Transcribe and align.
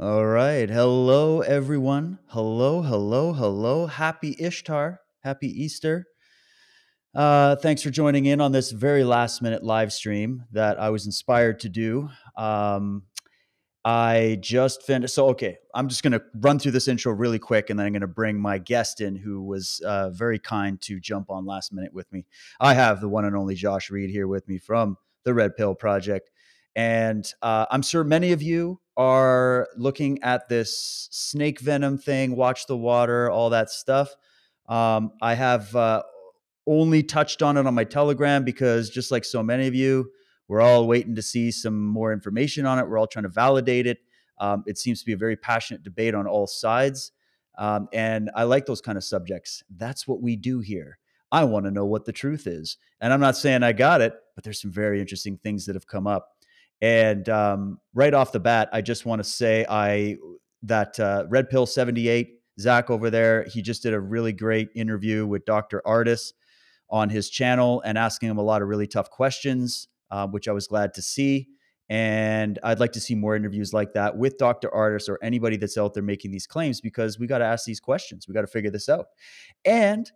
All 0.00 0.24
right. 0.24 0.70
Hello, 0.70 1.40
everyone. 1.40 2.20
Hello, 2.28 2.82
hello, 2.82 3.32
hello. 3.32 3.88
Happy 3.88 4.36
Ishtar. 4.38 5.00
Happy 5.24 5.48
Easter. 5.48 6.06
Uh, 7.16 7.56
thanks 7.56 7.82
for 7.82 7.90
joining 7.90 8.26
in 8.26 8.40
on 8.40 8.52
this 8.52 8.70
very 8.70 9.02
last 9.02 9.42
minute 9.42 9.64
live 9.64 9.92
stream 9.92 10.44
that 10.52 10.78
I 10.78 10.90
was 10.90 11.04
inspired 11.04 11.58
to 11.60 11.68
do. 11.68 12.10
Um, 12.36 13.06
I 13.84 14.38
just 14.40 14.84
finished. 14.84 15.16
So, 15.16 15.30
okay, 15.30 15.58
I'm 15.74 15.88
just 15.88 16.04
going 16.04 16.12
to 16.12 16.22
run 16.32 16.60
through 16.60 16.72
this 16.72 16.86
intro 16.86 17.12
really 17.12 17.40
quick 17.40 17.68
and 17.68 17.76
then 17.76 17.86
I'm 17.86 17.92
going 17.92 18.02
to 18.02 18.06
bring 18.06 18.38
my 18.38 18.58
guest 18.58 19.00
in 19.00 19.16
who 19.16 19.42
was 19.42 19.82
uh, 19.84 20.10
very 20.10 20.38
kind 20.38 20.80
to 20.82 21.00
jump 21.00 21.28
on 21.28 21.44
last 21.44 21.72
minute 21.72 21.92
with 21.92 22.06
me. 22.12 22.24
I 22.60 22.74
have 22.74 23.00
the 23.00 23.08
one 23.08 23.24
and 23.24 23.34
only 23.34 23.56
Josh 23.56 23.90
Reed 23.90 24.10
here 24.10 24.28
with 24.28 24.46
me 24.46 24.58
from 24.58 24.96
the 25.24 25.34
Red 25.34 25.56
Pill 25.56 25.74
Project. 25.74 26.30
And 26.78 27.28
uh, 27.42 27.66
I'm 27.72 27.82
sure 27.82 28.04
many 28.04 28.30
of 28.30 28.40
you 28.40 28.80
are 28.96 29.66
looking 29.76 30.22
at 30.22 30.48
this 30.48 31.08
snake 31.10 31.58
venom 31.58 31.98
thing, 31.98 32.36
watch 32.36 32.68
the 32.68 32.76
water, 32.76 33.28
all 33.28 33.50
that 33.50 33.68
stuff. 33.68 34.14
Um, 34.68 35.10
I 35.20 35.34
have 35.34 35.74
uh, 35.74 36.04
only 36.68 37.02
touched 37.02 37.42
on 37.42 37.56
it 37.56 37.66
on 37.66 37.74
my 37.74 37.82
Telegram 37.82 38.44
because, 38.44 38.90
just 38.90 39.10
like 39.10 39.24
so 39.24 39.42
many 39.42 39.66
of 39.66 39.74
you, 39.74 40.12
we're 40.46 40.60
all 40.60 40.86
waiting 40.86 41.16
to 41.16 41.22
see 41.22 41.50
some 41.50 41.84
more 41.84 42.12
information 42.12 42.64
on 42.64 42.78
it. 42.78 42.88
We're 42.88 42.98
all 42.98 43.08
trying 43.08 43.24
to 43.24 43.28
validate 43.28 43.88
it. 43.88 43.98
Um, 44.38 44.62
it 44.68 44.78
seems 44.78 45.00
to 45.00 45.06
be 45.06 45.14
a 45.14 45.16
very 45.16 45.34
passionate 45.34 45.82
debate 45.82 46.14
on 46.14 46.28
all 46.28 46.46
sides. 46.46 47.10
Um, 47.58 47.88
and 47.92 48.30
I 48.36 48.44
like 48.44 48.66
those 48.66 48.80
kind 48.80 48.96
of 48.96 49.02
subjects. 49.02 49.64
That's 49.78 50.06
what 50.06 50.22
we 50.22 50.36
do 50.36 50.60
here. 50.60 51.00
I 51.32 51.42
want 51.42 51.66
to 51.66 51.72
know 51.72 51.86
what 51.86 52.04
the 52.04 52.12
truth 52.12 52.46
is. 52.46 52.76
And 53.00 53.12
I'm 53.12 53.20
not 53.20 53.36
saying 53.36 53.64
I 53.64 53.72
got 53.72 54.00
it, 54.00 54.14
but 54.36 54.44
there's 54.44 54.62
some 54.62 54.70
very 54.70 55.00
interesting 55.00 55.38
things 55.38 55.66
that 55.66 55.74
have 55.74 55.88
come 55.88 56.06
up. 56.06 56.36
And 56.80 57.28
um, 57.28 57.78
right 57.94 58.14
off 58.14 58.32
the 58.32 58.40
bat, 58.40 58.68
I 58.72 58.80
just 58.80 59.04
want 59.04 59.22
to 59.22 59.28
say 59.28 59.66
I 59.68 60.16
that 60.62 60.98
uh, 60.98 61.24
Red 61.28 61.48
Pill 61.50 61.66
78, 61.66 62.40
Zach 62.60 62.90
over 62.90 63.10
there, 63.10 63.44
he 63.44 63.62
just 63.62 63.82
did 63.82 63.94
a 63.94 64.00
really 64.00 64.32
great 64.32 64.68
interview 64.74 65.26
with 65.26 65.44
Dr. 65.44 65.82
Ardis 65.86 66.32
on 66.90 67.08
his 67.08 67.30
channel 67.30 67.82
and 67.84 67.98
asking 67.98 68.30
him 68.30 68.38
a 68.38 68.42
lot 68.42 68.62
of 68.62 68.68
really 68.68 68.86
tough 68.86 69.10
questions 69.10 69.88
uh, 70.10 70.26
which 70.26 70.48
I 70.48 70.52
was 70.52 70.66
glad 70.66 70.94
to 70.94 71.02
see. 71.02 71.48
And 71.90 72.58
I'd 72.62 72.80
like 72.80 72.92
to 72.92 73.00
see 73.00 73.14
more 73.14 73.34
interviews 73.34 73.72
like 73.72 73.94
that 73.94 74.16
with 74.16 74.36
Dr. 74.36 74.68
Ardis 74.68 75.08
or 75.08 75.18
anybody 75.22 75.56
that's 75.56 75.78
out 75.78 75.94
there 75.94 76.02
making 76.02 76.30
these 76.30 76.46
claims 76.46 76.80
because 76.80 77.18
we 77.18 77.26
got 77.26 77.38
to 77.38 77.46
ask 77.46 77.64
these 77.64 77.80
questions. 77.80 78.28
We 78.28 78.34
got 78.34 78.42
to 78.42 78.46
figure 78.46 78.70
this 78.70 78.90
out. 78.90 79.06
And 79.64 80.10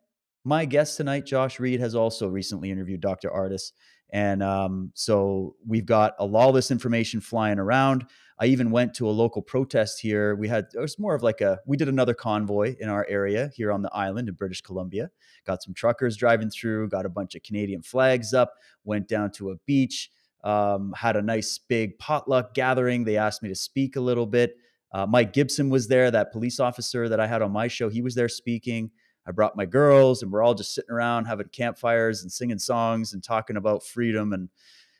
my 0.44 0.66
guest 0.66 0.98
tonight, 0.98 1.24
Josh 1.24 1.58
Reed, 1.58 1.80
has 1.80 1.94
also 1.94 2.28
recently 2.28 2.70
interviewed 2.70 3.00
Dr. 3.00 3.30
Ardis. 3.30 3.72
And 4.12 4.42
um, 4.42 4.92
so 4.94 5.56
we've 5.66 5.86
got 5.86 6.14
a 6.18 6.26
of 6.26 6.54
this 6.54 6.70
information 6.70 7.20
flying 7.20 7.58
around. 7.58 8.06
I 8.38 8.46
even 8.46 8.70
went 8.70 8.92
to 8.94 9.08
a 9.08 9.10
local 9.10 9.40
protest 9.40 10.00
here. 10.00 10.34
We 10.34 10.48
had, 10.48 10.66
it 10.74 10.78
was 10.80 10.98
more 10.98 11.14
of 11.14 11.22
like 11.22 11.40
a, 11.40 11.60
we 11.66 11.76
did 11.76 11.88
another 11.88 12.12
convoy 12.12 12.74
in 12.78 12.88
our 12.88 13.06
area 13.08 13.50
here 13.54 13.72
on 13.72 13.82
the 13.82 13.94
island 13.94 14.28
in 14.28 14.34
British 14.34 14.60
Columbia. 14.60 15.10
Got 15.46 15.62
some 15.62 15.74
truckers 15.74 16.16
driving 16.16 16.50
through, 16.50 16.88
got 16.88 17.06
a 17.06 17.08
bunch 17.08 17.34
of 17.34 17.42
Canadian 17.42 17.82
flags 17.82 18.34
up, 18.34 18.54
went 18.84 19.08
down 19.08 19.30
to 19.32 19.50
a 19.50 19.56
beach, 19.64 20.10
um, 20.44 20.92
had 20.96 21.16
a 21.16 21.22
nice 21.22 21.58
big 21.68 21.98
potluck 21.98 22.52
gathering. 22.52 23.04
They 23.04 23.16
asked 23.16 23.42
me 23.42 23.48
to 23.48 23.54
speak 23.54 23.96
a 23.96 24.00
little 24.00 24.26
bit. 24.26 24.56
Uh, 24.92 25.06
Mike 25.06 25.32
Gibson 25.32 25.70
was 25.70 25.88
there, 25.88 26.10
that 26.10 26.32
police 26.32 26.60
officer 26.60 27.08
that 27.08 27.20
I 27.20 27.26
had 27.26 27.40
on 27.40 27.50
my 27.52 27.68
show. 27.68 27.88
He 27.88 28.02
was 28.02 28.14
there 28.14 28.28
speaking. 28.28 28.90
I 29.26 29.30
brought 29.30 29.56
my 29.56 29.66
girls, 29.66 30.22
and 30.22 30.32
we're 30.32 30.42
all 30.42 30.54
just 30.54 30.74
sitting 30.74 30.90
around 30.90 31.26
having 31.26 31.48
campfires 31.48 32.22
and 32.22 32.32
singing 32.32 32.58
songs 32.58 33.12
and 33.12 33.22
talking 33.22 33.56
about 33.56 33.84
freedom 33.84 34.32
and 34.32 34.48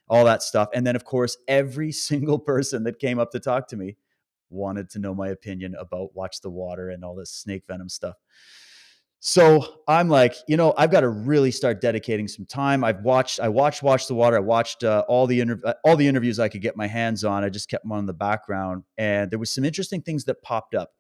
all 0.09 0.25
that 0.25 0.43
stuff. 0.43 0.69
And 0.75 0.87
then, 0.87 0.97
of 0.97 1.05
course, 1.05 1.37
every 1.49 1.93
single 1.93 2.39
person 2.39 2.85
that 2.85 2.99
came 2.99 3.19
up 3.19 3.31
to 3.33 3.41
talk 3.41 3.69
to 3.69 3.77
me 3.77 3.97
wanted 4.51 4.91
to 4.91 4.99
know 4.99 5.15
my 5.15 5.29
opinion 5.29 5.75
about 5.79 6.15
Watch 6.15 6.41
the 6.41 6.51
Water 6.51 6.91
and 6.91 7.05
all 7.05 7.15
this 7.15 7.31
snake 7.31 7.65
venom 7.67 7.89
stuff. 7.89 8.17
So 9.25 9.65
I'm 9.87 10.09
like, 10.09 10.35
you 10.49 10.57
know, 10.57 10.75
I've 10.77 10.91
got 10.91 11.03
to 11.03 11.09
really 11.09 11.53
start 11.53 11.81
dedicating 11.81 12.27
some 12.27 12.45
time. 12.45 12.83
I've 12.83 13.03
watched, 13.03 13.39
I 13.39 13.49
watched 13.49 13.81
Watch 13.81 14.09
the 14.09 14.15
Water. 14.15 14.37
I 14.37 14.41
watched 14.41 14.83
uh, 14.83 15.05
all 15.07 15.29
the 15.29 15.41
uh, 15.43 15.75
all 15.85 15.95
the 15.95 16.09
interviews 16.09 16.41
I 16.41 16.49
could 16.49 16.61
get 16.61 16.77
my 16.77 16.89
hands 16.89 17.23
on. 17.23 17.45
I 17.45 17.49
just 17.49 17.71
kept 17.71 17.85
them 17.85 17.93
on 17.93 18.07
the 18.07 18.13
background, 18.13 18.83
and 18.99 19.31
there 19.31 19.39
was 19.39 19.51
some 19.51 19.65
interesting 19.65 20.03
things 20.03 20.25
that 20.25 20.43
popped 20.43 20.75
up. 20.75 20.91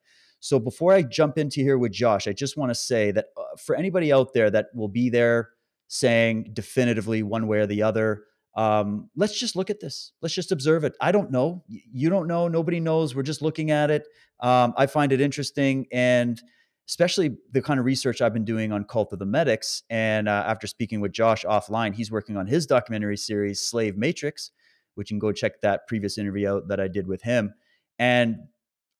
So 0.42 0.58
before 0.58 0.92
I 0.92 1.02
jump 1.02 1.38
into 1.38 1.60
here 1.60 1.78
with 1.78 1.92
Josh, 1.92 2.26
I 2.26 2.32
just 2.32 2.56
want 2.56 2.70
to 2.70 2.74
say 2.74 3.12
that 3.12 3.26
uh, 3.36 3.56
for 3.64 3.76
anybody 3.76 4.12
out 4.12 4.32
there 4.34 4.50
that 4.50 4.66
will 4.74 4.88
be 4.88 5.08
there 5.08 5.50
saying 5.86 6.50
definitively 6.52 7.22
one 7.22 7.46
way 7.46 7.58
or 7.58 7.66
the 7.68 7.84
other, 7.84 8.24
um, 8.56 9.08
let's 9.14 9.38
just 9.38 9.54
look 9.54 9.70
at 9.70 9.78
this. 9.78 10.10
Let's 10.20 10.34
just 10.34 10.50
observe 10.50 10.82
it. 10.82 10.94
I 11.00 11.12
don't 11.12 11.30
know. 11.30 11.62
You 11.68 12.10
don't 12.10 12.26
know. 12.26 12.48
Nobody 12.48 12.80
knows. 12.80 13.14
We're 13.14 13.22
just 13.22 13.40
looking 13.40 13.70
at 13.70 13.92
it. 13.92 14.08
Um, 14.40 14.74
I 14.76 14.86
find 14.86 15.12
it 15.12 15.20
interesting 15.20 15.86
and 15.92 16.42
especially 16.88 17.36
the 17.52 17.62
kind 17.62 17.78
of 17.78 17.86
research 17.86 18.20
I've 18.20 18.34
been 18.34 18.44
doing 18.44 18.72
on 18.72 18.82
Cult 18.82 19.12
of 19.12 19.20
the 19.20 19.24
Medics. 19.24 19.84
And 19.90 20.28
uh, 20.28 20.42
after 20.44 20.66
speaking 20.66 21.00
with 21.00 21.12
Josh 21.12 21.44
offline, 21.44 21.94
he's 21.94 22.10
working 22.10 22.36
on 22.36 22.48
his 22.48 22.66
documentary 22.66 23.16
series, 23.16 23.64
Slave 23.64 23.96
Matrix, 23.96 24.50
which 24.96 25.12
you 25.12 25.14
can 25.14 25.20
go 25.20 25.30
check 25.30 25.60
that 25.60 25.86
previous 25.86 26.18
interview 26.18 26.48
out 26.48 26.66
that 26.66 26.80
I 26.80 26.88
did 26.88 27.06
with 27.06 27.22
him. 27.22 27.54
And 28.00 28.38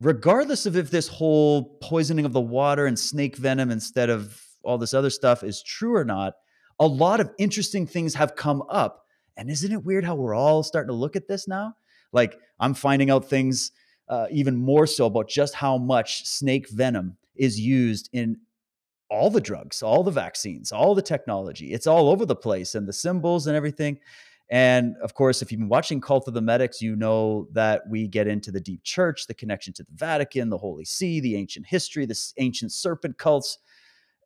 regardless 0.03 0.67
of 0.67 0.77
if 0.77 0.91
this 0.91 1.07
whole 1.07 1.77
poisoning 1.81 2.25
of 2.25 2.33
the 2.33 2.41
water 2.41 2.87
and 2.87 2.99
snake 2.99 3.37
venom 3.37 3.71
instead 3.71 4.11
of 4.11 4.41
all 4.65 4.77
this 4.77 4.95
other 4.95 5.11
stuff 5.11 5.45
is 5.45 5.63
true 5.63 5.95
or 5.95 6.05
not, 6.05 6.35
a 6.81 6.87
lot 6.87 7.21
of 7.21 7.31
interesting 7.39 7.87
things 7.87 8.15
have 8.15 8.35
come 8.35 8.63
up. 8.69 9.07
And 9.37 9.49
isn't 9.49 9.73
it 9.73 9.85
weird 9.85 10.05
how 10.05 10.17
we're 10.17 10.35
all 10.35 10.63
starting 10.63 10.89
to 10.89 10.95
look 10.95 11.15
at 11.15 11.29
this 11.29 11.47
now? 11.47 11.75
Like 12.13 12.37
I'm 12.59 12.75
finding 12.75 13.11
out 13.11 13.29
things 13.29 13.71
uh, 14.09 14.27
even 14.31 14.57
more 14.57 14.87
so 14.87 15.07
about 15.07 15.29
just 15.29 15.55
how 15.55 15.79
much 15.79 16.27
snake 16.27 16.69
venom 16.69 17.17
is 17.37 17.59
used 17.59 18.11
in 18.13 18.37
all 19.09 19.31
the 19.31 19.41
drugs, 19.41 19.83
all 19.83 20.03
the 20.03 20.11
vaccines, 20.11 20.73
all 20.73 20.95
the 20.95 21.03
technology. 21.03 21.73
It's 21.73 21.87
all 21.87 22.09
over 22.09 22.27
the 22.27 22.35
place 22.35 22.75
and 22.75 22.89
the 22.89 22.93
symbols 22.93 23.47
and 23.47 23.57
everything. 23.57 23.99
And 24.53 24.97
of 24.99 25.15
course, 25.15 25.41
if 25.41 25.51
you've 25.51 25.61
been 25.61 25.69
watching 25.71 25.99
Cult 25.99 26.29
of 26.29 26.35
the 26.35 26.43
Medics, 26.43 26.83
you 26.83 26.95
know 26.95 27.49
that 27.53 27.89
we 27.89 28.07
get 28.07 28.27
into 28.27 28.51
the 28.53 28.61
deep 28.61 28.85
church, 28.85 29.27
the 29.27 29.33
connection 29.33 29.73
to 29.73 29.83
the 29.83 29.93
Vatican, 29.95 30.51
the 30.51 30.59
Holy 30.59 30.85
See, 30.85 31.21
the 31.21 31.37
ancient 31.37 31.67
history, 31.67 32.05
the 32.05 32.33
ancient 32.37 32.71
serpent 32.71 33.17
cults. 33.17 33.57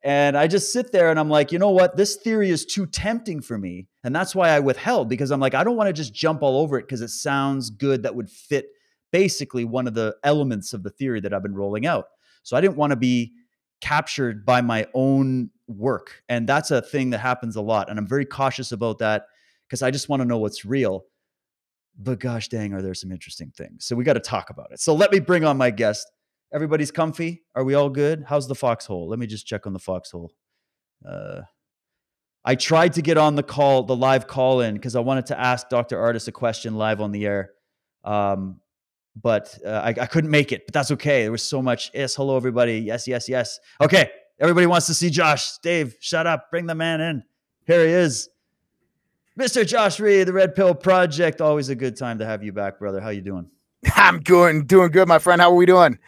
And 0.03 0.37
I 0.37 0.47
just 0.47 0.73
sit 0.73 0.91
there 0.91 1.09
and 1.09 1.17
I'm 1.17 1.29
like, 1.29 1.53
you 1.53 1.59
know 1.59 1.69
what? 1.69 1.95
This 1.95 2.17
theory 2.17 2.49
is 2.49 2.65
too 2.65 2.85
tempting 2.87 3.41
for 3.41 3.57
me. 3.57 3.87
And 4.03 4.13
that's 4.13 4.35
why 4.35 4.49
I 4.49 4.59
withheld 4.59 5.07
because 5.07 5.31
I'm 5.31 5.39
like, 5.39 5.53
I 5.53 5.63
don't 5.63 5.77
want 5.77 5.87
to 5.87 5.93
just 5.93 6.13
jump 6.13 6.43
all 6.43 6.57
over 6.57 6.77
it 6.77 6.83
because 6.83 6.99
it 6.99 7.07
sounds 7.07 7.69
good 7.69 8.03
that 8.03 8.13
would 8.13 8.29
fit 8.29 8.67
basically 9.13 9.63
one 9.63 9.87
of 9.87 9.93
the 9.93 10.13
elements 10.25 10.73
of 10.73 10.83
the 10.83 10.89
theory 10.89 11.21
that 11.21 11.33
I've 11.33 11.41
been 11.41 11.55
rolling 11.55 11.85
out. 11.85 12.07
So 12.43 12.57
I 12.57 12.61
didn't 12.61 12.75
want 12.75 12.91
to 12.91 12.97
be 12.97 13.31
captured 13.79 14.45
by 14.45 14.59
my 14.59 14.87
own 14.93 15.51
work. 15.67 16.21
And 16.27 16.49
that's 16.49 16.69
a 16.69 16.81
thing 16.81 17.11
that 17.11 17.19
happens 17.19 17.55
a 17.55 17.61
lot. 17.61 17.89
And 17.89 17.97
I'm 17.97 18.07
very 18.07 18.25
cautious 18.25 18.73
about 18.73 18.97
that 18.99 19.27
because 19.67 19.81
I 19.81 19.91
just 19.91 20.09
want 20.09 20.21
to 20.21 20.25
know 20.25 20.37
what's 20.37 20.65
real. 20.65 21.05
But 21.99 22.19
gosh 22.19 22.47
dang, 22.47 22.73
are 22.73 22.81
there 22.81 22.93
some 22.93 23.11
interesting 23.11 23.51
things? 23.55 23.85
So 23.85 23.95
we 23.95 24.03
got 24.03 24.13
to 24.13 24.19
talk 24.19 24.49
about 24.49 24.71
it. 24.71 24.79
So 24.79 24.93
let 24.93 25.11
me 25.11 25.19
bring 25.19 25.43
on 25.43 25.57
my 25.57 25.71
guest. 25.71 26.09
Everybody's 26.53 26.91
comfy. 26.91 27.43
Are 27.55 27.63
we 27.63 27.73
all 27.73 27.89
good? 27.89 28.23
How's 28.27 28.47
the 28.47 28.55
foxhole? 28.55 29.09
Let 29.09 29.19
me 29.19 29.27
just 29.27 29.45
check 29.45 29.67
on 29.67 29.73
the 29.73 29.79
foxhole. 29.79 30.31
Uh, 31.07 31.41
I 32.45 32.55
tried 32.55 32.93
to 32.93 33.01
get 33.01 33.17
on 33.17 33.35
the 33.35 33.43
call, 33.43 33.83
the 33.83 33.95
live 33.95 34.27
call 34.27 34.61
in, 34.61 34.75
because 34.75 34.95
I 34.95 35.01
wanted 35.01 35.25
to 35.27 35.39
ask 35.39 35.67
Dr. 35.67 35.97
Ardis 35.97 36.29
a 36.29 36.31
question 36.31 36.75
live 36.75 37.01
on 37.01 37.11
the 37.11 37.25
air. 37.25 37.51
Um, 38.05 38.61
but 39.21 39.57
uh, 39.65 39.81
I, 39.83 39.89
I, 39.89 40.05
couldn't 40.05 40.29
make 40.29 40.51
it. 40.51 40.65
But 40.65 40.73
that's 40.73 40.91
okay. 40.91 41.23
There 41.23 41.31
was 41.31 41.43
so 41.43 41.61
much. 41.61 41.91
Yes, 41.93 42.15
hello 42.15 42.37
everybody. 42.37 42.79
Yes, 42.79 43.07
yes, 43.07 43.27
yes. 43.27 43.59
Okay, 43.81 44.09
everybody 44.39 44.65
wants 44.65 44.87
to 44.87 44.93
see 44.93 45.09
Josh. 45.09 45.57
Dave, 45.57 45.97
shut 45.99 46.27
up. 46.27 46.49
Bring 46.51 46.67
the 46.67 46.75
man 46.75 47.01
in. 47.01 47.23
Here 47.65 47.85
he 47.85 47.91
is, 47.91 48.29
Mr. 49.37 49.65
Josh 49.65 49.99
Reed, 49.99 50.27
the 50.27 50.33
Red 50.33 50.55
Pill 50.55 50.73
Project. 50.73 51.41
Always 51.41 51.69
a 51.69 51.75
good 51.75 51.95
time 51.95 52.17
to 52.17 52.25
have 52.25 52.43
you 52.43 52.51
back, 52.51 52.79
brother. 52.79 52.99
How 52.99 53.09
you 53.09 53.21
doing? 53.21 53.47
I'm 53.95 54.19
doing 54.21 54.65
doing 54.65 54.89
good, 54.89 55.07
my 55.07 55.19
friend. 55.19 55.39
How 55.39 55.51
are 55.51 55.55
we 55.55 55.67
doing? 55.67 55.99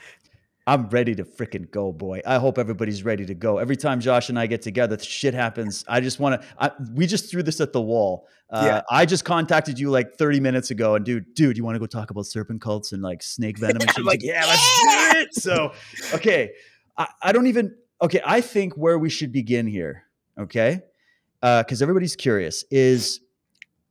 I'm 0.65 0.89
ready 0.89 1.13
to 1.13 1.23
freaking 1.23 1.69
go, 1.69 1.91
boy. 1.91 2.21
I 2.25 2.37
hope 2.37 2.57
everybody's 2.57 3.03
ready 3.03 3.27
to 3.27 3.35
go. 3.35 3.59
Every 3.59 3.75
time 3.75 3.99
Josh 3.99 4.29
and 4.29 4.39
I 4.39 4.47
get 4.47 4.63
together, 4.63 4.97
shit 4.97 5.35
happens. 5.35 5.85
I 5.87 5.99
just 5.99 6.19
want 6.19 6.41
to. 6.41 6.75
We 6.95 7.05
just 7.05 7.29
threw 7.29 7.43
this 7.43 7.61
at 7.61 7.71
the 7.71 7.81
wall. 7.81 8.27
Uh, 8.49 8.63
yeah. 8.65 8.81
I 8.89 9.05
just 9.05 9.25
contacted 9.25 9.77
you 9.77 9.91
like 9.91 10.15
30 10.15 10.39
minutes 10.39 10.71
ago, 10.71 10.95
and 10.95 11.05
dude, 11.05 11.35
dude, 11.35 11.55
you 11.55 11.63
want 11.63 11.75
to 11.75 11.79
go 11.79 11.85
talk 11.85 12.09
about 12.09 12.25
serpent 12.25 12.61
cults 12.61 12.93
and 12.93 13.03
like 13.03 13.21
snake 13.21 13.57
venom 13.59 13.77
and 13.79 13.91
shit? 13.91 14.05
like, 14.05 14.23
yeah, 14.23 14.43
let's 14.47 14.81
do 14.81 15.19
it. 15.19 15.33
So, 15.35 15.73
okay, 16.15 16.53
I, 16.97 17.07
I 17.21 17.31
don't 17.31 17.45
even. 17.45 17.75
Okay, 18.01 18.21
I 18.25 18.41
think 18.41 18.73
where 18.73 18.97
we 18.97 19.11
should 19.11 19.31
begin 19.31 19.67
here, 19.67 20.05
okay, 20.39 20.81
because 21.41 21.81
uh, 21.81 21.85
everybody's 21.85 22.15
curious, 22.15 22.63
is 22.71 23.21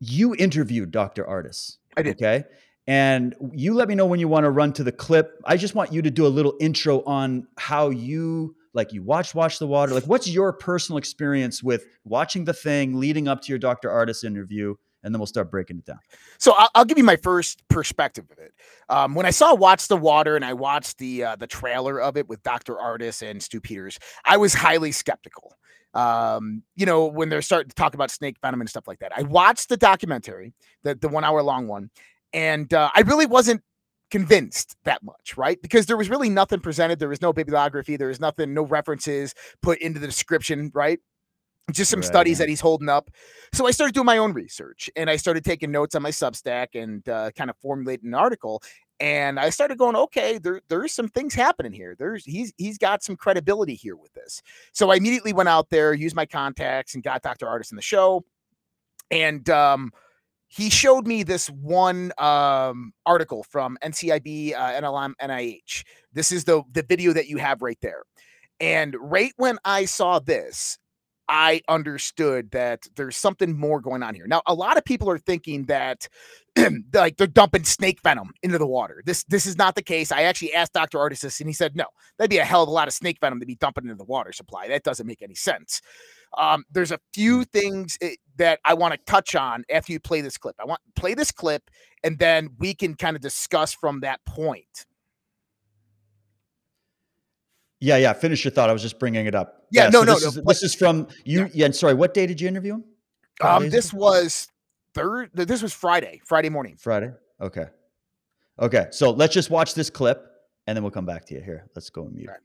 you 0.01 0.35
interviewed 0.37 0.91
Dr. 0.91 1.25
Ardis. 1.25 1.77
I 1.97 2.03
did. 2.03 2.17
Okay. 2.17 2.45
And 2.87 3.35
you 3.53 3.75
let 3.75 3.89
me 3.89 3.95
know 3.95 4.07
when 4.07 4.19
you 4.19 4.29
want 4.29 4.45
to 4.45 4.51
run 4.51 4.73
to 4.75 4.85
the 4.85 4.93
clip. 4.93 5.41
I 5.45 5.57
just 5.59 5.75
want 5.75 5.93
you 5.93 6.01
to 6.01 6.11
do 6.11 6.27
a 6.27 6.29
little 6.29 6.55
intro 6.59 7.03
on 7.05 7.47
how 7.59 7.91
you 7.91 8.57
like 8.73 8.93
you 8.93 9.03
watch 9.03 9.35
Watch 9.35 9.59
the 9.59 9.67
Water. 9.67 9.93
Like, 9.93 10.05
what's 10.05 10.29
your 10.29 10.53
personal 10.53 10.97
experience 10.97 11.63
with 11.63 11.85
watching 12.05 12.45
the 12.45 12.55
thing 12.55 12.99
leading 12.99 13.29
up 13.29 13.43
to 13.43 13.49
your 13.51 13.59
Dr. 13.59 13.91
Ardis 13.91 14.25
interview? 14.25 14.75
and 15.03 15.15
then 15.15 15.21
we'll 15.21 15.27
start 15.27 15.51
breaking 15.51 15.79
it 15.79 15.85
down. 15.85 15.99
So 16.39 16.55
I'll, 16.57 16.69
I'll 16.75 16.85
give 16.85 16.99
you 16.99 17.05
my 17.05 17.17
first 17.17 17.67
perspective 17.69 18.25
of 18.31 18.39
it. 18.39 18.53
Um, 18.89 19.15
when 19.15 19.27
I 19.27 19.31
saw 19.31 19.55
Watch 19.55 19.89
the 19.89 19.97
Water 19.97 20.37
and 20.37 20.45
I 20.45 20.55
watched 20.55 20.99
the 20.99 21.25
uh, 21.25 21.37
the 21.37 21.47
trailer 21.47 22.01
of 22.01 22.17
it 22.17 22.29
with 22.29 22.43
Dr. 22.43 22.75
Ardis 22.75 23.29
and 23.29 23.43
Stu 23.43 23.61
Peters, 23.61 23.99
I 24.25 24.37
was 24.37 24.55
highly 24.55 24.93
skeptical. 24.93 25.55
Um, 25.95 26.63
you 26.77 26.87
know, 26.87 27.07
when 27.07 27.29
they're 27.29 27.43
starting 27.43 27.71
to 27.71 27.75
talk 27.75 27.95
about 27.95 28.11
snake 28.11 28.37
venom 28.43 28.61
and 28.61 28.69
stuff 28.69 28.87
like 28.87 28.99
that. 28.99 29.13
I 29.17 29.23
watched 29.23 29.69
the 29.69 29.77
documentary, 29.77 30.53
the 30.83 30.95
the 30.95 31.09
one 31.09 31.25
hour 31.25 31.43
long 31.43 31.67
one, 31.67 31.91
and 32.33 32.73
uh, 32.73 32.91
I 32.95 33.01
really 33.01 33.27
wasn't 33.27 33.63
convinced 34.11 34.77
that 34.85 35.03
much, 35.03 35.37
right? 35.37 35.61
Because 35.61 35.87
there 35.87 35.97
was 35.97 36.09
really 36.11 36.31
nothing 36.31 36.61
presented. 36.61 36.99
There 36.99 37.09
was 37.09 37.23
no 37.23 37.33
bibliography. 37.33 37.97
There 37.97 38.09
was 38.09 38.21
nothing, 38.21 38.55
no 38.55 38.63
references 38.63 39.35
put 39.63 39.79
into 39.81 40.01
the 40.01 40.07
description, 40.07 40.71
right? 40.75 40.99
Just 41.71 41.91
some 41.91 42.01
right, 42.01 42.07
studies 42.07 42.39
that 42.39 42.49
he's 42.49 42.61
holding 42.61 42.89
up. 42.89 43.11
So 43.53 43.67
I 43.67 43.73
started 43.73 43.95
doing 43.95 44.07
my 44.07 44.17
own 44.17 44.33
research 44.33 44.89
and 44.97 45.11
I 45.11 45.17
started 45.17 45.45
taking 45.45 45.71
notes 45.71 45.95
on 45.95 46.03
my 46.03 46.11
Substack 46.11 46.69
and 46.75 47.07
uh, 47.09 47.31
kind 47.33 47.51
of 47.51 47.57
formulating 47.59 48.09
an 48.09 48.15
article. 48.15 48.63
And 49.01 49.39
I 49.39 49.51
started 49.51 49.79
going, 49.79 49.95
okay, 49.95 50.39
there, 50.39 50.61
there's 50.69 50.93
some 50.93 51.09
things 51.09 51.35
happening 51.35 51.73
here. 51.73 51.95
There's 51.97 52.25
he's 52.25 52.53
he's 52.57 52.79
got 52.79 53.03
some 53.03 53.17
credibility 53.17 53.75
here 53.75 53.97
with 53.97 54.13
this. 54.15 54.43
So 54.73 54.91
I 54.91 54.97
immediately 54.97 55.33
went 55.33 55.49
out 55.49 55.71
there, 55.71 55.95
used 55.95 56.17
my 56.17 56.27
contacts, 56.27 56.95
and 56.95 57.03
got 57.03 57.23
Dr. 57.23 57.47
Ardis 57.47 57.71
in 57.71 57.77
the 57.77 57.83
show. 57.83 58.25
And 59.11 59.49
um, 59.51 59.93
he 60.49 60.69
showed 60.69 61.07
me 61.07 61.23
this 61.23 61.49
one 61.49 62.13
um, 62.19 62.93
article 63.07 63.45
from 63.45 63.79
NCIB, 63.85 64.55
uh, 64.55 64.81
NLM, 64.81 65.15
NIH. 65.23 65.85
This 66.13 66.33
is 66.33 66.45
the 66.45 66.63
the 66.73 66.83
video 66.83 67.13
that 67.13 67.29
you 67.29 67.37
have 67.37 67.63
right 67.63 67.79
there. 67.81 68.03
And 68.61 68.97
right 68.99 69.33
when 69.37 69.59
I 69.65 69.85
saw 69.85 70.19
this, 70.19 70.79
I 71.29 71.61
understood 71.69 72.51
that 72.53 72.87
there's 72.97 73.17
something 73.17 73.59
more 73.59 73.81
going 73.81 74.03
on 74.03 74.15
here. 74.15 74.27
Now, 74.27 74.43
a 74.47 74.55
lot 74.55 74.79
of 74.79 74.85
people 74.85 75.11
are 75.11 75.19
thinking 75.19 75.65
that 75.67 76.09
like 76.95 77.17
they're 77.17 77.27
dumping 77.27 77.65
snake 77.65 78.01
venom 78.03 78.31
into 78.43 78.59
the 78.59 78.67
water. 78.67 79.03
This 79.05 79.25
this 79.25 79.47
is 79.47 79.59
not 79.59 79.75
the 79.75 79.83
case. 79.83 80.11
I 80.11 80.23
actually 80.23 80.55
asked 80.55 80.73
Dr. 80.73 80.99
Ardis 80.99 81.41
and 81.41 81.49
he 81.49 81.53
said, 81.53 81.77
no, 81.77 81.85
that'd 82.17 82.31
be 82.31 82.39
a 82.39 82.45
hell 82.45 82.63
of 82.63 82.69
a 82.69 82.73
lot 82.73 82.89
of 82.89 82.95
snake 82.95 83.19
venom 83.21 83.41
to 83.41 83.47
be 83.47 83.57
dumping 83.57 83.85
into 83.85 83.97
the 83.97 84.05
water 84.05 84.33
supply. 84.33 84.69
That 84.69 84.83
doesn't 84.83 85.07
make 85.07 85.23
any 85.23 85.35
sense. 85.35 85.83
Um, 86.37 86.65
there's 86.71 86.93
a 86.93 87.01
few 87.13 87.45
things 87.45 87.97
eh, 88.01 88.15
that 88.37 88.61
I 88.65 88.75
want 88.75 88.95
to 88.95 89.01
touch 89.07 89.35
on 89.35 89.65
after 89.71 89.93
you 89.93 90.01
play 90.01 90.21
this 90.21 90.37
clip. 90.37 90.57
I 90.61 90.65
want 90.65 90.81
play 90.95 91.15
this 91.15 91.33
clip, 91.33 91.71
and 92.05 92.19
then 92.19 92.51
we 92.59 92.75
can 92.75 92.95
kind 92.95 93.17
of 93.17 93.23
discuss 93.23 93.73
from 93.73 94.01
that 94.01 94.21
point. 94.27 94.87
Yeah, 97.81 97.97
yeah. 97.97 98.13
Finish 98.13 98.45
your 98.45 98.51
thought. 98.51 98.71
I 98.71 98.73
was 98.73 98.83
just 98.83 98.99
bringing 98.99 99.27
it 99.27 99.35
up. 99.35 99.67
Yeah, 99.71 99.85
yeah 99.85 99.91
no, 99.91 100.01
so 100.01 100.05
no, 100.05 100.15
this 100.15 100.23
no. 100.23 100.29
Is, 100.29 100.47
this 100.47 100.63
is 100.63 100.75
from 100.75 101.09
you. 101.25 101.41
Yeah. 101.41 101.49
yeah. 101.53 101.65
And 101.67 101.77
sorry, 101.77 101.95
what 101.95 102.15
day 102.15 102.27
did 102.27 102.41
you 102.41 102.49
interview 102.49 102.75
him? 102.75 102.85
Um, 103.41 103.71
this 103.71 103.93
ago? 103.93 103.99
was 103.99 104.49
third. 104.95 105.31
This 105.33 105.63
was 105.63 105.73
Friday. 105.73 106.21
Friday 106.25 106.49
morning. 106.49 106.77
Friday. 106.79 107.13
Okay. 107.41 107.67
Okay. 108.59 108.87
So 108.91 109.11
let's 109.11 109.33
just 109.33 109.51
watch 109.51 109.75
this 109.75 109.91
clip, 109.91 110.25
and 110.67 110.77
then 110.77 110.83
we'll 110.83 110.91
come 110.91 111.07
back 111.07 111.25
to 111.27 111.35
you. 111.35 111.41
Here, 111.41 111.69
let's 111.77 111.91
go 111.91 112.07
and 112.07 112.15
mute. 112.15 112.29
Right. 112.29 112.39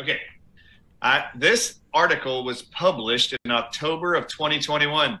Okay. 0.00 0.18
I, 1.00 1.26
this 1.36 1.80
article 1.92 2.44
was 2.44 2.62
published 2.62 3.34
in 3.44 3.50
October 3.50 4.14
of 4.14 4.26
2021. 4.26 5.18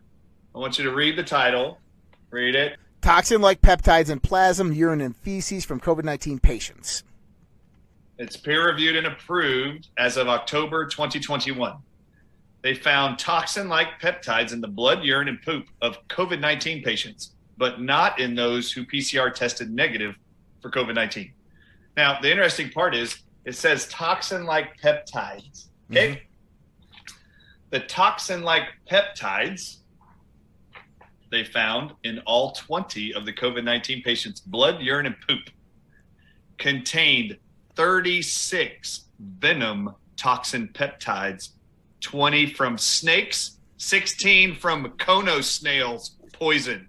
I 0.54 0.58
want 0.58 0.78
you 0.78 0.84
to 0.84 0.94
read 0.94 1.16
the 1.16 1.22
title. 1.22 1.78
Read 2.30 2.54
it. 2.54 2.78
Toxin 3.04 3.42
like 3.42 3.60
peptides 3.60 4.08
in 4.08 4.18
plasma, 4.18 4.72
urine, 4.72 5.02
and 5.02 5.14
feces 5.14 5.66
from 5.66 5.78
COVID 5.78 6.04
19 6.04 6.38
patients. 6.38 7.04
It's 8.16 8.34
peer 8.34 8.66
reviewed 8.66 8.96
and 8.96 9.06
approved 9.06 9.88
as 9.98 10.16
of 10.16 10.26
October 10.28 10.86
2021. 10.86 11.76
They 12.62 12.72
found 12.72 13.18
toxin 13.18 13.68
like 13.68 14.00
peptides 14.00 14.54
in 14.54 14.62
the 14.62 14.68
blood, 14.68 15.04
urine, 15.04 15.28
and 15.28 15.42
poop 15.42 15.66
of 15.82 15.98
COVID 16.08 16.40
19 16.40 16.82
patients, 16.82 17.32
but 17.58 17.78
not 17.78 18.20
in 18.20 18.34
those 18.34 18.72
who 18.72 18.86
PCR 18.86 19.34
tested 19.34 19.70
negative 19.70 20.14
for 20.62 20.70
COVID 20.70 20.94
19. 20.94 21.30
Now, 21.98 22.18
the 22.22 22.30
interesting 22.30 22.70
part 22.70 22.94
is 22.94 23.18
it 23.44 23.54
says 23.54 23.86
toxin 23.88 24.46
like 24.46 24.80
peptides. 24.80 25.66
Okay. 25.90 26.08
Mm-hmm. 26.08 27.14
The 27.68 27.80
toxin 27.80 28.40
like 28.40 28.62
peptides 28.90 29.80
they 31.34 31.44
found 31.44 31.92
in 32.04 32.20
all 32.20 32.52
20 32.52 33.14
of 33.14 33.26
the 33.26 33.32
COVID 33.32 33.64
19 33.64 34.02
patients' 34.02 34.40
blood, 34.40 34.80
urine, 34.80 35.06
and 35.06 35.16
poop 35.28 35.50
contained 36.58 37.36
36 37.74 39.06
venom 39.18 39.94
toxin 40.16 40.68
peptides 40.72 41.50
20 42.04 42.52
from 42.52 42.76
snakes, 42.76 43.58
16 43.78 44.56
from 44.56 44.90
Kono 44.98 45.42
snails 45.42 46.16
poison. 46.32 46.86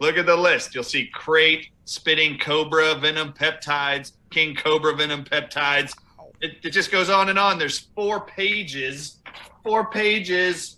Look 0.00 0.18
at 0.18 0.26
the 0.26 0.36
list. 0.36 0.74
You'll 0.74 0.84
see 0.84 1.10
krait, 1.14 1.70
spitting 1.86 2.38
cobra 2.38 2.94
venom 2.94 3.32
peptides, 3.32 4.12
king 4.30 4.54
cobra 4.54 4.94
venom 4.94 5.24
peptides. 5.24 5.94
It, 6.42 6.56
it 6.62 6.70
just 6.70 6.90
goes 6.90 7.08
on 7.08 7.30
and 7.30 7.38
on. 7.38 7.58
There's 7.58 7.78
four 7.94 8.26
pages, 8.26 9.18
four 9.64 9.90
pages 9.90 10.76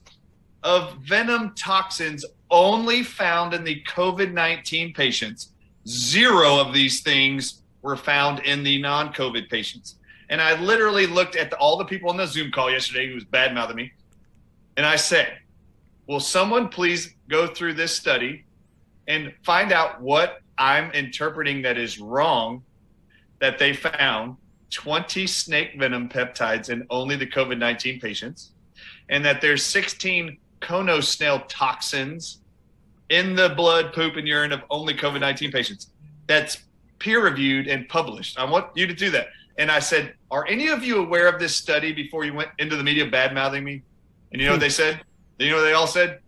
of 0.62 0.96
venom 0.98 1.52
toxins 1.56 2.24
only 2.52 3.02
found 3.02 3.54
in 3.54 3.64
the 3.64 3.82
COVID 3.88 4.32
19 4.32 4.92
patients. 4.92 5.48
Zero 5.88 6.60
of 6.60 6.72
these 6.72 7.00
things 7.00 7.62
were 7.80 7.96
found 7.96 8.40
in 8.40 8.62
the 8.62 8.80
non 8.80 9.12
COVID 9.12 9.50
patients. 9.50 9.96
And 10.28 10.40
I 10.40 10.58
literally 10.60 11.06
looked 11.06 11.34
at 11.34 11.50
the, 11.50 11.56
all 11.56 11.76
the 11.76 11.84
people 11.84 12.10
on 12.10 12.16
the 12.16 12.26
Zoom 12.26 12.52
call 12.52 12.70
yesterday 12.70 13.08
who 13.08 13.14
was 13.14 13.24
bad 13.24 13.52
mouthing 13.54 13.76
me. 13.76 13.92
And 14.76 14.86
I 14.86 14.96
said, 14.96 15.38
Will 16.06 16.20
someone 16.20 16.68
please 16.68 17.14
go 17.28 17.46
through 17.46 17.74
this 17.74 17.94
study 17.94 18.44
and 19.08 19.32
find 19.42 19.72
out 19.72 20.00
what 20.00 20.40
I'm 20.58 20.90
interpreting 20.92 21.62
that 21.62 21.78
is 21.78 21.98
wrong 21.98 22.62
that 23.40 23.58
they 23.58 23.72
found 23.72 24.36
20 24.70 25.26
snake 25.26 25.72
venom 25.78 26.08
peptides 26.08 26.70
in 26.70 26.86
only 26.90 27.16
the 27.16 27.26
COVID 27.26 27.58
19 27.58 28.00
patients, 28.00 28.52
and 29.08 29.24
that 29.24 29.40
there's 29.40 29.64
16 29.64 30.38
Kono 30.60 31.02
snail 31.02 31.40
toxins 31.48 32.41
in 33.12 33.36
the 33.36 33.50
blood, 33.50 33.92
poop, 33.92 34.16
and 34.16 34.26
urine 34.26 34.52
of 34.52 34.62
only 34.70 34.94
COVID 34.94 35.20
19 35.20 35.52
patients. 35.52 35.88
That's 36.26 36.62
peer 36.98 37.22
reviewed 37.22 37.68
and 37.68 37.86
published. 37.88 38.38
I 38.38 38.44
want 38.44 38.74
you 38.74 38.86
to 38.86 38.94
do 38.94 39.10
that. 39.10 39.28
And 39.58 39.70
I 39.70 39.80
said, 39.80 40.14
Are 40.30 40.46
any 40.48 40.68
of 40.68 40.82
you 40.82 40.98
aware 40.98 41.28
of 41.28 41.38
this 41.38 41.54
study 41.54 41.92
before 41.92 42.24
you 42.24 42.32
went 42.32 42.48
into 42.58 42.74
the 42.74 42.82
media 42.82 43.06
bad 43.06 43.34
mouthing 43.34 43.64
me? 43.64 43.82
And 44.32 44.40
you 44.40 44.46
know 44.46 44.54
what 44.54 44.60
they 44.60 44.70
said? 44.70 45.02
You 45.38 45.50
know 45.50 45.56
what 45.56 45.64
they 45.64 45.74
all 45.74 45.86
said? 45.86 46.20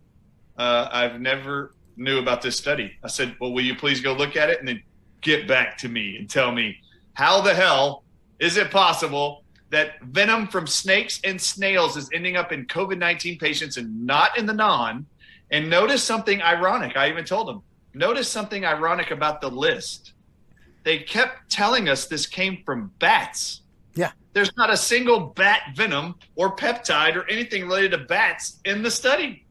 Uh, 0.57 0.87
I've 0.91 1.19
never 1.19 1.73
knew 1.97 2.19
about 2.19 2.41
this 2.43 2.55
study. 2.55 2.93
I 3.03 3.07
said, 3.07 3.35
Well, 3.41 3.51
will 3.51 3.63
you 3.63 3.75
please 3.75 3.99
go 3.99 4.13
look 4.13 4.35
at 4.35 4.51
it 4.51 4.59
and 4.59 4.67
then 4.67 4.81
get 5.21 5.47
back 5.47 5.77
to 5.79 5.89
me 5.89 6.17
and 6.17 6.29
tell 6.29 6.51
me 6.51 6.77
how 7.15 7.41
the 7.41 7.53
hell 7.53 8.03
is 8.37 8.57
it 8.57 8.69
possible 8.69 9.43
that 9.71 9.99
venom 10.03 10.47
from 10.47 10.67
snakes 10.67 11.19
and 11.23 11.41
snails 11.41 11.97
is 11.97 12.09
ending 12.13 12.37
up 12.37 12.51
in 12.51 12.67
COVID 12.67 12.99
19 12.99 13.39
patients 13.39 13.77
and 13.77 14.05
not 14.05 14.37
in 14.37 14.45
the 14.45 14.53
non? 14.53 15.07
And 15.51 15.69
notice 15.69 16.03
something 16.03 16.41
ironic. 16.41 16.97
I 16.97 17.09
even 17.09 17.25
told 17.25 17.47
them, 17.47 17.61
notice 17.93 18.29
something 18.29 18.65
ironic 18.65 19.11
about 19.11 19.41
the 19.41 19.49
list. 19.49 20.13
They 20.83 20.99
kept 20.99 21.49
telling 21.49 21.89
us 21.89 22.07
this 22.07 22.25
came 22.25 22.63
from 22.65 22.91
bats. 22.99 23.61
Yeah. 23.95 24.11
There's 24.33 24.55
not 24.57 24.69
a 24.69 24.77
single 24.77 25.19
bat 25.19 25.61
venom 25.75 26.15
or 26.35 26.55
peptide 26.55 27.15
or 27.15 27.29
anything 27.29 27.65
related 27.65 27.91
to 27.91 27.99
bats 27.99 28.59
in 28.65 28.83
the 28.83 28.91
study. 28.91 29.45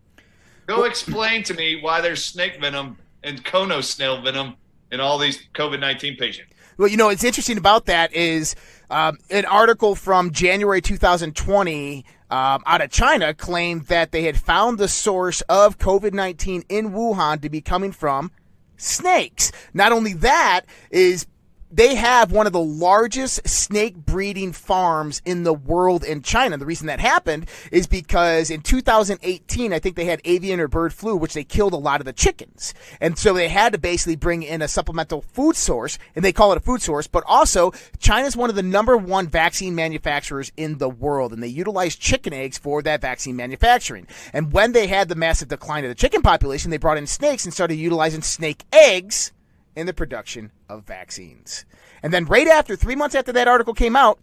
Go 0.66 0.84
explain 0.84 1.42
to 1.44 1.54
me 1.54 1.80
why 1.80 2.00
there's 2.00 2.24
snake 2.24 2.60
venom 2.60 2.98
and 3.22 3.44
Kono 3.44 3.82
snail 3.82 4.22
venom 4.22 4.54
in 4.92 5.00
all 5.00 5.18
these 5.18 5.38
COVID 5.54 5.80
19 5.80 6.16
patients. 6.16 6.52
Well, 6.76 6.88
you 6.88 6.96
know, 6.96 7.06
what's 7.06 7.24
interesting 7.24 7.58
about 7.58 7.86
that 7.86 8.12
is 8.12 8.54
um, 8.90 9.18
an 9.30 9.44
article 9.44 9.94
from 9.94 10.32
January 10.32 10.80
2020 10.80 12.04
um, 12.30 12.62
out 12.66 12.80
of 12.80 12.90
China 12.90 13.34
claimed 13.34 13.86
that 13.86 14.12
they 14.12 14.22
had 14.22 14.38
found 14.38 14.78
the 14.78 14.88
source 14.88 15.40
of 15.42 15.78
COVID 15.78 16.12
19 16.12 16.64
in 16.68 16.90
Wuhan 16.92 17.40
to 17.42 17.50
be 17.50 17.60
coming 17.60 17.92
from 17.92 18.30
snakes. 18.76 19.52
Not 19.72 19.92
only 19.92 20.14
that, 20.14 20.62
is 20.90 21.26
they 21.74 21.96
have 21.96 22.30
one 22.30 22.46
of 22.46 22.52
the 22.52 22.60
largest 22.60 23.48
snake 23.48 23.96
breeding 23.96 24.52
farms 24.52 25.20
in 25.24 25.42
the 25.42 25.52
world 25.52 26.04
in 26.04 26.22
China. 26.22 26.56
The 26.56 26.66
reason 26.66 26.86
that 26.86 27.00
happened 27.00 27.48
is 27.72 27.88
because 27.88 28.48
in 28.48 28.60
2018, 28.60 29.72
I 29.72 29.78
think 29.80 29.96
they 29.96 30.04
had 30.04 30.20
avian 30.24 30.60
or 30.60 30.68
bird 30.68 30.92
flu, 30.92 31.16
which 31.16 31.34
they 31.34 31.42
killed 31.42 31.72
a 31.72 31.76
lot 31.78 32.00
of 32.00 32.04
the 32.04 32.12
chickens. 32.12 32.74
And 33.00 33.18
so 33.18 33.32
they 33.32 33.48
had 33.48 33.72
to 33.72 33.78
basically 33.78 34.14
bring 34.14 34.44
in 34.44 34.62
a 34.62 34.68
supplemental 34.68 35.22
food 35.22 35.56
source, 35.56 35.98
and 36.14 36.24
they 36.24 36.32
call 36.32 36.52
it 36.52 36.58
a 36.58 36.60
food 36.60 36.80
source, 36.80 37.08
but 37.08 37.24
also 37.26 37.72
China's 37.98 38.36
one 38.36 38.50
of 38.50 38.56
the 38.56 38.62
number 38.62 38.96
one 38.96 39.26
vaccine 39.26 39.74
manufacturers 39.74 40.52
in 40.56 40.78
the 40.78 40.88
world, 40.88 41.32
and 41.32 41.42
they 41.42 41.48
utilize 41.48 41.96
chicken 41.96 42.32
eggs 42.32 42.56
for 42.56 42.82
that 42.82 43.00
vaccine 43.00 43.34
manufacturing. 43.34 44.06
And 44.32 44.52
when 44.52 44.72
they 44.72 44.86
had 44.86 45.08
the 45.08 45.16
massive 45.16 45.48
decline 45.48 45.84
of 45.84 45.88
the 45.88 45.96
chicken 45.96 46.22
population, 46.22 46.70
they 46.70 46.76
brought 46.76 46.98
in 46.98 47.08
snakes 47.08 47.44
and 47.44 47.52
started 47.52 47.74
utilizing 47.74 48.22
snake 48.22 48.64
eggs 48.72 49.32
in 49.76 49.86
the 49.86 49.94
production 49.94 50.50
of 50.68 50.84
vaccines. 50.84 51.64
And 52.02 52.12
then 52.12 52.24
right 52.26 52.46
after, 52.48 52.76
three 52.76 52.96
months 52.96 53.14
after 53.14 53.32
that 53.32 53.48
article 53.48 53.74
came 53.74 53.96
out, 53.96 54.18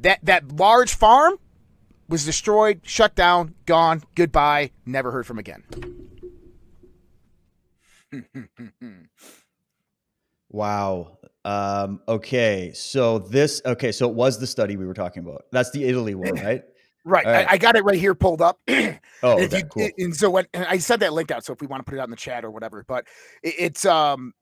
that, 0.00 0.20
that 0.22 0.56
large 0.56 0.94
farm 0.94 1.38
was 2.08 2.24
destroyed, 2.24 2.80
shut 2.84 3.14
down, 3.14 3.54
gone, 3.66 4.02
goodbye, 4.14 4.70
never 4.86 5.10
heard 5.10 5.26
from 5.26 5.38
again. 5.38 5.64
wow. 10.50 11.18
Um, 11.44 12.00
okay, 12.08 12.72
so 12.74 13.18
this 13.18 13.60
okay, 13.66 13.92
so 13.92 14.08
it 14.08 14.14
was 14.14 14.38
the 14.38 14.46
study 14.46 14.76
we 14.76 14.86
were 14.86 14.94
talking 14.94 15.22
about. 15.22 15.44
That's 15.52 15.70
the 15.72 15.84
Italy 15.84 16.14
one, 16.14 16.34
right? 16.42 16.62
Right. 17.04 17.26
right. 17.26 17.46
I, 17.46 17.52
I, 17.52 17.58
got 17.58 17.76
it 17.76 17.84
right 17.84 17.98
here 17.98 18.14
pulled 18.14 18.40
up. 18.40 18.58
oh, 18.68 18.98
okay, 19.22 19.58
you, 19.58 19.64
cool. 19.66 19.88
And 19.98 20.16
so 20.16 20.30
when 20.30 20.46
and 20.54 20.64
I 20.64 20.78
sent 20.78 21.00
that 21.00 21.12
link 21.12 21.30
out, 21.30 21.44
so 21.44 21.52
if 21.52 21.60
we 21.60 21.66
want 21.66 21.84
to 21.84 21.84
put 21.84 21.98
it 21.98 22.00
out 22.00 22.04
in 22.04 22.10
the 22.10 22.16
chat 22.16 22.46
or 22.46 22.50
whatever, 22.50 22.82
but 22.88 23.06
it, 23.42 23.54
it's 23.58 23.84
um 23.84 24.32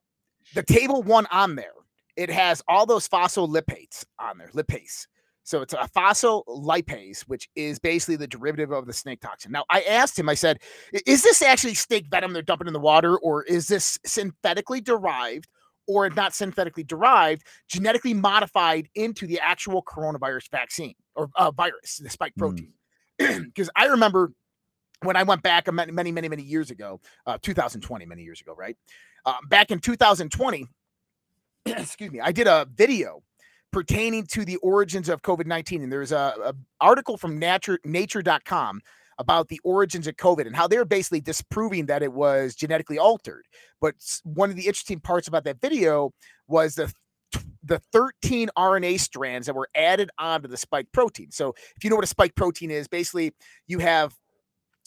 the 0.54 0.62
table 0.62 1.02
one 1.02 1.26
on 1.30 1.56
there. 1.56 1.72
It 2.16 2.30
has 2.30 2.62
all 2.68 2.84
those 2.84 3.08
phospholipids 3.08 4.04
on 4.18 4.38
there, 4.38 4.50
lipase. 4.54 5.06
So 5.44 5.60
it's 5.60 5.72
a 5.74 5.88
phospholipase, 5.96 7.22
which 7.22 7.48
is 7.56 7.78
basically 7.78 8.16
the 8.16 8.26
derivative 8.26 8.70
of 8.70 8.86
the 8.86 8.92
snake 8.92 9.20
toxin. 9.20 9.50
Now, 9.50 9.64
I 9.70 9.82
asked 9.82 10.18
him, 10.18 10.28
I 10.28 10.34
said, 10.34 10.58
is 11.06 11.22
this 11.22 11.42
actually 11.42 11.74
snake 11.74 12.06
venom 12.10 12.32
they're 12.32 12.42
dumping 12.42 12.68
in 12.68 12.72
the 12.72 12.80
water, 12.80 13.16
or 13.18 13.42
is 13.44 13.66
this 13.66 13.98
synthetically 14.04 14.80
derived, 14.80 15.48
or 15.88 16.08
not 16.10 16.32
synthetically 16.32 16.84
derived, 16.84 17.42
genetically 17.68 18.14
modified 18.14 18.88
into 18.94 19.26
the 19.26 19.40
actual 19.40 19.82
coronavirus 19.82 20.48
vaccine 20.50 20.94
or 21.16 21.28
uh, 21.34 21.50
virus, 21.50 21.96
the 21.96 22.10
spike 22.10 22.32
hmm. 22.36 22.40
protein? 22.40 22.72
Because 23.18 23.68
mm. 23.68 23.72
I 23.76 23.86
remember 23.86 24.32
when 25.02 25.16
I 25.16 25.22
went 25.22 25.42
back 25.42 25.72
many, 25.72 25.92
many, 25.92 26.12
many, 26.12 26.28
many 26.28 26.42
years 26.42 26.70
ago, 26.70 27.00
uh, 27.26 27.38
2020, 27.42 28.06
many 28.06 28.22
years 28.22 28.40
ago, 28.40 28.54
right? 28.56 28.76
Uh, 29.24 29.34
back 29.48 29.70
in 29.70 29.78
2020, 29.78 30.66
excuse 31.66 32.10
me, 32.10 32.20
I 32.20 32.32
did 32.32 32.46
a 32.46 32.66
video 32.74 33.22
pertaining 33.72 34.26
to 34.26 34.44
the 34.44 34.56
origins 34.56 35.08
of 35.08 35.22
COVID 35.22 35.46
19. 35.46 35.82
And 35.82 35.92
there's 35.92 36.12
a, 36.12 36.34
a, 36.44 36.54
article 36.80 37.16
from 37.16 37.38
nature, 37.38 37.78
nature.com 37.84 38.80
about 39.18 39.48
the 39.48 39.60
origins 39.64 40.06
of 40.06 40.16
COVID 40.16 40.46
and 40.46 40.54
how 40.54 40.66
they're 40.66 40.84
basically 40.84 41.20
disproving 41.20 41.86
that 41.86 42.02
it 42.02 42.12
was 42.12 42.54
genetically 42.54 42.98
altered. 42.98 43.46
But 43.80 43.94
one 44.24 44.50
of 44.50 44.56
the 44.56 44.66
interesting 44.66 45.00
parts 45.00 45.28
about 45.28 45.44
that 45.44 45.60
video 45.60 46.12
was 46.46 46.74
the 46.74 46.92
the 47.64 47.78
13 47.92 48.50
RNA 48.58 48.98
strands 48.98 49.46
that 49.46 49.54
were 49.54 49.68
added 49.74 50.10
onto 50.18 50.48
the 50.48 50.56
spike 50.56 50.88
protein. 50.92 51.30
So 51.30 51.54
if 51.76 51.84
you 51.84 51.90
know 51.90 51.96
what 51.96 52.04
a 52.04 52.08
spike 52.08 52.34
protein 52.34 52.72
is, 52.72 52.88
basically 52.88 53.32
you 53.68 53.78
have 53.78 54.12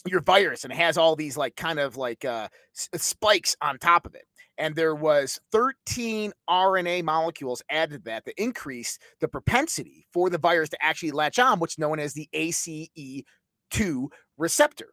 your 0.06 0.20
virus 0.20 0.62
and 0.62 0.72
it 0.72 0.76
has 0.76 0.98
all 0.98 1.16
these 1.16 1.36
like 1.36 1.56
kind 1.56 1.78
of 1.80 1.96
like 1.96 2.24
uh 2.24 2.48
spikes 2.74 3.56
on 3.60 3.78
top 3.78 4.06
of 4.06 4.14
it 4.14 4.25
and 4.58 4.74
there 4.74 4.94
was 4.94 5.38
13 5.52 6.32
RNA 6.48 7.04
molecules 7.04 7.62
added 7.70 8.04
to 8.04 8.04
that 8.04 8.24
that 8.24 8.40
increased 8.42 9.00
the 9.20 9.28
propensity 9.28 10.06
for 10.12 10.30
the 10.30 10.38
virus 10.38 10.68
to 10.70 10.84
actually 10.84 11.12
latch 11.12 11.38
on, 11.38 11.58
what's 11.58 11.78
known 11.78 11.98
as 11.98 12.14
the 12.14 12.28
ACE2 12.34 14.08
receptor. 14.36 14.92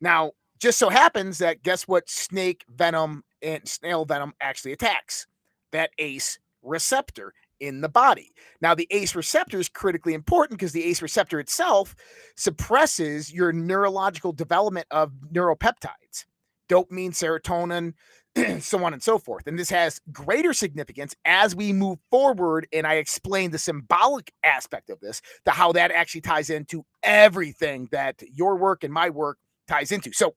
Now, 0.00 0.32
just 0.58 0.78
so 0.78 0.88
happens 0.88 1.38
that 1.38 1.62
guess 1.62 1.88
what 1.88 2.08
snake 2.08 2.64
venom 2.68 3.24
and 3.42 3.66
snail 3.66 4.04
venom 4.04 4.34
actually 4.40 4.72
attacks? 4.72 5.26
That 5.72 5.90
ACE 5.98 6.38
receptor 6.62 7.32
in 7.60 7.80
the 7.80 7.88
body. 7.88 8.32
Now, 8.60 8.74
the 8.74 8.88
ACE 8.90 9.14
receptor 9.14 9.58
is 9.58 9.68
critically 9.68 10.14
important 10.14 10.58
because 10.58 10.72
the 10.72 10.84
ACE 10.84 11.02
receptor 11.02 11.38
itself 11.38 11.94
suppresses 12.36 13.32
your 13.32 13.52
neurological 13.52 14.32
development 14.32 14.86
of 14.90 15.12
neuropeptides, 15.32 16.24
dopamine, 16.70 17.10
serotonin, 17.10 17.94
so 18.62 18.84
on 18.84 18.92
and 18.92 19.02
so 19.02 19.18
forth. 19.18 19.46
And 19.46 19.58
this 19.58 19.70
has 19.70 20.00
greater 20.12 20.52
significance 20.52 21.14
as 21.24 21.54
we 21.54 21.72
move 21.72 21.98
forward. 22.10 22.66
And 22.72 22.86
I 22.86 22.94
explain 22.94 23.50
the 23.50 23.58
symbolic 23.58 24.32
aspect 24.44 24.90
of 24.90 25.00
this, 25.00 25.20
to 25.44 25.50
how 25.50 25.72
that 25.72 25.90
actually 25.90 26.20
ties 26.22 26.50
into 26.50 26.84
everything 27.02 27.88
that 27.92 28.22
your 28.32 28.56
work 28.56 28.84
and 28.84 28.92
my 28.92 29.10
work 29.10 29.38
ties 29.68 29.92
into. 29.92 30.12
So, 30.12 30.34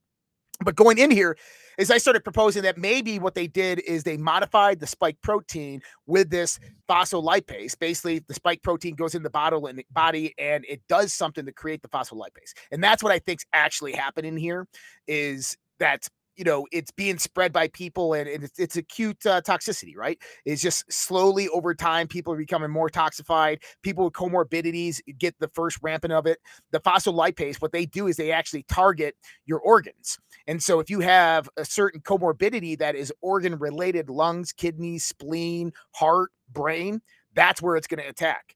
but 0.63 0.75
going 0.75 0.98
in 0.98 1.12
here 1.12 1.38
is 1.78 1.92
I 1.92 1.98
started 1.98 2.24
proposing 2.24 2.63
that 2.63 2.78
maybe 2.78 3.20
what 3.20 3.36
they 3.36 3.48
did 3.48 3.80
is 3.80 4.04
they 4.04 4.18
modified 4.18 4.80
the 4.80 4.88
spike 4.88 5.18
protein 5.22 5.82
with 6.06 6.30
this 6.30 6.60
phospholipase. 6.88 7.78
Basically, 7.78 8.20
the 8.20 8.34
spike 8.34 8.62
protein 8.62 8.96
goes 8.96 9.16
in 9.16 9.24
the 9.24 9.30
bottle 9.30 9.62
the 9.62 9.86
body 9.92 10.34
and 10.38 10.63
it 10.70 10.82
does 10.88 11.13
something 11.13 11.46
to 11.46 11.52
create 11.52 11.82
the 11.82 11.90
phospholipase. 11.90 12.54
And 12.72 12.84
that's 12.84 13.04
what 13.04 13.12
I 13.12 13.20
think's 13.20 13.46
actually 13.52 13.94
happening 13.94 14.38
here 14.38 14.68
is 15.08 15.58
that 15.80 16.08
you 16.36 16.44
know 16.44 16.66
it's 16.72 16.92
being 16.92 17.18
spread 17.18 17.54
by 17.54 17.68
people 17.70 18.13
and, 18.13 18.28
and 18.28 18.44
it's, 18.44 18.60
it's 18.60 18.75
acute 18.75 19.25
uh, 19.25 19.42
toxicity 19.42 19.96
right? 19.96 20.18
It's 20.46 20.62
just 20.62 20.92
slowly 20.92 21.48
over 21.50 21.74
time 21.75 22.08
people 22.08 22.34
are 22.34 22.38
becoming 22.38 22.72
more 22.72 22.90
toxified 22.90 23.60
people 23.82 24.06
with 24.06 24.13
comorbidities 24.13 25.00
get 25.18 25.38
the 25.40 25.50
first 25.50 25.80
rampant 25.82 26.13
of 26.13 26.25
it. 26.25 26.40
The 26.72 26.80
phospholipase 26.80 27.62
what 27.62 27.72
they 27.72 27.86
do 27.86 28.08
is 28.08 28.18
they 28.18 28.32
actually 28.32 28.63
target 28.63 29.16
your 29.46 29.60
organs. 29.60 30.18
And 30.48 30.62
so 30.62 30.80
if 30.80 30.90
you 30.90 31.00
have 31.02 31.50
a 31.58 31.66
certain 31.66 32.02
comorbidity 32.02 32.78
that 32.80 32.96
is 32.96 33.13
organ 33.22 33.58
related 33.58 34.10
lungs 34.10 34.52
kidneys 34.52 35.04
spleen 35.04 35.72
heart 35.92 36.32
brain 36.52 37.02
that's 37.36 37.62
where 37.62 37.75
it's 37.75 37.88
going 37.88 38.02
to 38.04 38.10
attack. 38.10 38.56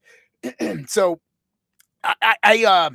So 0.87 1.19
i 2.03 2.13
i, 2.21 2.35
I 2.43 2.65
uh, 2.65 2.89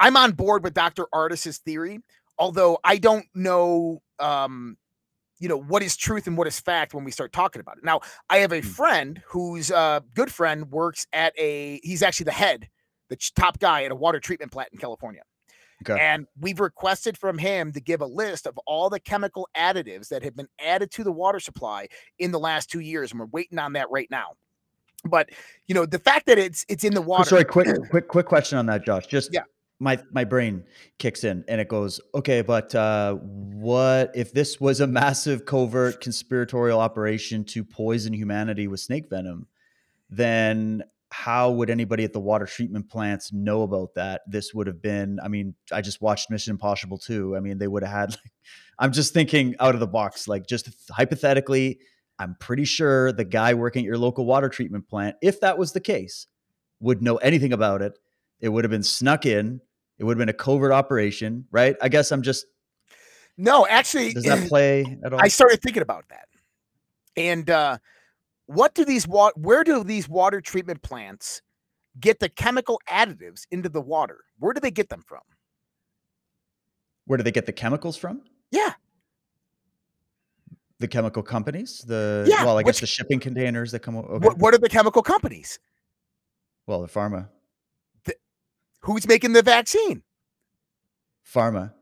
i'm 0.00 0.16
on 0.16 0.32
board 0.32 0.62
with 0.64 0.74
dr 0.74 1.04
ardis's 1.12 1.58
theory 1.58 2.00
although 2.38 2.78
I 2.84 2.98
don't 2.98 3.26
know 3.34 4.02
um 4.18 4.76
you 5.38 5.48
know 5.48 5.60
what 5.60 5.82
is 5.82 5.96
truth 5.96 6.26
and 6.26 6.38
what 6.38 6.46
is 6.46 6.58
fact 6.60 6.94
when 6.94 7.04
we 7.04 7.10
start 7.10 7.32
talking 7.32 7.60
about 7.60 7.76
it. 7.78 7.84
Now, 7.84 8.00
I 8.30 8.38
have 8.38 8.52
a 8.52 8.60
hmm. 8.60 8.66
friend 8.66 9.22
whose 9.26 9.70
uh, 9.70 10.00
good 10.14 10.32
friend 10.32 10.70
works 10.70 11.06
at 11.12 11.32
a 11.38 11.80
he's 11.82 12.02
actually 12.02 12.24
the 12.24 12.32
head, 12.32 12.68
the 13.08 13.16
top 13.34 13.58
guy 13.58 13.84
at 13.84 13.90
a 13.90 13.94
water 13.94 14.20
treatment 14.20 14.52
plant 14.52 14.70
in 14.72 14.78
California. 14.78 15.22
Okay. 15.86 16.00
And 16.00 16.26
we've 16.40 16.60
requested 16.60 17.18
from 17.18 17.36
him 17.36 17.72
to 17.72 17.80
give 17.80 18.00
a 18.00 18.06
list 18.06 18.46
of 18.46 18.58
all 18.66 18.88
the 18.88 19.00
chemical 19.00 19.48
additives 19.56 20.08
that 20.08 20.22
have 20.22 20.34
been 20.34 20.48
added 20.58 20.90
to 20.92 21.04
the 21.04 21.12
water 21.12 21.40
supply 21.40 21.88
in 22.18 22.30
the 22.30 22.38
last 22.38 22.70
2 22.70 22.80
years 22.80 23.10
and 23.10 23.20
we're 23.20 23.26
waiting 23.26 23.58
on 23.58 23.74
that 23.74 23.90
right 23.90 24.08
now. 24.10 24.34
But, 25.04 25.28
you 25.66 25.74
know, 25.74 25.84
the 25.84 25.98
fact 25.98 26.24
that 26.26 26.38
it's 26.38 26.64
it's 26.68 26.84
in 26.84 26.94
the 26.94 27.02
water 27.02 27.28
Sorry, 27.28 27.44
quick 27.44 27.68
quick 27.90 28.08
quick 28.08 28.24
question 28.24 28.56
on 28.56 28.64
that 28.66 28.86
Josh. 28.86 29.06
Just 29.06 29.30
yeah 29.30 29.42
my 29.84 30.02
my 30.10 30.24
brain 30.24 30.64
kicks 30.98 31.22
in 31.22 31.44
and 31.46 31.60
it 31.60 31.68
goes 31.68 32.00
okay 32.14 32.42
but 32.42 32.74
uh, 32.74 33.14
what 33.14 34.10
if 34.14 34.32
this 34.32 34.60
was 34.60 34.80
a 34.80 34.86
massive 34.86 35.44
covert 35.44 36.00
conspiratorial 36.00 36.80
operation 36.80 37.44
to 37.44 37.62
poison 37.62 38.12
humanity 38.12 38.66
with 38.66 38.80
snake 38.80 39.08
venom 39.08 39.46
then 40.10 40.82
how 41.10 41.50
would 41.52 41.70
anybody 41.70 42.02
at 42.02 42.12
the 42.12 42.18
water 42.18 42.44
treatment 42.44 42.90
plants 42.90 43.32
know 43.32 43.62
about 43.62 43.94
that? 43.94 44.22
This 44.26 44.52
would 44.52 44.66
have 44.66 44.82
been 44.82 45.20
i 45.22 45.28
mean 45.28 45.54
i 45.70 45.80
just 45.80 46.02
watched 46.02 46.30
mission 46.30 46.50
impossible 46.50 46.98
2 46.98 47.36
i 47.36 47.40
mean 47.40 47.58
they 47.58 47.68
would 47.68 47.84
have 47.84 47.92
had 47.92 48.10
like, 48.24 48.32
i'm 48.80 48.90
just 48.90 49.14
thinking 49.14 49.54
out 49.60 49.74
of 49.74 49.80
the 49.80 49.86
box. 49.86 50.26
Like 50.26 50.46
just 50.46 50.68
hypothetically 50.90 51.78
i'm 52.18 52.36
pretty 52.40 52.64
sure 52.64 53.12
the 53.12 53.24
guy 53.24 53.54
working 53.54 53.84
at 53.84 53.86
your 53.86 53.98
local 53.98 54.24
water 54.24 54.48
treatment 54.48 54.88
plant 54.88 55.16
if 55.22 55.40
that 55.40 55.58
was 55.58 55.72
the 55.72 55.80
case 55.80 56.26
would 56.84 57.02
know 57.02 57.16
anything 57.16 57.52
about 57.52 57.82
it. 57.82 57.98
It 58.40 58.50
would 58.50 58.64
have 58.64 58.70
been 58.70 58.82
snuck 58.82 59.26
in. 59.26 59.60
It 59.98 60.04
would 60.04 60.16
have 60.16 60.18
been 60.18 60.28
a 60.28 60.36
covert 60.36 60.72
operation, 60.72 61.46
right? 61.50 61.76
I 61.80 61.88
guess 61.88 62.10
I'm 62.12 62.22
just. 62.22 62.46
No, 63.36 63.66
actually, 63.66 64.12
does 64.12 64.24
that 64.24 64.48
play 64.48 64.98
at 65.04 65.12
all? 65.12 65.20
I 65.20 65.28
started 65.28 65.60
thinking 65.60 65.82
about 65.82 66.04
that, 66.08 66.28
and 67.16 67.48
uh, 67.50 67.78
what 68.46 68.74
do 68.74 68.84
these 68.84 69.06
water? 69.06 69.34
Where 69.36 69.64
do 69.64 69.82
these 69.84 70.08
water 70.08 70.40
treatment 70.40 70.82
plants 70.82 71.42
get 72.00 72.20
the 72.20 72.28
chemical 72.28 72.80
additives 72.88 73.42
into 73.50 73.68
the 73.68 73.80
water? 73.80 74.20
Where 74.38 74.52
do 74.52 74.60
they 74.60 74.70
get 74.70 74.88
them 74.88 75.02
from? 75.06 75.20
Where 77.06 77.16
do 77.16 77.22
they 77.22 77.32
get 77.32 77.46
the 77.46 77.52
chemicals 77.52 77.96
from? 77.96 78.22
Yeah. 78.50 78.72
The 80.80 80.88
chemical 80.88 81.22
companies, 81.22 81.84
the 81.86 82.26
yeah, 82.28 82.44
well, 82.44 82.58
I 82.58 82.62
guess 82.62 82.80
the 82.80 82.86
shipping 82.86 83.20
containers 83.20 83.70
that 83.72 83.80
come. 83.80 83.96
Okay. 83.96 84.26
What, 84.26 84.38
what 84.38 84.54
are 84.54 84.58
the 84.58 84.68
chemical 84.68 85.02
companies? 85.02 85.58
Well, 86.66 86.82
the 86.82 86.88
pharma. 86.88 87.28
Who's 88.84 89.08
making 89.08 89.32
the 89.32 89.42
vaccine? 89.42 90.02
Pharma. 91.26 91.72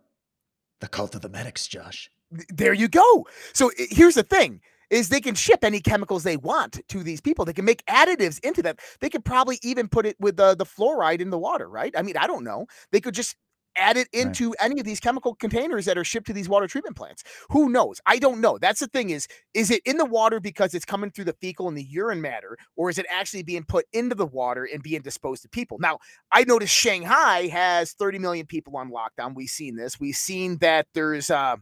The 0.81 0.87
cult 0.87 1.17
of 1.17 1.21
the 1.21 1.29
medics, 1.29 1.67
Josh. 1.67 2.09
There 2.49 2.73
you 2.73 2.87
go. 2.87 3.27
So 3.53 3.73
here's 3.77 4.15
the 4.15 4.23
thing 4.23 4.61
is 4.89 5.09
they 5.09 5.21
can 5.21 5.35
ship 5.35 5.65
any 5.65 5.81
chemicals 5.81 6.23
they 6.23 6.37
want 6.37 6.81
to 6.87 7.03
these 7.03 7.21
people. 7.21 7.45
They 7.45 7.53
can 7.53 7.65
make 7.65 7.85
additives 7.87 8.39
into 8.45 8.63
them. 8.63 8.77
They 9.01 9.11
could 9.11 9.25
probably 9.25 9.59
even 9.63 9.89
put 9.89 10.07
it 10.07 10.17
with 10.21 10.37
the, 10.37 10.55
the 10.55 10.65
fluoride 10.65 11.21
in 11.21 11.31
the 11.31 11.39
water, 11.39 11.69
right? 11.69 11.93
I 11.97 12.03
mean, 12.03 12.17
I 12.17 12.29
don't 12.29 12.45
know. 12.45 12.67
They 12.93 13.01
could 13.01 13.15
just 13.15 13.35
add 13.77 13.97
it 13.97 14.09
into 14.13 14.49
right. 14.49 14.57
any 14.61 14.81
of 14.81 14.87
these 14.87 15.01
chemical 15.01 15.35
containers 15.35 15.85
that 15.87 15.99
are 15.99 16.05
shipped 16.05 16.27
to 16.27 16.33
these 16.33 16.49
water 16.49 16.67
treatment 16.67 16.97
plants. 16.97 17.23
Who 17.51 17.71
knows? 17.71 18.01
I 18.07 18.19
don't 18.19 18.41
know. 18.41 18.59
That's 18.59 18.81
the 18.81 18.87
thing 18.87 19.11
is 19.11 19.27
is 19.55 19.71
it 19.71 19.83
in 19.85 19.97
the 19.97 20.05
water 20.05 20.41
because 20.41 20.75
it's 20.75 20.85
coming 20.85 21.11
through 21.11 21.25
the 21.25 21.37
fecal 21.41 21.69
and 21.69 21.77
the 21.77 21.85
urine 21.85 22.21
matter 22.21 22.57
or 22.77 22.91
is 22.91 22.99
it 22.99 23.07
actually 23.11 23.43
being 23.43 23.65
put 23.65 23.87
into 23.93 24.15
the 24.15 24.27
water 24.27 24.69
and 24.73 24.83
being 24.83 25.03
disposed 25.03 25.43
to 25.43 25.49
people? 25.49 25.79
Now, 25.79 25.99
I 26.31 26.45
noticed 26.45 26.75
Shanghai 26.75 27.49
has 27.49 27.93
30 27.93 28.19
million 28.19 28.47
people 28.47 28.77
on 28.77 28.91
lockdown. 28.91 29.35
We've 29.35 29.49
seen 29.49 29.77
this. 29.77 30.01
We've 30.01 30.17
seen 30.17 30.59
that 30.59 30.87
there's 30.95 31.31
uh 31.31 31.57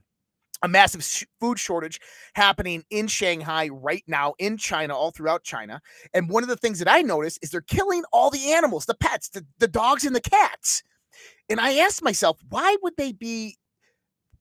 a 0.62 0.68
massive 0.68 1.02
sh- 1.02 1.24
food 1.40 1.58
shortage 1.58 2.00
happening 2.34 2.84
in 2.90 3.06
Shanghai 3.06 3.68
right 3.68 4.04
now, 4.06 4.34
in 4.38 4.58
China, 4.58 4.94
all 4.94 5.10
throughout 5.10 5.42
China. 5.42 5.80
And 6.12 6.28
one 6.28 6.42
of 6.42 6.50
the 6.50 6.56
things 6.56 6.78
that 6.80 6.88
I 6.90 7.00
noticed 7.00 7.38
is 7.42 7.50
they're 7.50 7.62
killing 7.62 8.02
all 8.12 8.30
the 8.30 8.52
animals, 8.52 8.84
the 8.84 8.94
pets, 8.94 9.30
the, 9.30 9.46
the 9.58 9.68
dogs 9.68 10.04
and 10.04 10.14
the 10.14 10.20
cats 10.20 10.82
And 11.50 11.60
I 11.60 11.78
asked 11.78 12.02
myself, 12.02 12.38
why 12.48 12.76
would 12.82 12.94
they 12.96 13.12
be 13.12 13.58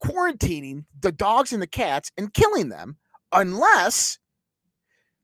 quarantining 0.02 0.84
the 0.98 1.12
dogs 1.12 1.52
and 1.52 1.60
the 1.60 1.66
cats 1.66 2.10
and 2.16 2.32
killing 2.32 2.68
them 2.70 2.96
unless 3.32 4.18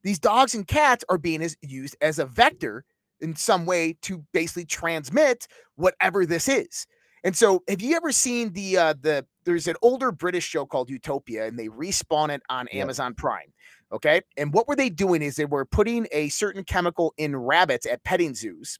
these 0.02 0.18
dogs 0.18 0.54
and 0.54 0.66
cats 0.66 1.04
are 1.08 1.18
being 1.18 1.42
as, 1.42 1.56
used 1.62 1.96
as 2.00 2.18
a 2.18 2.26
vector 2.26 2.84
in 3.20 3.34
some 3.34 3.66
way 3.66 3.96
to 4.02 4.24
basically 4.32 4.66
transmit 4.66 5.46
whatever 5.76 6.26
this 6.26 6.48
is. 6.48 6.86
And 7.24 7.36
so, 7.36 7.62
have 7.68 7.80
you 7.80 7.96
ever 7.96 8.12
seen 8.12 8.52
the 8.52 8.76
uh, 8.76 8.94
the 9.00 9.26
there's 9.44 9.66
an 9.66 9.76
older 9.82 10.12
British 10.12 10.44
show 10.44 10.66
called 10.66 10.90
Utopia, 10.90 11.46
and 11.46 11.58
they 11.58 11.68
respawn 11.68 12.28
it 12.28 12.42
on. 12.48 12.68
Amazon 12.68 13.14
Prime. 13.14 13.52
Okay, 13.90 14.20
and 14.36 14.52
what 14.52 14.68
were 14.68 14.76
they 14.76 14.90
doing 14.90 15.22
is 15.22 15.36
they 15.36 15.44
were 15.44 15.64
putting 15.64 16.06
a 16.12 16.28
certain 16.28 16.62
chemical 16.62 17.14
in 17.16 17.34
rabbits 17.34 17.86
at 17.86 18.04
petting 18.04 18.34
zoos. 18.34 18.78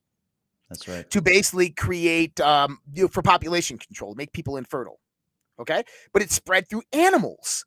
That's 0.69 0.87
right. 0.87 1.09
To 1.09 1.21
basically 1.21 1.69
create 1.69 2.39
um, 2.41 2.79
you 2.93 3.03
know, 3.03 3.07
for 3.07 3.21
population 3.21 3.77
control, 3.77 4.15
make 4.15 4.33
people 4.33 4.57
infertile. 4.57 4.99
Okay, 5.59 5.83
but 6.13 6.21
it 6.21 6.31
spread 6.31 6.69
through 6.69 6.83
animals 6.93 7.65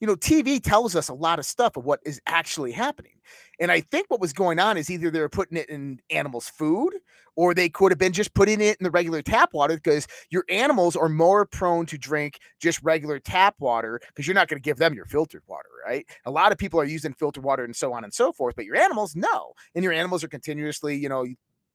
you 0.00 0.06
know, 0.06 0.16
TV 0.16 0.62
tells 0.62 0.96
us 0.96 1.08
a 1.08 1.14
lot 1.14 1.38
of 1.38 1.44
stuff 1.44 1.76
of 1.76 1.84
what 1.84 2.00
is 2.04 2.20
actually 2.26 2.72
happening. 2.72 3.12
And 3.60 3.70
I 3.70 3.82
think 3.82 4.06
what 4.08 4.20
was 4.20 4.32
going 4.32 4.58
on 4.58 4.78
is 4.78 4.90
either 4.90 5.10
they 5.10 5.20
were 5.20 5.28
putting 5.28 5.58
it 5.58 5.68
in 5.68 6.00
animals' 6.08 6.48
food 6.48 6.94
or 7.36 7.52
they 7.52 7.68
could 7.68 7.92
have 7.92 7.98
been 7.98 8.14
just 8.14 8.32
putting 8.32 8.62
it 8.62 8.78
in 8.80 8.84
the 8.84 8.90
regular 8.90 9.20
tap 9.20 9.50
water 9.52 9.74
because 9.74 10.06
your 10.30 10.44
animals 10.48 10.96
are 10.96 11.08
more 11.08 11.44
prone 11.44 11.84
to 11.86 11.98
drink 11.98 12.38
just 12.58 12.82
regular 12.82 13.18
tap 13.18 13.54
water 13.60 14.00
because 14.08 14.26
you're 14.26 14.34
not 14.34 14.48
going 14.48 14.60
to 14.60 14.64
give 14.64 14.78
them 14.78 14.94
your 14.94 15.04
filtered 15.04 15.42
water, 15.46 15.68
right? 15.86 16.06
A 16.24 16.30
lot 16.30 16.50
of 16.50 16.58
people 16.58 16.80
are 16.80 16.84
using 16.84 17.12
filtered 17.12 17.44
water 17.44 17.64
and 17.64 17.76
so 17.76 17.92
on 17.92 18.02
and 18.02 18.12
so 18.12 18.32
forth, 18.32 18.56
but 18.56 18.64
your 18.64 18.76
animals, 18.76 19.14
no. 19.14 19.52
And 19.74 19.84
your 19.84 19.92
animals 19.92 20.24
are 20.24 20.28
continuously, 20.28 20.96
you 20.96 21.10
know, 21.10 21.26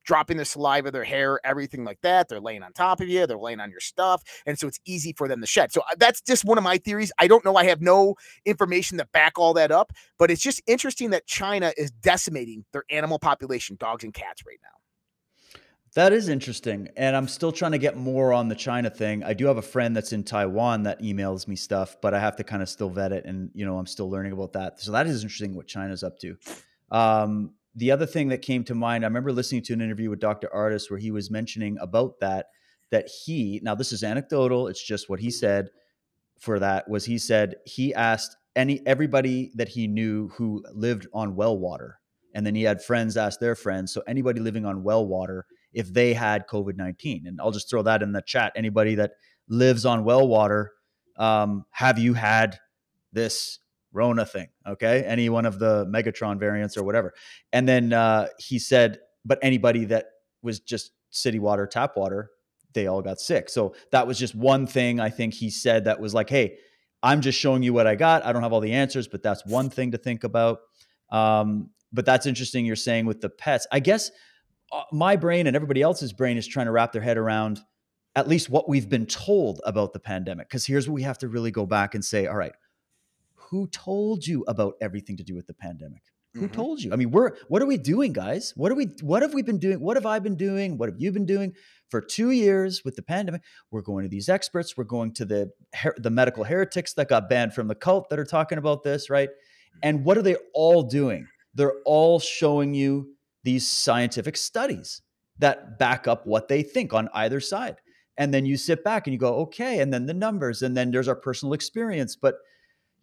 dropping 0.05 0.37
their 0.37 0.45
saliva, 0.45 0.91
their 0.91 1.03
hair, 1.03 1.39
everything 1.43 1.83
like 1.83 1.99
that. 2.01 2.29
They're 2.29 2.39
laying 2.39 2.63
on 2.63 2.73
top 2.73 3.01
of 3.01 3.09
you, 3.09 3.27
they're 3.27 3.37
laying 3.37 3.59
on 3.59 3.71
your 3.71 3.79
stuff. 3.79 4.23
And 4.45 4.57
so 4.57 4.67
it's 4.67 4.79
easy 4.85 5.13
for 5.17 5.27
them 5.27 5.41
to 5.41 5.47
shed. 5.47 5.71
So 5.71 5.81
uh, 5.81 5.95
that's 5.97 6.21
just 6.21 6.45
one 6.45 6.57
of 6.57 6.63
my 6.63 6.77
theories. 6.77 7.11
I 7.19 7.27
don't 7.27 7.43
know. 7.43 7.55
I 7.55 7.65
have 7.65 7.81
no 7.81 8.15
information 8.45 8.97
to 8.99 9.05
back 9.07 9.37
all 9.37 9.53
that 9.55 9.71
up, 9.71 9.91
but 10.17 10.31
it's 10.31 10.41
just 10.41 10.61
interesting 10.67 11.09
that 11.09 11.25
China 11.25 11.73
is 11.77 11.91
decimating 11.91 12.65
their 12.71 12.83
animal 12.89 13.19
population, 13.19 13.75
dogs 13.79 14.03
and 14.03 14.13
cats, 14.13 14.45
right 14.45 14.59
now. 14.61 14.69
That 15.95 16.11
is 16.11 16.27
interesting. 16.27 16.89
And 16.97 17.15
I'm 17.15 17.27
still 17.27 17.53
trying 17.53 17.71
to 17.71 17.77
get 17.77 17.95
more 17.95 18.33
on 18.33 18.49
the 18.49 18.55
China 18.55 18.89
thing. 18.89 19.23
I 19.23 19.33
do 19.33 19.45
have 19.45 19.57
a 19.57 19.61
friend 19.61 19.95
that's 19.95 20.11
in 20.11 20.25
Taiwan 20.25 20.83
that 20.83 21.01
emails 21.01 21.47
me 21.47 21.55
stuff, 21.55 21.95
but 22.01 22.13
I 22.13 22.19
have 22.19 22.35
to 22.35 22.43
kind 22.43 22.61
of 22.61 22.67
still 22.67 22.89
vet 22.89 23.13
it. 23.13 23.23
And, 23.23 23.49
you 23.53 23.65
know, 23.65 23.77
I'm 23.77 23.87
still 23.87 24.09
learning 24.09 24.33
about 24.33 24.51
that. 24.53 24.81
So 24.81 24.91
that 24.91 25.07
is 25.07 25.23
interesting 25.23 25.55
what 25.55 25.67
China's 25.67 26.03
up 26.03 26.19
to. 26.19 26.35
Um, 26.91 27.51
the 27.75 27.91
other 27.91 28.05
thing 28.05 28.29
that 28.29 28.41
came 28.41 28.63
to 28.65 28.75
mind, 28.75 29.03
I 29.03 29.07
remember 29.07 29.31
listening 29.31 29.63
to 29.63 29.73
an 29.73 29.81
interview 29.81 30.09
with 30.09 30.19
Dr. 30.19 30.49
Ardis 30.55 30.89
where 30.89 30.99
he 30.99 31.11
was 31.11 31.29
mentioning 31.29 31.77
about 31.81 32.19
that, 32.21 32.47
that 32.91 33.09
he, 33.25 33.59
now 33.63 33.75
this 33.75 33.91
is 33.91 34.03
anecdotal, 34.03 34.67
it's 34.67 34.85
just 34.85 35.09
what 35.09 35.19
he 35.19 35.29
said 35.29 35.69
for 36.39 36.59
that 36.59 36.87
was 36.89 37.05
he 37.05 37.17
said 37.17 37.55
he 37.65 37.93
asked 37.93 38.35
any 38.55 38.85
everybody 38.85 39.51
that 39.55 39.69
he 39.69 39.87
knew 39.87 40.29
who 40.29 40.63
lived 40.73 41.07
on 41.13 41.35
well 41.35 41.57
water. 41.57 41.99
And 42.33 42.45
then 42.45 42.55
he 42.55 42.63
had 42.63 42.83
friends 42.83 43.17
ask 43.17 43.39
their 43.39 43.55
friends. 43.55 43.93
So 43.93 44.01
anybody 44.07 44.39
living 44.41 44.65
on 44.65 44.83
well 44.83 45.05
water, 45.05 45.45
if 45.73 45.93
they 45.93 46.13
had 46.13 46.47
COVID 46.47 46.75
19. 46.75 47.27
And 47.27 47.39
I'll 47.41 47.51
just 47.51 47.69
throw 47.69 47.81
that 47.83 48.01
in 48.01 48.11
the 48.11 48.21
chat. 48.21 48.53
Anybody 48.55 48.95
that 48.95 49.11
lives 49.47 49.85
on 49.85 50.03
well 50.03 50.27
water, 50.27 50.71
um, 51.17 51.65
have 51.71 51.97
you 51.97 52.13
had 52.13 52.57
this 53.11 53.59
Rona 53.95 54.25
thing. 54.25 54.49
Okay. 54.67 55.03
Any 55.03 55.29
one 55.29 55.45
of 55.45 55.57
the 55.57 55.85
Megatron 55.85 56.39
variants 56.39 56.77
or 56.77 56.83
whatever. 56.83 57.13
And 57.53 57.67
then 57.67 57.93
uh, 57.93 58.27
he 58.37 58.59
said, 58.59 58.99
but 59.23 59.39
anybody 59.41 59.85
that 59.85 60.07
was 60.43 60.59
just 60.59 60.91
city 61.09 61.39
water, 61.39 61.65
tap 61.65 61.95
water, 61.95 62.29
they 62.73 62.87
all 62.87 63.01
got 63.01 63.19
sick. 63.19 63.49
So 63.49 63.73
that 63.91 64.05
was 64.05 64.19
just 64.19 64.35
one 64.35 64.67
thing 64.67 64.99
I 64.99 65.09
think 65.09 65.33
he 65.33 65.49
said 65.49 65.85
that 65.85 65.99
was 65.99 66.13
like, 66.13 66.29
hey, 66.29 66.57
I'm 67.01 67.21
just 67.21 67.39
showing 67.39 67.63
you 67.63 67.73
what 67.73 67.87
I 67.87 67.95
got. 67.95 68.25
I 68.25 68.33
don't 68.33 68.43
have 68.43 68.51
all 68.51 68.59
the 68.59 68.73
answers, 68.73 69.07
but 69.07 69.23
that's 69.23 69.45
one 69.45 69.69
thing 69.69 69.91
to 69.91 69.97
think 69.97 70.23
about. 70.23 70.59
Um, 71.09 71.69
but 71.93 72.05
that's 72.05 72.25
interesting. 72.25 72.65
You're 72.65 72.75
saying 72.75 73.05
with 73.05 73.21
the 73.21 73.29
pets, 73.29 73.65
I 73.71 73.79
guess 73.79 74.11
uh, 74.71 74.83
my 74.91 75.15
brain 75.15 75.47
and 75.47 75.55
everybody 75.55 75.81
else's 75.81 76.11
brain 76.11 76.37
is 76.37 76.45
trying 76.47 76.65
to 76.65 76.71
wrap 76.71 76.91
their 76.91 77.01
head 77.01 77.17
around 77.17 77.61
at 78.15 78.27
least 78.27 78.49
what 78.49 78.67
we've 78.67 78.89
been 78.89 79.05
told 79.05 79.61
about 79.65 79.93
the 79.93 79.99
pandemic. 79.99 80.49
Because 80.49 80.65
here's 80.65 80.87
what 80.87 80.95
we 80.95 81.03
have 81.03 81.17
to 81.19 81.27
really 81.27 81.51
go 81.51 81.65
back 81.65 81.95
and 81.95 82.03
say, 82.03 82.27
all 82.27 82.35
right, 82.35 82.53
who 83.55 83.67
told 83.67 84.27
you 84.27 84.43
about 84.47 84.73
everything 84.81 85.15
to 85.15 85.23
do 85.23 85.33
with 85.33 85.47
the 85.47 85.53
pandemic? 85.53 86.01
Mm-hmm. 86.03 86.39
Who 86.41 86.47
told 86.49 86.81
you? 86.81 86.91
I 86.91 86.97
mean, 86.97 87.11
we're 87.11 87.31
what 87.47 87.61
are 87.61 87.65
we 87.65 87.77
doing, 87.77 88.11
guys? 88.11 88.51
What 88.57 88.69
are 88.69 88.75
we 88.75 88.87
what 89.01 89.21
have 89.21 89.33
we 89.33 89.43
been 89.43 89.59
doing? 89.59 89.79
What 89.79 89.95
have 89.95 90.05
I 90.05 90.19
been 90.19 90.35
doing? 90.35 90.77
What 90.77 90.89
have 90.89 90.99
you 90.99 91.11
been 91.13 91.25
doing 91.25 91.53
for 91.89 92.01
2 92.01 92.31
years 92.31 92.83
with 92.83 92.97
the 92.97 93.01
pandemic? 93.01 93.41
We're 93.71 93.81
going 93.81 94.03
to 94.03 94.09
these 94.09 94.27
experts, 94.27 94.75
we're 94.75 94.83
going 94.83 95.13
to 95.13 95.25
the 95.25 95.51
the 95.97 96.09
medical 96.09 96.43
heretics 96.43 96.93
that 96.95 97.07
got 97.07 97.29
banned 97.29 97.53
from 97.53 97.69
the 97.69 97.75
cult 97.75 98.09
that 98.09 98.19
are 98.19 98.25
talking 98.25 98.57
about 98.57 98.83
this, 98.83 99.09
right? 99.09 99.29
And 99.81 100.03
what 100.03 100.17
are 100.17 100.21
they 100.21 100.35
all 100.53 100.83
doing? 100.83 101.27
They're 101.53 101.79
all 101.85 102.19
showing 102.19 102.73
you 102.73 103.15
these 103.43 103.65
scientific 103.65 104.35
studies 104.35 105.01
that 105.39 105.79
back 105.79 106.07
up 106.07 106.27
what 106.27 106.49
they 106.49 106.63
think 106.63 106.93
on 106.93 107.07
either 107.13 107.39
side. 107.39 107.77
And 108.17 108.33
then 108.33 108.45
you 108.45 108.57
sit 108.57 108.83
back 108.83 109.07
and 109.07 109.13
you 109.13 109.19
go, 109.19 109.35
okay, 109.35 109.79
and 109.79 109.93
then 109.93 110.05
the 110.05 110.13
numbers, 110.13 110.61
and 110.61 110.75
then 110.75 110.91
there's 110.91 111.07
our 111.07 111.15
personal 111.15 111.53
experience. 111.53 112.15
But 112.15 112.35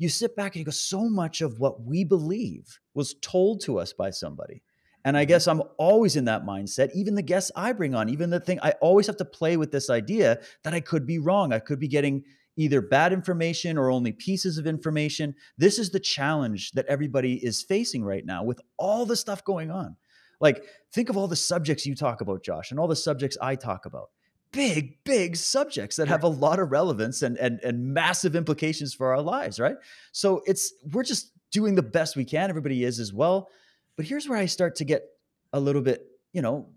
you 0.03 0.09
sit 0.09 0.35
back 0.37 0.55
and 0.55 0.61
you 0.61 0.65
go, 0.65 0.71
so 0.71 1.09
much 1.09 1.41
of 1.41 1.59
what 1.59 1.83
we 1.83 2.05
believe 2.05 2.81
was 2.95 3.15
told 3.23 3.61
to 3.63 3.79
us 3.79 3.93
by 3.93 4.11
somebody. 4.11 4.63
And 5.05 5.17
I 5.17 5.23
mm-hmm. 5.23 5.29
guess 5.29 5.49
I'm 5.49 5.63
always 5.79 6.17
in 6.17 6.27
that 6.27 6.45
mindset. 6.45 6.91
Even 6.95 7.15
the 7.15 7.23
guests 7.23 7.51
I 7.57 7.73
bring 7.73 7.95
on, 7.95 8.09
even 8.09 8.31
the 8.31 8.41
thing, 8.41 8.59
I 8.63 8.73
always 8.81 9.07
have 9.07 9.17
to 9.19 9.25
play 9.25 9.57
with 9.57 9.73
this 9.73 9.91
idea 9.91 10.41
that 10.65 10.75
I 10.75 10.81
could 10.81 11.07
be 11.07 11.19
wrong. 11.19 11.53
I 11.53 11.59
could 11.59 11.79
be 11.79 11.89
getting 11.89 12.25
either 12.57 12.81
bad 12.81 13.13
information 13.13 13.79
or 13.79 13.91
only 13.91 14.13
pieces 14.13 14.59
of 14.59 14.67
information. 14.67 15.35
This 15.57 15.79
is 15.79 15.91
the 15.91 16.01
challenge 16.01 16.73
that 16.73 16.87
everybody 16.87 17.35
is 17.45 17.63
facing 17.63 18.05
right 18.05 18.25
now 18.25 18.45
with 18.45 18.61
all 18.79 19.07
the 19.07 19.17
stuff 19.17 19.43
going 19.45 19.71
on. 19.71 19.97
Like, 20.41 20.65
think 20.93 21.09
of 21.09 21.17
all 21.17 21.29
the 21.29 21.37
subjects 21.37 21.87
you 21.87 21.95
talk 21.95 22.21
about, 22.21 22.45
Josh, 22.45 22.71
and 22.71 22.81
all 22.81 22.89
the 22.89 22.97
subjects 22.97 23.39
I 23.41 23.55
talk 23.55 23.87
about 23.87 24.09
big, 24.53 25.03
big 25.05 25.37
subjects 25.37 25.97
that 25.97 26.09
have 26.09 26.23
a 26.23 26.29
lot 26.29 26.59
of 26.59 26.71
relevance 26.71 27.23
and, 27.23 27.37
and, 27.39 27.61
and 27.65 27.95
massive 27.95 28.37
implications 28.37 28.95
for 28.95 29.13
our 29.13 29.23
lives, 29.23 29.59
right? 29.59 29.77
So 30.13 30.43
it's 30.47 30.73
we're 30.93 31.03
just 31.03 31.33
doing 31.51 31.75
the 31.75 31.83
best 31.83 32.17
we 32.17 32.25
can. 32.25 32.51
Everybody 32.51 32.85
is 32.85 32.99
as 32.99 33.13
well. 33.13 33.49
But 33.97 34.07
here's 34.07 34.29
where 34.29 34.39
I 34.39 34.47
start 34.47 34.77
to 34.77 34.85
get 34.85 35.05
a 35.53 35.61
little 35.61 35.83
bit, 35.83 36.07
you 36.33 36.43
know, 36.43 36.69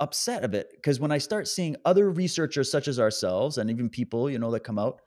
upset 0.00 0.44
a 0.44 0.48
bit 0.48 0.70
because 0.74 0.98
when 1.00 1.12
I 1.12 1.18
start 1.18 1.46
seeing 1.48 1.76
other 1.84 2.10
researchers 2.10 2.70
such 2.70 2.88
as 2.88 2.98
ourselves 2.98 3.58
and 3.58 3.70
even 3.70 3.88
people, 3.88 4.28
you 4.28 4.38
know, 4.38 4.50
that 4.50 4.60
come 4.60 4.78
out, 4.78 5.00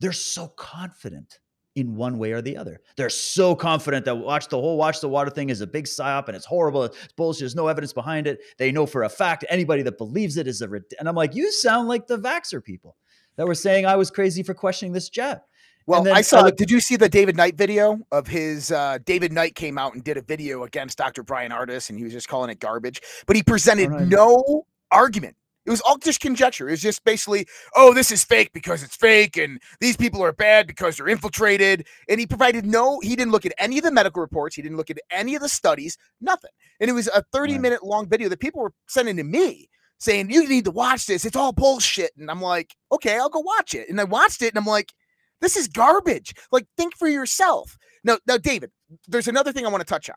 they're 0.00 0.12
so 0.12 0.48
confident 0.48 1.40
in 1.78 1.94
one 1.94 2.18
way 2.18 2.32
or 2.32 2.42
the 2.42 2.56
other. 2.56 2.80
They're 2.96 3.10
so 3.10 3.54
confident 3.54 4.04
that 4.04 4.16
watch 4.16 4.48
the 4.48 4.60
whole 4.60 4.76
watch 4.76 5.00
the 5.00 5.08
water 5.08 5.30
thing 5.30 5.50
is 5.50 5.60
a 5.60 5.66
big 5.66 5.84
psyop 5.84 6.26
and 6.26 6.36
it's 6.36 6.46
horrible. 6.46 6.84
It's 6.84 6.96
bullshit. 7.16 7.40
There's 7.40 7.54
no 7.54 7.68
evidence 7.68 7.92
behind 7.92 8.26
it. 8.26 8.40
They 8.58 8.72
know 8.72 8.86
for 8.86 9.04
a 9.04 9.08
fact 9.08 9.44
anybody 9.48 9.82
that 9.82 9.98
believes 9.98 10.36
it 10.36 10.46
is 10.46 10.62
a 10.62 10.68
and 10.98 11.08
I'm 11.08 11.14
like, 11.14 11.34
you 11.34 11.50
sound 11.52 11.88
like 11.88 12.06
the 12.06 12.18
vaxer 12.18 12.62
people 12.62 12.96
that 13.36 13.46
were 13.46 13.54
saying 13.54 13.86
I 13.86 13.96
was 13.96 14.10
crazy 14.10 14.42
for 14.42 14.54
questioning 14.54 14.92
this 14.92 15.08
jab. 15.08 15.38
Well, 15.86 16.02
then, 16.02 16.14
I 16.14 16.20
saw. 16.20 16.40
Uh, 16.40 16.50
did 16.50 16.70
you 16.70 16.80
see 16.80 16.96
the 16.96 17.08
David 17.08 17.34
Knight 17.34 17.56
video 17.56 17.98
of 18.12 18.26
his? 18.26 18.70
Uh, 18.70 18.98
David 19.06 19.32
Knight 19.32 19.54
came 19.54 19.78
out 19.78 19.94
and 19.94 20.04
did 20.04 20.18
a 20.18 20.20
video 20.20 20.64
against 20.64 20.98
Dr. 20.98 21.22
Bryan 21.22 21.50
Ardis, 21.50 21.88
and 21.88 21.96
he 21.96 22.04
was 22.04 22.12
just 22.12 22.28
calling 22.28 22.50
it 22.50 22.60
garbage. 22.60 23.00
But 23.26 23.36
he 23.36 23.42
presented 23.42 23.90
no 23.90 24.66
argument 24.90 25.34
it 25.68 25.70
was 25.70 25.82
all 25.82 25.98
just 25.98 26.20
conjecture. 26.20 26.66
It 26.66 26.72
was 26.72 26.80
just 26.80 27.04
basically, 27.04 27.46
oh, 27.76 27.92
this 27.92 28.10
is 28.10 28.24
fake 28.24 28.54
because 28.54 28.82
it's 28.82 28.96
fake, 28.96 29.36
and 29.36 29.60
these 29.80 29.98
people 29.98 30.24
are 30.24 30.32
bad 30.32 30.66
because 30.66 30.96
they're 30.96 31.08
infiltrated. 31.08 31.86
And 32.08 32.18
he 32.18 32.26
provided 32.26 32.64
no, 32.64 33.00
he 33.00 33.14
didn't 33.14 33.32
look 33.32 33.44
at 33.44 33.52
any 33.58 33.76
of 33.76 33.84
the 33.84 33.92
medical 33.92 34.22
reports, 34.22 34.56
he 34.56 34.62
didn't 34.62 34.78
look 34.78 34.88
at 34.88 34.96
any 35.10 35.34
of 35.34 35.42
the 35.42 35.48
studies, 35.48 35.98
nothing. 36.22 36.50
And 36.80 36.88
it 36.88 36.94
was 36.94 37.08
a 37.08 37.22
30 37.32 37.52
right. 37.52 37.60
minute 37.60 37.84
long 37.84 38.08
video 38.08 38.30
that 38.30 38.40
people 38.40 38.62
were 38.62 38.72
sending 38.86 39.18
to 39.18 39.24
me 39.24 39.68
saying, 39.98 40.30
you 40.30 40.48
need 40.48 40.64
to 40.64 40.70
watch 40.70 41.04
this. 41.04 41.26
It's 41.26 41.36
all 41.36 41.52
bullshit. 41.52 42.12
And 42.16 42.30
I'm 42.30 42.40
like, 42.40 42.74
okay, 42.90 43.18
I'll 43.18 43.28
go 43.28 43.40
watch 43.40 43.74
it. 43.74 43.90
And 43.90 44.00
I 44.00 44.04
watched 44.04 44.40
it 44.40 44.48
and 44.48 44.58
I'm 44.58 44.64
like, 44.64 44.94
this 45.42 45.56
is 45.56 45.68
garbage. 45.68 46.34
Like, 46.50 46.66
think 46.78 46.96
for 46.96 47.08
yourself. 47.08 47.76
Now, 48.04 48.18
now, 48.26 48.38
David, 48.38 48.70
there's 49.06 49.28
another 49.28 49.52
thing 49.52 49.66
I 49.66 49.70
want 49.70 49.80
to 49.80 49.92
touch 49.92 50.08
on. 50.08 50.16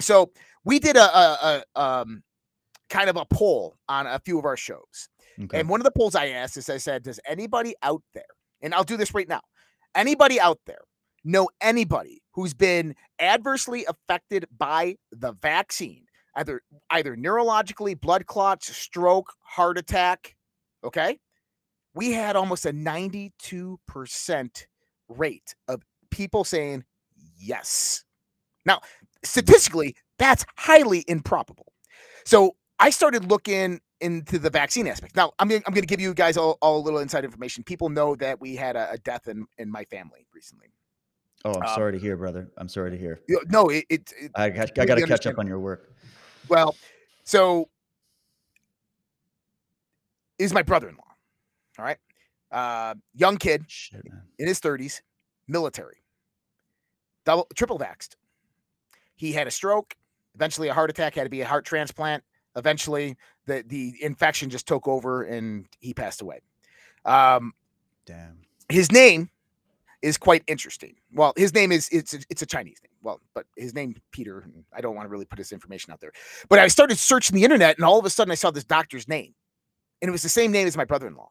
So 0.00 0.32
we 0.64 0.78
did 0.78 0.96
a, 0.96 1.00
a, 1.00 1.62
a 1.74 1.80
um, 1.80 2.22
kind 2.88 3.10
of 3.10 3.16
a 3.16 3.24
poll 3.26 3.76
on 3.88 4.06
a 4.06 4.18
few 4.18 4.38
of 4.38 4.44
our 4.44 4.56
shows. 4.56 5.08
Okay. 5.42 5.60
And 5.60 5.68
one 5.68 5.80
of 5.80 5.84
the 5.84 5.92
polls 5.92 6.14
I 6.14 6.28
asked 6.28 6.56
is 6.56 6.68
I 6.68 6.78
said, 6.78 7.02
Does 7.02 7.20
anybody 7.26 7.74
out 7.82 8.02
there, 8.14 8.24
and 8.60 8.74
I'll 8.74 8.84
do 8.84 8.96
this 8.96 9.14
right 9.14 9.28
now, 9.28 9.40
anybody 9.94 10.40
out 10.40 10.58
there 10.66 10.80
know 11.24 11.48
anybody 11.60 12.22
who's 12.32 12.54
been 12.54 12.94
adversely 13.20 13.84
affected 13.86 14.46
by 14.56 14.96
the 15.12 15.32
vaccine, 15.42 16.04
either 16.36 16.62
either 16.90 17.16
neurologically, 17.16 18.00
blood 18.00 18.26
clots, 18.26 18.74
stroke, 18.74 19.32
heart 19.40 19.78
attack? 19.78 20.34
Okay. 20.84 21.18
We 21.94 22.12
had 22.12 22.36
almost 22.36 22.66
a 22.66 22.72
92% 22.72 24.66
rate 25.08 25.54
of 25.66 25.82
people 26.10 26.44
saying 26.44 26.84
yes. 27.38 28.04
Now, 28.64 28.80
statistically, 29.24 29.96
that's 30.18 30.44
highly 30.56 31.04
improbable. 31.08 31.72
So 32.24 32.54
I 32.80 32.90
started 32.90 33.28
looking 33.30 33.80
into 34.00 34.38
the 34.38 34.50
vaccine 34.50 34.86
aspect. 34.86 35.16
Now, 35.16 35.32
I'm 35.38 35.48
gonna, 35.48 35.62
I'm 35.66 35.72
going 35.74 35.82
to 35.82 35.88
give 35.88 36.00
you 36.00 36.14
guys 36.14 36.36
all, 36.36 36.58
all 36.62 36.78
a 36.78 36.82
little 36.82 37.00
inside 37.00 37.24
information. 37.24 37.64
People 37.64 37.88
know 37.88 38.14
that 38.16 38.40
we 38.40 38.54
had 38.54 38.76
a, 38.76 38.92
a 38.92 38.98
death 38.98 39.26
in 39.28 39.46
in 39.58 39.70
my 39.70 39.84
family 39.84 40.26
recently. 40.32 40.68
Oh, 41.44 41.54
I'm 41.54 41.62
Um, 41.62 41.74
sorry 41.74 41.92
to 41.92 41.98
hear, 41.98 42.16
brother. 42.16 42.48
I'm 42.56 42.68
sorry 42.68 42.90
to 42.92 42.96
hear. 42.98 43.20
You 43.28 43.36
know, 43.48 43.62
No, 43.62 43.68
it, 43.68 43.84
it, 43.88 44.12
it 44.20 44.30
I, 44.34 44.50
got- 44.50 44.78
I 44.78 44.84
got 44.86 44.96
to 44.96 45.06
catch 45.06 45.26
up 45.26 45.38
on 45.38 45.46
your 45.46 45.58
work. 45.60 45.92
well, 46.48 46.76
so 47.24 47.68
is 50.38 50.52
my 50.52 50.62
brother-in-law. 50.62 51.02
All 51.78 51.84
right, 51.84 51.98
uh, 52.50 52.94
young 53.14 53.36
kid 53.36 53.64
Shit, 53.68 54.02
in 54.38 54.48
his 54.48 54.58
30s, 54.60 55.00
military, 55.46 56.02
double 57.24 57.46
triple 57.54 57.78
vaxxed. 57.78 58.16
He 59.14 59.32
had 59.32 59.46
a 59.46 59.50
stroke, 59.52 59.94
eventually 60.34 60.68
a 60.68 60.74
heart 60.74 60.90
attack, 60.90 61.14
had 61.14 61.24
to 61.24 61.30
be 61.30 61.40
a 61.40 61.46
heart 61.46 61.64
transplant. 61.64 62.24
Eventually, 62.56 63.16
the 63.46 63.64
the 63.66 63.94
infection 64.00 64.50
just 64.50 64.66
took 64.66 64.88
over 64.88 65.22
and 65.22 65.66
he 65.80 65.94
passed 65.94 66.22
away. 66.22 66.40
Um, 67.04 67.52
Damn. 68.06 68.38
his 68.68 68.90
name 68.90 69.30
is 70.02 70.16
quite 70.16 70.42
interesting. 70.46 70.94
Well, 71.12 71.32
his 71.36 71.54
name 71.54 71.72
is 71.72 71.88
it's 71.90 72.14
it's 72.30 72.42
a 72.42 72.46
Chinese 72.46 72.78
name. 72.82 72.92
Well, 73.02 73.20
but 73.34 73.46
his 73.56 73.74
name 73.74 73.94
Peter. 74.12 74.46
I 74.72 74.80
don't 74.80 74.94
want 74.94 75.06
to 75.06 75.10
really 75.10 75.24
put 75.24 75.38
his 75.38 75.52
information 75.52 75.92
out 75.92 76.00
there. 76.00 76.12
But 76.48 76.58
I 76.58 76.68
started 76.68 76.98
searching 76.98 77.36
the 77.36 77.44
internet, 77.44 77.76
and 77.76 77.84
all 77.84 77.98
of 77.98 78.04
a 78.04 78.10
sudden 78.10 78.30
I 78.30 78.36
saw 78.36 78.50
this 78.50 78.64
doctor's 78.64 79.08
name, 79.08 79.34
and 80.00 80.08
it 80.08 80.12
was 80.12 80.22
the 80.22 80.28
same 80.28 80.52
name 80.52 80.66
as 80.66 80.76
my 80.76 80.84
brother-in-law, 80.84 81.30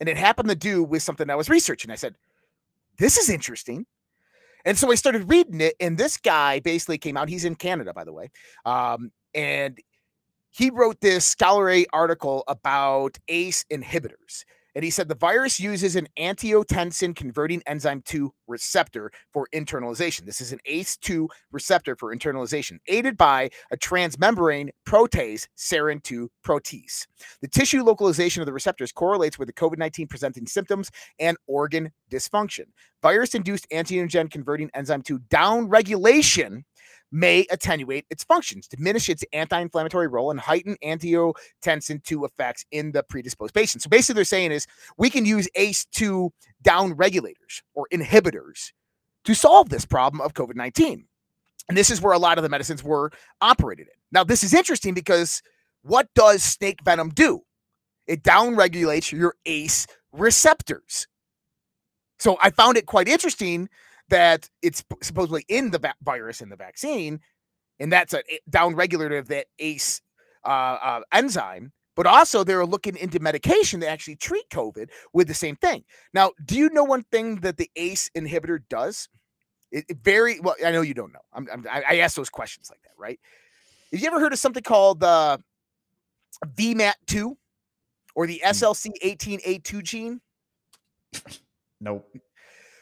and 0.00 0.08
it 0.08 0.16
happened 0.16 0.48
to 0.48 0.56
do 0.56 0.82
with 0.82 1.02
something 1.02 1.28
I 1.30 1.36
was 1.36 1.48
researching. 1.48 1.90
I 1.90 1.96
said, 1.96 2.16
"This 2.98 3.16
is 3.16 3.28
interesting." 3.28 3.86
And 4.64 4.76
so 4.76 4.92
I 4.92 4.94
started 4.94 5.28
reading 5.30 5.60
it, 5.60 5.74
and 5.80 5.96
this 5.96 6.16
guy 6.18 6.60
basically 6.60 6.98
came 6.98 7.16
out. 7.16 7.28
He's 7.28 7.46
in 7.46 7.54
Canada, 7.54 7.94
by 7.94 8.04
the 8.04 8.12
way, 8.12 8.30
um, 8.66 9.10
and 9.34 9.78
he 10.50 10.70
wrote 10.70 11.00
this 11.00 11.24
scholarly 11.24 11.86
article 11.92 12.44
about 12.48 13.18
ACE 13.28 13.64
inhibitors. 13.70 14.44
And 14.74 14.84
he 14.84 14.90
said 14.90 15.08
the 15.08 15.14
virus 15.14 15.58
uses 15.58 15.96
an 15.96 16.08
angiotensin 16.18 17.16
converting 17.16 17.62
enzyme 17.66 18.02
2 18.04 18.32
receptor 18.46 19.10
for 19.32 19.48
internalization. 19.54 20.24
This 20.24 20.40
is 20.40 20.52
an 20.52 20.60
ACE2 20.68 21.26
receptor 21.50 21.96
for 21.96 22.14
internalization, 22.14 22.78
aided 22.86 23.16
by 23.16 23.50
a 23.72 23.76
transmembrane 23.76 24.70
protease, 24.86 25.48
serine 25.56 26.02
2 26.02 26.30
protease. 26.46 27.06
The 27.40 27.48
tissue 27.48 27.82
localization 27.82 28.42
of 28.42 28.46
the 28.46 28.52
receptors 28.52 28.92
correlates 28.92 29.38
with 29.38 29.48
the 29.48 29.54
COVID 29.54 29.78
19 29.78 30.06
presenting 30.06 30.46
symptoms 30.46 30.90
and 31.18 31.36
organ 31.46 31.90
dysfunction. 32.10 32.66
Virus 33.02 33.34
induced 33.34 33.68
antigen 33.70 34.30
converting 34.30 34.70
enzyme 34.74 35.02
2 35.02 35.18
downregulation 35.30 36.62
may 37.12 37.46
attenuate 37.50 38.06
its 38.10 38.24
functions, 38.24 38.68
diminish 38.68 39.08
its 39.08 39.24
anti 39.32 39.60
inflammatory 39.60 40.08
role, 40.08 40.30
and 40.30 40.40
heighten 40.40 40.76
angiotensin 40.84 42.02
2 42.04 42.24
effects 42.24 42.64
in 42.70 42.92
the 42.92 43.02
predisposed 43.02 43.54
patient. 43.54 43.82
So 43.82 43.90
basically, 43.90 44.18
they're 44.18 44.24
saying 44.24 44.52
is 44.52 44.66
we 44.96 45.10
can 45.10 45.24
use 45.24 45.48
ACE2 45.56 46.30
down 46.62 46.94
regulators 46.94 47.62
or 47.74 47.86
inhibitors 47.92 48.72
to 49.24 49.34
solve 49.34 49.68
this 49.68 49.84
problem 49.84 50.20
of 50.20 50.34
COVID 50.34 50.56
19. 50.56 51.04
And 51.68 51.76
this 51.76 51.90
is 51.90 52.00
where 52.00 52.12
a 52.12 52.18
lot 52.18 52.38
of 52.38 52.42
the 52.42 52.48
medicines 52.48 52.82
were 52.82 53.12
operated 53.40 53.86
in. 53.86 53.94
Now, 54.12 54.24
this 54.24 54.42
is 54.42 54.54
interesting 54.54 54.94
because 54.94 55.42
what 55.82 56.08
does 56.14 56.42
snake 56.42 56.80
venom 56.84 57.10
do? 57.10 57.42
It 58.06 58.22
downregulates 58.22 59.12
your 59.12 59.34
ACE 59.46 59.86
receptors. 60.12 61.06
So 62.18 62.36
I 62.42 62.50
found 62.50 62.76
it 62.76 62.86
quite 62.86 63.08
interesting 63.08 63.68
that 64.10 64.48
it's 64.62 64.84
supposedly 65.02 65.44
in 65.48 65.70
the 65.70 65.94
virus 66.02 66.40
in 66.40 66.48
the 66.48 66.56
vaccine, 66.56 67.20
and 67.78 67.92
that's 67.92 68.14
a 68.14 68.22
down 68.48 68.74
regulator 68.74 69.18
of 69.18 69.28
that 69.28 69.46
ACE 69.58 70.00
uh, 70.44 70.48
uh, 70.48 71.00
enzyme. 71.12 71.72
But 71.96 72.06
also, 72.06 72.44
they're 72.44 72.64
looking 72.64 72.96
into 72.96 73.18
medication 73.18 73.80
to 73.80 73.88
actually 73.88 74.16
treat 74.16 74.48
COVID 74.50 74.88
with 75.12 75.28
the 75.28 75.34
same 75.34 75.56
thing. 75.56 75.84
Now, 76.14 76.30
do 76.44 76.56
you 76.56 76.70
know 76.70 76.84
one 76.84 77.02
thing 77.10 77.36
that 77.40 77.56
the 77.56 77.70
ACE 77.76 78.10
inhibitor 78.16 78.60
does? 78.70 79.08
It, 79.72 79.84
it 79.88 79.98
very 80.02 80.40
well. 80.40 80.54
I 80.64 80.70
know 80.70 80.82
you 80.82 80.94
don't 80.94 81.12
know. 81.12 81.20
I'm, 81.32 81.48
I'm, 81.52 81.66
I 81.70 81.82
I 81.90 81.96
ask 81.98 82.16
those 82.16 82.30
questions 82.30 82.70
like 82.70 82.80
that, 82.82 82.92
right? 82.96 83.18
Have 83.92 84.00
you 84.00 84.06
ever 84.06 84.20
heard 84.20 84.32
of 84.32 84.38
something 84.38 84.62
called 84.62 85.02
uh, 85.02 85.38
VMAT2 86.46 87.34
or 88.14 88.26
the 88.26 88.40
SLC18A2 88.44 89.82
gene? 89.82 90.20
Nope. 91.80 92.08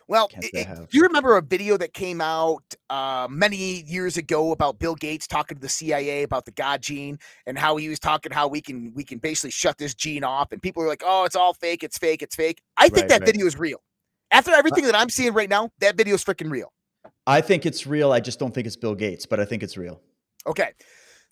Well, 0.09 0.31
it- 0.41 0.51
it- 0.55 0.67
do 0.91 0.97
you 0.97 1.03
remember 1.03 1.37
a 1.37 1.43
video 1.43 1.77
that 1.77 1.93
came 1.93 2.21
out 2.23 2.63
uh, 2.89 3.29
many 3.31 3.83
years 3.83 4.17
ago 4.17 4.53
about 4.53 4.79
Bill 4.79 4.95
Gates 4.95 5.27
talking 5.27 5.57
to 5.57 5.61
the 5.61 5.69
CIA 5.69 6.23
about 6.23 6.47
the 6.47 6.51
God 6.51 6.81
gene 6.81 7.19
and 7.47 7.59
how 7.59 7.77
he 7.77 7.91
was 7.91 7.99
talking 7.99 8.33
how 8.33 8.49
we 8.49 8.63
can 8.63 8.93
we 8.95 9.05
can 9.05 9.19
basically 9.19 9.51
shut 9.51 9.77
this 9.77 9.95
gene 9.95 10.25
off, 10.25 10.51
and 10.51 10.63
people 10.63 10.83
are 10.83 10.89
like, 10.89 11.03
"Oh, 11.05 11.25
it's 11.25 11.37
all 11.37 11.53
fake, 11.53 11.85
it's 11.85 11.99
fake, 11.99 12.23
it's 12.23 12.35
fake." 12.35 12.63
I 12.79 12.85
think 12.89 12.97
Right, 13.03 13.09
that 13.11 13.21
right. 13.21 13.27
video 13.27 13.47
is 13.47 13.59
real. 13.59 13.83
After 14.31 14.51
everything 14.53 14.85
that 14.85 14.95
I'm 14.95 15.11
seeing 15.11 15.35
right 15.35 15.49
now, 15.49 15.71
that 15.81 15.97
video 15.97 16.15
is 16.15 16.25
freaking 16.25 16.51
real. 16.51 16.73
I 17.27 17.43
think 17.43 17.67
it's 17.67 17.87
real. 17.87 18.11
I 18.11 18.21
just 18.21 18.39
don't 18.39 18.55
think 18.55 18.67
it's 18.67 18.77
Bill 18.77 18.95
Gates, 18.95 19.27
but 19.27 19.39
I 19.41 19.45
think 19.45 19.63
it's 19.63 19.77
real. 19.77 20.01
Okay, 20.47 20.73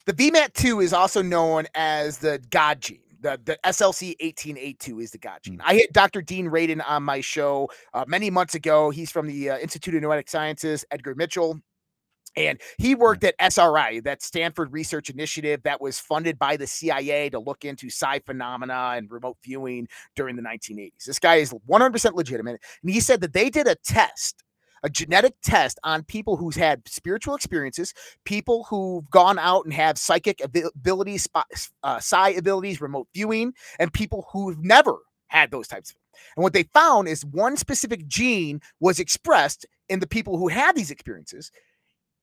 the 0.04 0.12
VMAT2 0.12 0.82
is 0.84 0.92
also 0.92 1.22
known 1.22 1.66
as 1.74 2.18
the 2.18 2.38
God 2.50 2.82
gene. 2.82 3.00
The, 3.20 3.40
the 3.44 3.58
SLC 3.64 4.14
18A2 4.22 5.02
is 5.02 5.10
the 5.10 5.18
God 5.18 5.38
gene. 5.42 5.60
I 5.64 5.74
hit 5.74 5.92
Dr. 5.92 6.22
Dean 6.22 6.46
Radin 6.46 6.82
on 6.86 7.02
my 7.02 7.20
show 7.20 7.68
uh, 7.94 8.04
many 8.06 8.30
months 8.30 8.54
ago. 8.54 8.90
He's 8.90 9.10
from 9.10 9.26
the 9.26 9.50
uh, 9.50 9.58
Institute 9.58 9.94
of 9.94 10.02
Noetic 10.02 10.28
Sciences, 10.28 10.84
Edgar 10.90 11.14
Mitchell. 11.14 11.60
And 12.36 12.60
he 12.76 12.94
worked 12.94 13.24
at 13.24 13.34
SRI, 13.38 14.00
that 14.00 14.22
Stanford 14.22 14.72
Research 14.72 15.08
Initiative 15.08 15.62
that 15.62 15.80
was 15.80 15.98
funded 15.98 16.38
by 16.38 16.56
the 16.56 16.66
CIA 16.66 17.30
to 17.30 17.38
look 17.38 17.64
into 17.64 17.88
psi 17.88 18.18
phenomena 18.20 18.92
and 18.96 19.10
remote 19.10 19.38
viewing 19.42 19.88
during 20.14 20.36
the 20.36 20.42
1980s. 20.42 21.04
This 21.06 21.18
guy 21.18 21.36
is 21.36 21.54
100% 21.66 22.12
legitimate. 22.12 22.60
And 22.82 22.92
he 22.92 23.00
said 23.00 23.22
that 23.22 23.32
they 23.32 23.48
did 23.48 23.66
a 23.66 23.74
test, 23.76 24.44
a 24.82 24.90
genetic 24.90 25.34
test 25.42 25.78
on 25.84 26.04
people 26.04 26.36
who's 26.36 26.56
had 26.56 26.86
spiritual 26.86 27.34
experiences, 27.34 27.94
people 28.24 28.64
who've 28.64 29.08
gone 29.10 29.38
out 29.38 29.64
and 29.64 29.74
have 29.74 29.98
psychic 29.98 30.40
abilities, 30.42 31.28
uh, 31.82 32.00
psi 32.00 32.30
abilities, 32.30 32.80
remote 32.80 33.08
viewing, 33.14 33.52
and 33.78 33.92
people 33.92 34.26
who've 34.32 34.62
never 34.62 34.98
had 35.28 35.50
those 35.50 35.68
types 35.68 35.90
of. 35.90 35.96
And 36.36 36.42
what 36.42 36.52
they 36.52 36.64
found 36.74 37.08
is 37.08 37.24
one 37.24 37.56
specific 37.56 38.06
gene 38.06 38.60
was 38.80 39.00
expressed 39.00 39.66
in 39.88 40.00
the 40.00 40.06
people 40.06 40.38
who 40.38 40.48
had 40.48 40.76
these 40.76 40.90
experiences, 40.90 41.50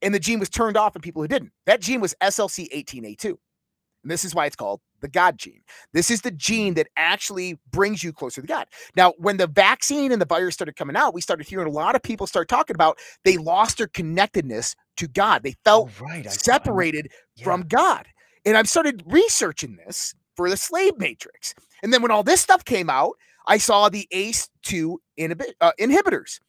and 0.02 0.14
the 0.14 0.20
gene 0.20 0.40
was 0.40 0.50
turned 0.50 0.78
off 0.78 0.96
in 0.96 1.02
people 1.02 1.22
who 1.22 1.28
didn't. 1.28 1.52
That 1.66 1.82
gene 1.82 2.02
was 2.02 2.16
SLC18A2. 2.22 3.26
And 3.26 4.12
this 4.12 4.26
is 4.26 4.36
why 4.36 4.46
it's 4.46 4.56
called 4.56 4.82
the 5.04 5.10
God 5.10 5.38
gene. 5.38 5.62
This 5.94 6.12
is 6.12 6.22
the 6.24 6.32
gene 6.32 6.76
that 6.76 6.88
actually 6.98 7.60
brings 7.72 8.04
you 8.04 8.14
closer 8.14 8.42
to 8.42 8.48
God. 8.48 8.68
Now, 8.98 9.14
when 9.20 9.38
the 9.38 9.48
vaccine 9.48 10.12
and 10.12 10.22
the 10.22 10.26
virus 10.26 10.56
started 10.56 10.76
coming 10.78 10.96
out, 10.98 11.14
we 11.14 11.22
started 11.22 11.48
hearing 11.48 11.68
a 11.68 11.72
lot 11.72 11.96
of 11.96 12.04
people 12.04 12.28
start 12.28 12.48
talking 12.50 12.76
about 12.76 13.00
they 13.26 13.38
lost 13.38 13.78
their 13.80 13.88
connectedness 13.88 14.76
to 14.98 15.08
God. 15.08 15.44
They 15.44 15.56
felt 15.66 15.92
Oh, 16.02 16.06
right. 16.06 16.26
I- 16.28 16.32
I- 16.32 16.34
separated 16.34 17.12
yeah. 17.36 17.46
from 17.46 17.64
God. 17.68 18.08
And 18.46 18.58
I've 18.58 18.70
started 18.70 19.04
researching 19.08 19.78
this 19.78 20.16
for 20.36 20.50
the 20.50 20.58
slave 20.58 20.98
matrix. 20.98 21.54
And 21.84 21.94
then 21.94 22.02
when 22.02 22.12
all 22.12 22.24
this 22.24 22.42
stuff 22.42 22.66
came 22.66 22.90
out, 22.90 23.14
I 23.48 23.60
saw 23.60 23.90
the 23.90 24.08
ACE2 24.14 24.98
inhibi- 25.20 25.54
uh, 25.62 25.74
inhibitors. 25.80 26.40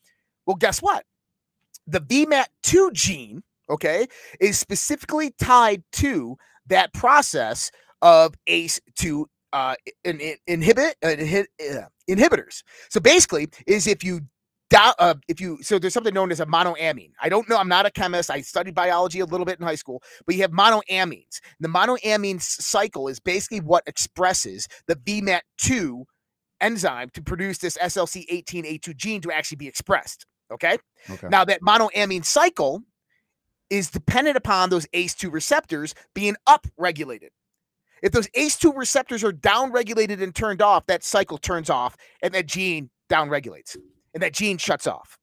Well, 0.46 0.56
guess 0.56 0.80
what? 0.80 1.04
The 1.86 2.00
VMAT2 2.00 2.92
gene, 2.92 3.42
okay, 3.70 4.06
is 4.40 4.58
specifically 4.58 5.32
tied 5.38 5.82
to 5.94 6.36
that 6.66 6.94
process 6.94 7.70
of 8.02 8.34
ACE2 8.48 9.24
uh, 9.52 9.74
in, 10.04 10.20
in- 10.20 10.36
inhibit 10.46 10.96
uh, 11.02 11.08
inhi- 11.08 11.86
inhibitors. 12.08 12.62
So 12.90 13.00
basically, 13.00 13.48
is 13.66 13.86
if 13.86 14.02
you 14.02 14.20
uh, 14.76 15.14
if 15.28 15.40
you 15.40 15.58
so 15.62 15.78
there's 15.78 15.94
something 15.94 16.14
known 16.14 16.32
as 16.32 16.40
a 16.40 16.46
monoamine. 16.46 17.12
I 17.22 17.28
don't 17.28 17.48
know. 17.48 17.56
I'm 17.56 17.68
not 17.68 17.86
a 17.86 17.90
chemist. 17.90 18.30
I 18.30 18.40
studied 18.40 18.74
biology 18.74 19.20
a 19.20 19.24
little 19.24 19.46
bit 19.46 19.60
in 19.60 19.66
high 19.66 19.74
school, 19.74 20.02
but 20.26 20.34
you 20.34 20.42
have 20.42 20.50
monoamines. 20.50 21.40
The 21.60 21.68
monoamine 21.68 22.40
cycle 22.40 23.08
is 23.08 23.20
basically 23.20 23.60
what 23.60 23.84
expresses 23.86 24.66
the 24.88 24.96
VMAT2 24.96 26.04
enzyme 26.60 27.10
to 27.14 27.22
produce 27.22 27.58
this 27.58 27.76
SLC18A2 27.78 28.96
gene 28.96 29.20
to 29.20 29.32
actually 29.32 29.56
be 29.56 29.68
expressed. 29.68 30.26
Okay. 30.52 30.78
Okay. 31.10 31.28
Now 31.28 31.44
that 31.44 31.60
monoamine 31.62 32.24
cycle 32.24 32.82
is 33.70 33.90
dependent 33.90 34.36
upon 34.36 34.70
those 34.70 34.86
ACE2 34.88 35.32
receptors 35.32 35.94
being 36.14 36.36
upregulated. 36.48 37.30
If 38.04 38.12
those 38.12 38.28
ACE2 38.30 38.76
receptors 38.76 39.24
are 39.24 39.32
downregulated 39.32 40.22
and 40.22 40.36
turned 40.36 40.62
off, 40.62 40.86
that 40.88 41.04
cycle 41.04 41.38
turns 41.38 41.70
off 41.70 41.96
and 42.22 42.34
that 42.34 42.46
gene 42.46 42.90
downregulates 43.10 43.76
and 44.14 44.22
that 44.22 44.34
gene 44.34 44.58
shuts 44.58 44.86
off. 44.86 45.18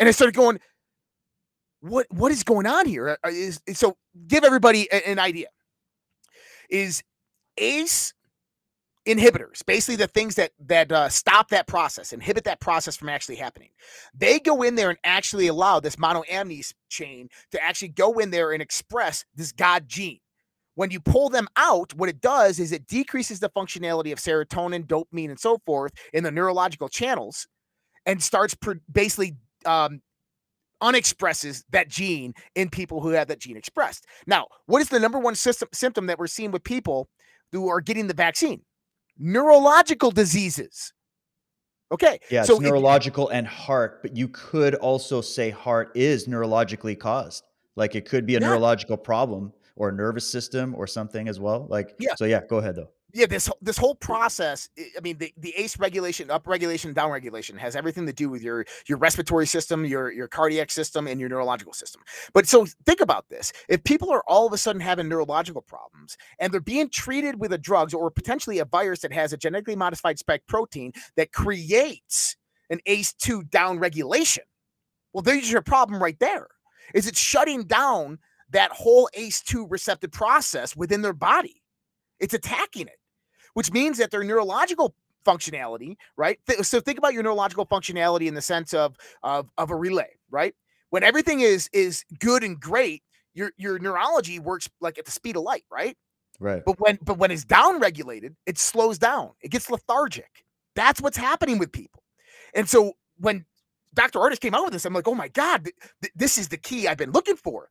And 0.00 0.08
I 0.08 0.12
started 0.12 0.36
going, 0.36 0.60
what 1.80 2.06
what 2.10 2.32
is 2.32 2.44
going 2.44 2.66
on 2.66 2.86
here? 2.86 3.18
Uh, 3.24 3.30
Is, 3.30 3.62
is- 3.66 3.78
so 3.78 3.96
give 4.28 4.44
everybody 4.44 4.88
a- 4.92 5.08
an 5.08 5.20
idea. 5.20 5.48
Is 6.70 7.02
ACE 7.58 8.14
inhibitors, 9.06 9.64
basically 9.66 9.96
the 9.96 10.06
things 10.08 10.36
that 10.36 10.52
that 10.60 10.92
uh, 10.92 11.08
stop 11.08 11.48
that 11.50 11.66
process, 11.66 12.12
inhibit 12.12 12.44
that 12.44 12.60
process 12.60 12.96
from 12.96 13.08
actually 13.08 13.36
happening. 13.36 13.70
They 14.14 14.40
go 14.40 14.62
in 14.62 14.76
there 14.76 14.90
and 14.90 14.98
actually 15.04 15.48
allow 15.48 15.80
this 15.80 15.96
monoamines 15.96 16.74
chain 16.88 17.28
to 17.52 17.62
actually 17.62 17.88
go 17.88 18.14
in 18.18 18.30
there 18.30 18.52
and 18.52 18.62
express 18.62 19.24
this 19.34 19.52
God 19.52 19.88
gene. 19.88 20.20
When 20.74 20.90
you 20.90 21.00
pull 21.00 21.28
them 21.28 21.46
out, 21.56 21.94
what 21.94 22.08
it 22.08 22.20
does 22.20 22.58
is 22.58 22.72
it 22.72 22.86
decreases 22.86 23.40
the 23.40 23.50
functionality 23.50 24.12
of 24.12 24.18
serotonin, 24.18 24.86
dopamine, 24.86 25.30
and 25.30 25.38
so 25.38 25.58
forth 25.64 25.92
in 26.12 26.24
the 26.24 26.30
neurological 26.30 26.88
channels 26.88 27.46
and 28.06 28.22
starts 28.22 28.54
pr- 28.54 28.72
basically 28.90 29.36
um, 29.64 30.00
unexpresses 30.82 31.64
that 31.70 31.88
gene 31.88 32.34
in 32.54 32.68
people 32.68 33.00
who 33.00 33.10
have 33.10 33.28
that 33.28 33.38
gene 33.40 33.56
expressed. 33.56 34.06
Now, 34.26 34.48
what 34.66 34.82
is 34.82 34.88
the 34.88 35.00
number 35.00 35.18
one 35.18 35.34
system, 35.34 35.68
symptom 35.72 36.06
that 36.06 36.18
we're 36.18 36.26
seeing 36.26 36.50
with 36.50 36.64
people 36.64 37.08
who 37.52 37.68
are 37.68 37.80
getting 37.80 38.06
the 38.08 38.14
vaccine? 38.14 38.62
Neurological 39.18 40.10
diseases. 40.10 40.92
Okay. 41.92 42.18
Yeah, 42.30 42.42
so 42.42 42.54
it's 42.54 42.62
neurological 42.62 43.28
and 43.28 43.46
heart, 43.46 44.02
but 44.02 44.16
you 44.16 44.28
could 44.28 44.74
also 44.76 45.20
say 45.20 45.50
heart 45.50 45.92
is 45.94 46.26
neurologically 46.26 46.98
caused. 46.98 47.44
Like 47.76 47.94
it 47.94 48.06
could 48.06 48.26
be 48.26 48.34
a 48.34 48.40
Yeah. 48.40 48.48
neurological 48.48 48.96
problem 48.96 49.52
or 49.76 49.92
nervous 49.92 50.28
system 50.28 50.74
or 50.74 50.86
something 50.86 51.28
as 51.28 51.40
well. 51.40 51.66
Like 51.68 51.94
Yeah. 51.98 52.14
So 52.16 52.24
yeah, 52.24 52.40
go 52.48 52.58
ahead 52.58 52.76
though. 52.76 52.90
yeah, 53.12 53.26
this 53.26 53.48
this 53.62 53.78
whole 53.78 53.94
process. 53.94 54.68
I 54.78 55.00
mean, 55.00 55.18
the, 55.18 55.32
the 55.36 55.54
ACE 55.56 55.78
regulation, 55.78 56.30
up 56.30 56.46
regulation, 56.46 56.92
down 56.92 57.10
regulation 57.10 57.56
has 57.58 57.76
everything 57.76 58.06
to 58.06 58.12
do 58.12 58.28
with 58.28 58.42
your 58.42 58.66
your 58.88 58.98
respiratory 58.98 59.46
system, 59.46 59.84
your 59.84 60.12
your 60.12 60.28
cardiac 60.28 60.70
system, 60.70 61.06
and 61.06 61.20
your 61.20 61.28
neurological 61.28 61.72
system. 61.72 62.02
But 62.32 62.48
so 62.48 62.66
think 62.86 63.00
about 63.00 63.28
this: 63.28 63.52
if 63.68 63.84
people 63.84 64.10
are 64.10 64.24
all 64.26 64.46
of 64.46 64.52
a 64.52 64.58
sudden 64.58 64.80
having 64.80 65.08
neurological 65.08 65.62
problems 65.62 66.16
and 66.38 66.52
they're 66.52 66.60
being 66.60 66.90
treated 66.90 67.40
with 67.40 67.52
a 67.52 67.58
drugs 67.58 67.94
or 67.94 68.10
potentially 68.10 68.58
a 68.58 68.64
virus 68.64 69.00
that 69.00 69.12
has 69.12 69.32
a 69.32 69.36
genetically 69.36 69.76
modified 69.76 70.18
spike 70.18 70.42
protein 70.48 70.92
that 71.16 71.32
creates 71.32 72.36
an 72.70 72.80
ACE2 72.88 73.50
down 73.50 73.78
regulation, 73.78 74.44
well, 75.12 75.22
there's 75.22 75.50
your 75.50 75.62
problem 75.62 76.02
right 76.02 76.18
there. 76.18 76.48
Is 76.94 77.06
it 77.06 77.16
shutting 77.16 77.64
down 77.64 78.18
that 78.54 78.72
whole 78.72 79.08
ACE2 79.16 79.70
receptor 79.70 80.08
process 80.08 80.74
within 80.74 81.02
their 81.02 81.12
body? 81.12 81.62
It's 82.20 82.34
attacking 82.34 82.88
it 82.88 82.98
which 83.54 83.72
means 83.72 83.98
that 83.98 84.10
their 84.10 84.22
neurological 84.22 84.94
functionality, 85.26 85.96
right? 86.16 86.38
Th- 86.46 86.60
so 86.62 86.80
think 86.80 86.98
about 86.98 87.14
your 87.14 87.22
neurological 87.22 87.66
functionality 87.66 88.26
in 88.26 88.34
the 88.34 88.42
sense 88.42 88.74
of, 88.74 88.96
of 89.22 89.48
of 89.56 89.70
a 89.70 89.76
relay, 89.76 90.10
right? 90.30 90.54
When 90.90 91.02
everything 91.02 91.40
is 91.40 91.70
is 91.72 92.04
good 92.20 92.44
and 92.44 92.60
great, 92.60 93.02
your 93.32 93.52
your 93.56 93.78
neurology 93.78 94.38
works 94.38 94.68
like 94.80 94.98
at 94.98 95.06
the 95.06 95.10
speed 95.10 95.36
of 95.36 95.42
light, 95.42 95.64
right? 95.70 95.96
Right. 96.38 96.62
But 96.66 96.78
when 96.80 96.98
but 97.02 97.18
when 97.18 97.30
it's 97.30 97.44
down 97.44 97.80
regulated, 97.80 98.36
it 98.46 98.58
slows 98.58 98.98
down. 98.98 99.30
It 99.40 99.50
gets 99.50 99.70
lethargic. 99.70 100.44
That's 100.76 101.00
what's 101.00 101.16
happening 101.16 101.58
with 101.58 101.72
people. 101.72 102.02
And 102.54 102.68
so 102.68 102.94
when 103.18 103.46
Dr. 103.94 104.18
Ardis 104.18 104.40
came 104.40 104.54
out 104.54 104.64
with 104.64 104.72
this, 104.72 104.84
I'm 104.84 104.92
like, 104.92 105.08
oh 105.08 105.14
my 105.14 105.28
God, 105.28 105.64
th- 105.64 105.76
th- 106.02 106.12
this 106.16 106.36
is 106.36 106.48
the 106.48 106.56
key 106.56 106.88
I've 106.88 106.98
been 106.98 107.12
looking 107.12 107.36
for. 107.36 107.70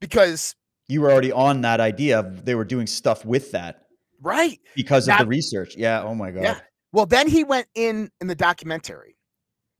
Because 0.00 0.54
You 0.88 1.02
were 1.02 1.10
already 1.10 1.32
on 1.32 1.60
that 1.62 1.80
idea. 1.80 2.20
of 2.20 2.44
They 2.44 2.54
were 2.54 2.64
doing 2.64 2.86
stuff 2.86 3.24
with 3.24 3.52
that 3.52 3.82
right, 4.20 4.58
because 4.74 5.08
of 5.08 5.18
the 5.18 5.26
research. 5.26 5.76
Yeah. 5.76 6.02
Oh 6.02 6.14
my 6.14 6.30
God. 6.30 6.42
Yeah. 6.42 6.60
Well, 6.92 7.06
then 7.06 7.28
he 7.28 7.44
went 7.44 7.68
in 7.74 8.10
in 8.20 8.26
the 8.26 8.34
documentary 8.34 9.16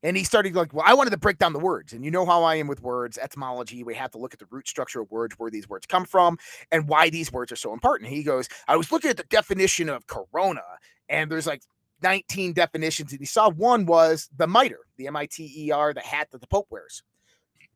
and 0.03 0.17
he 0.17 0.25
started 0.25 0.55
like, 0.55 0.73
well, 0.73 0.85
I 0.87 0.95
wanted 0.95 1.11
to 1.11 1.19
break 1.19 1.39
down 1.39 1.53
the 1.53 1.59
words. 1.59 1.93
And 1.93 2.05
you 2.05 2.11
know 2.11 2.25
how 2.25 2.45
I 2.45 2.55
am 2.55 2.69
with 2.69 2.81
words, 2.83 3.19
etymology. 3.19 3.83
We 3.83 3.95
have 3.97 4.13
to 4.13 4.19
look 4.19 4.33
at 4.33 4.39
the 4.39 4.47
root 4.51 4.69
structure 4.69 5.01
of 5.01 5.11
words, 5.11 5.35
where 5.39 5.51
these 5.51 5.69
words 5.69 5.87
come 5.87 6.05
from, 6.05 6.39
and 6.71 6.89
why 6.89 7.11
these 7.11 7.33
words 7.33 7.51
are 7.53 7.57
so 7.57 7.73
important. 7.73 8.09
He 8.11 8.23
goes, 8.23 8.49
I 8.69 8.77
was 8.77 8.93
looking 8.93 9.11
at 9.11 9.17
the 9.17 9.25
definition 9.25 9.89
of 9.89 10.07
corona, 10.07 10.63
and 11.09 11.31
there's 11.31 11.47
like 11.47 11.63
19 12.03 12.55
definitions. 12.55 13.11
And 13.13 13.21
he 13.21 13.27
saw 13.27 13.51
one 13.51 13.85
was 13.85 14.31
the 14.37 14.47
mitre, 14.47 14.79
the 14.97 15.07
M 15.09 15.17
I 15.17 15.27
T 15.27 15.53
E 15.55 15.71
R, 15.71 15.93
the 15.93 16.01
hat 16.01 16.29
that 16.31 16.41
the 16.41 16.47
Pope 16.47 16.69
wears. 16.71 17.03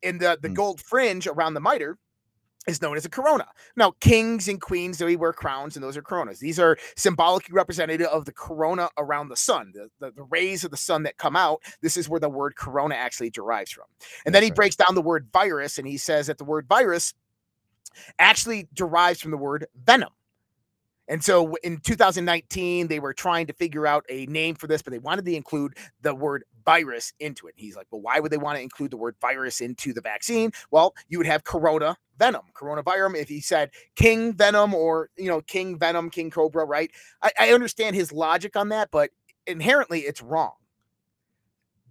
And 0.02 0.18
the, 0.20 0.38
the 0.40 0.48
Hmm. 0.48 0.54
gold 0.54 0.80
fringe 0.80 1.26
around 1.26 1.54
the 1.54 1.61
mitre 1.61 1.98
is 2.66 2.81
known 2.81 2.96
as 2.96 3.05
a 3.05 3.11
corona. 3.11 3.46
Now, 3.77 3.92
kings 4.00 4.48
and 4.48 4.61
queens, 4.61 4.98
they 4.98 5.16
wear 5.16 5.33
crowns, 5.33 5.77
and 5.77 5.85
those 5.85 5.96
are 5.96 6.03
coronas. 6.03 6.38
These 6.38 6.59
are 6.59 6.77
symbolically 6.96 7.53
representative 7.53 8.07
of 8.07 8.24
the 8.24 8.33
corona 8.33 8.88
around 8.98 9.29
the 9.29 9.37
sun, 9.37 9.72
the, 9.74 9.88
the, 10.00 10.12
the 10.12 10.22
rays 10.24 10.64
of 10.64 10.70
the 10.70 10.77
sun 10.77 11.03
that 11.05 11.18
come 11.18 11.37
out. 11.37 11.62
This 11.83 11.96
is 11.96 12.09
where 12.09 12.20
the 12.20 12.29
word 12.29 12.57
corona 12.57 12.94
actually 12.94 13.31
derives 13.31 13.70
from. 13.70 13.87
And 14.24 14.35
then 14.35 14.42
he 14.42 14.50
right. 14.50 14.57
breaks 14.57 14.77
down 14.77 14.94
the 14.94 15.03
word 15.03 15.29
virus, 15.33 15.79
and 15.79 15.87
he 15.87 15.96
says 15.96 16.27
that 16.27 16.38
the 16.38 16.44
word 16.44 16.66
virus 16.68 17.14
actually 18.18 18.68
derives 18.74 19.20
from 19.20 19.31
the 19.31 19.37
word 19.37 19.66
venom. 19.85 20.11
And 21.08 21.22
so 21.22 21.54
in 21.62 21.78
2019, 21.78 22.88
they 22.88 22.98
were 22.98 23.12
trying 23.12 23.46
to 23.46 23.52
figure 23.52 23.86
out 23.86 24.04
a 24.08 24.26
name 24.26 24.54
for 24.54 24.66
this, 24.66 24.82
but 24.82 24.92
they 24.92 24.98
wanted 24.98 25.24
to 25.26 25.34
include 25.34 25.76
the 26.00 26.14
word 26.14 26.44
virus 26.64 27.12
into 27.20 27.46
it. 27.46 27.54
He's 27.56 27.76
like, 27.76 27.86
well, 27.90 28.00
why 28.00 28.20
would 28.20 28.32
they 28.32 28.38
want 28.38 28.56
to 28.56 28.62
include 28.62 28.90
the 28.90 28.96
word 28.96 29.16
virus 29.20 29.60
into 29.60 29.92
the 29.92 30.00
vaccine? 30.00 30.52
Well, 30.70 30.94
you 31.08 31.18
would 31.18 31.26
have 31.26 31.44
corona 31.44 31.96
venom, 32.18 32.42
coronavirus. 32.54 33.16
If 33.16 33.28
he 33.28 33.40
said 33.40 33.70
king 33.96 34.32
venom 34.32 34.72
or, 34.72 35.10
you 35.16 35.28
know, 35.28 35.42
king 35.42 35.78
venom, 35.78 36.10
king 36.10 36.30
cobra, 36.30 36.64
right? 36.64 36.90
I, 37.22 37.32
I 37.38 37.52
understand 37.52 37.96
his 37.96 38.12
logic 38.12 38.56
on 38.56 38.70
that, 38.70 38.90
but 38.90 39.10
inherently 39.46 40.00
it's 40.00 40.22
wrong. 40.22 40.52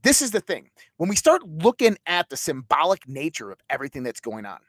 This 0.02 0.22
is 0.22 0.32
the 0.32 0.42
thing. 0.42 0.70
When 0.98 1.10
we 1.10 1.16
start 1.16 1.44
looking 1.48 1.98
at 2.06 2.30
the 2.30 2.36
symbolic 2.36 3.08
nature 3.08 3.52
of 3.52 3.60
everything 3.70 4.04
that's 4.04 4.20
going 4.20 4.46
on, 4.46 4.60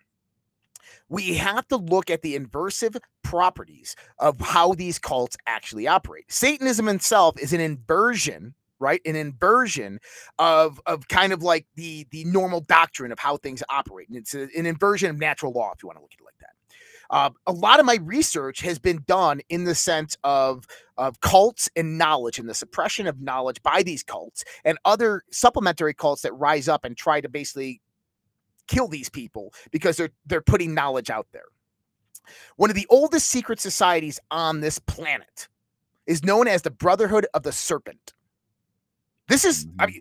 we 1.08 1.34
have 1.34 1.66
to 1.68 1.76
look 1.76 2.10
at 2.10 2.22
the 2.22 2.38
inversive 2.38 2.98
properties 3.22 3.96
of 4.18 4.40
how 4.40 4.72
these 4.74 4.98
cults 4.98 5.36
actually 5.46 5.86
operate. 5.86 6.24
Satanism 6.30 6.88
itself 6.88 7.38
is 7.40 7.52
an 7.52 7.60
inversion, 7.60 8.54
right? 8.78 9.00
An 9.04 9.16
inversion 9.16 10.00
of 10.38 10.80
of 10.86 11.08
kind 11.08 11.32
of 11.32 11.42
like 11.42 11.66
the 11.76 12.06
the 12.10 12.24
normal 12.24 12.60
doctrine 12.60 13.12
of 13.12 13.18
how 13.18 13.36
things 13.36 13.62
operate, 13.68 14.08
and 14.08 14.16
it's 14.18 14.34
a- 14.34 14.48
an 14.56 14.66
inversion 14.66 15.10
of 15.10 15.18
natural 15.18 15.52
law, 15.52 15.72
if 15.74 15.82
you 15.82 15.88
want 15.88 15.98
to 15.98 16.02
look 16.02 16.12
at 16.14 16.20
it 16.20 16.24
like 16.24 16.38
that. 16.40 16.50
Uh, 17.10 17.30
a 17.46 17.52
lot 17.52 17.80
of 17.80 17.86
my 17.86 17.98
research 18.02 18.60
has 18.62 18.78
been 18.78 19.02
done 19.06 19.40
in 19.48 19.64
the 19.64 19.74
sense 19.74 20.16
of 20.24 20.66
of 20.98 21.20
cults 21.20 21.70
and 21.76 21.98
knowledge 21.98 22.38
and 22.38 22.48
the 22.48 22.54
suppression 22.54 23.06
of 23.06 23.20
knowledge 23.20 23.62
by 23.62 23.82
these 23.82 24.02
cults 24.02 24.44
and 24.64 24.78
other 24.84 25.22
supplementary 25.30 25.94
cults 25.94 26.22
that 26.22 26.32
rise 26.34 26.68
up 26.68 26.84
and 26.84 26.96
try 26.96 27.20
to 27.20 27.28
basically 27.28 27.80
kill 28.68 28.88
these 28.88 29.08
people 29.08 29.52
because 29.70 29.96
they're 29.96 30.10
they're 30.26 30.40
putting 30.42 30.74
knowledge 30.74 31.10
out 31.10 31.26
there. 31.32 31.44
One 32.56 32.70
of 32.70 32.76
the 32.76 32.86
oldest 32.90 33.28
secret 33.28 33.60
societies 33.60 34.18
on 34.30 34.60
this 34.60 34.78
planet 34.78 35.48
is 36.06 36.24
known 36.24 36.48
as 36.48 36.62
the 36.62 36.70
Brotherhood 36.70 37.26
of 37.34 37.42
the 37.42 37.52
Serpent. 37.52 38.14
This 39.28 39.44
is 39.44 39.66
I 39.78 39.86
Mhm. 39.86 39.88
mean 39.92 40.00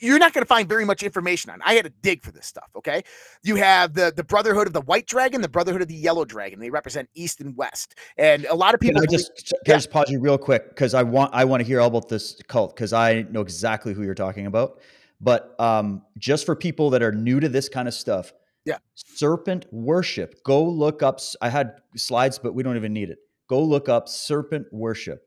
you're 0.00 0.18
not 0.18 0.32
going 0.32 0.40
to 0.42 0.48
find 0.48 0.66
very 0.66 0.86
much 0.86 1.02
information 1.02 1.50
on. 1.50 1.60
I 1.62 1.74
had 1.74 1.84
to 1.84 1.92
dig 2.00 2.22
for 2.22 2.32
this 2.32 2.46
stuff, 2.46 2.70
okay? 2.74 3.02
You 3.42 3.56
have 3.56 3.92
the 3.92 4.10
the 4.16 4.24
Brotherhood 4.24 4.66
of 4.66 4.72
the 4.72 4.80
White 4.80 5.06
Dragon, 5.06 5.42
the 5.42 5.48
Brotherhood 5.50 5.82
of 5.82 5.88
the 5.88 5.94
Yellow 5.94 6.24
Dragon. 6.24 6.60
They 6.60 6.70
represent 6.70 7.10
East 7.14 7.42
and 7.42 7.54
West. 7.58 7.94
And 8.16 8.46
a 8.46 8.54
lot 8.54 8.72
of 8.72 8.80
Can 8.80 8.88
people 8.88 9.02
I 9.02 9.06
believe- 9.06 9.20
just 9.20 9.36
can 9.36 9.58
Yeah. 9.66 9.74
I 9.74 9.76
just 9.76 9.90
pause 9.90 10.08
you 10.08 10.18
real 10.20 10.38
quick 10.38 10.70
because 10.70 10.94
I 10.94 11.02
want 11.02 11.34
I 11.34 11.44
want 11.44 11.60
to 11.60 11.66
hear 11.66 11.78
all 11.80 11.88
about 11.88 12.08
this 12.08 12.40
cult 12.48 12.74
because 12.74 12.94
I 12.94 13.22
know 13.30 13.42
exactly 13.42 13.92
who 13.92 14.02
you're 14.02 14.14
talking 14.14 14.46
about. 14.46 14.80
But 15.22 15.54
um, 15.60 16.02
just 16.18 16.44
for 16.44 16.56
people 16.56 16.90
that 16.90 17.02
are 17.02 17.12
new 17.12 17.38
to 17.40 17.48
this 17.48 17.68
kind 17.68 17.86
of 17.86 17.94
stuff, 17.94 18.32
Yeah. 18.64 18.78
serpent 18.94 19.66
worship. 19.72 20.42
Go 20.44 20.64
look 20.68 21.02
up. 21.02 21.20
I 21.40 21.48
had 21.48 21.76
slides, 21.96 22.38
but 22.38 22.54
we 22.54 22.62
don't 22.62 22.76
even 22.76 22.92
need 22.92 23.08
it. 23.08 23.18
Go 23.48 23.62
look 23.62 23.88
up 23.88 24.08
serpent 24.08 24.66
worship, 24.72 25.22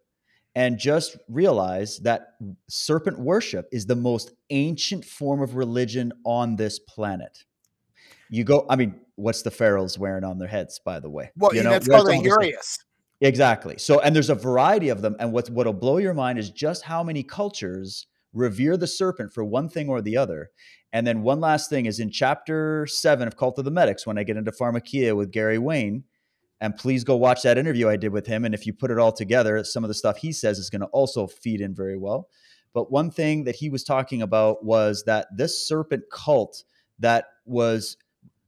and 0.54 0.78
just 0.78 1.18
realize 1.30 2.00
that 2.00 2.36
serpent 2.70 3.20
worship 3.20 3.68
is 3.72 3.86
the 3.86 3.96
most 3.96 4.32
ancient 4.50 5.06
form 5.06 5.42
of 5.42 5.56
religion 5.56 6.12
on 6.26 6.56
this 6.56 6.80
planet. 6.80 7.44
You 8.30 8.44
go. 8.44 8.66
I 8.70 8.76
mean, 8.76 9.00
what's 9.16 9.44
the 9.44 9.52
pharaohs 9.52 9.98
wearing 10.00 10.24
on 10.24 10.40
their 10.40 10.48
heads? 10.48 10.80
By 10.84 11.00
the 11.00 11.10
way, 11.10 11.32
well, 11.38 11.56
you 11.56 11.64
know, 11.64 11.70
that's 11.70 11.88
called 11.88 12.10
a. 12.10 12.14
Uraeus. 12.14 12.80
Exactly. 13.22 13.78
So, 13.78 14.00
and 14.02 14.14
there's 14.16 14.30
a 14.30 14.36
variety 14.36 14.90
of 14.90 15.02
them. 15.02 15.16
And 15.20 15.32
what's 15.32 15.50
what'll 15.50 15.74
blow 15.74 15.98
your 15.98 16.14
mind 16.14 16.38
is 16.40 16.50
just 16.50 16.84
how 16.84 17.02
many 17.04 17.24
cultures 17.24 18.08
revere 18.36 18.78
the 18.78 18.86
serpent 18.86 19.34
for 19.34 19.44
one 19.44 19.70
thing 19.70 19.90
or 19.90 20.02
the 20.02 20.18
other. 20.18 20.52
And 20.94 21.08
then 21.08 21.24
one 21.24 21.40
last 21.40 21.70
thing 21.70 21.88
is 21.88 22.00
in 22.00 22.12
chapter 22.12 22.86
seven 22.86 23.28
of 23.28 23.36
Cult 23.36 23.58
of 23.58 23.66
the 23.66 23.72
Medics, 23.72 24.06
when 24.06 24.18
I 24.18 24.24
get 24.24 24.38
into 24.38 24.52
pharmakeia 24.52 25.16
with 25.16 25.32
Gary 25.32 25.58
Wayne. 25.58 26.04
And 26.62 26.76
please 26.76 27.04
go 27.04 27.16
watch 27.16 27.42
that 27.42 27.58
interview 27.58 27.90
I 27.90 27.98
did 27.98 28.12
with 28.14 28.28
him. 28.28 28.46
And 28.46 28.54
if 28.54 28.66
you 28.66 28.74
put 28.74 28.92
it 28.92 29.00
all 29.00 29.12
together, 29.12 29.64
some 29.64 29.84
of 29.84 29.88
the 29.88 29.94
stuff 29.94 30.18
he 30.18 30.32
says 30.32 30.58
is 30.58 30.70
going 30.70 30.82
to 30.82 30.88
also 30.88 31.28
feed 31.28 31.60
in 31.60 31.74
very 31.74 31.98
well. 31.98 32.30
But 32.74 32.92
one 32.92 33.10
thing 33.10 33.44
that 33.46 33.56
he 33.56 33.70
was 33.70 33.84
talking 33.84 34.22
about 34.22 34.64
was 34.64 35.04
that 35.06 35.28
this 35.36 35.68
serpent 35.68 36.04
cult 36.12 36.64
that 37.00 37.26
was 37.46 37.98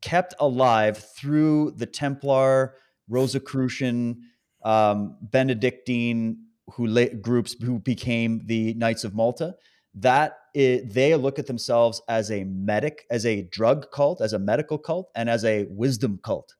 kept 0.01 0.33
alive 0.39 0.97
through 0.97 1.71
the 1.71 1.85
Templar, 1.85 2.75
Rosicrucian, 3.09 4.21
um, 4.63 5.17
Benedictine 5.21 6.45
who 6.71 6.87
la- 6.87 7.13
groups 7.21 7.55
who 7.61 7.79
became 7.79 8.41
the 8.45 8.73
Knights 8.73 9.03
of 9.03 9.15
Malta. 9.15 9.55
That 9.99 10.37
they 10.53 11.15
look 11.15 11.39
at 11.39 11.47
themselves 11.47 12.01
as 12.07 12.31
a 12.31 12.43
medic, 12.43 13.05
as 13.11 13.25
a 13.25 13.43
drug 13.43 13.91
cult, 13.91 14.21
as 14.21 14.33
a 14.33 14.39
medical 14.39 14.77
cult, 14.77 15.09
and 15.15 15.29
as 15.29 15.45
a 15.45 15.65
wisdom 15.69 16.19
cult. 16.23 16.55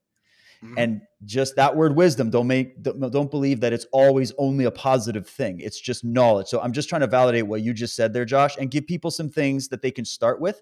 Mhm. 0.64 0.74
And 0.78 1.02
just 1.26 1.56
that 1.56 1.76
word 1.76 1.96
wisdom, 1.96 2.30
don't 2.30 2.48
make 2.48 2.82
don't, 2.82 3.00
don't 3.12 3.30
believe 3.30 3.60
that 3.62 3.74
it's 3.74 3.86
always 3.92 4.32
only 4.40 4.66
a 4.66 4.72
positive 4.72 5.28
thing. 5.28 5.60
It's 5.60 5.80
just 5.80 6.04
knowledge. 6.04 6.48
So 6.48 6.60
I'm 6.62 6.72
just 6.74 6.90
trying 6.90 7.02
to 7.02 7.08
validate 7.08 7.46
what 7.48 7.62
you 7.62 7.74
just 7.74 7.96
said 7.96 8.12
there, 8.14 8.26
Josh, 8.26 8.58
and 8.58 8.72
give 8.72 8.88
people 8.88 9.12
some 9.12 9.30
things 9.30 9.68
that 9.70 9.82
they 9.82 9.92
can 9.92 10.06
start 10.06 10.40
with, 10.42 10.62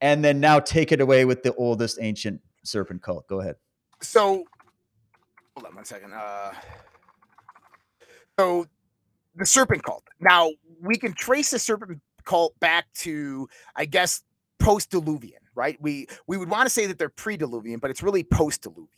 and 0.00 0.24
then 0.24 0.38
now 0.40 0.60
take 0.60 0.92
it 0.92 1.00
away 1.00 1.24
with 1.24 1.42
the 1.42 1.54
oldest 1.54 1.98
ancient 2.00 2.40
serpent 2.64 3.02
cult. 3.02 3.26
Go 3.28 3.40
ahead. 3.40 3.56
so 4.00 4.44
hold 5.54 5.66
on 5.66 5.74
one 5.74 5.84
second. 5.84 6.12
Uh, 6.12 6.52
so 8.38 8.66
the 9.34 9.46
serpent 9.46 9.82
cult. 9.82 10.04
Now 10.20 10.50
we 10.80 10.96
can 10.96 11.12
trace 11.12 11.50
the 11.50 11.58
serpent 11.58 12.00
cult 12.24 12.58
back 12.60 12.86
to, 12.94 13.48
I 13.74 13.84
guess, 13.84 14.22
post-diluvian, 14.58 15.42
right? 15.54 15.76
We 15.80 16.06
we 16.26 16.36
would 16.36 16.50
want 16.50 16.66
to 16.66 16.70
say 16.70 16.86
that 16.86 16.98
they're 16.98 17.08
pre-diluvian, 17.08 17.80
but 17.80 17.90
it's 17.90 18.02
really 18.02 18.24
post-diluvian. 18.24 18.88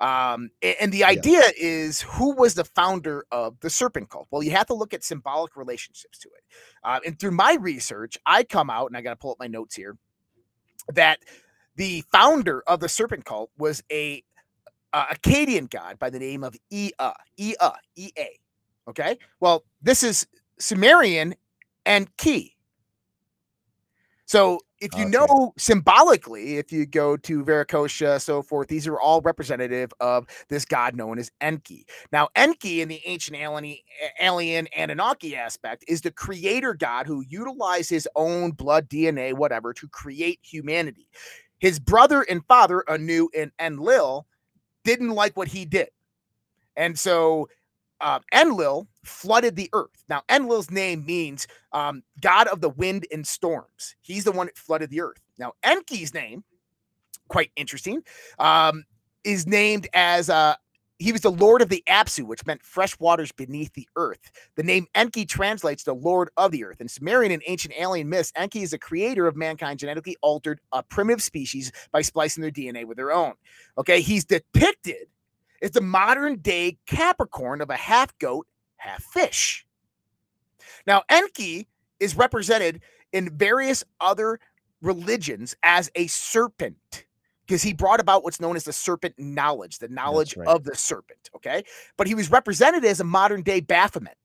Um, 0.00 0.50
and, 0.62 0.92
the 0.92 1.04
idea 1.04 1.40
yeah. 1.40 1.50
is 1.56 2.00
who 2.00 2.34
was 2.34 2.54
the 2.54 2.64
founder 2.64 3.26
of 3.32 3.58
the 3.60 3.68
serpent 3.68 4.08
cult? 4.08 4.28
Well, 4.30 4.42
you 4.42 4.52
have 4.52 4.66
to 4.66 4.74
look 4.74 4.94
at 4.94 5.02
symbolic 5.02 5.56
relationships 5.56 6.18
to 6.20 6.28
it. 6.28 6.44
Uh, 6.84 7.00
and 7.04 7.18
through 7.18 7.32
my 7.32 7.56
research, 7.60 8.16
I 8.24 8.44
come 8.44 8.70
out 8.70 8.86
and 8.86 8.96
I 8.96 9.00
got 9.00 9.10
to 9.10 9.16
pull 9.16 9.32
up 9.32 9.38
my 9.40 9.48
notes 9.48 9.74
here 9.74 9.96
that 10.94 11.18
the 11.74 12.04
founder 12.12 12.62
of 12.66 12.78
the 12.80 12.88
serpent 12.88 13.24
cult 13.24 13.50
was 13.58 13.82
a 13.90 14.22
uh, 14.92 15.06
Akkadian 15.06 15.68
god 15.68 15.98
by 15.98 16.10
the 16.10 16.18
name 16.18 16.44
of 16.44 16.56
Ea, 16.70 16.92
Ea, 17.36 17.54
Ea. 17.96 18.40
Okay. 18.88 19.18
Well, 19.40 19.64
this 19.82 20.02
is 20.02 20.26
Sumerian 20.60 21.34
Enki. 21.86 22.56
So 24.26 24.60
if 24.80 24.94
you 24.94 25.06
okay. 25.06 25.10
know 25.10 25.52
symbolically, 25.56 26.58
if 26.58 26.70
you 26.70 26.86
go 26.86 27.16
to 27.16 27.42
Viracocha, 27.42 28.20
so 28.20 28.42
forth, 28.42 28.68
these 28.68 28.86
are 28.86 29.00
all 29.00 29.20
representative 29.22 29.90
of 30.00 30.26
this 30.48 30.64
god 30.64 30.94
known 30.94 31.18
as 31.18 31.30
Enki. 31.40 31.86
Now, 32.12 32.28
Enki 32.36 32.80
in 32.80 32.88
the 32.88 33.00
ancient 33.06 33.36
alien, 33.36 33.76
alien 34.20 34.68
Anunnaki 34.76 35.34
aspect 35.34 35.84
is 35.88 36.02
the 36.02 36.10
creator 36.10 36.74
god 36.74 37.06
who 37.06 37.24
utilized 37.26 37.90
his 37.90 38.06
own 38.14 38.52
blood, 38.52 38.88
DNA, 38.88 39.32
whatever, 39.32 39.72
to 39.72 39.88
create 39.88 40.38
humanity. 40.42 41.08
His 41.58 41.80
brother 41.80 42.22
and 42.28 42.44
father, 42.46 42.88
Anu 42.88 43.28
and 43.36 43.50
Enlil, 43.58 44.26
didn't 44.84 45.10
like 45.10 45.36
what 45.36 45.48
he 45.48 45.64
did. 45.64 45.88
And 46.76 46.96
so 46.96 47.48
uh, 48.00 48.20
Enlil 48.32 48.86
flooded 49.08 49.56
the 49.56 49.70
earth. 49.72 50.04
Now, 50.08 50.22
Enlil's 50.28 50.70
name 50.70 51.04
means 51.04 51.46
um, 51.72 52.02
God 52.20 52.48
of 52.48 52.60
the 52.60 52.70
wind 52.70 53.06
and 53.12 53.26
storms. 53.26 53.96
He's 54.00 54.24
the 54.24 54.32
one 54.32 54.46
that 54.46 54.56
flooded 54.56 54.90
the 54.90 55.00
earth. 55.00 55.20
Now, 55.38 55.52
Enki's 55.62 56.14
name, 56.14 56.44
quite 57.28 57.50
interesting, 57.56 58.02
um, 58.38 58.84
is 59.24 59.46
named 59.46 59.88
as 59.94 60.30
uh, 60.30 60.54
he 60.98 61.12
was 61.12 61.20
the 61.20 61.30
Lord 61.30 61.62
of 61.62 61.68
the 61.68 61.82
Apsu, 61.88 62.24
which 62.24 62.44
meant 62.46 62.62
fresh 62.62 62.98
waters 62.98 63.30
beneath 63.32 63.72
the 63.74 63.88
earth. 63.96 64.30
The 64.56 64.62
name 64.62 64.86
Enki 64.94 65.24
translates 65.24 65.84
to 65.84 65.92
Lord 65.92 66.30
of 66.36 66.50
the 66.50 66.64
Earth. 66.64 66.80
In 66.80 66.88
Sumerian 66.88 67.32
and 67.32 67.42
ancient 67.46 67.74
alien 67.78 68.08
myths, 68.08 68.32
Enki 68.34 68.62
is 68.62 68.72
the 68.72 68.78
creator 68.78 69.26
of 69.26 69.36
mankind 69.36 69.78
genetically 69.78 70.16
altered 70.22 70.60
a 70.72 70.82
primitive 70.82 71.22
species 71.22 71.70
by 71.92 72.02
splicing 72.02 72.42
their 72.42 72.50
DNA 72.50 72.84
with 72.84 72.96
their 72.96 73.12
own. 73.12 73.34
Okay, 73.78 74.00
he's 74.00 74.24
depicted 74.24 75.06
is 75.60 75.72
the 75.72 75.80
modern 75.80 76.36
day 76.36 76.78
Capricorn 76.86 77.60
of 77.60 77.70
a 77.70 77.76
half 77.76 78.16
goat, 78.18 78.46
half 78.78 79.02
fish. 79.02 79.66
Now, 80.86 81.02
Enki 81.08 81.68
is 82.00 82.16
represented 82.16 82.80
in 83.12 83.36
various 83.36 83.84
other 84.00 84.40
religions 84.80 85.54
as 85.62 85.90
a 85.94 86.06
serpent 86.06 87.04
because 87.46 87.62
he 87.62 87.72
brought 87.72 88.00
about 88.00 88.24
what's 88.24 88.40
known 88.40 88.56
as 88.56 88.64
the 88.64 88.72
serpent 88.72 89.14
knowledge, 89.18 89.78
the 89.78 89.88
knowledge 89.88 90.36
right. 90.36 90.46
of 90.46 90.64
the 90.64 90.76
serpent. 90.76 91.30
Okay. 91.34 91.64
But 91.96 92.06
he 92.06 92.14
was 92.14 92.30
represented 92.30 92.84
as 92.84 93.00
a 93.00 93.04
modern 93.04 93.42
day 93.42 93.60
Baphomet. 93.60 94.16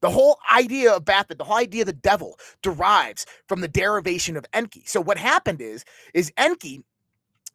The 0.00 0.10
whole 0.10 0.38
idea 0.52 0.92
of 0.92 1.04
Baphomet, 1.04 1.38
the 1.38 1.44
whole 1.44 1.56
idea 1.56 1.82
of 1.82 1.86
the 1.86 1.92
devil 1.92 2.38
derives 2.62 3.26
from 3.48 3.60
the 3.60 3.68
derivation 3.68 4.36
of 4.36 4.44
Enki. 4.52 4.82
So 4.86 5.00
what 5.00 5.18
happened 5.18 5.60
is, 5.60 5.84
is 6.14 6.32
Enki 6.36 6.84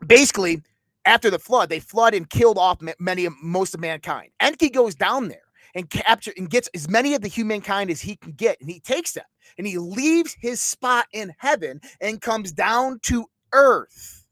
basically 0.06 0.62
after 1.08 1.30
the 1.30 1.40
flood, 1.40 1.70
they 1.70 1.80
flood 1.80 2.14
and 2.14 2.30
killed 2.30 2.58
off 2.58 2.80
many 3.00 3.28
most 3.42 3.74
of 3.74 3.80
mankind. 3.80 4.30
Enki 4.40 4.70
goes 4.70 4.94
down 4.94 5.30
there 5.30 5.42
and 5.74 5.90
capture 5.90 6.34
and 6.38 6.50
gets 6.50 6.70
as 6.76 6.90
many 6.90 7.14
of 7.16 7.22
the 7.22 7.28
humankind 7.28 7.90
as 7.90 8.02
he 8.02 8.16
can 8.18 8.34
get, 8.34 8.60
and 8.60 8.70
he 8.70 8.80
takes 8.80 9.14
them 9.14 9.26
and 9.58 9.66
he 9.66 9.78
leaves 9.78 10.36
his 10.40 10.60
spot 10.62 11.08
in 11.14 11.34
heaven 11.38 11.80
and 12.02 12.22
comes 12.22 12.52
down 12.52 13.00
to 13.04 13.26
earth. 13.54 14.26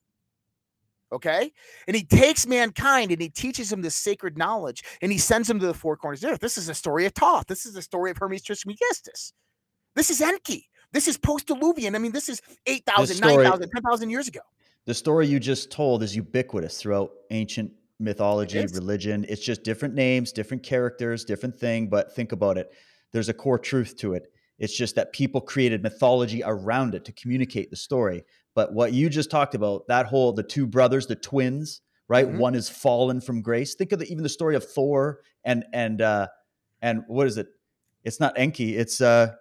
Okay, 1.11 1.51
and 1.87 1.95
he 1.95 2.03
takes 2.03 2.45
mankind 2.45 3.11
and 3.11 3.21
he 3.21 3.29
teaches 3.29 3.69
them 3.69 3.81
this 3.81 3.95
sacred 3.95 4.37
knowledge, 4.37 4.83
and 5.01 5.11
he 5.11 5.17
sends 5.17 5.47
them 5.47 5.59
to 5.59 5.67
the 5.67 5.73
four 5.73 5.95
corners 5.95 6.23
of 6.23 6.29
the 6.29 6.33
earth. 6.33 6.41
This 6.41 6.57
is 6.57 6.67
a 6.67 6.73
story 6.73 7.05
of 7.05 7.13
Thoth. 7.13 7.45
This 7.47 7.65
is 7.65 7.73
the 7.73 7.81
story 7.81 8.11
of 8.11 8.17
Hermes 8.17 8.43
Trismegistus. 8.43 9.31
This 9.95 10.09
is 10.09 10.19
Enki. 10.19 10.67
This 10.91 11.07
is 11.07 11.17
post-diluvian. 11.17 11.95
I 11.95 11.99
mean, 11.99 12.11
this 12.11 12.27
is 12.27 12.41
8,000, 12.65 13.21
9,000, 13.21 13.69
10,000 13.69 14.09
years 14.09 14.27
ago 14.27 14.41
the 14.85 14.93
story 14.93 15.27
you 15.27 15.39
just 15.39 15.71
told 15.71 16.03
is 16.03 16.15
ubiquitous 16.15 16.81
throughout 16.81 17.11
ancient 17.31 17.71
mythology, 17.99 18.59
it 18.59 18.71
religion. 18.73 19.25
It's 19.27 19.43
just 19.43 19.63
different 19.63 19.95
names, 19.95 20.31
different 20.31 20.63
characters, 20.63 21.25
different 21.25 21.55
thing. 21.55 21.87
But 21.87 22.13
think 22.13 22.31
about 22.31 22.57
it. 22.57 22.71
There's 23.11 23.29
a 23.29 23.33
core 23.33 23.59
truth 23.59 23.97
to 23.97 24.13
it. 24.13 24.27
It's 24.59 24.75
just 24.75 24.95
that 24.95 25.11
people 25.11 25.41
created 25.41 25.83
mythology 25.83 26.41
around 26.43 26.95
it 26.95 27.05
to 27.05 27.11
communicate 27.13 27.69
the 27.69 27.75
story. 27.75 28.23
But 28.53 28.73
what 28.73 28.93
you 28.93 29.09
just 29.09 29.29
talked 29.29 29.55
about, 29.55 29.87
that 29.87 30.05
whole 30.05 30.31
the 30.31 30.43
two 30.43 30.65
brothers, 30.65 31.07
the 31.07 31.15
twins, 31.15 31.81
right? 32.07 32.27
Mm-hmm. 32.27 32.37
One 32.37 32.55
is 32.55 32.69
fallen 32.69 33.19
from 33.19 33.41
grace. 33.41 33.75
Think 33.75 33.91
of 33.91 33.99
the, 33.99 34.09
even 34.09 34.23
the 34.23 34.29
story 34.29 34.55
of 34.55 34.63
Thor 34.63 35.19
and 35.43 35.65
and 35.73 36.01
uh 36.01 36.27
and 36.81 37.03
what 37.07 37.27
is 37.27 37.37
it? 37.37 37.47
It's 38.03 38.19
not 38.19 38.37
Enki. 38.37 38.77
It's 38.77 39.01
uh 39.01 39.33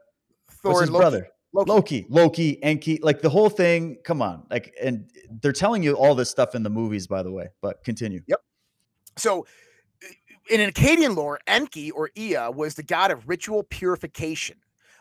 Thor 0.62 0.72
what's 0.72 0.80
his 0.82 0.90
brother? 0.90 1.28
Loki. 1.54 1.70
Loki, 1.70 2.06
Loki, 2.08 2.62
Enki, 2.62 2.98
like 3.02 3.22
the 3.22 3.30
whole 3.30 3.48
thing. 3.48 3.96
Come 4.04 4.20
on, 4.20 4.44
like, 4.50 4.74
and 4.82 5.08
they're 5.40 5.52
telling 5.52 5.82
you 5.82 5.94
all 5.94 6.14
this 6.14 6.28
stuff 6.28 6.54
in 6.54 6.62
the 6.62 6.70
movies, 6.70 7.06
by 7.06 7.22
the 7.22 7.30
way. 7.30 7.48
But 7.62 7.84
continue. 7.84 8.20
Yep. 8.26 8.40
So, 9.16 9.46
in 10.50 10.60
Akkadian 10.60 11.16
lore, 11.16 11.38
Enki 11.46 11.90
or 11.92 12.10
Ea 12.16 12.48
was 12.52 12.74
the 12.74 12.82
god 12.82 13.10
of 13.10 13.28
ritual 13.28 13.62
purification. 13.62 14.56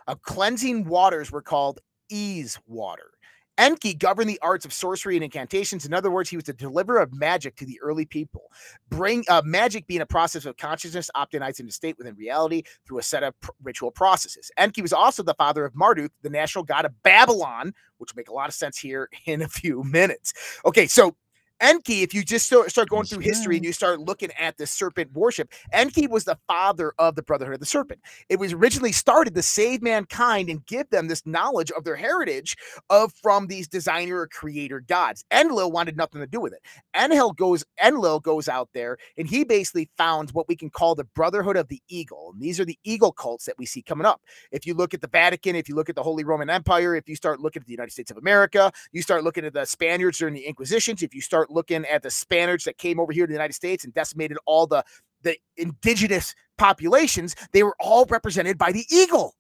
Of 0.08 0.22
cleansing 0.22 0.86
waters 0.86 1.32
were 1.32 1.42
called 1.42 1.80
Ease 2.10 2.60
water. 2.68 3.12
Enki 3.58 3.94
governed 3.94 4.30
the 4.30 4.40
arts 4.42 4.66
of 4.66 4.74
sorcery 4.74 5.16
and 5.16 5.24
incantations. 5.24 5.86
In 5.86 5.94
other 5.94 6.10
words, 6.10 6.30
he 6.30 6.36
was 6.36 6.46
the 6.46 6.54
deliverer 6.54 7.00
of 7.00 7.14
magic 7.14 7.56
to 7.58 7.66
the 7.66 7.80
early 7.82 8.06
people. 8.06 8.52
Bring 8.90 9.24
uh, 9.30 9.42
magic 9.46 9.86
being 9.88 10.02
a 10.02 10.06
process 10.06 10.46
of 10.46 10.58
consciousness 10.58 11.10
optimized 11.16 11.60
into 11.60 11.72
state 11.72 11.98
within 11.98 12.16
reality 12.16 12.64
through 12.86 13.00
a 13.00 13.04
set 13.04 13.24
of 13.24 13.40
pr- 13.42 13.52
ritual 13.62 13.92
processes. 13.92 14.52
Enki 14.58 14.82
was 14.82 14.94
also 14.94 15.24
the 15.24 15.36
father 15.36 15.66
of 15.66 15.76
Marduk, 15.76 16.12
the 16.22 16.30
national 16.30 16.64
god 16.64 16.86
of 16.86 17.04
Babylon, 17.04 17.74
which 17.98 18.14
will 18.14 18.20
make 18.20 18.30
a 18.30 18.34
lot 18.34 18.50
of 18.50 18.56
sense 18.56 18.78
here 18.78 19.10
in 19.26 19.42
a 19.42 19.48
few 19.48 19.84
minutes. 19.84 20.34
Okay, 20.66 20.88
so 20.88 21.16
Enki, 21.64 22.02
if 22.02 22.14
you 22.14 22.24
just 22.24 22.46
start 22.46 22.90
going 22.90 23.06
through 23.06 23.20
history 23.20 23.56
and 23.56 23.64
you 23.64 23.72
start 23.72 24.02
looking 24.02 24.30
at 24.38 24.58
the 24.58 24.68
serpent 24.68 25.10
worship, 25.14 25.50
Enki 25.72 26.08
was 26.08 26.26
the 26.26 26.38
father 26.46 26.94
of 27.00 27.16
the 27.16 27.24
Brotherhood 27.24 27.54
of 27.54 27.62
the 27.62 27.66
Serpent. 27.66 28.02
It 28.28 28.38
was 28.38 28.52
originally 28.52 28.92
started 28.92 29.34
to 29.36 29.42
save 29.42 29.82
mankind 29.82 30.50
and 30.50 30.66
give 30.66 30.90
them 30.90 31.08
this 31.08 31.26
knowledge 31.26 31.72
of 31.72 31.86
their 31.86 31.96
heritage 31.96 32.58
of 32.90 33.14
from 33.14 33.48
these 33.48 33.70
designer 33.70 34.18
or 34.18 34.28
creator 34.28 34.82
gods. 34.82 35.24
Enlil 35.32 35.72
wanted 35.72 35.96
nothing 35.96 36.20
to 36.20 36.28
do 36.28 36.42
with 36.42 36.52
it. 36.52 36.60
Enlil 36.94 37.32
goes, 37.32 37.64
Enlil 37.82 38.20
goes 38.20 38.50
out 38.50 38.68
there 38.74 38.98
and 39.18 39.26
he 39.26 39.46
basically 39.46 39.90
founds 39.98 40.34
what 40.34 40.50
we 40.50 40.58
can 40.58 40.70
call 40.70 40.96
the 40.96 41.06
Brotherhood 41.06 41.56
of 41.56 41.70
the 41.70 41.82
Eagle. 41.88 42.32
And 42.34 42.42
these 42.42 42.60
are 42.60 42.66
the 42.66 42.78
eagle 42.84 43.14
cults 43.14 43.46
that 43.46 43.58
we 43.58 43.66
see 43.66 43.82
coming 43.82 44.06
up. 44.06 44.20
If 44.52 44.68
you 44.68 44.74
look 44.74 44.94
at 44.94 45.00
the 45.00 45.08
Vatican, 45.08 45.56
if 45.56 45.70
you 45.70 45.76
look 45.76 45.88
at 45.88 45.96
the 45.96 46.04
Holy 46.04 46.26
Roman 46.26 46.50
Empire, 46.50 46.94
if 46.94 47.08
you 47.08 47.16
start 47.16 47.40
looking 47.40 47.62
at 47.62 47.68
the 47.68 47.72
United 47.72 47.92
States 47.92 48.12
of 48.12 48.18
America, 48.18 48.70
you 48.92 49.02
start 49.02 49.24
looking 49.24 49.46
at 49.46 49.54
the 49.54 49.64
Spaniards 49.64 50.18
during 50.18 50.34
the 50.34 50.46
Inquisitions, 50.46 51.02
if 51.02 51.16
you 51.16 51.22
start 51.22 51.53
looking 51.54 51.86
at 51.86 52.04
the 52.04 52.12
Spaniards 52.12 52.64
that 52.66 52.78
came 52.78 53.00
over 53.00 53.12
here 53.12 53.26
to 53.26 53.32
the 53.32 53.36
United 53.36 53.54
States 53.54 53.84
and 53.84 53.94
decimated 53.94 54.38
all 54.46 54.68
the 54.68 54.84
the 55.24 55.38
indigenous 55.56 56.36
populations, 56.58 57.36
they 57.54 57.64
were 57.64 57.76
all 57.80 58.06
represented 58.06 58.58
by 58.58 58.72
the 58.72 58.86
eagle. 58.92 59.36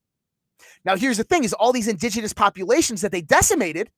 Now, 0.85 0.95
here's 0.95 1.17
the 1.17 1.23
thing: 1.23 1.43
is 1.43 1.53
all 1.53 1.73
these 1.73 1.87
indigenous 1.87 2.33
populations 2.33 3.01
that 3.01 3.11
they 3.11 3.21
decimated 3.21 3.89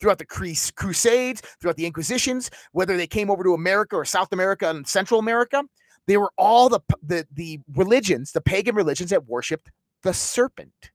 throughout 0.00 0.18
the 0.18 0.26
Crusades, 0.26 1.42
throughout 1.60 1.76
the 1.76 1.86
Inquisitions, 1.86 2.50
whether 2.72 2.96
they 2.96 3.06
came 3.06 3.30
over 3.30 3.44
to 3.44 3.54
America 3.54 3.96
or 3.96 4.04
South 4.04 4.32
America 4.32 4.68
and 4.70 4.86
Central 4.86 5.20
America, 5.20 5.62
they 6.06 6.16
were 6.16 6.32
all 6.36 6.68
the 6.68 6.80
the 7.02 7.26
the 7.32 7.60
religions, 7.74 8.32
the 8.32 8.40
pagan 8.40 8.74
religions 8.74 9.10
that 9.10 9.26
worshipped 9.26 9.70
the 10.02 10.12
serpent. 10.12 10.90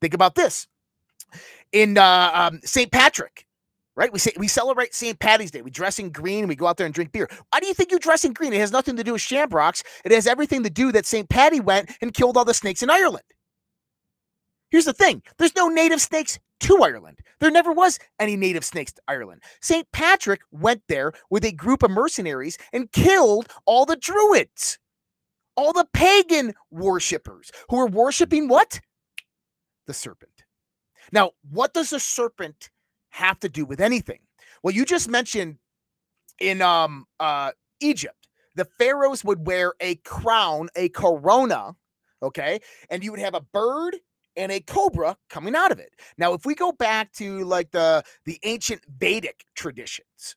Think 0.00 0.14
about 0.14 0.34
this: 0.34 0.66
in 1.72 1.98
uh, 1.98 2.30
um, 2.32 2.60
Saint 2.64 2.92
Patrick, 2.92 3.45
right? 3.96 4.12
We 4.12 4.18
say 4.18 4.32
we 4.36 4.48
celebrate 4.48 4.94
St. 4.94 5.18
Patty's 5.18 5.50
Day. 5.50 5.62
We 5.62 5.70
dress 5.70 5.98
in 5.98 6.10
green 6.10 6.46
we 6.46 6.54
go 6.54 6.66
out 6.66 6.76
there 6.76 6.86
and 6.86 6.94
drink 6.94 7.12
beer. 7.12 7.28
Why 7.50 7.60
do 7.60 7.66
you 7.66 7.74
think 7.74 7.90
you 7.90 7.98
dress 7.98 8.24
in 8.24 8.32
green? 8.32 8.52
It 8.52 8.60
has 8.60 8.72
nothing 8.72 8.96
to 8.96 9.04
do 9.04 9.12
with 9.12 9.22
shamrocks. 9.22 9.82
It 10.04 10.12
has 10.12 10.26
everything 10.26 10.62
to 10.62 10.70
do 10.70 10.92
that 10.92 11.06
St. 11.06 11.28
Patty 11.28 11.60
went 11.60 11.90
and 12.00 12.14
killed 12.14 12.36
all 12.36 12.44
the 12.44 12.54
snakes 12.54 12.82
in 12.82 12.90
Ireland. 12.90 13.24
Here's 14.70 14.84
the 14.84 14.92
thing: 14.92 15.22
there's 15.38 15.56
no 15.56 15.68
native 15.68 16.00
snakes 16.00 16.38
to 16.60 16.82
Ireland. 16.82 17.18
There 17.40 17.50
never 17.50 17.72
was 17.72 17.98
any 18.18 18.36
native 18.36 18.64
snakes 18.64 18.92
to 18.94 19.02
Ireland. 19.08 19.42
St. 19.60 19.90
Patrick 19.92 20.40
went 20.50 20.82
there 20.88 21.12
with 21.30 21.44
a 21.44 21.52
group 21.52 21.82
of 21.82 21.90
mercenaries 21.90 22.58
and 22.72 22.90
killed 22.92 23.48
all 23.66 23.84
the 23.84 23.96
druids, 23.96 24.78
all 25.56 25.72
the 25.72 25.86
pagan 25.92 26.54
worshippers 26.70 27.50
who 27.68 27.76
were 27.76 27.86
worshiping 27.86 28.48
what? 28.48 28.80
The 29.86 29.94
serpent. 29.94 30.32
Now, 31.12 31.32
what 31.50 31.72
does 31.72 31.90
the 31.90 32.00
serpent 32.00 32.70
have 33.16 33.40
to 33.40 33.48
do 33.48 33.64
with 33.64 33.80
anything? 33.80 34.20
Well, 34.62 34.74
you 34.74 34.84
just 34.84 35.08
mentioned 35.08 35.56
in 36.38 36.60
um 36.62 37.06
uh 37.18 37.52
Egypt, 37.80 38.28
the 38.54 38.66
pharaohs 38.78 39.24
would 39.24 39.46
wear 39.46 39.74
a 39.80 39.96
crown, 39.96 40.68
a 40.76 40.88
corona, 40.90 41.76
okay? 42.22 42.60
And 42.90 43.02
you 43.02 43.10
would 43.10 43.20
have 43.20 43.34
a 43.34 43.40
bird 43.40 43.96
and 44.36 44.52
a 44.52 44.60
cobra 44.60 45.16
coming 45.30 45.54
out 45.54 45.72
of 45.72 45.78
it. 45.78 45.92
Now, 46.18 46.34
if 46.34 46.44
we 46.44 46.54
go 46.54 46.72
back 46.72 47.12
to 47.14 47.44
like 47.44 47.70
the 47.70 48.02
the 48.26 48.38
ancient 48.42 48.82
Vedic 48.98 49.44
traditions, 49.54 50.36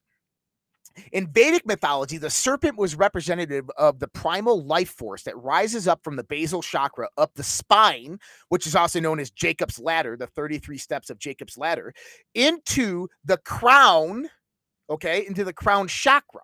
in 1.12 1.28
Vedic 1.28 1.66
mythology, 1.66 2.18
the 2.18 2.30
serpent 2.30 2.76
was 2.76 2.94
representative 2.94 3.70
of 3.76 3.98
the 3.98 4.08
primal 4.08 4.64
life 4.64 4.90
force 4.90 5.22
that 5.24 5.36
rises 5.36 5.86
up 5.88 6.02
from 6.02 6.16
the 6.16 6.24
basal 6.24 6.62
chakra 6.62 7.08
up 7.16 7.32
the 7.34 7.42
spine, 7.42 8.18
which 8.48 8.66
is 8.66 8.74
also 8.74 9.00
known 9.00 9.20
as 9.20 9.30
Jacob's 9.30 9.78
ladder, 9.78 10.16
the 10.16 10.26
33 10.26 10.78
steps 10.78 11.10
of 11.10 11.18
Jacob's 11.18 11.56
ladder, 11.56 11.94
into 12.34 13.08
the 13.24 13.38
crown, 13.38 14.28
okay, 14.88 15.26
into 15.26 15.44
the 15.44 15.52
crown 15.52 15.88
chakra. 15.88 16.42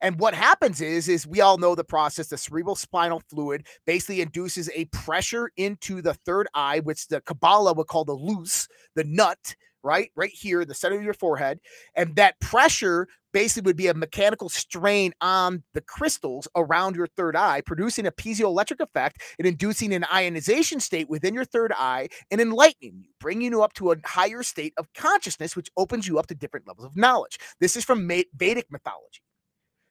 And 0.00 0.18
what 0.18 0.34
happens 0.34 0.80
is, 0.80 1.08
is 1.08 1.26
we 1.26 1.40
all 1.40 1.56
know 1.56 1.74
the 1.74 1.84
process. 1.84 2.28
The 2.28 2.36
cerebral 2.36 2.74
spinal 2.74 3.22
fluid 3.30 3.66
basically 3.86 4.20
induces 4.20 4.68
a 4.74 4.84
pressure 4.86 5.50
into 5.56 6.02
the 6.02 6.14
third 6.14 6.46
eye, 6.54 6.80
which 6.80 7.08
the 7.08 7.20
Kabbalah 7.22 7.72
would 7.72 7.86
call 7.86 8.04
the 8.04 8.16
Luz, 8.16 8.68
the 8.96 9.04
nut, 9.04 9.54
right, 9.84 10.10
right 10.16 10.32
here, 10.32 10.64
the 10.64 10.74
center 10.74 10.96
of 10.96 11.04
your 11.04 11.14
forehead, 11.14 11.60
and 11.94 12.16
that 12.16 12.40
pressure 12.40 13.06
basically 13.32 13.68
would 13.68 13.76
be 13.76 13.88
a 13.88 13.94
mechanical 13.94 14.48
strain 14.48 15.12
on 15.20 15.62
the 15.74 15.80
crystals 15.80 16.48
around 16.56 16.96
your 16.96 17.08
third 17.08 17.36
eye, 17.36 17.60
producing 17.60 18.06
a 18.06 18.12
piezoelectric 18.12 18.80
effect 18.80 19.20
and 19.38 19.46
inducing 19.46 19.92
an 19.92 20.06
ionization 20.12 20.80
state 20.80 21.10
within 21.10 21.34
your 21.34 21.44
third 21.44 21.72
eye 21.76 22.08
and 22.30 22.40
enlightening 22.40 23.02
you, 23.02 23.10
bringing 23.20 23.50
you 23.50 23.62
up 23.62 23.72
to 23.74 23.90
a 23.90 23.96
higher 24.04 24.42
state 24.42 24.72
of 24.76 24.92
consciousness, 24.94 25.56
which 25.56 25.70
opens 25.76 26.06
you 26.06 26.18
up 26.18 26.28
to 26.28 26.34
different 26.34 26.66
levels 26.68 26.86
of 26.86 26.96
knowledge. 26.96 27.38
This 27.60 27.76
is 27.76 27.84
from 27.84 28.08
Vedic 28.08 28.66
mythology. 28.70 29.20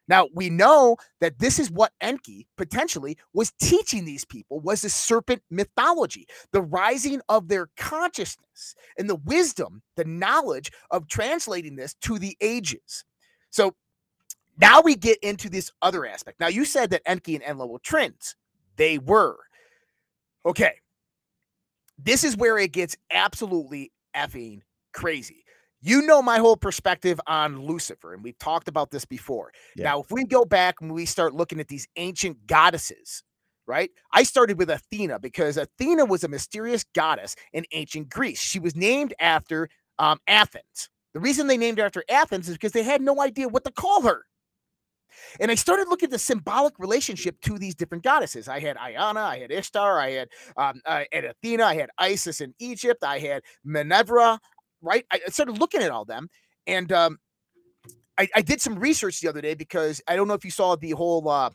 Now 0.08 0.28
we 0.34 0.50
know 0.50 0.98
that 1.22 1.40
this 1.40 1.60
is 1.60 1.72
what 1.72 1.94
Enki 2.02 2.48
potentially 2.58 3.18
was 3.34 3.52
teaching 3.62 4.06
these 4.06 4.26
people 4.26 4.60
was 4.60 4.82
the 4.82 4.90
serpent 4.90 5.42
mythology, 5.50 6.28
the 6.52 6.62
rising 6.62 7.22
of 7.30 7.48
their 7.48 7.70
consciousness 7.78 8.76
and 8.98 9.10
the 9.10 9.16
wisdom, 9.16 9.82
the 9.96 10.06
knowledge 10.06 10.72
of 10.92 11.08
translating 11.08 11.76
this 11.76 11.94
to 12.02 12.20
the 12.20 12.36
ages. 12.42 13.06
So 13.50 13.76
now 14.58 14.82
we 14.82 14.96
get 14.96 15.18
into 15.20 15.50
this 15.50 15.72
other 15.82 16.06
aspect. 16.06 16.40
Now 16.40 16.48
you 16.48 16.66
said 16.66 16.90
that 16.92 17.02
Enki 17.06 17.36
and 17.36 17.44
Enlil 17.44 17.70
were 17.70 17.80
twins. 17.80 18.36
They 18.76 18.98
were. 18.98 19.38
Okay. 20.46 20.74
This 21.98 22.24
is 22.24 22.36
where 22.36 22.58
it 22.58 22.74
gets 22.74 22.98
absolutely 23.12 23.92
effing 24.16 24.62
crazy 24.94 25.43
you 25.84 26.02
know 26.02 26.22
my 26.22 26.38
whole 26.38 26.56
perspective 26.56 27.20
on 27.28 27.62
Lucifer, 27.62 28.14
and 28.14 28.24
we've 28.24 28.38
talked 28.40 28.68
about 28.68 28.90
this 28.90 29.04
before. 29.04 29.52
Yeah. 29.76 29.86
Now, 29.86 30.02
if 30.02 30.12
we 30.12 30.24
go 30.24 30.46
back 30.46 30.76
and 30.82 30.94
we 30.94 31.06
start 31.06 31.34
looking 31.34 31.60
at 31.60 31.68
these 31.68 31.88
ancient 31.98 32.48
goddesses, 32.48 33.24
right? 33.68 33.92
I 34.14 34.24
started 34.24 34.58
with 34.58 34.70
Athena 34.70 35.20
because 35.20 35.58
Athena 35.58 36.06
was 36.06 36.24
a 36.24 36.30
mysterious 36.30 36.86
goddess 36.96 37.36
in 37.52 37.66
ancient 37.74 38.10
Greece. 38.10 38.42
She 38.42 38.60
was 38.60 38.76
named 38.76 39.14
after 39.20 39.70
um, 40.00 40.20
Athens. 40.28 40.90
The 41.14 41.20
reason 41.20 41.48
they 41.48 41.58
named 41.58 41.78
her 41.78 41.86
after 41.86 42.04
Athens 42.10 42.48
is 42.48 42.56
because 42.56 42.72
they 42.72 42.84
had 42.84 43.02
no 43.02 43.22
idea 43.22 43.48
what 43.48 43.66
to 43.66 43.72
call 43.72 44.04
her. 44.04 44.26
And 45.40 45.52
I 45.52 45.56
started 45.56 45.88
looking 45.90 46.08
at 46.08 46.12
the 46.12 46.20
symbolic 46.20 46.78
relationship 46.80 47.40
to 47.42 47.58
these 47.58 47.76
different 47.76 48.04
goddesses. 48.04 48.48
I 48.48 48.60
had 48.60 48.78
Iana, 48.78 49.18
I 49.18 49.38
had 49.40 49.52
Ishtar, 49.52 50.00
I 50.00 50.12
had, 50.12 50.30
um, 50.58 50.82
I 50.86 51.08
had 51.12 51.26
Athena, 51.26 51.64
I 51.64 51.76
had 51.76 51.90
Isis 51.98 52.42
in 52.42 52.54
Egypt, 52.60 53.04
I 53.04 53.20
had 53.20 53.44
Minerva, 53.64 54.40
right? 54.84 55.06
I 55.12 55.20
started 55.30 55.58
looking 55.58 55.82
at 55.82 55.92
all 55.92 56.06
them, 56.06 56.30
and 56.68 56.92
um, 56.92 57.18
I, 58.18 58.28
I, 58.36 58.42
did 58.42 58.62
some 58.62 58.78
research 58.78 59.22
the 59.22 59.30
other 59.30 59.42
day 59.42 59.56
because 59.56 60.02
I 60.08 60.16
don't 60.16 60.28
know 60.28 60.34
if 60.36 60.46
you 60.46 60.52
saw 60.52 60.76
the 60.76 60.92
whole 60.92 61.28
uh, 61.28 61.50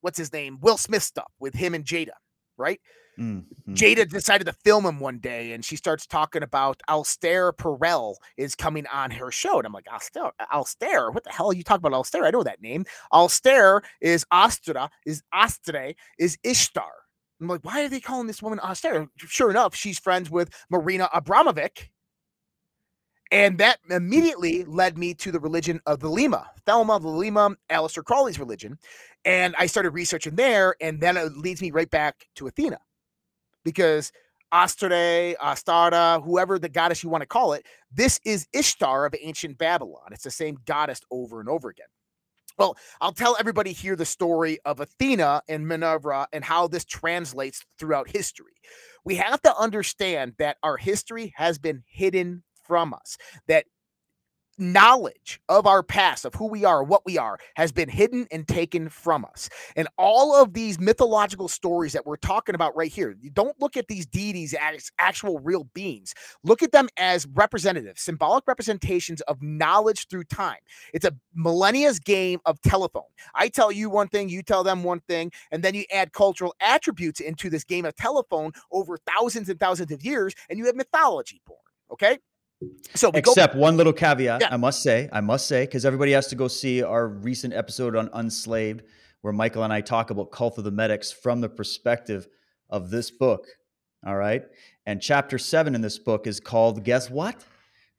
what's 0.00 0.18
his 0.18 0.32
name 0.32 0.58
Will 0.60 0.78
Smith 0.78 1.02
stuff 1.02 1.30
with 1.38 1.54
him 1.54 1.74
and 1.74 1.84
Jada, 1.84 2.10
right? 2.56 2.80
Mm-hmm. 3.18 3.74
Jada 3.74 4.08
decided 4.08 4.44
to 4.46 4.52
film 4.52 4.86
him 4.86 5.00
one 5.00 5.18
day, 5.18 5.52
and 5.52 5.64
she 5.64 5.74
starts 5.74 6.06
talking 6.06 6.42
about 6.42 6.80
Esther 6.88 7.52
Perel 7.52 8.14
is 8.36 8.54
coming 8.54 8.86
on 8.92 9.10
her 9.10 9.32
show, 9.32 9.58
and 9.58 9.66
I'm 9.66 9.72
like, 9.72 9.88
Esther, 9.92 10.30
Esther, 10.52 11.10
what 11.10 11.24
the 11.24 11.30
hell 11.30 11.48
are 11.48 11.54
you 11.54 11.64
talking 11.64 11.84
about? 11.84 11.98
Esther, 11.98 12.24
I 12.24 12.30
know 12.30 12.44
that 12.44 12.62
name. 12.62 12.84
Esther 13.12 13.82
is 14.00 14.24
Astra, 14.30 14.88
is 15.04 15.22
Astre, 15.34 15.96
is 16.18 16.38
Ishtar. 16.44 16.92
I'm 17.40 17.48
like, 17.48 17.64
why 17.64 17.84
are 17.84 17.88
they 17.88 18.00
calling 18.00 18.26
this 18.26 18.42
woman 18.42 18.60
Esther? 18.62 19.08
Sure 19.16 19.50
enough, 19.50 19.74
she's 19.74 19.98
friends 19.98 20.30
with 20.30 20.50
Marina 20.70 21.08
Abramovic, 21.12 21.88
and 23.30 23.58
that 23.58 23.78
immediately 23.90 24.64
led 24.64 24.96
me 24.96 25.14
to 25.14 25.30
the 25.30 25.40
religion 25.40 25.80
of 25.86 26.00
the 26.00 26.08
Lima, 26.08 26.50
Thelema, 26.66 27.00
the 27.00 27.08
Lima, 27.08 27.56
Aleister 27.70 28.04
Crowley's 28.04 28.38
religion. 28.38 28.78
And 29.24 29.54
I 29.58 29.66
started 29.66 29.90
researching 29.90 30.36
there, 30.36 30.76
and 30.80 31.00
then 31.00 31.16
it 31.16 31.36
leads 31.36 31.60
me 31.60 31.70
right 31.70 31.90
back 31.90 32.26
to 32.36 32.46
Athena. 32.46 32.78
Because 33.64 34.12
Astarte, 34.52 35.36
Astara, 35.42 36.20
whoever 36.24 36.58
the 36.58 36.70
goddess 36.70 37.02
you 37.02 37.10
want 37.10 37.22
to 37.22 37.26
call 37.26 37.52
it, 37.52 37.66
this 37.92 38.18
is 38.24 38.48
Ishtar 38.54 39.04
of 39.04 39.14
ancient 39.20 39.58
Babylon. 39.58 40.08
It's 40.12 40.24
the 40.24 40.30
same 40.30 40.58
goddess 40.64 41.00
over 41.10 41.40
and 41.40 41.48
over 41.48 41.68
again. 41.68 41.88
Well, 42.58 42.76
I'll 43.00 43.12
tell 43.12 43.36
everybody 43.38 43.72
here 43.72 43.94
the 43.94 44.04
story 44.04 44.58
of 44.64 44.80
Athena 44.80 45.42
and 45.48 45.68
Minerva 45.68 46.26
and 46.32 46.44
how 46.44 46.66
this 46.66 46.84
translates 46.84 47.64
throughout 47.78 48.10
history. 48.10 48.54
We 49.04 49.14
have 49.16 49.40
to 49.42 49.56
understand 49.56 50.34
that 50.38 50.56
our 50.62 50.76
history 50.76 51.32
has 51.36 51.58
been 51.58 51.84
hidden 51.86 52.42
from 52.68 52.94
us. 52.94 53.18
That 53.48 53.64
knowledge 54.58 55.40
of 55.48 55.66
our 55.66 55.82
past, 55.82 56.24
of 56.24 56.34
who 56.34 56.46
we 56.46 56.64
are, 56.64 56.82
what 56.82 57.06
we 57.06 57.16
are, 57.16 57.38
has 57.54 57.72
been 57.72 57.88
hidden 57.88 58.26
and 58.30 58.46
taken 58.46 58.88
from 58.88 59.24
us. 59.24 59.48
And 59.76 59.88
all 59.96 60.34
of 60.34 60.52
these 60.52 60.80
mythological 60.80 61.48
stories 61.48 61.92
that 61.92 62.04
we're 62.06 62.16
talking 62.16 62.54
about 62.54 62.76
right 62.76 62.90
here, 62.90 63.14
you 63.20 63.30
don't 63.30 63.58
look 63.60 63.76
at 63.76 63.86
these 63.86 64.04
deities 64.06 64.54
as 64.60 64.90
actual 64.98 65.38
real 65.38 65.64
beings. 65.74 66.14
Look 66.42 66.62
at 66.62 66.72
them 66.72 66.88
as 66.96 67.26
representatives, 67.34 68.02
symbolic 68.02 68.46
representations 68.46 69.20
of 69.22 69.40
knowledge 69.42 70.08
through 70.08 70.24
time. 70.24 70.58
It's 70.92 71.04
a 71.04 71.12
millennia's 71.34 72.00
game 72.00 72.40
of 72.44 72.60
telephone. 72.62 73.02
I 73.34 73.48
tell 73.48 73.70
you 73.70 73.90
one 73.90 74.08
thing, 74.08 74.28
you 74.28 74.42
tell 74.42 74.64
them 74.64 74.82
one 74.82 75.00
thing, 75.00 75.30
and 75.52 75.62
then 75.62 75.74
you 75.74 75.84
add 75.92 76.12
cultural 76.12 76.54
attributes 76.60 77.20
into 77.20 77.48
this 77.48 77.64
game 77.64 77.84
of 77.84 77.94
telephone 77.94 78.52
over 78.72 78.98
thousands 78.98 79.48
and 79.48 79.60
thousands 79.60 79.92
of 79.92 80.04
years, 80.04 80.34
and 80.50 80.58
you 80.58 80.66
have 80.66 80.74
mythology 80.74 81.40
born. 81.46 81.58
Okay. 81.92 82.18
So 82.94 83.10
except 83.14 83.54
go- 83.54 83.60
one 83.60 83.76
little 83.76 83.92
caveat, 83.92 84.40
yeah. 84.40 84.48
I 84.50 84.56
must 84.56 84.82
say, 84.82 85.08
I 85.12 85.20
must 85.20 85.46
say, 85.46 85.64
because 85.64 85.84
everybody 85.84 86.12
has 86.12 86.26
to 86.28 86.36
go 86.36 86.48
see 86.48 86.82
our 86.82 87.06
recent 87.06 87.54
episode 87.54 87.94
on 87.94 88.10
Unslaved, 88.12 88.82
where 89.20 89.32
Michael 89.32 89.62
and 89.62 89.72
I 89.72 89.80
talk 89.80 90.10
about 90.10 90.32
Cult 90.32 90.58
of 90.58 90.64
the 90.64 90.70
Medics 90.70 91.12
from 91.12 91.40
the 91.40 91.48
perspective 91.48 92.26
of 92.70 92.90
this 92.90 93.10
book. 93.10 93.46
All 94.06 94.16
right. 94.16 94.42
And 94.86 95.00
chapter 95.00 95.38
seven 95.38 95.74
in 95.74 95.80
this 95.80 95.98
book 95.98 96.26
is 96.26 96.40
called, 96.40 96.84
guess 96.84 97.10
what? 97.10 97.44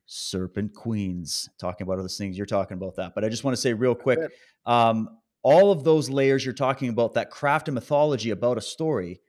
Serpent 0.06 0.74
Queens. 0.74 1.50
Talking 1.60 1.86
about 1.86 1.98
all 1.98 2.04
those 2.04 2.18
things. 2.18 2.38
You're 2.38 2.46
talking 2.46 2.78
about 2.78 2.96
that. 2.96 3.14
But 3.16 3.24
I 3.24 3.30
just 3.30 3.44
want 3.44 3.56
to 3.56 3.62
say 3.62 3.74
real 3.74 3.96
quick 3.96 4.20
um, 4.66 5.10
all 5.44 5.72
of 5.72 5.84
those 5.84 6.10
layers 6.10 6.44
you're 6.44 6.54
talking 6.54 6.90
about, 6.90 7.14
that 7.14 7.32
craft 7.32 7.68
and 7.68 7.76
mythology 7.76 8.32
about 8.32 8.58
a 8.58 8.62
story, 8.62 9.22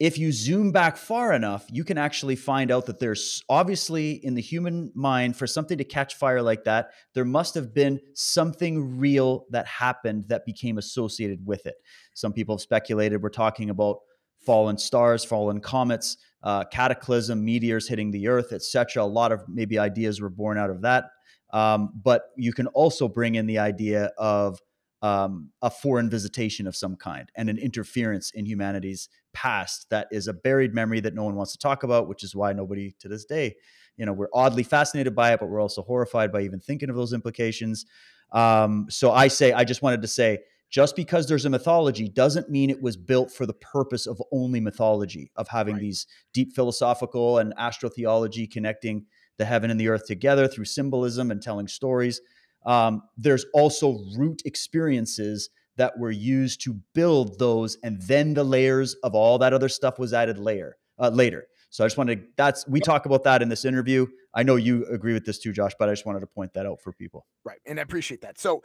if 0.00 0.16
you 0.16 0.32
zoom 0.32 0.72
back 0.72 0.96
far 0.96 1.34
enough, 1.34 1.66
you 1.70 1.84
can 1.84 1.98
actually 1.98 2.34
find 2.34 2.70
out 2.70 2.86
that 2.86 2.98
there's 2.98 3.44
obviously 3.50 4.12
in 4.12 4.34
the 4.34 4.40
human 4.40 4.90
mind 4.94 5.36
for 5.36 5.46
something 5.46 5.76
to 5.76 5.84
catch 5.84 6.14
fire 6.14 6.40
like 6.40 6.64
that, 6.64 6.92
there 7.14 7.26
must 7.26 7.54
have 7.54 7.74
been 7.74 8.00
something 8.14 8.98
real 8.98 9.44
that 9.50 9.66
happened 9.66 10.24
that 10.28 10.46
became 10.46 10.78
associated 10.78 11.44
with 11.44 11.66
it. 11.66 11.74
Some 12.14 12.32
people 12.32 12.56
have 12.56 12.62
speculated 12.62 13.22
we're 13.22 13.28
talking 13.28 13.68
about 13.68 13.98
fallen 14.46 14.78
stars, 14.78 15.22
fallen 15.22 15.60
comets, 15.60 16.16
uh, 16.42 16.64
cataclysm, 16.64 17.44
meteors 17.44 17.86
hitting 17.86 18.10
the 18.10 18.26
earth, 18.26 18.54
etc. 18.54 19.02
A 19.02 19.04
lot 19.04 19.32
of 19.32 19.42
maybe 19.48 19.78
ideas 19.78 20.18
were 20.18 20.30
born 20.30 20.56
out 20.56 20.70
of 20.70 20.80
that. 20.80 21.10
Um, 21.52 21.90
but 22.02 22.30
you 22.36 22.54
can 22.54 22.68
also 22.68 23.06
bring 23.06 23.34
in 23.34 23.46
the 23.46 23.58
idea 23.58 24.12
of 24.16 24.60
um, 25.02 25.50
a 25.62 25.70
foreign 25.70 26.10
visitation 26.10 26.66
of 26.66 26.76
some 26.76 26.96
kind 26.96 27.30
and 27.34 27.48
an 27.48 27.58
interference 27.58 28.30
in 28.32 28.46
humanity's 28.46 29.08
past 29.32 29.88
that 29.90 30.08
is 30.10 30.28
a 30.28 30.32
buried 30.32 30.74
memory 30.74 31.00
that 31.00 31.14
no 31.14 31.24
one 31.24 31.34
wants 31.34 31.52
to 31.52 31.58
talk 31.58 31.82
about, 31.82 32.08
which 32.08 32.24
is 32.24 32.34
why 32.34 32.52
nobody 32.52 32.94
to 33.00 33.08
this 33.08 33.24
day, 33.24 33.54
you 33.96 34.06
know, 34.06 34.12
we're 34.12 34.28
oddly 34.32 34.62
fascinated 34.62 35.14
by 35.14 35.32
it, 35.32 35.40
but 35.40 35.48
we're 35.48 35.60
also 35.60 35.82
horrified 35.82 36.32
by 36.32 36.42
even 36.42 36.60
thinking 36.60 36.90
of 36.90 36.96
those 36.96 37.12
implications. 37.12 37.86
Um, 38.32 38.86
so 38.88 39.12
I 39.12 39.28
say, 39.28 39.52
I 39.52 39.64
just 39.64 39.82
wanted 39.82 40.02
to 40.02 40.08
say, 40.08 40.38
just 40.70 40.94
because 40.94 41.26
there's 41.26 41.44
a 41.44 41.50
mythology 41.50 42.08
doesn't 42.08 42.48
mean 42.48 42.70
it 42.70 42.80
was 42.80 42.96
built 42.96 43.32
for 43.32 43.44
the 43.44 43.54
purpose 43.54 44.06
of 44.06 44.22
only 44.30 44.60
mythology, 44.60 45.32
of 45.34 45.48
having 45.48 45.74
right. 45.74 45.80
these 45.80 46.06
deep 46.32 46.54
philosophical 46.54 47.38
and 47.38 47.54
astrotheology 47.56 48.50
connecting 48.50 49.04
the 49.36 49.44
heaven 49.44 49.70
and 49.70 49.80
the 49.80 49.88
earth 49.88 50.06
together 50.06 50.46
through 50.46 50.66
symbolism 50.66 51.30
and 51.30 51.42
telling 51.42 51.66
stories. 51.66 52.20
Um, 52.64 53.02
there's 53.16 53.46
also 53.52 54.04
root 54.16 54.42
experiences 54.44 55.50
that 55.80 55.98
were 55.98 56.10
used 56.10 56.60
to 56.60 56.74
build 56.94 57.38
those, 57.38 57.78
and 57.82 58.02
then 58.02 58.34
the 58.34 58.44
layers 58.44 58.94
of 59.02 59.14
all 59.14 59.38
that 59.38 59.54
other 59.54 59.70
stuff 59.70 59.98
was 59.98 60.12
added 60.12 60.38
layer 60.38 60.76
uh, 60.98 61.08
later. 61.08 61.46
So 61.70 61.82
I 61.82 61.86
just 61.86 61.96
wanted 61.96 62.20
to, 62.20 62.26
that's 62.36 62.68
we 62.68 62.80
talk 62.80 63.06
about 63.06 63.24
that 63.24 63.40
in 63.40 63.48
this 63.48 63.64
interview. 63.64 64.06
I 64.34 64.42
know 64.42 64.56
you 64.56 64.84
agree 64.86 65.14
with 65.14 65.24
this 65.24 65.38
too, 65.38 65.52
Josh, 65.54 65.72
but 65.78 65.88
I 65.88 65.92
just 65.92 66.04
wanted 66.04 66.20
to 66.20 66.26
point 66.26 66.52
that 66.52 66.66
out 66.66 66.82
for 66.82 66.92
people. 66.92 67.24
Right, 67.44 67.60
and 67.64 67.78
I 67.78 67.82
appreciate 67.82 68.20
that. 68.20 68.38
So 68.38 68.62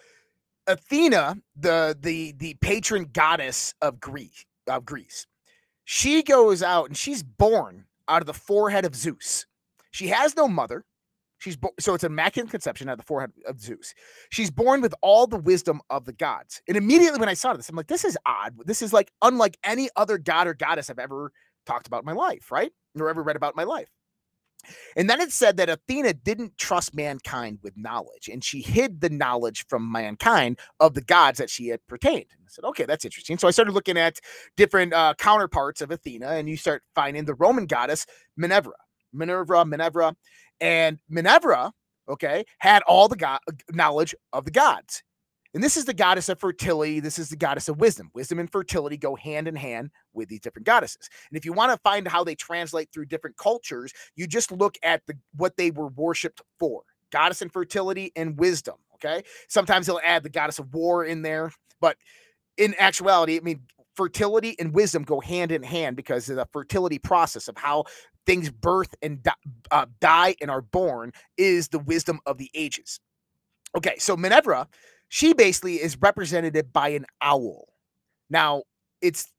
Athena, 0.68 1.38
the 1.55 1.95
the 1.97 2.34
the 2.34 2.55
patron 2.55 3.07
goddess 3.13 3.74
of 3.82 4.01
Greece, 4.01 4.45
of 4.68 4.86
Greece, 4.86 5.26
she 5.86 6.22
goes 6.22 6.61
out 6.61 6.88
and 6.88 6.97
she's 6.97 7.24
born 7.24 7.86
out 8.09 8.22
of 8.22 8.26
the 8.26 8.34
forehead 8.34 8.84
of 8.84 8.93
Zeus. 8.93 9.45
She 9.91 10.07
has 10.09 10.36
no 10.36 10.49
mother. 10.49 10.84
She's 11.38 11.56
bo- 11.58 11.74
so 11.80 11.94
it's 11.94 12.04
a 12.04 12.08
immaculate 12.08 12.50
conception 12.52 12.90
at 12.90 12.98
the 12.98 13.04
forehead 13.04 13.32
of 13.46 13.60
Zeus. 13.60 13.94
She's 14.30 14.50
born 14.50 14.82
with 14.82 14.96
all 15.02 15.28
the 15.28 15.38
wisdom 15.38 15.82
of 15.90 16.06
the 16.06 16.14
gods. 16.14 16.62
And 16.68 16.78
immediately 16.78 17.20
when 17.20 17.30
I 17.30 17.34
saw 17.34 17.54
this, 17.54 17.70
I'm 17.70 17.76
like, 17.76 17.88
this 17.88 18.06
is 18.06 18.18
odd. 18.26 18.56
This 18.66 18.82
is 18.82 18.94
like 18.94 19.12
unlike 19.22 19.58
any 19.64 19.90
other 19.96 20.18
god 20.18 20.48
or 20.48 20.54
goddess 20.54 20.90
I've 20.90 21.00
ever 21.00 21.32
talked 21.66 21.88
about 21.88 22.04
in 22.04 22.06
my 22.06 22.14
life, 22.14 22.52
right? 22.52 22.72
Or 23.00 23.10
ever 23.10 23.22
read 23.22 23.36
about 23.36 23.54
in 23.54 23.58
my 23.58 23.64
life. 23.64 23.90
And 24.96 25.10
then 25.10 25.22
it 25.22 25.32
said 25.32 25.58
that 25.58 25.70
Athena 25.70 26.14
didn't 26.14 26.58
trust 26.58 26.96
mankind 26.96 27.60
with 27.62 27.78
knowledge, 27.78 28.30
and 28.32 28.44
she 28.44 28.62
hid 28.62 29.02
the 29.02 29.10
knowledge 29.10 29.66
from 29.68 29.92
mankind 29.92 30.60
of 30.80 30.94
the 30.94 31.02
gods 31.04 31.38
that 31.38 31.50
she 31.50 31.68
had 31.68 31.86
pertained. 31.88 32.26
And 32.32 32.42
I 32.42 32.50
said, 32.50 32.66
okay, 32.66 32.86
that's 32.86 33.06
interesting. 33.06 33.38
So 33.38 33.48
I 33.48 33.52
started 33.52 33.74
looking 33.74 33.98
at 33.98 34.20
different 34.58 34.94
uh, 34.94 35.14
counterparts 35.18 35.82
of 35.82 35.92
Athena, 35.92 36.30
and 36.30 36.50
you 36.50 36.58
start 36.58 36.84
finding 36.96 37.26
the 37.26 37.36
Roman 37.36 37.68
goddess 37.68 38.06
Minerva, 38.38 38.72
Minerva, 39.14 39.66
Minerva, 39.66 40.16
and 40.60 40.99
Minerva, 41.10 41.72
okay, 42.10 42.45
had 42.60 42.84
all 42.84 43.08
the 43.08 43.16
go- 43.16 43.38
knowledge 43.72 44.16
of 44.34 44.45
the 44.45 44.51
gods. 44.51 45.03
And 45.53 45.64
this 45.64 45.78
is 45.78 45.86
the 45.86 45.93
goddess 45.93 46.28
of 46.28 46.38
fertility. 46.38 46.99
This 46.99 47.18
is 47.18 47.30
the 47.30 47.38
goddess 47.38 47.70
of 47.70 47.80
wisdom. 47.80 48.12
Wisdom 48.14 48.39
and 48.39 48.51
fertility 48.51 48.97
go 48.97 49.16
hand 49.16 49.47
in 49.47 49.56
hand 49.56 49.89
with 50.14 50.28
these 50.28 50.41
different 50.41 50.66
goddesses. 50.66 51.10
And 51.30 51.38
if 51.38 51.45
you 51.45 51.53
want 51.53 51.72
to 51.72 51.78
find 51.78 52.06
how 52.06 52.26
they 52.26 52.36
translate 52.36 52.89
through 52.91 53.06
different 53.06 53.38
cultures, 53.38 53.93
you 54.18 54.28
just 54.28 54.51
look 54.51 54.78
at 54.84 55.01
the 55.08 55.18
what 55.38 55.56
they 55.56 55.72
were 55.72 55.88
worshipped 55.88 56.41
for. 56.60 56.84
Goddess 57.10 57.41
and 57.41 57.53
fertility 57.53 58.12
and 58.18 58.38
wisdom. 58.38 58.76
Okay. 58.95 59.24
Sometimes 59.47 59.88
they'll 59.88 60.01
add 60.06 60.24
the 60.24 60.30
goddess 60.30 60.60
of 60.60 60.74
war 60.74 61.06
in 61.06 61.22
there, 61.22 61.53
but 61.80 61.95
in 62.58 62.76
actuality, 62.78 63.38
I 63.38 63.39
mean, 63.39 63.62
fertility 63.96 64.56
and 64.60 64.74
wisdom 64.74 65.04
go 65.04 65.20
hand 65.20 65.52
in 65.52 65.64
hand 65.64 65.96
because 65.96 66.26
the 66.28 66.48
fertility 66.52 67.00
process 67.00 67.48
of 67.48 67.58
how 67.58 67.86
things 68.26 68.50
birth 68.50 68.96
and 69.02 69.22
die, 69.24 69.34
uh, 69.72 69.86
die 70.00 70.36
and 70.41 70.50
are 70.50 70.62
born 70.62 71.12
is 71.38 71.70
the 71.70 71.80
wisdom 71.80 72.20
of 72.26 72.38
the 72.38 72.50
ages. 72.54 73.00
Okay, 73.78 73.98
so 73.98 74.16
Minerva 74.16 74.68
she 75.10 75.34
basically 75.34 75.76
is 75.76 75.98
represented 76.02 76.74
by 76.74 76.89
an 76.89 77.06
owl. 77.22 77.68
Now, 78.30 78.64
it's 79.02 79.32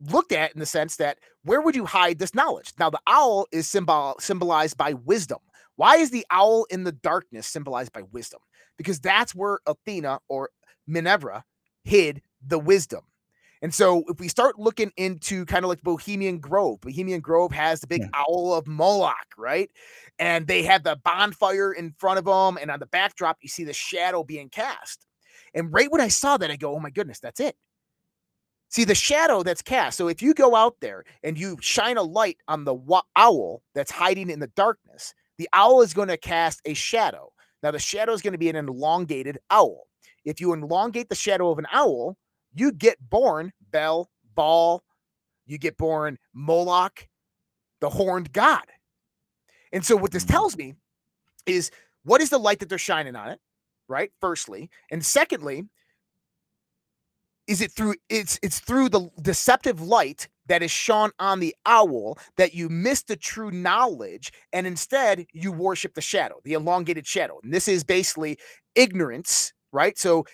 looked 0.00 0.32
at 0.32 0.52
in 0.54 0.60
the 0.60 0.66
sense 0.66 0.96
that 0.96 1.18
where 1.44 1.60
would 1.60 1.76
you 1.76 1.84
hide 1.84 2.18
this 2.18 2.34
knowledge? 2.34 2.72
Now, 2.78 2.90
the 2.90 3.00
owl 3.06 3.46
is 3.52 3.68
symbol 3.68 4.16
symbolized 4.18 4.76
by 4.76 4.94
wisdom. 4.94 5.38
Why 5.76 5.96
is 5.96 6.10
the 6.10 6.26
owl 6.30 6.64
in 6.70 6.84
the 6.84 6.92
darkness 6.92 7.46
symbolized 7.46 7.92
by 7.92 8.02
wisdom? 8.12 8.40
Because 8.76 9.00
that's 9.00 9.34
where 9.34 9.58
Athena 9.66 10.20
or 10.28 10.50
Minerva 10.86 11.44
hid 11.84 12.22
the 12.44 12.58
wisdom. 12.58 13.02
And 13.62 13.74
so 13.74 14.04
if 14.08 14.18
we 14.18 14.28
start 14.28 14.58
looking 14.58 14.90
into 14.96 15.44
kind 15.44 15.64
of 15.64 15.68
like 15.68 15.82
Bohemian 15.82 16.38
Grove, 16.38 16.80
Bohemian 16.80 17.20
Grove 17.20 17.52
has 17.52 17.80
the 17.80 17.86
big 17.86 18.02
yeah. 18.02 18.08
owl 18.14 18.54
of 18.54 18.66
Moloch, 18.66 19.14
right? 19.36 19.70
And 20.18 20.46
they 20.46 20.62
have 20.62 20.82
the 20.82 20.98
bonfire 21.04 21.72
in 21.72 21.94
front 21.98 22.18
of 22.18 22.24
them. 22.24 22.58
And 22.60 22.70
on 22.70 22.80
the 22.80 22.86
backdrop, 22.86 23.38
you 23.42 23.48
see 23.48 23.64
the 23.64 23.72
shadow 23.72 24.24
being 24.24 24.48
cast. 24.48 25.06
And 25.54 25.72
right 25.72 25.90
when 25.90 26.00
I 26.00 26.08
saw 26.08 26.36
that, 26.38 26.50
I 26.50 26.56
go, 26.56 26.74
oh 26.74 26.80
my 26.80 26.90
goodness, 26.90 27.20
that's 27.20 27.40
it. 27.40 27.56
See 28.70 28.84
the 28.84 28.94
shadow 28.94 29.42
that's 29.42 29.62
cast. 29.62 29.98
So 29.98 30.08
if 30.08 30.22
you 30.22 30.32
go 30.32 30.54
out 30.54 30.76
there 30.80 31.04
and 31.22 31.36
you 31.36 31.58
shine 31.60 31.96
a 31.96 32.02
light 32.02 32.38
on 32.48 32.64
the 32.64 32.74
wa- 32.74 33.02
owl 33.16 33.62
that's 33.74 33.90
hiding 33.90 34.30
in 34.30 34.38
the 34.38 34.46
darkness, 34.48 35.12
the 35.38 35.48
owl 35.52 35.82
is 35.82 35.92
going 35.92 36.08
to 36.08 36.16
cast 36.16 36.60
a 36.64 36.74
shadow. 36.74 37.32
Now, 37.62 37.72
the 37.72 37.78
shadow 37.78 38.12
is 38.12 38.22
going 38.22 38.32
to 38.32 38.38
be 38.38 38.48
an 38.48 38.56
elongated 38.56 39.38
owl. 39.50 39.86
If 40.24 40.40
you 40.40 40.52
elongate 40.52 41.08
the 41.08 41.14
shadow 41.14 41.50
of 41.50 41.58
an 41.58 41.66
owl, 41.72 42.16
you 42.52 42.72
get 42.72 42.98
born 43.00 43.52
Bel, 43.70 44.10
Baal, 44.34 44.82
you 45.46 45.58
get 45.58 45.76
born 45.76 46.18
Moloch, 46.34 47.08
the 47.80 47.90
horned 47.90 48.32
god. 48.32 48.64
And 49.72 49.84
so, 49.84 49.96
what 49.96 50.10
this 50.10 50.24
mm. 50.24 50.30
tells 50.30 50.56
me 50.56 50.74
is 51.46 51.70
what 52.04 52.20
is 52.20 52.30
the 52.30 52.38
light 52.38 52.58
that 52.60 52.68
they're 52.68 52.78
shining 52.78 53.16
on 53.16 53.30
it? 53.30 53.40
right? 53.90 54.10
Firstly, 54.20 54.70
and 54.90 55.04
secondly, 55.04 55.64
is 57.46 57.60
it 57.60 57.72
through 57.72 57.96
it's 58.08 58.38
it's 58.42 58.60
through 58.60 58.88
the 58.88 59.10
deceptive 59.20 59.80
light 59.80 60.28
that 60.46 60.62
is 60.62 60.70
shone 60.70 61.10
on 61.18 61.40
the 61.40 61.54
owl 61.66 62.16
that 62.36 62.54
you 62.54 62.68
miss 62.68 63.02
the 63.02 63.16
true 63.16 63.50
knowledge 63.50 64.32
and 64.52 64.66
instead 64.66 65.26
you 65.32 65.50
worship 65.52 65.94
the 65.94 66.00
shadow, 66.00 66.36
the 66.44 66.52
elongated 66.52 67.06
shadow. 67.06 67.40
And 67.42 67.52
this 67.52 67.66
is 67.68 67.82
basically 67.82 68.38
ignorance, 68.74 69.52
right? 69.72 69.98
So 69.98 70.24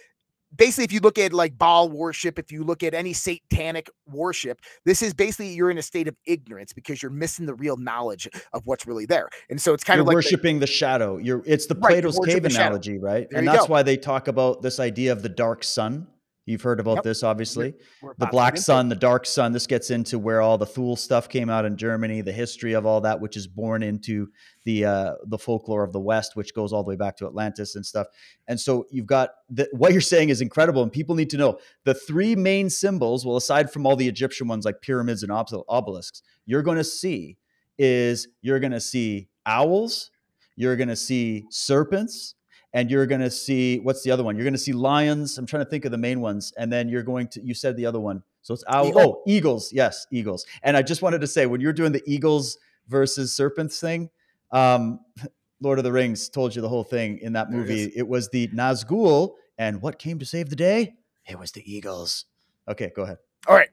basically, 0.54 0.84
if 0.84 0.92
you 0.92 1.00
look 1.00 1.18
at 1.18 1.32
like 1.32 1.56
Baal 1.58 1.88
worship, 1.88 2.38
if 2.38 2.52
you 2.52 2.64
look 2.64 2.82
at 2.82 2.94
any 2.94 3.12
satanic 3.12 3.90
worship, 4.06 4.60
this 4.84 5.02
is 5.02 5.14
basically 5.14 5.54
you're 5.54 5.70
in 5.70 5.78
a 5.78 5.82
state 5.82 6.08
of 6.08 6.16
ignorance 6.26 6.72
because 6.72 7.02
you're 7.02 7.10
missing 7.10 7.46
the 7.46 7.54
real 7.54 7.76
knowledge 7.76 8.28
of 8.52 8.62
what's 8.64 8.86
really 8.86 9.06
there. 9.06 9.28
And 9.50 9.60
so 9.60 9.74
it's 9.74 9.84
kind 9.84 9.98
you're 9.98 10.02
of 10.02 10.08
like 10.08 10.14
worshiping 10.14 10.56
the, 10.56 10.66
the, 10.66 10.72
shadow. 10.72 11.18
You're 11.18 11.42
it's 11.46 11.66
the 11.66 11.74
Plato's 11.74 12.18
right, 12.18 12.34
cave 12.34 12.44
analogy, 12.44 12.98
right? 12.98 13.28
There 13.30 13.38
and 13.38 13.48
that's 13.48 13.66
go. 13.66 13.72
why 13.72 13.82
they 13.82 13.96
talk 13.96 14.28
about 14.28 14.62
this 14.62 14.80
idea 14.80 15.12
of 15.12 15.22
the 15.22 15.28
dark 15.28 15.64
sun 15.64 16.06
You've 16.46 16.62
heard 16.62 16.78
about 16.78 16.98
yep. 16.98 17.04
this, 17.04 17.24
obviously. 17.24 17.74
the 18.18 18.26
Black 18.26 18.56
Sun, 18.56 18.88
the 18.88 18.94
Dark 18.94 19.26
Sun. 19.26 19.50
This 19.50 19.66
gets 19.66 19.90
into 19.90 20.16
where 20.16 20.40
all 20.40 20.56
the 20.56 20.64
Thule 20.64 20.94
stuff 20.94 21.28
came 21.28 21.50
out 21.50 21.64
in 21.64 21.76
Germany, 21.76 22.20
the 22.20 22.30
history 22.32 22.72
of 22.72 22.86
all 22.86 23.00
that, 23.00 23.20
which 23.20 23.36
is 23.36 23.48
born 23.48 23.82
into 23.82 24.28
the 24.62 24.84
uh, 24.84 25.14
the 25.24 25.38
folklore 25.38 25.82
of 25.82 25.92
the 25.92 25.98
West, 25.98 26.36
which 26.36 26.54
goes 26.54 26.72
all 26.72 26.84
the 26.84 26.88
way 26.88 26.96
back 26.96 27.16
to 27.16 27.26
Atlantis 27.26 27.74
and 27.74 27.84
stuff. 27.84 28.06
And 28.46 28.60
so 28.60 28.86
you've 28.90 29.06
got 29.06 29.30
the, 29.50 29.68
what 29.72 29.90
you're 29.90 30.00
saying 30.00 30.28
is 30.28 30.40
incredible, 30.40 30.84
and 30.84 30.92
people 30.92 31.16
need 31.16 31.30
to 31.30 31.36
know 31.36 31.58
the 31.82 31.94
three 31.94 32.36
main 32.36 32.70
symbols. 32.70 33.26
Well, 33.26 33.36
aside 33.36 33.72
from 33.72 33.84
all 33.84 33.96
the 33.96 34.06
Egyptian 34.06 34.46
ones 34.46 34.64
like 34.64 34.80
pyramids 34.80 35.24
and 35.24 35.32
obelisks, 35.32 36.22
you're 36.46 36.62
going 36.62 36.78
to 36.78 36.84
see 36.84 37.38
is 37.76 38.28
you're 38.40 38.60
going 38.60 38.72
to 38.72 38.80
see 38.80 39.28
owls, 39.46 40.12
you're 40.54 40.76
going 40.76 40.88
to 40.88 40.96
see 40.96 41.44
serpents, 41.50 42.36
and 42.76 42.90
you're 42.90 43.06
going 43.06 43.22
to 43.22 43.30
see 43.30 43.78
what's 43.78 44.02
the 44.02 44.10
other 44.10 44.22
one? 44.22 44.36
You're 44.36 44.44
going 44.44 44.52
to 44.52 44.58
see 44.58 44.74
lions. 44.74 45.38
I'm 45.38 45.46
trying 45.46 45.64
to 45.64 45.70
think 45.70 45.86
of 45.86 45.92
the 45.92 45.98
main 45.98 46.20
ones, 46.20 46.52
and 46.58 46.70
then 46.70 46.90
you're 46.90 47.02
going 47.02 47.26
to. 47.28 47.42
You 47.42 47.54
said 47.54 47.74
the 47.74 47.86
other 47.86 47.98
one, 47.98 48.22
so 48.42 48.52
it's 48.52 48.64
owl. 48.68 48.88
Eagle. 48.88 49.00
Oh, 49.00 49.22
eagles. 49.26 49.72
Yes, 49.72 50.06
eagles. 50.10 50.44
And 50.62 50.76
I 50.76 50.82
just 50.82 51.00
wanted 51.00 51.22
to 51.22 51.26
say 51.26 51.46
when 51.46 51.62
you're 51.62 51.72
doing 51.72 51.90
the 51.90 52.02
eagles 52.06 52.58
versus 52.88 53.34
serpents 53.34 53.80
thing, 53.80 54.10
um, 54.52 55.00
Lord 55.62 55.78
of 55.78 55.84
the 55.84 55.92
Rings 55.92 56.28
told 56.28 56.54
you 56.54 56.60
the 56.60 56.68
whole 56.68 56.84
thing 56.84 57.18
in 57.22 57.32
that 57.32 57.50
movie. 57.50 57.84
It, 57.84 57.92
it 57.96 58.08
was 58.08 58.28
the 58.28 58.48
Nazgul, 58.48 59.32
and 59.56 59.80
what 59.80 59.98
came 59.98 60.18
to 60.18 60.26
save 60.26 60.50
the 60.50 60.56
day? 60.56 60.96
It 61.26 61.38
was 61.38 61.52
the 61.52 61.62
eagles. 61.64 62.26
Okay, 62.68 62.92
go 62.94 63.04
ahead. 63.04 63.16
All 63.48 63.56
right. 63.56 63.70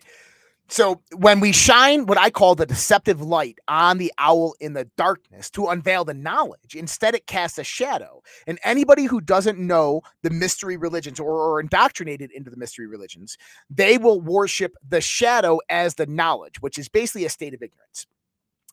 So 0.74 1.04
when 1.18 1.40
we 1.40 1.52
shine 1.52 2.08
what 2.08 2.18
I 2.18 2.32
call 2.32 2.56
the 2.56 2.66
deceptive 2.66 3.22
light 3.22 3.60
on 3.68 4.00
the 4.00 4.12
owl 4.18 4.56
in 4.60 4.74
the 4.74 4.90
darkness 4.98 5.52
to 5.52 5.68
unveil 5.68 6.04
the 6.04 6.16
knowledge, 6.16 6.74
instead 6.74 7.14
it 7.14 7.28
casts 7.28 7.60
a 7.60 7.64
shadow. 7.64 8.24
And 8.48 8.58
anybody 8.64 9.04
who 9.04 9.22
doesn't 9.22 9.60
know 9.60 10.02
the 10.24 10.32
mystery 10.32 10.76
religions 10.76 11.20
or 11.20 11.32
are 11.32 11.60
indoctrinated 11.60 12.32
into 12.32 12.50
the 12.50 12.58
mystery 12.58 12.88
religions, 12.88 13.38
they 13.70 14.00
will 14.00 14.20
worship 14.20 14.74
the 14.90 15.00
shadow 15.00 15.60
as 15.70 15.94
the 15.94 16.08
knowledge, 16.08 16.60
which 16.60 16.80
is 16.80 16.90
basically 16.90 17.26
a 17.26 17.30
state 17.30 17.54
of 17.54 17.62
ignorance. 17.62 18.08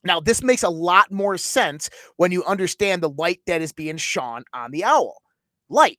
Now, 0.03 0.21
this 0.21 0.43
makes 0.43 0.63
a 0.63 0.71
lot 0.71 1.13
more 1.13 1.37
sense 1.37 1.91
when 2.17 2.33
you 2.33 2.43
understand 2.45 3.03
the 3.03 3.11
light 3.11 3.41
that 3.47 3.61
is 3.61 3.75
being 3.75 3.99
shone 3.99 4.45
on 4.55 4.71
the 4.71 4.85
owl. 4.85 5.21
Light 5.69 5.99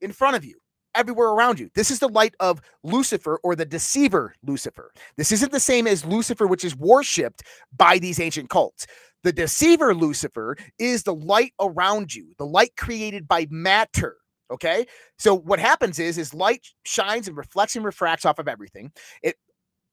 in 0.00 0.12
front 0.12 0.34
of 0.34 0.46
you 0.46 0.61
everywhere 0.94 1.28
around 1.28 1.58
you. 1.58 1.70
This 1.74 1.90
is 1.90 1.98
the 1.98 2.08
light 2.08 2.34
of 2.40 2.60
Lucifer 2.82 3.40
or 3.42 3.54
the 3.56 3.64
deceiver 3.64 4.34
Lucifer. 4.42 4.92
This 5.16 5.32
isn't 5.32 5.52
the 5.52 5.60
same 5.60 5.86
as 5.86 6.04
Lucifer, 6.04 6.46
which 6.46 6.64
is 6.64 6.76
worshipped 6.76 7.42
by 7.76 7.98
these 7.98 8.20
ancient 8.20 8.50
cults. 8.50 8.86
The 9.22 9.32
deceiver 9.32 9.94
Lucifer 9.94 10.56
is 10.78 11.04
the 11.04 11.14
light 11.14 11.52
around 11.60 12.14
you, 12.14 12.32
the 12.38 12.46
light 12.46 12.76
created 12.76 13.28
by 13.28 13.46
matter. 13.50 14.16
Okay. 14.50 14.86
So 15.18 15.34
what 15.34 15.58
happens 15.58 15.98
is, 15.98 16.18
is 16.18 16.34
light 16.34 16.66
shines 16.84 17.26
and 17.26 17.36
reflects 17.36 17.74
and 17.74 17.84
refracts 17.84 18.26
off 18.26 18.38
of 18.38 18.48
everything. 18.48 18.92
It 19.22 19.36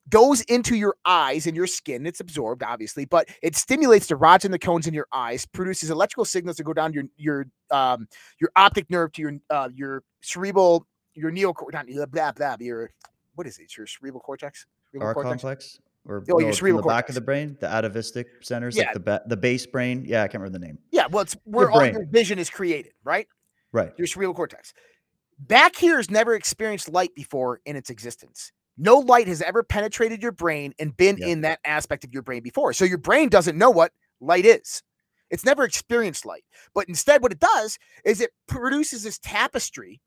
goes 0.09 0.41
into 0.41 0.75
your 0.75 0.95
eyes 1.05 1.47
and 1.47 1.55
your 1.55 1.67
skin. 1.67 2.05
It's 2.05 2.19
absorbed, 2.19 2.63
obviously, 2.63 3.05
but 3.05 3.29
it 3.41 3.55
stimulates 3.55 4.07
the 4.07 4.15
rods 4.15 4.43
and 4.43 4.53
the 4.53 4.59
cones 4.59 4.87
in 4.87 4.93
your 4.93 5.07
eyes, 5.13 5.45
produces 5.45 5.91
electrical 5.91 6.25
signals 6.25 6.57
that 6.57 6.63
go 6.63 6.73
down 6.73 6.93
your 6.93 7.03
your 7.15 7.45
um 7.71 8.07
your 8.41 8.49
optic 8.55 8.89
nerve 8.89 9.11
to 9.13 9.21
your 9.21 9.33
uh 9.49 9.69
your 9.73 10.03
cerebral 10.21 10.87
your 11.13 11.31
neocortex, 11.31 11.93
blah, 11.93 12.05
blah, 12.05 12.31
blah, 12.31 12.55
your 12.59 12.91
what 13.35 13.47
is 13.47 13.57
it? 13.59 13.75
Your 13.77 13.87
cerebral 13.87 14.21
cortex, 14.21 14.65
cerebral 14.91 15.07
R 15.07 15.13
cortex? 15.13 15.29
complex, 15.29 15.79
or 16.05 16.17
oh, 16.17 16.23
no, 16.27 16.39
your 16.39 16.49
oh, 16.49 16.51
cerebral 16.51 16.81
the 16.81 16.83
cortex. 16.83 17.01
back 17.03 17.09
of 17.09 17.15
the 17.15 17.21
brain, 17.21 17.57
the 17.59 17.67
atavistic 17.67 18.27
centers, 18.41 18.75
yeah. 18.75 18.83
like 18.83 18.93
the 18.93 18.99
ba- 18.99 19.21
the 19.27 19.37
base 19.37 19.65
brain. 19.65 20.03
Yeah, 20.05 20.23
I 20.23 20.27
can't 20.27 20.41
remember 20.41 20.57
the 20.59 20.65
name. 20.65 20.77
Yeah, 20.91 21.07
well, 21.07 21.23
it's 21.23 21.35
where 21.43 21.69
all 21.71 21.85
your 21.85 22.05
vision 22.05 22.39
is 22.39 22.49
created, 22.49 22.93
right? 23.03 23.27
Right. 23.71 23.93
Your 23.97 24.07
cerebral 24.07 24.33
cortex. 24.33 24.73
Back 25.39 25.75
here 25.75 25.97
has 25.97 26.09
never 26.09 26.35
experienced 26.35 26.89
light 26.89 27.15
before 27.15 27.61
in 27.65 27.75
its 27.75 27.89
existence. 27.89 28.51
No 28.77 28.97
light 28.97 29.27
has 29.27 29.41
ever 29.41 29.63
penetrated 29.63 30.21
your 30.21 30.31
brain 30.31 30.73
and 30.79 30.95
been 30.95 31.17
yep. 31.17 31.27
in 31.27 31.41
that 31.41 31.59
aspect 31.65 32.03
of 32.03 32.13
your 32.13 32.23
brain 32.23 32.41
before. 32.41 32.73
So 32.73 32.85
your 32.85 32.97
brain 32.97 33.29
doesn't 33.29 33.57
know 33.57 33.69
what 33.69 33.91
light 34.21 34.45
is. 34.45 34.83
It's 35.29 35.45
never 35.45 35.63
experienced 35.63 36.25
light. 36.25 36.43
But 36.73 36.87
instead, 36.87 37.21
what 37.21 37.31
it 37.31 37.39
does 37.39 37.77
is 38.03 38.21
it 38.21 38.31
produces 38.47 39.03
this 39.03 39.19
tapestry 39.19 40.01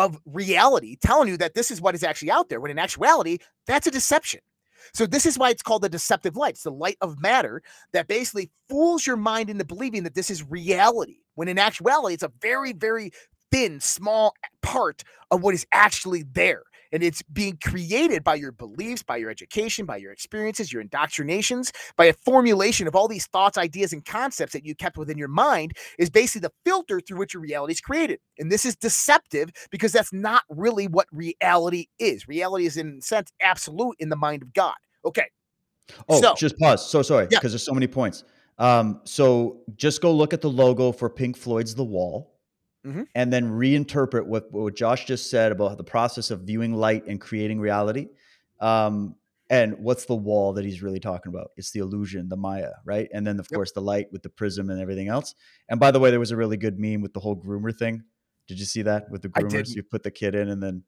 of 0.00 0.18
reality 0.24 0.96
telling 1.00 1.28
you 1.28 1.36
that 1.36 1.54
this 1.54 1.70
is 1.70 1.80
what 1.80 1.94
is 1.94 2.02
actually 2.02 2.30
out 2.30 2.48
there 2.48 2.60
when 2.60 2.70
in 2.70 2.78
actuality 2.78 3.38
that's 3.66 3.86
a 3.86 3.90
deception. 3.90 4.40
So 4.94 5.06
this 5.06 5.26
is 5.26 5.38
why 5.38 5.50
it's 5.50 5.62
called 5.62 5.82
the 5.82 5.88
deceptive 5.88 6.36
light. 6.36 6.54
It's 6.54 6.62
the 6.62 6.72
light 6.72 6.96
of 7.00 7.20
matter 7.20 7.62
that 7.92 8.08
basically 8.08 8.50
fools 8.68 9.06
your 9.06 9.16
mind 9.16 9.50
into 9.50 9.64
believing 9.64 10.02
that 10.04 10.14
this 10.14 10.30
is 10.30 10.48
reality 10.48 11.18
when 11.34 11.48
in 11.48 11.58
actuality 11.58 12.14
it's 12.14 12.22
a 12.22 12.32
very 12.40 12.72
very 12.72 13.12
thin 13.52 13.80
small 13.80 14.34
part 14.62 15.02
of 15.30 15.42
what 15.42 15.54
is 15.54 15.66
actually 15.72 16.24
there 16.32 16.62
and 16.92 17.02
it's 17.02 17.22
being 17.22 17.58
created 17.62 18.24
by 18.24 18.34
your 18.34 18.52
beliefs, 18.52 19.02
by 19.02 19.16
your 19.16 19.30
education, 19.30 19.86
by 19.86 19.96
your 19.96 20.12
experiences, 20.12 20.72
your 20.72 20.82
indoctrinations, 20.82 21.72
by 21.96 22.06
a 22.06 22.12
formulation 22.12 22.86
of 22.86 22.94
all 22.94 23.08
these 23.08 23.26
thoughts, 23.26 23.58
ideas, 23.58 23.92
and 23.92 24.04
concepts 24.04 24.52
that 24.52 24.64
you 24.64 24.74
kept 24.74 24.96
within 24.96 25.18
your 25.18 25.28
mind 25.28 25.72
is 25.98 26.10
basically 26.10 26.46
the 26.46 26.52
filter 26.64 27.00
through 27.00 27.18
which 27.18 27.34
your 27.34 27.42
reality 27.42 27.72
is 27.72 27.80
created. 27.80 28.18
And 28.38 28.50
this 28.50 28.64
is 28.64 28.76
deceptive 28.76 29.50
because 29.70 29.92
that's 29.92 30.12
not 30.12 30.42
really 30.48 30.86
what 30.86 31.06
reality 31.12 31.86
is. 31.98 32.28
Reality 32.28 32.66
is, 32.66 32.76
in 32.76 32.98
a 32.98 33.02
sense, 33.02 33.30
absolute 33.40 33.96
in 33.98 34.08
the 34.08 34.16
mind 34.16 34.42
of 34.42 34.52
God. 34.52 34.74
Okay. 35.04 35.26
Oh, 36.08 36.20
so, 36.20 36.34
just 36.34 36.58
pause. 36.58 36.88
So 36.88 37.02
sorry, 37.02 37.26
because 37.26 37.44
yeah. 37.44 37.48
there's 37.50 37.64
so 37.64 37.72
many 37.72 37.86
points. 37.86 38.24
Um, 38.58 39.00
so 39.04 39.62
just 39.76 40.02
go 40.02 40.12
look 40.12 40.34
at 40.34 40.40
the 40.40 40.50
logo 40.50 40.92
for 40.92 41.08
Pink 41.08 41.36
Floyd's 41.36 41.74
The 41.74 41.84
Wall 41.84 42.30
mm-hmm. 42.86 43.02
and 43.14 43.32
then 43.32 43.50
reinterpret 43.50 44.26
what, 44.26 44.50
what 44.52 44.74
Josh 44.74 45.06
just 45.06 45.30
said 45.30 45.52
about 45.52 45.76
the 45.76 45.84
process 45.84 46.30
of 46.30 46.40
viewing 46.40 46.74
light 46.74 47.06
and 47.06 47.20
creating 47.20 47.60
reality. 47.60 48.08
Um, 48.60 49.16
and 49.48 49.78
what's 49.80 50.04
the 50.04 50.14
wall 50.14 50.52
that 50.52 50.64
he's 50.64 50.80
really 50.80 51.00
talking 51.00 51.30
about? 51.30 51.50
It's 51.56 51.72
the 51.72 51.80
illusion, 51.80 52.28
the 52.28 52.36
Maya, 52.36 52.70
right? 52.84 53.08
And 53.12 53.26
then 53.26 53.40
of 53.40 53.48
yep. 53.50 53.56
course 53.56 53.72
the 53.72 53.82
light 53.82 54.06
with 54.12 54.22
the 54.22 54.28
prism 54.28 54.70
and 54.70 54.80
everything 54.80 55.08
else. 55.08 55.34
And 55.68 55.80
by 55.80 55.90
the 55.90 55.98
way, 55.98 56.10
there 56.10 56.20
was 56.20 56.30
a 56.30 56.36
really 56.36 56.56
good 56.56 56.78
meme 56.78 57.00
with 57.00 57.12
the 57.12 57.20
whole 57.20 57.36
groomer 57.36 57.76
thing. 57.76 58.04
Did 58.46 58.60
you 58.60 58.64
see 58.64 58.82
that 58.82 59.10
with 59.10 59.22
the 59.22 59.28
groomers? 59.28 59.74
You 59.74 59.82
put 59.82 60.04
the 60.04 60.10
kid 60.10 60.34
in 60.36 60.48
and 60.48 60.62
then 60.62 60.84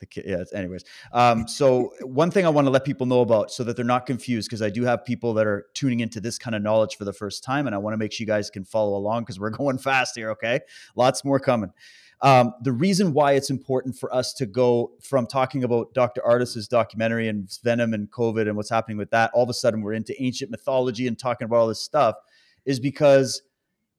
the 0.00 0.06
kid. 0.06 0.24
Yeah. 0.26 0.44
Anyways, 0.52 0.84
um, 1.12 1.46
so 1.46 1.92
one 2.02 2.30
thing 2.30 2.46
I 2.46 2.48
want 2.48 2.66
to 2.66 2.70
let 2.70 2.84
people 2.84 3.06
know 3.06 3.20
about 3.20 3.50
so 3.50 3.64
that 3.64 3.76
they're 3.76 3.84
not 3.84 4.06
confused 4.06 4.48
because 4.48 4.62
I 4.62 4.70
do 4.70 4.84
have 4.84 5.04
people 5.04 5.34
that 5.34 5.46
are 5.46 5.66
tuning 5.74 6.00
into 6.00 6.20
this 6.20 6.38
kind 6.38 6.54
of 6.54 6.62
knowledge 6.62 6.96
for 6.96 7.04
the 7.04 7.12
first 7.12 7.44
time, 7.44 7.66
and 7.66 7.74
I 7.74 7.78
want 7.78 7.94
to 7.94 7.98
make 7.98 8.12
sure 8.12 8.24
you 8.24 8.26
guys 8.26 8.50
can 8.50 8.64
follow 8.64 8.96
along 8.96 9.22
because 9.22 9.40
we're 9.40 9.50
going 9.64 9.78
fast 9.78 10.16
here. 10.16 10.30
Okay, 10.30 10.60
lots 10.96 11.24
more 11.24 11.40
coming. 11.40 11.72
Um, 12.20 12.54
the 12.62 12.72
reason 12.72 13.12
why 13.12 13.32
it's 13.32 13.50
important 13.50 13.96
for 13.96 14.12
us 14.14 14.32
to 14.34 14.46
go 14.46 14.92
from 15.02 15.26
talking 15.26 15.64
about 15.64 15.92
Dr. 15.92 16.22
Ardis's 16.24 16.68
documentary 16.68 17.28
and 17.28 17.50
Venom 17.62 17.92
and 17.92 18.10
COVID 18.10 18.48
and 18.48 18.56
what's 18.56 18.70
happening 18.70 18.96
with 18.96 19.10
that, 19.10 19.30
all 19.34 19.42
of 19.42 19.50
a 19.50 19.54
sudden 19.54 19.82
we're 19.82 19.92
into 19.92 20.20
ancient 20.22 20.50
mythology 20.50 21.06
and 21.06 21.18
talking 21.18 21.44
about 21.44 21.56
all 21.56 21.68
this 21.68 21.82
stuff, 21.82 22.16
is 22.64 22.80
because 22.80 23.42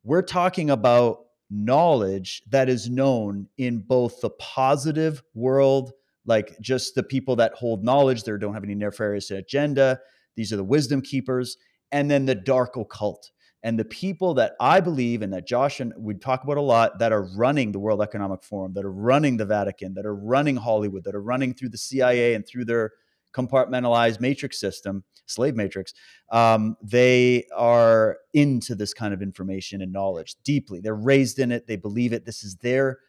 we're 0.04 0.24
talking 0.24 0.72
about 0.72 1.25
knowledge 1.50 2.42
that 2.50 2.70
is 2.70 2.90
known 2.90 3.48
in 3.58 3.80
both 3.80 4.22
the 4.22 4.32
positive 4.32 5.22
world, 5.34 5.94
like 6.26 6.60
just 6.60 6.96
the 6.96 7.04
people 7.04 7.36
that 7.36 7.54
hold 7.54 7.84
knowledge, 7.84 8.24
they 8.24 8.38
don't 8.38 8.54
have 8.54 8.64
any 8.64 8.76
nefarious 8.76 9.32
agenda. 9.32 10.00
These 10.36 10.52
are 10.52 10.58
the 10.58 10.64
wisdom 10.64 11.02
keepers, 11.02 11.58
and 11.92 12.10
then 12.10 12.26
the 12.26 12.36
dark 12.36 12.76
occult. 12.76 13.32
And 13.64 13.80
the 13.80 13.86
people 13.86 14.36
that 14.36 14.54
I 14.60 14.80
believe 14.80 15.24
and 15.24 15.34
that 15.34 15.48
Josh 15.48 15.80
and 15.80 15.92
we 15.98 16.14
talk 16.14 16.44
about 16.44 16.58
a 16.58 16.62
lot 16.62 17.00
that 17.00 17.12
are 17.12 17.28
running 17.36 17.72
the 17.72 17.80
World 17.80 18.02
Economic 18.02 18.44
Forum, 18.44 18.74
that 18.74 18.86
are 18.86 18.92
running 18.92 19.38
the 19.38 19.46
Vatican, 19.46 19.96
that 19.96 20.06
are 20.06 20.16
running 20.16 20.56
Hollywood, 20.56 21.04
that 21.06 21.16
are 21.16 21.22
running 21.22 21.54
through 21.56 21.70
the 21.70 21.78
CIA 21.78 22.36
and 22.36 22.46
through 22.46 22.66
their 22.66 22.92
compartmentalized 23.36 24.20
matrix 24.20 24.60
system, 24.60 25.04
slave 25.26 25.56
matrix, 25.56 25.94
um, 26.32 26.76
they 26.82 27.46
are 27.56 28.18
into 28.34 28.76
this 28.76 28.94
kind 28.94 29.14
of 29.14 29.22
information 29.22 29.82
and 29.82 29.92
knowledge 29.92 30.36
deeply. 30.44 30.80
They're 30.80 30.96
raised 30.96 31.40
in 31.40 31.52
it. 31.52 31.68
They 31.68 31.76
believe 31.76 32.14
it. 32.14 32.26
This 32.26 32.44
is 32.44 32.56
their, 32.58 33.00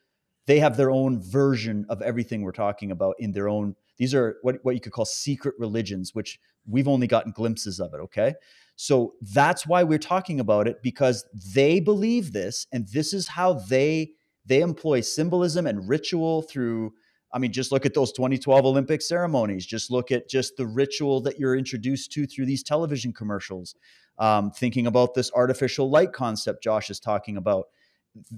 they 0.47 0.59
have 0.59 0.77
their 0.77 0.91
own 0.91 1.21
version 1.21 1.87
of 1.89 2.03
everything 2.03 2.43
we're 2.43 2.53
talking 2.53 2.91
about 2.91 3.17
in 3.19 3.33
their 3.33 3.49
own. 3.49 3.75
These 3.99 4.15
are 4.15 4.37
what, 4.43 4.57
what 4.63 4.75
you 4.75 4.81
could 4.81 4.93
call 4.93 5.05
secret 5.05 5.55
religions, 5.59 6.15
which 6.15 6.39
we've 6.67 6.89
only 6.89 7.07
gotten 7.07 7.33
glimpses 7.33 7.81
of 7.81 7.95
it. 7.95 7.99
Okay. 7.99 8.35
So 8.77 9.15
that's 9.23 9.67
why 9.67 9.83
we're 9.85 9.99
talking 9.99 10.39
about 10.41 10.69
it 10.69 10.83
because 10.83 11.25
they 11.55 11.81
believe 11.81 12.33
this 12.33 12.67
and 12.73 12.87
this 12.89 13.13
is 13.15 13.29
how 13.29 13.55
they 13.55 14.11
they 14.45 14.61
employ 14.61 15.01
symbolism 15.01 15.67
and 15.67 15.89
ritual 15.89 16.43
through 16.43 16.93
I 17.37 17.39
mean, 17.39 17.53
just 17.53 17.71
look 17.71 17.85
at 17.85 17.93
those 17.93 18.13
2012 18.13 18.65
Olympic 18.65 19.03
ceremonies. 19.03 19.67
Just 19.67 19.91
look 19.91 20.11
at 20.11 20.27
just 20.27 20.57
the 20.57 20.67
ritual 20.67 21.21
that 21.21 21.39
you're 21.39 21.55
introduced 21.55 22.11
to 22.13 22.27
through 22.27 22.47
these 22.47 22.63
television 22.63 23.13
commercials. 23.13 23.75
Um, 24.19 24.51
thinking 24.51 24.87
about 24.87 25.13
this 25.13 25.31
artificial 25.35 25.91
light 25.91 26.15
concept 26.15 26.63
Josh 26.63 26.89
is 26.89 26.99
talking 26.99 27.37
about. 27.37 27.67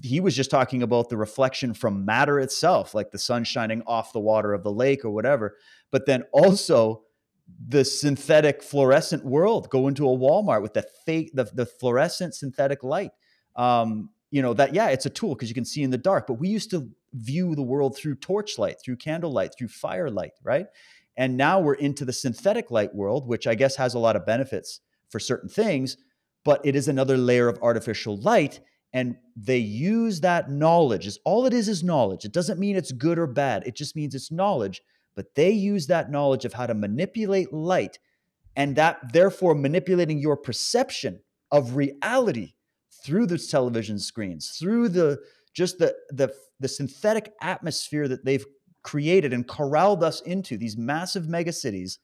He 0.03 0.19
was 0.19 0.35
just 0.35 0.51
talking 0.51 0.83
about 0.83 1.07
the 1.07 1.15
reflection 1.15 1.73
from 1.73 2.03
matter 2.03 2.41
itself, 2.41 2.93
like 2.93 3.11
the 3.11 3.17
sun 3.17 3.45
shining 3.45 3.81
off 3.87 4.11
the 4.11 4.19
water 4.19 4.51
of 4.51 4.63
the 4.63 4.71
lake 4.71 5.05
or 5.05 5.11
whatever. 5.11 5.55
But 5.91 6.05
then 6.05 6.25
also 6.33 7.03
the 7.69 7.85
synthetic 7.85 8.61
fluorescent 8.61 9.23
world. 9.23 9.69
Go 9.69 9.87
into 9.87 10.09
a 10.09 10.17
Walmart 10.17 10.61
with 10.61 10.73
the 10.73 10.85
fake, 11.05 11.31
the, 11.33 11.45
the 11.45 11.65
fluorescent 11.65 12.35
synthetic 12.35 12.83
light. 12.83 13.11
Um, 13.55 14.09
you 14.29 14.41
know 14.41 14.53
that 14.55 14.73
yeah, 14.73 14.89
it's 14.89 15.05
a 15.05 15.09
tool 15.09 15.35
because 15.35 15.47
you 15.49 15.55
can 15.55 15.65
see 15.65 15.83
in 15.83 15.89
the 15.89 15.97
dark. 15.97 16.27
But 16.27 16.33
we 16.33 16.49
used 16.49 16.69
to 16.71 16.89
view 17.13 17.55
the 17.55 17.61
world 17.61 17.95
through 17.95 18.15
torchlight, 18.15 18.77
through 18.83 18.97
candlelight, 18.97 19.51
through 19.57 19.67
firelight, 19.67 20.33
right? 20.43 20.67
And 21.17 21.35
now 21.35 21.59
we're 21.59 21.73
into 21.73 22.05
the 22.05 22.13
synthetic 22.13 22.71
light 22.71 22.95
world, 22.95 23.27
which 23.27 23.45
I 23.45 23.55
guess 23.55 23.75
has 23.75 23.93
a 23.93 23.99
lot 23.99 24.15
of 24.15 24.25
benefits 24.25 24.79
for 25.09 25.19
certain 25.19 25.49
things, 25.49 25.97
but 26.45 26.61
it 26.63 26.75
is 26.75 26.87
another 26.87 27.17
layer 27.17 27.47
of 27.47 27.59
artificial 27.61 28.17
light. 28.17 28.61
And 28.93 29.17
they 29.35 29.57
use 29.57 30.21
that 30.21 30.49
knowledge. 30.49 31.05
Is 31.05 31.19
all 31.25 31.45
it 31.45 31.53
is 31.53 31.67
is 31.67 31.83
knowledge. 31.83 32.25
It 32.25 32.31
doesn't 32.31 32.59
mean 32.59 32.75
it's 32.75 32.91
good 32.91 33.19
or 33.19 33.27
bad. 33.27 33.67
It 33.67 33.75
just 33.75 33.95
means 33.95 34.15
it's 34.15 34.31
knowledge. 34.31 34.81
But 35.15 35.35
they 35.35 35.51
use 35.51 35.87
that 35.87 36.09
knowledge 36.09 36.45
of 36.45 36.53
how 36.53 36.65
to 36.65 36.73
manipulate 36.73 37.53
light 37.53 37.99
and 38.55 38.75
that 38.77 39.13
therefore 39.13 39.55
manipulating 39.55 40.19
your 40.19 40.37
perception 40.37 41.21
of 41.51 41.75
reality 41.75 42.53
through 43.03 43.25
the 43.25 43.37
television 43.37 43.99
screens, 43.99 44.55
through 44.59 44.89
the 44.89 45.19
just 45.53 45.79
the 45.79 45.95
the 46.09 46.33
the 46.59 46.67
synthetic 46.67 47.33
atmosphere 47.41 48.07
that 48.07 48.25
they've 48.25 48.45
created 48.83 49.33
and 49.33 49.47
corralled 49.47 50.03
us 50.03 50.21
into 50.21 50.57
these 50.57 50.77
massive 50.77 51.25
megacities 51.25 51.97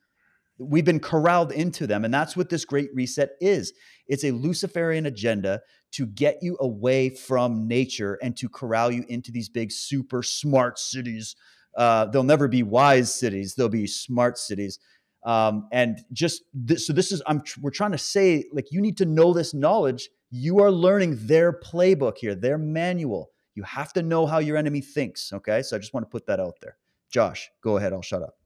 we've 0.57 0.85
been 0.85 0.99
corralled 0.99 1.51
into 1.51 1.85
them 1.85 2.05
and 2.05 2.13
that's 2.13 2.37
what 2.37 2.49
this 2.49 2.65
great 2.65 2.89
reset 2.93 3.31
is. 3.41 3.73
It's 4.07 4.23
a 4.23 4.31
luciferian 4.31 5.05
agenda 5.05 5.61
to 5.93 6.05
get 6.05 6.37
you 6.41 6.57
away 6.59 7.09
from 7.09 7.67
nature 7.67 8.17
and 8.21 8.35
to 8.37 8.49
corral 8.49 8.91
you 8.91 9.05
into 9.09 9.31
these 9.31 9.49
big 9.49 9.71
super 9.71 10.23
smart 10.23 10.79
cities. 10.79 11.35
Uh, 11.77 12.05
they'll 12.05 12.23
never 12.23 12.47
be 12.47 12.63
wise 12.63 13.13
cities 13.13 13.55
they'll 13.55 13.69
be 13.69 13.87
smart 13.87 14.37
cities. 14.37 14.79
Um, 15.25 15.67
and 15.71 15.99
just 16.13 16.43
this, 16.53 16.85
so 16.85 16.93
this 16.93 17.11
is 17.11 17.21
i'm 17.25 17.41
we're 17.61 17.71
trying 17.71 17.93
to 17.93 17.97
say 17.97 18.45
like 18.53 18.71
you 18.71 18.79
need 18.79 18.97
to 18.97 19.05
know 19.05 19.33
this 19.33 19.53
knowledge. 19.53 20.09
You 20.31 20.59
are 20.59 20.71
learning 20.71 21.27
their 21.27 21.51
playbook 21.51 22.17
here 22.17 22.35
their 22.35 22.57
manual 22.57 23.31
you 23.55 23.63
have 23.63 23.93
to 23.93 24.03
know 24.03 24.25
how 24.25 24.39
your 24.39 24.57
enemy 24.57 24.81
thinks. 24.81 25.33
Okay. 25.33 25.61
So 25.61 25.75
I 25.75 25.79
just 25.79 25.93
want 25.93 26.05
to 26.05 26.09
put 26.09 26.25
that 26.27 26.39
out 26.39 26.55
there. 26.61 26.77
Josh, 27.09 27.49
go 27.61 27.77
ahead. 27.77 27.93
I'll 27.93 28.01
shut 28.01 28.21
up. 28.21 28.37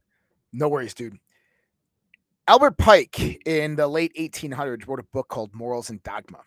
No 0.54 0.70
worries, 0.70 0.94
dude. 0.94 1.18
Albert 2.48 2.78
Pike 2.78 3.42
in 3.46 3.76
the 3.76 3.88
late 3.88 4.12
1800s 4.18 4.88
wrote 4.88 5.00
a 5.00 5.04
book 5.04 5.28
called 5.28 5.54
Morals 5.54 5.90
and 5.90 6.02
Dogma. 6.04 6.40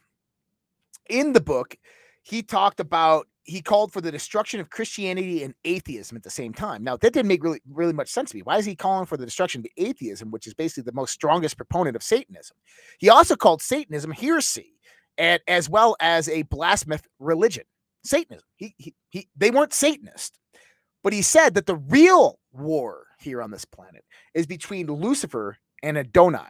In 1.08 1.32
the 1.32 1.40
book, 1.40 1.76
he 2.22 2.42
talked 2.42 2.80
about 2.80 3.28
he 3.44 3.60
called 3.60 3.92
for 3.92 4.00
the 4.00 4.12
destruction 4.12 4.60
of 4.60 4.70
Christianity 4.70 5.42
and 5.42 5.54
atheism 5.64 6.16
at 6.16 6.22
the 6.22 6.30
same 6.30 6.52
time. 6.52 6.84
Now, 6.84 6.96
that 6.96 7.12
didn't 7.12 7.26
make 7.28 7.42
really 7.42 7.60
really 7.68 7.92
much 7.92 8.08
sense 8.08 8.30
to 8.30 8.36
me. 8.36 8.42
Why 8.42 8.58
is 8.58 8.64
he 8.64 8.76
calling 8.76 9.06
for 9.06 9.16
the 9.16 9.24
destruction 9.24 9.60
of 9.60 9.66
atheism, 9.76 10.30
which 10.30 10.46
is 10.46 10.54
basically 10.54 10.84
the 10.84 10.92
most 10.92 11.12
strongest 11.12 11.56
proponent 11.56 11.96
of 11.96 12.02
Satanism? 12.02 12.56
He 12.98 13.08
also 13.08 13.34
called 13.34 13.62
Satanism 13.62 14.12
heresy, 14.12 14.74
and 15.18 15.40
as 15.48 15.68
well 15.68 15.96
as 16.00 16.28
a 16.28 16.42
blasphemous 16.42 17.02
religion. 17.18 17.64
Satanism. 18.04 18.46
He, 18.56 18.74
he, 18.78 18.94
he, 19.10 19.28
they 19.36 19.50
weren't 19.50 19.72
Satanist, 19.72 20.38
but 21.02 21.12
he 21.12 21.22
said 21.22 21.54
that 21.54 21.66
the 21.66 21.76
real 21.76 22.38
war 22.52 23.06
here 23.18 23.42
on 23.42 23.50
this 23.50 23.64
planet 23.64 24.04
is 24.34 24.46
between 24.46 24.86
Lucifer 24.86 25.58
and 25.82 25.96
Adonai. 25.96 26.48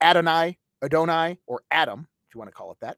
Adonai, 0.00 0.58
Adonai, 0.82 1.38
or 1.46 1.62
Adam, 1.70 2.06
if 2.28 2.34
you 2.34 2.38
want 2.38 2.50
to 2.50 2.54
call 2.54 2.70
it 2.72 2.78
that. 2.80 2.96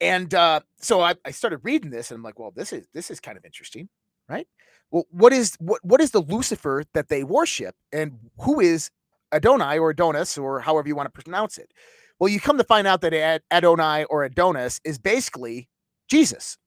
And 0.00 0.34
uh, 0.34 0.60
so 0.80 1.00
I, 1.00 1.14
I 1.24 1.30
started 1.30 1.60
reading 1.62 1.90
this, 1.90 2.10
and 2.10 2.18
I'm 2.18 2.22
like, 2.22 2.38
well, 2.38 2.52
this 2.54 2.72
is 2.72 2.86
this 2.92 3.10
is 3.10 3.20
kind 3.20 3.38
of 3.38 3.44
interesting, 3.44 3.88
right? 4.28 4.46
Well, 4.90 5.06
what 5.10 5.32
is 5.32 5.56
what 5.60 5.80
what 5.84 6.00
is 6.00 6.10
the 6.10 6.20
Lucifer 6.20 6.84
that 6.94 7.08
they 7.08 7.24
worship, 7.24 7.74
and 7.92 8.18
who 8.40 8.60
is 8.60 8.90
Adonai 9.32 9.78
or 9.78 9.90
Adonis 9.90 10.36
or 10.36 10.60
however 10.60 10.88
you 10.88 10.96
want 10.96 11.12
to 11.12 11.22
pronounce 11.22 11.58
it? 11.58 11.72
Well, 12.18 12.28
you 12.28 12.40
come 12.40 12.58
to 12.58 12.64
find 12.64 12.86
out 12.86 13.00
that 13.00 13.14
Ad- 13.14 13.42
Adonai 13.50 14.04
or 14.04 14.24
Adonis 14.24 14.80
is 14.84 14.98
basically 14.98 15.68
Jesus 16.12 16.58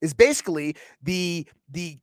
is 0.00 0.14
basically 0.14 0.76
the 1.02 1.44
the 1.68 1.98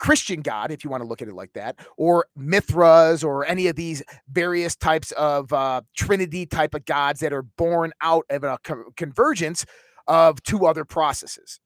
Christian 0.00 0.40
God, 0.40 0.72
if 0.72 0.82
you 0.82 0.90
want 0.90 1.00
to 1.04 1.08
look 1.08 1.22
at 1.22 1.28
it 1.28 1.34
like 1.34 1.52
that, 1.52 1.76
or 1.96 2.26
Mithras, 2.34 3.22
or 3.22 3.46
any 3.46 3.68
of 3.68 3.76
these 3.76 4.02
various 4.28 4.74
types 4.74 5.12
of 5.12 5.52
uh, 5.52 5.82
Trinity 5.96 6.44
type 6.44 6.74
of 6.74 6.84
gods 6.86 7.20
that 7.20 7.32
are 7.32 7.42
born 7.44 7.92
out 8.00 8.24
of 8.28 8.42
a 8.42 8.58
co- 8.64 8.90
convergence 8.96 9.64
of 10.08 10.42
two 10.42 10.66
other 10.66 10.84
processes. 10.84 11.60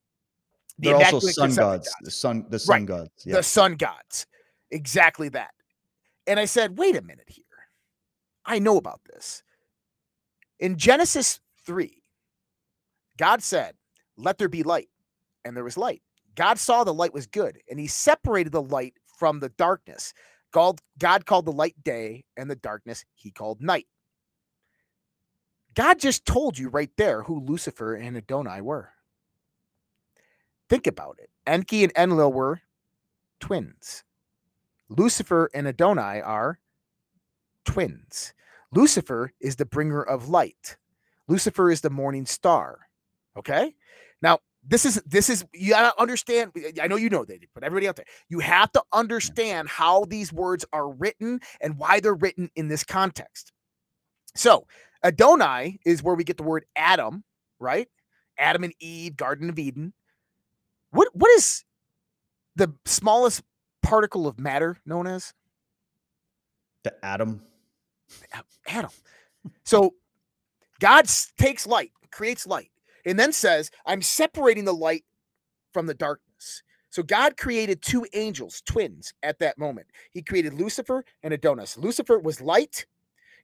The 0.80 0.91
They're 0.91 0.97
also 1.07 1.20
sun 1.20 1.55
gods. 1.55 1.91
The 2.03 2.11
sun, 2.11 2.45
the 2.51 2.59
sun 2.59 2.80
Right. 2.80 2.87
gods. 2.87 3.11
Yeah. 3.24 3.37
the 3.37 3.43
sun 3.43 3.76
gods. 3.76 4.26
Exactly 4.70 5.30
that. 5.30 5.53
And 6.26 6.39
I 6.39 6.45
said, 6.45 6.76
wait 6.76 6.95
a 6.95 7.01
minute 7.01 7.28
here. 7.28 7.45
I 8.45 8.59
know 8.59 8.76
about 8.76 9.01
this. 9.07 9.43
In 10.61 10.76
Genesis 10.76 11.41
3, 11.64 12.03
God 13.16 13.43
said, 13.43 13.76
Let 14.17 14.39
there 14.39 14.49
be 14.49 14.62
light. 14.62 14.89
And 15.45 15.57
there 15.57 15.64
was 15.64 15.77
light. 15.77 16.03
God 16.35 16.59
saw 16.59 16.85
the 16.85 16.95
light 16.95 17.14
was 17.14 17.27
good, 17.27 17.59
and 17.71 17.79
he 17.79 17.87
separated 17.87 18.53
the 18.53 18.62
light 18.62 18.95
from 19.07 19.41
the 19.41 19.49
darkness. 19.51 20.12
God, 20.53 20.81
God 20.99 21.27
called 21.27 21.47
the 21.47 21.53
light 21.53 21.77
day, 21.83 22.25
and 22.37 22.51
the 22.51 22.57
darkness 22.57 23.05
he 23.14 23.31
called 23.31 23.61
night. 23.62 23.87
God 25.75 25.99
just 25.99 26.25
told 26.25 26.59
you 26.59 26.69
right 26.69 26.91
there 26.97 27.23
who 27.23 27.41
Lucifer 27.41 27.95
and 27.95 28.17
Adonai 28.17 28.61
were. 28.61 28.91
Think 30.69 30.87
about 30.87 31.19
it. 31.21 31.31
Enki 31.47 31.85
and 31.85 31.93
Enlil 31.97 32.33
were 32.33 32.62
twins. 33.41 34.03
Lucifer 34.89 35.51
and 35.55 35.69
Adonai 35.69 36.21
are 36.23 36.59
twins. 37.64 38.33
Lucifer 38.73 39.33
is 39.41 39.57
the 39.57 39.67
bringer 39.67 40.03
of 40.03 40.29
light. 40.29 40.77
Lucifer 41.29 41.71
is 41.71 41.81
the 41.83 41.91
morning 41.91 42.27
star. 42.27 42.89
Okay? 43.37 43.75
Now, 44.23 44.39
this 44.69 44.85
is 44.85 45.01
this 45.07 45.31
is 45.31 45.45
you 45.53 45.71
gotta 45.71 46.01
understand. 46.01 46.53
I 46.81 46.89
know 46.89 46.97
you 46.97 47.09
know 47.09 47.25
that, 47.25 47.39
but 47.55 47.62
everybody 47.62 47.89
out 47.89 47.97
there, 47.97 48.07
you 48.29 48.41
have 48.41 48.73
to 48.73 48.83
understand 48.93 49.69
how 49.69 50.05
these 50.07 50.33
words 50.33 50.64
are 50.73 50.91
written 50.91 51.41
and 51.61 51.79
why 51.79 52.01
they're 52.01 52.14
written 52.14 52.51
in 52.57 52.69
this 52.69 52.83
context. 52.83 53.53
So, 54.35 54.67
Adonai 55.05 55.79
is 55.87 56.03
where 56.03 56.14
we 56.14 56.25
get 56.25 56.37
the 56.37 56.43
word 56.43 56.64
Adam, 56.75 57.23
right? 57.61 57.89
Adam 58.39 58.64
and 58.64 58.75
Eve, 58.81 59.17
Garden 59.17 59.49
of 59.49 59.59
Eden. 59.59 59.93
What 60.91 61.09
what 61.12 61.31
is 61.33 61.64
the 62.57 62.73
smallest 62.85 63.43
particle 63.83 64.27
of 64.27 64.41
matter 64.41 64.79
known 64.85 65.07
as? 65.07 65.33
the 66.87 67.05
atom. 67.05 67.43
Adam. 68.69 68.91
So 69.64 69.95
God 70.79 71.07
takes 71.37 71.67
light, 71.67 71.91
creates 72.12 72.47
light, 72.47 72.71
and 73.07 73.18
then 73.18 73.32
says, 73.32 73.70
I'm 73.86 74.02
separating 74.02 74.64
the 74.64 74.74
light 74.74 75.04
from 75.72 75.86
the 75.86 75.94
darkness. 75.94 76.62
So 76.90 77.02
God 77.02 77.36
created 77.36 77.82
two 77.82 78.07
angels, 78.14 78.62
twins, 78.66 79.12
at 79.22 79.38
that 79.38 79.59
moment. 79.59 79.86
He 80.12 80.22
created 80.22 80.54
Lucifer 80.54 81.04
and 81.22 81.32
Adonis. 81.32 81.76
Lucifer 81.78 82.18
was 82.18 82.40
light, 82.40 82.86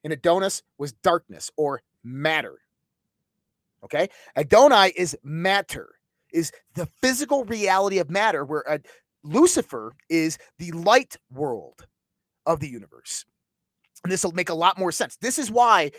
and 0.03 0.11
Adonis 0.11 0.63
was 0.77 0.93
darkness 0.93 1.49
or 1.55 1.81
matter. 2.03 2.59
Okay? 3.83 4.09
Adonai 4.35 4.91
is 4.95 5.15
matter, 5.23 5.95
is 6.33 6.51
the 6.73 6.87
physical 7.01 7.45
reality 7.45 7.99
of 7.99 8.09
matter, 8.09 8.43
where 8.43 8.69
uh, 8.69 8.79
Lucifer 9.23 9.93
is 10.09 10.37
the 10.57 10.71
light 10.71 11.17
world 11.31 11.85
of 12.45 12.59
the 12.59 12.67
universe. 12.67 13.25
And 14.03 14.11
this 14.11 14.23
will 14.23 14.33
make 14.33 14.49
a 14.49 14.55
lot 14.55 14.77
more 14.77 14.91
sense. 14.91 15.15
This 15.17 15.39
is 15.39 15.49
why 15.49 15.91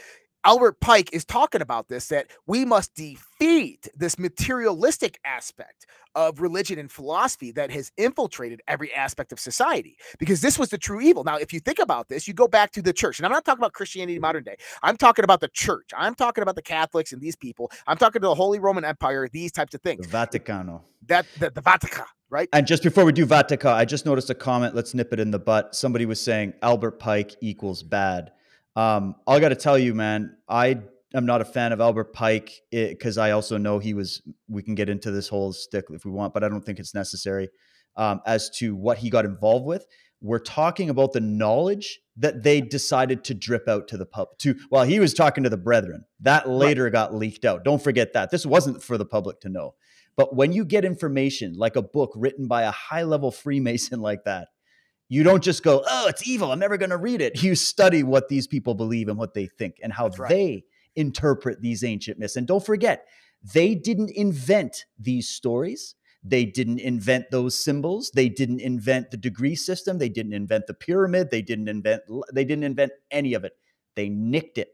Albert 0.47 0.79
Pike 0.81 1.09
is 1.15 1.25
talking 1.25 1.63
about 1.63 1.89
this 1.89 2.09
that 2.09 2.27
we 2.47 2.67
must 2.67 2.95
defeat 2.95 3.89
this 3.97 4.19
materialistic 4.19 5.19
aspect 5.25 5.87
of 6.15 6.41
religion 6.41 6.79
and 6.79 6.93
philosophy 6.93 7.51
that 7.53 7.71
has 7.71 7.91
infiltrated 7.97 8.61
every 8.69 8.93
aspect 8.93 9.33
of 9.33 9.41
society 9.41 9.97
because 10.19 10.43
this 10.43 10.59
was 10.59 10.69
the 10.69 10.77
true 10.77 11.01
evil. 11.01 11.25
Now, 11.25 11.37
if 11.37 11.53
you 11.53 11.61
think 11.61 11.79
about 11.79 12.09
this, 12.09 12.29
you 12.29 12.35
go 12.35 12.47
back 12.47 12.73
to 12.73 12.83
the 12.83 12.93
church, 12.93 13.19
and 13.19 13.25
I'm 13.25 13.33
not 13.33 13.47
talking 13.47 13.61
about 13.61 13.73
Christianity 13.73 14.17
mm-hmm. 14.17 14.23
modern 14.23 14.45
day. 14.45 14.57
I'm 14.83 14.99
talking 14.99 15.25
about 15.25 15.41
the 15.41 15.49
church. 15.49 15.91
I'm 15.97 16.15
talking 16.15 16.43
about 16.43 16.57
the 16.57 16.63
Catholics 16.63 17.13
and 17.13 17.23
these 17.23 17.37
people. 17.37 17.71
I'm 17.87 17.97
talking 17.97 18.21
to 18.21 18.29
the 18.29 18.35
Holy 18.35 18.59
Roman 18.59 18.85
Empire, 18.85 19.29
these 19.33 19.51
types 19.51 19.75
of 19.75 19.81
The 19.83 19.91
things. 19.91 20.07
Vaticano. 20.07 20.83
That 21.07 21.27
the, 21.39 21.51
the 21.51 21.63
Vatican, 21.63 22.05
right? 22.29 22.51
And 22.53 22.67
just 22.67 22.83
before 22.83 23.07
we 23.07 23.13
do 23.13 23.25
Vatican, 23.25 23.71
I 23.71 23.87
just 23.87 24.05
noticed 24.05 24.29
a 24.29 24.35
comment. 24.35 24.75
Let's 24.75 24.93
nip 24.93 25.13
it 25.13 25.21
in 25.21 25.31
the 25.31 25.39
butt. 25.39 25.75
Somebody 25.75 26.05
was 26.05 26.21
saying 26.21 26.53
Albert 26.63 26.99
Pike 26.99 27.35
equals 27.41 27.83
bad. 27.83 28.33
Um, 28.77 29.17
I 29.27 29.41
got 29.41 29.51
to 29.51 29.57
tell 29.57 29.79
you, 29.79 29.95
man, 29.95 30.37
I 30.49 30.81
am 31.15 31.27
not 31.27 31.41
a 31.41 31.45
fan 31.45 31.73
of 31.73 31.81
Albert 31.81 32.13
Pike 32.13 32.53
because 32.71 33.19
I 33.19 33.31
also 33.31 33.57
know 33.57 33.79
he 33.79 33.95
was. 33.95 34.23
We 34.49 34.63
can 34.63 34.75
get 34.75 34.89
into 34.89 35.11
this 35.11 35.29
whole 35.29 35.53
stick 35.53 35.87
if 35.91 36.05
we 36.05 36.11
want, 36.11 36.35
but 36.35 36.43
I 36.43 36.49
don't 36.49 36.65
think 36.65 36.79
it's 36.79 36.95
necessary 36.95 37.49
um, 37.97 38.21
as 38.27 38.51
to 38.59 38.75
what 38.75 38.99
he 38.99 39.11
got 39.11 39.25
involved 39.25 39.67
with. 39.67 39.87
We're 40.21 40.39
talking 40.39 40.89
about 40.89 41.13
the 41.13 41.21
knowledge 41.21 42.01
that 42.17 42.43
they 42.43 42.61
decided 42.61 43.25
to 43.25 43.35
drip 43.35 43.69
out 43.69 43.89
to 43.89 43.97
the 43.97 44.07
pub. 44.07 44.29
To 44.39 44.55
well, 44.71 44.85
he 44.85 44.99
was 44.99 45.15
talking 45.15 45.45
to 45.45 45.51
the 45.51 45.57
brethren. 45.57 46.05
That 46.21 46.49
later 46.49 46.89
got 46.91 47.15
leaked 47.15 47.45
out. 47.45 47.65
Don't 47.65 47.83
forget 47.83 48.13
that 48.15 48.31
this 48.31 48.47
wasn't 48.47 48.83
for 48.83 48.97
the 48.97 49.05
public 49.05 49.41
to 49.41 49.49
know. 49.49 49.75
But 50.17 50.35
when 50.35 50.53
you 50.53 50.65
get 50.65 50.85
information 50.85 51.55
like 51.57 51.77
a 51.77 51.83
book 51.83 52.13
written 52.15 52.47
by 52.47 52.63
a 52.63 52.71
high 52.71 53.03
level 53.03 53.31
Freemason 53.31 54.01
like 54.01 54.25
that, 54.25 54.49
you 55.09 55.23
don't 55.23 55.43
just 55.43 55.63
go, 55.63 55.85
oh, 55.89 56.09
it's 56.09 56.27
evil. 56.27 56.51
I'm 56.51 56.59
never 56.59 56.77
going 56.77 56.91
to 56.91 56.97
read 56.97 57.21
it. 57.21 57.43
You 57.43 57.55
study 57.55 58.03
what 58.03 58.29
these 58.29 58.47
people 58.47 58.75
believe 58.75 59.09
and 59.09 59.19
what 59.19 59.35
they 59.35 59.47
think 59.47 59.77
and 59.83 59.93
how 59.93 60.09
right. 60.19 60.29
they 60.29 60.65
interpret 60.97 61.61
these 61.61 61.85
ancient 61.85 62.19
myths. 62.19 62.37
And 62.37 62.47
don't 62.47 62.65
forget, 62.65 63.07
they 63.53 63.75
didn't 63.75 64.11
invent 64.11 64.87
these 64.99 65.29
stories. 65.29 65.95
They 66.23 66.47
didn't 66.47 66.79
invent 66.79 67.31
those 67.31 67.59
symbols. 67.59 68.11
They 68.15 68.31
didn't 68.31 68.61
invent 68.61 69.11
the 69.11 69.19
degree 69.19 69.55
system. 69.55 69.99
They 69.99 70.09
didn't 70.09 70.33
invent 70.33 70.67
the 70.67 70.75
pyramid. 70.75 71.31
They 71.31 71.43
didn't 71.43 71.69
invent 71.69 72.03
they 72.33 72.45
didn't 72.45 72.65
invent 72.65 72.93
any 73.11 73.35
of 73.35 73.45
it. 73.45 73.53
They 73.95 74.09
nicked 74.09 74.57
it 74.57 74.69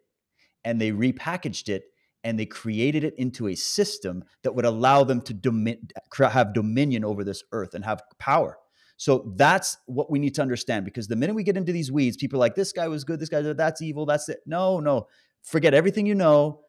and 0.65 0.81
they 0.81 0.93
repackaged 0.93 1.69
it 1.69 1.85
and 2.23 2.39
they 2.39 2.47
created 2.47 3.03
it 3.03 3.15
into 3.17 3.49
a 3.49 3.55
system 3.57 4.25
that 4.43 4.55
would 4.55 4.65
allow 4.65 5.03
them 5.03 5.21
to 5.23 5.35
domi- 5.35 5.81
have 6.17 6.55
dominion 6.55 7.05
over 7.05 7.25
this 7.25 7.43
earth 7.51 7.75
and 7.75 7.85
have 7.85 8.03
power. 8.19 8.59
So 9.01 9.33
that's 9.35 9.79
what 9.87 10.11
we 10.11 10.19
need 10.19 10.35
to 10.35 10.43
understand 10.43 10.85
because 10.85 11.09
the 11.09 11.17
minute 11.17 11.35
we 11.35 11.43
get 11.43 11.57
into 11.57 11.73
these 11.73 11.91
weeds, 11.91 12.19
people 12.19 12.37
are 12.37 12.41
like, 12.41 12.55
this 12.55 12.71
guy 12.71 12.87
was 12.87 13.03
good, 13.03 13.19
this 13.19 13.31
guy, 13.31 13.41
that's 13.41 13.81
evil, 13.81 14.05
that's 14.05 14.29
it. 14.29 14.41
No, 14.45 14.79
no. 14.79 15.07
Forget 15.41 15.73
everything 15.73 16.05
you 16.05 16.15
know. 16.15 16.61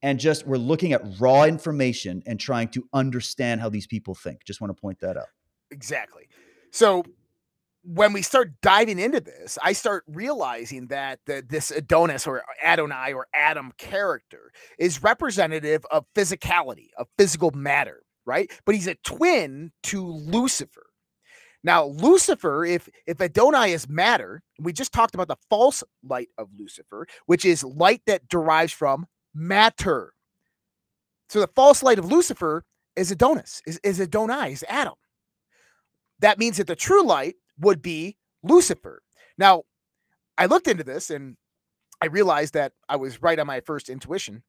And 0.00 0.20
just 0.20 0.46
we're 0.46 0.56
looking 0.56 0.92
at 0.92 1.02
raw 1.18 1.46
information 1.46 2.22
and 2.26 2.38
trying 2.38 2.68
to 2.68 2.84
understand 2.92 3.60
how 3.60 3.70
these 3.70 3.88
people 3.88 4.14
think. 4.14 4.44
Just 4.44 4.60
want 4.60 4.70
to 4.74 4.80
point 4.80 5.00
that 5.00 5.16
out. 5.16 5.26
Exactly. 5.72 6.28
So 6.70 7.02
when 7.82 8.12
we 8.12 8.22
start 8.22 8.52
diving 8.62 9.00
into 9.00 9.18
this, 9.18 9.58
I 9.60 9.72
start 9.72 10.04
realizing 10.06 10.86
that 10.88 11.18
the, 11.26 11.44
this 11.44 11.72
Adonis 11.72 12.24
or 12.24 12.44
Adonai 12.64 13.14
or 13.14 13.26
Adam 13.34 13.72
character 13.78 14.52
is 14.78 15.02
representative 15.02 15.84
of 15.90 16.04
physicality, 16.14 16.90
of 16.96 17.08
physical 17.18 17.50
matter, 17.50 18.04
right? 18.24 18.48
But 18.64 18.76
he's 18.76 18.86
a 18.86 18.94
twin 18.94 19.72
to 19.84 20.06
Lucifer. 20.06 20.86
Now, 21.62 21.84
Lucifer, 21.86 22.64
if 22.64 22.88
if 23.06 23.20
Adonai 23.20 23.72
is 23.72 23.88
matter, 23.88 24.42
we 24.58 24.72
just 24.72 24.92
talked 24.92 25.14
about 25.14 25.28
the 25.28 25.36
false 25.50 25.84
light 26.02 26.28
of 26.38 26.48
Lucifer, 26.58 27.06
which 27.26 27.44
is 27.44 27.62
light 27.62 28.02
that 28.06 28.28
derives 28.28 28.72
from 28.72 29.06
matter. 29.34 30.14
So 31.28 31.40
the 31.40 31.50
false 31.54 31.82
light 31.82 31.98
of 31.98 32.10
Lucifer 32.10 32.64
is 32.96 33.10
Adonis, 33.10 33.62
is, 33.66 33.78
is 33.84 34.00
Adonai, 34.00 34.52
is 34.52 34.64
Adam. 34.68 34.94
That 36.18 36.38
means 36.38 36.56
that 36.56 36.66
the 36.66 36.76
true 36.76 37.04
light 37.04 37.36
would 37.58 37.82
be 37.82 38.16
Lucifer. 38.42 39.02
Now, 39.38 39.62
I 40.36 40.46
looked 40.46 40.68
into 40.68 40.84
this 40.84 41.10
and 41.10 41.36
I 42.02 42.06
realized 42.06 42.54
that 42.54 42.72
I 42.88 42.96
was 42.96 43.22
right 43.22 43.38
on 43.38 43.46
my 43.46 43.60
first 43.60 43.88
intuition. 43.88 44.42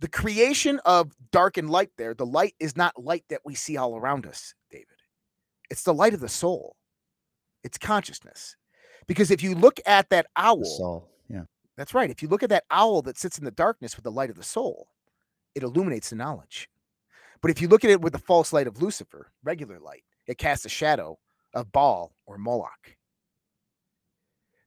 The 0.00 0.08
creation 0.08 0.80
of 0.84 1.12
dark 1.30 1.56
and 1.56 1.70
light 1.70 1.90
there, 1.96 2.14
the 2.14 2.26
light 2.26 2.54
is 2.58 2.76
not 2.76 3.02
light 3.02 3.24
that 3.30 3.42
we 3.44 3.54
see 3.54 3.76
all 3.76 3.96
around 3.96 4.26
us. 4.26 4.54
It's 5.70 5.82
the 5.82 5.94
light 5.94 6.14
of 6.14 6.20
the 6.20 6.28
soul, 6.28 6.76
it's 7.64 7.78
consciousness. 7.78 8.56
Because 9.06 9.30
if 9.30 9.42
you 9.42 9.54
look 9.54 9.80
at 9.86 10.08
that 10.10 10.26
owl, 10.36 10.64
Saul. 10.64 11.10
Yeah. 11.28 11.42
that's 11.76 11.94
right. 11.94 12.10
If 12.10 12.22
you 12.22 12.28
look 12.28 12.42
at 12.42 12.50
that 12.50 12.64
owl 12.70 13.02
that 13.02 13.18
sits 13.18 13.38
in 13.38 13.44
the 13.44 13.50
darkness 13.50 13.96
with 13.96 14.04
the 14.04 14.12
light 14.12 14.30
of 14.30 14.36
the 14.36 14.44
soul, 14.44 14.88
it 15.54 15.62
illuminates 15.62 16.10
the 16.10 16.16
knowledge. 16.16 16.68
But 17.42 17.50
if 17.50 17.60
you 17.60 17.68
look 17.68 17.84
at 17.84 17.90
it 17.90 18.00
with 18.00 18.12
the 18.12 18.18
false 18.18 18.52
light 18.52 18.66
of 18.66 18.80
Lucifer, 18.80 19.32
regular 19.42 19.80
light, 19.80 20.04
it 20.26 20.38
casts 20.38 20.64
a 20.64 20.68
shadow 20.68 21.18
of 21.54 21.72
Baal 21.72 22.12
or 22.26 22.38
Moloch. 22.38 22.96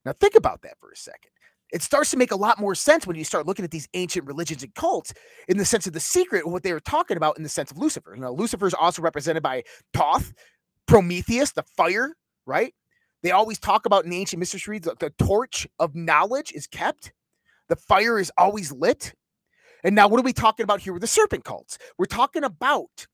Now, 0.06 0.14
think 0.14 0.36
about 0.36 0.62
that 0.64 0.78
for 0.80 0.92
a 0.92 0.98
second. 0.98 1.30
It 1.72 1.82
starts 1.82 2.12
to 2.12 2.18
make 2.18 2.32
a 2.32 2.36
lot 2.36 2.60
more 2.60 2.76
sense 2.76 3.08
when 3.08 3.16
you 3.16 3.24
start 3.24 3.48
looking 3.48 3.66
at 3.66 3.72
these 3.72 3.88
ancient 3.96 4.28
religions 4.28 4.62
and 4.62 4.74
cults 4.76 5.12
in 5.48 5.58
the 5.58 5.66
sense 5.66 5.88
of 5.88 5.94
the 5.94 6.00
secret 6.00 6.48
what 6.48 6.62
they 6.62 6.72
were 6.72 6.80
talking 6.80 7.18
about 7.18 7.38
in 7.38 7.44
the 7.44 7.50
sense 7.50 7.72
of 7.72 7.80
Lucifer. 7.80 8.16
Now, 8.16 8.32
Lucifer 8.32 8.68
is 8.68 8.76
also 8.76 9.02
represented 9.02 9.42
by 9.42 9.64
Thoth, 9.94 10.34
Prometheus, 10.88 11.52
the 11.52 11.64
fire, 11.64 12.16
right? 12.46 12.74
They 13.22 13.32
always 13.32 13.60
talk 13.60 13.86
about 13.86 14.06
in 14.06 14.14
ancient 14.14 14.40
mysteries 14.40 14.82
the, 14.82 14.96
the 15.00 15.12
torch 15.12 15.68
of 15.80 15.96
knowledge 15.96 16.52
is 16.54 16.68
kept, 16.68 17.14
the 17.70 17.76
fire 17.76 18.20
is 18.20 18.32
always 18.38 18.72
lit. 18.72 19.14
And 19.84 19.96
now, 19.96 20.08
what 20.08 20.20
are 20.20 20.24
we 20.24 20.34
talking 20.34 20.64
about 20.64 20.82
here 20.82 20.94
with 20.94 21.02
the 21.02 21.08
serpent 21.08 21.44
cults? 21.44 21.78
We're 21.98 22.06
talking 22.06 22.44
about 22.44 23.08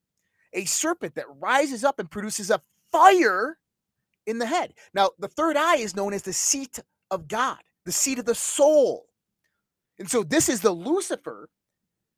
a 0.53 0.65
serpent 0.65 1.15
that 1.15 1.26
rises 1.39 1.84
up 1.84 1.99
and 1.99 2.09
produces 2.09 2.51
a 2.51 2.61
fire 2.91 3.57
in 4.26 4.38
the 4.38 4.45
head. 4.45 4.74
Now, 4.93 5.11
the 5.17 5.28
third 5.28 5.57
eye 5.57 5.78
is 5.78 5.95
known 5.95 6.13
as 6.13 6.24
the 6.24 6.34
seat 6.34 6.80
of 7.09 7.28
God, 7.28 7.57
the 7.86 7.91
seat 7.91 8.20
of 8.20 8.26
the 8.26 8.36
soul. 8.36 9.05
And 9.97 10.09
so, 10.09 10.24
this 10.24 10.47
is 10.47 10.61
the 10.61 10.72
Lucifer, 10.72 11.49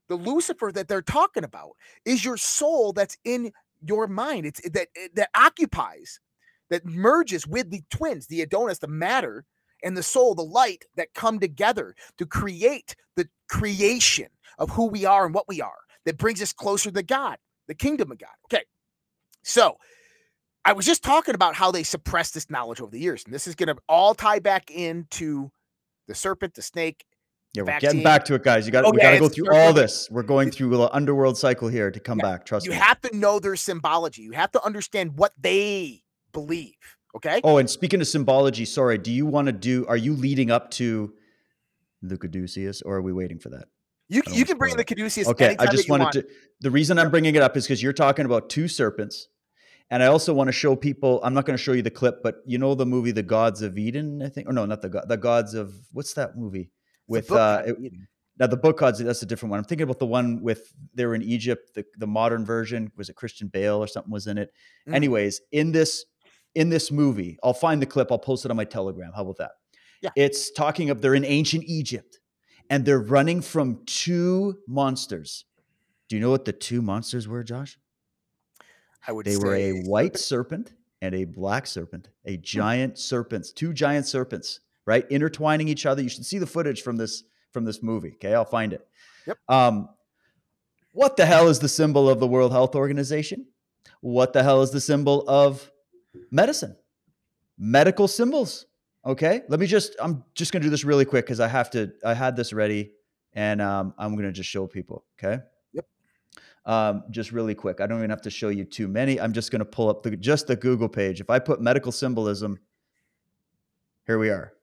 the 0.10 0.16
Lucifer 0.16 0.72
that 0.74 0.88
they're 0.88 1.02
talking 1.02 1.44
about 1.44 1.72
is 2.06 2.24
your 2.26 2.38
soul 2.38 2.92
that's 2.94 3.18
in 3.24 3.52
your 3.82 4.08
mind. 4.08 4.46
It's 4.46 4.62
that 4.70 4.88
eh, 4.96 5.08
that 5.16 5.30
occupies, 5.36 6.20
that 6.70 6.86
merges 6.86 7.48
with 7.48 7.70
the 7.70 7.82
twins, 7.90 8.28
the 8.28 8.42
Adonis, 8.42 8.80
the 8.80 8.88
matter, 8.88 9.46
and 9.84 9.96
the 9.96 10.04
soul, 10.04 10.36
the 10.36 10.44
light 10.44 10.86
that 10.96 11.14
come 11.14 11.40
together 11.40 11.96
to 12.18 12.26
create 12.26 12.96
the 13.16 13.28
creation 13.50 14.28
of 14.58 14.70
who 14.70 14.88
we 14.88 15.06
are 15.06 15.26
and 15.26 15.34
what 15.34 15.48
we 15.48 15.62
are 15.62 15.80
that 16.06 16.18
brings 16.18 16.42
us 16.42 16.54
closer 16.54 16.92
to 16.92 17.04
God, 17.04 17.38
the 17.68 17.76
kingdom 17.76 18.12
of 18.12 18.20
God. 18.20 18.30
Okay. 18.46 18.64
So 19.44 19.78
I 20.66 20.74
was 20.74 20.86
just 20.86 21.04
talking 21.04 21.36
about 21.36 21.56
how 21.56 21.72
they 21.72 21.84
suppressed 21.84 22.34
this 22.34 22.50
knowledge 22.50 22.82
over 22.82 22.92
the 22.92 23.00
years. 23.00 23.24
And 23.26 23.34
this 23.34 23.48
is 23.48 23.56
going 23.56 23.68
to 23.68 23.78
all 23.90 24.14
tie 24.14 24.40
back 24.40 24.70
into 24.70 25.52
the 26.08 26.16
serpent, 26.16 26.54
the 26.54 26.62
snake. 26.62 27.06
Yeah, 27.54 27.64
we're 27.64 27.80
getting 27.80 28.02
back 28.04 28.24
to 28.26 28.36
it, 28.36 28.44
guys. 28.44 28.66
You 28.66 28.72
got 28.72 28.86
Oh, 28.86 28.92
we 28.92 29.02
got 29.02 29.12
to 29.12 29.20
go 29.20 29.28
through 29.28 29.46
perfect. 29.46 29.66
all 29.66 29.74
this. 29.74 30.10
We're 30.10 30.24
going 30.24 30.52
through 30.52 30.70
the 30.70 30.90
underworld 30.94 31.38
cycle 31.38 31.68
here 31.68 31.92
to 31.92 32.00
come 32.00 32.20
Yeah, 32.20 32.32
back. 32.32 32.46
Trust 32.46 32.66
You 32.66 32.72
me. 32.72 32.78
You 32.78 32.82
have 32.82 33.02
to 33.02 33.16
know 33.16 33.40
their 33.40 33.58
symbology. 33.58 34.22
You 34.22 34.32
have 34.32 34.52
to 34.52 34.64
understand 34.64 35.18
what 35.18 35.34
they 35.38 36.04
believe. 36.32 36.76
Okay. 37.16 37.42
Oh, 37.44 37.58
and 37.58 37.70
speaking 37.70 38.00
of 38.00 38.08
symbology, 38.08 38.64
sorry, 38.64 38.98
do 38.98 39.12
you 39.12 39.26
want 39.26 39.48
to 39.48 39.52
do? 39.52 39.86
Are 39.88 39.98
you 39.98 40.14
leading 40.14 40.50
up 40.50 40.72
to 40.72 41.14
the 42.02 42.18
Caduceus, 42.18 42.82
or 42.84 42.96
are 42.96 43.02
we 43.02 43.12
waiting 43.12 43.38
for 43.38 43.50
that? 43.50 43.66
You 44.08 44.22
you 44.32 44.46
can 44.46 44.58
bring 44.58 44.72
in 44.72 44.78
the 44.78 44.86
Caduceus. 44.86 45.28
Okay, 45.28 45.56
I 45.60 45.68
just 45.68 45.90
wanted 45.90 46.04
want. 46.06 46.14
to. 46.14 46.28
The 46.62 46.72
reason 46.72 46.98
I'm 46.98 47.12
bringing 47.12 47.36
it 47.36 47.42
up 47.42 47.58
is 47.58 47.66
because 47.66 47.84
you're 47.84 47.94
talking 47.94 48.26
about 48.26 48.50
two 48.50 48.70
serpents, 48.70 49.28
and 49.90 50.02
I 50.02 50.08
also 50.08 50.34
want 50.34 50.48
to 50.48 50.54
show 50.54 50.76
people. 50.76 51.20
I'm 51.22 51.34
not 51.34 51.46
going 51.46 51.58
to 51.58 51.62
show 51.62 51.74
you 51.74 51.82
the 51.82 51.92
clip, 51.92 52.24
but 52.24 52.36
you 52.46 52.58
know 52.58 52.76
the 52.76 52.86
movie 52.86 53.12
The 53.12 53.24
Gods 53.24 53.62
of 53.62 53.78
Eden, 53.78 54.22
I 54.22 54.30
think, 54.30 54.48
or 54.50 54.54
no, 54.54 54.66
not 54.66 54.82
the 54.82 54.90
God, 54.90 55.10
the 55.10 55.18
Gods 55.18 55.54
of 55.54 55.74
what's 55.92 56.14
that 56.14 56.38
movie 56.38 56.72
with 57.12 57.32
uh, 57.32 57.64
it- 57.66 57.94
now 58.40 58.48
the 58.48 58.58
book 58.58 58.80
gods 58.80 58.98
that's 59.00 59.22
a 59.22 59.26
different 59.26 59.52
one 59.52 59.60
i'm 59.60 59.66
thinking 59.66 59.84
about 59.84 60.00
the 60.00 60.06
one 60.06 60.42
with 60.42 60.74
they 60.96 61.06
were 61.06 61.14
in 61.16 61.22
egypt 61.22 61.74
the, 61.76 61.86
the 61.98 62.08
modern 62.08 62.44
version 62.46 62.92
was 62.98 63.10
it 63.10 63.16
christian 63.16 63.48
bale 63.50 63.78
or 63.84 63.88
something 63.88 64.12
was 64.12 64.28
in 64.28 64.38
it 64.38 64.52
Mm. 64.88 64.96
anyways 64.96 65.42
in 65.52 65.72
this 65.72 66.06
in 66.56 66.70
this 66.70 66.92
movie 66.92 67.38
i'll 67.44 67.54
find 67.54 67.82
the 67.82 67.86
clip 67.86 68.12
i'll 68.12 68.18
post 68.20 68.46
it 68.46 68.52
on 68.52 68.58
my 68.58 68.66
telegram 68.66 69.12
how 69.16 69.22
about 69.22 69.38
that 69.38 69.52
Yeah. 70.02 70.10
it's 70.16 70.52
talking 70.52 70.90
of 70.90 71.02
they're 71.02 71.14
in 71.16 71.26
ancient 71.26 71.64
egypt 71.66 72.20
and 72.70 72.84
they're 72.86 73.00
running 73.18 73.42
from 73.42 73.82
two 73.86 74.58
monsters 74.68 75.46
do 76.10 76.16
you 76.16 76.22
know 76.22 76.32
what 76.32 76.46
the 76.46 76.54
two 76.54 76.82
monsters 76.82 77.28
were 77.28 77.44
josh 77.44 77.78
I 79.08 79.12
would 79.12 79.26
they 79.26 79.38
were 79.38 79.56
a 79.56 79.82
white 79.82 80.18
serpent. 80.18 80.68
serpent 80.70 80.78
and 81.04 81.16
a 81.16 81.26
black 81.26 81.66
serpent, 81.66 82.10
a 82.26 82.36
Hmm. 82.36 82.42
giant 82.44 83.00
serpents, 83.00 83.52
two 83.52 83.74
giant 83.74 84.06
serpents, 84.06 84.60
right? 84.86 85.06
Intertwining 85.10 85.68
each 85.68 85.86
other. 85.86 86.02
You 86.02 86.10
should 86.10 86.26
see 86.26 86.38
the 86.38 86.48
footage 86.48 86.82
from 86.82 86.98
this 86.98 87.24
from 87.52 87.66
this 87.66 87.84
movie. 87.84 88.14
Okay, 88.16 88.34
I'll 88.34 88.46
find 88.46 88.74
it. 88.74 88.88
Yep. 89.28 89.38
Um, 89.50 89.90
what 90.94 91.18
the 91.18 91.26
hell 91.26 91.48
is 91.48 91.60
the 91.60 91.70
symbol 91.70 92.10
of 92.10 92.20
the 92.20 92.28
World 92.28 92.52
Health 92.52 92.76
Organization? 92.76 93.46
What 94.02 94.34
the 94.34 94.44
hell 94.44 94.62
is 94.62 94.72
the 94.72 94.82
symbol 94.82 95.28
of 95.28 95.72
medicine? 96.32 96.76
Medical 97.58 98.08
symbols. 98.08 98.66
Okay, 99.06 99.42
let 99.50 99.60
me 99.60 99.68
just. 99.68 99.96
I'm 100.00 100.24
just 100.36 100.52
gonna 100.52 100.64
do 100.64 100.70
this 100.70 100.84
really 100.84 101.06
quick 101.06 101.26
because 101.26 101.40
I 101.40 101.48
have 101.48 101.70
to. 101.72 101.92
I 102.06 102.14
had 102.14 102.36
this 102.36 102.54
ready, 102.54 102.92
and 103.34 103.62
um, 103.62 103.94
I'm 103.98 104.16
gonna 104.16 104.32
just 104.32 104.50
show 104.50 104.68
people. 104.68 105.06
Okay 105.20 105.42
um, 106.66 107.04
just 107.10 107.32
really 107.32 107.56
quick. 107.56 107.82
I 107.82 107.88
don't 107.88 107.98
even 107.98 108.10
have 108.10 108.22
to 108.24 108.30
show 108.30 108.50
you 108.50 108.66
too 108.66 108.88
many. 108.88 109.20
I'm 109.20 109.34
just 109.34 109.52
going 109.52 109.60
to 109.60 109.66
pull 109.66 109.90
up 109.90 110.04
the 110.04 110.16
just 110.16 110.48
the 110.48 110.56
Google 110.56 110.90
page. 110.90 111.20
If 111.20 111.30
I 111.30 111.40
put 111.40 111.62
medical 111.62 111.92
symbolism, 111.92 112.60
here 114.06 114.20
we 114.20 114.30
are. 114.30 114.54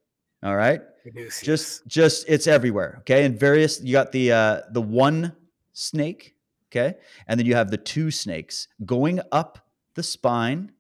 All 0.43 0.57
right, 0.57 0.81
Caduceus. 1.05 1.43
just 1.43 1.87
just 1.87 2.29
it's 2.29 2.47
everywhere. 2.47 2.97
Okay, 3.01 3.25
and 3.25 3.39
various. 3.39 3.81
You 3.83 3.93
got 3.93 4.13
the 4.13 4.33
uh, 4.33 4.61
the 4.71 4.83
one 4.83 5.35
snake. 5.73 6.35
Okay, 6.71 6.95
and 7.27 7.39
then 7.39 7.47
you 7.47 7.55
have 7.55 7.71
the 7.71 7.79
two 7.79 8.11
snakes 8.11 8.69
going 8.85 9.21
up 9.33 9.67
the 9.95 10.03
spine. 10.03 10.73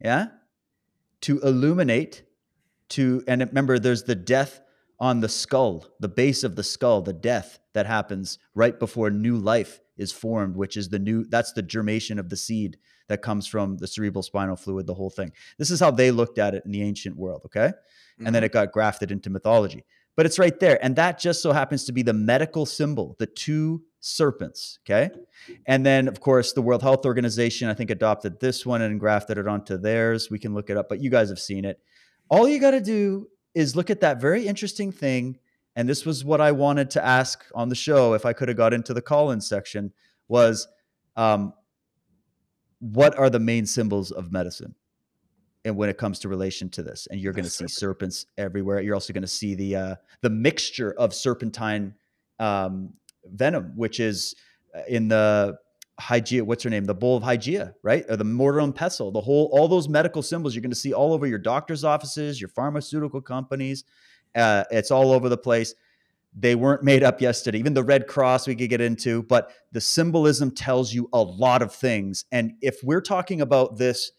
Yeah, 0.00 0.26
to 1.22 1.40
illuminate. 1.40 2.22
To 2.90 3.22
and 3.28 3.40
remember, 3.40 3.78
there's 3.78 4.02
the 4.02 4.16
death 4.16 4.60
on 5.00 5.20
the 5.20 5.28
skull, 5.28 5.86
the 5.98 6.08
base 6.08 6.44
of 6.44 6.56
the 6.56 6.62
skull, 6.62 7.00
the 7.00 7.12
death 7.12 7.58
that 7.72 7.86
happens 7.86 8.38
right 8.54 8.78
before 8.78 9.10
new 9.10 9.36
life 9.36 9.80
is 9.96 10.12
formed, 10.12 10.56
which 10.56 10.76
is 10.76 10.90
the 10.90 10.98
new, 10.98 11.24
that's 11.24 11.52
the 11.52 11.62
germination 11.62 12.18
of 12.18 12.28
the 12.28 12.36
seed 12.36 12.76
that 13.08 13.22
comes 13.22 13.46
from 13.46 13.78
the 13.78 13.86
cerebral 13.86 14.22
spinal 14.22 14.56
fluid, 14.56 14.86
the 14.86 14.94
whole 14.94 15.10
thing. 15.10 15.32
This 15.58 15.70
is 15.70 15.80
how 15.80 15.90
they 15.90 16.10
looked 16.10 16.38
at 16.38 16.54
it 16.54 16.64
in 16.66 16.70
the 16.70 16.82
ancient 16.82 17.16
world, 17.16 17.42
okay? 17.46 17.72
And 18.24 18.34
then 18.34 18.42
Mhm. 18.42 18.46
it 18.46 18.52
got 18.52 18.72
grafted 18.72 19.10
into 19.10 19.30
mythology. 19.30 19.84
But 20.16 20.26
it's 20.26 20.38
right 20.38 20.58
there. 20.60 20.82
And 20.84 20.96
that 20.96 21.18
just 21.18 21.40
so 21.42 21.52
happens 21.52 21.84
to 21.84 21.92
be 21.92 22.02
the 22.02 22.12
medical 22.12 22.66
symbol, 22.66 23.16
the 23.18 23.26
two 23.26 23.82
serpents, 24.00 24.78
okay? 24.84 25.10
And 25.66 25.84
then, 25.86 26.08
of 26.08 26.20
course, 26.20 26.52
the 26.52 26.62
World 26.62 26.82
Health 26.82 27.06
Organization, 27.06 27.68
I 27.68 27.74
think, 27.74 27.90
adopted 27.90 28.40
this 28.40 28.66
one 28.66 28.82
and 28.82 29.00
grafted 29.00 29.38
it 29.38 29.46
onto 29.46 29.78
theirs. 29.78 30.30
We 30.30 30.38
can 30.38 30.52
look 30.54 30.68
it 30.70 30.76
up, 30.76 30.88
but 30.88 31.00
you 31.00 31.10
guys 31.10 31.28
have 31.28 31.38
seen 31.38 31.64
it. 31.64 31.80
All 32.28 32.48
you 32.48 32.58
got 32.60 32.72
to 32.72 32.80
do 32.80 33.28
is 33.54 33.76
look 33.76 33.90
at 33.90 34.00
that 34.00 34.20
very 34.20 34.46
interesting 34.46 34.92
thing. 34.92 35.38
And 35.76 35.88
this 35.88 36.04
was 36.04 36.24
what 36.24 36.40
I 36.40 36.52
wanted 36.52 36.90
to 36.90 37.04
ask 37.04 37.44
on 37.54 37.68
the 37.68 37.74
show 37.74 38.14
if 38.14 38.26
I 38.26 38.32
could 38.32 38.48
have 38.48 38.56
got 38.56 38.74
into 38.74 38.92
the 38.92 39.02
call 39.02 39.30
in 39.30 39.40
section 39.40 39.92
was 40.28 40.68
um, 41.16 41.52
what 42.80 43.16
are 43.18 43.30
the 43.30 43.40
main 43.40 43.66
symbols 43.66 44.10
of 44.10 44.32
medicine? 44.32 44.74
And 45.64 45.76
when 45.76 45.90
it 45.90 45.98
comes 45.98 46.18
to 46.20 46.28
relation 46.28 46.70
to 46.70 46.82
this, 46.82 47.06
and 47.10 47.20
you're 47.20 47.34
going 47.34 47.44
to 47.44 47.50
see 47.50 47.68
serpent. 47.68 48.14
serpents 48.14 48.26
everywhere. 48.38 48.80
You're 48.80 48.94
also 48.94 49.12
going 49.12 49.22
to 49.22 49.28
see 49.28 49.54
the 49.54 49.76
uh, 49.76 49.94
the 50.22 50.30
mixture 50.30 50.94
of 50.96 51.14
serpentine 51.14 51.94
um, 52.38 52.94
venom, 53.26 53.72
which 53.76 54.00
is 54.00 54.34
uh, 54.74 54.80
in 54.88 55.08
the 55.08 55.58
Hygeia. 56.00 56.42
What's 56.42 56.64
her 56.64 56.70
name? 56.70 56.86
The 56.86 56.94
bowl 56.94 57.16
of 57.16 57.22
Hygeia, 57.22 57.74
right? 57.82 58.04
Or 58.08 58.16
the 58.16 58.24
mortar 58.24 58.60
and 58.60 58.74
pestle. 58.74 59.10
The 59.10 59.20
whole 59.20 59.50
all 59.52 59.68
those 59.68 59.88
medical 59.88 60.22
symbols 60.22 60.54
you're 60.54 60.62
going 60.62 60.70
to 60.70 60.76
see 60.76 60.94
all 60.94 61.12
over 61.12 61.26
your 61.26 61.38
doctor's 61.38 61.84
offices, 61.84 62.40
your 62.40 62.48
pharmaceutical 62.48 63.20
companies. 63.20 63.84
Uh, 64.34 64.64
it's 64.70 64.90
all 64.90 65.12
over 65.12 65.28
the 65.28 65.36
place. 65.36 65.74
They 66.34 66.54
weren't 66.54 66.84
made 66.84 67.02
up 67.02 67.20
yesterday. 67.20 67.58
Even 67.58 67.74
the 67.74 67.82
Red 67.82 68.06
Cross 68.06 68.46
we 68.46 68.54
could 68.54 68.70
get 68.70 68.80
into, 68.80 69.24
but 69.24 69.52
the 69.72 69.80
symbolism 69.80 70.52
tells 70.52 70.94
you 70.94 71.08
a 71.12 71.20
lot 71.20 71.60
of 71.60 71.74
things. 71.74 72.24
And 72.30 72.52
if 72.62 72.78
we're 72.84 73.00
talking 73.00 73.40
about 73.40 73.76
this 73.78 74.12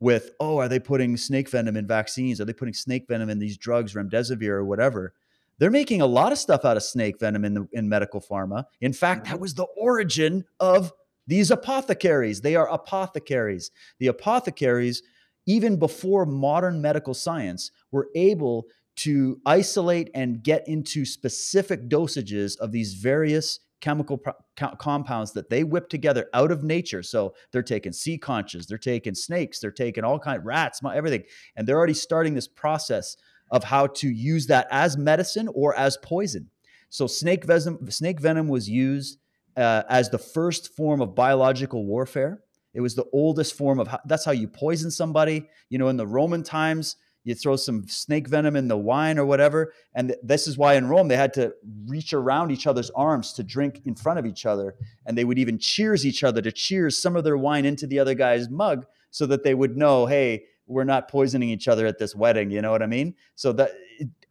with, 0.00 0.30
oh, 0.40 0.58
are 0.58 0.68
they 0.68 0.80
putting 0.80 1.16
snake 1.16 1.48
venom 1.48 1.76
in 1.76 1.86
vaccines? 1.86 2.40
Are 2.40 2.44
they 2.44 2.52
putting 2.52 2.74
snake 2.74 3.06
venom 3.06 3.30
in 3.30 3.38
these 3.38 3.56
drugs, 3.56 3.94
remdesivir 3.94 4.48
or 4.48 4.64
whatever? 4.64 5.14
They're 5.58 5.70
making 5.70 6.00
a 6.00 6.06
lot 6.06 6.32
of 6.32 6.38
stuff 6.38 6.64
out 6.64 6.78
of 6.78 6.82
snake 6.82 7.20
venom 7.20 7.44
in 7.44 7.54
the 7.54 7.68
in 7.72 7.88
medical 7.88 8.20
pharma. 8.20 8.64
In 8.80 8.92
fact, 8.94 9.26
that 9.26 9.36
Mhm. 9.36 9.40
was 9.40 9.54
the 9.54 9.66
origin 9.76 10.44
of 10.58 10.92
these 11.26 11.50
apothecaries. 11.50 12.40
They 12.40 12.56
are 12.56 12.68
apothecaries. 12.72 13.70
The 13.98 14.06
apothecaries, 14.08 15.02
even 15.46 15.76
before 15.78 16.24
modern 16.26 16.80
medical 16.80 17.14
science, 17.14 17.70
were 17.92 18.08
able 18.14 18.66
to 18.96 19.40
isolate 19.46 20.10
and 20.14 20.42
get 20.42 20.66
into 20.66 21.04
specific 21.04 21.88
dosages 21.88 22.58
of 22.58 22.72
these 22.72 22.94
various 22.94 23.60
chemical 23.80 24.18
pro- 24.18 24.34
co- 24.56 24.76
compounds 24.76 25.32
that 25.32 25.50
they 25.50 25.64
whip 25.64 25.88
together 25.88 26.28
out 26.34 26.50
of 26.50 26.62
nature. 26.62 27.02
So 27.02 27.34
they're 27.52 27.62
taking 27.62 27.92
sea 27.92 28.18
conches, 28.18 28.66
they're 28.66 28.78
taking 28.78 29.14
snakes, 29.14 29.60
they're 29.60 29.70
taking 29.70 30.04
all 30.04 30.18
kind 30.18 30.44
rats, 30.44 30.80
everything, 30.94 31.24
and 31.56 31.66
they're 31.66 31.78
already 31.78 31.94
starting 31.94 32.34
this 32.34 32.48
process 32.48 33.16
of 33.50 33.64
how 33.64 33.86
to 33.86 34.08
use 34.08 34.46
that 34.46 34.68
as 34.70 34.96
medicine 34.96 35.48
or 35.54 35.74
as 35.76 35.96
poison. 35.98 36.48
So 36.88 37.06
snake 37.06 37.44
venom, 37.44 37.90
snake 37.90 38.20
venom 38.20 38.48
was 38.48 38.68
used 38.68 39.18
uh, 39.56 39.82
as 39.88 40.10
the 40.10 40.18
first 40.18 40.74
form 40.76 41.00
of 41.00 41.14
biological 41.14 41.84
warfare. 41.84 42.42
It 42.74 42.80
was 42.80 42.94
the 42.94 43.06
oldest 43.12 43.54
form 43.54 43.80
of 43.80 43.88
how, 43.88 44.00
that's 44.06 44.24
how 44.24 44.32
you 44.32 44.46
poison 44.46 44.90
somebody. 44.90 45.48
You 45.68 45.78
know, 45.78 45.88
in 45.88 45.96
the 45.96 46.06
Roman 46.06 46.42
times, 46.42 46.96
you 47.24 47.34
throw 47.34 47.56
some 47.56 47.86
snake 47.86 48.28
venom 48.28 48.56
in 48.56 48.68
the 48.68 48.76
wine 48.76 49.18
or 49.18 49.26
whatever. 49.26 49.72
And 49.94 50.08
th- 50.08 50.20
this 50.22 50.46
is 50.46 50.56
why 50.56 50.74
in 50.74 50.88
Rome 50.88 51.08
they 51.08 51.16
had 51.16 51.34
to 51.34 51.52
reach 51.86 52.12
around 52.12 52.50
each 52.50 52.66
other's 52.66 52.90
arms 52.90 53.32
to 53.34 53.42
drink 53.42 53.82
in 53.84 53.94
front 53.94 54.18
of 54.18 54.26
each 54.26 54.46
other. 54.46 54.74
And 55.06 55.16
they 55.16 55.24
would 55.24 55.38
even 55.38 55.58
cheers 55.58 56.06
each 56.06 56.24
other 56.24 56.40
to 56.42 56.52
cheers 56.52 56.96
some 56.96 57.16
of 57.16 57.24
their 57.24 57.36
wine 57.36 57.64
into 57.64 57.86
the 57.86 57.98
other 57.98 58.14
guy's 58.14 58.48
mug 58.48 58.86
so 59.10 59.26
that 59.26 59.44
they 59.44 59.54
would 59.54 59.76
know, 59.76 60.06
hey, 60.06 60.44
we're 60.66 60.84
not 60.84 61.10
poisoning 61.10 61.50
each 61.50 61.68
other 61.68 61.86
at 61.86 61.98
this 61.98 62.14
wedding. 62.14 62.50
You 62.50 62.62
know 62.62 62.70
what 62.70 62.82
I 62.82 62.86
mean? 62.86 63.14
So 63.34 63.52
that 63.52 63.72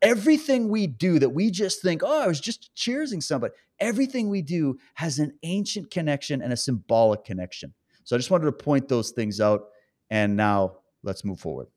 everything 0.02 0.70
we 0.70 0.88
do 0.88 1.20
that 1.20 1.30
we 1.30 1.52
just 1.52 1.82
think, 1.82 2.02
oh, 2.04 2.24
I 2.24 2.28
was 2.28 2.40
just 2.40 2.72
cheersing 2.76 3.22
somebody, 3.22 3.54
everything 3.80 4.30
we 4.30 4.42
do 4.42 4.78
has 4.96 5.20
an 5.20 5.38
ancient 5.44 5.92
connection 5.92 6.42
and 6.42 6.54
a 6.54 6.58
symbolic 6.58 7.24
connection. 7.24 7.74
So 8.04 8.16
I 8.16 8.20
just 8.20 8.32
wanted 8.32 8.46
to 8.46 8.52
point 8.54 8.88
those 8.88 9.12
things 9.12 9.40
out. 9.40 9.66
And 10.10 10.36
now 10.36 10.78
let's 11.04 11.24
move 11.24 11.40
forward. 11.40 11.68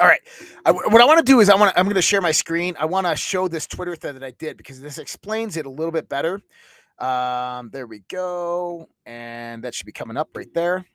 All 0.00 0.08
right. 0.08 0.20
I, 0.64 0.72
what 0.72 1.00
I 1.02 1.04
want 1.04 1.18
to 1.18 1.30
do 1.30 1.40
is 1.40 1.50
I 1.50 1.56
want 1.56 1.74
I'm 1.76 1.84
going 1.84 1.94
to 1.96 2.02
share 2.02 2.22
my 2.22 2.32
screen. 2.32 2.74
I 2.80 2.86
want 2.86 3.06
to 3.06 3.14
show 3.16 3.48
this 3.48 3.66
Twitter 3.66 3.94
thread 3.94 4.16
that 4.16 4.24
I 4.24 4.30
did 4.32 4.56
because 4.56 4.80
this 4.80 4.98
explains 4.98 5.58
it 5.58 5.66
a 5.66 5.70
little 5.70 5.92
bit 5.92 6.08
better. 6.08 6.40
Um, 6.98 7.70
there 7.70 7.86
we 7.86 8.00
go. 8.08 8.88
And 9.06 9.62
that 9.64 9.74
should 9.74 9.86
be 9.86 9.92
coming 9.92 10.16
up 10.16 10.30
right 10.34 10.52
there. 10.54 10.86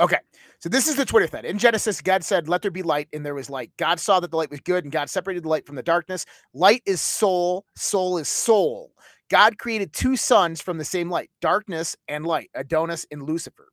Okay. 0.00 0.18
So 0.60 0.68
this 0.68 0.88
is 0.88 0.96
the 0.96 1.06
Twitter 1.06 1.26
thread. 1.26 1.44
In 1.44 1.58
Genesis, 1.58 2.00
God 2.00 2.22
said, 2.22 2.48
Let 2.48 2.62
there 2.62 2.70
be 2.70 2.82
light, 2.82 3.08
and 3.12 3.24
there 3.26 3.34
was 3.34 3.50
light. 3.50 3.72
God 3.78 3.98
saw 3.98 4.20
that 4.20 4.30
the 4.30 4.36
light 4.36 4.50
was 4.50 4.60
good, 4.60 4.84
and 4.84 4.92
God 4.92 5.10
separated 5.10 5.44
the 5.44 5.48
light 5.48 5.66
from 5.66 5.76
the 5.76 5.82
darkness. 5.82 6.26
Light 6.54 6.82
is 6.86 7.00
soul, 7.00 7.64
soul 7.76 8.18
is 8.18 8.28
soul. 8.28 8.92
God 9.30 9.58
created 9.58 9.92
two 9.92 10.16
sons 10.16 10.60
from 10.60 10.78
the 10.78 10.84
same 10.84 11.10
light, 11.10 11.30
darkness 11.40 11.96
and 12.08 12.26
light, 12.26 12.50
Adonis 12.54 13.06
and 13.10 13.22
Lucifer. 13.22 13.69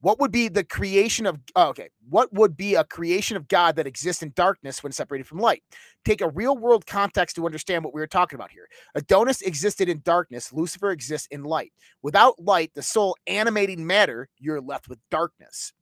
What 0.00 0.18
would 0.18 0.32
be 0.32 0.48
the 0.48 0.64
creation 0.64 1.26
of 1.26 1.38
oh, 1.56 1.68
okay? 1.68 1.90
What 2.08 2.32
would 2.32 2.56
be 2.56 2.74
a 2.74 2.84
creation 2.84 3.36
of 3.36 3.48
God 3.48 3.76
that 3.76 3.86
exists 3.86 4.22
in 4.22 4.32
darkness 4.34 4.82
when 4.82 4.92
separated 4.92 5.26
from 5.26 5.38
light? 5.38 5.62
Take 6.04 6.22
a 6.22 6.28
real 6.28 6.56
world 6.56 6.86
context 6.86 7.36
to 7.36 7.44
understand 7.44 7.84
what 7.84 7.92
we 7.92 8.00
were 8.00 8.06
talking 8.06 8.36
about 8.36 8.50
here. 8.50 8.66
Adonis 8.94 9.42
existed 9.42 9.88
in 9.88 10.00
darkness, 10.02 10.52
Lucifer 10.52 10.90
exists 10.90 11.28
in 11.30 11.44
light. 11.44 11.72
Without 12.02 12.42
light, 12.42 12.72
the 12.74 12.82
soul 12.82 13.16
animating 13.26 13.86
matter, 13.86 14.28
you're 14.38 14.60
left 14.60 14.88
with 14.88 14.98
darkness. 15.10 15.72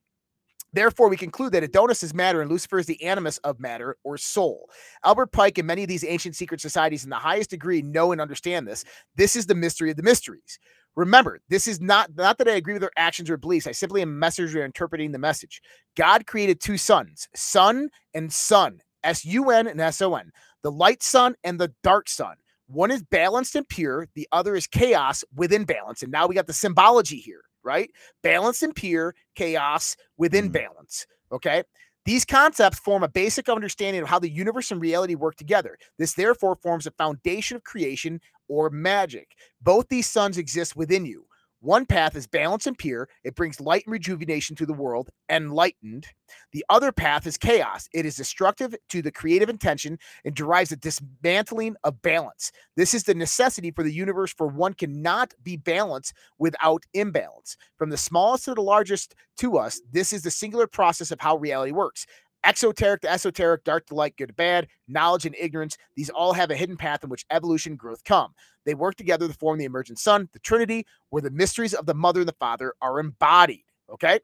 Therefore, 0.72 1.08
we 1.08 1.16
conclude 1.16 1.52
that 1.52 1.62
Adonis 1.62 2.02
is 2.02 2.12
matter 2.12 2.42
and 2.42 2.50
Lucifer 2.50 2.78
is 2.78 2.86
the 2.86 3.02
animus 3.02 3.38
of 3.38 3.58
matter 3.58 3.96
or 4.04 4.18
soul. 4.18 4.68
Albert 5.02 5.32
Pike 5.32 5.56
and 5.56 5.66
many 5.66 5.82
of 5.82 5.88
these 5.88 6.04
ancient 6.04 6.36
secret 6.36 6.60
societies, 6.60 7.04
in 7.04 7.10
the 7.10 7.16
highest 7.16 7.50
degree, 7.50 7.80
know 7.80 8.12
and 8.12 8.20
understand 8.20 8.66
this. 8.66 8.84
This 9.16 9.34
is 9.34 9.46
the 9.46 9.54
mystery 9.54 9.90
of 9.90 9.96
the 9.96 10.02
mysteries. 10.02 10.58
Remember, 10.98 11.38
this 11.48 11.68
is 11.68 11.80
not 11.80 12.10
not 12.16 12.38
that 12.38 12.48
I 12.48 12.52
agree 12.52 12.74
with 12.74 12.82
their 12.82 12.90
actions 12.96 13.30
or 13.30 13.36
beliefs. 13.36 13.66
I 13.66 13.72
simply 13.72 14.02
am 14.02 14.18
messenger 14.18 14.64
interpreting 14.64 15.12
the 15.12 15.18
message. 15.18 15.62
God 15.96 16.26
created 16.26 16.60
two 16.60 16.76
suns, 16.76 17.28
sun 17.34 17.88
and 18.14 18.32
sun, 18.32 18.80
S 19.04 19.24
U 19.24 19.50
N 19.50 19.68
and 19.68 19.80
S 19.80 20.02
O 20.02 20.16
N, 20.16 20.32
the 20.62 20.72
light 20.72 21.02
sun 21.02 21.36
and 21.44 21.60
the 21.60 21.72
dark 21.82 22.08
sun. 22.08 22.34
One 22.66 22.90
is 22.90 23.02
balanced 23.02 23.54
and 23.54 23.68
pure, 23.68 24.08
the 24.14 24.28
other 24.32 24.56
is 24.56 24.66
chaos 24.66 25.24
within 25.34 25.64
balance. 25.64 26.02
And 26.02 26.12
now 26.12 26.26
we 26.26 26.34
got 26.34 26.48
the 26.48 26.52
symbology 26.52 27.18
here 27.18 27.42
right? 27.68 27.90
Balance 28.22 28.62
and 28.62 28.74
pure, 28.74 29.14
chaos 29.34 29.96
within 30.16 30.48
mm. 30.48 30.52
balance. 30.52 31.06
Okay. 31.30 31.62
These 32.04 32.24
concepts 32.24 32.78
form 32.78 33.02
a 33.02 33.08
basic 33.08 33.50
understanding 33.50 34.00
of 34.00 34.08
how 34.08 34.18
the 34.18 34.30
universe 34.30 34.70
and 34.70 34.80
reality 34.80 35.14
work 35.14 35.36
together. 35.36 35.76
This, 35.98 36.14
therefore, 36.14 36.56
forms 36.56 36.86
a 36.86 36.90
foundation 36.92 37.56
of 37.56 37.64
creation 37.64 38.20
or 38.48 38.70
magic. 38.70 39.36
Both 39.60 39.88
these 39.88 40.06
suns 40.06 40.38
exist 40.38 40.76
within 40.76 41.06
you. 41.06 41.24
One 41.60 41.86
path 41.86 42.14
is 42.14 42.28
balance 42.28 42.68
and 42.68 42.78
pure. 42.78 43.08
It 43.24 43.34
brings 43.34 43.60
light 43.60 43.84
and 43.84 43.92
rejuvenation 43.92 44.54
to 44.56 44.66
the 44.66 44.72
world, 44.72 45.10
enlightened. 45.28 46.06
The 46.52 46.64
other 46.68 46.92
path 46.92 47.26
is 47.26 47.36
chaos. 47.36 47.88
It 47.92 48.06
is 48.06 48.14
destructive 48.14 48.76
to 48.90 49.02
the 49.02 49.10
creative 49.10 49.48
intention 49.48 49.98
and 50.24 50.36
derives 50.36 50.70
a 50.70 50.76
dismantling 50.76 51.74
of 51.82 52.00
balance. 52.00 52.52
This 52.76 52.94
is 52.94 53.02
the 53.02 53.14
necessity 53.14 53.72
for 53.72 53.82
the 53.82 53.92
universe, 53.92 54.32
for 54.32 54.46
one 54.46 54.72
cannot 54.72 55.34
be 55.42 55.56
balanced 55.56 56.14
without 56.38 56.84
imbalance. 56.94 57.56
From 57.76 57.90
the 57.90 57.96
smallest 57.96 58.44
to 58.44 58.54
the 58.54 58.62
largest 58.62 59.16
to 59.38 59.58
us, 59.58 59.80
this 59.90 60.12
is 60.12 60.22
the 60.22 60.30
singular 60.30 60.68
process 60.68 61.10
of 61.10 61.18
how 61.18 61.38
reality 61.38 61.72
works 61.72 62.06
exoteric 62.44 63.00
to 63.02 63.10
esoteric, 63.10 63.64
dark 63.64 63.86
to 63.86 63.94
light, 63.94 64.16
good 64.16 64.28
to 64.28 64.34
bad, 64.34 64.68
knowledge 64.86 65.26
and 65.26 65.34
ignorance, 65.38 65.76
these 65.96 66.10
all 66.10 66.32
have 66.32 66.50
a 66.50 66.56
hidden 66.56 66.76
path 66.76 67.04
in 67.04 67.10
which 67.10 67.26
evolution 67.30 67.72
and 67.72 67.78
growth 67.78 68.04
come. 68.04 68.34
They 68.64 68.74
work 68.74 68.96
together 68.96 69.26
to 69.28 69.34
form 69.34 69.58
the 69.58 69.64
emergent 69.64 69.98
sun, 69.98 70.28
the 70.32 70.38
Trinity, 70.38 70.86
where 71.10 71.22
the 71.22 71.30
mysteries 71.30 71.74
of 71.74 71.86
the 71.86 71.94
mother 71.94 72.20
and 72.20 72.28
the 72.28 72.34
father 72.34 72.74
are 72.80 73.00
embodied. 73.00 73.64
Okay. 73.90 74.20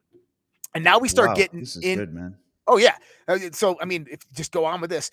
And 0.73 0.83
now 0.83 0.99
we 0.99 1.07
start 1.07 1.29
wow, 1.29 1.35
getting 1.35 1.61
this 1.61 1.75
is 1.75 1.83
in. 1.83 1.97
good, 1.99 2.13
man. 2.13 2.35
Oh, 2.67 2.77
yeah. 2.77 2.95
Uh, 3.27 3.37
so, 3.51 3.77
I 3.81 3.85
mean, 3.85 4.07
if 4.09 4.19
just 4.33 4.51
go 4.51 4.65
on 4.65 4.81
with 4.81 4.89
this 4.89 5.11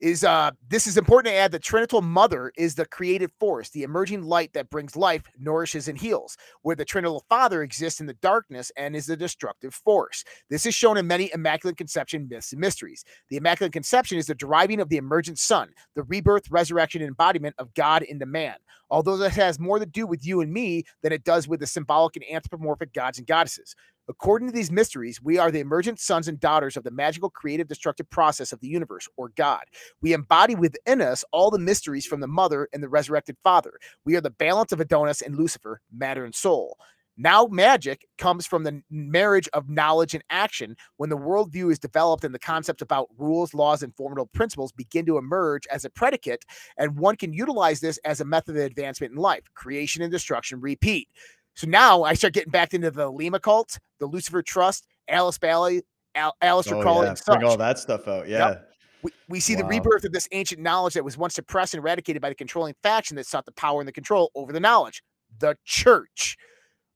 is 0.00 0.24
uh 0.24 0.50
this 0.68 0.86
is 0.86 0.96
important 0.96 1.32
to 1.32 1.36
add 1.36 1.52
the 1.52 1.58
trinital 1.58 2.02
mother 2.02 2.52
is 2.56 2.74
the 2.74 2.86
creative 2.86 3.30
force 3.38 3.70
the 3.70 3.84
emerging 3.84 4.22
light 4.22 4.52
that 4.52 4.68
brings 4.70 4.96
life 4.96 5.22
nourishes 5.38 5.88
and 5.88 5.98
heals 5.98 6.36
where 6.62 6.76
the 6.76 6.84
trinital 6.84 7.20
father 7.28 7.62
exists 7.62 8.00
in 8.00 8.06
the 8.06 8.14
darkness 8.14 8.72
and 8.76 8.96
is 8.96 9.06
the 9.06 9.16
destructive 9.16 9.74
force. 9.74 10.24
This 10.50 10.66
is 10.66 10.74
shown 10.74 10.96
in 10.96 11.06
many 11.06 11.30
immaculate 11.32 11.76
conception 11.76 12.28
myths 12.28 12.52
and 12.52 12.60
mysteries. 12.60 13.04
The 13.28 13.36
immaculate 13.36 13.72
conception 13.72 14.18
is 14.18 14.26
the 14.26 14.34
deriving 14.34 14.80
of 14.80 14.88
the 14.88 14.96
emergent 14.96 15.38
son 15.38 15.70
the 15.94 16.02
rebirth 16.04 16.50
resurrection 16.50 17.02
and 17.02 17.08
embodiment 17.08 17.54
of 17.58 17.72
god 17.74 18.02
into 18.02 18.26
man 18.26 18.56
although 18.94 19.16
this 19.16 19.34
has 19.34 19.58
more 19.58 19.78
to 19.78 19.86
do 19.86 20.06
with 20.06 20.24
you 20.24 20.40
and 20.40 20.52
me 20.52 20.84
than 21.02 21.12
it 21.12 21.24
does 21.24 21.48
with 21.48 21.60
the 21.60 21.66
symbolic 21.66 22.16
and 22.16 22.24
anthropomorphic 22.30 22.92
gods 22.94 23.18
and 23.18 23.26
goddesses 23.26 23.74
According 24.06 24.48
to 24.48 24.54
these 24.54 24.70
mysteries, 24.70 25.22
we 25.22 25.38
are 25.38 25.50
the 25.50 25.60
emergent 25.60 25.98
sons 25.98 26.28
and 26.28 26.38
daughters 26.38 26.76
of 26.76 26.84
the 26.84 26.90
magical, 26.90 27.30
creative, 27.30 27.68
destructive 27.68 28.08
process 28.10 28.52
of 28.52 28.60
the 28.60 28.68
universe, 28.68 29.08
or 29.16 29.30
God. 29.30 29.62
We 30.02 30.12
embody 30.12 30.54
within 30.54 31.00
us 31.00 31.24
all 31.32 31.50
the 31.50 31.58
mysteries 31.58 32.04
from 32.04 32.20
the 32.20 32.26
mother 32.26 32.68
and 32.74 32.82
the 32.82 32.88
resurrected 32.88 33.36
father. 33.42 33.72
We 34.04 34.14
are 34.16 34.20
the 34.20 34.30
balance 34.30 34.72
of 34.72 34.80
Adonis 34.80 35.22
and 35.22 35.36
Lucifer, 35.36 35.80
matter 35.90 36.24
and 36.24 36.34
soul. 36.34 36.76
Now, 37.16 37.46
magic 37.46 38.06
comes 38.18 38.44
from 38.46 38.64
the 38.64 38.82
marriage 38.90 39.48
of 39.52 39.68
knowledge 39.68 40.14
and 40.14 40.24
action 40.30 40.76
when 40.96 41.10
the 41.10 41.16
worldview 41.16 41.70
is 41.70 41.78
developed 41.78 42.24
and 42.24 42.34
the 42.34 42.40
concepts 42.40 42.82
about 42.82 43.08
rules, 43.16 43.54
laws, 43.54 43.82
and 43.82 43.94
formidable 43.94 44.30
principles 44.34 44.72
begin 44.72 45.06
to 45.06 45.16
emerge 45.18 45.66
as 45.70 45.84
a 45.84 45.90
predicate, 45.90 46.44
and 46.76 46.98
one 46.98 47.16
can 47.16 47.32
utilize 47.32 47.80
this 47.80 47.98
as 47.98 48.20
a 48.20 48.24
method 48.24 48.56
of 48.56 48.62
advancement 48.62 49.12
in 49.12 49.18
life. 49.18 49.44
Creation 49.54 50.02
and 50.02 50.10
destruction 50.10 50.60
repeat. 50.60 51.08
So 51.54 51.68
now 51.68 52.02
I 52.02 52.14
start 52.14 52.34
getting 52.34 52.50
back 52.50 52.74
into 52.74 52.90
Thelema 52.90 53.40
cult, 53.40 53.78
the 54.00 54.06
Lucifer 54.06 54.42
Trust, 54.42 54.86
Alice 55.08 55.38
Bailey, 55.38 55.82
Al- 56.16 56.36
Aleister 56.42 56.72
Oh 56.72 56.82
Crowley, 56.82 57.06
yeah, 57.06 57.14
bring 57.26 57.44
all 57.44 57.56
that 57.56 57.78
stuff 57.78 58.08
out. 58.08 58.28
Yeah. 58.28 58.56
We, 59.02 59.10
we 59.28 59.38
see 59.40 59.54
the 59.54 59.64
rebirth 59.64 60.04
of 60.04 60.12
this 60.12 60.26
ancient 60.32 60.62
knowledge 60.62 60.94
that 60.94 61.04
was 61.04 61.18
once 61.18 61.34
suppressed 61.34 61.74
and 61.74 61.82
eradicated 61.82 62.22
by 62.22 62.30
the 62.30 62.34
controlling 62.34 62.74
faction 62.82 63.16
that 63.16 63.26
sought 63.26 63.44
the 63.44 63.52
power 63.52 63.80
and 63.80 63.86
the 63.86 63.92
control 63.92 64.30
over 64.34 64.50
the 64.50 64.60
knowledge, 64.60 65.02
the 65.38 65.56
church. 65.64 66.36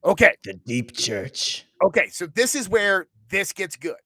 Okay, 0.05 0.35
The 0.45 0.55
deep 0.55 0.97
church. 0.97 1.65
okay, 1.83 2.09
so 2.09 2.27
this 2.27 2.55
is 2.55 2.69
where 2.69 3.09
this 3.31 3.53
gets 3.53 3.77
good. 3.77 3.97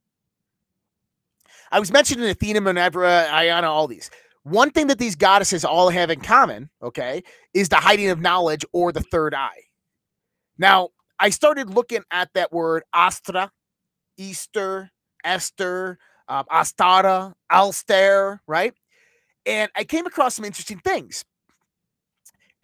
I 1.71 1.81
was 1.81 1.93
mentioning 1.93 2.29
Athena, 2.29 2.61
Minerva, 2.61 3.29
Inanna, 3.31 3.65
all 3.65 3.87
these. 3.87 4.11
One 4.43 4.71
thing 4.71 4.89
that 4.89 4.99
these 4.99 5.15
goddesses 5.17 5.65
all 5.65 5.89
have 5.91 6.11
in 6.11 6.21
common, 6.21 6.71
okay, 6.83 7.23
is 7.55 7.69
the 7.69 7.77
hiding 7.77 8.11
of 8.11 8.21
knowledge 8.21 8.65
or 8.73 8.91
the 8.93 9.01
third 9.01 9.35
eye. 9.35 9.63
Now, 10.59 10.91
I 11.19 11.31
started 11.31 11.71
looking 11.71 12.03
at 12.11 12.31
that 12.35 12.53
word 12.53 12.83
Astra, 12.93 13.53
Easter, 14.17 14.91
Esther, 15.25 15.99
um, 16.29 16.45
Astara, 16.51 17.35
Alstair, 17.51 18.41
right? 18.47 18.75
And 19.47 19.71
I 19.77 19.85
came 19.85 20.07
across 20.07 20.35
some 20.35 20.45
interesting 20.45 20.79
things. 20.79 21.25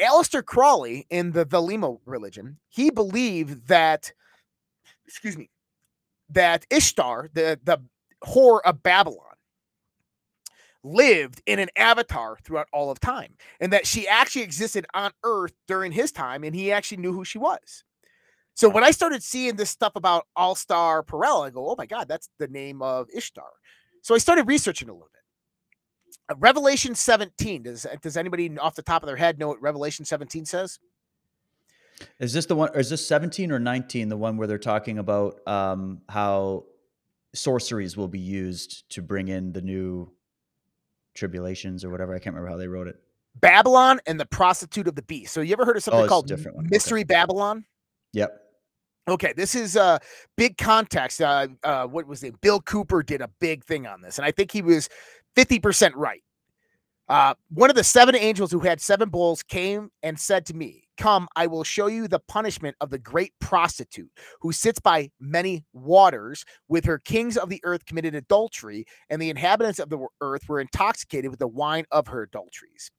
Aleister 0.01 0.45
Crowley 0.45 1.07
in 1.11 1.33
the 1.33 1.45
Thelema 1.45 1.99
religion, 2.07 2.59
he 2.69 2.91
believed 2.91 3.69
that, 3.69 4.13
excuse 5.07 5.37
me, 5.37 5.51
that 6.31 6.67
Ishtar, 6.71 7.31
the, 7.33 7.59
the 7.63 7.79
whore 8.25 8.61
of 8.65 8.83
Babylon, 8.83 9.25
lived 10.85 11.43
in 11.47 11.59
an 11.59 11.69
avatar 11.77 12.39
throughout 12.45 12.69
all 12.73 12.91
of 12.91 13.01
time 13.01 13.35
and 13.61 13.73
that 13.73 13.87
she 13.87 14.07
actually 14.07 14.43
existed 14.43 14.87
on 14.95 15.11
earth 15.25 15.53
during 15.67 15.93
his 15.93 16.13
time 16.13 16.45
and 16.45 16.55
he 16.55 16.71
actually 16.71 16.99
knew 16.99 17.13
who 17.13 17.25
she 17.25 17.39
was. 17.39 17.85
So 18.55 18.69
when 18.69 18.85
I 18.85 18.91
started 18.91 19.23
seeing 19.23 19.57
this 19.57 19.71
stuff 19.71 19.93
about 19.97 20.27
All 20.35 20.55
Star 20.55 21.03
Perel, 21.03 21.47
I 21.47 21.51
go, 21.51 21.71
oh 21.71 21.77
my 21.77 21.87
God, 21.87 22.09
that's 22.09 22.29
the 22.39 22.49
name 22.49 22.83
of 22.83 23.09
Ishtar. 23.15 23.51
So 24.03 24.15
I 24.15 24.19
started 24.19 24.49
researching 24.49 24.89
a 24.89 24.93
little 24.93 25.11
bit. 25.13 25.23
Uh, 26.29 26.35
Revelation 26.39 26.95
17. 26.95 27.63
Does, 27.63 27.87
does 28.03 28.17
anybody 28.17 28.57
off 28.59 28.75
the 28.75 28.83
top 28.83 29.03
of 29.03 29.07
their 29.07 29.17
head 29.17 29.39
know 29.39 29.49
what 29.49 29.61
Revelation 29.63 30.05
17 30.05 30.45
says? 30.45 30.79
Is 32.21 32.33
this 32.33 32.47
the 32.47 32.55
one? 32.55 32.71
Or 32.75 32.81
is 32.81 32.91
this 32.91 33.07
17 33.07 33.51
or 33.51 33.59
19? 33.59 34.09
The 34.09 34.17
one 34.17 34.37
where 34.37 34.47
they're 34.47 34.59
talking 34.59 34.99
about 34.99 35.41
um, 35.49 36.01
how 36.09 36.65
sorceries 37.35 37.97
will 37.97 38.09
be 38.09 38.21
used 38.21 38.89
to 38.91 39.03
bring 39.03 39.29
in 39.29 39.53
the 39.53 39.63
new 39.63 40.11
tribulations 41.15 41.85
or 41.85 41.91
whatever. 41.91 42.15
I 42.15 42.19
can't 42.19 42.35
remember 42.35 42.51
how 42.51 42.57
they 42.57 42.69
wrote 42.69 42.87
it. 42.89 42.97
Babylon 43.41 44.01
and 44.07 44.19
the 44.19 44.27
prostitute 44.27 44.89
of 44.89 44.95
the 44.95 45.03
beast. 45.03 45.33
So 45.33 45.41
you 45.41 45.53
ever 45.53 45.65
heard 45.65 45.77
of 45.77 45.83
something 45.83 46.05
Oh, 46.05 46.09
called 46.09 46.27
different 46.27 46.57
one. 46.57 46.67
Okay. 46.67 46.75
Mystery 46.75 47.05
Babylon? 47.05 47.65
Yep. 48.13 48.33
Okay, 49.09 49.33
this 49.35 49.55
is 49.55 49.77
uh 49.77 49.99
big 50.37 50.59
context. 50.59 51.23
Uh, 51.23 51.49
uh, 51.65 51.87
what 51.87 52.07
was 52.07 52.23
it? 52.23 52.39
Bill 52.43 52.61
Cooper 52.61 53.03
did 53.03 53.23
a 53.23 53.31
big 53.41 53.65
thing 53.65 53.87
on 53.87 54.03
this, 54.03 54.19
and 54.19 54.27
I 54.27 54.31
think 54.31 54.53
he 54.53 54.61
was 54.61 54.89
fifty 55.35 55.59
percent 55.59 55.95
right. 55.97 56.23
Uh, 57.09 57.33
one 57.49 57.71
of 57.71 57.77
the 57.77 57.85
seven 57.85 58.15
angels 58.15 58.53
who 58.53 58.61
had 58.61 58.81
seven 58.81 59.09
bowls 59.09 59.43
came 59.43 59.91
and 60.03 60.19
said 60.21 60.45
to 60.45 60.55
me, 60.55 60.85
"Come, 60.99 61.27
I 61.37 61.47
will 61.47 61.65
show 61.65 61.87
you 61.87 62.07
the 62.07 62.21
punishment 62.21 62.77
of 62.83 62.91
the 62.91 62.99
great 62.99 63.33
prostitute 63.41 64.11
who 64.43 64.53
sits 64.53 64.79
by 64.79 65.11
many 65.19 65.65
waters. 65.73 66.45
With 66.69 66.85
her 66.85 66.99
kings 66.99 67.39
of 67.39 67.49
the 67.49 67.61
earth 67.65 67.87
committed 67.87 68.15
adultery, 68.15 68.85
and 69.09 69.23
the 69.23 69.31
inhabitants 69.31 69.79
of 69.79 69.89
the 69.89 70.07
earth 70.21 70.49
were 70.49 70.61
intoxicated 70.61 71.31
with 71.31 71.41
the 71.41 71.49
wine 71.49 71.87
of 71.93 72.09
her 72.09 72.23
adulteries." 72.23 72.91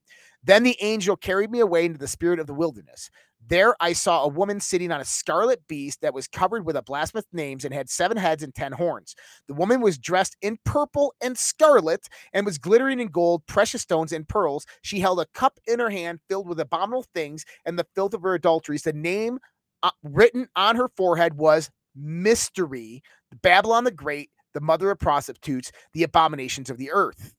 Then 0.44 0.64
the 0.64 0.78
angel 0.82 1.16
carried 1.18 1.52
me 1.52 1.60
away 1.60 1.86
into 1.86 2.00
the 2.00 2.08
spirit 2.08 2.40
of 2.40 2.48
the 2.48 2.54
wilderness. 2.54 3.12
There 3.50 3.76
I 3.80 3.94
saw 3.94 4.24
a 4.24 4.28
woman 4.28 4.60
sitting 4.60 4.92
on 4.92 5.02
a 5.02 5.06
scarlet 5.06 5.68
beast 5.68 6.02
that 6.02 6.14
was 6.14 6.28
covered 6.28 6.68
with 6.68 6.76
a 6.76 6.84
blasphemous 6.84 7.26
names 7.34 7.66
and 7.66 7.74
had 7.74 7.90
seven 7.90 8.16
heads 8.16 8.44
and 8.44 8.54
ten 8.54 8.72
horns. 8.72 9.16
The 9.48 9.56
woman 9.56 9.82
was 9.82 9.98
dressed 9.98 10.38
in 10.44 10.60
purple 10.66 11.16
and 11.20 11.36
scarlet 11.36 12.08
and 12.32 12.46
was 12.46 12.60
glittering 12.60 13.00
in 13.00 13.08
gold, 13.08 13.48
precious 13.48 13.82
stones, 13.82 14.14
and 14.14 14.28
pearls. 14.28 14.68
She 14.84 15.00
held 15.00 15.20
a 15.20 15.26
cup 15.34 15.60
in 15.66 15.80
her 15.80 15.90
hand 15.90 16.20
filled 16.30 16.48
with 16.48 16.60
abominable 16.60 17.08
things 17.16 17.44
and 17.66 17.80
the 17.80 17.88
filth 17.96 18.14
of 18.14 18.22
her 18.22 18.36
adulteries. 18.36 18.84
The 18.84 18.94
name 18.94 19.40
uh, 19.82 19.90
written 20.04 20.48
on 20.56 20.76
her 20.76 20.90
forehead 20.96 21.34
was 21.34 21.72
Mystery, 21.96 23.02
Babylon 23.42 23.84
the 23.84 23.92
Great, 23.92 24.30
the 24.54 24.62
mother 24.62 24.92
of 24.92 25.00
prostitutes, 25.00 25.72
the 25.94 26.04
abominations 26.04 26.70
of 26.70 26.78
the 26.78 26.92
earth. 26.92 27.34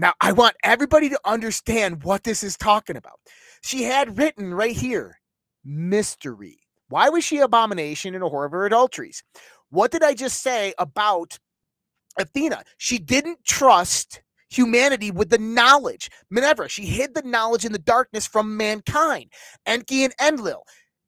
Now, 0.00 0.14
I 0.18 0.32
want 0.32 0.56
everybody 0.64 1.10
to 1.10 1.20
understand 1.26 2.04
what 2.04 2.24
this 2.24 2.42
is 2.42 2.56
talking 2.56 2.96
about. 2.96 3.20
She 3.62 3.82
had 3.82 4.16
written 4.16 4.54
right 4.54 4.74
here 4.74 5.20
mystery, 5.62 6.60
Why 6.88 7.10
was 7.10 7.22
she 7.22 7.38
abomination 7.38 8.14
and 8.14 8.24
a 8.24 8.26
whore 8.26 8.46
of 8.46 8.52
her 8.52 8.64
adulteries? 8.64 9.22
What 9.68 9.90
did 9.90 10.02
I 10.02 10.14
just 10.14 10.42
say 10.42 10.72
about 10.78 11.38
Athena? 12.18 12.64
She 12.78 12.96
didn't 12.96 13.44
trust 13.44 14.22
humanity 14.48 15.10
with 15.10 15.28
the 15.28 15.38
knowledge. 15.38 16.10
Minerva, 16.30 16.66
she 16.70 16.86
hid 16.86 17.14
the 17.14 17.22
knowledge 17.22 17.66
in 17.66 17.72
the 17.72 17.78
darkness 17.78 18.26
from 18.26 18.56
mankind. 18.56 19.30
Enki 19.66 20.04
and 20.04 20.14
Enlil. 20.18 20.64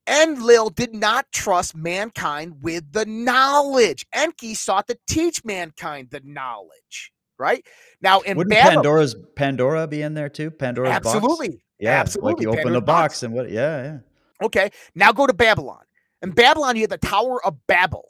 Enlil 0.06 0.68
did 0.68 0.94
not 0.94 1.24
trust 1.32 1.74
mankind 1.74 2.56
with 2.60 2.92
the 2.92 3.06
knowledge. 3.06 4.04
Enki 4.12 4.52
sought 4.52 4.86
to 4.88 4.98
teach 5.08 5.42
mankind 5.46 6.08
the 6.10 6.20
knowledge. 6.24 7.11
Right 7.42 7.66
now, 8.00 8.20
in 8.20 8.36
Wouldn't 8.36 8.54
Babylon, 8.54 8.76
Pandora's 8.76 9.16
Pandora 9.34 9.88
be 9.88 10.00
in 10.00 10.14
there 10.14 10.28
too? 10.28 10.52
Pandora's 10.52 10.90
box. 10.90 11.06
absolutely, 11.06 11.64
Yeah, 11.80 11.98
absolutely. 11.98 12.32
like 12.32 12.42
you 12.42 12.50
open 12.60 12.72
the 12.72 12.80
box 12.80 13.24
and 13.24 13.34
what? 13.34 13.50
Yeah, 13.50 13.82
yeah. 13.82 13.98
Okay, 14.46 14.70
now 14.94 15.10
go 15.10 15.26
to 15.26 15.32
Babylon. 15.32 15.82
In 16.22 16.30
Babylon, 16.30 16.76
you 16.76 16.82
have 16.82 16.90
the 16.90 16.98
Tower 16.98 17.44
of 17.44 17.56
Babel. 17.66 18.04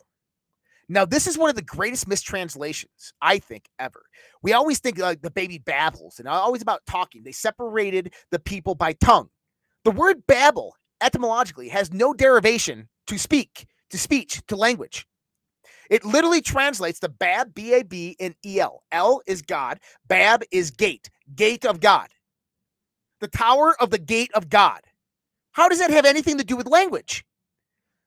Now, 0.87 1.07
this 1.07 1.27
is 1.27 1.39
one 1.39 1.49
of 1.49 1.57
the 1.57 1.63
greatest 1.63 2.07
mistranslations, 2.07 3.15
I 3.23 3.39
think, 3.39 3.65
ever. 3.79 4.03
We 4.43 4.53
always 4.53 4.79
think 4.79 4.99
like 4.99 5.23
the 5.23 5.31
baby 5.31 5.57
babbles, 5.57 6.19
and 6.19 6.29
always 6.29 6.61
about 6.61 6.85
talking. 6.87 7.23
They 7.23 7.33
separated 7.33 8.13
the 8.31 8.39
people 8.39 8.75
by 8.75 8.93
tongue. 8.93 9.31
The 9.85 9.91
word 9.91 10.27
babble, 10.27 10.77
etymologically, 11.01 11.71
has 11.71 11.91
no 11.91 12.13
derivation 12.13 12.91
to 13.07 13.19
speak, 13.19 13.67
to 13.89 13.99
speech, 13.99 14.43
to 14.49 14.57
language. 14.57 15.07
It 15.93 16.07
literally 16.07 16.41
translates 16.41 17.01
to 17.01 17.11
Bab, 17.11 17.55
B 17.55 17.75
A 17.75 17.85
B, 17.85 18.17
and 18.19 18.35
E 18.47 18.59
L. 18.61 18.83
L 18.93 19.21
is 19.27 19.43
God, 19.43 19.79
Bab 20.09 20.43
is 20.51 20.71
gate, 20.71 21.11
gate 21.37 21.67
of 21.67 21.81
God. 21.81 22.09
The 23.21 23.29
tower 23.29 23.77
of 23.79 23.91
the 23.91 23.99
gate 23.99 24.31
of 24.33 24.49
God. 24.49 24.81
How 25.53 25.69
does 25.69 25.81
that 25.81 25.91
have 25.91 26.07
anything 26.07 26.39
to 26.39 26.45
do 26.45 26.57
with 26.57 26.67
language? 26.67 27.27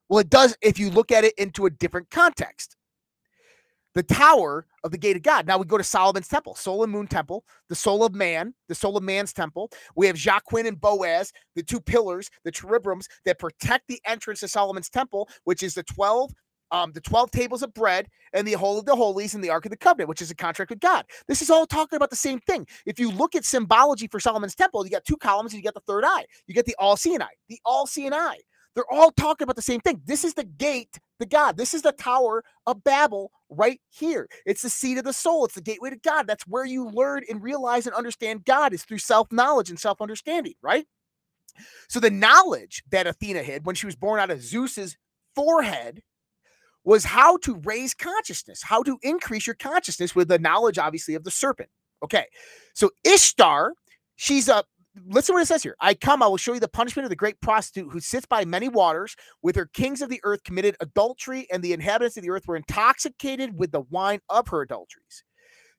Well, 0.10 0.18
it 0.18 0.32
does 0.32 0.58
if 0.64 0.80
you 0.80 0.90
look 0.90 1.12
at 1.12 1.26
it 1.26 1.36
into 1.38 1.68
a 1.68 1.70
different 1.70 2.10
context. 2.10 2.76
The 3.94 4.02
tower 4.02 4.66
of 4.84 4.90
the 4.90 4.98
gate 4.98 5.16
of 5.16 5.22
God. 5.22 5.46
Now 5.46 5.60
we 5.60 5.66
go 5.66 5.78
to 5.78 5.84
Solomon's 5.84 6.28
temple, 6.28 6.56
soul 6.56 6.82
and 6.82 6.92
moon 6.92 7.06
temple, 7.06 7.46
the 7.70 7.76
soul 7.76 8.04
of 8.04 8.16
man, 8.16 8.56
the 8.68 8.74
soul 8.74 8.98
of 8.98 9.04
man's 9.04 9.32
temple. 9.32 9.70
We 9.96 10.08
have 10.08 10.16
Jachin 10.16 10.68
and 10.68 10.82
Boaz, 10.82 11.32
the 11.56 11.62
two 11.62 11.80
pillars, 11.80 12.32
the 12.44 12.52
cherubims 12.52 13.08
that 13.26 13.38
protect 13.38 13.88
the 13.88 14.02
entrance 14.06 14.40
to 14.40 14.48
Solomon's 14.48 14.90
temple, 14.90 15.30
which 15.44 15.62
is 15.62 15.76
the 15.76 15.84
12 15.84 16.32
um, 16.76 16.92
the 16.92 17.02
12 17.02 17.32
tables 17.32 17.64
of 17.64 17.74
bread 17.74 18.08
and 18.34 18.46
the 18.46 18.54
Holy 18.54 18.80
of 18.80 18.86
the 18.86 18.96
Holies 18.96 19.34
and 19.34 19.44
the 19.44 19.50
Ark 19.50 19.66
of 19.66 19.72
the 19.72 19.78
Covenant, 19.78 20.10
which 20.10 20.22
is 20.22 20.30
a 20.30 20.36
contract 20.36 20.70
with 20.70 20.82
God. 20.82 21.06
This 21.28 21.42
is 21.42 21.50
all 21.50 21.66
talking 21.66 21.96
about 21.96 22.10
the 22.10 22.18
same 22.18 22.40
thing. 22.42 22.68
If 22.86 23.00
you 23.00 23.12
look 23.12 23.34
at 23.34 23.46
symbology 23.46 24.08
for 24.08 24.20
Solomon's 24.20 24.56
temple, 24.56 24.84
you 24.86 24.92
got 24.92 25.06
two 25.06 25.18
columns 25.18 25.54
and 25.54 25.60
you 25.60 25.64
got 25.64 25.74
the 25.74 25.80
third 25.88 26.04
eye. 26.06 26.26
You 26.48 26.54
get 26.54 26.66
the 26.66 26.76
all 26.78 26.98
seeing 26.98 27.22
eye, 27.22 27.36
the 27.48 27.60
all 27.66 27.88
seeing 27.88 28.14
eye. 28.14 28.40
They're 28.76 28.92
all 28.92 29.12
talking 29.12 29.46
about 29.46 29.56
the 29.56 29.62
same 29.62 29.80
thing. 29.80 30.02
This 30.04 30.26
is 30.26 30.34
the 30.34 30.44
gate 30.44 31.00
to 31.22 31.26
God. 31.26 31.56
This 31.56 31.74
is 31.74 31.82
the 31.82 31.94
Tower 31.94 32.44
of 32.68 32.84
Babel 32.84 33.32
right 33.50 33.80
here. 33.90 34.28
It's 34.46 34.64
the 34.64 34.70
seat 34.70 34.98
of 34.98 35.06
the 35.06 35.14
soul. 35.14 35.46
It's 35.46 35.56
the 35.56 35.62
gateway 35.62 35.92
to 35.92 35.96
God. 35.96 36.28
That's 36.28 36.46
where 36.46 36.66
you 36.66 36.90
learn 36.90 37.24
and 37.30 37.42
realize 37.42 37.88
and 37.88 37.96
understand 37.96 38.44
God 38.44 38.74
is 38.74 38.84
through 38.84 38.98
self 38.98 39.32
knowledge 39.32 39.70
and 39.70 39.80
self 39.80 40.02
understanding, 40.02 40.56
right? 40.62 40.86
So 41.88 42.02
the 42.02 42.12
knowledge 42.12 42.84
that 42.92 43.08
Athena 43.08 43.44
had 43.44 43.66
when 43.66 43.76
she 43.76 43.86
was 43.86 43.96
born 43.96 44.20
out 44.20 44.30
of 44.30 44.44
Zeus's 44.44 44.98
forehead 45.36 46.02
was 46.86 47.04
how 47.04 47.38
to 47.38 47.56
raise 47.66 47.94
consciousness, 47.94 48.62
how 48.64 48.84
to 48.84 48.98
increase 49.02 49.46
your 49.48 49.56
consciousness 49.56 50.16
with 50.16 50.30
the 50.30 50.40
knowledge, 50.40 50.78
obviously, 50.78 51.16
of 51.16 51.24
the 51.24 51.32
serpent. 51.32 51.70
Okay. 52.04 52.26
So 52.74 52.92
Ishtar, 53.04 53.74
she's 54.16 54.48
a 54.48 54.64
listen 55.08 55.34
what 55.34 55.42
it 55.42 55.48
says 55.48 55.64
here. 55.64 55.76
I 55.82 55.94
come, 55.94 56.24
I 56.24 56.28
will 56.28 56.38
show 56.38 56.54
you 56.54 56.60
the 56.60 56.68
punishment 56.68 57.06
of 57.06 57.10
the 57.10 57.16
great 57.16 57.42
prostitute 57.42 57.92
who 57.92 58.00
sits 58.00 58.26
by 58.26 58.46
many 58.46 58.70
waters, 58.70 59.16
with 59.42 59.56
her 59.56 59.66
kings 59.66 60.02
of 60.02 60.10
the 60.10 60.22
earth 60.24 60.44
committed 60.44 60.78
adultery, 60.80 61.48
and 61.52 61.62
the 61.62 61.74
inhabitants 61.74 62.18
of 62.18 62.24
the 62.24 62.30
earth 62.30 62.48
were 62.48 62.56
intoxicated 62.56 63.58
with 63.58 63.72
the 63.72 63.82
wine 63.90 64.20
of 64.30 64.48
her 64.48 64.62
adulteries. 64.62 65.24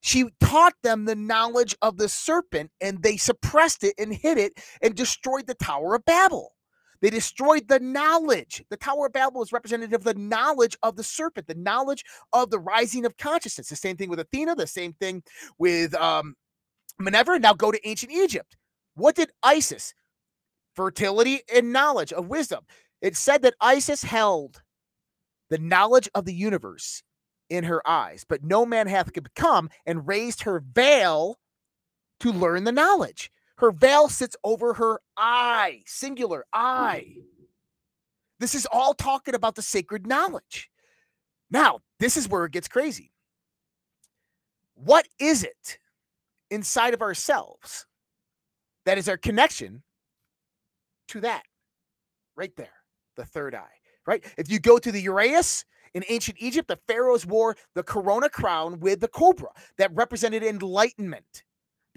She 0.02 0.26
taught 0.40 0.74
them 0.82 1.04
the 1.04 1.16
knowledge 1.16 1.74
of 1.82 1.96
the 1.96 2.08
serpent, 2.08 2.70
and 2.80 3.02
they 3.02 3.16
suppressed 3.16 3.84
it 3.84 3.94
and 3.98 4.12
hid 4.12 4.38
it 4.38 4.52
and 4.82 4.94
destroyed 4.94 5.46
the 5.46 5.54
Tower 5.54 5.94
of 5.94 6.04
Babel. 6.04 6.52
They 7.00 7.10
destroyed 7.10 7.68
the 7.68 7.80
knowledge. 7.80 8.64
The 8.70 8.76
Tower 8.76 9.06
of 9.06 9.12
Babel 9.12 9.42
is 9.42 9.52
representative 9.52 9.94
of 9.94 10.04
the 10.04 10.14
knowledge 10.14 10.76
of 10.82 10.96
the 10.96 11.02
serpent, 11.02 11.46
the 11.46 11.54
knowledge 11.54 12.04
of 12.32 12.50
the 12.50 12.58
rising 12.58 13.04
of 13.04 13.16
consciousness. 13.16 13.68
The 13.68 13.76
same 13.76 13.96
thing 13.96 14.08
with 14.08 14.20
Athena, 14.20 14.54
the 14.54 14.66
same 14.66 14.92
thing 14.94 15.22
with 15.58 15.94
um, 15.94 16.34
Minerva. 16.98 17.38
Now 17.38 17.54
go 17.54 17.70
to 17.70 17.88
ancient 17.88 18.12
Egypt. 18.12 18.56
What 18.94 19.14
did 19.14 19.30
Isis? 19.42 19.94
Fertility 20.74 21.40
and 21.54 21.72
knowledge 21.72 22.12
of 22.12 22.28
wisdom. 22.28 22.64
It 23.02 23.16
said 23.16 23.42
that 23.42 23.54
Isis 23.60 24.02
held 24.02 24.62
the 25.50 25.58
knowledge 25.58 26.08
of 26.14 26.24
the 26.24 26.34
universe 26.34 27.02
in 27.48 27.64
her 27.64 27.86
eyes, 27.88 28.24
but 28.28 28.42
no 28.42 28.66
man 28.66 28.86
hath 28.86 29.12
become 29.12 29.70
and 29.84 30.06
raised 30.06 30.42
her 30.42 30.62
veil 30.72 31.38
to 32.20 32.32
learn 32.32 32.64
the 32.64 32.72
knowledge. 32.72 33.30
Her 33.58 33.70
veil 33.70 34.08
sits 34.08 34.36
over 34.44 34.74
her 34.74 35.00
eye, 35.16 35.82
singular 35.86 36.44
eye. 36.52 37.06
Hmm. 37.14 37.22
This 38.38 38.54
is 38.54 38.66
all 38.70 38.92
talking 38.92 39.34
about 39.34 39.54
the 39.54 39.62
sacred 39.62 40.06
knowledge. 40.06 40.70
Now, 41.50 41.80
this 41.98 42.16
is 42.16 42.28
where 42.28 42.44
it 42.44 42.52
gets 42.52 42.68
crazy. 42.68 43.12
What 44.74 45.08
is 45.18 45.42
it 45.42 45.78
inside 46.50 46.92
of 46.92 47.00
ourselves 47.00 47.86
that 48.84 48.98
is 48.98 49.08
our 49.08 49.16
connection 49.16 49.82
to 51.08 51.20
that 51.20 51.42
right 52.36 52.54
there, 52.56 52.68
the 53.16 53.24
third 53.24 53.54
eye, 53.54 53.80
right? 54.06 54.22
If 54.36 54.50
you 54.50 54.60
go 54.60 54.78
to 54.78 54.92
the 54.92 55.02
Uraeus 55.06 55.64
in 55.94 56.04
ancient 56.10 56.36
Egypt, 56.40 56.68
the 56.68 56.78
pharaohs 56.86 57.24
wore 57.24 57.56
the 57.74 57.82
corona 57.82 58.28
crown 58.28 58.80
with 58.80 59.00
the 59.00 59.08
cobra 59.08 59.48
that 59.78 59.94
represented 59.94 60.42
enlightenment. 60.42 61.42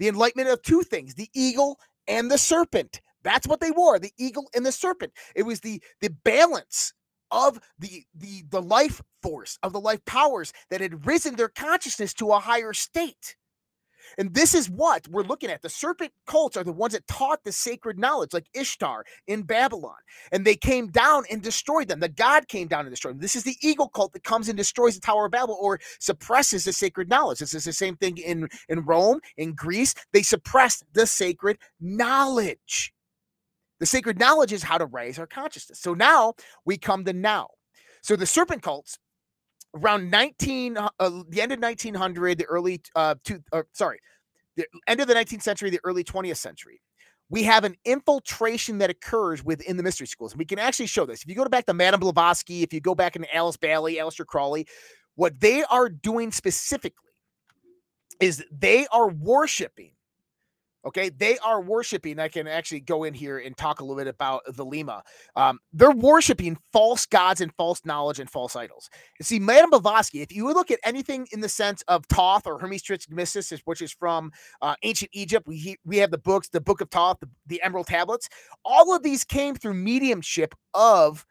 The 0.00 0.08
enlightenment 0.08 0.48
of 0.48 0.62
two 0.62 0.82
things, 0.82 1.14
the 1.14 1.28
eagle 1.34 1.78
and 2.08 2.30
the 2.30 2.38
serpent. 2.38 3.02
That's 3.22 3.46
what 3.46 3.60
they 3.60 3.70
wore, 3.70 3.98
the 3.98 4.14
eagle 4.18 4.48
and 4.54 4.64
the 4.64 4.72
serpent. 4.72 5.12
It 5.36 5.42
was 5.42 5.60
the 5.60 5.82
the 6.00 6.08
balance 6.08 6.94
of 7.30 7.60
the 7.78 8.04
the 8.14 8.44
the 8.48 8.62
life 8.62 9.02
force 9.22 9.58
of 9.62 9.74
the 9.74 9.80
life 9.80 10.02
powers 10.06 10.54
that 10.70 10.80
had 10.80 11.06
risen 11.06 11.36
their 11.36 11.50
consciousness 11.50 12.14
to 12.14 12.32
a 12.32 12.40
higher 12.40 12.72
state. 12.72 13.36
And 14.18 14.34
this 14.34 14.54
is 14.54 14.68
what 14.70 15.06
we're 15.08 15.22
looking 15.22 15.50
at. 15.50 15.62
The 15.62 15.68
serpent 15.68 16.12
cults 16.26 16.56
are 16.56 16.64
the 16.64 16.72
ones 16.72 16.94
that 16.94 17.06
taught 17.06 17.44
the 17.44 17.52
sacred 17.52 17.98
knowledge, 17.98 18.32
like 18.32 18.46
Ishtar 18.54 19.04
in 19.26 19.42
Babylon. 19.42 19.96
And 20.32 20.44
they 20.44 20.56
came 20.56 20.88
down 20.88 21.24
and 21.30 21.42
destroyed 21.42 21.88
them. 21.88 22.00
The 22.00 22.08
god 22.08 22.48
came 22.48 22.68
down 22.68 22.80
and 22.80 22.90
destroyed 22.90 23.14
them. 23.14 23.20
This 23.20 23.36
is 23.36 23.44
the 23.44 23.56
eagle 23.62 23.88
cult 23.88 24.12
that 24.12 24.24
comes 24.24 24.48
and 24.48 24.56
destroys 24.56 24.94
the 24.94 25.00
Tower 25.00 25.26
of 25.26 25.32
Babel 25.32 25.58
or 25.60 25.80
suppresses 25.98 26.64
the 26.64 26.72
sacred 26.72 27.08
knowledge. 27.08 27.38
This 27.38 27.54
is 27.54 27.64
the 27.64 27.72
same 27.72 27.96
thing 27.96 28.18
in, 28.18 28.48
in 28.68 28.80
Rome, 28.84 29.20
in 29.36 29.54
Greece. 29.54 29.94
They 30.12 30.22
suppressed 30.22 30.84
the 30.92 31.06
sacred 31.06 31.58
knowledge. 31.80 32.92
The 33.78 33.86
sacred 33.86 34.18
knowledge 34.18 34.52
is 34.52 34.62
how 34.62 34.78
to 34.78 34.86
raise 34.86 35.18
our 35.18 35.26
consciousness. 35.26 35.80
So 35.80 35.94
now 35.94 36.34
we 36.64 36.76
come 36.76 37.04
to 37.06 37.12
now. 37.12 37.48
So 38.02 38.14
the 38.14 38.26
serpent 38.26 38.62
cults 38.62 38.98
around 39.74 40.10
19 40.10 40.76
uh, 40.76 40.88
the 41.28 41.40
end 41.40 41.52
of 41.52 41.60
1900 41.60 42.38
the 42.38 42.44
early 42.46 42.80
uh 42.96 43.14
two 43.22 43.40
uh, 43.52 43.62
sorry 43.72 43.98
the 44.56 44.66
end 44.88 45.00
of 45.00 45.06
the 45.06 45.14
19th 45.14 45.42
century 45.42 45.70
the 45.70 45.80
early 45.84 46.02
20th 46.02 46.36
century 46.36 46.80
we 47.30 47.44
have 47.44 47.62
an 47.62 47.76
infiltration 47.84 48.78
that 48.78 48.90
occurs 48.90 49.44
within 49.44 49.76
the 49.76 49.84
mystery 49.84 50.08
schools. 50.08 50.32
And 50.32 50.38
we 50.40 50.44
can 50.44 50.58
actually 50.58 50.86
show 50.86 51.06
this. 51.06 51.22
If 51.22 51.28
you 51.28 51.36
go 51.36 51.44
back 51.44 51.64
to 51.66 51.74
Madame 51.74 52.00
Blavatsky, 52.00 52.62
if 52.64 52.74
you 52.74 52.80
go 52.80 52.94
back 52.94 53.14
into 53.14 53.32
Alice 53.34 53.56
Bailey, 53.56 53.96
Aleister 53.96 54.26
Crowley, 54.26 54.66
what 55.14 55.38
they 55.38 55.62
are 55.64 55.88
doing 55.88 56.32
specifically 56.32 57.10
is 58.20 58.44
they 58.50 58.86
are 58.88 59.08
worshiping 59.08 59.92
Okay, 60.84 61.10
they 61.10 61.36
are 61.38 61.60
worshiping. 61.60 62.18
I 62.18 62.28
can 62.28 62.48
actually 62.48 62.80
go 62.80 63.04
in 63.04 63.12
here 63.12 63.38
and 63.38 63.54
talk 63.54 63.80
a 63.80 63.84
little 63.84 63.96
bit 63.96 64.06
about 64.06 64.42
Thelema. 64.50 65.02
Um, 65.36 65.58
they're 65.74 65.90
worshiping 65.90 66.56
false 66.72 67.04
gods 67.04 67.42
and 67.42 67.52
false 67.56 67.84
knowledge 67.84 68.18
and 68.18 68.30
false 68.30 68.56
idols. 68.56 68.88
See, 69.20 69.38
Madame 69.38 69.70
Blavatsky, 69.70 70.22
if 70.22 70.32
you 70.32 70.46
would 70.46 70.56
look 70.56 70.70
at 70.70 70.80
anything 70.82 71.26
in 71.32 71.40
the 71.40 71.50
sense 71.50 71.82
of 71.88 72.06
Thoth 72.06 72.46
or 72.46 72.58
Hermes 72.58 72.82
Trismegistus, 72.82 73.60
which 73.66 73.82
is 73.82 73.92
from 73.92 74.32
uh, 74.62 74.74
ancient 74.82 75.10
Egypt, 75.12 75.46
we 75.46 75.76
we 75.84 75.98
have 75.98 76.10
the 76.10 76.18
books, 76.18 76.48
the 76.48 76.60
Book 76.60 76.80
of 76.80 76.90
Thoth, 76.90 77.20
the, 77.20 77.28
the 77.46 77.62
Emerald 77.62 77.86
Tablets. 77.86 78.28
All 78.64 78.94
of 78.94 79.02
these 79.02 79.22
came 79.22 79.54
through 79.54 79.74
mediumship 79.74 80.54
of 80.72 81.26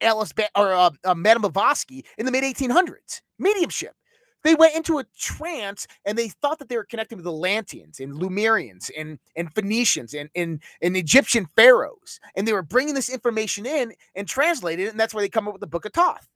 Alice 0.00 0.32
ba- 0.32 0.50
or 0.56 0.72
uh, 0.72 0.90
uh, 1.04 1.14
Madame 1.14 1.42
Blavatsky 1.42 2.04
in 2.18 2.26
the 2.26 2.32
mid 2.32 2.42
1800s. 2.42 3.20
Mediumship. 3.38 3.94
They 4.44 4.54
went 4.54 4.74
into 4.74 4.98
a 4.98 5.04
trance 5.18 5.86
and 6.04 6.18
they 6.18 6.28
thought 6.28 6.58
that 6.58 6.68
they 6.68 6.76
were 6.76 6.84
connecting 6.84 7.16
with 7.16 7.24
the 7.24 7.32
Atlanteans 7.32 8.00
and 8.00 8.14
Lemurians 8.14 8.90
and, 8.96 9.18
and 9.36 9.54
Phoenicians 9.54 10.14
and, 10.14 10.30
and, 10.34 10.60
and 10.80 10.96
Egyptian 10.96 11.46
pharaohs. 11.56 12.20
And 12.34 12.46
they 12.46 12.52
were 12.52 12.62
bringing 12.62 12.94
this 12.94 13.10
information 13.10 13.66
in 13.66 13.92
and 14.14 14.26
translated 14.26 14.86
it. 14.86 14.90
And 14.90 15.00
that's 15.00 15.14
why 15.14 15.20
they 15.20 15.28
come 15.28 15.46
up 15.46 15.54
with 15.54 15.60
the 15.60 15.66
Book 15.66 15.84
of 15.84 15.92
Thoth. 15.92 16.28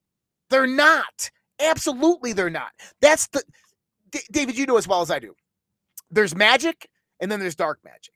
They're 0.50 0.66
not. 0.66 1.30
Absolutely, 1.60 2.32
they're 2.32 2.50
not. 2.50 2.72
That's 3.00 3.26
the 3.28 3.42
D- 4.10 4.20
David, 4.30 4.56
you 4.56 4.66
know 4.66 4.76
as 4.76 4.86
well 4.86 5.00
as 5.00 5.10
I 5.10 5.18
do. 5.18 5.34
There's 6.10 6.34
magic 6.34 6.88
and 7.20 7.30
then 7.30 7.40
there's 7.40 7.56
dark 7.56 7.80
magic. 7.84 8.12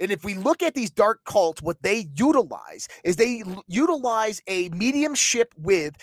And 0.00 0.10
if 0.10 0.24
we 0.24 0.34
look 0.34 0.62
at 0.62 0.74
these 0.74 0.90
dark 0.90 1.20
cults, 1.24 1.62
what 1.62 1.80
they 1.82 2.08
utilize 2.16 2.88
is 3.04 3.16
they 3.16 3.44
utilize 3.68 4.42
a 4.48 4.68
mediumship 4.70 5.54
with 5.56 5.96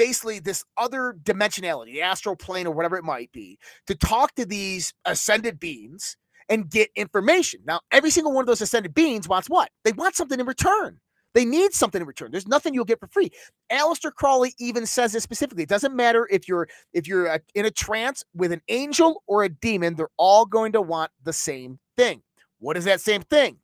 basically 0.00 0.38
this 0.38 0.64
other 0.78 1.14
dimensionality, 1.24 1.92
the 1.92 2.00
astral 2.00 2.34
plane 2.34 2.66
or 2.66 2.72
whatever 2.72 2.96
it 2.96 3.04
might 3.04 3.30
be, 3.32 3.58
to 3.86 3.94
talk 3.94 4.34
to 4.34 4.46
these 4.46 4.94
ascended 5.04 5.60
beings 5.60 6.16
and 6.48 6.70
get 6.70 6.88
information. 6.96 7.60
Now, 7.66 7.80
every 7.92 8.08
single 8.08 8.32
one 8.32 8.42
of 8.42 8.46
those 8.46 8.62
ascended 8.62 8.94
beings 8.94 9.28
wants 9.28 9.50
what? 9.50 9.68
They 9.84 9.92
want 9.92 10.16
something 10.16 10.40
in 10.40 10.46
return. 10.46 10.98
They 11.34 11.44
need 11.44 11.74
something 11.74 12.00
in 12.00 12.06
return. 12.06 12.30
There's 12.30 12.48
nothing 12.48 12.72
you'll 12.72 12.86
get 12.86 12.98
for 12.98 13.08
free. 13.08 13.28
Aleister 13.70 14.10
Crowley 14.10 14.54
even 14.58 14.86
says 14.86 15.12
this 15.12 15.22
specifically. 15.22 15.64
It 15.64 15.68
doesn't 15.68 15.94
matter 15.94 16.26
if 16.30 16.48
you're 16.48 16.66
if 16.94 17.06
you're 17.06 17.26
a, 17.26 17.40
in 17.54 17.66
a 17.66 17.70
trance 17.70 18.24
with 18.34 18.52
an 18.52 18.62
angel 18.68 19.22
or 19.26 19.44
a 19.44 19.50
demon, 19.50 19.96
they're 19.96 20.08
all 20.16 20.46
going 20.46 20.72
to 20.72 20.80
want 20.80 21.10
the 21.24 21.34
same 21.34 21.78
thing. 21.98 22.22
What 22.58 22.78
is 22.78 22.86
that 22.86 23.02
same 23.02 23.20
thing? 23.20 23.58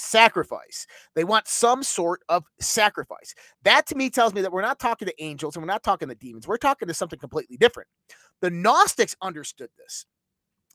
Sacrifice. 0.00 0.86
They 1.14 1.24
want 1.24 1.46
some 1.46 1.82
sort 1.82 2.22
of 2.28 2.44
sacrifice. 2.60 3.34
That 3.62 3.86
to 3.86 3.94
me 3.94 4.10
tells 4.10 4.34
me 4.34 4.40
that 4.40 4.52
we're 4.52 4.62
not 4.62 4.78
talking 4.78 5.06
to 5.06 5.22
angels 5.22 5.56
and 5.56 5.62
we're 5.62 5.72
not 5.72 5.82
talking 5.82 6.08
to 6.08 6.14
demons. 6.14 6.48
We're 6.48 6.56
talking 6.56 6.88
to 6.88 6.94
something 6.94 7.18
completely 7.18 7.56
different. 7.56 7.88
The 8.40 8.50
Gnostics 8.50 9.14
understood 9.20 9.70
this. 9.78 10.06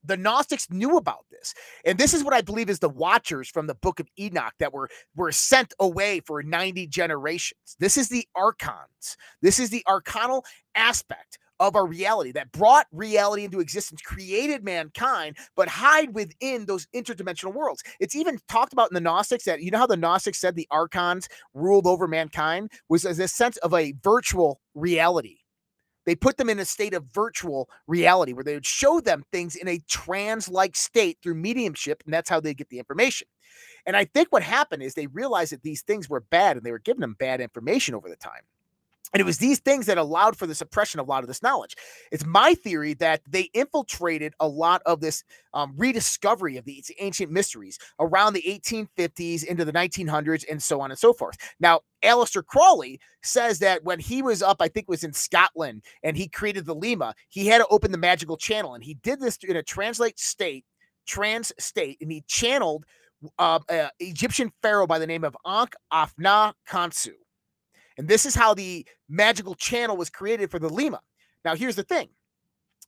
The 0.03 0.17
Gnostics 0.17 0.69
knew 0.69 0.97
about 0.97 1.25
this. 1.31 1.53
And 1.83 1.97
this 1.97 2.13
is 2.13 2.23
what 2.23 2.33
I 2.33 2.41
believe 2.41 2.69
is 2.69 2.79
the 2.79 2.89
watchers 2.89 3.49
from 3.49 3.65
the 3.67 3.75
book 3.75 3.99
of 3.99 4.07
Enoch 4.19 4.53
that 4.59 4.73
were, 4.73 4.89
were 5.15 5.31
sent 5.31 5.73
away 5.79 6.19
for 6.19 6.43
90 6.43 6.87
generations. 6.87 7.75
This 7.79 7.97
is 7.97 8.09
the 8.09 8.27
archons. 8.35 9.17
This 9.41 9.59
is 9.59 9.71
the 9.71 9.83
arcanal 9.87 10.43
aspect 10.75 11.39
of 11.59 11.75
our 11.75 11.85
reality 11.85 12.31
that 12.33 12.51
brought 12.51 12.87
reality 12.91 13.45
into 13.45 13.59
existence, 13.59 14.01
created 14.01 14.63
mankind, 14.63 15.37
but 15.55 15.67
hide 15.67 16.13
within 16.13 16.65
those 16.65 16.87
interdimensional 16.95 17.53
worlds. 17.53 17.83
It's 17.99 18.15
even 18.15 18.39
talked 18.47 18.73
about 18.73 18.89
in 18.89 18.95
the 18.95 19.01
Gnostics 19.01 19.45
that 19.45 19.61
you 19.61 19.71
know 19.71 19.77
how 19.77 19.87
the 19.87 19.97
Gnostics 19.97 20.39
said 20.39 20.55
the 20.55 20.67
archons 20.71 21.27
ruled 21.53 21.87
over 21.87 22.07
mankind 22.07 22.71
was 22.89 23.05
as 23.05 23.19
a 23.19 23.27
sense 23.27 23.57
of 23.57 23.73
a 23.73 23.93
virtual 24.03 24.59
reality. 24.73 25.37
They 26.05 26.15
put 26.15 26.37
them 26.37 26.49
in 26.49 26.59
a 26.59 26.65
state 26.65 26.93
of 26.93 27.05
virtual 27.13 27.67
reality 27.87 28.33
where 28.33 28.43
they 28.43 28.53
would 28.53 28.65
show 28.65 28.99
them 28.99 29.23
things 29.31 29.55
in 29.55 29.67
a 29.67 29.79
trans 29.87 30.47
like 30.47 30.75
state 30.75 31.17
through 31.23 31.35
mediumship, 31.35 32.03
and 32.05 32.13
that's 32.13 32.29
how 32.29 32.39
they 32.39 32.53
get 32.53 32.69
the 32.69 32.77
information. 32.77 33.27
And 33.85 33.95
I 33.95 34.05
think 34.05 34.27
what 34.31 34.43
happened 34.43 34.83
is 34.83 34.93
they 34.93 35.07
realized 35.07 35.51
that 35.51 35.63
these 35.63 35.81
things 35.81 36.09
were 36.09 36.21
bad 36.21 36.57
and 36.57 36.65
they 36.65 36.71
were 36.71 36.79
giving 36.79 37.01
them 37.01 37.15
bad 37.17 37.41
information 37.41 37.95
over 37.95 38.09
the 38.09 38.15
time. 38.15 38.41
And 39.13 39.21
it 39.21 39.25
was 39.25 39.37
these 39.37 39.59
things 39.59 39.85
that 39.85 39.97
allowed 39.97 40.37
for 40.37 40.47
the 40.47 40.55
suppression 40.55 40.99
of 40.99 41.07
a 41.07 41.09
lot 41.09 41.23
of 41.23 41.27
this 41.27 41.43
knowledge. 41.43 41.75
It's 42.11 42.25
my 42.25 42.53
theory 42.53 42.93
that 42.95 43.21
they 43.27 43.49
infiltrated 43.53 44.33
a 44.39 44.47
lot 44.47 44.81
of 44.85 44.99
this 44.99 45.23
um, 45.53 45.73
rediscovery 45.77 46.57
of 46.57 46.65
these 46.65 46.91
ancient 46.99 47.31
mysteries 47.31 47.79
around 47.99 48.33
the 48.33 48.41
1850s 48.41 49.43
into 49.43 49.65
the 49.65 49.73
1900s 49.73 50.43
and 50.49 50.61
so 50.61 50.81
on 50.81 50.91
and 50.91 50.99
so 50.99 51.13
forth. 51.13 51.37
Now, 51.59 51.81
Aleister 52.03 52.45
Crowley 52.45 52.99
says 53.23 53.59
that 53.59 53.83
when 53.83 53.99
he 53.99 54.21
was 54.21 54.41
up, 54.41 54.57
I 54.59 54.67
think 54.67 54.83
it 54.83 54.89
was 54.89 55.03
in 55.03 55.13
Scotland, 55.13 55.83
and 56.03 56.15
he 56.15 56.27
created 56.27 56.65
Thelema, 56.65 57.13
he 57.29 57.47
had 57.47 57.59
to 57.59 57.67
open 57.67 57.91
the 57.91 57.97
magical 57.97 58.37
channel. 58.37 58.75
And 58.75 58.83
he 58.83 58.95
did 58.95 59.19
this 59.19 59.37
in 59.41 59.55
a 59.55 59.63
translate 59.63 60.19
state, 60.19 60.65
trans 61.07 61.51
state, 61.57 61.97
and 62.01 62.11
he 62.11 62.23
channeled 62.27 62.85
uh, 63.39 63.59
uh, 63.69 63.87
Egyptian 63.99 64.51
pharaoh 64.61 64.87
by 64.87 64.99
the 64.99 65.07
name 65.07 65.23
of 65.23 65.35
Ankh 65.45 65.73
Afna 65.91 66.53
Khonsu. 66.69 67.13
And 67.97 68.07
this 68.07 68.25
is 68.25 68.35
how 68.35 68.53
the 68.53 68.85
magical 69.09 69.55
channel 69.55 69.97
was 69.97 70.09
created 70.09 70.51
for 70.51 70.59
Thelema. 70.59 70.99
Now, 71.43 71.55
here's 71.55 71.75
the 71.75 71.83
thing 71.83 72.09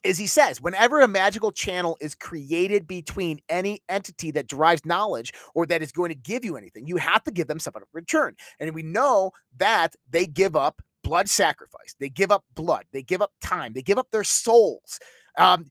is 0.03 0.17
he 0.17 0.27
says 0.27 0.61
whenever 0.61 1.01
a 1.01 1.07
magical 1.07 1.51
channel 1.51 1.97
is 1.99 2.13
created 2.15 2.87
between 2.87 3.39
any 3.49 3.81
entity 3.89 4.31
that 4.31 4.47
derives 4.47 4.85
knowledge 4.85 5.33
or 5.55 5.65
that 5.65 5.81
is 5.81 5.91
going 5.91 6.09
to 6.09 6.15
give 6.15 6.45
you 6.45 6.55
anything, 6.55 6.87
you 6.87 6.97
have 6.97 7.23
to 7.23 7.31
give 7.31 7.47
them 7.47 7.59
something 7.59 7.81
in 7.81 7.87
return. 7.93 8.35
And 8.59 8.73
we 8.73 8.83
know 8.83 9.31
that 9.57 9.95
they 10.09 10.25
give 10.25 10.55
up 10.55 10.81
blood 11.03 11.29
sacrifice, 11.29 11.95
they 11.99 12.09
give 12.09 12.31
up 12.31 12.43
blood, 12.53 12.85
they 12.91 13.01
give 13.01 13.21
up 13.21 13.31
time, 13.41 13.73
they 13.73 13.81
give 13.81 13.97
up 13.97 14.09
their 14.11 14.23
souls. 14.23 14.99
Um, 15.37 15.65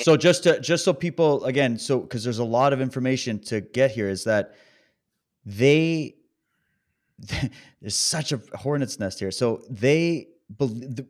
so 0.00 0.16
just 0.16 0.42
to 0.42 0.60
just 0.60 0.84
so 0.84 0.92
people 0.92 1.44
again, 1.44 1.78
so 1.78 2.00
because 2.00 2.24
there's 2.24 2.38
a 2.38 2.44
lot 2.44 2.72
of 2.72 2.80
information 2.80 3.38
to 3.40 3.60
get 3.60 3.90
here, 3.90 4.08
is 4.08 4.24
that 4.24 4.54
they 5.44 6.14
there's 7.80 7.96
such 7.96 8.32
a 8.32 8.40
hornet's 8.54 8.98
nest 8.98 9.18
here. 9.18 9.30
So 9.30 9.62
they, 9.68 10.28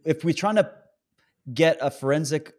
if 0.04 0.24
we're 0.24 0.34
trying 0.34 0.56
to 0.56 0.70
get 1.52 1.78
a 1.80 1.90
forensic 1.90 2.54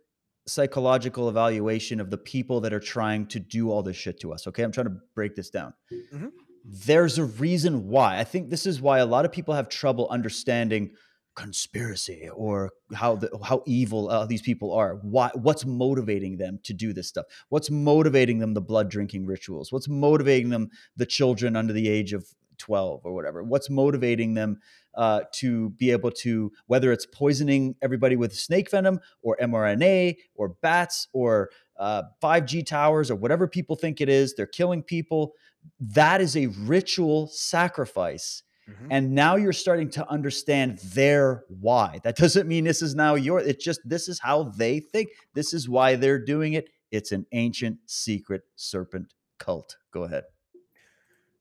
psychological 0.47 1.29
evaluation 1.29 1.99
of 1.99 2.09
the 2.09 2.17
people 2.17 2.61
that 2.61 2.73
are 2.73 2.79
trying 2.79 3.27
to 3.27 3.39
do 3.39 3.71
all 3.71 3.83
this 3.83 3.95
shit 3.95 4.19
to 4.21 4.33
us, 4.33 4.47
okay, 4.47 4.63
I'm 4.63 4.71
trying 4.71 4.87
to 4.87 4.97
break 5.15 5.35
this 5.35 5.49
down. 5.49 5.73
Mm-hmm. 5.91 6.27
There's 6.65 7.17
a 7.17 7.23
reason 7.23 7.87
why. 7.87 8.19
I 8.19 8.23
think 8.23 8.49
this 8.49 8.65
is 8.65 8.81
why 8.81 8.99
a 8.99 9.05
lot 9.05 9.25
of 9.25 9.31
people 9.31 9.53
have 9.53 9.69
trouble 9.69 10.07
understanding 10.09 10.91
conspiracy 11.35 12.29
or 12.33 12.69
how 12.93 13.15
the, 13.15 13.29
how 13.43 13.63
evil 13.65 14.09
uh, 14.09 14.25
these 14.25 14.41
people 14.41 14.73
are 14.73 14.95
why 15.03 15.29
what's 15.35 15.65
motivating 15.65 16.35
them 16.35 16.59
to 16.63 16.73
do 16.73 16.91
this 16.91 17.07
stuff 17.07 17.25
what's 17.47 17.69
motivating 17.69 18.39
them 18.39 18.53
the 18.53 18.59
blood 18.59 18.89
drinking 18.89 19.25
rituals 19.25 19.71
what's 19.71 19.87
motivating 19.87 20.49
them 20.49 20.69
the 20.97 21.05
children 21.05 21.55
under 21.55 21.71
the 21.71 21.87
age 21.87 22.11
of 22.11 22.25
12 22.59 23.01
or 23.03 23.13
whatever 23.13 23.43
what's 23.43 23.69
motivating 23.69 24.33
them 24.33 24.59
uh, 24.95 25.21
to 25.31 25.69
be 25.71 25.91
able 25.91 26.11
to 26.11 26.51
whether 26.67 26.91
it's 26.91 27.05
poisoning 27.05 27.75
everybody 27.81 28.15
with 28.15 28.35
snake 28.35 28.69
venom 28.69 28.99
or 29.21 29.37
mrna 29.41 30.15
or 30.35 30.49
bats 30.61 31.07
or 31.13 31.49
uh, 31.77 32.03
5g 32.21 32.65
towers 32.65 33.09
or 33.09 33.15
whatever 33.15 33.47
people 33.47 33.75
think 33.75 34.01
it 34.01 34.09
is 34.09 34.35
they're 34.35 34.45
killing 34.45 34.83
people 34.83 35.33
that 35.79 36.21
is 36.21 36.35
a 36.35 36.47
ritual 36.47 37.27
sacrifice. 37.27 38.43
Mm-hmm. 38.69 38.87
and 38.91 39.11
now 39.15 39.35
you're 39.35 39.51
starting 39.51 39.89
to 39.89 40.07
understand 40.11 40.77
their 40.93 41.43
why. 41.47 41.99
That 42.03 42.15
doesn't 42.15 42.47
mean 42.47 42.65
this 42.65 42.83
is 42.83 42.93
now 42.93 43.15
your 43.15 43.39
it's 43.39 43.65
just 43.65 43.79
this 43.83 44.07
is 44.07 44.19
how 44.19 44.43
they 44.43 44.79
think. 44.79 45.09
This 45.33 45.55
is 45.55 45.67
why 45.67 45.95
they're 45.95 46.23
doing 46.23 46.53
it. 46.53 46.69
It's 46.91 47.11
an 47.11 47.25
ancient 47.31 47.79
secret 47.87 48.43
serpent 48.55 49.15
cult. 49.39 49.77
Go 49.91 50.03
ahead. 50.03 50.25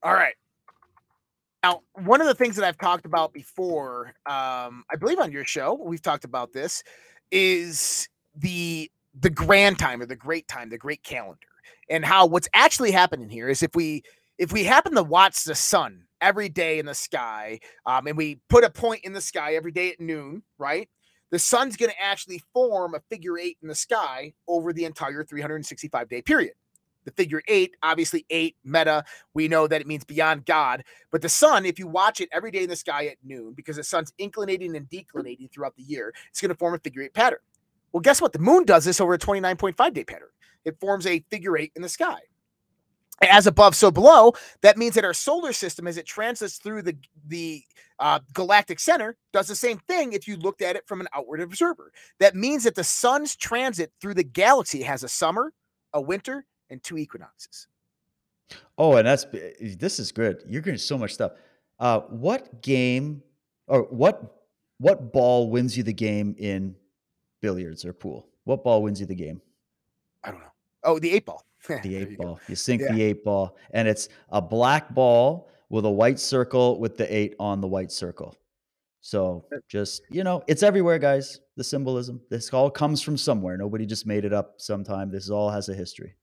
All 0.01 0.15
right 0.15 0.33
now, 1.63 1.81
one 1.93 2.21
of 2.21 2.27
the 2.27 2.33
things 2.33 2.55
that 2.55 2.65
I've 2.65 2.77
talked 2.77 3.05
about 3.05 3.33
before, 3.33 4.07
um, 4.25 4.83
I 4.91 4.95
believe 4.97 5.19
on 5.19 5.31
your 5.31 5.43
show, 5.43 5.73
we've 5.73 6.01
talked 6.01 6.23
about 6.23 6.53
this, 6.53 6.83
is 7.31 8.07
the 8.35 8.89
the 9.19 9.29
grand 9.29 9.77
time 9.77 10.01
or 10.01 10.05
the 10.05 10.15
great 10.15 10.47
time, 10.47 10.69
the 10.69 10.77
great 10.77 11.03
calendar, 11.03 11.47
and 11.89 12.05
how 12.05 12.25
what's 12.25 12.47
actually 12.53 12.91
happening 12.91 13.29
here 13.29 13.49
is 13.49 13.61
if 13.61 13.75
we 13.75 14.03
if 14.37 14.53
we 14.53 14.63
happen 14.63 14.95
to 14.95 15.03
watch 15.03 15.43
the 15.43 15.55
sun 15.55 16.05
every 16.21 16.47
day 16.47 16.79
in 16.79 16.85
the 16.85 16.93
sky, 16.93 17.59
um, 17.85 18.07
and 18.07 18.15
we 18.15 18.39
put 18.49 18.63
a 18.63 18.69
point 18.69 19.03
in 19.03 19.11
the 19.11 19.21
sky 19.21 19.55
every 19.55 19.71
day 19.71 19.91
at 19.91 19.99
noon, 19.99 20.43
right? 20.57 20.87
The 21.31 21.39
sun's 21.39 21.75
going 21.75 21.91
to 21.91 22.01
actually 22.01 22.41
form 22.53 22.95
a 22.95 23.01
figure 23.09 23.37
eight 23.37 23.57
in 23.61 23.67
the 23.67 23.75
sky 23.75 24.33
over 24.47 24.71
the 24.73 24.85
entire 24.85 25.23
365 25.23 26.07
day 26.07 26.21
period 26.21 26.53
the 27.09 27.21
figure 27.21 27.41
eight, 27.47 27.75
obviously 27.83 28.25
eight 28.29 28.55
meta. 28.63 29.03
We 29.33 29.47
know 29.47 29.67
that 29.67 29.81
it 29.81 29.87
means 29.87 30.03
beyond 30.03 30.45
God. 30.45 30.83
But 31.11 31.21
the 31.21 31.29
sun, 31.29 31.65
if 31.65 31.79
you 31.79 31.87
watch 31.87 32.21
it 32.21 32.29
every 32.31 32.51
day 32.51 32.63
in 32.63 32.69
the 32.69 32.75
sky 32.75 33.07
at 33.07 33.17
noon, 33.23 33.53
because 33.53 33.75
the 33.77 33.83
sun's 33.83 34.13
inclinating 34.17 34.75
and 34.75 34.89
declinating 34.89 35.51
throughout 35.51 35.75
the 35.75 35.83
year, 35.83 36.13
it's 36.29 36.41
going 36.41 36.49
to 36.49 36.55
form 36.55 36.73
a 36.73 36.79
figure 36.79 37.03
eight 37.03 37.13
pattern. 37.13 37.39
Well, 37.91 38.01
guess 38.01 38.21
what? 38.21 38.33
The 38.33 38.39
moon 38.39 38.65
does 38.65 38.85
this 38.85 39.01
over 39.01 39.13
a 39.13 39.19
29.5 39.19 39.93
day 39.93 40.03
pattern. 40.03 40.29
It 40.65 40.79
forms 40.79 41.07
a 41.07 41.19
figure 41.31 41.57
eight 41.57 41.71
in 41.75 41.81
the 41.81 41.89
sky. 41.89 42.19
As 43.21 43.47
above, 43.47 43.75
so 43.75 43.91
below. 43.91 44.33
That 44.61 44.77
means 44.77 44.95
that 44.95 45.03
our 45.03 45.13
solar 45.13 45.51
system, 45.51 45.87
as 45.87 45.97
it 45.97 46.05
transits 46.05 46.57
through 46.57 46.83
the 46.83 46.95
the 47.27 47.63
uh, 47.99 48.19
galactic 48.33 48.79
center, 48.79 49.17
does 49.33 49.47
the 49.47 49.55
same 49.55 49.77
thing. 49.79 50.13
If 50.13 50.25
you 50.25 50.37
looked 50.37 50.61
at 50.61 50.77
it 50.77 50.87
from 50.87 51.01
an 51.01 51.07
outward 51.13 51.41
observer, 51.41 51.91
that 52.19 52.35
means 52.35 52.63
that 52.63 52.75
the 52.75 52.83
sun's 52.83 53.35
transit 53.35 53.91
through 53.99 54.13
the 54.13 54.23
galaxy 54.23 54.81
has 54.83 55.03
a 55.03 55.09
summer, 55.09 55.53
a 55.93 55.99
winter, 55.99 56.45
and 56.69 56.81
two 56.83 56.97
equinoxes. 56.97 57.67
Oh, 58.77 58.95
and 58.95 59.07
that's 59.07 59.25
this 59.77 59.99
is 59.99 60.11
good. 60.11 60.43
You're 60.47 60.61
getting 60.61 60.79
so 60.79 60.97
much 60.97 61.13
stuff. 61.13 61.33
Uh, 61.79 62.01
what 62.01 62.61
game 62.61 63.21
or 63.67 63.83
what 63.83 64.43
what 64.79 65.13
ball 65.13 65.49
wins 65.49 65.77
you 65.77 65.83
the 65.83 65.93
game 65.93 66.35
in 66.37 66.75
billiards 67.41 67.85
or 67.85 67.93
pool? 67.93 68.27
What 68.45 68.63
ball 68.63 68.81
wins 68.83 68.99
you 68.99 69.05
the 69.05 69.15
game? 69.15 69.41
I 70.23 70.31
don't 70.31 70.39
know. 70.39 70.51
Oh, 70.83 70.99
the 70.99 71.11
eight 71.11 71.25
ball. 71.25 71.45
the 71.67 71.95
eight 71.95 72.11
you 72.11 72.17
ball. 72.17 72.35
Go. 72.35 72.39
You 72.47 72.55
sink 72.55 72.81
yeah. 72.81 72.93
the 72.93 73.01
eight 73.01 73.23
ball, 73.23 73.57
and 73.71 73.87
it's 73.87 74.09
a 74.29 74.41
black 74.41 74.93
ball 74.93 75.49
with 75.69 75.85
a 75.85 75.89
white 75.89 76.19
circle 76.19 76.79
with 76.79 76.97
the 76.97 77.13
eight 77.13 77.35
on 77.39 77.61
the 77.61 77.67
white 77.67 77.91
circle. 77.91 78.35
So 79.01 79.45
just 79.67 80.01
you 80.09 80.23
know, 80.23 80.43
it's 80.47 80.63
everywhere, 80.63 80.99
guys. 80.99 81.39
The 81.55 81.63
symbolism. 81.63 82.21
This 82.29 82.51
all 82.53 82.69
comes 82.69 83.01
from 83.01 83.17
somewhere. 83.17 83.57
Nobody 83.57 83.85
just 83.85 84.05
made 84.05 84.25
it 84.25 84.33
up 84.33 84.55
sometime. 84.57 85.11
This 85.11 85.29
all 85.29 85.49
has 85.49 85.69
a 85.69 85.73
history. 85.73 86.15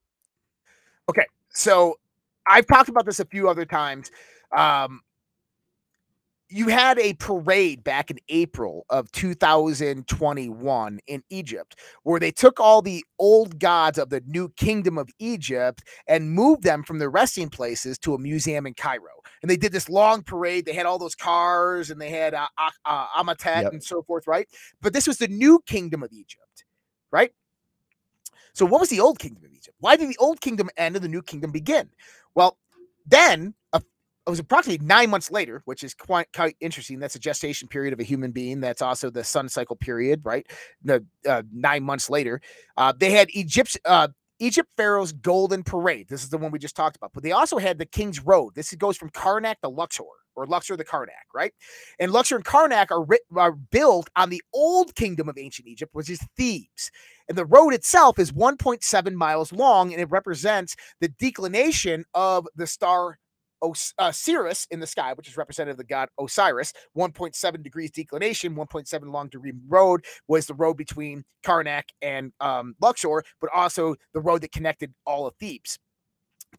Okay, 1.08 1.26
so 1.50 1.98
I've 2.46 2.66
talked 2.66 2.88
about 2.88 3.06
this 3.06 3.20
a 3.20 3.24
few 3.24 3.48
other 3.48 3.64
times. 3.64 4.10
Um, 4.56 5.00
you 6.48 6.68
had 6.68 6.98
a 7.00 7.14
parade 7.14 7.82
back 7.82 8.10
in 8.10 8.18
April 8.28 8.86
of 8.88 9.10
2021 9.12 11.00
in 11.08 11.22
Egypt 11.28 11.76
where 12.04 12.20
they 12.20 12.30
took 12.30 12.60
all 12.60 12.82
the 12.82 13.04
old 13.18 13.58
gods 13.58 13.98
of 13.98 14.10
the 14.10 14.22
new 14.26 14.48
kingdom 14.50 14.96
of 14.96 15.08
Egypt 15.18 15.82
and 16.06 16.30
moved 16.30 16.62
them 16.62 16.84
from 16.84 17.00
their 17.00 17.10
resting 17.10 17.48
places 17.48 17.98
to 17.98 18.14
a 18.14 18.18
museum 18.18 18.64
in 18.64 18.74
Cairo. 18.74 19.10
And 19.42 19.50
they 19.50 19.56
did 19.56 19.72
this 19.72 19.88
long 19.88 20.22
parade. 20.22 20.66
They 20.66 20.72
had 20.72 20.86
all 20.86 20.98
those 20.98 21.16
cars 21.16 21.90
and 21.90 22.00
they 22.00 22.10
had 22.10 22.32
uh, 22.32 22.46
uh, 22.84 23.06
Amenhotep 23.16 23.64
yep. 23.64 23.72
and 23.72 23.82
so 23.82 24.02
forth, 24.02 24.28
right? 24.28 24.48
But 24.80 24.92
this 24.92 25.08
was 25.08 25.18
the 25.18 25.28
new 25.28 25.60
kingdom 25.66 26.04
of 26.04 26.12
Egypt, 26.12 26.64
right? 27.10 27.32
So, 28.56 28.64
what 28.64 28.80
was 28.80 28.88
the 28.88 29.00
old 29.00 29.18
kingdom 29.18 29.44
of 29.44 29.52
Egypt? 29.52 29.76
Why 29.80 29.96
did 29.96 30.08
the 30.08 30.16
old 30.16 30.40
kingdom 30.40 30.70
end 30.78 30.96
and 30.96 31.04
the 31.04 31.10
new 31.10 31.20
kingdom 31.20 31.52
begin? 31.52 31.90
Well, 32.34 32.56
then 33.06 33.52
a 33.74 33.82
it 34.26 34.30
was 34.30 34.38
approximately 34.38 34.84
nine 34.84 35.10
months 35.10 35.30
later, 35.30 35.60
which 35.66 35.84
is 35.84 35.92
quite, 35.94 36.26
quite 36.34 36.56
interesting. 36.58 36.98
That's 36.98 37.14
a 37.14 37.20
gestation 37.20 37.68
period 37.68 37.92
of 37.92 38.00
a 38.00 38.02
human 38.02 38.32
being. 38.32 38.60
That's 38.60 38.80
also 38.80 39.10
the 39.10 39.22
sun 39.22 39.50
cycle 39.50 39.76
period, 39.76 40.22
right? 40.24 40.46
The 40.82 41.04
uh, 41.28 41.42
nine 41.52 41.84
months 41.84 42.08
later, 42.08 42.40
uh, 42.78 42.94
they 42.98 43.10
had 43.10 43.28
Egypt, 43.30 43.78
uh, 43.84 44.08
Egypt 44.40 44.68
Pharaoh's 44.76 45.12
Golden 45.12 45.62
Parade. 45.62 46.08
This 46.08 46.24
is 46.24 46.30
the 46.30 46.38
one 46.38 46.50
we 46.50 46.58
just 46.58 46.74
talked 46.74 46.96
about. 46.96 47.12
But 47.12 47.22
they 47.22 47.32
also 47.32 47.58
had 47.58 47.78
the 47.78 47.86
King's 47.86 48.24
Road. 48.24 48.54
This 48.54 48.74
goes 48.74 48.96
from 48.96 49.10
Karnak 49.10 49.60
to 49.62 49.68
Luxor, 49.68 50.02
or 50.34 50.46
Luxor 50.46 50.76
to 50.76 50.84
Karnak, 50.84 51.28
right? 51.32 51.52
And 52.00 52.10
Luxor 52.10 52.36
and 52.36 52.44
Karnak 52.44 52.90
are, 52.90 53.06
are 53.38 53.52
built 53.52 54.08
on 54.16 54.30
the 54.30 54.42
old 54.52 54.94
kingdom 54.94 55.28
of 55.28 55.38
ancient 55.38 55.68
Egypt, 55.68 55.94
which 55.94 56.10
is 56.10 56.20
Thebes. 56.36 56.90
And 57.28 57.36
the 57.36 57.46
road 57.46 57.74
itself 57.74 58.18
is 58.18 58.32
1.7 58.32 59.14
miles 59.14 59.52
long, 59.52 59.92
and 59.92 60.00
it 60.00 60.10
represents 60.10 60.76
the 61.00 61.08
declination 61.08 62.04
of 62.14 62.46
the 62.54 62.66
star 62.66 63.18
Os- 63.62 63.94
uh, 63.98 64.12
Sirius 64.12 64.66
in 64.70 64.80
the 64.80 64.86
sky, 64.86 65.12
which 65.14 65.28
is 65.28 65.36
representative 65.36 65.74
of 65.74 65.78
the 65.78 65.84
god 65.84 66.08
Osiris. 66.20 66.72
1.7 66.96 67.62
degrees 67.62 67.90
declination, 67.90 68.54
1.7 68.54 69.12
long 69.12 69.28
degree 69.28 69.52
road 69.68 70.04
was 70.28 70.46
the 70.46 70.54
road 70.54 70.76
between 70.76 71.24
Karnak 71.44 71.84
and 72.02 72.32
um, 72.40 72.74
Luxor, 72.80 73.22
but 73.40 73.50
also 73.54 73.94
the 74.12 74.20
road 74.20 74.42
that 74.42 74.52
connected 74.52 74.92
all 75.06 75.26
of 75.26 75.34
Thebes. 75.36 75.78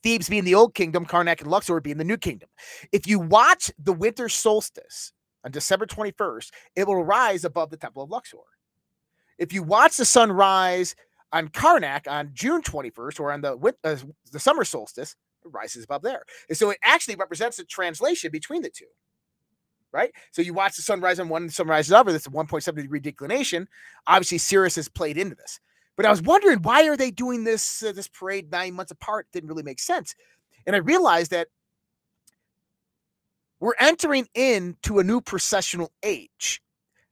Thebes 0.04 0.30
being 0.30 0.44
the 0.44 0.56
old 0.56 0.74
kingdom, 0.74 1.06
Karnak 1.06 1.42
and 1.42 1.50
Luxor 1.50 1.80
being 1.80 1.98
the 1.98 2.04
new 2.04 2.18
kingdom. 2.18 2.50
If 2.92 3.08
you 3.08 3.20
watch 3.20 3.72
the 3.80 3.94
winter 3.94 4.30
solstice 4.30 5.12
on 5.44 5.52
December 5.52 5.86
21st, 5.86 6.50
it 6.76 6.88
will 6.88 7.04
rise 7.04 7.46
above 7.46 7.70
the 7.70 7.78
temple 7.78 8.04
of 8.04 8.10
Luxor. 8.10 8.38
If 9.38 9.54
you 9.54 9.64
watch 9.64 9.98
the 9.98 10.06
sun 10.06 10.32
rise 10.32 10.96
on 11.32 11.50
Karnak 11.50 12.08
on 12.10 12.32
June 12.34 12.62
21st 12.62 13.20
or 13.20 13.32
on 13.32 13.42
the 13.42 13.76
uh, 13.84 13.98
the 14.32 14.40
summer 14.40 14.64
solstice, 14.64 15.16
it 15.46 15.50
rises 15.52 15.84
above 15.84 16.02
there. 16.02 16.24
And 16.50 16.58
so 16.58 16.70
it 16.70 16.78
actually 16.84 17.16
represents 17.16 17.60
a 17.60 17.66
translation 17.66 18.32
between 18.32 18.62
the 18.62 18.70
two. 18.70 18.86
Right. 19.94 20.12
So 20.32 20.42
you 20.42 20.54
watch 20.54 20.76
the 20.76 20.82
sun 20.82 21.00
rise 21.00 21.20
on 21.20 21.30
one 21.30 21.44
and 21.44 21.50
the 21.50 21.54
sun 21.54 21.68
rises 21.68 21.94
over. 21.94 22.12
This 22.12 22.28
1.7 22.28 22.76
degree 22.76 23.00
declination. 23.00 23.68
Obviously, 24.06 24.38
Sirius 24.38 24.76
has 24.76 24.90
played 24.90 25.18
into 25.18 25.36
this. 25.36 25.60
But 25.96 26.06
I 26.06 26.12
was 26.12 26.22
wondering 26.22 26.60
why 26.60 26.88
are 26.88 26.98
they 26.98 27.10
doing 27.10 27.44
this 27.44 27.84
uh, 27.84 27.92
this 27.92 28.08
parade 28.08 28.52
nine 28.52 28.74
months 28.74 28.92
apart? 28.92 29.28
Didn't 29.32 29.50
really 29.50 29.64
make 29.64 29.80
sense. 29.80 30.14
And 30.66 30.76
I 30.76 30.80
realized 30.80 31.32
that 31.32 31.48
we're 33.60 33.74
entering 33.80 34.28
into 34.36 35.00
a 35.00 35.04
new 35.04 35.22
precessional 35.22 35.90
age. 36.04 36.62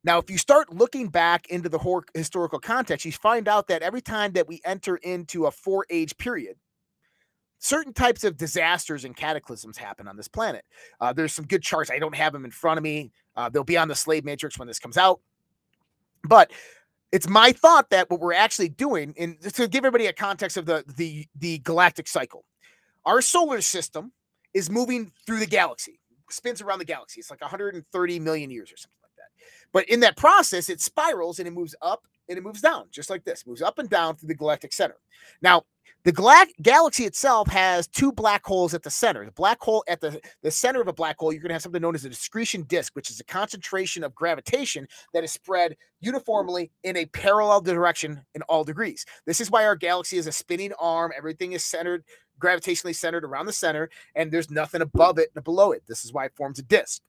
Now, 0.05 0.19
if 0.19 0.29
you 0.29 0.37
start 0.37 0.71
looking 0.71 1.07
back 1.07 1.47
into 1.49 1.67
the 1.67 1.79
historical 2.13 2.59
context, 2.59 3.05
you 3.05 3.11
find 3.11 3.47
out 3.47 3.67
that 3.67 3.81
every 3.81 4.01
time 4.01 4.33
that 4.33 4.47
we 4.47 4.61
enter 4.63 4.97
into 4.97 5.47
a 5.47 5.51
four 5.51 5.87
age 5.89 6.15
period, 6.17 6.57
certain 7.57 7.91
types 7.91 8.23
of 8.23 8.37
disasters 8.37 9.03
and 9.03 9.15
cataclysms 9.15 9.79
happen 9.79 10.07
on 10.07 10.15
this 10.15 10.27
planet. 10.27 10.63
Uh, 11.01 11.11
there's 11.11 11.33
some 11.33 11.45
good 11.45 11.63
charts. 11.63 11.89
I 11.89 11.97
don't 11.97 12.13
have 12.13 12.33
them 12.33 12.45
in 12.45 12.51
front 12.51 12.77
of 12.77 12.83
me. 12.83 13.11
Uh, 13.35 13.49
they'll 13.49 13.63
be 13.63 13.77
on 13.77 13.87
the 13.87 13.95
slave 13.95 14.23
matrix 14.23 14.59
when 14.59 14.67
this 14.67 14.77
comes 14.77 14.95
out. 14.95 15.21
But 16.23 16.51
it's 17.11 17.27
my 17.27 17.51
thought 17.51 17.89
that 17.89 18.07
what 18.11 18.19
we're 18.19 18.33
actually 18.33 18.69
doing, 18.69 19.15
and 19.17 19.41
to 19.41 19.67
give 19.67 19.79
everybody 19.85 20.05
a 20.05 20.13
context 20.13 20.55
of 20.55 20.67
the 20.67 20.83
the 20.97 21.25
the 21.35 21.59
galactic 21.59 22.07
cycle, 22.07 22.45
our 23.05 23.21
solar 23.21 23.61
system 23.61 24.11
is 24.53 24.69
moving 24.69 25.11
through 25.25 25.39
the 25.39 25.47
galaxy, 25.47 25.99
spins 26.29 26.61
around 26.61 26.77
the 26.77 26.85
galaxy. 26.85 27.19
It's 27.19 27.31
like 27.31 27.41
130 27.41 28.19
million 28.19 28.51
years 28.51 28.71
or 28.71 28.77
something. 28.77 29.04
But 29.75 29.89
in 29.89 29.99
that 29.99 30.15
process, 30.15 30.69
it 30.69 30.79
spirals 30.79 31.37
and 31.37 31.49
it 31.49 31.51
moves 31.51 31.75
up 31.81 32.07
and 32.29 32.37
it 32.37 32.43
moves 32.45 32.61
down, 32.61 32.85
just 32.91 33.09
like 33.09 33.25
this, 33.25 33.45
moves 33.45 33.61
up 33.61 33.77
and 33.77 33.89
down 33.89 34.15
through 34.15 34.29
the 34.29 34.33
galactic 34.33 34.71
center. 34.71 34.95
Now, 35.41 35.63
the 36.05 36.13
gla- 36.13 36.47
galaxy 36.61 37.03
itself 37.03 37.49
has 37.49 37.85
two 37.85 38.13
black 38.13 38.45
holes 38.45 38.73
at 38.73 38.83
the 38.83 38.89
center. 38.89 39.25
The 39.25 39.33
black 39.33 39.59
hole 39.59 39.83
at 39.89 39.99
the, 39.99 40.21
the 40.43 40.49
center 40.49 40.79
of 40.79 40.87
a 40.87 40.93
black 40.93 41.17
hole, 41.19 41.33
you're 41.33 41.41
going 41.41 41.49
to 41.49 41.55
have 41.55 41.61
something 41.61 41.81
known 41.81 41.93
as 41.93 42.05
a 42.05 42.09
accretion 42.09 42.63
disk, 42.63 42.95
which 42.95 43.09
is 43.09 43.19
a 43.19 43.25
concentration 43.25 44.01
of 44.05 44.15
gravitation 44.15 44.87
that 45.13 45.25
is 45.25 45.33
spread 45.33 45.75
uniformly 45.99 46.71
in 46.85 46.95
a 46.95 47.07
parallel 47.07 47.59
direction 47.59 48.23
in 48.33 48.43
all 48.43 48.63
degrees. 48.63 49.05
This 49.25 49.41
is 49.41 49.51
why 49.51 49.65
our 49.65 49.75
galaxy 49.75 50.17
is 50.17 50.27
a 50.27 50.31
spinning 50.31 50.71
arm. 50.79 51.11
Everything 51.17 51.51
is 51.51 51.65
centered, 51.65 52.05
gravitationally 52.39 52.95
centered 52.95 53.25
around 53.25 53.45
the 53.45 53.51
center, 53.51 53.89
and 54.15 54.31
there's 54.31 54.49
nothing 54.49 54.81
above 54.81 55.19
it 55.19 55.31
and 55.35 55.43
below 55.43 55.73
it. 55.73 55.83
This 55.85 56.05
is 56.05 56.13
why 56.13 56.23
it 56.23 56.33
forms 56.37 56.59
a 56.59 56.63
disk. 56.63 57.01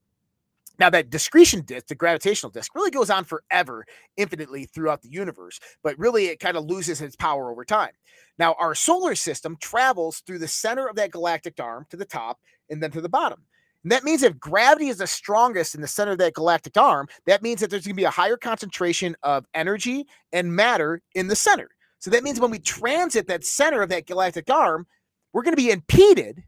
Now, 0.79 0.91
that 0.91 1.15
accretion 1.15 1.63
disk, 1.63 1.87
the 1.87 1.95
gravitational 1.95 2.51
disk, 2.51 2.75
really 2.75 2.91
goes 2.91 3.11
on 3.11 3.25
forever, 3.25 3.87
infinitely 4.17 4.67
throughout 4.67 5.03
the 5.03 5.09
universe, 5.09 5.59
but 5.83 5.99
really 5.99 6.27
it 6.27 6.41
kind 6.41 6.57
of 6.57 6.67
loses 6.67 7.01
its 7.01 7.17
power 7.17 7.51
over 7.51 7.65
time. 7.65 7.93
Now, 8.39 8.55
our 8.59 8.75
solar 8.75 9.15
system 9.15 9.57
travels 9.61 10.21
through 10.21 10.41
the 10.41 10.49
center 10.49 10.87
of 10.87 10.97
that 10.97 11.13
galactic 11.13 11.59
arm 11.59 11.87
to 11.91 11.97
the 11.97 12.05
top 12.05 12.39
and 12.69 12.83
then 12.83 12.91
to 12.91 13.01
the 13.01 13.09
bottom. 13.09 13.43
And 13.83 13.93
that 13.93 14.05
means 14.05 14.23
if 14.23 14.39
gravity 14.39 14.89
is 14.89 14.99
the 14.99 15.07
strongest 15.07 15.75
in 15.75 15.81
the 15.81 15.87
center 15.87 16.13
of 16.13 16.19
that 16.19 16.35
galactic 16.35 16.77
arm, 16.77 17.07
that 17.27 17.43
means 17.43 17.61
that 17.61 17.71
there's 17.71 17.87
going 17.87 17.95
to 17.95 18.01
be 18.01 18.05
a 18.05 18.11
higher 18.11 18.37
concentration 18.37 19.17
of 19.23 19.47
energy 19.55 20.07
and 20.33 20.55
matter 20.55 21.01
in 21.15 21.29
the 21.29 21.37
center. 21.37 21.71
So 22.01 22.11
that 22.11 22.25
means 22.25 22.41
when 22.41 22.51
we 22.51 22.59
transit 22.59 23.29
that 23.29 23.45
center 23.45 23.83
of 23.83 23.89
that 23.89 24.07
galactic 24.07 24.51
arm, 24.51 24.87
we're 25.33 25.43
going 25.43 25.53
to 25.53 25.63
be 25.63 25.71
impeded 25.71 26.43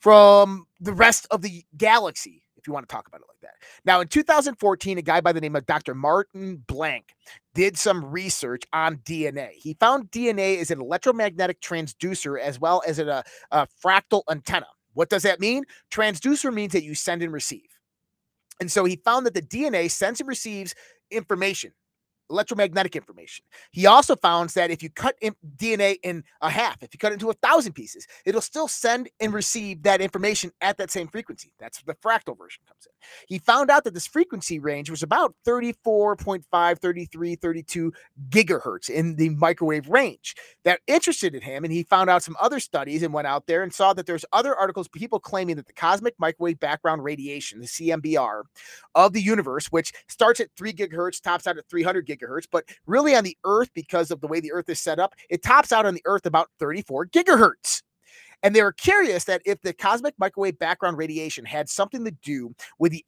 from 0.00 0.66
the 0.80 0.92
rest 0.92 1.26
of 1.30 1.42
the 1.42 1.64
galaxy 1.76 2.43
if 2.64 2.68
you 2.68 2.72
want 2.72 2.88
to 2.88 2.92
talk 2.92 3.06
about 3.06 3.20
it 3.20 3.26
like 3.28 3.40
that. 3.42 3.56
Now, 3.84 4.00
in 4.00 4.08
2014, 4.08 4.96
a 4.96 5.02
guy 5.02 5.20
by 5.20 5.32
the 5.32 5.40
name 5.40 5.54
of 5.54 5.66
Dr. 5.66 5.94
Martin 5.94 6.64
Blank 6.66 7.14
did 7.54 7.76
some 7.76 8.02
research 8.02 8.64
on 8.72 8.96
DNA. 8.98 9.50
He 9.50 9.74
found 9.74 10.10
DNA 10.10 10.56
is 10.56 10.70
an 10.70 10.80
electromagnetic 10.80 11.60
transducer 11.60 12.40
as 12.40 12.58
well 12.58 12.82
as 12.86 12.98
a, 12.98 13.16
uh, 13.16 13.22
a 13.50 13.68
fractal 13.84 14.22
antenna. 14.30 14.66
What 14.94 15.10
does 15.10 15.24
that 15.24 15.40
mean? 15.40 15.64
Transducer 15.90 16.52
means 16.52 16.72
that 16.72 16.84
you 16.84 16.94
send 16.94 17.22
and 17.22 17.34
receive. 17.34 17.68
And 18.60 18.72
so 18.72 18.86
he 18.86 18.96
found 18.96 19.26
that 19.26 19.34
the 19.34 19.42
DNA 19.42 19.90
sends 19.90 20.20
and 20.20 20.28
receives 20.28 20.74
information 21.10 21.72
electromagnetic 22.30 22.96
information. 22.96 23.44
He 23.70 23.86
also 23.86 24.16
found 24.16 24.50
that 24.50 24.70
if 24.70 24.82
you 24.82 24.90
cut 24.90 25.16
DNA 25.56 25.96
in 26.02 26.24
a 26.40 26.50
half, 26.50 26.82
if 26.82 26.92
you 26.92 26.98
cut 26.98 27.12
it 27.12 27.14
into 27.14 27.30
a 27.30 27.34
thousand 27.34 27.72
pieces, 27.72 28.06
it'll 28.24 28.40
still 28.40 28.68
send 28.68 29.08
and 29.20 29.32
receive 29.32 29.82
that 29.82 30.00
information 30.00 30.50
at 30.60 30.76
that 30.78 30.90
same 30.90 31.08
frequency. 31.08 31.52
That's 31.58 31.82
the 31.82 31.94
fractal 31.94 32.36
version 32.36 32.62
comes 32.66 32.86
in. 32.86 32.92
He 33.26 33.38
found 33.38 33.70
out 33.70 33.84
that 33.84 33.94
this 33.94 34.06
frequency 34.06 34.58
range 34.58 34.90
was 34.90 35.02
about 35.02 35.34
34.5, 35.46 36.78
33, 36.78 37.36
32 37.36 37.92
gigahertz 38.30 38.88
in 38.88 39.16
the 39.16 39.30
microwave 39.30 39.88
range. 39.88 40.34
That 40.64 40.80
interested 40.86 41.34
in 41.34 41.42
him, 41.42 41.64
and 41.64 41.72
he 41.72 41.82
found 41.82 42.10
out 42.10 42.22
some 42.22 42.36
other 42.40 42.60
studies 42.60 43.02
and 43.02 43.12
went 43.12 43.26
out 43.26 43.46
there 43.46 43.62
and 43.62 43.72
saw 43.72 43.92
that 43.92 44.06
there's 44.06 44.24
other 44.32 44.54
articles, 44.54 44.88
people 44.88 45.20
claiming 45.20 45.56
that 45.56 45.66
the 45.66 45.72
cosmic 45.72 46.14
microwave 46.18 46.60
background 46.60 47.04
radiation, 47.04 47.60
the 47.60 47.66
CMBR, 47.66 48.42
of 48.94 49.12
the 49.12 49.20
universe, 49.20 49.66
which 49.66 49.92
starts 50.08 50.40
at 50.40 50.48
three 50.56 50.72
gigahertz, 50.72 51.20
tops 51.20 51.46
out 51.46 51.58
at 51.58 51.68
300 51.68 52.06
gigahertz, 52.06 52.13
but 52.50 52.64
really 52.86 53.14
on 53.14 53.24
the 53.24 53.36
Earth, 53.44 53.70
because 53.74 54.10
of 54.10 54.20
the 54.20 54.26
way 54.26 54.40
the 54.40 54.52
Earth 54.52 54.68
is 54.68 54.80
set 54.80 54.98
up, 54.98 55.14
it 55.30 55.42
tops 55.42 55.72
out 55.72 55.86
on 55.86 55.94
the 55.94 56.02
Earth 56.04 56.26
about 56.26 56.48
34 56.58 57.06
gigahertz. 57.06 57.82
And 58.44 58.54
they 58.54 58.62
were 58.62 58.72
curious 58.72 59.24
that 59.24 59.40
if 59.46 59.62
the 59.62 59.72
cosmic 59.72 60.14
microwave 60.18 60.58
background 60.58 60.98
radiation 60.98 61.46
had 61.46 61.68
something 61.70 62.04
to 62.04 62.10
do 62.10 62.54
with 62.78 62.92
the, 62.92 63.02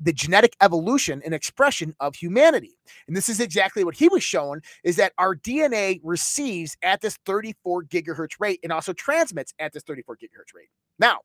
the 0.00 0.12
genetic 0.12 0.56
evolution 0.62 1.20
and 1.22 1.34
expression 1.34 1.94
of 2.00 2.14
humanity. 2.14 2.78
And 3.06 3.14
this 3.14 3.28
is 3.28 3.40
exactly 3.40 3.84
what 3.84 3.94
he 3.94 4.08
was 4.08 4.24
showing 4.24 4.62
is 4.82 4.96
that 4.96 5.12
our 5.18 5.36
DNA 5.36 6.00
receives 6.02 6.78
at 6.82 7.02
this 7.02 7.18
34 7.26 7.84
gigahertz 7.84 8.40
rate 8.40 8.60
and 8.62 8.72
also 8.72 8.94
transmits 8.94 9.52
at 9.58 9.74
this 9.74 9.82
34 9.82 10.16
gigahertz 10.16 10.54
rate. 10.54 10.70
Now, 10.98 11.18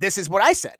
this 0.00 0.18
is 0.18 0.28
what 0.28 0.42
I 0.42 0.52
said. 0.52 0.76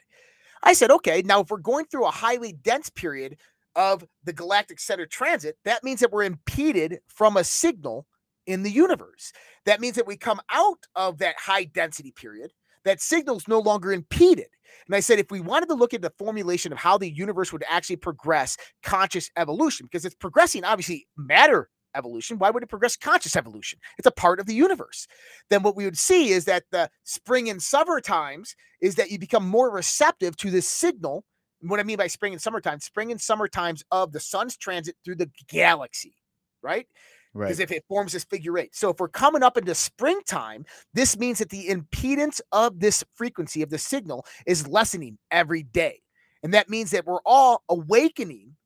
I 0.64 0.72
said, 0.72 0.90
okay, 0.90 1.22
now 1.24 1.40
if 1.40 1.50
we're 1.50 1.58
going 1.58 1.84
through 1.84 2.06
a 2.06 2.10
highly 2.10 2.54
dense 2.54 2.90
period 2.90 3.36
of 3.76 4.04
the 4.24 4.32
galactic 4.32 4.80
center 4.80 5.06
transit, 5.06 5.56
that 5.64 5.84
means 5.84 6.00
that 6.00 6.12
we're 6.12 6.24
impeded 6.24 7.00
from 7.08 7.36
a 7.36 7.44
signal 7.44 8.06
in 8.46 8.62
the 8.62 8.70
universe. 8.70 9.32
That 9.66 9.80
means 9.80 9.96
that 9.96 10.06
we 10.06 10.16
come 10.16 10.40
out 10.50 10.78
of 10.94 11.18
that 11.18 11.36
high 11.38 11.64
density 11.64 12.12
period, 12.12 12.52
that 12.84 13.00
signal's 13.00 13.48
no 13.48 13.60
longer 13.60 13.92
impeded. 13.92 14.48
And 14.86 14.94
I 14.94 15.00
said, 15.00 15.18
if 15.18 15.30
we 15.30 15.40
wanted 15.40 15.68
to 15.68 15.74
look 15.74 15.94
at 15.94 16.02
the 16.02 16.12
formulation 16.18 16.72
of 16.72 16.78
how 16.78 16.98
the 16.98 17.10
universe 17.10 17.52
would 17.52 17.64
actually 17.68 17.96
progress 17.96 18.56
conscious 18.82 19.30
evolution, 19.36 19.86
because 19.86 20.04
it's 20.04 20.14
progressing, 20.14 20.64
obviously, 20.64 21.06
matter 21.16 21.70
evolution. 21.94 22.38
Why 22.38 22.50
would 22.50 22.62
it 22.62 22.68
progress 22.68 22.96
conscious 22.96 23.36
evolution? 23.36 23.78
It's 23.98 24.06
a 24.06 24.12
part 24.12 24.40
of 24.40 24.46
the 24.46 24.54
universe. 24.54 25.06
Then 25.48 25.62
what 25.62 25.76
we 25.76 25.84
would 25.84 25.96
see 25.96 26.30
is 26.30 26.44
that 26.46 26.64
the 26.70 26.90
spring 27.04 27.48
and 27.48 27.62
summer 27.62 28.00
times 28.00 28.54
is 28.80 28.96
that 28.96 29.10
you 29.10 29.18
become 29.18 29.48
more 29.48 29.70
receptive 29.70 30.36
to 30.38 30.50
this 30.50 30.68
signal 30.68 31.24
what 31.70 31.80
I 31.80 31.82
mean 31.82 31.96
by 31.96 32.06
spring 32.06 32.32
and 32.32 32.42
summertime, 32.42 32.80
spring 32.80 33.10
and 33.10 33.20
summer 33.20 33.48
times 33.48 33.82
of 33.90 34.12
the 34.12 34.20
sun's 34.20 34.56
transit 34.56 34.96
through 35.04 35.16
the 35.16 35.30
galaxy, 35.48 36.14
right? 36.62 36.86
Because 37.32 37.58
Right. 37.58 37.64
if 37.64 37.72
it 37.72 37.84
forms 37.88 38.12
this 38.12 38.24
figure 38.24 38.56
eight. 38.58 38.74
So 38.76 38.90
if 38.90 39.00
we're 39.00 39.08
coming 39.08 39.42
up 39.42 39.56
into 39.56 39.74
springtime, 39.74 40.64
this 40.92 41.18
means 41.18 41.38
that 41.40 41.50
the 41.50 41.68
impedance 41.68 42.40
of 42.52 42.80
this 42.80 43.02
frequency 43.14 43.62
of 43.62 43.70
the 43.70 43.78
signal 43.78 44.24
is 44.46 44.68
lessening 44.68 45.18
every 45.30 45.64
day. 45.64 46.00
And 46.42 46.54
that 46.54 46.68
means 46.68 46.90
that 46.92 47.06
we're 47.06 47.22
all 47.26 47.62
awakening 47.68 48.56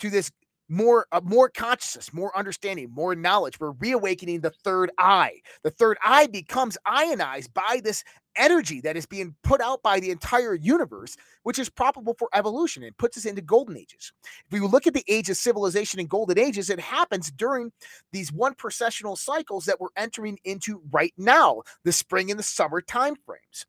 to 0.00 0.10
this 0.10 0.30
more 0.68 1.06
uh, 1.12 1.20
more 1.24 1.48
consciousness, 1.48 2.12
more 2.12 2.36
understanding, 2.36 2.90
more 2.90 3.14
knowledge. 3.14 3.58
We're 3.58 3.72
reawakening 3.72 4.40
the 4.40 4.50
third 4.50 4.90
eye. 4.98 5.40
The 5.62 5.70
third 5.70 5.98
eye 6.04 6.26
becomes 6.26 6.76
ionized 6.84 7.54
by 7.54 7.80
this 7.82 8.04
energy 8.36 8.80
that 8.82 8.96
is 8.96 9.06
being 9.06 9.34
put 9.42 9.60
out 9.60 9.82
by 9.82 9.98
the 9.98 10.10
entire 10.10 10.54
universe, 10.54 11.16
which 11.42 11.58
is 11.58 11.68
probable 11.68 12.14
for 12.14 12.28
evolution 12.34 12.84
and 12.84 12.96
puts 12.96 13.16
us 13.18 13.24
into 13.24 13.42
golden 13.42 13.76
ages. 13.76 14.12
If 14.46 14.52
we 14.52 14.60
look 14.60 14.86
at 14.86 14.94
the 14.94 15.04
age 15.08 15.28
of 15.28 15.36
civilization 15.36 15.98
and 15.98 16.08
golden 16.08 16.38
ages, 16.38 16.70
it 16.70 16.78
happens 16.80 17.30
during 17.32 17.72
these 18.12 18.32
one 18.32 18.54
precessional 18.54 19.18
cycles 19.18 19.64
that 19.64 19.80
we're 19.80 19.88
entering 19.96 20.38
into 20.44 20.82
right 20.90 21.14
now, 21.16 21.62
the 21.84 21.92
spring 21.92 22.30
and 22.30 22.38
the 22.38 22.44
summer 22.44 22.80
time 22.80 23.16
frames 23.26 23.66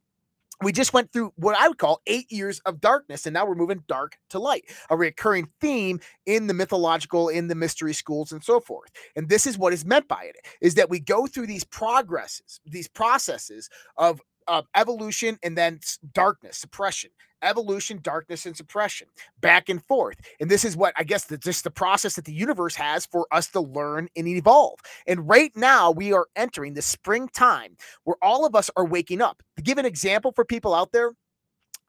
we 0.64 0.72
just 0.72 0.94
went 0.94 1.12
through 1.12 1.34
what 1.36 1.56
I 1.58 1.68
would 1.68 1.78
call 1.78 2.02
eight 2.08 2.32
years 2.32 2.60
of 2.66 2.82
darkness, 2.82 3.26
and 3.26 3.34
now 3.34 3.46
we're 3.46 3.56
moving 3.56 3.84
dark 3.88 4.18
to 4.32 4.40
light, 4.40 4.66
a 4.90 4.98
recurring 4.98 5.50
theme 5.62 6.00
in 6.26 6.48
the 6.48 6.54
mythological, 6.54 7.30
in 7.30 7.48
the 7.48 7.56
mystery 7.56 7.94
schools, 7.94 8.32
and 8.32 8.44
so 8.44 8.60
forth. 8.60 8.90
And 9.16 9.30
this 9.30 9.48
is 9.48 9.58
what 9.58 9.74
is 9.74 9.86
meant 9.86 10.08
by 10.08 10.24
it: 10.24 10.36
is 10.62 10.76
that 10.76 10.90
we 10.90 11.00
go 11.00 11.28
through 11.28 11.48
these 11.48 11.64
progresses, 11.64 12.60
these 12.66 12.88
processes 12.88 13.70
of 13.98 14.22
of 14.48 14.66
evolution 14.76 15.38
and 15.44 15.58
then 15.58 15.80
darkness, 16.14 16.58
suppression, 16.58 17.12
evolution, 17.42 18.00
darkness, 18.02 18.46
and 18.46 18.56
suppression, 18.56 19.08
back 19.42 19.70
and 19.70 19.84
forth. 19.86 20.18
And 20.40 20.50
this 20.50 20.66
is 20.66 20.76
what 20.76 20.94
I 20.98 21.04
guess 21.04 21.26
that's 21.26 21.46
just 21.46 21.64
the 21.64 21.72
process 21.72 22.16
that 22.16 22.26
the 22.26 22.34
universe 22.34 22.76
has 22.76 23.06
for 23.06 23.28
us 23.32 23.48
to 23.50 23.62
learn 23.62 24.10
and 24.16 24.28
evolve. 24.28 24.80
And 25.08 25.28
right 25.28 25.52
now, 25.56 25.92
we 25.92 26.14
are 26.14 26.28
entering 26.36 26.74
the 26.74 26.82
springtime 26.82 27.78
where 28.04 28.18
all 28.22 28.46
of 28.46 28.56
us 28.56 28.70
are 28.76 28.86
waking 28.86 29.22
up. 29.22 29.44
To 29.58 29.64
give 29.64 29.78
an 29.78 29.86
example 29.86 30.32
for 30.32 30.46
people 30.46 30.74
out 30.74 30.92
there, 30.92 31.14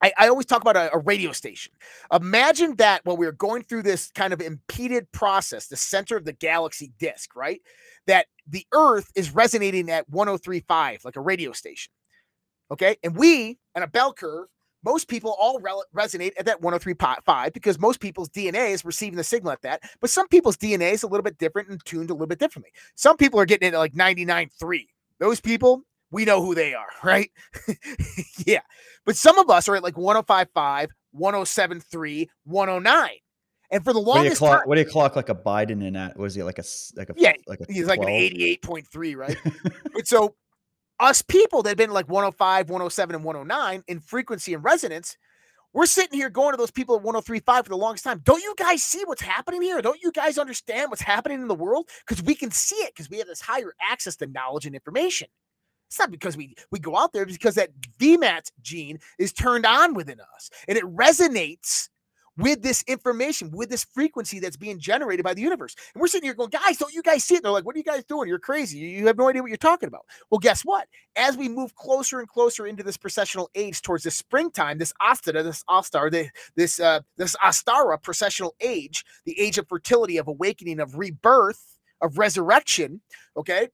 I, 0.02 0.12
I 0.18 0.28
always 0.28 0.46
talk 0.46 0.62
about 0.62 0.76
a, 0.76 0.94
a 0.94 0.98
radio 0.98 1.32
station. 1.32 1.72
Imagine 2.12 2.76
that 2.76 3.04
when 3.04 3.18
we 3.18 3.26
are 3.26 3.32
going 3.32 3.64
through 3.64 3.82
this 3.82 4.10
kind 4.14 4.32
of 4.32 4.40
impeded 4.40 5.10
process, 5.12 5.66
the 5.66 5.76
center 5.76 6.16
of 6.16 6.24
the 6.24 6.32
galaxy 6.32 6.92
disk, 6.98 7.36
right? 7.36 7.60
That 8.06 8.26
the 8.46 8.66
Earth 8.72 9.10
is 9.14 9.34
resonating 9.34 9.90
at 9.90 10.08
1035, 10.08 11.04
like 11.04 11.16
a 11.16 11.20
radio 11.20 11.52
station. 11.52 11.92
Okay. 12.70 12.96
And 13.02 13.16
we, 13.16 13.58
on 13.76 13.82
a 13.82 13.86
bell 13.86 14.12
curve, 14.12 14.46
most 14.84 15.08
people 15.08 15.36
all 15.40 15.60
rel- 15.60 15.84
resonate 15.94 16.32
at 16.38 16.46
that 16.46 16.60
103.5 16.60 17.52
because 17.52 17.78
most 17.78 18.00
people's 18.00 18.28
DNA 18.30 18.70
is 18.70 18.84
receiving 18.84 19.16
the 19.16 19.24
signal 19.24 19.52
at 19.52 19.62
that. 19.62 19.82
But 20.00 20.10
some 20.10 20.28
people's 20.28 20.56
DNA 20.56 20.92
is 20.92 21.02
a 21.02 21.06
little 21.06 21.22
bit 21.22 21.38
different 21.38 21.68
and 21.68 21.84
tuned 21.84 22.10
a 22.10 22.14
little 22.14 22.26
bit 22.26 22.38
differently. 22.38 22.72
Some 22.94 23.16
people 23.16 23.38
are 23.40 23.46
getting 23.46 23.68
it 23.68 23.74
at 23.74 23.78
like 23.78 23.92
99.3. 23.92 24.86
Those 25.18 25.40
people, 25.40 25.82
we 26.10 26.24
know 26.24 26.42
who 26.42 26.54
they 26.54 26.74
are, 26.74 26.88
right? 27.04 27.30
yeah. 28.46 28.62
But 29.04 29.16
some 29.16 29.38
of 29.38 29.50
us 29.50 29.68
are 29.68 29.76
at 29.76 29.82
like 29.82 29.94
105.5, 29.94 30.88
107.3, 31.14 32.28
109. 32.44 33.10
And 33.72 33.84
for 33.84 33.92
the 33.92 34.00
What 34.00 34.16
longest 34.16 34.38
clock? 34.38 34.60
time, 34.60 34.68
What 34.68 34.74
do 34.76 34.80
you 34.80 34.86
clock 34.88 35.14
like 35.14 35.28
a 35.28 35.34
Biden 35.34 35.84
in 35.84 35.94
at? 35.94 36.16
Was 36.16 36.34
he 36.34 36.42
like 36.42 36.58
a 36.58 36.64
like 36.96 37.08
a 37.10 37.14
Yeah, 37.16 37.34
like 37.46 37.60
a 37.60 37.72
he's 37.72 37.86
like 37.86 38.00
an 38.00 38.06
88.3, 38.06 39.16
right? 39.16 39.36
but 39.94 40.08
so 40.08 40.34
us 41.00 41.22
people 41.22 41.62
that 41.62 41.70
have 41.70 41.78
been 41.78 41.90
like 41.90 42.08
105, 42.08 42.68
107, 42.68 43.14
and 43.14 43.24
109 43.24 43.84
in 43.88 44.00
frequency 44.00 44.54
and 44.54 44.62
resonance, 44.62 45.16
we're 45.72 45.86
sitting 45.86 46.18
here 46.18 46.30
going 46.30 46.52
to 46.52 46.56
those 46.56 46.70
people 46.70 46.96
at 46.96 47.02
1035 47.02 47.64
for 47.64 47.68
the 47.68 47.76
longest 47.76 48.04
time. 48.04 48.20
Don't 48.24 48.42
you 48.42 48.54
guys 48.56 48.82
see 48.82 49.02
what's 49.04 49.22
happening 49.22 49.62
here? 49.62 49.80
Don't 49.80 50.02
you 50.02 50.10
guys 50.12 50.36
understand 50.36 50.90
what's 50.90 51.02
happening 51.02 51.40
in 51.40 51.48
the 51.48 51.54
world? 51.54 51.88
Because 52.06 52.22
we 52.24 52.34
can 52.34 52.50
see 52.50 52.76
it 52.76 52.92
because 52.94 53.08
we 53.08 53.18
have 53.18 53.28
this 53.28 53.40
higher 53.40 53.72
access 53.80 54.16
to 54.16 54.26
knowledge 54.26 54.66
and 54.66 54.74
information. 54.74 55.28
It's 55.88 55.98
not 55.98 56.10
because 56.10 56.36
we 56.36 56.54
we 56.70 56.78
go 56.78 56.96
out 56.96 57.12
there, 57.12 57.26
because 57.26 57.56
that 57.56 57.70
VMAT 57.98 58.50
gene 58.62 58.98
is 59.18 59.32
turned 59.32 59.66
on 59.66 59.94
within 59.94 60.20
us 60.20 60.50
and 60.68 60.78
it 60.78 60.84
resonates 60.84 61.88
with 62.40 62.62
this 62.62 62.82
information, 62.86 63.50
with 63.52 63.70
this 63.70 63.84
frequency 63.84 64.40
that's 64.40 64.56
being 64.56 64.78
generated 64.78 65.24
by 65.24 65.34
the 65.34 65.42
universe. 65.42 65.74
And 65.94 66.00
we're 66.00 66.08
sitting 66.08 66.26
here 66.26 66.34
going, 66.34 66.50
guys, 66.50 66.78
don't 66.78 66.94
you 66.94 67.02
guys 67.02 67.24
see 67.24 67.36
it? 67.36 67.42
They're 67.42 67.52
like, 67.52 67.64
what 67.64 67.74
are 67.74 67.78
you 67.78 67.84
guys 67.84 68.04
doing? 68.04 68.28
You're 68.28 68.38
crazy. 68.38 68.78
You 68.78 69.06
have 69.06 69.18
no 69.18 69.28
idea 69.28 69.42
what 69.42 69.48
you're 69.48 69.56
talking 69.56 69.88
about. 69.88 70.06
Well, 70.30 70.38
guess 70.38 70.62
what? 70.62 70.88
As 71.16 71.36
we 71.36 71.48
move 71.48 71.74
closer 71.74 72.18
and 72.20 72.28
closer 72.28 72.66
into 72.66 72.82
this 72.82 72.96
precessional 72.96 73.48
age 73.54 73.82
towards 73.82 74.04
the 74.04 74.10
springtime, 74.10 74.78
this 74.78 74.92
Astara, 75.00 75.42
this 75.42 75.62
Astar, 75.68 76.10
the, 76.10 76.28
this 76.56 76.80
uh, 76.80 77.00
this 77.16 77.36
Astara 77.42 77.98
precessional 77.98 78.52
age, 78.60 79.04
the 79.24 79.38
age 79.38 79.58
of 79.58 79.68
fertility, 79.68 80.16
of 80.16 80.28
awakening, 80.28 80.80
of 80.80 80.96
rebirth, 80.96 81.78
of 82.00 82.18
resurrection, 82.18 83.00
okay? 83.36 83.68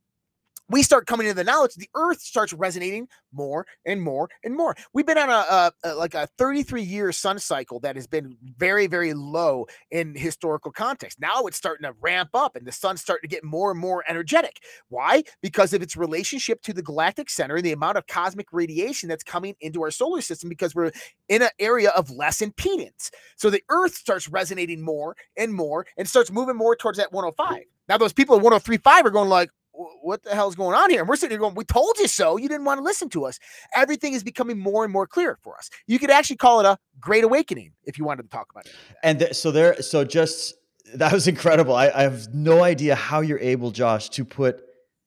We 0.68 0.82
start 0.82 1.06
coming 1.06 1.26
into 1.26 1.36
the 1.36 1.44
knowledge 1.44 1.74
the 1.74 1.88
earth 1.94 2.20
starts 2.20 2.52
resonating 2.52 3.08
more 3.32 3.66
and 3.84 4.00
more 4.00 4.28
and 4.44 4.54
more. 4.56 4.74
We've 4.92 5.06
been 5.06 5.18
on 5.18 5.28
a, 5.28 5.32
a, 5.32 5.72
a 5.84 5.94
like 5.94 6.14
a 6.14 6.26
33 6.38 6.82
year 6.82 7.12
sun 7.12 7.38
cycle 7.38 7.80
that 7.80 7.96
has 7.96 8.06
been 8.06 8.36
very 8.56 8.86
very 8.86 9.14
low 9.14 9.66
in 9.90 10.14
historical 10.14 10.72
context. 10.72 11.20
Now 11.20 11.46
it's 11.46 11.56
starting 11.56 11.84
to 11.84 11.94
ramp 12.00 12.30
up 12.34 12.56
and 12.56 12.66
the 12.66 12.72
sun's 12.72 13.00
starting 13.00 13.28
to 13.28 13.34
get 13.34 13.44
more 13.44 13.70
and 13.70 13.80
more 13.80 14.04
energetic. 14.08 14.60
Why? 14.88 15.22
Because 15.42 15.72
of 15.72 15.82
its 15.82 15.96
relationship 15.96 16.62
to 16.62 16.72
the 16.72 16.82
galactic 16.82 17.30
center 17.30 17.56
and 17.56 17.64
the 17.64 17.72
amount 17.72 17.98
of 17.98 18.06
cosmic 18.06 18.52
radiation 18.52 19.08
that's 19.08 19.24
coming 19.24 19.54
into 19.60 19.82
our 19.82 19.90
solar 19.90 20.20
system 20.20 20.48
because 20.48 20.74
we're 20.74 20.92
in 21.28 21.42
an 21.42 21.50
area 21.58 21.90
of 21.90 22.10
less 22.10 22.40
impedance. 22.40 23.10
So 23.36 23.50
the 23.50 23.62
earth 23.68 23.94
starts 23.94 24.28
resonating 24.28 24.82
more 24.82 25.16
and 25.36 25.52
more 25.52 25.86
and 25.96 26.08
starts 26.08 26.30
moving 26.30 26.56
more 26.56 26.76
towards 26.76 26.98
that 26.98 27.12
105 27.12 27.64
now 27.88 27.98
those 27.98 28.12
people 28.12 28.36
at 28.36 28.42
1035 28.42 29.06
are 29.06 29.10
going 29.10 29.28
like 29.28 29.50
"Wh- 29.65 29.65
what 30.02 30.22
the 30.22 30.34
hell's 30.34 30.54
going 30.54 30.74
on 30.74 30.90
here? 30.90 31.00
And 31.00 31.08
we're 31.08 31.16
sitting 31.16 31.32
here 31.32 31.40
going, 31.40 31.54
we 31.54 31.64
told 31.64 31.98
you 31.98 32.08
so. 32.08 32.36
You 32.36 32.48
didn't 32.48 32.64
want 32.64 32.78
to 32.78 32.84
listen 32.84 33.08
to 33.10 33.26
us. 33.26 33.38
Everything 33.74 34.14
is 34.14 34.24
becoming 34.24 34.58
more 34.58 34.84
and 34.84 34.92
more 34.92 35.06
clear 35.06 35.38
for 35.42 35.56
us. 35.56 35.70
You 35.86 35.98
could 35.98 36.10
actually 36.10 36.36
call 36.36 36.60
it 36.60 36.66
a 36.66 36.78
great 37.00 37.24
awakening 37.24 37.72
if 37.84 37.98
you 37.98 38.04
wanted 38.04 38.22
to 38.22 38.28
talk 38.28 38.48
about 38.50 38.66
it. 38.66 38.72
And 39.02 39.18
th- 39.18 39.34
so 39.34 39.50
there, 39.50 39.80
so 39.82 40.04
just 40.04 40.54
that 40.94 41.12
was 41.12 41.28
incredible. 41.34 41.74
I, 41.74 41.90
I 41.94 42.02
have 42.02 42.32
no 42.34 42.62
idea 42.62 42.94
how 42.94 43.20
you're 43.20 43.38
able, 43.38 43.70
Josh, 43.70 44.08
to 44.10 44.24
put 44.24 44.62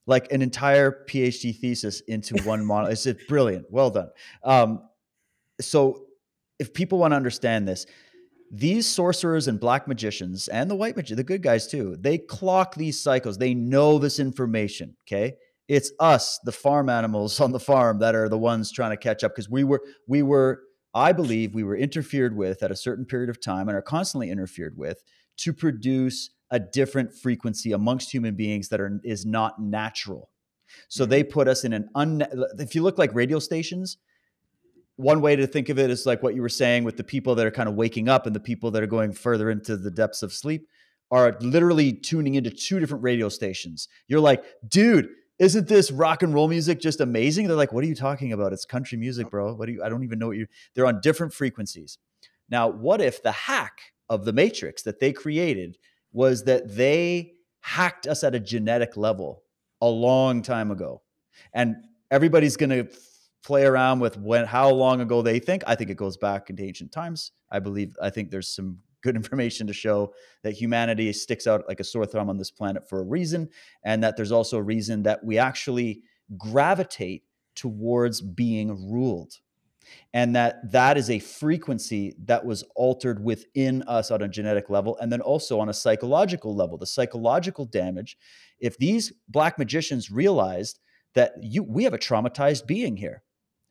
like 0.06 0.32
an 0.32 0.42
entire 0.42 1.06
PhD 1.08 1.56
thesis 1.56 2.02
into 2.02 2.36
one 2.44 2.66
model. 2.66 2.90
It's 2.90 3.08
brilliant. 3.28 3.66
Well 3.70 3.90
done. 3.90 4.10
Um, 4.44 4.82
so 5.62 6.06
if 6.58 6.74
people 6.74 7.00
want 7.00 7.12
to 7.14 7.16
understand 7.16 7.68
this, 7.68 7.86
these 8.52 8.88
sorcerers 8.88 9.48
and 9.48 9.60
black 9.60 9.88
magicians 9.88 10.48
and 10.48 10.70
the 10.70 10.76
white 10.76 10.96
magi, 10.96 11.16
the 11.16 11.24
good 11.24 11.44
guys 11.44 11.68
too, 11.68 11.96
they 12.00 12.18
clock 12.18 12.76
these 12.76 13.00
cycles. 13.02 13.38
They 13.38 13.54
know 13.54 14.00
this 14.00 14.20
information. 14.20 14.96
Okay. 15.08 15.36
It's 15.68 15.92
us, 16.00 16.40
the 16.44 16.52
farm 16.52 16.90
animals 16.90 17.40
on 17.40 17.52
the 17.52 17.60
farm, 17.60 18.00
that 18.00 18.16
are 18.16 18.28
the 18.28 18.40
ones 18.40 18.72
trying 18.72 18.90
to 18.90 18.98
catch 18.98 19.24
up 19.24 19.34
because 19.34 19.50
we 19.50 19.64
were, 19.64 19.82
we 20.08 20.24
were, 20.24 20.64
I 20.96 21.12
believe 21.12 21.54
we 21.54 21.64
were 21.64 21.78
interfered 21.78 22.36
with 22.36 22.64
at 22.64 22.72
a 22.72 22.76
certain 22.76 23.06
period 23.06 23.30
of 23.30 23.40
time 23.40 23.70
and 23.70 23.78
are 23.78 23.82
constantly 23.84 24.32
interfered 24.32 24.76
with 24.76 25.04
to 25.38 25.54
produce 25.54 26.32
a 26.50 26.60
different 26.60 27.14
frequency 27.14 27.72
amongst 27.72 28.12
human 28.12 28.36
beings 28.36 28.70
that 28.70 28.82
are 28.82 29.00
is 29.04 29.28
not 29.28 29.62
natural. 29.62 30.32
So 30.88 31.06
hmm. 31.06 31.12
they 31.12 31.24
put 31.24 31.48
us 31.48 31.64
in 31.64 31.74
an 31.74 31.90
un. 31.94 32.26
If 32.58 32.74
you 32.74 32.82
look 32.82 32.98
like 32.98 33.14
radio 33.14 33.38
stations, 33.38 33.98
one 35.00 35.22
way 35.22 35.34
to 35.34 35.48
think 35.48 35.70
of 35.70 35.80
it 35.80 35.90
is 35.90 36.06
like 36.06 36.22
what 36.22 36.36
you 36.36 36.42
were 36.42 36.50
saying 36.50 36.84
with 36.84 36.98
the 36.98 37.06
people 37.06 37.34
that 37.34 37.46
are 37.46 37.52
kind 37.52 37.70
of 37.70 37.76
waking 37.76 38.10
up 38.10 38.26
and 38.26 38.36
the 38.36 38.40
people 38.40 38.70
that 38.70 38.84
are 38.84 38.88
going 38.88 39.14
further 39.14 39.50
into 39.50 39.78
the 39.78 39.90
depths 39.90 40.22
of 40.24 40.34
sleep 40.34 40.68
are 41.10 41.38
literally 41.40 41.94
tuning 41.94 42.36
into 42.36 42.50
two 42.50 42.82
different 42.82 43.02
radio 43.02 43.30
stations. 43.30 43.88
You're 44.10 44.20
like, 44.20 44.44
dude, 44.68 45.08
isn't 45.40 45.70
this 45.70 45.90
rock 45.90 46.22
and 46.22 46.34
roll 46.34 46.50
music 46.50 46.82
just 46.82 47.00
amazing? 47.00 47.48
They're 47.48 47.56
like, 47.56 47.72
what 47.72 47.86
are 47.86 47.88
you 47.88 47.96
talking 47.96 48.34
about? 48.34 48.52
It's 48.52 48.66
country 48.66 48.98
music, 48.98 49.30
bro. 49.30 49.54
What 49.54 49.68
do 49.68 49.72
you? 49.72 49.82
I 49.82 49.88
don't 49.88 50.04
even 50.04 50.20
know 50.20 50.28
what 50.28 50.36
you. 50.36 50.48
They're 50.76 50.86
on 50.86 51.00
different 51.00 51.34
frequencies. 51.34 51.98
Now, 52.50 52.68
what 52.68 53.00
if 53.00 53.24
the 53.24 53.32
hack 53.32 53.80
of 54.10 54.26
the 54.26 54.34
Matrix 54.34 54.84
that 54.84 55.00
they 55.00 55.14
created 55.14 55.78
was 56.12 56.44
that 56.44 56.76
they 56.76 57.36
hacked 57.62 58.06
us 58.06 58.26
at 58.26 58.36
a 58.36 58.40
genetic 58.42 58.98
level 58.98 59.44
a 59.80 59.88
long 59.88 60.42
time 60.42 60.72
ago, 60.72 61.04
and 61.54 61.78
everybody's 62.12 62.58
going 62.58 62.72
to 62.72 62.90
play 63.44 63.66
around 63.66 64.00
with 64.00 64.18
when 64.18 64.46
how 64.46 64.70
long 64.70 65.02
ago 65.02 65.22
they 65.22 65.40
think. 65.40 65.64
I 65.68 65.76
think 65.76 65.90
it 65.90 65.98
goes 65.98 66.18
back 66.18 66.50
into 66.50 66.64
ancient 66.64 66.92
times. 66.92 67.32
I 67.52 67.60
believe. 67.60 67.96
I 68.02 68.10
think 68.10 68.30
there's 68.30 68.54
some 68.54 68.80
good 69.02 69.16
information 69.18 69.68
to 69.68 69.74
show 69.74 70.14
that 70.44 70.54
humanity 70.54 71.12
sticks 71.14 71.48
out 71.48 71.68
like 71.68 71.80
a 71.80 71.84
sore 71.84 72.06
thumb 72.06 72.30
on 72.30 72.38
this 72.38 72.52
planet 72.52 72.88
for 72.88 73.00
a 73.00 73.06
reason, 73.06 73.50
and 73.84 74.04
that 74.04 74.18
there's 74.18 74.32
also 74.32 74.58
a 74.58 74.64
reason 74.64 75.04
that 75.04 75.24
we 75.24 75.38
actually 75.38 76.04
gravitate 76.38 77.24
towards 77.56 78.22
being 78.22 78.92
ruled 78.92 79.34
and 80.14 80.36
that 80.36 80.72
that 80.72 80.98
is 80.98 81.10
a 81.10 81.20
frequency 81.20 82.16
that 82.26 82.46
was 82.46 82.64
altered 82.76 83.24
within 83.24 83.84
us 83.84 84.12
on 84.12 84.22
a 84.22 84.28
genetic 84.28 84.70
level 84.70 84.98
and 85.00 85.12
then 85.12 85.22
also 85.22 85.60
on 85.60 85.70
a 85.70 85.74
psychological 85.74 86.56
level 86.56 86.78
the 86.78 86.86
psychological 86.86 87.66
damage 87.66 88.18
if 88.60 88.78
these 88.78 89.12
black 89.28 89.58
magicians 89.58 90.12
realized 90.12 90.80
that 91.16 91.34
you 91.42 91.64
we 91.64 91.84
have 91.84 91.94
a 91.94 91.98
traumatized 91.98 92.66
being 92.66 92.96
here 92.98 93.24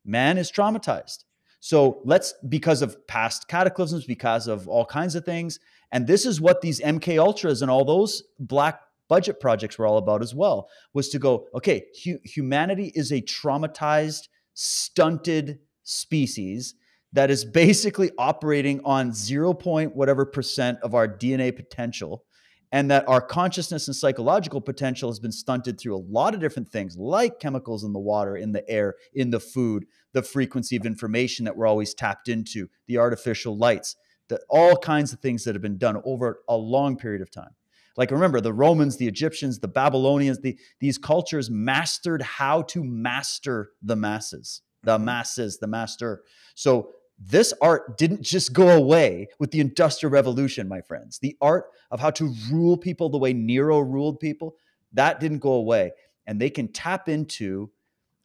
man 0.09 0.39
is 0.39 0.51
traumatized. 0.51 1.25
So 1.61 2.01
let's, 2.05 2.35
because 2.49 2.83
of 2.83 3.07
past 3.07 3.49
cataclysms, 3.49 4.05
because 4.05 4.47
of 4.47 4.67
all 4.69 4.87
kinds 4.87 5.15
of 5.15 5.25
things, 5.25 5.59
and 5.93 6.07
this 6.07 6.25
is 6.27 6.41
what 6.41 6.61
these 6.61 6.81
MK 6.81 7.19
Ultras 7.19 7.63
and 7.63 7.71
all 7.71 7.85
those 7.85 8.23
black 8.39 8.81
budget 9.09 9.41
projects 9.41 9.79
were 9.79 9.87
all 9.87 9.99
about 9.99 10.23
as 10.23 10.35
well, 10.35 10.69
was 10.93 11.09
to 11.11 11.19
go, 11.19 11.47
okay, 11.55 11.85
hu- 12.05 12.21
humanity 12.25 12.93
is 12.95 13.11
a 13.11 13.23
traumatized, 13.23 14.29
stunted 14.55 15.59
species 15.83 16.75
that 17.13 17.31
is 17.31 17.45
basically 17.45 18.11
operating 18.19 18.81
on 18.85 19.13
zero 19.13 19.55
point 19.55 19.97
whatever 19.97 20.27
percent 20.27 20.79
of 20.83 20.95
our 20.95 21.09
DNA 21.09 21.55
potential 21.55 22.25
and 22.73 22.91
that 22.91 23.09
our 23.09 23.21
consciousness 23.21 23.89
and 23.89 23.97
psychological 23.97 24.61
potential 24.61 25.11
has 25.11 25.19
been 25.19 25.33
stunted 25.33 25.79
through 25.79 25.97
a 25.97 26.07
lot 26.11 26.35
of 26.35 26.41
different 26.41 26.69
things 26.69 26.97
like 26.97 27.41
chemicals 27.41 27.85
in 27.85 27.93
the 27.93 27.99
water 27.99 28.37
in 28.37 28.53
the 28.53 28.69
air 28.69 28.95
in 29.15 29.31
the 29.31 29.41
food 29.41 29.87
the 30.13 30.23
frequency 30.23 30.77
of 30.77 30.87
information 30.87 31.45
that 31.45 31.57
we're 31.57 31.67
always 31.67 31.95
tapped 31.95 32.29
into 32.29 32.69
the 32.87 32.99
artificial 32.99 33.57
lights 33.57 33.97
the, 34.29 34.41
all 34.51 34.77
kinds 34.77 35.13
of 35.13 35.21
things 35.21 35.45
that 35.45 35.55
have 35.55 35.63
been 35.63 35.79
done 35.79 36.01
over 36.05 36.41
a 36.49 36.57
long 36.57 36.97
period 36.97 37.23
of 37.23 37.31
time 37.31 37.55
like 37.97 38.11
remember 38.11 38.41
the 38.41 38.53
romans 38.53 38.97
the 38.97 39.09
egyptians 39.09 39.59
the 39.59 39.69
babylonians 39.69 40.41
the, 40.41 40.59
these 40.81 40.99
cultures 40.99 41.51
mastered 41.51 42.23
how 42.23 42.63
to 42.63 42.85
master 42.85 43.71
the 43.83 43.97
masses 43.97 44.63
the 44.83 44.97
Mm-hmm. 44.97 45.05
masses 45.07 45.59
the 45.59 45.67
master 45.67 46.23
so 46.55 46.91
this 47.19 47.53
art 47.61 47.99
didn't 47.99 48.23
just 48.23 48.53
go 48.53 48.69
away 48.69 49.29
with 49.39 49.51
the 49.51 49.61
industrial 49.61 50.13
revolution 50.13 50.69
my 50.69 50.81
friends. 50.81 51.19
The 51.19 51.37
art 51.41 51.67
of 51.91 52.01
how 52.01 52.11
to 52.13 52.33
rule 52.51 52.77
people 52.77 53.09
the 53.09 53.19
way 53.19 53.33
nero 53.33 53.81
ruled 53.81 54.21
people 54.21 54.57
that 54.93 55.21
didn't 55.21 55.39
go 55.39 55.53
away. 55.53 55.93
And 56.27 56.41
they 56.41 56.51
can 56.51 56.69
tap 56.69 57.09
into 57.09 57.71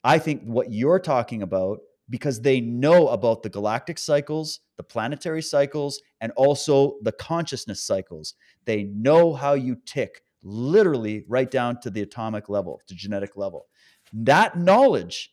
i 0.05 0.19
think 0.19 0.43
what 0.43 0.71
you're 0.71 0.99
talking 0.99 1.41
about 1.41 1.79
because 2.09 2.41
they 2.41 2.59
know 2.59 3.07
about 3.07 3.41
the 3.41 3.49
galactic 3.49 3.97
cycles 3.97 4.59
the 4.77 4.83
planetary 4.83 5.41
cycles 5.41 6.01
and 6.21 6.31
also 6.35 6.97
the 7.03 7.11
consciousness 7.11 7.81
cycles. 7.81 8.33
They 8.65 8.83
know 8.83 9.33
how 9.33 9.53
you 9.53 9.77
tick 9.85 10.23
literally 10.43 11.23
right 11.27 11.49
down 11.49 11.79
to 11.81 11.89
the 11.89 12.01
atomic 12.01 12.49
level 12.49 12.81
to 12.87 12.95
genetic 12.95 13.37
level. 13.37 13.67
That 14.11 14.57
knowledge 14.57 15.31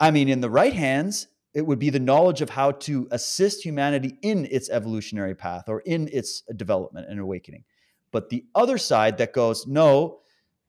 I 0.00 0.12
mean, 0.12 0.28
in 0.28 0.40
the 0.40 0.50
right 0.50 0.74
hands, 0.74 1.26
it 1.58 1.66
would 1.66 1.80
be 1.80 1.90
the 1.90 1.98
knowledge 1.98 2.40
of 2.40 2.50
how 2.50 2.70
to 2.70 3.08
assist 3.10 3.64
humanity 3.64 4.16
in 4.22 4.46
its 4.48 4.70
evolutionary 4.70 5.34
path 5.34 5.64
or 5.68 5.80
in 5.80 6.08
its 6.12 6.42
development 6.54 7.08
and 7.10 7.18
awakening. 7.18 7.64
But 8.12 8.30
the 8.30 8.44
other 8.54 8.78
side 8.78 9.18
that 9.18 9.32
goes, 9.32 9.66
no, 9.66 10.20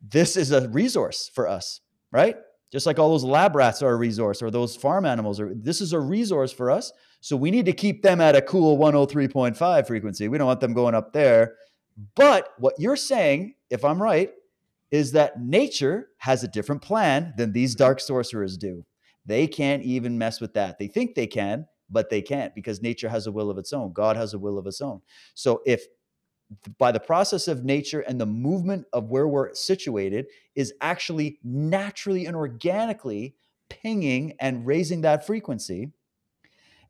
this 0.01 0.35
is 0.35 0.51
a 0.51 0.67
resource 0.69 1.29
for 1.31 1.47
us, 1.47 1.81
right? 2.11 2.37
Just 2.71 2.87
like 2.87 2.97
all 2.97 3.11
those 3.11 3.23
lab 3.23 3.55
rats 3.55 3.83
are 3.83 3.91
a 3.91 3.95
resource 3.95 4.41
or 4.41 4.49
those 4.49 4.75
farm 4.75 5.05
animals 5.05 5.39
are, 5.39 5.53
this 5.53 5.79
is 5.79 5.93
a 5.93 5.99
resource 5.99 6.51
for 6.51 6.71
us. 6.71 6.91
So 7.21 7.37
we 7.37 7.51
need 7.51 7.67
to 7.67 7.73
keep 7.73 8.01
them 8.01 8.19
at 8.19 8.35
a 8.35 8.41
cool 8.41 8.75
103.5 8.79 9.85
frequency. 9.85 10.27
We 10.27 10.39
don't 10.39 10.47
want 10.47 10.59
them 10.59 10.73
going 10.73 10.95
up 10.95 11.13
there. 11.13 11.53
But 12.15 12.49
what 12.57 12.73
you're 12.79 12.95
saying, 12.95 13.53
if 13.69 13.85
I'm 13.85 14.01
right, 14.01 14.31
is 14.89 15.11
that 15.11 15.39
nature 15.39 16.07
has 16.17 16.43
a 16.43 16.47
different 16.47 16.81
plan 16.81 17.35
than 17.37 17.53
these 17.53 17.75
dark 17.75 17.99
sorcerers 17.99 18.57
do. 18.57 18.85
They 19.29 19.45
can't 19.45 19.83
even 19.83 20.17
mess 20.17 20.41
with 20.41 20.55
that. 20.55 20.79
They 20.79 20.87
think 20.87 21.13
they 21.13 21.27
can, 21.27 21.67
but 21.87 22.09
they 22.09 22.21
can't 22.21 22.53
because 22.55 22.81
nature 22.81 23.07
has 23.07 23.27
a 23.27 23.31
will 23.31 23.51
of 23.51 23.59
its 23.59 23.71
own. 23.71 23.93
God 23.93 24.17
has 24.17 24.33
a 24.33 24.39
will 24.39 24.57
of 24.57 24.65
its 24.65 24.81
own. 24.81 25.01
So 25.35 25.61
if 25.67 25.83
by 26.79 26.91
the 26.91 26.99
process 26.99 27.47
of 27.47 27.63
nature 27.63 27.99
and 27.99 28.19
the 28.19 28.25
movement 28.25 28.87
of 28.91 29.11
where 29.11 29.27
we're 29.27 29.53
situated 29.53 30.25
is 30.55 30.73
actually 30.81 31.37
naturally 31.43 32.25
and 32.25 32.35
organically 32.35 33.35
pinging 33.69 34.33
and 34.39 34.65
raising 34.65 35.01
that 35.01 35.27
frequency. 35.27 35.91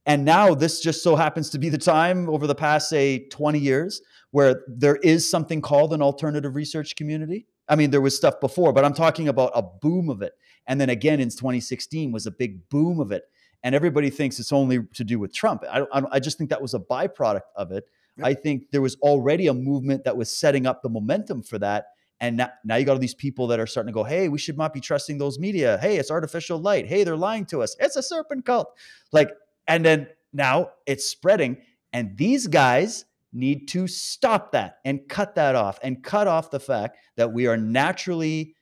And 0.05 0.23
now 0.23 0.55
this 0.55 0.79
just 0.79 1.03
so 1.03 1.17
happens 1.17 1.49
to 1.49 1.59
be 1.59 1.67
the 1.67 1.77
time 1.77 2.29
over 2.29 2.47
the 2.47 2.55
past, 2.55 2.87
say, 2.87 3.27
20 3.27 3.59
years 3.59 4.01
where 4.31 4.63
there 4.69 4.95
is 4.97 5.29
something 5.29 5.61
called 5.61 5.91
an 5.91 6.01
alternative 6.01 6.55
research 6.55 6.95
community. 6.95 7.45
I 7.67 7.75
mean, 7.75 7.91
there 7.91 7.99
was 7.99 8.15
stuff 8.15 8.39
before, 8.39 8.71
but 8.71 8.85
I'm 8.85 8.93
talking 8.93 9.27
about 9.27 9.51
a 9.53 9.61
boom 9.61 10.09
of 10.09 10.21
it. 10.21 10.33
And 10.69 10.79
then 10.79 10.89
again 10.89 11.19
in 11.19 11.29
2016 11.29 12.13
was 12.13 12.25
a 12.25 12.31
big 12.31 12.69
boom 12.69 13.01
of 13.01 13.11
it. 13.11 13.23
And 13.63 13.75
everybody 13.75 14.09
thinks 14.09 14.39
it's 14.39 14.53
only 14.53 14.83
to 14.93 15.03
do 15.03 15.19
with 15.19 15.33
Trump. 15.33 15.65
I, 15.69 15.81
I, 15.91 16.03
I 16.13 16.19
just 16.21 16.37
think 16.37 16.49
that 16.51 16.61
was 16.61 16.73
a 16.73 16.79
byproduct 16.79 17.41
of 17.57 17.73
it. 17.73 17.83
I 18.21 18.33
think 18.33 18.71
there 18.71 18.81
was 18.81 18.95
already 18.97 19.47
a 19.47 19.53
movement 19.53 20.03
that 20.03 20.15
was 20.15 20.31
setting 20.31 20.65
up 20.65 20.81
the 20.81 20.89
momentum 20.89 21.41
for 21.41 21.57
that. 21.59 21.87
And 22.21 22.37
now, 22.37 22.49
now 22.65 22.75
you 22.75 22.85
got 22.85 22.93
all 22.93 22.99
these 22.99 23.13
people 23.13 23.47
that 23.47 23.59
are 23.59 23.67
starting 23.67 23.93
to 23.93 23.93
go, 23.93 24.03
hey, 24.03 24.27
we 24.27 24.37
should 24.37 24.57
not 24.57 24.73
be 24.73 24.81
trusting 24.81 25.17
those 25.17 25.39
media. 25.39 25.77
Hey, 25.81 25.97
it's 25.97 26.11
artificial 26.11 26.59
light. 26.59 26.85
Hey, 26.85 27.03
they're 27.03 27.15
lying 27.15 27.45
to 27.47 27.61
us. 27.61 27.75
It's 27.79 27.95
a 27.95 28.03
serpent 28.03 28.45
cult. 28.45 28.73
Like, 29.11 29.31
and 29.67 29.85
then 29.85 30.07
now 30.33 30.71
it's 30.85 31.05
spreading. 31.05 31.61
And 31.93 32.17
these 32.17 32.47
guys 32.47 33.05
need 33.31 33.67
to 33.69 33.87
stop 33.87 34.51
that 34.51 34.79
and 34.83 35.07
cut 35.07 35.35
that 35.35 35.55
off 35.55 35.79
and 35.81 36.03
cut 36.03 36.27
off 36.27 36.51
the 36.51 36.59
fact 36.59 36.97
that 37.15 37.31
we 37.31 37.47
are 37.47 37.57
naturally 37.57 38.55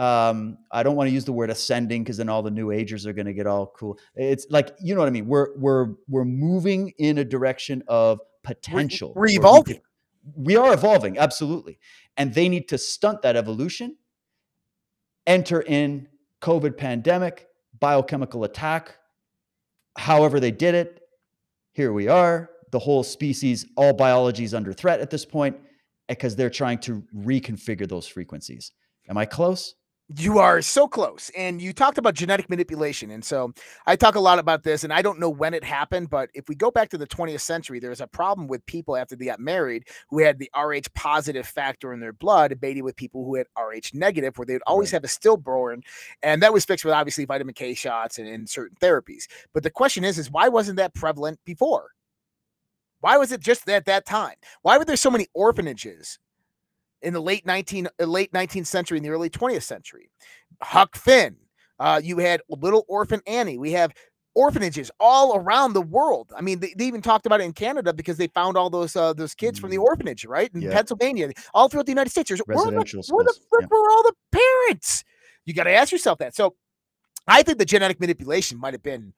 um, 0.00 0.56
I 0.72 0.82
don't 0.82 0.96
want 0.96 1.08
to 1.08 1.12
use 1.12 1.24
the 1.26 1.32
word 1.32 1.50
ascending 1.50 2.02
because 2.02 2.16
then 2.16 2.28
all 2.28 2.42
the 2.42 2.50
new 2.50 2.70
agers 2.70 3.06
are 3.06 3.12
going 3.12 3.26
to 3.26 3.34
get 3.34 3.46
all 3.46 3.66
cool. 3.76 3.98
It's 4.14 4.46
like 4.50 4.70
you 4.80 4.94
know 4.94 5.00
what 5.00 5.08
I 5.08 5.10
mean. 5.10 5.26
We're 5.26 5.48
we're 5.58 5.88
we're 6.08 6.24
moving 6.24 6.92
in 6.98 7.18
a 7.18 7.24
direction 7.24 7.82
of 7.86 8.18
potential. 8.42 9.12
we're 9.14 9.20
where 9.22 9.28
we 9.28 9.36
evolving. 9.38 9.74
could- 9.76 9.82
We 10.34 10.56
are 10.56 10.72
evolving, 10.72 11.18
absolutely, 11.18 11.78
and 12.16 12.32
they 12.34 12.48
need 12.48 12.68
to 12.68 12.78
stunt 12.78 13.22
that 13.22 13.36
evolution. 13.36 13.96
Enter 15.26 15.60
in 15.60 16.08
COVID 16.40 16.76
pandemic, 16.76 17.46
biochemical 17.78 18.44
attack. 18.44 18.96
However 19.98 20.40
they 20.40 20.50
did 20.50 20.74
it, 20.74 21.00
here 21.72 21.92
we 21.92 22.08
are. 22.08 22.50
The 22.70 22.78
whole 22.78 23.02
species, 23.02 23.66
all 23.76 23.92
biology 23.92 24.44
is 24.44 24.54
under 24.54 24.72
threat 24.72 25.00
at 25.00 25.10
this 25.10 25.24
point 25.26 25.56
because 26.08 26.36
they're 26.36 26.48
trying 26.50 26.78
to 26.78 27.02
reconfigure 27.14 27.88
those 27.88 28.06
frequencies. 28.06 28.72
Am 29.08 29.18
I 29.18 29.26
close? 29.26 29.74
You 30.16 30.40
are 30.40 30.60
so 30.60 30.88
close. 30.88 31.30
And 31.36 31.62
you 31.62 31.72
talked 31.72 31.96
about 31.96 32.14
genetic 32.14 32.50
manipulation. 32.50 33.12
And 33.12 33.24
so 33.24 33.52
I 33.86 33.94
talk 33.94 34.16
a 34.16 34.20
lot 34.20 34.40
about 34.40 34.64
this, 34.64 34.82
and 34.82 34.92
I 34.92 35.02
don't 35.02 35.20
know 35.20 35.30
when 35.30 35.54
it 35.54 35.62
happened, 35.62 36.10
but 36.10 36.30
if 36.34 36.48
we 36.48 36.56
go 36.56 36.68
back 36.72 36.88
to 36.90 36.98
the 36.98 37.06
20th 37.06 37.42
century, 37.42 37.78
there 37.78 37.90
was 37.90 38.00
a 38.00 38.08
problem 38.08 38.48
with 38.48 38.66
people 38.66 38.96
after 38.96 39.14
they 39.14 39.26
got 39.26 39.38
married 39.38 39.86
who 40.08 40.18
had 40.18 40.40
the 40.40 40.50
Rh 40.56 40.80
positive 40.94 41.46
factor 41.46 41.92
in 41.92 42.00
their 42.00 42.12
blood, 42.12 42.58
mating 42.60 42.82
with 42.82 42.96
people 42.96 43.24
who 43.24 43.36
had 43.36 43.46
Rh 43.56 43.78
negative, 43.94 44.36
where 44.36 44.46
they 44.46 44.54
would 44.54 44.62
always 44.66 44.88
Right. 44.88 44.96
have 44.96 45.04
a 45.04 45.08
stillborn. 45.08 45.82
And 46.24 46.42
that 46.42 46.52
was 46.52 46.64
fixed 46.64 46.84
with 46.84 46.94
obviously 46.94 47.24
vitamin 47.24 47.54
K 47.54 47.74
shots 47.74 48.18
and, 48.18 48.26
and 48.26 48.48
certain 48.50 48.76
therapies. 48.80 49.28
But 49.54 49.62
the 49.62 49.70
question 49.70 50.02
is, 50.02 50.18
is 50.18 50.28
why 50.30 50.48
wasn't 50.48 50.78
that 50.78 50.92
prevalent 50.94 51.38
before? 51.44 51.90
Why 53.00 53.16
was 53.16 53.30
it 53.30 53.40
just 53.40 53.68
at 53.68 53.84
that 53.86 54.06
time? 54.06 54.34
Why 54.62 54.76
were 54.76 54.84
there 54.84 54.96
so 54.96 55.10
many 55.10 55.28
orphanages 55.34 56.18
in 57.02 57.12
the 57.14 57.20
late 57.22 57.46
19 57.46 57.88
uh, 58.00 58.04
late 58.04 58.32
19th 58.32 58.66
century 58.66 58.98
and 58.98 59.04
the 59.04 59.10
early 59.10 59.30
20th 59.30 59.62
century? 59.62 60.10
Huck 60.62 60.96
Finn. 60.96 61.36
Uh, 61.78 62.00
you 62.02 62.18
had 62.18 62.42
little 62.48 62.84
orphan 62.88 63.20
Annie. 63.26 63.56
We 63.58 63.72
have 63.72 63.92
orphanages 64.34 64.90
all 65.00 65.36
around 65.36 65.72
the 65.72 65.80
world. 65.82 66.30
I 66.36 66.40
mean, 66.40 66.60
they, 66.60 66.74
they 66.76 66.84
even 66.84 67.02
talked 67.02 67.26
about 67.26 67.40
it 67.40 67.44
in 67.44 67.52
Canada 67.52 67.92
because 67.92 68.16
they 68.16 68.28
found 68.28 68.56
all 68.56 68.70
those 68.70 68.94
uh, 68.94 69.12
those 69.12 69.34
kids 69.34 69.58
from 69.58 69.70
the 69.70 69.76
Mm. 69.78 69.82
orphanage, 69.84 70.24
right? 70.24 70.50
In 70.54 70.62
Yeah. 70.62 70.72
Pennsylvania, 70.72 71.30
all 71.54 71.68
throughout 71.68 71.86
the 71.86 71.92
United 71.92 72.10
States. 72.10 72.28
There's, 72.28 72.40
where, 72.46 72.56
the, 72.56 72.70
where 73.08 73.24
the 73.24 73.34
frick 73.48 73.62
yeah. 73.62 73.66
were 73.70 73.90
all 73.90 74.02
the 74.02 74.14
parents? 74.32 75.04
You 75.46 75.54
got 75.54 75.64
to 75.64 75.72
ask 75.72 75.90
yourself 75.90 76.18
that. 76.18 76.36
So, 76.36 76.54
I 77.26 77.42
think 77.42 77.58
the 77.58 77.64
genetic 77.64 77.98
manipulation 77.98 78.58
might 78.58 78.74
have 78.74 78.82
been 78.82 79.14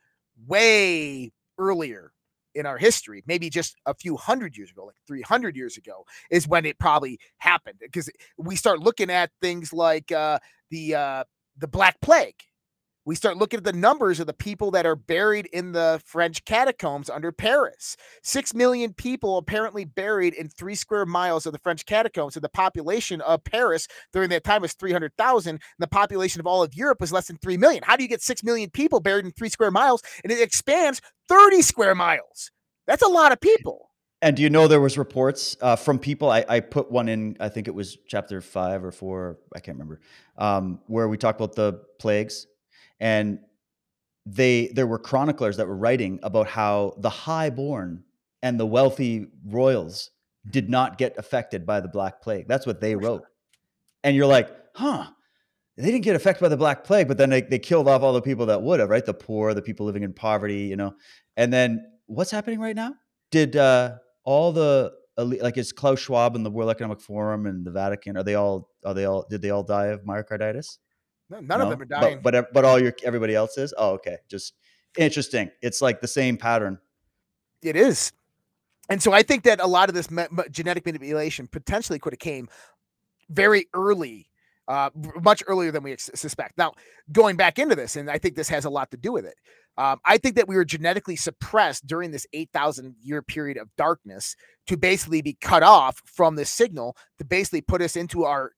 way 0.46 1.32
earlier 1.58 2.11
in 2.54 2.66
our 2.66 2.78
history, 2.78 3.22
maybe 3.26 3.50
just 3.50 3.76
a 3.86 3.94
few 3.94 4.16
hundred 4.16 4.56
years 4.56 4.70
ago, 4.70 4.86
like 4.86 4.96
300 5.06 5.56
years 5.56 5.76
ago, 5.76 6.04
is 6.30 6.48
when 6.48 6.64
it 6.64 6.78
probably 6.78 7.18
happened. 7.38 7.78
Because 7.80 8.10
we 8.38 8.56
start 8.56 8.80
looking 8.80 9.10
at 9.10 9.30
things 9.40 9.72
like 9.72 10.12
uh, 10.12 10.38
the 10.70 10.94
uh, 10.94 11.24
the 11.58 11.68
Black 11.68 12.00
Plague. 12.00 12.40
We 13.04 13.16
start 13.16 13.36
looking 13.36 13.58
at 13.58 13.64
the 13.64 13.72
numbers 13.72 14.20
of 14.20 14.28
the 14.28 14.32
people 14.32 14.70
that 14.70 14.86
are 14.86 14.94
buried 14.94 15.46
in 15.46 15.72
the 15.72 16.00
French 16.04 16.44
catacombs 16.44 17.10
under 17.10 17.32
Paris. 17.32 17.96
Six 18.22 18.54
million 18.54 18.92
people 18.92 19.38
apparently 19.38 19.84
buried 19.84 20.34
in 20.34 20.48
three 20.48 20.76
square 20.76 21.04
miles 21.04 21.44
of 21.44 21.52
the 21.52 21.58
French 21.58 21.84
catacombs. 21.84 22.36
And 22.36 22.44
the 22.44 22.48
population 22.48 23.20
of 23.22 23.42
Paris 23.42 23.88
during 24.12 24.30
that 24.30 24.44
time 24.44 24.62
was 24.62 24.74
300,000. 24.74 25.50
And 25.50 25.60
the 25.80 25.88
population 25.88 26.38
of 26.38 26.46
all 26.46 26.62
of 26.62 26.74
Europe 26.74 27.00
was 27.00 27.12
less 27.12 27.26
than 27.26 27.38
3 27.38 27.56
million. 27.56 27.82
How 27.84 27.96
do 27.96 28.04
you 28.04 28.08
get 28.08 28.22
6 28.22 28.44
million 28.44 28.70
people 28.70 29.00
buried 29.00 29.24
in 29.24 29.32
three 29.32 29.48
square 29.48 29.72
miles? 29.72 30.00
And 30.22 30.32
it 30.32 30.40
expands 30.40 31.00
30 31.28 31.62
square 31.62 31.96
miles. 31.96 32.52
That's 32.86 33.02
a 33.02 33.08
lot 33.08 33.32
of 33.32 33.40
people. 33.40 33.88
And 34.20 34.36
do 34.36 34.44
you 34.44 34.50
know 34.50 34.68
there 34.68 34.80
was 34.80 34.96
reports 34.96 35.56
uh, 35.60 35.74
from 35.74 35.98
people? 35.98 36.30
I, 36.30 36.44
I 36.48 36.60
put 36.60 36.92
one 36.92 37.08
in. 37.08 37.36
I 37.40 37.48
think 37.48 37.66
it 37.66 37.74
was 37.74 37.98
chapter 38.06 38.40
five 38.40 38.84
or 38.84 38.92
four. 38.92 39.38
I 39.52 39.58
can't 39.58 39.76
remember. 39.76 40.00
Um, 40.38 40.78
where 40.86 41.08
we 41.08 41.16
talked 41.16 41.40
about 41.40 41.56
the 41.56 41.82
plagues, 41.98 42.46
and 43.02 43.40
they 44.24 44.68
there 44.68 44.86
were 44.86 44.98
chroniclers 44.98 45.58
that 45.58 45.66
were 45.66 45.76
writing 45.76 46.20
about 46.22 46.46
how 46.46 46.94
the 46.98 47.10
highborn 47.10 48.04
and 48.42 48.58
the 48.58 48.66
wealthy 48.66 49.26
royals 49.44 50.10
did 50.48 50.70
not 50.70 50.96
get 50.96 51.18
affected 51.18 51.66
by 51.66 51.80
the 51.80 51.88
black 51.88 52.22
plague. 52.22 52.46
That's 52.48 52.66
what 52.66 52.80
they 52.80 52.96
wrote. 52.96 53.24
And 54.04 54.16
you're 54.16 54.26
like, 54.26 54.48
huh? 54.74 55.06
they 55.76 55.90
didn't 55.90 56.04
get 56.04 56.16
affected 56.16 56.42
by 56.42 56.48
the 56.48 56.56
Black 56.56 56.84
Plague, 56.84 57.08
but 57.08 57.16
then 57.16 57.30
they, 57.30 57.40
they 57.40 57.58
killed 57.58 57.88
off 57.88 58.02
all 58.02 58.12
the 58.12 58.22
people 58.22 58.46
that 58.46 58.62
would 58.62 58.78
have, 58.80 58.90
right? 58.90 59.04
The 59.04 59.14
poor, 59.14 59.54
the 59.54 59.62
people 59.62 59.86
living 59.86 60.02
in 60.02 60.12
poverty, 60.12 60.64
you 60.64 60.76
know. 60.76 60.94
And 61.36 61.52
then 61.52 61.84
what's 62.06 62.30
happening 62.30 62.60
right 62.60 62.76
now? 62.76 62.94
Did 63.30 63.56
uh, 63.56 63.94
all 64.24 64.52
the 64.52 64.92
like 65.16 65.56
is 65.56 65.72
Klaus 65.72 66.00
Schwab 66.00 66.36
and 66.36 66.44
the 66.44 66.50
World 66.50 66.70
Economic 66.70 67.00
Forum 67.00 67.46
and 67.46 67.64
the 67.64 67.70
Vatican 67.70 68.16
are 68.16 68.22
they 68.22 68.34
all 68.34 68.70
are 68.84 68.94
they 68.94 69.04
all 69.04 69.26
did 69.28 69.42
they 69.42 69.50
all 69.50 69.62
die 69.62 69.86
of 69.86 70.02
myocarditis? 70.04 70.78
No, 71.32 71.40
none 71.40 71.58
no? 71.60 71.64
of 71.64 71.70
them 71.70 71.80
are 71.80 71.86
dying. 71.86 72.20
But, 72.22 72.32
but 72.32 72.52
but 72.52 72.64
all 72.64 72.78
your 72.78 72.92
everybody 73.02 73.34
else 73.34 73.56
is. 73.56 73.72
Oh, 73.78 73.92
okay. 73.92 74.18
Just 74.28 74.52
interesting. 74.98 75.50
It's 75.62 75.80
like 75.80 76.00
the 76.00 76.08
same 76.08 76.36
pattern. 76.36 76.78
It 77.62 77.74
is. 77.74 78.12
And 78.90 79.02
so 79.02 79.12
I 79.12 79.22
think 79.22 79.44
that 79.44 79.60
a 79.60 79.66
lot 79.66 79.88
of 79.88 79.94
this 79.94 80.10
me- 80.10 80.26
genetic 80.50 80.84
manipulation 80.84 81.46
potentially 81.46 81.98
could 81.98 82.12
have 82.12 82.18
came 82.20 82.48
very 83.30 83.66
early 83.72 84.28
uh, 84.68 84.90
much 85.22 85.42
earlier 85.46 85.72
than 85.72 85.82
we 85.82 85.96
suspect. 85.98 86.56
Now, 86.56 86.74
going 87.10 87.36
back 87.36 87.58
into 87.58 87.74
this, 87.74 87.96
and 87.96 88.10
I 88.10 88.18
think 88.18 88.36
this 88.36 88.48
has 88.48 88.64
a 88.64 88.70
lot 88.70 88.90
to 88.92 88.96
do 88.96 89.12
with 89.12 89.24
it. 89.24 89.34
Um, 89.76 90.00
I 90.04 90.18
think 90.18 90.36
that 90.36 90.46
we 90.46 90.56
were 90.56 90.64
genetically 90.64 91.16
suppressed 91.16 91.86
during 91.86 92.10
this 92.10 92.26
8,000 92.32 92.94
year 93.02 93.22
period 93.22 93.56
of 93.56 93.74
darkness 93.76 94.36
to 94.66 94.76
basically 94.76 95.22
be 95.22 95.34
cut 95.40 95.62
off 95.62 96.00
from 96.04 96.36
this 96.36 96.50
signal 96.50 96.96
to 97.18 97.24
basically 97.24 97.62
put 97.62 97.80
us 97.80 97.96
into 97.96 98.24
our 98.24 98.52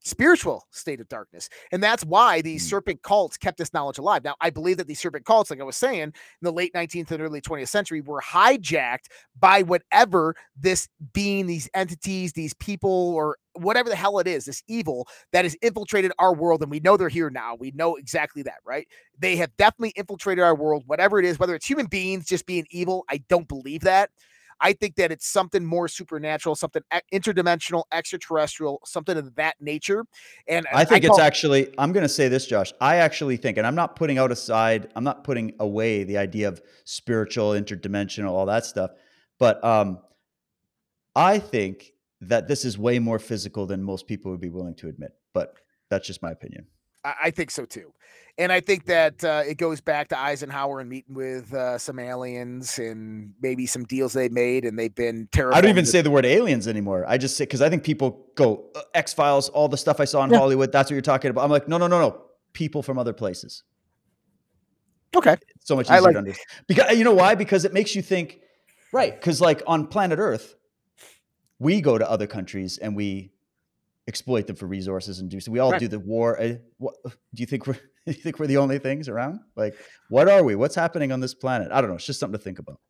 spiritual 0.00 0.66
state 0.70 1.00
of 1.00 1.08
darkness. 1.08 1.48
And 1.72 1.82
that's 1.82 2.04
why 2.04 2.40
these 2.40 2.64
mm. 2.64 2.70
serpent 2.70 3.02
cults 3.02 3.36
kept 3.36 3.58
this 3.58 3.72
knowledge 3.74 3.98
alive. 3.98 4.24
Now, 4.24 4.36
I 4.40 4.50
believe 4.50 4.76
that 4.78 4.86
these 4.86 5.00
serpent 5.00 5.24
cults, 5.24 5.50
like 5.50 5.60
I 5.60 5.64
was 5.64 5.76
saying, 5.76 6.02
in 6.02 6.12
the 6.42 6.52
late 6.52 6.72
19th 6.74 7.10
and 7.10 7.22
early 7.22 7.40
20th 7.40 7.68
century, 7.68 8.00
were 8.00 8.20
hijacked 8.20 9.06
by 9.38 9.62
whatever 9.62 10.34
this 10.56 10.88
being, 11.12 11.46
these 11.46 11.68
entities, 11.74 12.32
these 12.32 12.54
people, 12.54 12.90
or 12.90 13.36
whatever 13.54 13.88
the 13.88 13.96
hell 13.96 14.18
it 14.18 14.26
is, 14.26 14.44
this 14.44 14.62
evil 14.68 15.08
that 15.32 15.44
has 15.44 15.56
infiltrated 15.62 16.12
our 16.18 16.34
world. 16.34 16.62
And 16.62 16.70
we 16.70 16.80
know 16.80 16.96
they're 16.96 17.08
here 17.08 17.30
now. 17.30 17.56
We 17.58 17.72
know 17.72 17.96
exactly 17.96 18.42
that, 18.42 18.58
right? 18.64 18.86
They 19.18 19.36
have 19.36 19.56
definitely 19.56 19.92
infiltrated 19.96 20.44
our 20.44 20.54
world, 20.54 20.84
whatever 20.86 21.18
it 21.18 21.24
is, 21.24 21.38
whether 21.38 21.54
it's 21.54 21.66
human 21.66 21.86
beings 21.86 22.26
just 22.26 22.46
being 22.46 22.66
evil. 22.70 23.04
I 23.08 23.18
don't 23.28 23.48
believe 23.48 23.82
that. 23.82 24.10
I 24.60 24.72
think 24.72 24.96
that 24.96 25.12
it's 25.12 25.26
something 25.26 25.64
more 25.64 25.88
supernatural, 25.88 26.54
something 26.54 26.82
interdimensional, 27.12 27.84
extraterrestrial, 27.92 28.80
something 28.84 29.16
of 29.16 29.34
that 29.36 29.56
nature. 29.60 30.04
And 30.46 30.66
I 30.72 30.84
think 30.84 31.04
I 31.04 31.08
it's 31.08 31.18
actually, 31.18 31.72
I'm 31.78 31.92
going 31.92 32.02
to 32.02 32.08
say 32.08 32.28
this, 32.28 32.46
Josh. 32.46 32.72
I 32.80 32.96
actually 32.96 33.36
think, 33.36 33.58
and 33.58 33.66
I'm 33.66 33.74
not 33.74 33.96
putting 33.96 34.18
out 34.18 34.32
aside, 34.32 34.90
I'm 34.96 35.04
not 35.04 35.24
putting 35.24 35.54
away 35.60 36.04
the 36.04 36.18
idea 36.18 36.48
of 36.48 36.60
spiritual, 36.84 37.50
interdimensional, 37.50 38.30
all 38.30 38.46
that 38.46 38.64
stuff. 38.64 38.90
But 39.38 39.62
um, 39.64 39.98
I 41.14 41.38
think 41.38 41.92
that 42.20 42.48
this 42.48 42.64
is 42.64 42.76
way 42.76 42.98
more 42.98 43.18
physical 43.18 43.66
than 43.66 43.82
most 43.82 44.06
people 44.06 44.30
would 44.30 44.40
be 44.40 44.48
willing 44.48 44.74
to 44.76 44.88
admit. 44.88 45.12
But 45.32 45.54
that's 45.88 46.06
just 46.06 46.22
my 46.22 46.30
opinion. 46.30 46.66
I 47.04 47.30
think 47.30 47.50
so 47.50 47.64
too. 47.64 47.92
And 48.38 48.52
I 48.52 48.60
think 48.60 48.84
that 48.84 49.24
uh, 49.24 49.42
it 49.44 49.56
goes 49.58 49.80
back 49.80 50.08
to 50.08 50.18
Eisenhower 50.18 50.78
and 50.78 50.88
meeting 50.88 51.14
with 51.16 51.52
uh, 51.52 51.76
some 51.76 51.98
aliens 51.98 52.78
and 52.78 53.34
maybe 53.42 53.66
some 53.66 53.82
deals 53.82 54.12
they 54.12 54.28
made, 54.28 54.64
and 54.64 54.78
they've 54.78 54.94
been 54.94 55.28
terrible. 55.32 55.56
I 55.56 55.60
don't 55.60 55.70
even 55.70 55.84
say 55.84 56.02
the 56.02 56.10
word 56.10 56.24
aliens 56.24 56.68
anymore. 56.68 57.04
I 57.08 57.18
just 57.18 57.36
say 57.36 57.44
because 57.44 57.62
I 57.62 57.68
think 57.68 57.82
people 57.82 58.26
go 58.36 58.70
uh, 58.76 58.82
X 58.94 59.12
Files, 59.12 59.48
all 59.48 59.66
the 59.68 59.76
stuff 59.76 59.98
I 59.98 60.04
saw 60.04 60.22
in 60.22 60.30
yeah. 60.30 60.38
Hollywood. 60.38 60.70
That's 60.70 60.88
what 60.88 60.94
you're 60.94 61.02
talking 61.02 61.32
about. 61.32 61.42
I'm 61.42 61.50
like, 61.50 61.66
no, 61.66 61.78
no, 61.78 61.88
no, 61.88 61.98
no. 61.98 62.22
People 62.52 62.80
from 62.82 62.96
other 62.96 63.12
places. 63.12 63.64
Okay, 65.16 65.32
it's 65.56 65.66
so 65.66 65.74
much 65.74 65.86
easier 65.86 66.00
like- 66.00 66.12
to 66.12 66.18
understand. 66.18 66.46
Because 66.68 66.96
you 66.96 67.02
know 67.02 67.14
why? 67.14 67.34
Because 67.34 67.64
it 67.64 67.72
makes 67.72 67.96
you 67.96 68.02
think, 68.02 68.40
right? 68.92 69.14
Because 69.18 69.40
like 69.40 69.62
on 69.66 69.88
planet 69.88 70.20
Earth, 70.20 70.54
we 71.58 71.80
go 71.80 71.98
to 71.98 72.08
other 72.08 72.28
countries 72.28 72.78
and 72.78 72.94
we 72.94 73.32
exploit 74.08 74.46
them 74.46 74.56
for 74.56 74.66
resources 74.66 75.20
and 75.20 75.30
do 75.30 75.38
so. 75.38 75.52
We 75.52 75.60
all 75.60 75.70
right. 75.70 75.78
do 75.78 75.86
the 75.86 76.00
war. 76.00 76.40
Uh, 76.40 76.54
what, 76.78 76.94
do 77.04 77.12
you 77.34 77.46
think 77.46 77.66
we're 77.66 77.74
do 78.06 78.12
you 78.12 78.14
think 78.14 78.40
we're 78.40 78.46
the 78.46 78.56
only 78.56 78.78
things 78.78 79.08
around? 79.08 79.40
Like, 79.54 79.76
what 80.08 80.28
are 80.28 80.42
we? 80.42 80.56
What's 80.56 80.74
happening 80.74 81.12
on 81.12 81.20
this 81.20 81.34
planet? 81.34 81.68
I 81.70 81.80
don't 81.80 81.90
know. 81.90 81.96
It's 81.96 82.06
just 82.06 82.18
something 82.18 82.38
to 82.38 82.42
think 82.42 82.58
about. 82.58 82.80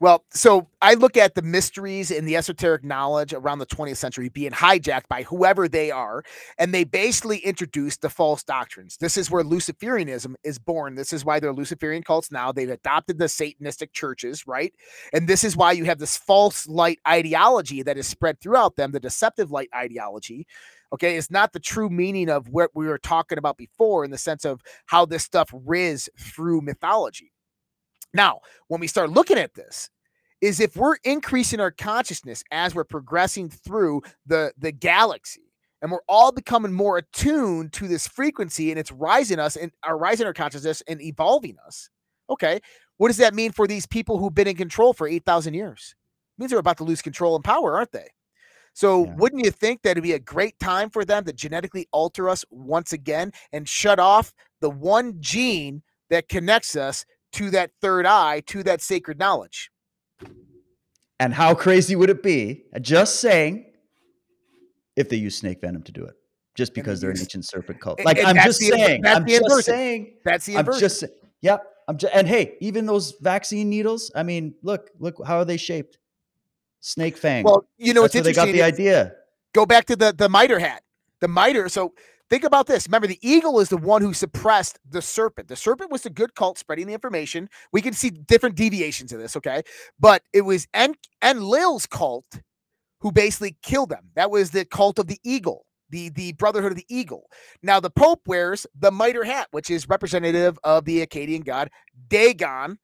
Well, 0.00 0.24
so 0.30 0.68
I 0.80 0.94
look 0.94 1.16
at 1.16 1.34
the 1.34 1.42
mysteries 1.42 2.12
and 2.12 2.26
the 2.26 2.36
esoteric 2.36 2.84
knowledge 2.84 3.34
around 3.34 3.58
the 3.58 3.66
20th 3.66 3.96
century 3.96 4.28
being 4.28 4.52
hijacked 4.52 5.08
by 5.08 5.24
whoever 5.24 5.66
they 5.68 5.90
are, 5.90 6.22
and 6.56 6.72
they 6.72 6.84
basically 6.84 7.38
introduced 7.38 8.02
the 8.02 8.08
false 8.08 8.44
doctrines. 8.44 8.96
This 8.98 9.16
is 9.16 9.28
where 9.28 9.42
Luciferianism 9.42 10.36
is 10.44 10.60
born. 10.60 10.94
This 10.94 11.12
is 11.12 11.24
why 11.24 11.40
they're 11.40 11.52
Luciferian 11.52 12.04
cults 12.04 12.30
now. 12.30 12.52
They've 12.52 12.70
adopted 12.70 13.18
the 13.18 13.24
Satanistic 13.24 13.92
churches, 13.92 14.46
right? 14.46 14.72
And 15.12 15.26
this 15.26 15.42
is 15.42 15.56
why 15.56 15.72
you 15.72 15.84
have 15.86 15.98
this 15.98 16.16
false 16.16 16.68
light 16.68 17.00
ideology 17.06 17.82
that 17.82 17.98
is 17.98 18.06
spread 18.06 18.40
throughout 18.40 18.76
them, 18.76 18.92
the 18.92 19.00
deceptive 19.00 19.50
light 19.50 19.68
ideology. 19.74 20.46
Okay, 20.92 21.16
it's 21.16 21.30
not 21.30 21.52
the 21.52 21.60
true 21.60 21.90
meaning 21.90 22.30
of 22.30 22.48
what 22.48 22.70
we 22.72 22.86
were 22.86 22.98
talking 22.98 23.36
about 23.36 23.56
before 23.56 24.04
in 24.04 24.12
the 24.12 24.18
sense 24.18 24.44
of 24.44 24.60
how 24.86 25.04
this 25.06 25.24
stuff 25.24 25.50
riz 25.52 26.08
through 26.16 26.60
mythology. 26.60 27.32
Now, 28.14 28.40
when 28.68 28.80
we 28.80 28.86
start 28.86 29.10
looking 29.10 29.38
at 29.38 29.54
this, 29.54 29.90
is 30.40 30.60
if 30.60 30.76
we're 30.76 30.96
increasing 31.04 31.60
our 31.60 31.70
consciousness 31.70 32.44
as 32.50 32.74
we're 32.74 32.84
progressing 32.84 33.48
through 33.50 34.02
the 34.26 34.52
the 34.58 34.72
galaxy 34.72 35.52
and 35.80 35.90
we're 35.90 35.98
all 36.08 36.32
becoming 36.32 36.72
more 36.72 36.98
attuned 36.98 37.72
to 37.72 37.88
this 37.88 38.06
frequency 38.08 38.70
and 38.70 38.78
it's 38.78 38.92
rising 38.92 39.38
us 39.38 39.56
and 39.56 39.72
are 39.82 39.94
uh, 39.94 39.98
rising 39.98 40.26
our 40.26 40.34
consciousness 40.34 40.82
and 40.88 41.00
evolving 41.02 41.56
us 41.66 41.90
okay 42.30 42.60
what 42.98 43.08
does 43.08 43.16
that 43.16 43.34
mean 43.34 43.52
for 43.52 43.66
these 43.66 43.86
people 43.86 44.18
who've 44.18 44.34
been 44.34 44.48
in 44.48 44.56
control 44.56 44.92
for 44.92 45.08
8000 45.08 45.54
years 45.54 45.94
it 46.36 46.40
means 46.40 46.50
they're 46.50 46.60
about 46.60 46.78
to 46.78 46.84
lose 46.84 47.02
control 47.02 47.34
and 47.34 47.44
power 47.44 47.76
aren't 47.76 47.92
they 47.92 48.08
so 48.74 49.06
yeah. 49.06 49.14
wouldn't 49.16 49.44
you 49.44 49.50
think 49.50 49.82
that 49.82 49.92
it'd 49.92 50.04
be 50.04 50.12
a 50.12 50.20
great 50.20 50.58
time 50.60 50.88
for 50.88 51.04
them 51.04 51.24
to 51.24 51.32
genetically 51.32 51.88
alter 51.90 52.28
us 52.28 52.44
once 52.50 52.92
again 52.92 53.32
and 53.52 53.68
shut 53.68 53.98
off 53.98 54.32
the 54.60 54.70
one 54.70 55.16
gene 55.18 55.82
that 56.10 56.28
connects 56.28 56.76
us 56.76 57.04
to 57.38 57.50
that 57.50 57.70
third 57.80 58.04
eye, 58.04 58.40
to 58.46 58.64
that 58.64 58.82
sacred 58.82 59.16
knowledge. 59.16 59.70
And 61.20 61.32
how 61.32 61.54
crazy 61.54 61.94
would 61.94 62.10
it 62.10 62.20
be? 62.20 62.64
Just 62.80 63.20
saying, 63.20 63.66
if 64.96 65.08
they 65.08 65.16
use 65.16 65.36
snake 65.36 65.60
venom 65.60 65.82
to 65.82 65.92
do 65.92 66.04
it, 66.04 66.14
just 66.56 66.74
because 66.74 67.00
they're 67.00 67.10
an 67.10 67.18
ancient 67.18 67.44
serpent 67.44 67.80
cult. 67.80 68.00
Like 68.04 68.18
I'm 68.24 68.34
just 68.34 68.58
the, 68.58 68.66
saying, 68.66 69.06
I'm 69.06 69.24
just 69.24 69.42
inversion. 69.42 69.62
saying. 69.62 70.14
That's 70.24 70.46
the 70.46 70.56
inversion. 70.56 70.74
I'm 70.74 70.80
just 70.80 71.04
yep. 71.40 71.64
I'm 71.86 71.96
just 71.96 72.12
and 72.12 72.26
hey, 72.26 72.56
even 72.60 72.86
those 72.86 73.14
vaccine 73.20 73.70
needles. 73.70 74.10
I 74.16 74.24
mean, 74.24 74.54
look, 74.62 74.90
look 74.98 75.24
how 75.24 75.38
are 75.38 75.44
they 75.44 75.56
shaped? 75.56 75.98
Snake 76.80 77.16
fang. 77.16 77.44
Well, 77.44 77.68
you 77.76 77.94
know, 77.94 78.02
That's 78.02 78.16
it's 78.16 78.28
interesting. 78.28 78.52
They 78.52 78.58
got 78.58 78.76
the 78.76 78.82
idea. 78.82 79.12
Go 79.54 79.64
back 79.64 79.84
to 79.86 79.96
the 79.96 80.12
the 80.12 80.28
mitre 80.28 80.58
hat. 80.58 80.82
The 81.20 81.28
mitre. 81.28 81.68
So 81.68 81.94
Think 82.30 82.44
about 82.44 82.66
this. 82.66 82.86
Remember, 82.86 83.06
the 83.06 83.18
eagle 83.22 83.58
is 83.58 83.70
the 83.70 83.78
one 83.78 84.02
who 84.02 84.12
suppressed 84.12 84.78
the 84.88 85.00
serpent. 85.00 85.48
The 85.48 85.56
serpent 85.56 85.90
was 85.90 86.02
the 86.02 86.10
good 86.10 86.34
cult 86.34 86.58
spreading 86.58 86.86
the 86.86 86.92
information. 86.92 87.48
We 87.72 87.80
can 87.80 87.94
see 87.94 88.10
different 88.10 88.54
deviations 88.54 89.12
of 89.12 89.18
this, 89.18 89.34
okay? 89.36 89.62
But 89.98 90.22
it 90.32 90.42
was 90.42 90.66
En- 90.74 90.94
Enlil's 91.22 91.86
cult 91.86 92.26
who 93.00 93.12
basically 93.12 93.56
killed 93.62 93.88
them. 93.88 94.10
That 94.14 94.30
was 94.30 94.50
the 94.50 94.66
cult 94.66 94.98
of 94.98 95.06
the 95.06 95.18
eagle, 95.24 95.64
the, 95.88 96.10
the 96.10 96.32
Brotherhood 96.32 96.72
of 96.72 96.76
the 96.76 96.86
Eagle. 96.88 97.30
Now, 97.62 97.80
the 97.80 97.90
Pope 97.90 98.20
wears 98.26 98.66
the 98.78 98.90
mitre 98.90 99.24
hat, 99.24 99.48
which 99.52 99.70
is 99.70 99.88
representative 99.88 100.58
of 100.64 100.84
the 100.84 101.06
Akkadian 101.06 101.44
god 101.44 101.70
Dagon, 102.08 102.78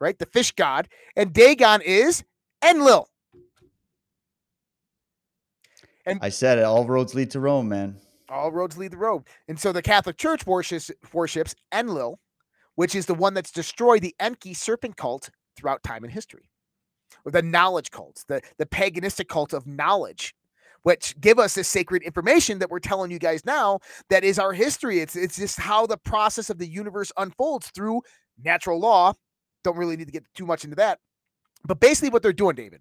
right? 0.00 0.18
The 0.18 0.26
fish 0.26 0.52
god. 0.52 0.88
And 1.16 1.32
Dagon 1.32 1.82
is 1.82 2.24
Enlil. 2.64 3.08
And 6.06 6.20
I 6.22 6.30
said 6.30 6.58
it, 6.58 6.64
all 6.64 6.86
roads 6.86 7.14
lead 7.14 7.30
to 7.32 7.40
Rome, 7.40 7.68
man 7.68 7.96
all 8.32 8.52
roads 8.52 8.76
lead 8.76 8.92
the 8.92 8.96
road. 8.96 9.24
And 9.48 9.58
so 9.58 9.72
the 9.72 9.82
Catholic 9.82 10.16
Church 10.16 10.46
worships, 10.46 10.90
worships 11.12 11.54
Enlil, 11.72 12.18
which 12.74 12.94
is 12.94 13.06
the 13.06 13.14
one 13.14 13.34
that's 13.34 13.50
destroyed 13.50 14.02
the 14.02 14.14
Enki 14.18 14.54
serpent 14.54 14.96
cult 14.96 15.30
throughout 15.56 15.82
time 15.82 16.04
and 16.04 16.12
history. 16.12 16.48
Or 17.24 17.32
the 17.32 17.42
knowledge 17.42 17.90
cults, 17.90 18.24
the, 18.24 18.40
the 18.58 18.66
paganistic 18.66 19.28
cult 19.28 19.52
of 19.52 19.66
knowledge, 19.66 20.34
which 20.82 21.18
give 21.20 21.38
us 21.38 21.54
this 21.54 21.68
sacred 21.68 22.02
information 22.02 22.58
that 22.58 22.70
we're 22.70 22.80
telling 22.80 23.10
you 23.10 23.18
guys 23.18 23.44
now 23.44 23.80
that 24.10 24.24
is 24.24 24.38
our 24.38 24.52
history. 24.52 25.00
It's 25.00 25.14
it's 25.14 25.36
just 25.36 25.60
how 25.60 25.86
the 25.86 25.98
process 25.98 26.50
of 26.50 26.58
the 26.58 26.66
universe 26.66 27.12
unfolds 27.16 27.70
through 27.70 28.02
natural 28.42 28.80
law. 28.80 29.12
Don't 29.62 29.76
really 29.76 29.96
need 29.96 30.06
to 30.06 30.12
get 30.12 30.24
too 30.34 30.46
much 30.46 30.64
into 30.64 30.76
that. 30.76 30.98
But 31.64 31.78
basically 31.78 32.10
what 32.10 32.22
they're 32.22 32.32
doing, 32.32 32.56
David, 32.56 32.80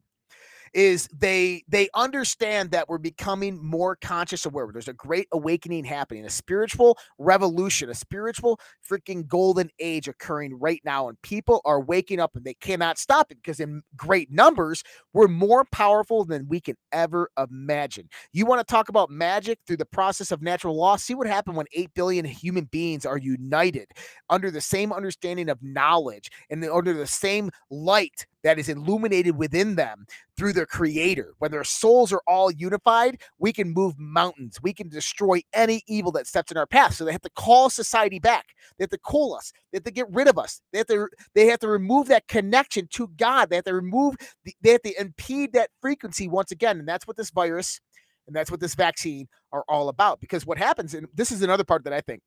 is 0.73 1.07
they 1.13 1.63
they 1.67 1.89
understand 1.93 2.71
that 2.71 2.87
we're 2.87 2.97
becoming 2.97 3.63
more 3.63 3.95
conscious 3.95 4.45
aware. 4.45 4.69
There's 4.71 4.87
a 4.87 4.93
great 4.93 5.27
awakening 5.31 5.85
happening, 5.85 6.25
a 6.25 6.29
spiritual 6.29 6.97
revolution, 7.17 7.89
a 7.89 7.93
spiritual 7.93 8.59
freaking 8.89 9.27
golden 9.27 9.69
age 9.79 10.07
occurring 10.07 10.57
right 10.59 10.81
now, 10.85 11.09
and 11.09 11.21
people 11.21 11.61
are 11.65 11.81
waking 11.81 12.19
up 12.19 12.35
and 12.35 12.45
they 12.45 12.53
cannot 12.55 12.97
stop 12.97 13.31
it 13.31 13.37
because 13.37 13.59
in 13.59 13.81
great 13.95 14.31
numbers 14.31 14.83
we're 15.13 15.27
more 15.27 15.65
powerful 15.71 16.23
than 16.23 16.47
we 16.47 16.59
can 16.59 16.75
ever 16.91 17.29
imagine. 17.37 18.07
You 18.33 18.45
want 18.45 18.65
to 18.65 18.71
talk 18.71 18.89
about 18.89 19.09
magic 19.09 19.59
through 19.67 19.77
the 19.77 19.85
process 19.85 20.31
of 20.31 20.41
natural 20.41 20.75
law? 20.75 20.95
See 20.95 21.15
what 21.15 21.27
happened 21.27 21.57
when 21.57 21.67
eight 21.73 21.93
billion 21.93 22.25
human 22.25 22.65
beings 22.65 23.05
are 23.05 23.17
united 23.17 23.89
under 24.29 24.51
the 24.51 24.61
same 24.61 24.93
understanding 24.93 25.49
of 25.49 25.61
knowledge 25.61 26.29
and 26.49 26.63
under 26.65 26.93
the 26.93 27.07
same 27.07 27.51
light 27.69 28.25
that 28.43 28.59
is 28.59 28.69
illuminated 28.69 29.37
within 29.37 29.75
them 29.75 30.05
through 30.37 30.53
their 30.53 30.65
creator. 30.65 31.33
When 31.39 31.51
their 31.51 31.63
souls 31.63 32.11
are 32.11 32.21
all 32.27 32.51
unified, 32.51 33.21
we 33.37 33.53
can 33.53 33.73
move 33.73 33.95
mountains. 33.97 34.59
We 34.61 34.73
can 34.73 34.89
destroy 34.89 35.41
any 35.53 35.83
evil 35.87 36.11
that 36.13 36.27
steps 36.27 36.51
in 36.51 36.57
our 36.57 36.65
path. 36.65 36.95
So 36.95 37.05
they 37.05 37.11
have 37.11 37.21
to 37.21 37.29
call 37.31 37.69
society 37.69 38.19
back. 38.19 38.47
They 38.77 38.83
have 38.83 38.89
to 38.89 38.97
call 38.97 39.35
us. 39.35 39.51
They 39.71 39.77
have 39.77 39.83
to 39.83 39.91
get 39.91 40.11
rid 40.11 40.27
of 40.27 40.37
us. 40.37 40.61
They 40.71 40.79
have 40.79 40.87
to 40.87 41.07
they 41.35 41.47
have 41.47 41.59
to 41.59 41.67
remove 41.67 42.07
that 42.07 42.27
connection 42.27 42.87
to 42.91 43.07
God. 43.17 43.49
They 43.49 43.57
have 43.57 43.65
to 43.65 43.75
remove 43.75 44.15
the, 44.43 44.55
they 44.61 44.71
have 44.71 44.81
to 44.83 44.99
impede 44.99 45.53
that 45.53 45.69
frequency 45.81 46.27
once 46.27 46.51
again. 46.51 46.79
And 46.79 46.87
that's 46.87 47.07
what 47.07 47.17
this 47.17 47.29
virus 47.29 47.79
and 48.27 48.35
that's 48.35 48.51
what 48.51 48.59
this 48.59 48.75
vaccine 48.75 49.27
are 49.51 49.65
all 49.67 49.89
about. 49.89 50.19
Because 50.21 50.45
what 50.45 50.57
happens, 50.57 50.93
and 50.93 51.07
this 51.13 51.31
is 51.31 51.41
another 51.41 51.63
part 51.63 51.83
that 51.83 51.93
I 51.93 52.01
think, 52.01 52.21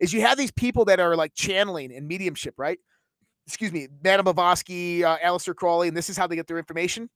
is 0.00 0.12
you 0.12 0.20
have 0.20 0.38
these 0.38 0.52
people 0.52 0.84
that 0.86 1.00
are 1.00 1.16
like 1.16 1.32
channeling 1.34 1.94
and 1.94 2.06
mediumship, 2.06 2.54
right? 2.58 2.78
Excuse 3.50 3.72
me, 3.72 3.88
Madame 4.04 4.24
Blavatsky, 4.24 5.02
uh, 5.02 5.18
Aleister 5.18 5.56
Crowley, 5.56 5.88
and 5.88 5.96
this 5.96 6.08
is 6.08 6.16
how 6.16 6.28
they 6.28 6.36
get 6.36 6.46
their 6.46 6.56
information. 6.58 7.10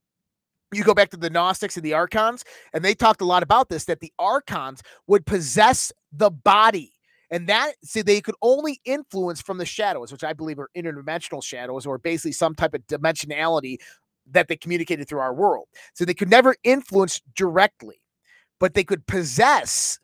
You 0.72 0.82
go 0.82 0.92
back 0.92 1.10
to 1.10 1.16
the 1.16 1.30
Gnostics 1.30 1.76
and 1.76 1.84
the 1.84 1.94
Archons, 1.94 2.44
and 2.72 2.84
they 2.84 2.92
talked 2.92 3.20
a 3.20 3.24
lot 3.24 3.44
about 3.44 3.68
this 3.68 3.84
that 3.84 4.00
the 4.00 4.12
Archons 4.18 4.82
would 5.06 5.26
possess 5.26 5.92
the 6.12 6.32
body. 6.32 6.92
And 7.30 7.48
that, 7.48 7.74
see, 7.84 8.02
they 8.02 8.20
could 8.20 8.34
only 8.42 8.80
influence 8.84 9.40
from 9.40 9.58
the 9.58 9.64
shadows, 9.64 10.10
which 10.10 10.24
I 10.24 10.32
believe 10.32 10.58
are 10.58 10.70
interdimensional 10.76 11.42
shadows 11.42 11.86
or 11.86 11.98
basically 11.98 12.32
some 12.32 12.56
type 12.56 12.74
of 12.74 12.84
dimensionality 12.88 13.76
that 14.32 14.48
they 14.48 14.56
communicated 14.56 15.08
through 15.08 15.20
our 15.20 15.34
world. 15.34 15.68
So 15.92 16.04
they 16.04 16.14
could 16.14 16.30
never 16.30 16.56
influence 16.64 17.20
directly, 17.36 18.00
but 18.58 18.74
they 18.74 18.84
could 18.84 19.06
possess 19.06 20.00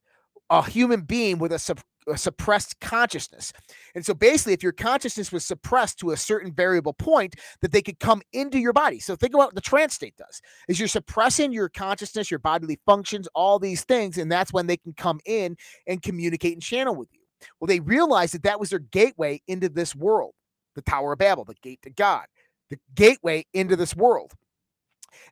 a 0.49 0.63
human 0.63 1.01
being 1.01 1.39
with 1.39 1.51
a 1.51 1.59
sub- 1.59 1.81
a 2.11 2.19
suppressed 2.19 2.79
consciousness. 2.81 3.53
And 3.95 4.05
so 4.05 4.15
basically, 4.15 4.53
if 4.53 4.63
your 4.63 4.73
consciousness 4.73 5.33
was 5.33 5.45
suppressed 5.45 5.99
to 6.01 6.11
a 6.11 6.17
certain 6.17 6.53
variable 6.53 6.93
point, 6.93 7.37
that 7.61 7.73
they 7.73 7.83
could 7.83 7.99
come 8.01 8.23
into 8.33 8.59
your 8.59 8.73
body. 8.73 9.01
So 9.01 9.17
think 9.17 9.35
about 9.35 9.49
what 9.49 9.55
the 9.55 9.61
trance 9.61 9.95
state 9.95 10.17
does 10.17 10.41
is 10.69 10.79
you're 10.79 10.89
suppressing 10.89 11.53
your 11.53 11.69
consciousness, 11.69 12.31
your 12.31 12.41
bodily 12.41 12.79
functions, 12.87 13.29
all 13.35 13.59
these 13.59 13.85
things, 13.85 14.19
and 14.19 14.31
that's 14.31 14.53
when 14.53 14.67
they 14.67 14.77
can 14.77 14.93
come 14.93 15.21
in 15.25 15.57
and 15.87 16.03
communicate 16.03 16.55
and 16.55 16.63
channel 16.63 16.95
with 16.95 17.09
you. 17.13 17.21
Well, 17.59 17.69
they 17.69 17.81
realized 17.81 18.35
that 18.35 18.43
that 18.43 18.61
was 18.61 18.71
their 18.71 18.79
gateway 18.79 19.41
into 19.47 19.69
this 19.69 19.95
world, 19.95 20.35
the 20.75 20.83
Tower 20.83 21.13
of 21.13 21.19
Babel, 21.19 21.45
the 21.45 21.55
gate 21.63 21.81
to 21.83 21.91
God, 21.91 22.27
the 22.69 22.79
gateway 22.95 23.47
into 23.55 23.77
this 23.77 23.97
world. 23.97 24.33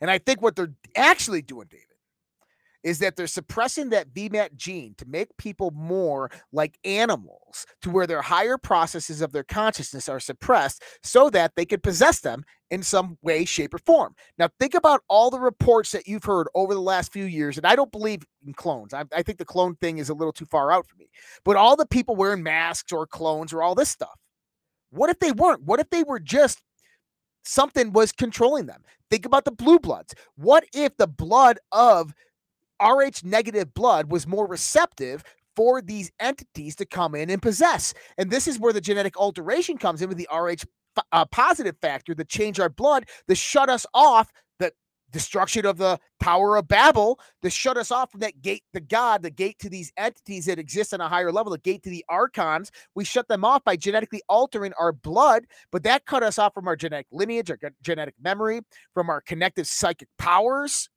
And 0.01 0.11
I 0.11 0.19
think 0.19 0.43
what 0.43 0.57
they're 0.57 0.75
actually 0.97 1.43
doing, 1.43 1.69
David, 1.71 1.85
is 2.85 2.99
that 3.01 3.17
they're 3.17 3.27
suppressing 3.27 3.91
that 3.91 4.13
VMAT 4.15 4.55
gene 4.57 4.95
to 4.99 5.07
make 5.07 5.37
people 5.37 5.71
more 5.73 6.31
like 6.53 6.79
animals, 6.85 7.67
to 7.83 7.91
where 7.91 8.07
their 8.07 8.23
higher 8.23 8.57
processes 8.57 9.21
of 9.21 9.33
their 9.33 9.43
consciousness 9.43 10.09
are 10.09 10.21
suppressed 10.21 10.83
so 11.03 11.31
that 11.31 11.53
they 11.57 11.65
could 11.65 11.83
possess 11.83 12.21
them 12.21 12.45
in 12.71 12.83
some 12.83 13.19
way, 13.23 13.45
shape, 13.45 13.75
or 13.75 13.79
form. 13.79 14.15
Now, 14.39 14.49
think 14.61 14.75
about 14.75 15.03
all 15.09 15.31
the 15.31 15.41
reports 15.41 15.93
that 15.93 16.07
you've 16.07 16.25
heard 16.25 16.49
over 16.55 16.75
the 16.75 16.81
last 16.81 17.13
few 17.13 17.25
years, 17.25 17.57
and 17.57 17.67
I 17.67 17.75
don't 17.75 17.93
believe 17.93 18.23
in 18.47 18.53
clones. 18.53 18.93
I, 18.95 19.05
I 19.15 19.23
think 19.23 19.39
the 19.39 19.45
clone 19.45 19.77
thing 19.77 19.99
is 19.99 20.11
a 20.11 20.15
little 20.15 20.33
too 20.33 20.47
far 20.47 20.71
out 20.71 20.87
for 20.87 20.97
me. 20.97 21.09
But 21.45 21.57
all 21.57 21.77
the 21.77 21.87
people 21.87 22.15
wearing 22.15 22.43
masks 22.43 22.93
or 22.93 23.07
clones 23.07 23.53
or 23.53 23.63
all 23.63 23.75
this 23.75 23.89
stuff, 23.89 24.19
what 24.91 25.11
if 25.11 25.19
they 25.19 25.33
weren't? 25.33 25.63
What 25.65 25.81
if 25.81 25.91
they 25.91 26.03
were 26.03 26.21
just 26.21 26.63
something 27.45 27.93
was 27.93 28.13
controlling 28.13 28.67
them? 28.67 28.83
Think 29.11 29.25
about 29.25 29.45
the 29.45 29.53
blue 29.53 29.79
bloods. 29.79 30.15
What 30.37 30.65
if 30.75 30.97
the 30.97 31.07
blood 31.07 31.59
of 31.73 32.13
Rh 32.83 33.23
negative 33.25 33.75
blood 33.75 34.11
was 34.11 34.27
more 34.27 34.47
receptive 34.47 35.25
for 35.57 35.83
these 35.83 36.13
entities 36.21 36.77
to 36.77 36.87
come 36.87 37.17
in 37.17 37.31
and 37.31 37.43
possess. 37.43 37.93
And 38.17 38.31
this 38.31 38.47
is 38.47 38.61
where 38.61 38.73
the 38.73 38.81
genetic 38.81 39.19
alteration 39.19 39.77
comes 39.77 40.03
in 40.03 40.09
with 40.09 40.19
the 40.19 40.29
Rh 40.33 40.63
uh, 41.13 41.25
positive 41.27 41.77
factor 41.81 42.15
that 42.15 42.29
change 42.29 42.61
our 42.61 42.69
blood 42.69 43.07
to 43.29 43.35
shut 43.35 43.69
us 43.69 43.87
off 43.95 44.31
the 44.59 44.73
destruction 45.11 45.67
of 45.67 45.79
the 45.79 45.99
Tower 46.21 46.57
of 46.57 46.69
Babel 46.69 47.19
to 47.43 47.51
shut 47.51 47.77
us 47.77 47.91
off 47.91 48.11
from 48.11 48.21
that 48.21 48.43
gate 48.43 48.63
to 48.75 48.81
God, 48.81 49.23
the 49.23 49.31
gate 49.31 49.59
to 49.61 49.69
these 49.69 49.93
entities 49.97 50.47
that 50.47 50.59
exist 50.59 50.93
on 50.95 51.01
a 51.01 51.09
higher 51.09 51.33
level, 51.33 51.53
the 51.53 51.59
gate 51.59 51.83
to 51.85 51.91
the 51.91 52.05
archons. 52.09 52.71
We 52.95 53.05
shut 53.05 53.29
them 53.29 53.45
off 53.45 53.65
by 53.65 53.77
genetically 53.77 54.23
altering 54.29 54.73
our 54.79 54.93
blood, 54.93 55.47
but 55.71 55.83
that 55.85 56.07
cut 56.07 56.23
us 56.23 56.39
off 56.39 56.55
from 56.55 56.69
our 56.69 56.77
genetic 56.77 57.07
lineage, 57.11 57.51
our 57.51 57.59
genetic 57.83 58.15
memory, 58.21 58.61
from 58.95 59.11
our 59.11 59.21
connective 59.21 59.67
psychic 59.67 60.09
powers 60.19 60.89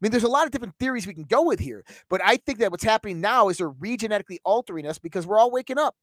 mean, 0.00 0.10
there's 0.10 0.24
a 0.24 0.28
lot 0.28 0.46
of 0.46 0.52
different 0.52 0.74
theories 0.78 1.06
we 1.06 1.14
can 1.14 1.24
go 1.24 1.42
with 1.42 1.60
here, 1.60 1.84
but 2.08 2.20
I 2.24 2.36
think 2.36 2.58
that 2.58 2.70
what's 2.70 2.84
happening 2.84 3.20
now 3.20 3.48
is 3.48 3.58
they're 3.58 3.70
regenetically 3.70 4.38
altering 4.44 4.86
us 4.86 4.98
because 4.98 5.26
we're 5.26 5.38
all 5.38 5.50
waking 5.50 5.78
up. 5.78 5.94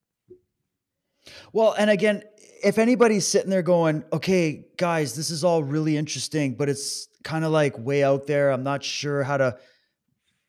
Well, 1.54 1.74
and 1.78 1.90
again, 1.90 2.24
if 2.64 2.78
anybody's 2.78 3.28
sitting 3.28 3.50
there 3.50 3.64
going, 3.64 4.04
okay, 4.14 4.66
guys, 4.78 5.16
this 5.16 5.30
is 5.32 5.44
all 5.44 5.64
really 5.64 5.98
interesting, 5.98 6.56
but 6.56 6.70
it's 6.70 7.08
kind 7.24 7.44
of 7.44 7.52
like 7.52 7.78
way 7.78 8.04
out 8.04 8.28
there. 8.28 8.52
I'm 8.52 8.64
not 8.64 8.84
sure 8.84 9.24
how 9.24 9.38
to 9.38 9.58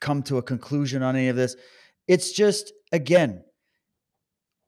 come 0.01 0.23
to 0.25 0.39
a 0.39 0.43
conclusion 0.43 1.03
on 1.03 1.17
any 1.17 1.29
of 1.29 1.37
this. 1.37 1.57
It's 2.07 2.33
just, 2.33 2.73
again, 2.93 3.43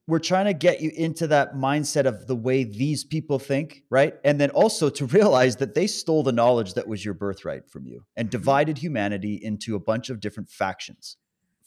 we're 0.08 0.18
trying 0.18 0.46
to 0.46 0.54
get 0.54 0.80
you 0.80 0.90
into 0.96 1.26
that 1.26 1.54
mindset 1.54 2.06
of 2.06 2.26
the 2.26 2.34
way 2.34 2.64
these 2.64 3.04
people 3.04 3.38
think, 3.38 3.82
right? 3.90 4.14
And 4.24 4.40
then 4.40 4.48
also 4.50 4.88
to 4.88 5.04
realize 5.18 5.56
that 5.56 5.74
they 5.74 5.86
stole 5.86 6.22
the 6.22 6.32
knowledge 6.32 6.72
that 6.74 6.88
was 6.88 7.04
your 7.04 7.12
birthright 7.12 7.68
from 7.68 7.86
you 7.86 8.02
and 8.16 8.26
mm-hmm. 8.26 8.38
divided 8.38 8.78
humanity 8.78 9.38
into 9.40 9.76
a 9.76 9.78
bunch 9.78 10.08
of 10.08 10.18
different 10.18 10.48
factions 10.48 11.18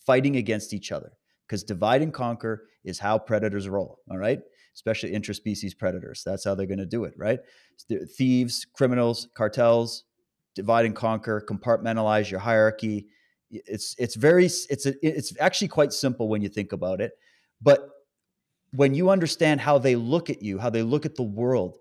fighting 0.06 0.36
against 0.36 0.74
each 0.74 0.92
other. 0.92 1.12
Because 1.48 1.64
divide 1.64 2.02
and 2.02 2.14
conquer 2.14 2.64
is 2.84 2.98
how 2.98 3.20
predators 3.20 3.70
roll, 3.70 4.00
all 4.10 4.18
right? 4.18 4.40
Especially 4.74 5.12
interspecies 5.12 5.78
predators. 5.78 6.24
That's 6.26 6.44
how 6.44 6.56
they're 6.56 6.66
going 6.66 6.80
to 6.80 6.86
do 6.86 7.04
it, 7.04 7.14
right? 7.18 7.40
Thieves, 8.18 8.66
criminals, 8.74 9.28
cartels, 9.36 10.06
divide 10.56 10.86
and 10.86 10.96
conquer, 10.96 11.46
compartmentalize 11.48 12.32
your 12.32 12.40
hierarchy. 12.40 13.08
It's 13.52 13.96
it's 14.00 14.16
very 14.16 14.46
it's 14.46 14.86
a, 14.86 14.94
it's 15.06 15.34
actually 15.42 15.68
quite 15.68 15.92
simple 15.92 16.30
when 16.30 16.42
you 16.42 16.48
think 16.48 16.72
about 16.72 17.02
it. 17.02 17.12
But 17.62 17.90
when 18.74 18.94
you 18.94 19.10
understand 19.10 19.62
how 19.62 19.78
they 19.78 19.96
look 19.96 20.30
at 20.30 20.42
you, 20.42 20.58
how 20.58 20.70
they 20.70 20.84
look 20.84 21.06
at 21.06 21.16
the 21.16 21.24
world, 21.24 21.78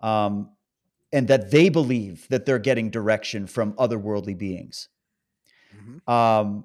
um, 0.00 0.50
and 1.12 1.28
that 1.28 1.50
they 1.50 1.68
believe 1.68 2.26
that 2.28 2.46
they're 2.46 2.58
getting 2.58 2.90
direction 2.90 3.46
from 3.46 3.72
otherworldly 3.74 4.36
beings, 4.36 4.88
mm-hmm. 5.76 6.10
um, 6.10 6.64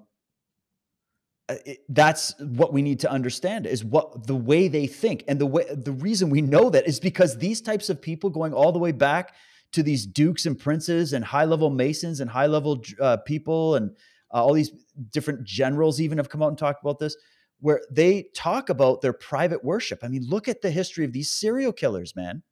uh, 1.47 1.55
it, 1.65 1.79
that's 1.89 2.33
what 2.39 2.73
we 2.73 2.81
need 2.81 2.99
to 2.99 3.11
understand 3.11 3.67
is 3.67 3.83
what 3.83 4.25
the 4.25 4.35
way 4.35 4.67
they 4.67 4.87
think 4.87 5.23
and 5.27 5.39
the 5.39 5.45
way 5.45 5.63
the 5.71 5.91
reason 5.91 6.31
we 6.31 6.41
know 6.41 6.71
that 6.71 6.87
is 6.87 6.99
because 6.99 7.37
these 7.37 7.61
types 7.61 7.87
of 7.87 8.01
people 8.01 8.31
going 8.31 8.51
all 8.51 8.71
the 8.71 8.79
way 8.79 8.91
back 8.91 9.35
to 9.71 9.83
these 9.83 10.07
dukes 10.07 10.47
and 10.47 10.57
princes 10.57 11.13
and 11.13 11.23
high 11.23 11.45
level 11.45 11.69
masons 11.69 12.19
and 12.19 12.31
high 12.31 12.47
level 12.47 12.81
uh, 12.99 13.17
people 13.17 13.75
and 13.75 13.91
uh, 14.33 14.43
all 14.43 14.53
these 14.53 14.71
different 15.11 15.43
generals 15.43 16.01
even 16.01 16.17
have 16.17 16.29
come 16.29 16.41
out 16.41 16.47
and 16.47 16.57
talked 16.57 16.81
about 16.81 16.97
this 16.97 17.15
where 17.59 17.81
they 17.89 18.27
talk 18.35 18.69
about 18.69 19.01
their 19.01 19.13
private 19.13 19.63
worship. 19.63 19.99
I 20.03 20.07
mean, 20.07 20.25
look 20.27 20.47
at 20.47 20.61
the 20.61 20.71
history 20.71 21.05
of 21.05 21.13
these 21.13 21.31
serial 21.31 21.71
killers, 21.71 22.15
man. 22.15 22.43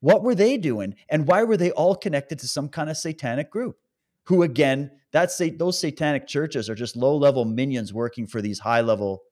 What 0.00 0.22
were 0.22 0.34
they 0.34 0.58
doing? 0.58 0.96
And 1.08 1.26
why 1.26 1.44
were 1.44 1.56
they 1.56 1.70
all 1.70 1.94
connected 1.94 2.38
to 2.40 2.48
some 2.48 2.68
kind 2.68 2.90
of 2.90 2.96
satanic 2.96 3.50
group? 3.50 3.78
Who, 4.24 4.42
again, 4.42 4.90
that's 5.12 5.40
those 5.58 5.78
satanic 5.78 6.26
churches 6.26 6.68
are 6.68 6.74
just 6.74 6.96
low 6.96 7.16
level 7.16 7.44
minions 7.44 7.92
working 7.92 8.26
for 8.26 8.40
these 8.42 8.58
high 8.58 8.80
level 8.80 9.22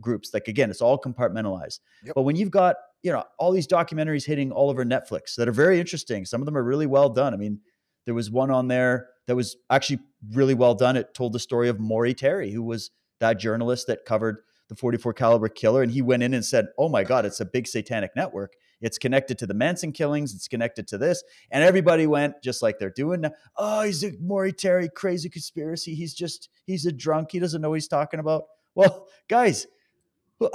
groups. 0.00 0.32
Like, 0.32 0.48
again, 0.48 0.70
it's 0.70 0.80
all 0.80 1.00
compartmentalized. 1.00 1.80
Yep. 2.04 2.14
But 2.14 2.22
when 2.22 2.36
you've 2.36 2.50
got, 2.50 2.76
you 3.02 3.12
know, 3.12 3.24
all 3.38 3.52
these 3.52 3.66
documentaries 3.66 4.24
hitting 4.24 4.52
all 4.52 4.70
over 4.70 4.84
Netflix 4.84 5.34
that 5.36 5.48
are 5.48 5.52
very 5.52 5.80
interesting, 5.80 6.24
some 6.24 6.40
of 6.42 6.46
them 6.46 6.56
are 6.56 6.62
really 6.62 6.86
well 6.86 7.08
done. 7.08 7.34
I 7.34 7.36
mean, 7.36 7.60
there 8.04 8.14
was 8.14 8.30
one 8.30 8.50
on 8.50 8.68
there 8.68 9.08
that 9.26 9.36
was 9.36 9.56
actually 9.68 10.00
really 10.32 10.54
well 10.54 10.74
done. 10.74 10.96
It 10.96 11.14
told 11.14 11.32
the 11.32 11.38
story 11.38 11.68
of 11.68 11.78
Maury 11.80 12.14
Terry, 12.14 12.50
who 12.50 12.62
was 12.62 12.90
that 13.20 13.38
journalist 13.38 13.86
that 13.86 14.04
covered 14.04 14.38
the 14.70 14.76
44 14.76 15.12
caliber 15.12 15.48
killer 15.48 15.82
and 15.82 15.90
he 15.90 16.00
went 16.00 16.22
in 16.22 16.32
and 16.32 16.44
said 16.44 16.68
oh 16.78 16.88
my 16.88 17.02
god 17.04 17.26
it's 17.26 17.40
a 17.40 17.44
big 17.44 17.66
satanic 17.66 18.12
network. 18.16 18.54
It's 18.80 18.96
connected 18.96 19.36
to 19.38 19.46
the 19.46 19.52
manson 19.52 19.92
killings. 19.92 20.34
It's 20.34 20.48
connected 20.48 20.88
to 20.88 20.96
this. 20.96 21.22
And 21.50 21.62
everybody 21.62 22.06
went 22.06 22.42
just 22.42 22.62
like 22.62 22.78
they're 22.78 22.88
doing 22.88 23.20
now. 23.22 23.32
Oh 23.56 23.82
he's 23.82 24.02
a 24.04 24.12
maury 24.20 24.52
terry 24.52 24.88
crazy 24.88 25.28
conspiracy. 25.28 25.94
He's 25.94 26.14
just 26.14 26.48
he's 26.64 26.86
a 26.86 26.92
drunk. 26.92 27.32
He 27.32 27.40
doesn't 27.40 27.60
know 27.60 27.70
what 27.70 27.74
he's 27.74 27.88
talking 27.88 28.20
about. 28.20 28.44
Well 28.74 29.08
guys 29.28 29.66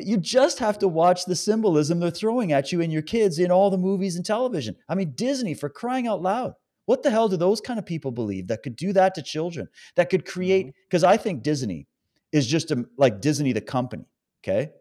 you 0.00 0.18
just 0.18 0.58
have 0.58 0.78
to 0.80 0.88
watch 0.88 1.24
the 1.24 1.36
symbolism 1.36 2.00
they're 2.00 2.10
throwing 2.10 2.52
at 2.52 2.72
you 2.72 2.82
and 2.82 2.92
your 2.92 3.02
kids 3.02 3.38
in 3.38 3.50
all 3.50 3.70
the 3.70 3.78
movies 3.78 4.16
and 4.16 4.26
television. 4.26 4.76
I 4.88 4.96
mean 4.96 5.12
disney 5.14 5.54
for 5.54 5.68
crying 5.68 6.08
out 6.08 6.20
loud. 6.20 6.54
What 6.86 7.02
the 7.02 7.10
hell 7.10 7.28
do 7.28 7.36
those 7.36 7.60
kind 7.60 7.78
of 7.78 7.86
people 7.86 8.10
believe 8.10 8.48
that 8.48 8.62
could 8.62 8.76
do 8.76 8.92
that 8.92 9.14
to 9.14 9.22
children 9.22 9.68
that 9.94 10.10
could 10.10 10.26
create 10.26 10.74
because 10.88 11.02
mm-hmm. 11.02 11.12
i 11.12 11.16
think 11.16 11.42
disney 11.42 11.86
is 12.34 12.48
just 12.48 12.72
a, 12.72 12.84
like 12.98 13.20
Disney, 13.20 13.52
the 13.52 13.60
company. 13.60 14.04
Okay. 14.42 14.72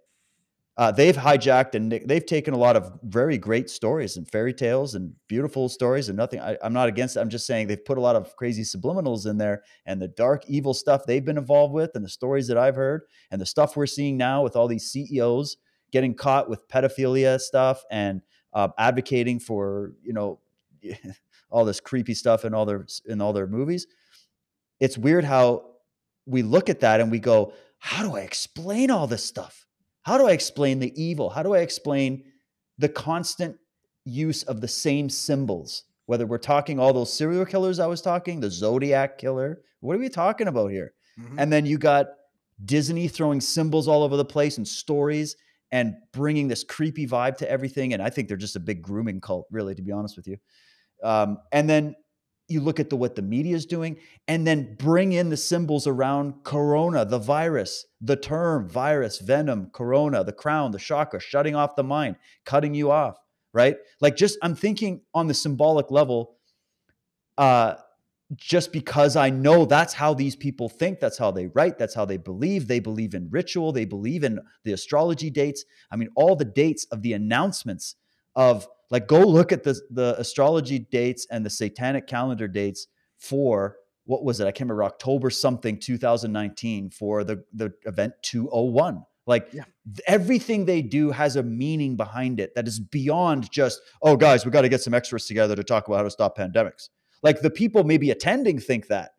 Uh, 0.76 0.92
they've 0.92 1.16
hijacked 1.16 1.76
and 1.76 1.92
they've 1.92 2.26
taken 2.26 2.56
a 2.56 2.58
lot 2.58 2.76
of 2.76 2.92
very 3.04 3.38
great 3.38 3.70
stories 3.70 4.18
and 4.18 4.28
fairy 4.28 4.52
tales 4.52 4.96
and 4.96 5.14
beautiful 5.28 5.70
stories 5.70 6.10
and 6.10 6.18
nothing. 6.18 6.40
I, 6.40 6.58
am 6.64 6.74
not 6.74 6.90
against 6.90 7.16
it. 7.16 7.20
I'm 7.20 7.30
just 7.30 7.46
saying 7.46 7.68
they've 7.68 7.86
put 7.86 8.00
a 8.00 8.02
lot 8.02 8.16
of 8.16 8.36
crazy 8.38 8.64
subliminals 8.64 9.28
in 9.28 9.38
there 9.38 9.62
and 9.86 10.02
the 10.02 10.08
dark, 10.08 10.44
evil 10.48 10.74
stuff 10.74 11.06
they've 11.06 11.24
been 11.24 11.38
involved 11.38 11.76
with 11.76 11.92
and 11.94 12.04
the 12.04 12.10
stories 12.10 12.48
that 12.48 12.58
I've 12.58 12.76
heard 12.76 13.04
and 13.30 13.40
the 13.40 13.46
stuff 13.46 13.76
we're 13.76 13.86
seeing 13.86 14.18
now 14.18 14.42
with 14.42 14.56
all 14.56 14.68
these 14.68 14.90
CEOs 14.90 15.58
getting 15.92 16.16
caught 16.16 16.50
with 16.50 16.68
pedophilia 16.68 17.40
stuff 17.40 17.84
and 17.92 18.24
uh, 18.54 18.70
advocating 18.80 19.40
for 19.40 19.94
you 20.02 20.14
know 20.14 20.40
all 21.52 21.66
this 21.66 21.80
creepy 21.80 22.16
stuff 22.16 22.46
in 22.46 22.56
all 22.56 22.66
their 22.66 22.88
in 23.06 23.22
all 23.22 23.32
their 23.32 23.46
movies. 23.46 23.86
It's 24.80 24.98
weird 24.98 25.24
how 25.24 25.73
we 26.26 26.42
look 26.42 26.70
at 26.70 26.82
that 26.82 27.00
and 27.02 27.12
we 27.12 27.20
go, 27.20 27.54
how 27.80 28.04
do 28.04 28.16
I 28.16 28.22
explain 28.22 28.92
all 28.92 29.08
this 29.08 29.26
stuff? 29.26 29.66
How 30.04 30.18
do 30.18 30.28
I 30.28 30.32
explain 30.32 30.80
the 30.80 30.94
evil? 31.02 31.30
How 31.30 31.44
do 31.44 31.54
I 31.54 31.60
explain 31.60 32.24
the 32.78 32.90
constant 32.90 33.58
use 34.06 34.44
of 34.44 34.62
the 34.62 34.68
same 34.68 35.10
symbols? 35.10 35.84
Whether 36.06 36.26
we're 36.26 36.38
talking 36.38 36.80
all 36.80 36.94
those 36.94 37.14
serial 37.14 37.46
killers 37.46 37.80
I 37.80 37.88
was 37.88 38.02
talking, 38.02 38.40
the 38.40 38.52
Zodiac 38.52 39.18
killer, 39.18 39.62
what 39.80 39.96
are 39.96 40.00
we 40.00 40.10
talking 40.10 40.48
about 40.48 40.72
here? 40.72 40.94
Mm-hmm. 41.20 41.40
And 41.40 41.52
then 41.52 41.66
you 41.66 41.78
got 41.78 42.08
Disney 42.66 43.08
throwing 43.08 43.42
symbols 43.42 43.88
all 43.88 44.04
over 44.04 44.18
the 44.18 44.26
place 44.26 44.58
and 44.58 44.68
stories 44.68 45.36
and 45.72 45.96
bringing 46.12 46.48
this 46.48 46.64
creepy 46.64 47.08
vibe 47.08 47.38
to 47.38 47.50
everything. 47.50 47.94
And 47.94 48.02
I 48.02 48.10
think 48.10 48.28
they're 48.28 48.38
just 48.38 48.56
a 48.56 48.60
big 48.60 48.82
grooming 48.82 49.22
cult, 49.22 49.48
really, 49.50 49.76
to 49.76 49.82
be 49.82 49.92
honest 49.92 50.16
with 50.16 50.28
you. 50.28 50.38
Um, 51.04 51.40
and 51.52 51.70
then 51.70 51.96
you 52.48 52.60
look 52.60 52.80
at 52.80 52.90
the 52.90 52.96
what 52.96 53.16
the 53.16 53.22
media 53.22 53.56
is 53.56 53.66
doing, 53.66 53.98
and 54.28 54.46
then 54.46 54.76
bring 54.78 55.14
in 55.14 55.30
the 55.30 55.38
symbols 55.38 55.88
around 55.88 56.44
Corona, 56.44 57.06
the 57.06 57.20
virus, 57.20 57.86
the 58.02 58.16
term 58.16 58.68
virus, 58.68 59.20
venom, 59.20 59.70
Corona, 59.74 60.24
the 60.24 60.34
crown, 60.34 60.72
the 60.72 60.80
chakra, 60.80 61.20
shutting 61.20 61.56
off 61.56 61.76
the 61.76 61.84
mind, 61.84 62.16
cutting 62.46 62.74
you 62.74 62.92
off, 62.92 63.18
right? 63.54 63.78
Like 64.02 64.16
just 64.16 64.38
I'm 64.42 64.56
thinking 64.56 65.02
on 65.14 65.28
the 65.28 65.34
symbolic 65.34 65.92
level. 65.92 66.38
Uh, 67.38 67.76
just 68.36 68.72
because 68.72 69.16
I 69.16 69.30
know 69.30 69.66
that's 69.66 69.94
how 69.94 70.14
these 70.14 70.36
people 70.36 70.70
think, 70.70 71.00
that's 71.00 71.18
how 71.18 71.32
they 71.32 71.48
write, 71.48 71.78
that's 71.78 71.94
how 71.94 72.06
they 72.06 72.18
believe. 72.18 72.68
They 72.68 72.80
believe 72.80 73.14
in 73.14 73.30
ritual, 73.30 73.72
they 73.72 73.86
believe 73.86 74.24
in 74.24 74.40
the 74.64 74.74
astrology 74.74 75.30
dates. 75.30 75.66
I 75.92 75.98
mean, 75.98 76.10
all 76.16 76.36
the 76.36 76.46
dates 76.46 76.86
of 76.86 77.02
the 77.02 77.14
announcements 77.14 77.96
of 78.36 78.68
like 78.90 79.08
go 79.08 79.20
look 79.20 79.52
at 79.52 79.64
the 79.64 79.80
the 79.90 80.16
astrology 80.20 80.80
dates 80.80 81.28
and 81.32 81.46
the 81.46 81.50
satanic 81.50 82.08
calendar 82.08 82.48
dates 82.48 82.88
for 83.18 83.78
what 84.06 84.24
was 84.24 84.40
it? 84.40 84.46
I 84.46 84.52
can't 84.52 84.70
remember 84.70 84.84
October 84.84 85.30
something 85.30 85.80
2019 85.80 86.90
for 86.90 87.24
the 87.24 87.44
the 87.54 87.74
event 87.86 88.14
201. 88.22 89.04
Like 89.26 89.48
yeah. 89.54 89.64
everything 90.06 90.66
they 90.66 90.82
do 90.82 91.12
has 91.12 91.36
a 91.38 91.44
meaning 91.44 91.96
behind 91.96 92.40
it 92.40 92.56
that 92.56 92.68
is 92.68 92.80
beyond 92.80 93.50
just, 93.52 93.82
oh 94.02 94.18
guys, 94.18 94.46
we 94.46 94.52
got 94.52 94.62
to 94.62 94.70
get 94.70 94.82
some 94.82 94.94
extras 94.94 95.28
together 95.28 95.56
to 95.56 95.64
talk 95.64 95.88
about 95.88 95.98
how 95.98 96.04
to 96.04 96.12
stop 96.12 96.38
pandemics. 96.38 96.90
Like 97.22 97.42
the 97.42 97.50
people 97.50 97.86
maybe 97.86 98.12
attending 98.12 98.60
think 98.60 98.88
that 98.88 99.12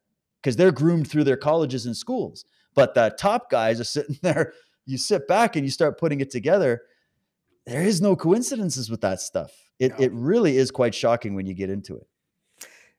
because 0.43 0.57
they're 0.57 0.73
groomed 0.73 1.09
through 1.11 1.25
their 1.25 1.39
colleges 1.39 1.87
and 1.87 1.97
schools. 1.97 2.45
But 2.75 2.95
the 2.95 3.15
top 3.19 3.51
guys 3.51 3.81
are 3.81 3.85
sitting 3.97 4.19
there, 4.23 4.53
you 4.85 4.99
sit 4.99 5.27
back 5.27 5.57
and 5.57 5.65
you 5.65 5.71
start 5.71 5.99
putting 5.99 6.21
it 6.21 6.31
together. 6.31 6.83
There 7.67 7.83
is 7.83 8.01
no 8.01 8.15
coincidences 8.17 8.91
with 8.91 9.01
that 9.03 9.21
stuff. 9.21 9.53
It, 9.79 9.93
no. 9.99 10.05
it 10.05 10.13
really 10.13 10.57
is 10.57 10.71
quite 10.71 10.95
shocking 10.95 11.35
when 11.35 11.47
you 11.47 11.55
get 11.55 11.71
into 11.71 11.97
it. 11.97 12.07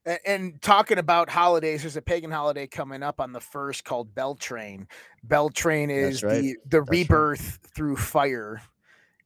And, 0.05 0.19
and 0.25 0.61
talking 0.61 0.97
about 0.97 1.29
holidays, 1.29 1.81
there's 1.81 1.95
a 1.95 2.01
pagan 2.01 2.31
holiday 2.31 2.67
coming 2.67 3.03
up 3.03 3.19
on 3.19 3.31
the 3.31 3.39
first 3.39 3.85
called 3.85 4.13
Beltane. 4.13 4.87
Beltane 5.23 5.89
is 5.89 6.23
right. 6.23 6.41
the 6.41 6.57
the 6.65 6.79
That's 6.79 6.89
rebirth 6.89 7.59
right. 7.63 7.71
through 7.75 7.95
fire 7.97 8.61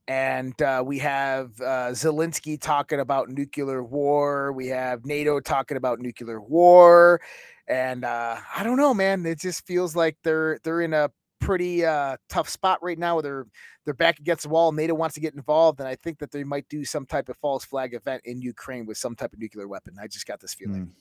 and 0.09 0.59
uh, 0.63 0.81
we 0.83 0.97
have 0.97 1.51
uh, 1.61 1.91
Zelensky 1.91 2.59
talking 2.59 2.99
about 2.99 3.29
nuclear 3.29 3.83
war. 3.83 4.51
We 4.51 4.65
have 4.67 5.05
NATO 5.05 5.39
talking 5.39 5.77
about 5.77 5.99
nuclear 5.99 6.41
war, 6.41 7.21
and 7.67 8.03
uh, 8.03 8.37
I 8.55 8.63
don't 8.63 8.77
know, 8.77 8.95
man. 8.95 9.23
It 9.27 9.39
just 9.39 9.67
feels 9.67 9.95
like 9.95 10.17
they're 10.23 10.57
they're 10.63 10.81
in 10.81 10.95
a 10.95 11.11
pretty 11.39 11.85
uh, 11.85 12.17
tough 12.29 12.49
spot 12.49 12.79
right 12.81 12.97
now. 12.97 13.21
They're 13.21 13.45
they're 13.85 13.93
back 13.93 14.19
against 14.19 14.43
the 14.43 14.49
wall. 14.49 14.71
NATO 14.71 14.93
wants 14.93 15.15
to 15.15 15.21
get 15.21 15.33
involved, 15.33 15.79
and 15.79 15.87
I 15.87 15.95
think 15.95 16.19
that 16.19 16.31
they 16.31 16.43
might 16.43 16.67
do 16.69 16.85
some 16.85 17.05
type 17.05 17.29
of 17.29 17.37
false 17.37 17.65
flag 17.65 17.93
event 17.93 18.21
in 18.25 18.41
Ukraine 18.41 18.85
with 18.85 18.97
some 18.97 19.15
type 19.15 19.33
of 19.33 19.39
nuclear 19.39 19.67
weapon. 19.67 19.95
I 20.01 20.07
just 20.07 20.27
got 20.27 20.39
this 20.39 20.53
feeling. 20.53 20.87
Mm. 20.87 20.91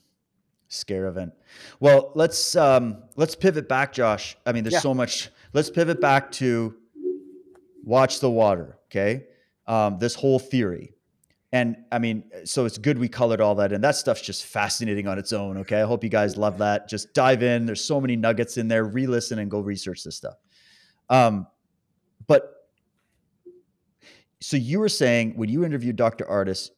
Scare 0.70 1.06
event. 1.06 1.32
Well, 1.80 2.12
let's 2.14 2.54
um, 2.54 3.02
let's 3.16 3.34
pivot 3.34 3.68
back, 3.68 3.92
Josh. 3.92 4.36
I 4.44 4.52
mean, 4.52 4.64
there's 4.64 4.74
yeah. 4.74 4.80
so 4.80 4.92
much. 4.92 5.30
Let's 5.54 5.70
pivot 5.70 6.00
back 6.00 6.30
to 6.32 6.74
watch 7.84 8.20
the 8.20 8.30
water 8.30 8.78
Okay. 8.88 9.26
Um, 9.66 9.98
this 9.98 10.14
whole 10.14 10.38
theory. 10.38 10.94
And 11.52 11.76
I 11.90 11.98
mean, 11.98 12.24
so 12.44 12.66
it's 12.66 12.76
good 12.76 12.98
we 12.98 13.08
colored 13.08 13.40
all 13.40 13.54
that 13.54 13.72
in. 13.72 13.80
That 13.80 13.96
stuff's 13.96 14.20
just 14.20 14.44
fascinating 14.44 15.08
on 15.08 15.18
its 15.18 15.32
own. 15.32 15.56
Okay. 15.58 15.80
I 15.80 15.84
hope 15.84 16.04
you 16.04 16.10
guys 16.10 16.36
love 16.36 16.58
that. 16.58 16.88
Just 16.88 17.14
dive 17.14 17.42
in. 17.42 17.64
There's 17.64 17.82
so 17.82 18.00
many 18.00 18.16
nuggets 18.16 18.58
in 18.58 18.68
there. 18.68 18.84
Re 18.84 19.06
listen 19.06 19.38
and 19.38 19.50
go 19.50 19.60
research 19.60 20.04
this 20.04 20.16
stuff. 20.16 20.34
Um, 21.08 21.46
but 22.26 22.68
so 24.40 24.58
you 24.58 24.78
were 24.78 24.90
saying 24.90 25.32
when 25.36 25.48
you 25.48 25.64
interviewed 25.64 25.96
Dr. 25.96 26.26
Ardis, 26.26 26.70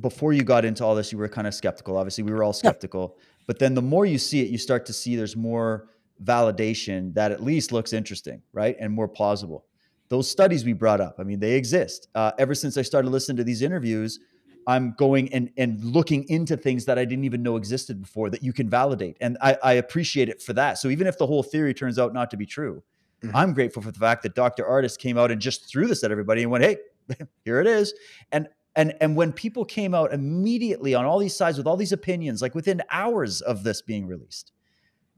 before 0.00 0.32
you 0.32 0.42
got 0.44 0.64
into 0.64 0.82
all 0.82 0.94
this, 0.94 1.12
you 1.12 1.18
were 1.18 1.28
kind 1.28 1.46
of 1.46 1.54
skeptical. 1.54 1.98
Obviously, 1.98 2.24
we 2.24 2.32
were 2.32 2.42
all 2.42 2.54
skeptical. 2.54 3.16
Yeah. 3.18 3.24
But 3.46 3.58
then 3.58 3.74
the 3.74 3.82
more 3.82 4.06
you 4.06 4.16
see 4.16 4.40
it, 4.40 4.48
you 4.48 4.56
start 4.56 4.86
to 4.86 4.94
see 4.94 5.14
there's 5.14 5.36
more 5.36 5.90
validation 6.22 7.12
that 7.14 7.32
at 7.32 7.42
least 7.42 7.70
looks 7.70 7.92
interesting, 7.92 8.40
right? 8.54 8.76
And 8.80 8.94
more 8.94 9.08
plausible 9.08 9.66
those 10.14 10.30
studies 10.30 10.64
we 10.64 10.72
brought 10.72 11.00
up, 11.00 11.16
I 11.18 11.24
mean, 11.24 11.40
they 11.40 11.54
exist. 11.54 12.06
Uh, 12.14 12.30
ever 12.38 12.54
since 12.54 12.76
I 12.76 12.82
started 12.82 13.10
listening 13.10 13.36
to 13.38 13.44
these 13.44 13.62
interviews, 13.62 14.20
I'm 14.64 14.94
going 14.96 15.32
and 15.34 15.50
and 15.56 15.82
looking 15.84 16.24
into 16.28 16.56
things 16.56 16.84
that 16.84 17.00
I 17.00 17.04
didn't 17.04 17.24
even 17.24 17.42
know 17.42 17.56
existed 17.56 18.00
before 18.00 18.30
that 18.30 18.40
you 18.40 18.52
can 18.52 18.70
validate, 18.70 19.16
and 19.20 19.36
I, 19.42 19.58
I 19.60 19.72
appreciate 19.72 20.28
it 20.28 20.40
for 20.40 20.52
that. 20.52 20.78
So 20.78 20.88
even 20.88 21.08
if 21.08 21.18
the 21.18 21.26
whole 21.26 21.42
theory 21.42 21.74
turns 21.74 21.98
out 21.98 22.14
not 22.14 22.30
to 22.30 22.36
be 22.36 22.46
true, 22.46 22.84
mm-hmm. 23.24 23.34
I'm 23.34 23.54
grateful 23.54 23.82
for 23.82 23.90
the 23.90 23.98
fact 23.98 24.22
that 24.22 24.36
Dr. 24.36 24.62
Ardis 24.62 24.96
came 24.96 25.18
out 25.18 25.32
and 25.32 25.40
just 25.40 25.68
threw 25.68 25.88
this 25.88 26.04
at 26.04 26.12
everybody 26.12 26.42
and 26.42 26.50
went, 26.52 26.62
"Hey, 26.62 26.76
here 27.44 27.60
it 27.60 27.66
is." 27.66 27.92
And 28.30 28.48
and 28.76 28.94
and 29.00 29.16
when 29.16 29.32
people 29.32 29.64
came 29.64 29.94
out 29.94 30.12
immediately 30.12 30.94
on 30.94 31.04
all 31.06 31.18
these 31.18 31.34
sides 31.34 31.58
with 31.58 31.66
all 31.66 31.76
these 31.76 31.92
opinions, 31.92 32.40
like 32.40 32.54
within 32.54 32.82
hours 32.88 33.40
of 33.40 33.64
this 33.64 33.82
being 33.82 34.06
released, 34.06 34.52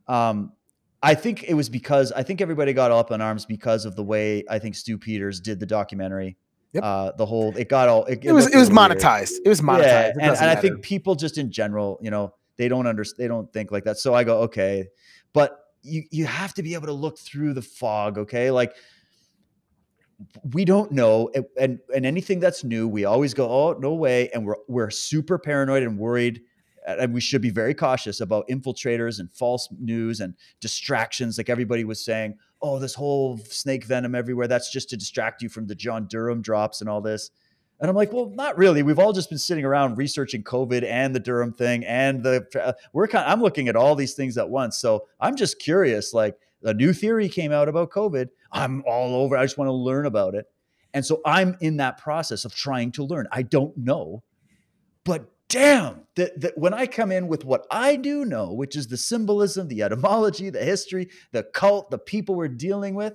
um, 0.08 0.52
I 1.02 1.14
think 1.14 1.44
it 1.44 1.54
was 1.54 1.68
because 1.68 2.12
I 2.12 2.22
think 2.22 2.40
everybody 2.40 2.72
got 2.72 2.90
up 2.90 3.10
in 3.10 3.20
arms 3.20 3.46
because 3.46 3.84
of 3.84 3.96
the 3.96 4.02
way 4.02 4.44
I 4.48 4.58
think 4.58 4.74
Stu 4.74 4.98
Peters 4.98 5.40
did 5.40 5.60
the 5.60 5.66
documentary. 5.66 6.36
Yep. 6.72 6.84
Uh, 6.84 7.12
the 7.16 7.26
whole 7.26 7.56
it 7.56 7.68
got 7.68 7.88
all 7.88 8.04
it, 8.04 8.24
it 8.24 8.32
was 8.32 8.52
it 8.52 8.56
was 8.56 8.70
monetized. 8.70 9.30
Weird. 9.30 9.46
It 9.46 9.48
was 9.48 9.60
monetized. 9.60 9.82
Yeah, 9.82 10.12
and, 10.20 10.36
and 10.36 10.50
I 10.50 10.56
think 10.56 10.82
people 10.82 11.14
just 11.14 11.38
in 11.38 11.50
general, 11.50 11.98
you 12.02 12.10
know, 12.10 12.34
they 12.56 12.68
don't 12.68 12.86
understand. 12.86 13.24
They 13.24 13.28
don't 13.28 13.50
think 13.52 13.70
like 13.70 13.84
that. 13.84 13.98
So 13.98 14.14
I 14.14 14.24
go 14.24 14.40
okay, 14.42 14.88
but 15.32 15.58
you 15.82 16.04
you 16.10 16.26
have 16.26 16.54
to 16.54 16.62
be 16.62 16.74
able 16.74 16.86
to 16.86 16.92
look 16.92 17.18
through 17.18 17.54
the 17.54 17.62
fog. 17.62 18.18
Okay, 18.18 18.50
like 18.50 18.74
we 20.52 20.64
don't 20.64 20.92
know 20.92 21.30
and 21.58 21.78
and 21.94 22.06
anything 22.06 22.40
that's 22.40 22.64
new 22.64 22.88
we 22.88 23.04
always 23.04 23.34
go 23.34 23.48
oh 23.48 23.76
no 23.78 23.92
way 23.92 24.30
and 24.30 24.46
we're 24.46 24.56
we're 24.66 24.88
super 24.88 25.38
paranoid 25.38 25.82
and 25.82 25.98
worried 25.98 26.40
and 26.86 27.12
we 27.12 27.20
should 27.20 27.42
be 27.42 27.50
very 27.50 27.74
cautious 27.74 28.20
about 28.20 28.48
infiltrators 28.48 29.18
and 29.18 29.30
false 29.32 29.68
news 29.78 30.20
and 30.20 30.34
distractions 30.60 31.36
like 31.36 31.50
everybody 31.50 31.84
was 31.84 32.04
saying 32.04 32.36
oh 32.62 32.78
this 32.78 32.94
whole 32.94 33.38
snake 33.38 33.84
venom 33.84 34.14
everywhere 34.14 34.48
that's 34.48 34.70
just 34.70 34.88
to 34.88 34.96
distract 34.96 35.42
you 35.42 35.48
from 35.48 35.66
the 35.66 35.74
john 35.74 36.06
durham 36.08 36.40
drops 36.40 36.80
and 36.80 36.88
all 36.88 37.00
this. 37.00 37.30
And 37.80 37.90
i'm 37.90 37.96
like 37.96 38.12
well 38.12 38.30
not 38.30 38.56
really. 38.56 38.82
We've 38.82 38.98
all 38.98 39.12
just 39.12 39.28
been 39.28 39.38
sitting 39.38 39.64
around 39.64 39.98
researching 39.98 40.42
covid 40.42 40.84
and 40.84 41.14
the 41.14 41.20
durham 41.20 41.52
thing 41.52 41.84
and 41.84 42.22
the 42.22 42.46
uh, 42.62 42.72
we're 42.92 43.08
kind 43.08 43.26
of, 43.26 43.32
i'm 43.32 43.42
looking 43.42 43.68
at 43.68 43.76
all 43.76 43.94
these 43.94 44.14
things 44.14 44.38
at 44.38 44.48
once. 44.48 44.78
So 44.78 45.06
i'm 45.20 45.36
just 45.36 45.58
curious 45.58 46.14
like 46.14 46.38
a 46.62 46.72
new 46.72 46.92
theory 46.92 47.28
came 47.28 47.52
out 47.52 47.68
about 47.68 47.90
covid. 47.90 48.28
I'm 48.50 48.82
all 48.86 49.14
over. 49.14 49.36
I 49.36 49.44
just 49.44 49.58
want 49.58 49.68
to 49.68 49.72
learn 49.72 50.06
about 50.06 50.34
it. 50.34 50.46
And 50.94 51.04
so 51.04 51.20
i'm 51.26 51.56
in 51.60 51.76
that 51.78 51.98
process 51.98 52.44
of 52.44 52.54
trying 52.54 52.92
to 52.92 53.04
learn. 53.04 53.26
I 53.32 53.42
don't 53.42 53.76
know 53.76 54.22
but 55.06 55.30
damn 55.48 56.02
that, 56.16 56.38
that 56.40 56.58
when 56.58 56.74
i 56.74 56.86
come 56.86 57.12
in 57.12 57.28
with 57.28 57.44
what 57.44 57.66
i 57.70 57.94
do 57.94 58.24
know 58.24 58.52
which 58.52 58.74
is 58.74 58.88
the 58.88 58.96
symbolism 58.96 59.68
the 59.68 59.82
etymology 59.82 60.50
the 60.50 60.64
history 60.64 61.08
the 61.32 61.44
cult 61.54 61.90
the 61.90 61.98
people 61.98 62.34
we're 62.34 62.48
dealing 62.48 62.94
with 62.94 63.14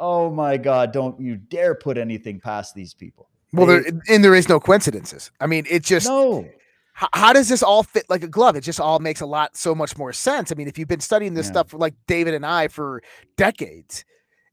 oh 0.00 0.30
my 0.30 0.56
god 0.56 0.90
don't 0.92 1.20
you 1.20 1.36
dare 1.36 1.74
put 1.74 1.96
anything 1.96 2.40
past 2.40 2.74
these 2.74 2.94
people. 2.94 3.28
Well 3.52 3.66
they, 3.66 3.80
there 3.80 4.00
and 4.08 4.24
there 4.24 4.34
is 4.34 4.48
no 4.48 4.58
coincidences. 4.58 5.30
I 5.38 5.46
mean 5.46 5.66
it 5.70 5.84
just 5.84 6.06
no. 6.06 6.48
How, 6.92 7.08
how, 7.14 7.32
does 7.32 7.48
this 7.48 7.62
all 7.62 7.82
fit 7.82 8.04
like 8.10 8.22
a 8.22 8.28
glove 8.28 8.56
it 8.56 8.62
just 8.62 8.80
all 8.80 8.98
makes 8.98 9.20
a 9.20 9.26
lot 9.26 9.56
so 9.56 9.74
much 9.74 9.96
more 9.96 10.12
sense. 10.12 10.50
I 10.50 10.54
mean 10.54 10.66
if 10.66 10.78
you've 10.78 10.88
been 10.88 11.00
studying 11.00 11.34
this 11.34 11.46
yeah. 11.46 11.52
stuff 11.52 11.70
for 11.70 11.78
like 11.78 11.94
david 12.08 12.34
and 12.34 12.44
i 12.44 12.68
for 12.68 13.02
decades 13.36 14.04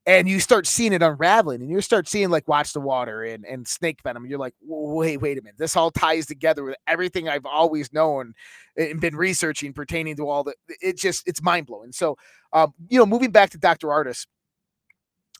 and 0.08 0.26
you 0.26 0.40
start 0.40 0.66
seeing 0.66 0.94
it 0.94 1.02
unraveling 1.02 1.60
and 1.60 1.70
you 1.70 1.82
start 1.82 2.08
seeing 2.08 2.30
like 2.30 2.48
watch 2.48 2.72
the 2.72 2.80
water 2.80 3.22
and, 3.22 3.44
and 3.44 3.68
snake 3.68 4.00
venom 4.02 4.22
and 4.22 4.30
you're 4.30 4.38
like 4.38 4.54
wait 4.62 5.20
wait 5.20 5.38
a 5.38 5.42
minute 5.42 5.58
this 5.58 5.76
all 5.76 5.90
ties 5.90 6.26
together 6.26 6.64
with 6.64 6.76
everything 6.86 7.28
i've 7.28 7.44
always 7.44 7.92
known 7.92 8.32
and 8.76 9.00
been 9.00 9.14
researching 9.14 9.72
pertaining 9.72 10.16
to 10.16 10.28
all 10.28 10.42
the 10.42 10.54
it 10.80 10.96
just 10.96 11.28
it's 11.28 11.42
mind-blowing 11.42 11.92
so 11.92 12.16
um, 12.54 12.72
you 12.88 12.98
know 12.98 13.06
moving 13.06 13.30
back 13.30 13.50
to 13.50 13.58
dr 13.58 13.86
Ardis 13.86 14.26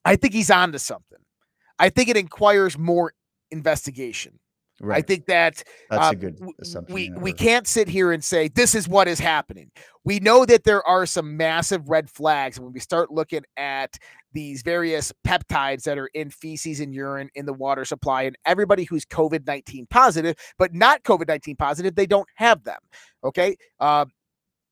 i 0.04 0.14
think 0.14 0.34
he's 0.34 0.50
on 0.50 0.70
to 0.72 0.78
something 0.78 1.18
i 1.78 1.88
think 1.88 2.08
it 2.08 2.16
inquires 2.16 2.78
more 2.78 3.12
investigation 3.50 4.38
Right. 4.80 4.98
I 4.98 5.02
think 5.02 5.26
that 5.26 5.64
that's 5.90 6.06
uh, 6.06 6.10
a 6.12 6.14
good 6.14 6.40
assumption. 6.60 6.94
We 6.94 7.10
we 7.10 7.32
can't 7.32 7.66
sit 7.66 7.88
here 7.88 8.12
and 8.12 8.22
say 8.22 8.46
this 8.46 8.76
is 8.76 8.88
what 8.88 9.08
is 9.08 9.18
happening. 9.18 9.72
We 10.04 10.20
know 10.20 10.44
that 10.44 10.62
there 10.62 10.86
are 10.86 11.04
some 11.04 11.36
massive 11.36 11.88
red 11.88 12.08
flags 12.08 12.60
when 12.60 12.72
we 12.72 12.78
start 12.78 13.10
looking 13.10 13.42
at 13.56 13.98
these 14.32 14.62
various 14.62 15.12
peptides 15.26 15.84
that 15.84 15.98
are 15.98 16.10
in 16.14 16.30
feces 16.30 16.80
and 16.80 16.94
urine 16.94 17.30
in 17.34 17.46
the 17.46 17.52
water 17.52 17.84
supply, 17.84 18.22
and 18.22 18.36
everybody 18.44 18.84
who's 18.84 19.04
COVID 19.04 19.46
nineteen 19.46 19.86
positive, 19.86 20.36
but 20.58 20.74
not 20.74 21.02
COVID 21.04 21.28
nineteen 21.28 21.56
positive, 21.56 21.94
they 21.94 22.06
don't 22.06 22.28
have 22.34 22.64
them. 22.64 22.80
Okay. 23.24 23.56
Uh, 23.80 24.04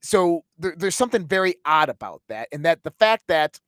so 0.02 0.44
there, 0.58 0.74
there's 0.76 0.94
something 0.94 1.26
very 1.26 1.56
odd 1.64 1.88
about 1.88 2.22
that, 2.28 2.48
and 2.52 2.64
that 2.64 2.82
the 2.84 2.92
fact 2.92 3.24
that 3.28 3.58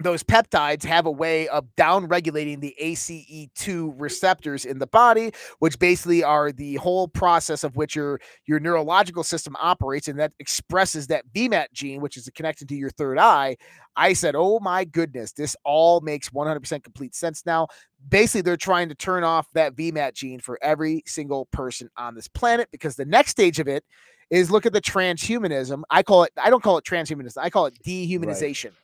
those 0.00 0.22
peptides 0.22 0.84
have 0.84 1.06
a 1.06 1.10
way 1.10 1.48
of 1.48 1.64
down 1.76 2.06
regulating 2.06 2.60
the 2.60 2.74
ACE2 2.80 3.94
receptors 3.96 4.64
in 4.64 4.78
the 4.78 4.86
body, 4.86 5.32
which 5.58 5.78
basically 5.78 6.22
are 6.22 6.52
the 6.52 6.76
whole 6.76 7.08
process 7.08 7.64
of 7.64 7.76
which 7.76 7.96
your 7.96 8.20
your 8.46 8.60
neurological 8.60 9.24
system 9.24 9.56
operates, 9.60 10.08
and 10.08 10.18
that 10.18 10.32
expresses 10.38 11.08
that 11.08 11.24
VMAT 11.34 11.72
gene, 11.72 12.00
which 12.00 12.16
is 12.16 12.30
connected 12.34 12.68
to 12.68 12.76
your 12.76 12.90
third 12.90 13.18
eye. 13.18 13.56
I 13.96 14.12
said, 14.12 14.36
"Oh 14.36 14.60
my 14.60 14.84
goodness, 14.84 15.32
this 15.32 15.56
all 15.64 16.00
makes 16.00 16.30
100% 16.30 16.84
complete 16.84 17.14
sense 17.14 17.44
now." 17.44 17.66
Basically, 18.08 18.42
they're 18.42 18.56
trying 18.56 18.88
to 18.90 18.94
turn 18.94 19.24
off 19.24 19.48
that 19.54 19.74
VMAT 19.74 20.14
gene 20.14 20.38
for 20.38 20.58
every 20.62 21.02
single 21.06 21.46
person 21.46 21.90
on 21.96 22.14
this 22.14 22.28
planet 22.28 22.68
because 22.70 22.94
the 22.94 23.04
next 23.04 23.32
stage 23.32 23.58
of 23.58 23.66
it 23.66 23.84
is 24.30 24.50
look 24.50 24.66
at 24.66 24.72
the 24.72 24.80
transhumanism. 24.80 25.82
I 25.90 26.04
call 26.04 26.22
it. 26.22 26.32
I 26.36 26.50
don't 26.50 26.62
call 26.62 26.78
it 26.78 26.84
transhumanism. 26.84 27.38
I 27.38 27.50
call 27.50 27.66
it 27.66 27.74
dehumanization. 27.84 28.66
Right 28.66 28.74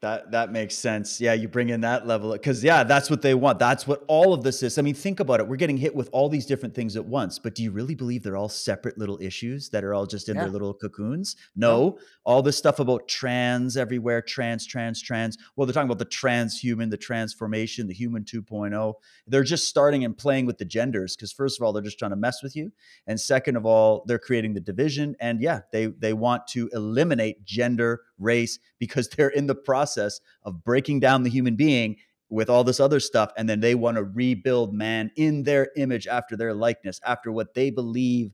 that 0.00 0.30
that 0.32 0.52
makes 0.52 0.74
sense. 0.74 1.20
Yeah, 1.20 1.32
you 1.32 1.48
bring 1.48 1.70
in 1.70 1.80
that 1.80 2.06
level 2.06 2.32
because 2.32 2.62
yeah, 2.62 2.84
that's 2.84 3.08
what 3.08 3.22
they 3.22 3.34
want. 3.34 3.58
That's 3.58 3.86
what 3.86 4.04
all 4.08 4.34
of 4.34 4.42
this 4.42 4.62
is. 4.62 4.78
I 4.78 4.82
mean, 4.82 4.94
think 4.94 5.20
about 5.20 5.40
it. 5.40 5.48
We're 5.48 5.56
getting 5.56 5.76
hit 5.76 5.94
with 5.94 6.08
all 6.12 6.28
these 6.28 6.46
different 6.46 6.74
things 6.74 6.96
at 6.96 7.04
once, 7.04 7.38
but 7.38 7.54
do 7.54 7.62
you 7.62 7.70
really 7.70 7.94
believe 7.94 8.22
they're 8.22 8.36
all 8.36 8.48
separate 8.48 8.98
little 8.98 9.18
issues 9.20 9.70
that 9.70 9.84
are 9.84 9.94
all 9.94 10.06
just 10.06 10.28
in 10.28 10.36
yeah. 10.36 10.42
their 10.42 10.50
little 10.50 10.74
cocoons? 10.74 11.36
No. 11.54 11.66
no. 11.66 11.98
All 12.24 12.42
this 12.42 12.56
stuff 12.56 12.78
about 12.78 13.08
trans 13.08 13.76
everywhere, 13.76 14.20
trans, 14.20 14.66
trans, 14.66 15.00
trans. 15.00 15.38
Well, 15.56 15.66
they're 15.66 15.74
talking 15.74 15.90
about 15.90 15.98
the 15.98 16.06
transhuman, 16.06 16.90
the 16.90 16.96
transformation, 16.96 17.86
the 17.86 17.94
human 17.94 18.24
2.0. 18.24 18.94
They're 19.26 19.44
just 19.44 19.68
starting 19.68 20.04
and 20.04 20.16
playing 20.16 20.46
with 20.46 20.58
the 20.58 20.64
genders 20.64 21.16
because 21.16 21.32
first 21.32 21.58
of 21.58 21.64
all, 21.64 21.72
they're 21.72 21.82
just 21.82 21.98
trying 21.98 22.10
to 22.10 22.16
mess 22.16 22.42
with 22.42 22.54
you, 22.54 22.72
and 23.06 23.20
second 23.20 23.56
of 23.56 23.64
all, 23.64 24.04
they're 24.06 24.18
creating 24.18 24.54
the 24.54 24.60
division. 24.60 25.16
And 25.20 25.40
yeah, 25.40 25.60
they 25.72 25.86
they 25.86 26.12
want 26.12 26.46
to 26.48 26.68
eliminate 26.72 27.44
gender, 27.44 28.02
race 28.18 28.58
because 28.78 29.08
they're 29.16 29.28
in 29.28 29.46
the 29.46 29.54
process 29.54 30.20
of 30.42 30.64
breaking 30.64 31.00
down 31.00 31.22
the 31.22 31.30
human 31.30 31.56
being 31.56 31.96
with 32.28 32.50
all 32.50 32.64
this 32.64 32.80
other 32.80 32.98
stuff 32.98 33.30
and 33.36 33.48
then 33.48 33.60
they 33.60 33.74
want 33.74 33.96
to 33.96 34.02
rebuild 34.02 34.74
man 34.74 35.10
in 35.16 35.44
their 35.44 35.70
image 35.76 36.08
after 36.08 36.36
their 36.36 36.52
likeness 36.52 37.00
after 37.06 37.30
what 37.30 37.54
they 37.54 37.70
believe 37.70 38.32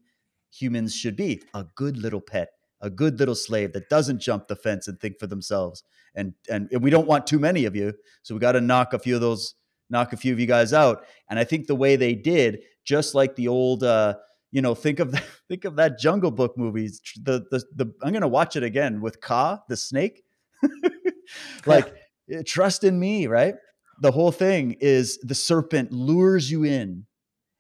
humans 0.51 0.95
should 0.95 1.17
be. 1.17 1.43
A 1.55 1.65
good 1.75 1.97
little 1.97 2.21
pet 2.21 2.51
a 2.83 2.91
good 2.91 3.19
little 3.19 3.35
slave 3.35 3.73
that 3.73 3.89
doesn't 3.89 4.19
jump 4.19 4.49
the 4.49 4.57
fence 4.57 4.89
and 4.89 5.01
think 5.01 5.19
for 5.19 5.27
themselves. 5.27 5.85
And 6.15 6.35
and, 6.51 6.69
we 6.81 6.91
don't 6.91 7.07
want 7.07 7.27
too 7.27 7.39
many 7.39 7.65
of 7.65 7.75
you 7.75 7.95
so 8.23 8.35
we 8.35 8.41
got 8.41 8.53
to 8.53 8.61
knock 8.61 8.93
a 8.93 8.99
few 8.99 9.15
of 9.15 9.23
those 9.23 9.55
knock 9.89 10.13
a 10.13 10.17
few 10.17 10.33
of 10.33 10.41
you 10.41 10.47
guys 10.47 10.73
out. 10.73 11.05
And 11.31 11.39
i 11.39 11.45
think 11.45 11.67
the 11.67 11.75
way 11.75 11.97
they 11.97 12.15
did 12.15 12.61
just 12.85 13.15
like 13.15 13.37
the 13.37 13.49
old 13.49 13.83
uh 13.83 14.17
you 14.53 14.63
know, 14.63 14.75
think 14.75 15.01
of 15.01 15.11
the, 15.13 15.23
think 15.49 15.65
of 15.65 15.77
that 15.77 15.99
Jungle 15.99 16.31
Book 16.31 16.57
movie. 16.57 16.89
The 17.21 17.45
the 17.51 17.65
the 17.75 17.93
I'm 18.03 18.13
gonna 18.13 18.29
watch 18.29 18.55
it 18.55 18.63
again 18.63 19.01
with 19.01 19.21
Kaa 19.21 19.59
the 19.69 19.77
snake. 19.77 20.23
like 21.67 21.93
eh, 22.31 22.43
trust 22.47 22.85
in 22.85 23.01
me, 23.01 23.27
right? 23.27 23.55
The 24.01 24.13
whole 24.13 24.33
thing 24.33 24.77
is 24.81 25.19
the 25.19 25.35
serpent 25.35 25.93
lures 25.93 26.51
you 26.51 26.65
in 26.65 27.07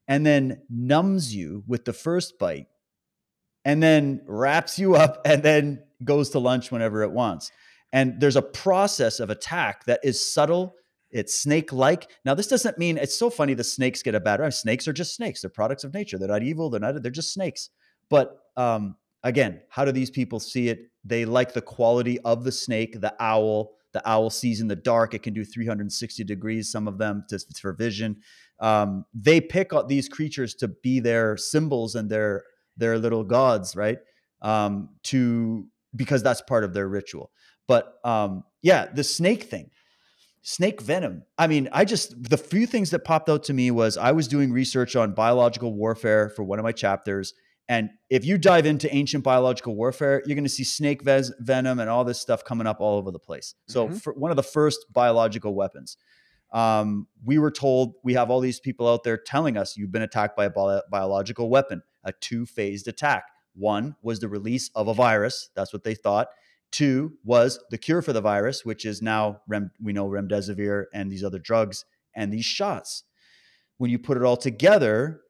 and 0.09 0.27
then 0.27 0.63
numbs 0.69 1.35
you 1.35 1.65
with 1.67 1.85
the 1.85 1.93
first 1.93 2.39
bite 2.39 2.67
and 3.65 3.83
then 3.83 4.23
wraps 4.27 4.79
you 4.79 4.97
up 4.97 5.21
and 5.25 5.43
then 5.43 5.83
goes 6.03 6.31
to 6.31 6.39
lunch 6.39 6.73
whenever 6.73 7.03
it 7.03 7.13
wants. 7.13 7.53
And 7.93 8.21
there's 8.21 8.37
a 8.37 8.43
process 8.43 9.21
of 9.21 9.31
attack 9.31 9.85
that 9.85 10.01
is 10.03 10.33
subtle 10.33 10.75
it's 11.13 11.39
snake 11.39 11.73
like. 11.73 12.11
Now, 12.25 12.35
this 12.35 12.47
doesn't 12.49 12.79
mean 12.79 12.99
it's 12.99 13.17
so 13.17 13.31
funny 13.31 13.55
the 13.55 13.65
snakes 13.65 14.03
get 14.03 14.15
a 14.15 14.21
bad 14.21 14.41
rap. 14.41 14.53
Snakes 14.53 14.89
are 14.89 14.93
just 14.93 15.15
snakes. 15.15 15.43
They're 15.43 15.51
products 15.51 15.85
of 15.85 15.95
nature. 15.95 16.19
They're 16.19 16.29
not 16.29 16.43
evil. 16.43 16.71
They're 16.71 16.81
not, 16.81 17.03
they're 17.03 17.13
just 17.13 17.33
snakes. 17.33 17.71
But 18.09 18.39
um, 18.57 18.97
again, 19.23 19.61
how 19.69 19.85
do 19.85 19.93
these 19.93 20.11
people 20.11 20.41
see 20.41 20.69
it? 20.69 20.91
They 21.05 21.25
like 21.25 21.53
the 21.53 21.63
quality 21.63 22.19
of 22.21 22.45
the 22.45 22.53
snake, 22.53 23.01
the 23.01 23.15
owl. 23.21 23.73
The 23.93 24.09
owl 24.09 24.31
sees 24.31 24.63
in 24.63 24.69
the 24.69 24.77
dark. 24.77 25.13
It 25.13 25.23
can 25.23 25.35
do 25.35 25.45
360 25.45 26.25
degrees, 26.25 26.73
some 26.73 26.89
of 26.89 26.97
them 26.97 27.25
to, 27.29 27.39
for 27.61 27.75
vision. 27.75 28.17
Um, 28.59 29.05
they 29.13 29.41
pick 29.41 29.73
these 29.87 30.09
creatures 30.09 30.55
to 30.57 30.69
be 30.69 31.01
their 31.01 31.37
symbols 31.37 31.95
and 31.95 32.09
their 32.09 32.45
their 32.79 32.99
little 32.99 33.23
gods, 33.23 33.77
right? 33.77 33.99
Um, 34.41 34.89
to 35.05 35.67
because 35.95 36.23
that's 36.23 36.41
part 36.41 36.65
of 36.65 36.73
their 36.73 36.89
ritual. 36.89 37.31
But 37.69 37.99
um, 38.03 38.45
yeah, 38.63 38.87
the 38.87 39.05
snake 39.05 39.43
thing 39.43 39.71
snake 40.43 40.83
venom. 40.83 41.23
I 41.39 41.47
mean, 41.47 41.69
I 41.73 41.85
just 41.85 42.31
the 42.31 42.37
few 42.37 42.67
things 42.67 42.91
that 42.91 43.05
popped 43.05 43.29
out 43.29 43.45
to 43.45 43.55
me 43.55 43.71
was 43.71 43.97
I 43.97 44.13
was 44.13 44.29
doing 44.29 44.53
research 44.53 44.97
on 44.97 45.15
biological 45.15 45.73
warfare 45.73 46.29
for 46.29 46.43
one 46.43 46.59
of 46.59 46.65
my 46.65 46.73
chapters. 46.73 47.33
And 47.69 47.91
if 48.11 48.25
you 48.25 48.39
dive 48.39 48.67
into 48.67 48.93
ancient 48.95 49.25
biological 49.25 49.77
warfare, 49.77 50.21
you're 50.27 50.35
going 50.35 50.45
to 50.45 50.51
see 50.51 50.65
snake 50.65 51.03
ves- 51.03 51.33
venom 51.39 51.79
and 51.79 51.89
all 51.89 52.05
this 52.05 52.21
stuff 52.21 52.45
coming 52.45 52.67
up 52.67 52.81
all 52.81 52.99
over 52.99 53.11
the 53.11 53.21
place. 53.21 53.55
So, 53.69 53.89
mm-hmm. 53.89 54.11
one 54.11 54.31
of 54.31 54.37
the 54.37 54.43
first 54.43 54.85
biological 54.93 55.55
weapons, 55.55 55.97
um, 56.53 57.07
we 57.25 57.39
were 57.39 57.53
told 57.53 57.95
we 58.03 58.15
have 58.15 58.31
all 58.31 58.41
these 58.41 58.61
people 58.61 58.89
out 58.89 59.05
there 59.05 59.17
telling 59.17 59.57
us 59.57 59.77
you've 59.77 59.93
been 59.93 60.03
attacked 60.03 60.37
by 60.37 60.47
a 60.47 60.51
bi- 60.51 60.83
biological 60.91 61.49
weapon, 61.49 61.83
a 62.05 62.13
two 62.21 62.47
phased 62.47 62.89
attack. 62.89 63.25
One 63.55 63.97
was 64.03 64.19
the 64.19 64.29
release 64.29 64.71
of 64.75 64.89
a 64.89 64.95
virus. 64.95 65.51
That's 65.55 65.73
what 65.73 65.85
they 65.85 65.95
thought. 65.95 66.29
Two 66.73 67.13
was 67.23 67.63
the 67.71 67.79
cure 67.79 68.03
for 68.03 68.13
the 68.13 68.21
virus, 68.21 68.65
which 68.65 68.85
is 68.85 69.03
now 69.03 69.43
rem, 69.47 69.71
we 69.81 69.93
know 69.93 70.09
remdesivir 70.09 70.87
and 70.93 71.13
these 71.13 71.23
other 71.23 71.39
drugs 71.39 71.85
and 72.17 72.33
these 72.33 72.45
shots. 72.45 73.05
When 73.79 73.91
you 73.91 73.99
put 73.99 74.17
it 74.17 74.23
all 74.23 74.37
together, 74.37 75.21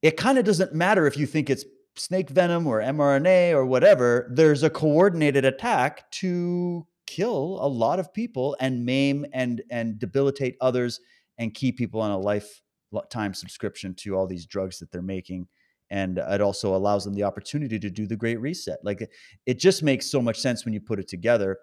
it 0.00 0.16
kind 0.16 0.38
of 0.38 0.44
doesn't 0.44 0.72
matter 0.72 1.06
if 1.06 1.16
you 1.16 1.26
think 1.26 1.50
it's 1.50 1.64
snake 1.96 2.30
venom 2.30 2.66
or 2.66 2.80
mRNA 2.80 3.52
or 3.52 3.66
whatever. 3.66 4.30
There's 4.32 4.62
a 4.62 4.70
coordinated 4.70 5.44
attack 5.44 6.10
to 6.12 6.86
kill 7.06 7.58
a 7.60 7.68
lot 7.68 7.98
of 7.98 8.12
people 8.12 8.56
and 8.60 8.84
maim 8.84 9.26
and 9.32 9.62
and 9.70 9.98
debilitate 9.98 10.56
others 10.60 11.00
and 11.38 11.54
keep 11.54 11.78
people 11.78 12.00
on 12.00 12.10
a 12.10 12.18
lifetime 12.18 13.34
subscription 13.34 13.94
to 13.94 14.16
all 14.16 14.26
these 14.26 14.46
drugs 14.46 14.78
that 14.78 14.90
they're 14.90 15.02
making 15.02 15.48
and 15.90 16.18
it 16.18 16.40
also 16.40 16.74
allows 16.74 17.04
them 17.04 17.14
the 17.14 17.22
opportunity 17.22 17.78
to 17.78 17.90
do 17.90 18.06
the 18.06 18.16
great 18.16 18.40
reset 18.40 18.78
like 18.82 19.08
it 19.46 19.58
just 19.58 19.82
makes 19.82 20.10
so 20.10 20.20
much 20.20 20.38
sense 20.38 20.64
when 20.64 20.74
you 20.74 20.80
put 20.80 20.98
it 20.98 21.08
together. 21.08 21.58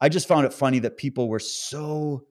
I 0.00 0.08
just 0.08 0.28
found 0.28 0.46
it 0.46 0.52
funny 0.52 0.80
that 0.80 0.96
people 0.96 1.28
were 1.28 1.38
so 1.38 2.26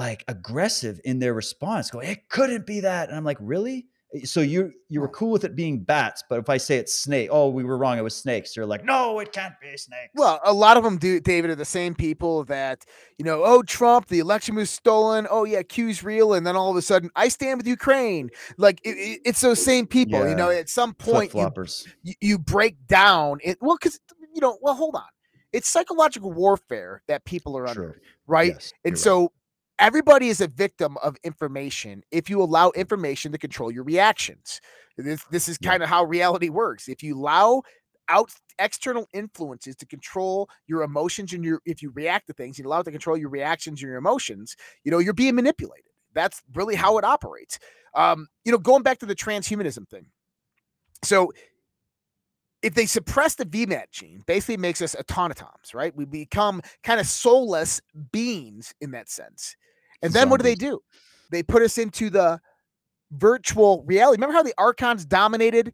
like 0.00 0.24
aggressive 0.28 1.00
in 1.04 1.18
their 1.18 1.34
response 1.34 1.90
going 1.90 2.08
it 2.08 2.28
couldn't 2.28 2.64
be 2.66 2.80
that 2.80 3.08
and 3.08 3.18
i'm 3.18 3.24
like 3.24 3.36
really 3.38 3.86
Eh, 4.14 4.24
so 4.24 4.40
you 4.40 4.72
you 4.88 5.00
were 5.00 5.08
cool 5.08 5.30
with 5.30 5.44
it 5.44 5.54
being 5.54 5.80
bats, 5.80 6.22
but 6.28 6.38
if 6.38 6.48
I 6.48 6.56
say 6.56 6.76
it's 6.76 6.94
snake, 6.94 7.28
oh, 7.30 7.48
we 7.48 7.64
were 7.64 7.78
wrong. 7.78 7.98
It 7.98 8.02
was 8.02 8.14
snakes. 8.14 8.56
You're 8.56 8.66
like, 8.66 8.84
no, 8.84 9.18
it 9.20 9.32
can't 9.32 9.54
be 9.60 9.76
snakes. 9.76 10.10
Well, 10.14 10.40
a 10.44 10.52
lot 10.52 10.76
of 10.76 10.84
them 10.84 10.98
do, 10.98 11.20
David, 11.20 11.50
are 11.50 11.54
the 11.54 11.64
same 11.64 11.94
people 11.94 12.44
that 12.44 12.84
you 13.18 13.24
know. 13.24 13.42
Oh, 13.44 13.62
Trump, 13.62 14.08
the 14.08 14.18
election 14.18 14.54
was 14.54 14.70
stolen. 14.70 15.26
Oh 15.30 15.44
yeah, 15.44 15.62
Q's 15.62 16.02
real, 16.02 16.34
and 16.34 16.46
then 16.46 16.56
all 16.56 16.70
of 16.70 16.76
a 16.76 16.82
sudden, 16.82 17.10
I 17.16 17.28
stand 17.28 17.58
with 17.58 17.66
Ukraine. 17.66 18.30
Like 18.56 18.80
it, 18.84 18.96
it, 18.96 19.20
it's 19.24 19.40
those 19.40 19.62
same 19.62 19.86
people. 19.86 20.20
Yeah. 20.20 20.30
You 20.30 20.36
know, 20.36 20.50
at 20.50 20.68
some 20.68 20.94
point, 20.94 21.34
you, 21.34 21.50
you, 22.02 22.14
you 22.20 22.38
break 22.38 22.86
down 22.86 23.38
it. 23.42 23.58
Well, 23.60 23.76
because 23.80 24.00
you 24.34 24.40
know, 24.40 24.58
well, 24.60 24.74
hold 24.74 24.96
on. 24.96 25.02
It's 25.52 25.68
psychological 25.68 26.32
warfare 26.32 27.02
that 27.08 27.24
people 27.24 27.58
are 27.58 27.66
under, 27.66 28.00
right? 28.28 28.52
Yes, 28.52 28.72
and 28.84 28.96
so 28.96 29.20
right 29.22 29.30
everybody 29.80 30.28
is 30.28 30.40
a 30.40 30.46
victim 30.46 30.96
of 31.02 31.16
information 31.24 32.04
if 32.12 32.30
you 32.30 32.42
allow 32.42 32.70
information 32.70 33.32
to 33.32 33.38
control 33.38 33.72
your 33.72 33.82
reactions. 33.82 34.60
This, 34.96 35.24
this 35.30 35.48
is 35.48 35.56
kind 35.58 35.82
of 35.82 35.88
how 35.88 36.04
reality 36.04 36.50
works. 36.50 36.88
If 36.88 37.02
you 37.02 37.16
allow 37.18 37.62
out 38.08 38.30
external 38.58 39.08
influences 39.14 39.74
to 39.76 39.86
control 39.86 40.48
your 40.66 40.82
emotions 40.82 41.32
and 41.32 41.42
your 41.42 41.60
if 41.64 41.82
you 41.82 41.90
react 41.94 42.26
to 42.26 42.34
things, 42.34 42.58
you 42.58 42.66
allow 42.66 42.80
it 42.80 42.84
to 42.84 42.90
control 42.90 43.16
your 43.16 43.30
reactions 43.30 43.80
and 43.80 43.88
your 43.88 43.96
emotions, 43.96 44.56
you 44.84 44.90
know, 44.90 44.98
you're 44.98 45.14
being 45.14 45.34
manipulated. 45.34 45.90
That's 46.12 46.42
really 46.54 46.74
how 46.74 46.98
it 46.98 47.04
operates. 47.04 47.58
Um, 47.94 48.28
you 48.44 48.52
know, 48.52 48.58
going 48.58 48.82
back 48.82 48.98
to 48.98 49.06
the 49.06 49.14
transhumanism 49.14 49.88
thing. 49.88 50.06
So 51.02 51.32
if 52.62 52.74
they 52.74 52.84
suppress 52.84 53.36
the 53.36 53.46
VMAT 53.46 53.90
gene, 53.90 54.22
basically 54.26 54.58
makes 54.58 54.82
us 54.82 54.94
automatons, 54.94 55.72
right? 55.72 55.96
We 55.96 56.04
become 56.04 56.60
kind 56.82 57.00
of 57.00 57.06
soulless 57.06 57.80
beings 58.12 58.74
in 58.80 58.90
that 58.90 59.08
sense. 59.08 59.56
And 60.02 60.12
then 60.12 60.22
Zombies. 60.22 60.30
what 60.30 60.36
do 60.38 60.44
they 60.44 60.54
do? 60.54 60.80
They 61.30 61.42
put 61.42 61.62
us 61.62 61.78
into 61.78 62.10
the 62.10 62.40
virtual 63.12 63.84
reality. 63.86 64.16
Remember 64.16 64.34
how 64.34 64.42
the 64.42 64.54
archons 64.58 65.04
dominated 65.04 65.72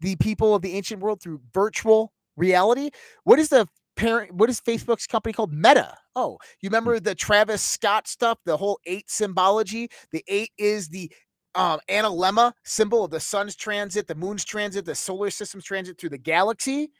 the 0.00 0.16
people 0.16 0.54
of 0.54 0.62
the 0.62 0.74
ancient 0.74 1.00
world 1.00 1.20
through 1.20 1.40
virtual 1.52 2.12
reality? 2.36 2.90
What 3.24 3.38
is 3.38 3.48
the 3.48 3.68
parent 3.96 4.32
what 4.34 4.48
is 4.48 4.60
Facebook's 4.60 5.06
company 5.06 5.32
called? 5.32 5.52
Meta. 5.52 5.94
Oh, 6.16 6.38
you 6.60 6.68
hmm. 6.68 6.74
remember 6.74 7.00
the 7.00 7.14
Travis 7.14 7.62
Scott 7.62 8.08
stuff, 8.08 8.38
the 8.44 8.56
whole 8.56 8.78
eight 8.86 9.10
symbology? 9.10 9.90
The 10.12 10.24
eight 10.28 10.50
is 10.58 10.88
the 10.88 11.10
um, 11.54 11.80
analemma 11.88 12.52
symbol 12.64 13.04
of 13.04 13.10
the 13.10 13.20
sun's 13.20 13.56
transit, 13.56 14.06
the 14.06 14.14
moon's 14.14 14.44
transit, 14.44 14.84
the 14.84 14.94
solar 14.94 15.30
system's 15.30 15.64
transit 15.64 15.98
through 15.98 16.10
the 16.10 16.18
galaxy. 16.18 16.90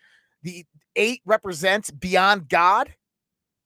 The 0.42 0.64
eight 0.96 1.20
represents 1.24 1.90
beyond 1.90 2.48
God. 2.48 2.94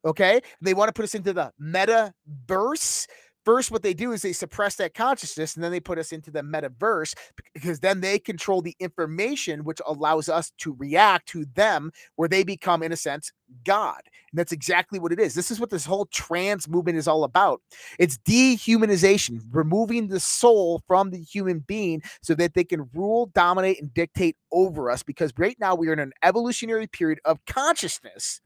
Okay. 0.05 0.41
They 0.61 0.75
want 0.75 0.89
to 0.89 0.93
put 0.93 1.05
us 1.05 1.15
into 1.15 1.33
the 1.33 1.53
metaverse. 1.61 3.07
First, 3.45 3.71
what 3.71 3.83
they 3.83 3.93
do 3.93 4.13
is 4.13 4.23
they 4.23 4.33
suppress 4.33 4.77
that 4.77 4.95
consciousness 4.95 5.55
and 5.55 5.63
then 5.63 5.71
they 5.71 5.81
put 5.81 5.99
us 5.99 6.13
into 6.13 6.31
the 6.31 6.41
metaverse 6.41 7.13
because 7.53 7.79
then 7.81 8.01
they 8.01 8.19
control 8.19 8.63
the 8.63 8.75
information, 8.81 9.65
which 9.65 9.81
allows 9.87 10.31
us 10.31 10.51
to 10.59 10.75
react 10.79 11.29
to 11.29 11.45
them, 11.55 11.93
where 12.17 12.29
they 12.29 12.43
become, 12.43 12.83
in 12.83 12.91
a 12.91 12.97
sense, 12.97 13.33
God. 13.65 14.01
And 14.33 14.39
that's 14.39 14.53
exactly 14.53 14.99
what 14.99 15.13
it 15.13 15.21
is. 15.21 15.35
This 15.35 15.51
is 15.51 15.61
what 15.61 15.69
this 15.69 15.85
whole 15.85 16.07
trans 16.07 16.69
movement 16.69 16.97
is 16.97 17.07
all 17.07 17.23
about. 17.23 17.61
It's 17.99 18.17
dehumanization, 18.17 19.41
removing 19.51 20.09
the 20.09 20.21
soul 20.21 20.81
from 20.87 21.11
the 21.11 21.21
human 21.21 21.59
being 21.59 22.03
so 22.23 22.35
that 22.37 22.55
they 22.55 22.65
can 22.65 22.89
rule, 22.95 23.31
dominate, 23.35 23.79
and 23.79 23.93
dictate 23.93 24.37
over 24.53 24.91
us. 24.91 25.03
Because 25.03 25.35
right 25.37 25.57
now 25.61 25.75
we 25.75 25.89
are 25.89 25.93
in 25.93 25.99
an 25.99 26.13
evolutionary 26.23 26.87
period 26.87 27.21
of 27.27 27.45
consciousness. 27.45 28.41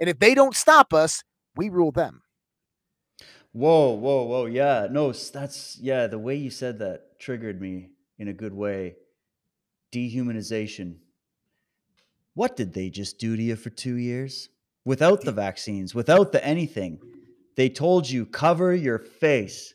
And 0.00 0.08
if 0.08 0.18
they 0.18 0.34
don't 0.34 0.56
stop 0.56 0.92
us, 0.92 1.22
we 1.56 1.68
rule 1.68 1.92
them. 1.92 2.22
Whoa, 3.52 3.90
whoa, 3.90 4.24
whoa. 4.24 4.46
Yeah. 4.46 4.88
No, 4.90 5.12
that's, 5.12 5.78
yeah, 5.80 6.06
the 6.08 6.18
way 6.18 6.34
you 6.34 6.50
said 6.50 6.80
that 6.80 7.20
triggered 7.20 7.60
me 7.60 7.90
in 8.18 8.28
a 8.28 8.32
good 8.32 8.52
way. 8.52 8.96
Dehumanization. 9.92 10.96
What 12.34 12.56
did 12.56 12.72
they 12.72 12.90
just 12.90 13.18
do 13.18 13.36
to 13.36 13.42
you 13.42 13.54
for 13.54 13.70
two 13.70 13.94
years? 13.94 14.48
Without 14.84 15.22
the 15.22 15.32
vaccines, 15.32 15.94
without 15.94 16.32
the 16.32 16.44
anything. 16.44 17.00
They 17.56 17.68
told 17.68 18.10
you 18.10 18.26
cover 18.26 18.74
your 18.74 18.98
face. 18.98 19.72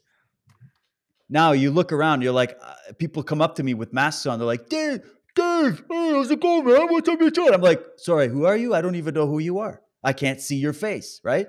Now 1.30 1.54
you 1.54 1.72
look 1.72 1.94
around, 1.94 2.22
you're 2.22 2.34
like, 2.34 2.58
uh, 2.62 2.74
people 2.98 3.24
come 3.24 3.42
up 3.42 3.56
to 3.56 3.64
me 3.64 3.74
with 3.74 3.94
masks 3.94 4.26
on. 4.26 4.40
They're 4.40 4.46
like, 4.46 4.68
Dave, 4.68 5.02
Dave, 5.36 5.84
hey, 5.90 6.12
how's 6.12 6.30
it 6.30 6.42
going, 6.42 6.66
man? 6.66 6.88
What's 6.92 7.08
up, 7.08 7.22
you 7.22 7.32
doing? 7.32 7.54
I'm 7.54 7.62
like, 7.62 7.82
sorry, 7.98 8.28
who 8.28 8.46
are 8.46 8.58
you? 8.58 8.76
I 8.76 8.82
don't 8.82 8.96
even 8.96 9.14
know 9.14 9.28
who 9.28 9.40
you 9.40 9.60
are. 9.60 9.82
I 10.04 10.14
can't 10.14 10.42
see 10.42 10.56
your 10.56 10.74
face, 10.74 11.20
right? 11.24 11.48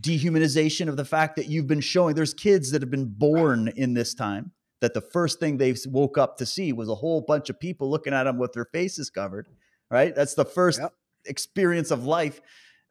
Dehumanization 0.00 0.88
of 0.88 0.96
the 0.96 1.04
fact 1.04 1.36
that 1.36 1.46
you've 1.46 1.66
been 1.66 1.80
showing. 1.80 2.14
There's 2.14 2.34
kids 2.34 2.70
that 2.70 2.82
have 2.82 2.90
been 2.90 3.12
born 3.16 3.68
in 3.76 3.94
this 3.94 4.14
time 4.14 4.52
that 4.80 4.94
the 4.94 5.00
first 5.00 5.40
thing 5.40 5.56
they 5.56 5.74
woke 5.86 6.18
up 6.18 6.36
to 6.38 6.46
see 6.46 6.72
was 6.72 6.88
a 6.88 6.94
whole 6.94 7.20
bunch 7.20 7.50
of 7.50 7.58
people 7.60 7.90
looking 7.90 8.12
at 8.14 8.24
them 8.24 8.38
with 8.38 8.52
their 8.52 8.66
faces 8.66 9.10
covered, 9.10 9.48
right? 9.90 10.14
That's 10.14 10.34
the 10.34 10.44
first 10.44 10.80
Yep. 10.80 10.92
experience 11.26 11.90
of 11.90 12.04
life. 12.04 12.40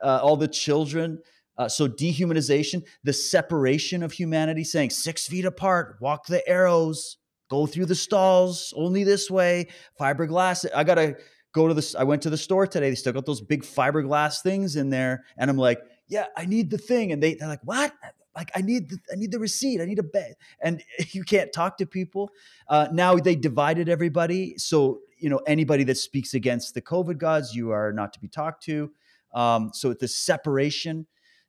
Uh, 0.02 0.20
all 0.22 0.36
the 0.36 0.48
children, 0.48 1.20
uh, 1.58 1.70
so 1.70 1.88
dehumanization, 1.88 2.84
the 3.04 3.14
separation 3.14 4.04
of 4.04 4.12
humanity, 4.12 4.64
saying 4.64 4.90
six 4.90 5.28
feet 5.28 5.46
apart, 5.46 5.98
walk 6.02 6.26
the 6.26 6.46
arrows, 6.50 7.18
go 7.50 7.66
through 7.66 7.86
the 7.86 7.96
stalls, 7.96 8.74
only 8.76 9.04
this 9.04 9.32
way, 9.32 9.68
fiberglass. 10.00 10.66
I 10.76 10.84
gotta 10.84 11.16
go 11.54 11.68
to 11.68 11.74
this. 11.74 11.96
I 11.96 12.04
went 12.04 12.22
to 12.24 12.30
the 12.30 12.38
store 12.38 12.68
today. 12.68 12.90
They 12.90 12.96
still 12.96 13.14
got 13.14 13.26
those 13.26 13.42
big 13.42 13.64
fiberglass 13.64 14.42
things 14.42 14.76
in 14.76 14.90
there, 14.90 15.24
and 15.38 15.50
I'm 15.50 15.58
like, 15.58 15.80
yeah, 16.08 16.26
I 16.36 16.46
need 16.46 16.70
the 16.70 16.78
thing, 16.78 17.12
and 17.12 17.24
they 17.24 17.36
they're 17.36 17.48
like, 17.48 17.64
what? 17.64 17.94
Like 18.36 18.52
I 18.56 18.62
need 18.62 18.90
the 18.90 18.98
I 19.12 19.16
need 19.16 19.32
the 19.32 19.40
receipt. 19.40 19.80
I 19.80 19.86
need 19.86 20.00
a 20.00 20.04
bed, 20.04 20.36
and 20.60 20.84
you 21.12 21.24
can't 21.24 21.54
talk 21.54 21.78
to 21.78 21.86
people. 21.86 22.30
Uh, 22.68 22.88
now 22.92 23.16
they 23.16 23.36
divided 23.36 23.88
everybody, 23.88 24.58
so 24.58 25.00
you 25.18 25.30
know 25.30 25.40
anybody 25.48 25.84
that 25.86 25.98
speaks 25.98 26.34
against 26.34 26.74
the 26.74 26.82
COVID 26.82 27.18
gods, 27.18 27.56
you 27.56 27.72
are 27.72 27.94
not 27.94 28.14
to 28.14 28.20
be 28.20 28.28
talked 28.28 28.64
to. 28.64 28.92
Um, 29.34 29.72
so 29.74 29.94
the 29.94 30.08
separation, 30.08 31.08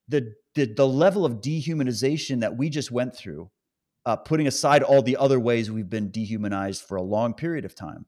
the, 0.09 0.35
the 0.55 0.66
the 0.66 0.86
level 0.86 1.24
of 1.24 1.40
dehumanization 1.40 2.40
that 2.40 2.56
we 2.56 2.68
just 2.68 2.90
went 2.90 3.16
through, 3.16 3.51
uh, 4.06 4.16
putting 4.16 4.47
aside 4.47 4.82
all 4.82 5.02
the 5.02 5.16
other 5.16 5.40
ways 5.40 5.70
we've 5.70 5.90
been 5.90 6.10
dehumanized 6.10 6.82
for 6.82 6.97
a 6.97 7.02
long 7.02 7.35
period 7.35 7.64
of 7.64 7.74
time, 7.74 8.06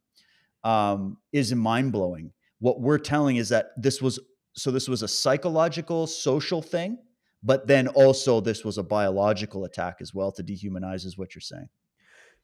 um, 0.66 1.16
is 1.32 1.54
mind 1.54 1.92
blowing. 1.92 2.32
What 2.58 2.80
we're 2.80 2.98
telling 2.98 3.36
is 3.36 3.48
that 3.50 3.66
this 3.76 4.02
was 4.02 4.18
so 4.52 4.70
this 4.70 4.88
was 4.88 5.02
a 5.02 5.08
psychological, 5.08 6.06
social 6.06 6.62
thing, 6.62 6.98
but 7.42 7.66
then 7.66 7.88
also 7.88 8.40
this 8.40 8.64
was 8.64 8.78
a 8.78 8.82
biological 8.82 9.64
attack 9.64 9.96
as 10.00 10.12
well 10.14 10.32
to 10.32 10.42
dehumanize, 10.42 11.04
is 11.04 11.16
what 11.16 11.34
you're 11.34 11.40
saying. 11.42 11.68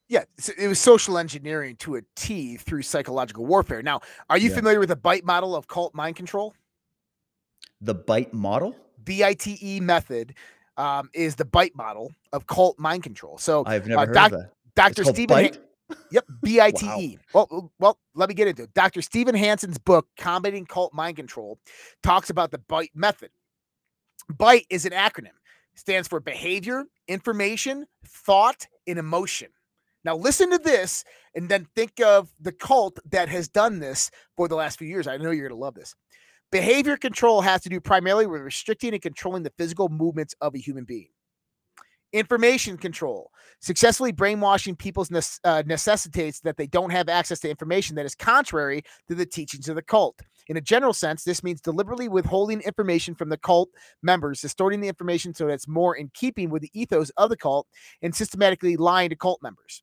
Yeah, 0.09 0.24
it 0.59 0.69
was 0.69 0.78
social 0.78 1.16
engineering 1.16 1.77
to 1.77 1.97
a 1.97 2.03
T 2.15 2.59
through 2.59 2.82
psychological 2.82 3.47
warfare. 3.47 3.82
Now, 3.82 4.01
are 4.28 4.36
you 4.36 4.51
Yeah. 4.51 4.57
familiar 4.57 4.78
with 4.78 4.90
the 4.90 4.97
BITE 4.97 5.24
model 5.24 5.57
of 5.57 5.66
cult 5.66 5.94
mind 5.94 6.16
control? 6.16 6.55
The 7.81 7.94
bite 7.94 8.35
model. 8.35 8.77
BITE 9.03 9.62
E 9.62 9.81
method 9.81 10.35
um, 10.77 11.09
is 11.15 11.35
the 11.36 11.47
BITE 11.47 11.74
model 11.74 12.12
of 12.32 12.47
cult 12.47 12.78
mind 12.78 13.03
control. 13.03 13.39
So, 13.39 13.65
I've 13.66 13.86
never 13.86 14.03
uh, 14.03 14.07
heard 14.07 14.15
doc- 14.15 14.32
of 14.32 14.39
that. 14.39 14.53
Dr. 14.74 15.03
It's 15.03 15.19
called 15.19 15.59
Stephen, 15.90 16.22
Han- 16.22 16.22
bite. 16.42 16.82
yep, 16.82 16.82
BITE. 16.82 17.20
Well, 17.34 17.48
well, 17.50 17.72
well, 17.78 17.98
let 18.14 18.28
me 18.28 18.34
get 18.34 18.48
into 18.48 18.64
it. 18.64 18.74
Dr. 18.74 19.02
Steven 19.02 19.34
Hassan's 19.34 19.78
book, 19.78 20.06
Combating 20.16 20.66
Cult 20.66 20.92
Mind 20.94 21.16
Control, 21.16 21.59
talks 22.02 22.30
about 22.30 22.50
the 22.50 22.59
BITE 22.59 22.90
method. 22.94 23.30
BITE 24.36 24.66
is 24.70 24.86
an 24.86 24.92
acronym, 24.92 25.34
stands 25.74 26.09
for 26.09 26.20
behavior, 26.20 26.84
information, 27.09 27.86
thought, 28.06 28.66
and 28.86 28.98
emotion. 28.98 29.48
Now, 30.04 30.16
listen 30.16 30.50
to 30.50 30.59
this 30.59 31.04
and 31.34 31.48
then 31.48 31.66
think 31.76 32.00
of 32.00 32.32
the 32.40 32.52
cult 32.52 32.98
that 33.10 33.28
has 33.28 33.48
done 33.48 33.78
this 33.78 34.10
for 34.36 34.48
the 34.48 34.56
last 34.56 34.78
few 34.78 34.88
years. 34.88 35.06
I 35.06 35.16
know 35.16 35.30
you're 35.30 35.48
going 35.48 35.59
to 35.59 35.64
love 35.64 35.74
this. 35.74 35.94
Behavior 36.50 36.96
control 36.96 37.40
has 37.40 37.62
to 37.62 37.68
do 37.68 37.80
primarily 37.80 38.26
with 38.26 38.42
restricting 38.42 38.92
and 38.92 39.02
controlling 39.02 39.42
the 39.42 39.52
physical 39.56 39.88
movements 39.88 40.34
of 40.40 40.54
a 40.54 40.59
human 40.59 40.84
being. 40.84 41.09
Information 42.12 42.76
control, 42.76 43.30
successfully 43.60 44.12
brainwashing 44.12 44.76
people 44.76 45.05
nece- 45.06 45.40
uh, 45.44 45.62
necessitates 45.64 46.40
that 46.40 46.59
they 46.59 46.66
don't 46.66 46.90
have 46.90 47.09
access 47.09 47.40
to 47.40 47.48
information 47.48 47.97
that 47.97 48.05
is 48.05 48.14
contrary 48.14 48.82
to 49.09 49.14
the 49.14 49.24
teachings 49.24 49.68
of 49.68 49.76
the 49.76 49.82
cult. 49.82 50.20
In 50.48 50.59
a 50.59 50.60
general 50.60 50.93
sense, 50.93 51.24
this 51.24 51.43
means 51.43 51.62
deliberately 51.62 52.09
withholding 52.09 52.60
information 52.60 53.14
from 53.14 53.30
the 53.30 53.39
cult 53.39 53.70
members, 54.02 54.43
distorting 54.43 54.80
the 54.80 54.89
information 54.89 55.34
so 55.34 55.47
that 55.47 55.55
it's 55.55 55.68
more 55.68 55.97
in 55.97 56.10
keeping 56.12 56.51
with 56.51 56.60
the 56.60 56.70
ethos 56.74 57.10
of 57.16 57.30
the 57.30 57.36
cult, 57.36 57.66
and 58.02 58.14
systematically 58.14 58.76
lying 58.76 59.09
to 59.09 59.16
cult 59.16 59.40
members. 59.43 59.82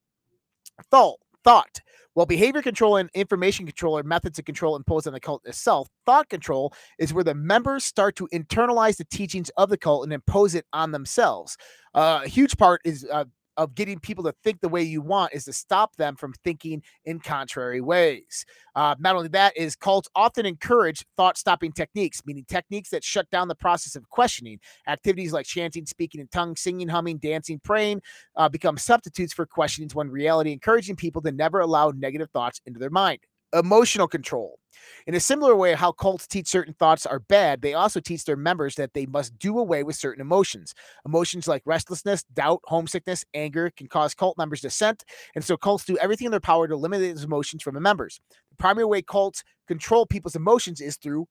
Thought, 0.91 1.19
thought. 1.49 1.81
While 2.13 2.27
behavior 2.27 2.61
control 2.61 2.97
and 2.97 3.09
information 3.15 3.65
control 3.65 3.97
are 3.97 4.03
methods 4.03 4.37
of 4.37 4.45
control 4.45 4.75
imposed 4.75 5.07
on 5.07 5.13
the 5.13 5.19
cult 5.19 5.41
itself, 5.47 5.87
thought 6.05 6.29
control 6.29 6.73
is 6.99 7.11
where 7.11 7.23
the 7.23 7.33
members 7.33 7.85
start 7.85 8.15
to 8.17 8.27
internalize 8.31 8.97
the 8.97 9.05
teachings 9.05 9.49
of 9.57 9.69
the 9.69 9.77
cult 9.77 10.03
and 10.03 10.13
impose 10.13 10.53
it 10.53 10.65
on 10.73 10.91
themselves. 10.91 11.57
Uh, 11.95 12.21
a 12.23 12.27
huge 12.27 12.55
part 12.55 12.81
is 12.85 13.03
uh, 13.11 13.25
of 13.59 13.75
getting 13.75 13.99
people 13.99 14.23
to 14.23 14.33
think 14.41 14.61
the 14.61 14.69
way 14.69 14.81
you 14.81 15.01
want 15.01 15.33
is 15.33 15.43
to 15.43 15.51
stop 15.51 15.93
them 15.97 16.15
from 16.15 16.33
thinking 16.45 16.81
in 17.03 17.19
contrary 17.19 17.81
ways. 17.81 18.45
Uh, 18.73 18.95
not 18.99 19.17
only 19.17 19.27
that 19.27 19.55
is 19.57 19.75
cults 19.75 20.07
often 20.15 20.45
encourage 20.45 21.05
thought 21.17 21.37
stopping 21.37 21.73
techniques, 21.73 22.21
meaning 22.25 22.45
techniques 22.47 22.89
that 22.89 23.03
shut 23.03 23.29
down 23.31 23.49
the 23.49 23.55
process 23.55 23.97
of 23.97 24.07
questioning. 24.07 24.57
Activities 24.87 25.33
like 25.33 25.45
chanting, 25.45 25.85
speaking 25.85 26.21
in 26.21 26.27
tongues, 26.29 26.61
singing, 26.61 26.87
humming, 26.87 27.17
dancing, 27.17 27.59
praying 27.61 28.01
uh, 28.37 28.47
become 28.47 28.77
substitutes 28.77 29.33
for 29.33 29.45
questionings 29.45 29.93
when 29.93 30.09
reality 30.09 30.53
encouraging 30.53 30.95
people 30.95 31.21
to 31.21 31.31
never 31.31 31.59
allow 31.59 31.91
negative 31.91 32.29
thoughts 32.31 32.61
into 32.65 32.79
their 32.79 32.89
mind. 32.89 33.19
Emotional 33.53 34.07
control. 34.07 34.58
In 35.07 35.15
a 35.15 35.19
similar 35.19 35.55
way, 35.55 35.73
how 35.73 35.91
cults 35.91 36.27
teach 36.27 36.47
certain 36.47 36.73
thoughts 36.73 37.05
are 37.05 37.19
bad, 37.19 37.61
they 37.61 37.73
also 37.73 37.99
teach 37.99 38.25
their 38.25 38.35
members 38.35 38.75
that 38.75 38.93
they 38.93 39.05
must 39.05 39.37
do 39.39 39.57
away 39.57 39.83
with 39.83 39.95
certain 39.95 40.21
emotions. 40.21 40.73
Emotions 41.05 41.47
like 41.47 41.63
restlessness, 41.65 42.23
doubt, 42.33 42.61
homesickness, 42.65 43.25
anger 43.33 43.71
can 43.75 43.87
cause 43.87 44.13
cult 44.13 44.37
members 44.37 44.61
dissent, 44.61 45.03
and 45.35 45.43
so 45.43 45.57
cults 45.57 45.85
do 45.85 45.97
everything 45.97 46.25
in 46.25 46.31
their 46.31 46.39
power 46.39 46.67
to 46.67 46.73
eliminate 46.73 47.15
those 47.15 47.23
emotions 47.23 47.63
from 47.63 47.75
the 47.75 47.81
members. 47.81 48.19
The 48.51 48.57
primary 48.57 48.85
way 48.85 49.01
cults 49.01 49.43
control 49.67 50.05
people's 50.05 50.35
emotions 50.35 50.81
is 50.81 50.97
through 50.97 51.27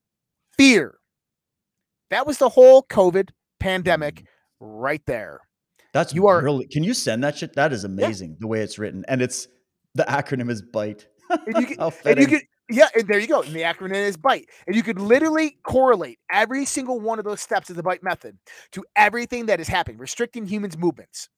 fear. 0.57 0.97
That 2.09 2.25
was 2.27 2.37
the 2.37 2.49
whole 2.49 2.83
COVID 2.83 3.29
pandemic 3.59 4.15
mm. 4.15 4.25
right 4.59 5.01
there. 5.05 5.41
That's 5.93 6.13
You 6.13 6.27
are- 6.27 6.41
really. 6.41 6.67
Can 6.67 6.83
you 6.83 6.93
send 6.93 7.23
that 7.23 7.37
shit? 7.37 7.53
That 7.53 7.73
is 7.73 7.83
amazing 7.83 8.37
the 8.39 8.47
way 8.47 8.61
it's 8.61 8.77
written, 8.77 9.03
and 9.07 9.21
it's 9.21 9.47
the 9.95 10.03
acronym 10.03 10.49
is 10.49 10.61
bite. 10.61 11.07
And 11.29 11.61
you 11.61 11.65
can- 11.67 11.79
And 12.05 12.19
you 12.19 12.27
fitting. 12.27 12.41
Yeah, 12.69 12.87
and 12.95 13.07
there 13.07 13.19
you 13.19 13.27
go. 13.27 13.41
And 13.41 13.53
the 13.53 13.61
acronym 13.61 13.95
is 14.05 14.17
BITE. 14.17 14.49
And 14.67 14.75
you 14.75 14.83
could 14.83 14.99
literally 14.99 15.57
correlate 15.63 16.19
every 16.31 16.65
single 16.65 16.99
one 16.99 17.19
of 17.19 17.25
those 17.25 17.41
steps 17.41 17.69
of 17.69 17.75
the 17.75 17.83
BITE 17.83 18.03
method 18.03 18.37
to 18.73 18.83
everything 18.95 19.47
that 19.47 19.59
is 19.59 19.67
happening, 19.67 19.97
restricting 19.97 20.45
humans' 20.45 20.77
movements, 20.77 21.29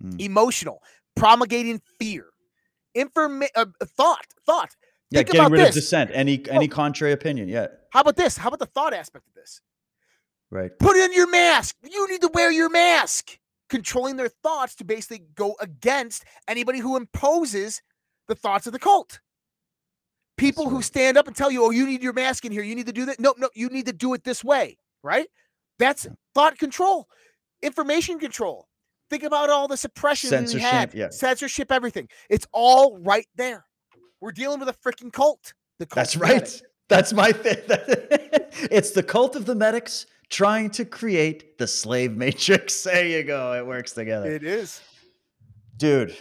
Hmm. 0.00 0.12
emotional, 0.18 0.80
promulgating 1.16 1.80
fear, 1.98 2.26
informa- 2.96 3.48
uh, 3.56 3.66
thought, 3.84 4.26
thought. 4.46 4.76
yeah, 5.10 5.18
think 5.20 5.28
getting 5.28 5.40
about 5.40 5.50
rid 5.50 5.60
this. 5.62 5.68
of 5.70 5.74
dissent. 5.74 6.10
Any 6.14 6.48
any 6.48 6.68
contrary 6.68 7.12
opinion. 7.12 7.48
Yeah, 7.48 7.66
How 7.92 8.00
about 8.02 8.16
this? 8.16 8.36
How 8.36 8.48
about 8.48 8.60
the 8.60 8.66
thought 8.66 8.94
aspect 8.94 9.26
of 9.26 9.34
this? 9.34 9.60
right. 10.50 10.70
Put 10.78 10.96
in 10.96 11.12
your 11.12 11.28
mask. 11.28 11.76
You 11.82 12.08
need 12.08 12.20
to 12.22 12.30
wear 12.32 12.50
your 12.52 12.70
mask. 12.70 13.38
Controlling 13.68 14.16
their 14.16 14.28
thoughts 14.30 14.74
to 14.76 14.84
basically 14.84 15.26
go 15.34 15.54
against 15.60 16.24
anybody 16.46 16.78
who 16.78 16.96
imposes 16.96 17.82
the 18.26 18.34
thoughts 18.34 18.66
of 18.66 18.72
the 18.72 18.78
cult. 18.78 19.20
People 20.38 20.70
who 20.70 20.80
stand 20.82 21.16
up 21.18 21.26
and 21.26 21.36
tell 21.36 21.50
you, 21.50 21.64
oh, 21.64 21.70
you 21.70 21.84
need 21.86 22.02
your 22.02 22.12
mask 22.14 22.44
in 22.44 22.52
here. 22.52 22.62
You 22.62 22.74
need 22.74 22.86
to 22.86 22.92
do 22.92 23.04
that. 23.06 23.20
No, 23.20 23.34
no, 23.36 23.50
you 23.54 23.68
need 23.68 23.86
to 23.86 23.92
do 23.92 24.14
it 24.14 24.24
this 24.24 24.42
way. 24.42 24.78
Right? 25.02 25.26
That's 25.78 26.06
Yeah. 26.06 26.12
thought 26.34 26.58
control, 26.58 27.08
information 27.62 28.18
control. 28.18 28.66
Think 29.10 29.22
about 29.22 29.48
all 29.50 29.68
the 29.68 29.76
suppression 29.76 30.30
Censorship, 30.30 30.58
we 30.58 30.62
had, 30.62 30.94
yeah. 30.94 31.08
censorship, 31.10 31.72
everything. 31.72 32.08
It's 32.28 32.46
all 32.52 32.98
right 32.98 33.26
there. 33.36 33.64
We're 34.20 34.32
dealing 34.32 34.60
with 34.60 34.68
a 34.68 34.74
freaking 34.74 35.12
cult. 35.12 35.54
The 35.78 35.86
cult 35.86 35.94
That's 35.96 36.14
of 36.14 36.20
the 36.20 36.26
medic. 36.26 36.42
right. 36.42 36.62
That's 36.88 37.12
my 37.12 37.32
thing. 37.32 37.56
it's 38.70 38.90
the 38.90 39.02
cult 39.02 39.36
of 39.36 39.46
the 39.46 39.54
medics 39.54 40.06
trying 40.30 40.70
to 40.70 40.84
create 40.84 41.56
the 41.58 41.66
slave 41.66 42.16
matrix. 42.16 42.82
There 42.84 43.06
you 43.06 43.22
go. 43.22 43.54
It 43.54 43.66
works 43.66 43.92
together. 43.92 44.30
It 44.30 44.44
is. 44.44 44.80
Dude. 45.76 46.16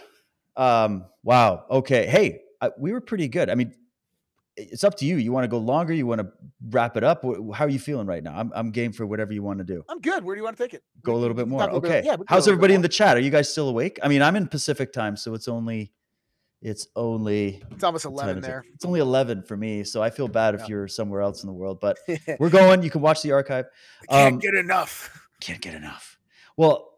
Um, 0.56 1.06
wow. 1.24 1.66
Okay. 1.70 2.06
Hey, 2.06 2.42
I, 2.62 2.72
we 2.78 2.92
were 2.94 3.02
pretty 3.02 3.28
good. 3.28 3.50
I 3.50 3.56
mean, 3.56 3.74
it's 4.58 4.84
up 4.84 4.96
to 4.98 5.06
you. 5.06 5.18
You 5.18 5.32
want 5.32 5.44
to 5.44 5.48
go 5.48 5.60
longer? 5.60 5.94
You 5.94 6.08
want 6.08 6.20
to 6.22 6.28
wrap 6.70 6.98
it 6.98 7.04
up? 7.04 7.24
How 7.54 7.66
are 7.66 7.70
you 7.70 7.80
feeling 7.80 8.08
right 8.08 8.24
now? 8.24 8.34
I'm, 8.36 8.52
I'm 8.56 8.72
game 8.72 8.92
for 8.92 9.06
whatever 9.06 9.32
you 9.32 9.44
want 9.44 9.60
to 9.60 9.64
do. 9.64 9.84
I'm 9.88 10.00
good. 10.02 10.24
Where 10.24 10.36
do 10.36 10.40
you 10.40 10.44
want 10.44 10.58
to 10.58 10.64
take 10.64 10.74
it? 10.74 10.84
Go 11.04 11.16
a 11.16 11.18
little 11.18 11.36
bit 11.36 11.48
more. 11.48 11.62
little 11.62 11.78
Okay. 11.78 11.88
bit- 11.90 12.06
yeah, 12.06 12.12
we 12.14 12.18
can 12.18 12.26
go 12.26 12.36
How's 12.36 12.48
a 12.48 12.50
little 12.50 12.58
bit 12.58 12.66
everybody 12.66 12.74
in 12.76 12.82
the 12.82 12.90
chat? 12.90 13.16
Are 13.16 13.20
you 13.20 13.30
guys 13.30 13.50
still 13.52 13.70
awake? 13.70 14.00
I 14.04 14.08
mean, 14.08 14.22
I'm 14.22 14.36
in 14.36 14.48
Pacific 14.48 14.92
time, 14.92 15.16
so 15.16 15.34
it's 15.36 15.48
only, 15.48 15.92
it's 16.62 16.88
only 16.96 17.62
It's 17.72 17.84
almost 17.84 18.06
11 18.06 18.36
time 18.36 18.42
there. 18.42 18.64
It's 18.74 18.84
only 18.84 19.00
11 19.00 19.44
for 19.44 19.56
me, 19.56 19.84
so 19.84 20.02
I 20.02 20.10
feel 20.10 20.28
bad 20.28 20.56
if 20.56 20.68
you're 20.68 20.88
somewhere 20.88 21.22
else 21.22 21.44
in 21.44 21.48
the 21.48 21.54
world. 21.54 21.80
But 21.80 22.00
We 22.08 22.20
we're 22.40 22.50
going. 22.50 22.82
You 22.82 22.90
can 22.90 23.02
watch 23.02 23.22
the 23.22 23.32
archive. 23.34 23.66
can't 24.10 24.34
Um, 24.34 24.40
get 24.40 24.56
enough. 24.56 25.24
Can't 25.40 25.62
get 25.62 25.76
enough. 25.76 26.18
Well, 26.58 26.96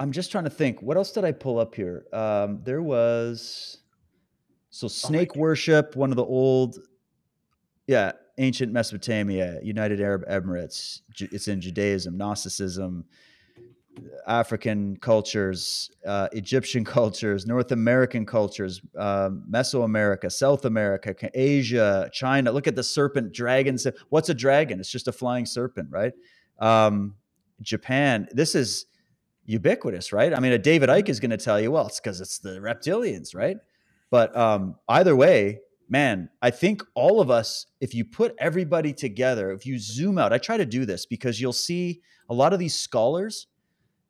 I'm 0.00 0.10
just 0.10 0.32
trying 0.32 0.44
to 0.44 0.50
think. 0.50 0.80
What 0.80 0.96
else 0.96 1.12
did 1.12 1.22
I 1.26 1.32
pull 1.32 1.58
up 1.58 1.74
here? 1.74 2.06
Um, 2.14 2.62
there 2.64 2.80
was 2.82 3.76
so 4.72 4.88
snake 4.88 5.36
worship, 5.36 5.96
one 5.96 6.10
of 6.10 6.16
the 6.16 6.24
old, 6.24 6.78
yeah, 7.86 8.12
ancient 8.38 8.72
Mesopotamia, 8.72 9.58
United 9.62 10.00
Arab 10.00 10.26
Emirates. 10.26 11.02
It's 11.20 11.46
in 11.46 11.60
Judaism, 11.60 12.16
Gnosticism, 12.16 13.04
African 14.26 14.96
cultures, 14.96 15.90
uh, 16.06 16.28
Egyptian 16.32 16.84
cultures, 16.86 17.46
North 17.46 17.70
American 17.70 18.24
cultures, 18.24 18.80
um, 18.96 19.44
Mesoamerica, 19.50 20.32
South 20.32 20.64
America, 20.64 21.14
Asia, 21.34 22.08
China. 22.10 22.50
Look 22.50 22.66
at 22.66 22.74
the 22.74 22.82
serpent 22.82 23.34
dragons. 23.34 23.86
What's 24.08 24.30
a 24.30 24.34
dragon? 24.34 24.80
It's 24.80 24.90
just 24.90 25.06
a 25.06 25.12
flying 25.12 25.44
serpent, 25.44 25.88
right? 25.90 26.14
Um, 26.60 27.16
Japan. 27.60 28.26
This 28.32 28.54
is 28.54 28.86
ubiquitous, 29.44 30.14
right? 30.14 30.34
I 30.34 30.40
mean, 30.40 30.52
a 30.52 30.58
David 30.58 30.88
Icke 30.88 31.10
is 31.10 31.20
going 31.20 31.30
to 31.30 31.36
tell 31.36 31.60
you, 31.60 31.70
well, 31.70 31.88
it's 31.88 32.00
because 32.00 32.22
it's 32.22 32.38
the 32.38 32.58
reptilians, 32.58 33.34
right? 33.34 33.58
But 34.12 34.36
um, 34.36 34.76
either 34.90 35.16
way, 35.16 35.60
man, 35.88 36.28
I 36.42 36.50
think 36.50 36.82
all 36.94 37.22
of 37.22 37.30
us, 37.30 37.64
if 37.80 37.94
you 37.94 38.04
put 38.04 38.34
everybody 38.38 38.92
together, 38.92 39.50
if 39.52 39.64
you 39.64 39.78
zoom 39.78 40.18
out, 40.18 40.34
I 40.34 40.38
try 40.38 40.58
to 40.58 40.66
do 40.66 40.84
this 40.84 41.06
because 41.06 41.40
you'll 41.40 41.54
see 41.54 42.02
a 42.28 42.34
lot 42.34 42.52
of 42.52 42.58
these 42.58 42.74
scholars, 42.74 43.46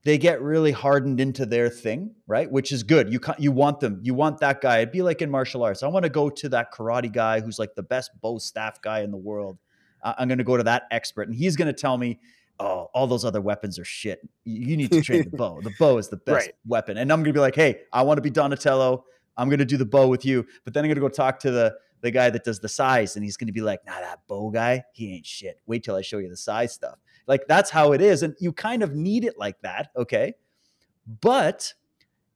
they 0.04 0.18
get 0.18 0.42
really 0.42 0.72
hardened 0.72 1.20
into 1.20 1.46
their 1.46 1.68
thing, 1.68 2.16
right? 2.26 2.50
Which 2.50 2.72
is 2.72 2.82
good. 2.82 3.12
You 3.12 3.20
you 3.38 3.52
want 3.52 3.78
them, 3.78 4.00
you 4.02 4.12
want 4.12 4.40
that 4.40 4.60
guy. 4.60 4.78
It'd 4.78 4.90
be 4.90 5.02
like 5.02 5.22
in 5.22 5.30
martial 5.30 5.62
arts. 5.62 5.84
I 5.84 5.86
want 5.86 6.02
to 6.02 6.10
go 6.10 6.28
to 6.28 6.48
that 6.48 6.72
karate 6.74 7.12
guy 7.12 7.38
who's 7.38 7.60
like 7.60 7.76
the 7.76 7.84
best 7.84 8.10
bo 8.20 8.38
staff 8.38 8.82
guy 8.82 9.02
in 9.02 9.12
the 9.12 9.16
world. 9.16 9.56
I'm 10.02 10.26
going 10.26 10.38
to 10.38 10.44
go 10.44 10.56
to 10.56 10.64
that 10.64 10.82
expert, 10.90 11.28
and 11.28 11.36
he's 11.36 11.54
going 11.54 11.68
to 11.72 11.80
tell 11.80 11.96
me, 11.96 12.18
"Oh, 12.58 12.88
all 12.92 13.06
those 13.06 13.24
other 13.24 13.40
weapons 13.40 13.78
are 13.78 13.84
shit. 13.84 14.18
You 14.44 14.70
you 14.70 14.76
need 14.76 14.90
to 14.90 15.00
train 15.00 15.22
the 15.22 15.30
bow. 15.38 15.60
The 15.60 15.70
bow 15.78 15.98
is 15.98 16.08
the 16.08 16.16
best 16.16 16.48
Right. 16.48 16.54
weapon." 16.66 16.96
And 16.96 17.12
I'm 17.12 17.20
going 17.20 17.32
to 17.32 17.32
be 17.32 17.38
like, 17.38 17.54
"Hey, 17.54 17.82
I 17.92 18.02
want 18.02 18.18
to 18.18 18.22
be 18.22 18.30
Donatello. 18.30 19.04
I'm 19.36 19.48
to 19.58 19.64
do 19.64 19.76
the 19.76 19.86
bow 19.86 20.08
with 20.08 20.24
you." 20.24 20.46
But 20.64 20.74
then 20.74 20.84
I'm 20.84 20.88
to 20.96 21.00
go 21.00 21.08
talk 21.08 21.38
to 21.40 21.50
the 21.50 21.74
the 22.00 22.10
guy 22.10 22.30
that 22.30 22.42
does 22.42 22.58
the 22.58 22.68
sais, 22.68 23.14
and 23.14 23.24
he's 23.24 23.36
to 23.46 23.52
be 23.52 23.60
like, 23.60 23.84
"Nah, 23.86 24.00
that 24.00 24.26
bow 24.26 24.50
guy, 24.50 24.84
he 24.92 25.14
ain't 25.14 25.26
shit. 25.26 25.60
Wait 25.66 25.84
till 25.84 25.94
I 25.94 26.02
show 26.02 26.18
you 26.18 26.28
the 26.28 26.36
sais 26.36 26.72
stuff." 26.72 26.98
Like 27.26 27.46
that's 27.46 27.70
how 27.70 27.92
it 27.92 28.00
is, 28.00 28.22
and 28.22 28.34
you 28.40 28.52
kind 28.52 28.82
of 28.82 28.94
need 28.94 29.24
it 29.24 29.38
like 29.38 29.60
that, 29.62 29.90
okay? 29.96 30.34
But 31.20 31.74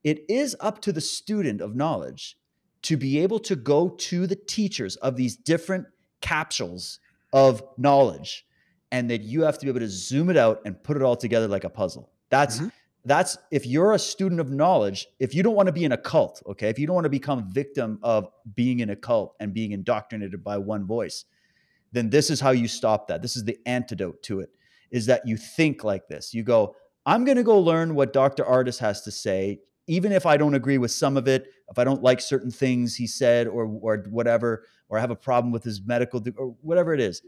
it 0.05 0.25
is 0.29 0.57
up 0.61 0.81
to 0.83 0.93
the 0.93 1.01
student 1.01 1.61
of 1.61 1.75
knowledge 1.75 2.39
to 2.83 2.97
be 2.97 3.19
able 3.19 3.41
to 3.41 3.57
go 3.57 3.89
to 3.89 4.27
the 4.27 4.37
teachers 4.37 4.97
of 4.97 5.17
these 5.17 5.37
different 5.37 5.87
capsules 6.21 7.01
of 7.33 7.63
knowledge 7.77 8.47
and 8.93 9.11
that 9.11 9.23
you 9.23 9.43
have 9.43 9.59
to 9.59 9.67
be 9.67 9.71
able 9.71 9.81
to 9.81 9.89
zoom 9.89 10.31
it 10.31 10.37
out 10.37 10.61
and 10.65 10.81
put 10.85 10.97
it 10.97 11.03
all 11.03 11.17
together 11.17 11.49
like 11.49 11.65
a 11.65 11.69
puzzle 11.69 12.13
that's 12.31 12.61
Mhm. 12.61 12.73
That's 13.07 13.39
if 13.51 13.65
you're 13.65 13.93
a 13.93 13.99
student 13.99 14.41
of 14.41 14.51
knowledge 14.51 15.07
if 15.21 15.35
you 15.35 15.43
don't 15.43 15.55
want 15.55 15.69
to 15.69 15.73
be 15.73 15.85
in 15.85 15.93
a 15.93 15.97
cult 15.97 16.43
okay 16.47 16.69
if 16.69 16.79
you 16.79 16.87
don't 16.87 16.95
want 16.95 17.05
to 17.05 17.11
become 17.11 17.49
victim 17.51 17.99
of 18.03 18.29
being 18.55 18.81
in 18.81 18.91
a 18.91 18.97
cult 18.97 19.37
and 19.39 19.55
being 19.55 19.71
indoctrinated 19.73 20.43
by 20.43 20.59
one 20.59 20.87
voice 20.87 21.25
then 21.93 22.11
this 22.11 22.31
is 22.31 22.41
how 22.41 22.51
you 22.51 22.69
stop 22.69 23.09
that. 23.09 23.23
This 23.23 23.37
is 23.37 23.45
the 23.45 23.59
antidote 23.65 24.23
to 24.25 24.41
it 24.41 24.51
is 24.91 25.07
that 25.07 25.27
you 25.27 25.37
think 25.37 25.83
like 25.83 26.09
this. 26.09 26.35
You 26.35 26.43
go 26.43 26.77
i'm 27.07 27.25
going 27.25 27.37
to 27.37 27.45
go 27.45 27.59
learn 27.61 27.95
what 27.95 28.13
dr 28.13 28.43
Ardis 28.43 28.81
has 28.81 29.03
to 29.03 29.13
say 29.13 29.61
even 29.87 30.11
if 30.11 30.27
i 30.27 30.37
don't 30.37 30.55
agree 30.55 30.79
with 30.79 30.91
some 30.91 31.17
of 31.17 31.29
it 31.29 31.47
if 31.71 31.79
i 31.79 31.85
don't 31.85 32.03
like 32.03 32.21
certain 32.21 32.51
things 32.51 32.97
he 32.97 33.07
said 33.07 33.47
or 33.47 33.65
or 33.81 33.99
whatever 34.11 34.65
or 34.89 34.99
I 34.99 35.01
have 35.01 35.11
a 35.11 35.17
problem 35.17 35.53
with 35.53 35.65
his 35.65 35.83
medical 35.85 36.23
or 36.37 36.55
whatever 36.63 36.95
it 36.95 37.01
is. 37.01 37.23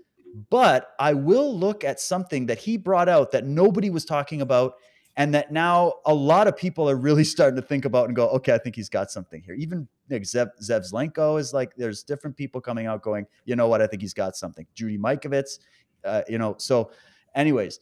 But 0.50 0.90
i 0.98 1.14
will 1.14 1.56
look 1.58 1.84
at 1.84 2.00
something 2.00 2.46
that 2.46 2.58
he 2.58 2.76
brought 2.76 3.08
out 3.08 3.32
that 3.32 3.46
nobody 3.46 3.90
was 3.90 4.04
talking 4.04 4.42
about 4.42 4.74
and 5.18 5.34
that 5.34 5.52
now 5.52 5.94
a 6.06 6.14
lot 6.14 6.46
of 6.46 6.56
people 6.56 6.88
are 6.88 6.96
really 6.96 7.24
starting 7.34 7.56
to 7.56 7.66
think 7.66 7.84
about 7.84 8.06
and 8.06 8.16
go 8.16 8.28
okay 8.28 8.54
i 8.54 8.58
think 8.58 8.74
he's 8.74 8.88
got 8.88 9.10
something 9.10 9.42
here. 9.42 9.54
Even 9.54 9.86
like 10.08 10.22
Zev, 10.22 10.48
Zev 10.62 10.90
Zelenko 10.90 11.38
is 11.38 11.52
like 11.52 11.74
there's 11.76 12.02
different 12.02 12.34
people 12.34 12.60
coming 12.62 12.86
out 12.86 13.02
going 13.02 13.26
you 13.44 13.56
know 13.56 13.68
what? 13.68 13.82
I 13.82 13.86
think 13.86 14.00
he's 14.00 14.14
got 14.14 14.36
something. 14.36 14.66
Judy 14.74 14.96
Mikovits, 14.96 15.58
uh, 16.04 16.22
you 16.28 16.38
know 16.38 16.54
so 16.58 16.90
anyways 17.34 17.80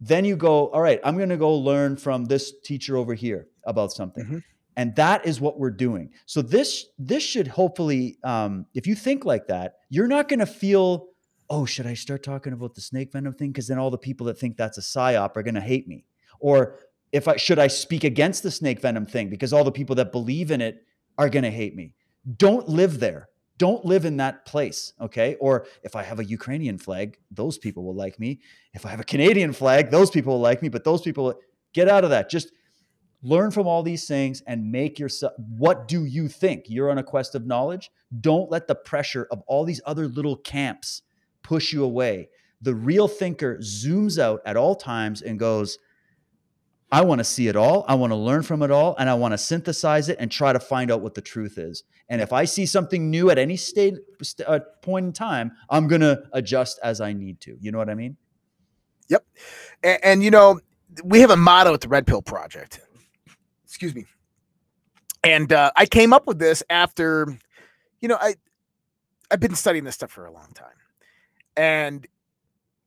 then 0.00 0.24
you 0.24 0.36
go 0.36 0.68
all 0.68 0.80
right 0.80 1.00
i'm 1.04 1.16
going 1.16 1.28
to 1.28 1.36
go 1.36 1.52
learn 1.52 1.96
from 1.96 2.24
this 2.24 2.54
teacher 2.62 2.96
over 2.96 3.14
here 3.14 3.48
about 3.64 3.92
something. 3.92 4.24
Mhm. 4.24 4.42
and 4.76 4.94
that 4.94 5.26
is 5.26 5.40
what 5.40 5.58
we're 5.58 5.76
doing. 5.86 6.10
So 6.24 6.40
this 6.40 6.86
this 6.98 7.22
should 7.22 7.48
hopefully 7.48 8.16
um, 8.22 8.66
if 8.74 8.86
you 8.86 8.94
think 8.94 9.24
like 9.24 9.48
that 9.48 9.78
you're 9.90 10.06
not 10.06 10.28
going 10.28 10.38
to 10.38 10.46
feel 10.46 11.08
oh 11.50 11.64
should 11.66 11.86
i 11.86 11.94
start 11.94 12.22
talking 12.22 12.52
about 12.52 12.74
the 12.76 12.80
snake 12.80 13.10
venom 13.12 13.32
thing? 13.34 13.50
Because 13.50 13.66
then 13.66 13.78
all 13.78 13.90
the 13.90 13.98
people 13.98 14.26
that 14.26 14.38
think 14.38 14.56
that's 14.56 14.78
a 14.78 14.80
psyop 14.92 15.36
are 15.36 15.42
going 15.42 15.56
to 15.56 15.60
hate 15.60 15.88
me 15.88 16.04
or 16.40 16.78
if 17.12 17.28
i 17.28 17.36
should 17.36 17.58
i 17.58 17.66
speak 17.66 18.04
against 18.04 18.42
the 18.42 18.50
snake 18.50 18.80
venom 18.80 19.06
thing 19.06 19.28
because 19.28 19.52
all 19.52 19.64
the 19.64 19.72
people 19.72 19.96
that 19.96 20.12
believe 20.12 20.50
in 20.50 20.60
it 20.60 20.84
are 21.18 21.28
going 21.28 21.42
to 21.42 21.50
hate 21.50 21.74
me. 21.74 21.92
Don't 22.36 22.68
live 22.68 23.00
there. 23.00 23.28
Don't 23.58 23.84
live 23.84 24.04
in 24.04 24.18
that 24.18 24.46
place 24.46 24.92
okay? 25.00 25.36
Or 25.40 25.66
if 25.82 25.96
i 25.96 26.02
have 26.02 26.20
a 26.20 26.24
ukrainian 26.24 26.78
flag 26.78 27.18
those 27.30 27.58
people 27.58 27.84
will 27.84 27.94
like 27.94 28.18
me. 28.20 28.40
If 28.72 28.86
i 28.86 28.90
have 28.90 29.00
a 29.00 29.04
canadian 29.04 29.52
flag 29.52 29.90
those 29.90 30.10
people 30.10 30.34
will 30.34 30.40
like 30.40 30.62
me 30.62 30.68
but 30.68 30.84
those 30.84 31.02
people 31.02 31.34
get 31.72 31.88
out 31.88 32.04
of 32.04 32.10
that. 32.10 32.30
Just 32.30 32.52
learn 33.22 33.50
from 33.50 33.66
all 33.66 33.82
these 33.82 34.06
things 34.06 34.42
and 34.46 34.70
make 34.70 34.98
yourself 34.98 35.32
what 35.36 35.88
do 35.88 36.04
you 36.04 36.28
think? 36.28 36.66
You're 36.68 36.90
on 36.90 36.98
a 36.98 37.02
quest 37.02 37.34
of 37.34 37.46
knowledge. 37.46 37.90
Don't 38.20 38.50
let 38.50 38.68
the 38.68 38.76
pressure 38.76 39.26
of 39.32 39.42
all 39.46 39.64
these 39.64 39.80
other 39.84 40.06
little 40.06 40.36
camps 40.36 41.02
push 41.42 41.72
you 41.72 41.82
away. 41.82 42.28
The 42.60 42.74
real 42.74 43.08
thinker 43.08 43.58
zooms 43.58 44.18
out 44.18 44.40
at 44.44 44.56
all 44.56 44.74
times 44.74 45.22
and 45.22 45.38
goes 45.38 45.78
i 46.92 47.00
want 47.02 47.18
to 47.18 47.24
see 47.24 47.48
it 47.48 47.56
all 47.56 47.84
i 47.88 47.94
want 47.94 48.10
to 48.12 48.16
learn 48.16 48.42
from 48.42 48.62
it 48.62 48.70
all 48.70 48.96
and 48.98 49.10
i 49.10 49.14
want 49.14 49.32
to 49.32 49.38
synthesize 49.38 50.08
it 50.08 50.16
and 50.20 50.30
try 50.30 50.52
to 50.52 50.60
find 50.60 50.90
out 50.90 51.00
what 51.00 51.14
the 51.14 51.22
truth 51.22 51.58
is 51.58 51.84
and 52.08 52.20
if 52.20 52.32
i 52.32 52.44
see 52.44 52.66
something 52.66 53.10
new 53.10 53.30
at 53.30 53.38
any 53.38 53.56
state 53.56 53.94
st- 54.22 54.48
uh, 54.48 54.60
point 54.82 55.06
in 55.06 55.12
time 55.12 55.52
i'm 55.70 55.88
going 55.88 56.00
to 56.02 56.22
adjust 56.32 56.78
as 56.82 57.00
i 57.00 57.12
need 57.12 57.40
to 57.40 57.56
you 57.60 57.72
know 57.72 57.78
what 57.78 57.90
i 57.90 57.94
mean 57.94 58.16
And, 59.82 60.00
and 60.04 60.22
you 60.24 60.30
know, 60.30 60.60
we 61.04 61.20
have 61.20 61.30
a 61.30 61.36
motto 61.36 61.74
at 61.74 61.80
the 61.80 61.88
Red 61.88 62.06
Pill 62.06 62.22
Project. 62.22 62.80
Excuse 63.64 63.94
me. 63.94 64.06
And 65.24 65.52
uh, 65.52 65.72
I 65.76 65.86
came 65.86 66.12
up 66.12 66.26
with 66.26 66.38
this 66.38 66.62
after, 66.70 67.38
you 68.00 68.08
know, 68.08 68.18
I 68.20 68.36
I've 69.30 69.40
been 69.40 69.54
studying 69.54 69.84
this 69.84 69.96
stuff 69.96 70.10
for 70.10 70.26
a 70.26 70.32
long 70.32 70.52
time, 70.54 70.76
and 71.56 72.06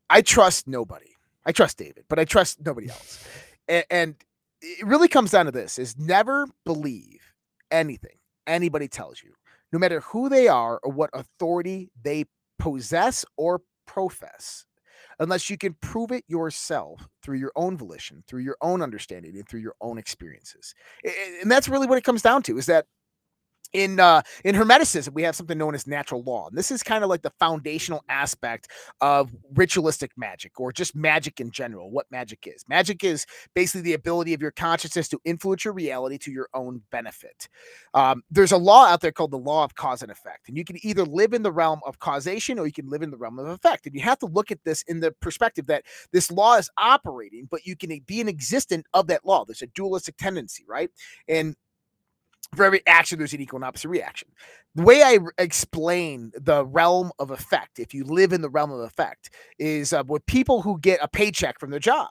I 0.10 0.22
trust 0.22 0.68
nobody. 0.68 1.11
I 1.45 1.52
trust 1.52 1.78
David, 1.78 2.06
but 2.10 2.19
I 2.19 2.26
trust 2.26 2.65
nobody 2.65 2.90
else. 2.90 3.26
And, 3.68 3.86
and 3.90 4.16
it 4.62 4.86
really 4.86 5.08
comes 5.08 5.32
down 5.32 5.46
to 5.46 5.52
this: 5.52 5.80
is 5.80 5.98
never 5.98 6.48
believe 6.66 7.34
anything 7.72 8.18
anybody 8.48 8.88
tells 8.88 9.22
you, 9.24 9.34
no 9.72 9.80
matter 9.80 10.02
who 10.02 10.30
they 10.30 10.48
are 10.48 10.80
or 10.84 10.92
what 10.92 11.10
authority 11.14 11.90
they 12.02 12.26
possess 12.60 13.26
or 13.38 13.62
profess 13.88 14.66
unless 15.20 15.50
you 15.50 15.58
can 15.58 15.76
prove 15.82 16.12
it 16.12 16.24
yourself 16.28 17.08
through 17.22 17.38
your 17.38 17.52
own 17.56 17.78
volition, 17.78 18.24
through 18.28 18.42
your 18.42 18.58
own 18.62 18.82
understanding, 18.82 19.36
and 19.36 19.48
through 19.48 19.60
your 19.60 19.76
own 19.80 19.98
experiences. 19.98 20.74
And 21.42 21.50
that's 21.50 21.70
really 21.70 21.88
what 21.88 21.98
it 21.98 22.04
comes 22.04 22.22
down 22.24 22.42
to 22.44 22.58
is 22.58 22.66
that 22.66 22.86
in 23.73 23.99
uh 23.99 24.22
in 24.43 24.56
hermeticism 24.56 25.14
we 25.14 25.23
have 25.23 25.35
something 25.35 25.57
known 25.57 25.76
as 25.76 25.88
natural 25.88 26.23
law 26.23 26.48
and 26.48 26.57
this 26.57 26.72
is 26.72 26.84
kind 26.84 27.03
of 27.03 27.10
like 27.10 27.22
the 27.22 27.31
foundational 27.39 28.03
aspect 28.10 28.68
of 29.02 29.31
ritualistic 29.53 30.11
magic 30.18 30.60
or 30.60 30.72
just 30.72 30.95
magic 30.95 31.39
in 31.39 31.52
general 31.52 31.91
what 31.91 32.06
magic 32.11 32.48
is. 32.48 32.64
Magic 32.68 33.03
is 33.03 33.26
basically 33.53 33.81
the 33.81 33.93
ability 33.93 34.34
of 34.34 34.41
your 34.41 34.52
consciousness 34.52 35.07
to 35.10 35.19
influence 35.26 35.65
your 35.65 35.73
reality 35.73 36.18
to 36.18 36.31
your 36.31 36.48
own 36.53 36.81
benefit. 36.91 37.48
Um, 37.93 38.23
there's 38.30 38.52
a 38.52 38.57
law 38.57 38.85
out 38.85 39.02
there 39.02 39.11
called 39.11 39.31
the 39.31 39.38
law 39.38 39.64
of 39.64 39.76
cause 39.76 40.02
and 40.02 40.11
effect 40.11 40.48
and 40.48 40.57
you 40.57 40.64
can 40.64 40.84
either 40.85 41.06
live 41.06 41.34
in 41.34 41.43
the 41.43 41.52
realm 41.52 41.80
of 41.85 41.99
causation 41.99 42.60
or 42.60 42.65
you 42.65 42.73
can 42.73 42.89
live 42.89 43.02
in 43.02 43.11
the 43.11 43.18
realm 43.18 43.39
of 43.39 43.48
effect 43.48 43.85
and 43.85 43.95
you 43.95 44.02
have 44.02 44.19
to 44.19 44.26
look 44.27 44.52
at 44.52 44.64
this 44.64 44.84
in 44.84 44.99
the 44.99 45.11
perspective 45.22 45.68
that 45.68 45.84
this 46.11 46.31
law 46.31 46.56
is 46.57 46.69
operating 46.77 47.48
but 47.49 47.65
you 47.65 47.76
can 47.76 47.98
be 48.06 48.22
an 48.22 48.27
existent 48.27 48.85
of 48.93 49.07
that 49.07 49.26
law. 49.26 49.45
There's 49.45 49.61
a 49.61 49.68
dualistic 49.68 50.18
tendency 50.18 50.64
right? 50.68 50.89
And 51.27 51.56
for 52.56 52.65
every 52.65 52.82
action, 52.86 53.18
there's 53.18 53.34
an 53.34 53.41
equal 53.41 53.57
and 53.57 53.65
opposite 53.65 53.90
reaction. 53.90 54.28
The 54.76 54.84
way 54.84 55.03
I 55.03 55.19
explain 55.38 56.32
the 56.36 56.65
realm 56.65 57.11
of 57.19 57.32
effect, 57.32 57.80
if 57.80 57.94
you 57.94 58.03
live 58.03 58.34
in 58.34 58.41
the 58.41 58.49
realm 58.49 58.72
of 58.72 58.82
effect, 58.82 59.32
is 59.60 59.94
uh, 59.94 60.03
with 60.07 60.26
people 60.26 60.61
who 60.61 60.80
get 60.80 60.99
a 61.02 61.07
paycheck 61.07 61.60
from 61.60 61.72
their 61.72 61.80
job. 61.80 62.10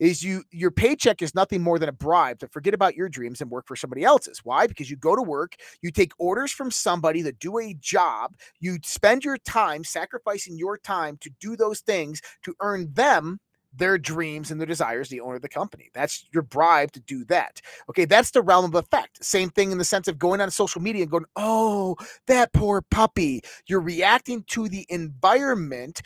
Is 0.00 0.22
you 0.22 0.44
your 0.52 0.70
paycheck 0.70 1.22
is 1.22 1.34
nothing 1.34 1.60
more 1.60 1.80
than 1.80 1.88
a 1.88 1.92
bribe 1.92 2.38
to 2.38 2.46
forget 2.46 2.72
about 2.72 2.94
your 2.94 3.08
dreams 3.08 3.40
and 3.40 3.50
work 3.50 3.66
for 3.66 3.74
somebody 3.74 4.04
else's. 4.04 4.44
Why? 4.44 4.68
Because 4.68 4.88
you 4.88 4.96
go 4.96 5.16
to 5.16 5.22
work, 5.22 5.56
you 5.82 5.90
take 5.90 6.12
orders 6.18 6.52
from 6.52 6.70
somebody 6.70 7.20
that 7.22 7.40
do 7.40 7.58
a 7.58 7.74
job, 7.74 8.36
you 8.60 8.78
spend 8.84 9.24
your 9.24 9.38
time 9.38 9.82
sacrificing 9.82 10.56
your 10.56 10.78
time 10.78 11.16
to 11.22 11.30
do 11.40 11.56
those 11.56 11.80
things 11.80 12.22
to 12.44 12.54
earn 12.60 12.92
them 12.92 13.40
their 13.74 13.98
dreams 13.98 14.50
and 14.50 14.60
their 14.60 14.66
desires, 14.66 15.08
the 15.08 15.20
owner 15.20 15.36
of 15.36 15.42
the 15.42 15.48
company. 15.48 15.90
That's 15.94 16.26
your 16.32 16.42
bribe 16.42 16.92
to 16.92 17.00
do 17.00 17.24
that. 17.26 17.60
Okay, 17.88 18.04
that's 18.04 18.30
the 18.30 18.42
realm 18.42 18.64
of 18.64 18.74
effect. 18.74 19.24
Same 19.24 19.50
thing 19.50 19.72
in 19.72 19.78
the 19.78 19.84
sense 19.84 20.08
of 20.08 20.18
going 20.18 20.40
on 20.40 20.50
social 20.50 20.80
media 20.80 21.02
and 21.02 21.10
going, 21.10 21.26
oh, 21.36 21.96
that 22.26 22.52
poor 22.52 22.82
puppy. 22.82 23.42
You're 23.66 23.80
reacting 23.80 24.44
to 24.48 24.68
the 24.68 24.86
environment 24.88 26.02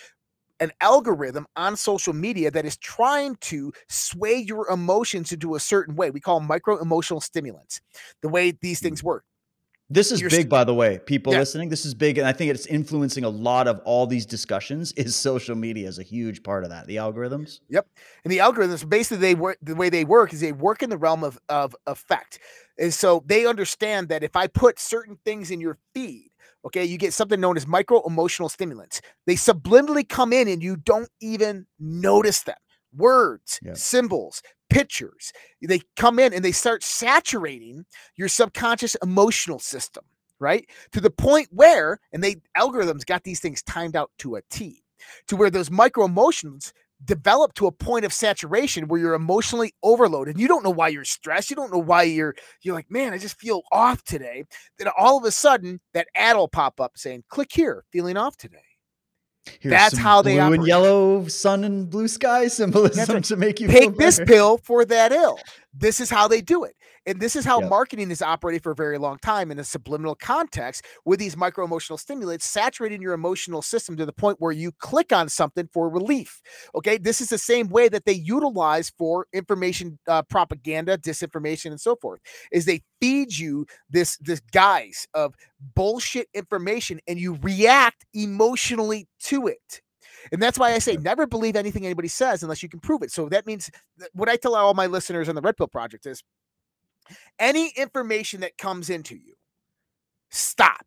an 0.60 0.70
algorithm 0.80 1.44
on 1.56 1.76
social 1.76 2.12
media 2.12 2.48
that 2.48 2.64
is 2.64 2.76
trying 2.76 3.34
to 3.40 3.72
sway 3.88 4.36
your 4.36 4.68
emotions 4.70 5.32
into 5.32 5.56
a 5.56 5.60
certain 5.60 5.96
way. 5.96 6.10
We 6.10 6.20
call 6.20 6.38
micro 6.38 6.80
emotional 6.80 7.20
stimulants, 7.20 7.80
the 8.20 8.28
way 8.28 8.52
these 8.52 8.78
things 8.78 9.02
mm. 9.02 9.06
work. 9.06 9.24
This 9.92 10.10
is 10.10 10.22
big, 10.22 10.48
by 10.48 10.64
the 10.64 10.72
way, 10.72 10.98
people 10.98 11.34
yeah. 11.34 11.40
listening. 11.40 11.68
This 11.68 11.84
is 11.84 11.92
big, 11.92 12.16
and 12.16 12.26
I 12.26 12.32
think 12.32 12.50
it's 12.50 12.64
influencing 12.64 13.24
a 13.24 13.28
lot 13.28 13.68
of 13.68 13.80
all 13.84 14.06
these 14.06 14.24
discussions. 14.24 14.92
Is 15.02 15.16
social 15.16 15.54
media 15.54 15.88
is 15.88 15.98
a 15.98 16.02
huge 16.02 16.42
part 16.42 16.64
of 16.64 16.70
that. 16.70 16.86
The 16.86 16.96
algorithms. 16.96 17.60
Yep, 17.68 17.86
and 18.24 18.32
the 18.32 18.38
algorithms 18.38 18.88
basically 18.88 19.18
they 19.18 19.34
work. 19.34 19.58
The 19.60 19.74
way 19.74 19.90
they 19.90 20.04
work 20.04 20.32
is 20.32 20.40
they 20.40 20.52
work 20.52 20.82
in 20.82 20.90
the 20.90 20.96
realm 20.96 21.24
of 21.24 21.38
of 21.48 21.76
effect, 21.86 22.38
and 22.78 22.94
so 22.94 23.22
they 23.26 23.46
understand 23.46 24.08
that 24.08 24.22
if 24.22 24.36
I 24.36 24.46
put 24.46 24.78
certain 24.78 25.18
things 25.24 25.50
in 25.50 25.60
your 25.60 25.76
feed, 25.94 26.30
okay, 26.64 26.84
you 26.84 26.96
get 26.96 27.12
something 27.12 27.40
known 27.40 27.56
as 27.56 27.66
micro 27.66 28.02
emotional 28.06 28.48
stimulants. 28.48 29.00
They 29.26 29.34
subliminally 29.34 30.08
come 30.08 30.32
in, 30.32 30.48
and 30.48 30.62
you 30.62 30.76
don't 30.76 31.10
even 31.20 31.66
notice 31.78 32.42
them. 32.42 32.56
Words, 32.94 33.60
yep. 33.62 33.76
symbols, 33.76 34.42
pictures. 34.68 35.32
They 35.60 35.80
come 35.96 36.18
in 36.18 36.32
and 36.32 36.44
they 36.44 36.52
start 36.52 36.82
saturating 36.82 37.84
your 38.16 38.28
subconscious 38.28 38.96
emotional 39.02 39.58
system, 39.58 40.04
right? 40.38 40.68
To 40.92 41.00
the 41.00 41.10
point 41.10 41.48
where, 41.50 42.00
and 42.12 42.22
they 42.22 42.36
algorithms 42.56 43.06
got 43.06 43.24
these 43.24 43.40
things 43.40 43.62
timed 43.62 43.96
out 43.96 44.10
to 44.18 44.36
a 44.36 44.42
T, 44.50 44.82
to 45.28 45.36
where 45.36 45.50
those 45.50 45.70
micro 45.70 46.04
emotions 46.04 46.72
develop 47.04 47.52
to 47.54 47.66
a 47.66 47.72
point 47.72 48.04
of 48.04 48.12
saturation 48.12 48.86
where 48.86 49.00
you're 49.00 49.14
emotionally 49.14 49.74
overloaded. 49.82 50.38
You 50.38 50.48
don't 50.48 50.62
know 50.62 50.70
why 50.70 50.88
you're 50.88 51.04
stressed. 51.04 51.50
You 51.50 51.56
don't 51.56 51.72
know 51.72 51.78
why 51.78 52.04
you're 52.04 52.34
you're 52.60 52.74
like, 52.74 52.90
man, 52.90 53.12
I 53.12 53.18
just 53.18 53.40
feel 53.40 53.62
off 53.72 54.04
today. 54.04 54.44
Then 54.78 54.88
all 54.96 55.18
of 55.18 55.24
a 55.24 55.30
sudden, 55.32 55.80
that 55.94 56.08
ad 56.14 56.36
will 56.36 56.48
pop 56.48 56.80
up 56.80 56.92
saying, 56.96 57.24
click 57.28 57.50
here, 57.52 57.84
feeling 57.90 58.16
off 58.16 58.36
today. 58.36 58.58
Here's 59.60 59.72
That's 59.72 59.98
how 59.98 60.22
they 60.22 60.34
blue 60.34 60.40
operate. 60.40 60.58
and 60.60 60.68
yellow 60.68 61.26
sun 61.26 61.64
and 61.64 61.90
blue 61.90 62.08
sky 62.08 62.48
symbolism 62.48 63.14
right. 63.16 63.24
to 63.24 63.36
make 63.36 63.60
you 63.60 63.68
take 63.68 63.96
this 63.96 64.20
pill 64.20 64.58
for 64.58 64.84
that 64.84 65.12
ill. 65.12 65.38
This 65.74 66.00
is 66.00 66.10
how 66.10 66.28
they 66.28 66.40
do 66.40 66.64
it. 66.64 66.76
And 67.06 67.20
this 67.20 67.34
is 67.34 67.44
how 67.44 67.60
yep. 67.60 67.70
marketing 67.70 68.08
has 68.10 68.22
operated 68.22 68.62
for 68.62 68.72
a 68.72 68.76
very 68.76 68.98
long 68.98 69.18
time 69.18 69.50
in 69.50 69.58
a 69.58 69.64
subliminal 69.64 70.14
context 70.14 70.84
with 71.04 71.18
these 71.18 71.36
micro 71.36 71.64
emotional 71.64 71.98
stimulants 71.98 72.46
saturating 72.46 73.02
your 73.02 73.12
emotional 73.12 73.62
system 73.62 73.96
to 73.96 74.06
the 74.06 74.12
point 74.12 74.40
where 74.40 74.52
you 74.52 74.72
click 74.78 75.12
on 75.12 75.28
something 75.28 75.68
for 75.72 75.88
relief. 75.88 76.40
Okay. 76.74 76.98
This 76.98 77.20
is 77.20 77.28
the 77.28 77.38
same 77.38 77.68
way 77.68 77.88
that 77.88 78.04
they 78.04 78.12
utilize 78.12 78.90
for 78.96 79.26
information 79.32 79.98
uh, 80.06 80.22
propaganda, 80.22 80.96
disinformation, 80.96 81.66
and 81.66 81.80
so 81.80 81.96
forth, 81.96 82.20
is 82.52 82.64
they 82.64 82.82
feed 83.00 83.36
you 83.36 83.66
this, 83.90 84.16
this 84.18 84.40
guise 84.52 85.06
of 85.14 85.34
bullshit 85.74 86.28
information 86.34 87.00
and 87.08 87.18
you 87.18 87.38
react 87.42 88.04
emotionally 88.14 89.08
to 89.20 89.48
it. 89.48 89.80
And 90.30 90.40
that's 90.40 90.58
why 90.58 90.72
I 90.72 90.78
say 90.78 90.96
never 90.96 91.26
believe 91.26 91.56
anything 91.56 91.84
anybody 91.84 92.08
says 92.08 92.42
unless 92.42 92.62
you 92.62 92.68
can 92.68 92.80
prove 92.80 93.02
it. 93.02 93.10
So 93.10 93.28
that 93.30 93.46
means 93.46 93.70
what 94.12 94.28
I 94.28 94.36
tell 94.36 94.54
all 94.54 94.74
my 94.74 94.86
listeners 94.86 95.28
on 95.28 95.34
the 95.34 95.40
Red 95.40 95.56
Pill 95.56 95.66
Project 95.66 96.06
is 96.06 96.22
any 97.38 97.68
information 97.76 98.40
that 98.40 98.58
comes 98.58 98.90
into 98.90 99.16
you, 99.16 99.34
stop. 100.30 100.86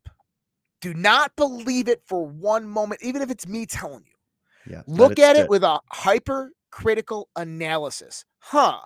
Do 0.81 0.93
not 0.93 1.35
believe 1.35 1.87
it 1.87 2.01
for 2.05 2.25
one 2.27 2.67
moment, 2.67 3.01
even 3.03 3.21
if 3.21 3.31
it's 3.31 3.47
me 3.47 3.65
telling 3.65 4.03
you. 4.05 4.73
Yeah, 4.73 4.81
Look 4.87 5.19
at 5.19 5.35
it 5.35 5.49
with 5.49 5.63
a 5.63 5.79
hypercritical 5.91 7.29
analysis. 7.35 8.25
Huh. 8.39 8.79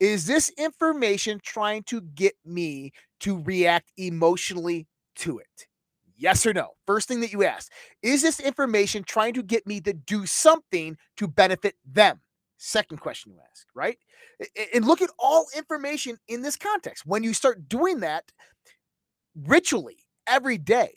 Is 0.00 0.26
this 0.26 0.50
information 0.58 1.40
trying 1.42 1.84
to 1.84 2.00
get 2.00 2.34
me 2.44 2.92
to 3.20 3.40
react 3.42 3.92
emotionally 3.96 4.86
to 5.16 5.38
it? 5.38 5.66
Yes 6.16 6.46
or 6.46 6.52
no? 6.52 6.70
First 6.86 7.08
thing 7.08 7.20
that 7.20 7.32
you 7.32 7.44
ask 7.44 7.70
Is 8.02 8.22
this 8.22 8.40
information 8.40 9.04
trying 9.04 9.34
to 9.34 9.42
get 9.42 9.66
me 9.66 9.80
to 9.80 9.92
do 9.92 10.26
something 10.26 10.96
to 11.16 11.28
benefit 11.28 11.74
them? 11.84 12.20
Second 12.66 12.98
question 12.98 13.30
you 13.30 13.38
ask, 13.50 13.66
right? 13.74 13.98
And 14.74 14.86
look 14.86 15.02
at 15.02 15.10
all 15.18 15.44
information 15.54 16.16
in 16.28 16.40
this 16.40 16.56
context. 16.56 17.04
When 17.04 17.22
you 17.22 17.34
start 17.34 17.68
doing 17.68 18.00
that 18.00 18.32
ritually 19.36 19.98
every 20.26 20.56
day, 20.56 20.94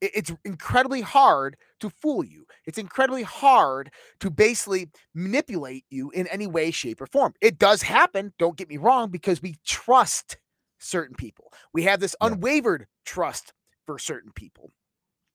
it's 0.00 0.32
incredibly 0.46 1.02
hard 1.02 1.58
to 1.80 1.90
fool 1.90 2.24
you. 2.24 2.46
It's 2.64 2.78
incredibly 2.78 3.24
hard 3.24 3.90
to 4.20 4.30
basically 4.30 4.88
manipulate 5.14 5.84
you 5.90 6.10
in 6.12 6.26
any 6.28 6.46
way, 6.46 6.70
shape, 6.70 7.02
or 7.02 7.06
form. 7.08 7.34
It 7.42 7.58
does 7.58 7.82
happen, 7.82 8.32
don't 8.38 8.56
get 8.56 8.70
me 8.70 8.78
wrong, 8.78 9.10
because 9.10 9.42
we 9.42 9.56
trust 9.66 10.38
certain 10.78 11.14
people. 11.14 11.52
We 11.74 11.82
have 11.82 12.00
this 12.00 12.16
unwavered 12.22 12.86
trust 13.04 13.52
for 13.84 13.98
certain 13.98 14.32
people. 14.34 14.70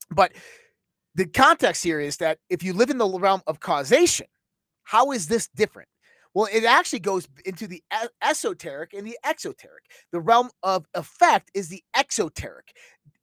But 0.09 0.31
the 1.13 1.27
context 1.27 1.83
here 1.83 1.99
is 1.99 2.17
that 2.17 2.39
if 2.49 2.63
you 2.63 2.73
live 2.73 2.89
in 2.89 2.97
the 2.97 3.19
realm 3.19 3.43
of 3.45 3.59
causation, 3.59 4.25
how 4.83 5.11
is 5.11 5.27
this 5.27 5.47
different? 5.47 5.89
Well, 6.33 6.47
it 6.51 6.63
actually 6.63 6.99
goes 6.99 7.27
into 7.45 7.67
the 7.67 7.83
esoteric 8.23 8.93
and 8.93 9.05
the 9.05 9.17
exoteric. 9.23 9.83
The 10.11 10.19
realm 10.19 10.49
of 10.63 10.87
effect 10.95 11.51
is 11.53 11.69
the 11.69 11.83
exoteric, 11.95 12.73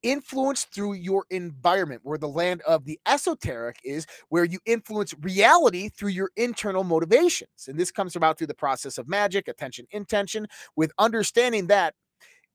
influence 0.04 0.64
through 0.64 0.92
your 0.92 1.24
environment, 1.30 2.02
where 2.04 2.18
the 2.18 2.28
land 2.28 2.62
of 2.62 2.84
the 2.84 3.00
esoteric 3.06 3.78
is 3.84 4.06
where 4.28 4.44
you 4.44 4.60
influence 4.64 5.12
reality 5.22 5.88
through 5.88 6.10
your 6.10 6.30
internal 6.36 6.84
motivations. 6.84 7.66
And 7.66 7.78
this 7.78 7.90
comes 7.90 8.14
about 8.14 8.38
through 8.38 8.46
the 8.46 8.54
process 8.54 8.96
of 8.96 9.08
magic, 9.08 9.48
attention, 9.48 9.86
intention, 9.90 10.46
with 10.76 10.92
understanding 10.96 11.66
that 11.66 11.94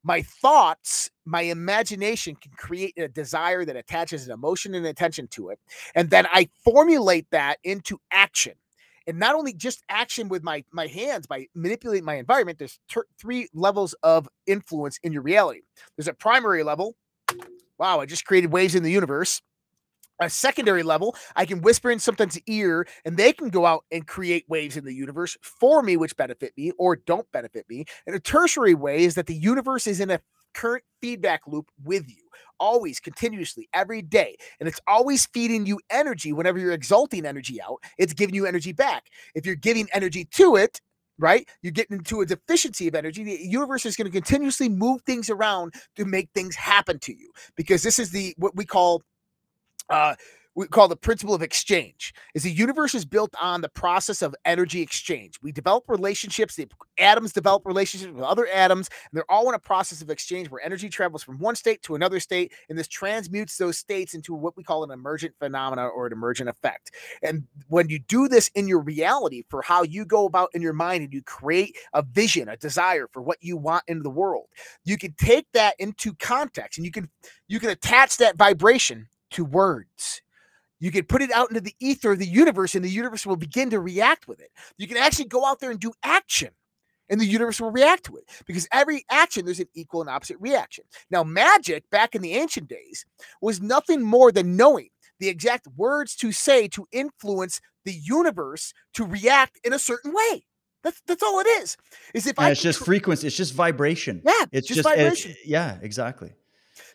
my 0.03 0.21
thoughts, 0.21 1.11
my 1.25 1.41
imagination 1.41 2.35
can 2.35 2.51
create 2.51 2.93
a 2.97 3.09
desire 3.09 3.65
that 3.65 3.75
attaches 3.75 4.25
an 4.27 4.33
emotion 4.33 4.73
and 4.73 4.85
attention 4.85 5.27
to 5.29 5.49
it. 5.49 5.59
And 5.95 6.11
then 6.11 6.27
I 6.31 6.47
formulate 6.63 7.27
that 7.31 7.57
into 7.63 7.99
action 8.11 8.53
and 9.07 9.19
not 9.19 9.35
only 9.35 9.53
just 9.53 9.83
action 9.89 10.27
with 10.29 10.43
my 10.43 10.63
my 10.71 10.87
hands 10.87 11.27
by 11.27 11.47
manipulating 11.55 12.05
my 12.05 12.15
environment 12.15 12.57
there's 12.57 12.79
ter- 12.89 13.05
three 13.19 13.47
levels 13.53 13.95
of 14.03 14.27
influence 14.47 14.99
in 15.03 15.11
your 15.11 15.21
reality 15.21 15.61
there's 15.97 16.07
a 16.07 16.13
primary 16.13 16.63
level 16.63 16.95
wow 17.77 17.99
i 17.99 18.05
just 18.05 18.25
created 18.25 18.51
waves 18.51 18.75
in 18.75 18.83
the 18.83 18.91
universe 18.91 19.41
a 20.19 20.29
secondary 20.29 20.83
level, 20.83 21.15
I 21.35 21.45
can 21.45 21.61
whisper 21.61 21.91
in 21.91 21.99
something's 21.99 22.39
ear 22.47 22.87
and 23.03 23.17
they 23.17 23.33
can 23.33 23.49
go 23.49 23.65
out 23.65 23.83
and 23.91 24.07
create 24.07 24.45
waves 24.47 24.77
in 24.77 24.85
the 24.85 24.93
universe 24.93 25.37
for 25.41 25.83
me, 25.83 25.97
which 25.97 26.15
benefit 26.15 26.53
me 26.57 26.71
or 26.77 26.95
don't 26.95 27.29
benefit 27.31 27.65
me. 27.69 27.85
And 28.07 28.15
a 28.15 28.19
tertiary 28.19 28.75
way 28.75 29.03
is 29.03 29.15
that 29.15 29.27
the 29.27 29.35
universe 29.35 29.87
is 29.87 29.99
in 29.99 30.11
a 30.11 30.21
current 30.55 30.83
feedback 31.01 31.41
loop 31.47 31.69
with 31.83 32.07
you 32.09 32.23
always 32.59 32.99
continuously 32.99 33.67
every 33.73 34.01
day 34.01 34.35
and 34.59 34.69
it's 34.69 34.79
always 34.87 35.25
feeding 35.27 35.65
you 35.65 35.79
energy 35.89 36.31
whenever 36.33 36.57
you're 36.57 36.71
exalting 36.71 37.25
energy 37.25 37.61
out 37.61 37.77
it's 37.97 38.13
giving 38.13 38.33
you 38.33 38.45
energy 38.45 38.71
back. 38.71 39.07
If 39.35 39.45
you're 39.45 39.55
giving 39.55 39.87
energy 39.93 40.25
to 40.25 40.55
it 40.55 40.79
right 41.17 41.47
you're 41.61 41.71
getting 41.71 41.97
into 41.97 42.21
a 42.21 42.25
deficiency 42.25 42.87
of 42.87 42.95
energy 42.95 43.23
the 43.23 43.39
universe 43.41 43.85
is 43.85 43.95
going 43.95 44.05
to 44.05 44.11
continuously 44.11 44.69
move 44.69 45.01
things 45.01 45.29
around 45.29 45.73
to 45.95 46.05
make 46.05 46.29
things 46.33 46.55
happen 46.55 46.99
to 46.99 47.13
you 47.13 47.29
because 47.55 47.83
this 47.83 47.99
is 47.99 48.11
the 48.11 48.33
what 48.37 48.55
we 48.55 48.65
call 48.65 49.01
uh 49.89 50.15
we 50.55 50.67
call 50.67 50.87
the 50.87 50.95
principle 50.95 51.35
of 51.35 51.41
exchange 51.41 52.13
is 52.33 52.43
the 52.43 52.51
universe 52.51 52.95
is 52.95 53.05
built 53.05 53.35
on 53.41 53.61
the 53.61 53.69
process 53.69 54.21
of 54.21 54.33
energy 54.45 54.81
exchange. 54.81 55.35
We 55.41 55.51
develop 55.51 55.83
relationships 55.87 56.55
the 56.55 56.67
atoms 56.97 57.33
develop 57.33 57.65
relationships 57.65 58.13
with 58.13 58.23
other 58.23 58.47
atoms 58.47 58.89
and 58.89 59.17
they're 59.17 59.29
all 59.29 59.49
in 59.49 59.55
a 59.55 59.59
process 59.59 60.01
of 60.01 60.09
exchange 60.09 60.49
where 60.49 60.63
energy 60.63 60.87
travels 60.87 61.23
from 61.23 61.39
one 61.39 61.55
state 61.55 61.81
to 61.83 61.95
another 61.95 62.21
state 62.21 62.53
and 62.69 62.77
this 62.77 62.87
transmutes 62.87 63.57
those 63.57 63.77
states 63.77 64.13
into 64.13 64.33
what 64.33 64.55
we 64.55 64.63
call 64.63 64.83
an 64.83 64.91
emergent 64.91 65.35
phenomena 65.39 65.85
or 65.85 66.07
an 66.07 66.13
emergent 66.13 66.49
effect. 66.49 66.91
And 67.21 67.43
when 67.67 67.89
you 67.89 67.99
do 67.99 68.29
this 68.29 68.49
in 68.55 68.67
your 68.67 68.79
reality 68.79 69.43
for 69.49 69.61
how 69.61 69.83
you 69.83 70.05
go 70.05 70.25
about 70.25 70.51
in 70.53 70.61
your 70.61 70.73
mind 70.73 71.03
and 71.03 71.13
you 71.13 71.21
create 71.21 71.75
a 71.93 72.01
vision 72.01 72.47
a 72.47 72.55
desire 72.57 73.07
for 73.11 73.21
what 73.21 73.37
you 73.41 73.57
want 73.57 73.83
in 73.87 74.03
the 74.03 74.09
world 74.09 74.47
you 74.83 74.97
can 74.97 75.13
take 75.13 75.47
that 75.53 75.75
into 75.79 76.13
context 76.13 76.77
and 76.77 76.85
you 76.85 76.91
can 76.91 77.09
you 77.47 77.59
can 77.59 77.69
attach 77.69 78.17
that 78.17 78.37
vibration 78.37 79.07
to 79.31 79.43
words 79.43 80.21
you 80.79 80.91
can 80.91 81.05
put 81.05 81.21
it 81.21 81.31
out 81.31 81.49
into 81.49 81.61
the 81.61 81.73
ether 81.79 82.11
of 82.13 82.19
the 82.19 82.25
universe, 82.27 82.75
and 82.75 82.83
the 82.83 82.89
universe 82.89 83.25
will 83.25 83.35
begin 83.37 83.69
to 83.71 83.79
react 83.79 84.27
with 84.27 84.39
it. 84.41 84.51
You 84.77 84.87
can 84.87 84.97
actually 84.97 85.25
go 85.25 85.45
out 85.45 85.59
there 85.59 85.71
and 85.71 85.79
do 85.79 85.93
action, 86.03 86.49
and 87.09 87.19
the 87.19 87.25
universe 87.25 87.59
will 87.61 87.71
react 87.71 88.05
to 88.05 88.17
it 88.17 88.25
because 88.45 88.67
every 88.71 89.05
action 89.09 89.45
there's 89.45 89.59
an 89.59 89.67
equal 89.73 90.01
and 90.01 90.09
opposite 90.09 90.37
reaction. 90.39 90.83
Now, 91.09 91.23
magic 91.23 91.89
back 91.89 92.15
in 92.15 92.21
the 92.21 92.33
ancient 92.33 92.67
days 92.67 93.05
was 93.41 93.61
nothing 93.61 94.01
more 94.01 94.31
than 94.31 94.57
knowing 94.57 94.89
the 95.19 95.29
exact 95.29 95.67
words 95.77 96.15
to 96.17 96.31
say 96.33 96.67
to 96.69 96.87
influence 96.91 97.61
the 97.85 97.93
universe 97.93 98.73
to 98.95 99.05
react 99.05 99.59
in 99.63 99.71
a 99.71 99.79
certain 99.79 100.13
way. 100.13 100.45
That's 100.83 101.01
that's 101.07 101.23
all 101.23 101.39
it 101.39 101.47
is. 101.47 101.77
Is 102.13 102.27
if 102.27 102.37
And 102.37 102.47
I 102.47 102.51
it's 102.51 102.61
just 102.61 102.83
frequency. 102.83 103.25
It's 103.27 103.35
just 103.37 103.53
vibration. 103.53 104.21
yeah, 104.25 104.45
It's 104.51 104.67
just 104.67 104.83
just, 104.83 104.89
it's- 104.89 104.97
vibration. 105.23 105.35
yeah, 105.45 105.77
exactly. 105.81 106.33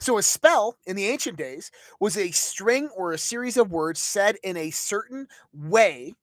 So 0.01 0.17
a 0.17 0.23
spell 0.23 0.77
in 0.87 0.97
the 0.97 1.07
ancient 1.07 1.37
days 1.37 1.71
was 2.01 2.17
a 2.17 2.31
string 2.31 2.89
or 2.97 3.13
a 3.13 3.19
series 3.19 3.57
of 3.59 3.71
words 3.71 4.01
said 4.01 4.37
in 4.43 4.57
a 4.57 4.71
certain 4.71 5.27
way 5.53 6.15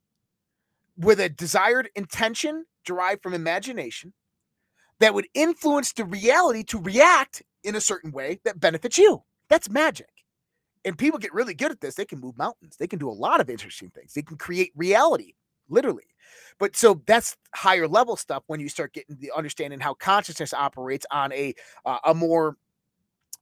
with 0.98 1.20
a 1.20 1.30
desired 1.30 1.90
intention 1.96 2.66
derived 2.86 3.22
from 3.22 3.36
imagination 3.36 4.14
that 5.00 5.14
would 5.14 5.28
influence 5.36 5.94
the 5.94 6.06
reality 6.06 6.64
to 6.64 6.80
react 6.80 7.44
in 7.64 7.76
a 7.76 7.82
certain 7.82 8.12
way 8.12 8.40
that 8.46 8.60
benefits 8.60 8.98
you. 8.98 9.24
That's 9.48 9.70
magic. 9.70 10.10
And 10.84 10.98
people 10.98 11.20
get 11.20 11.34
really 11.34 11.54
good 11.54 11.72
at 11.72 11.82
this. 11.82 11.96
They 11.96 12.06
can 12.06 12.20
move 12.20 12.38
mountains. 12.38 12.78
They 12.78 12.88
can 12.88 12.98
do 12.98 13.10
a 13.10 13.12
lot 13.12 13.42
of 13.42 13.50
interesting 13.50 13.92
things. 13.92 14.14
They 14.14 14.22
can 14.24 14.38
create 14.38 14.72
reality, 14.76 15.34
literally. 15.70 16.06
But 16.60 16.76
so 16.76 17.02
that's 17.06 17.38
higher 17.54 17.88
level 17.88 18.16
stuff 18.16 18.44
when 18.48 18.60
you 18.60 18.70
start 18.70 18.94
getting 18.94 19.18
the 19.20 19.32
understanding 19.36 19.80
how 19.80 19.94
consciousness 19.94 20.54
operates 20.54 21.06
on 21.12 21.32
a 21.34 21.54
uh, 21.86 22.00
a 22.06 22.14
more 22.14 22.58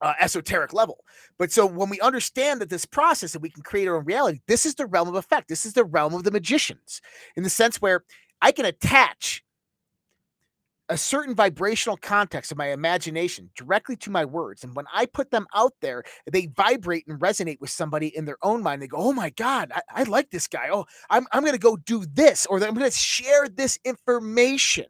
uh, 0.06 0.14
esoteric 0.20 0.72
level. 0.72 1.04
But 1.40 1.52
so 1.52 1.66
when 1.66 1.90
we 1.90 2.00
understand 2.00 2.62
that 2.62 2.70
this 2.70 2.86
process 2.86 3.34
that 3.34 3.42
we 3.42 3.50
can 3.50 3.64
create 3.64 3.88
our 3.88 3.98
own 3.98 4.06
reality, 4.06 4.42
this 4.48 4.64
is 4.64 4.76
the 4.76 4.86
realm 4.86 5.08
of 5.08 5.16
effect. 5.16 5.48
This 5.48 5.66
is 5.66 5.74
the 5.74 5.84
realm 5.84 6.14
of 6.14 6.24
the 6.24 6.30
magicians 6.32 7.02
in 7.36 7.42
the 7.42 7.50
sense 7.50 7.82
where 7.82 8.04
I 8.40 8.52
can 8.52 8.66
attach 8.66 9.44
a 10.90 10.96
certain 10.96 11.34
vibrational 11.34 11.98
context 11.98 12.52
of 12.52 12.60
my 12.60 12.68
imagination 12.68 13.50
directly 13.56 13.96
to 13.96 14.12
my 14.12 14.24
words. 14.24 14.64
And 14.64 14.76
when 14.76 14.86
I 14.94 15.08
put 15.08 15.32
them 15.32 15.48
out 15.56 15.74
there, 15.82 16.04
they 16.32 16.46
vibrate 16.56 17.08
and 17.08 17.20
resonate 17.20 17.60
with 17.60 17.72
somebody 17.72 18.16
in 18.16 18.26
their 18.26 18.38
own 18.44 18.62
mind. 18.62 18.84
They 18.84 18.88
go, 18.88 18.98
Oh 18.98 19.12
my 19.12 19.32
God, 19.32 19.72
I, 19.74 19.82
I 19.90 20.04
like 20.04 20.30
this 20.30 20.48
guy. 20.48 20.70
Oh, 20.72 20.86
I'm, 21.10 21.26
I'm 21.32 21.42
going 21.42 21.54
to 21.54 21.60
go 21.60 21.78
do 21.78 22.06
this, 22.06 22.46
or 22.46 22.58
I'm 22.58 22.76
going 22.76 22.92
to 22.92 22.96
share 22.96 23.48
this 23.48 23.80
information. 23.84 24.86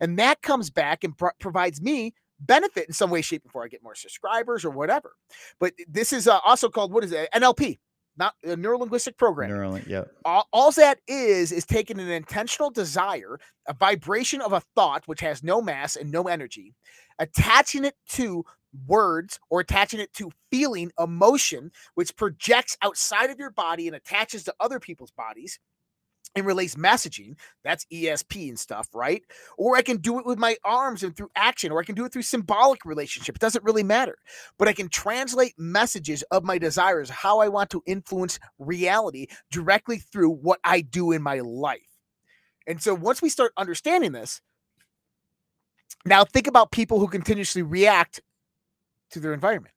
And 0.00 0.18
that 0.18 0.40
comes 0.40 0.70
back 0.70 1.04
and 1.04 1.14
pro- 1.14 1.30
provides 1.38 1.82
me 1.82 2.14
benefit 2.46 2.86
in 2.86 2.94
some 2.94 3.10
way, 3.10 3.22
shape, 3.22 3.42
and 3.44 3.52
form. 3.52 3.64
I 3.64 3.68
get 3.68 3.82
more 3.82 3.94
subscribers 3.94 4.64
or 4.64 4.70
whatever. 4.70 5.12
But 5.58 5.74
this 5.88 6.12
is 6.12 6.28
uh, 6.28 6.38
also 6.44 6.68
called 6.68 6.92
what 6.92 7.04
is 7.04 7.12
it? 7.12 7.28
NLP, 7.34 7.78
not 8.16 8.34
a 8.44 8.56
neuro 8.56 8.78
linguistic 8.78 9.16
programming. 9.16 9.56
Neural, 9.56 9.78
yeah. 9.80 10.04
All, 10.24 10.48
all 10.52 10.70
that 10.72 11.00
is 11.08 11.52
is 11.52 11.64
taking 11.64 11.98
an 11.98 12.10
intentional 12.10 12.70
desire, 12.70 13.38
a 13.68 13.74
vibration 13.74 14.40
of 14.40 14.52
a 14.52 14.62
thought 14.74 15.06
which 15.06 15.20
has 15.20 15.42
no 15.42 15.60
mass 15.60 15.96
and 15.96 16.10
no 16.10 16.24
energy, 16.24 16.74
attaching 17.18 17.84
it 17.84 17.94
to 18.10 18.44
words 18.86 19.38
or 19.50 19.60
attaching 19.60 20.00
it 20.00 20.12
to 20.14 20.30
feeling, 20.50 20.90
emotion, 20.98 21.70
which 21.94 22.14
projects 22.16 22.76
outside 22.82 23.30
of 23.30 23.38
your 23.38 23.50
body 23.50 23.86
and 23.86 23.96
attaches 23.96 24.44
to 24.44 24.54
other 24.60 24.80
people's 24.80 25.12
bodies 25.12 25.58
and 26.34 26.46
relays 26.46 26.74
messaging. 26.74 27.36
That's 27.62 27.86
ESP 27.92 28.48
and 28.48 28.58
stuff, 28.58 28.88
right? 28.94 29.22
Or 29.56 29.76
I 29.76 29.82
can 29.82 29.98
do 29.98 30.18
it 30.18 30.26
with 30.26 30.38
my 30.38 30.56
arms 30.64 31.02
and 31.02 31.16
through 31.16 31.30
action, 31.36 31.72
or 31.72 31.80
I 31.80 31.84
can 31.84 31.94
do 31.94 32.04
it 32.04 32.12
through 32.12 32.22
symbolic 32.22 32.84
relationship. 32.84 33.36
It 33.36 33.40
doesn't 33.40 33.64
really 33.64 33.82
matter. 33.82 34.16
But 34.58 34.68
I 34.68 34.72
can 34.72 34.88
translate 34.88 35.54
messages 35.58 36.22
of 36.30 36.44
my 36.44 36.58
desires, 36.58 37.10
how 37.10 37.40
I 37.40 37.48
want 37.48 37.70
to 37.70 37.82
influence 37.86 38.38
reality 38.58 39.26
directly 39.50 39.98
through 39.98 40.30
what 40.30 40.60
I 40.64 40.80
do 40.80 41.12
in 41.12 41.22
my 41.22 41.40
life. 41.40 41.80
And 42.66 42.82
so 42.82 42.94
once 42.94 43.20
we 43.20 43.28
start 43.28 43.52
understanding 43.56 44.12
this, 44.12 44.40
now 46.04 46.24
think 46.24 46.46
about 46.46 46.70
people 46.70 46.98
who 46.98 47.08
continuously 47.08 47.62
react 47.62 48.20
to 49.10 49.20
their 49.20 49.32
environment. 49.32 49.74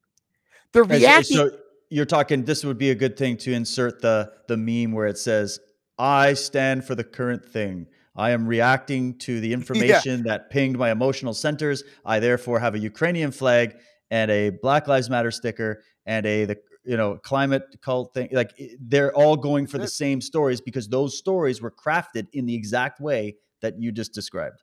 They're 0.74 0.84
reacting. 0.84 1.38
So 1.38 1.52
you're 1.90 2.06
talking. 2.06 2.44
This 2.44 2.66
would 2.66 2.78
be 2.78 2.90
a 2.90 2.96
good 2.96 3.18
thing 3.18 3.38
to 3.38 3.54
insert 3.54 4.02
the 4.02 4.32
the 4.48 4.58
meme 4.58 4.92
where 4.92 5.08
it 5.08 5.18
says, 5.18 5.60
"I 5.98 6.34
stand 6.34 6.86
for 6.86 6.96
the 6.96 7.04
current 7.04 7.46
thing." 7.46 7.88
I 8.16 8.32
am 8.32 8.48
reacting 8.48 9.18
to 9.20 9.40
the 9.40 9.54
information 9.60 10.24
that 10.24 10.50
pinged 10.50 10.78
my 10.78 10.92
emotional 10.92 11.34
centers. 11.34 11.84
I 12.06 12.20
therefore 12.20 12.60
have 12.60 12.76
a 12.76 12.80
Ukrainian 12.80 13.32
flag 13.32 13.76
and 14.10 14.32
a 14.32 14.50
Black 14.50 14.88
Lives 14.88 15.10
Matter 15.10 15.32
sticker 15.32 15.84
and 16.06 16.26
a 16.26 16.46
the 16.46 16.58
you 16.84 16.98
know 16.98 17.18
climate 17.18 17.64
cult 17.82 18.14
thing. 18.14 18.30
Like 18.32 18.52
they're 18.80 19.14
all 19.14 19.38
going 19.38 19.68
for 19.68 19.78
the 19.78 19.88
same 19.88 20.22
stories 20.22 20.62
because 20.62 20.88
those 20.88 21.18
stories 21.18 21.62
were 21.62 21.72
crafted 21.72 22.28
in 22.34 22.46
the 22.46 22.56
exact 22.56 23.00
way 23.00 23.36
that 23.62 23.80
you 23.80 23.92
just 23.92 24.14
described. 24.14 24.62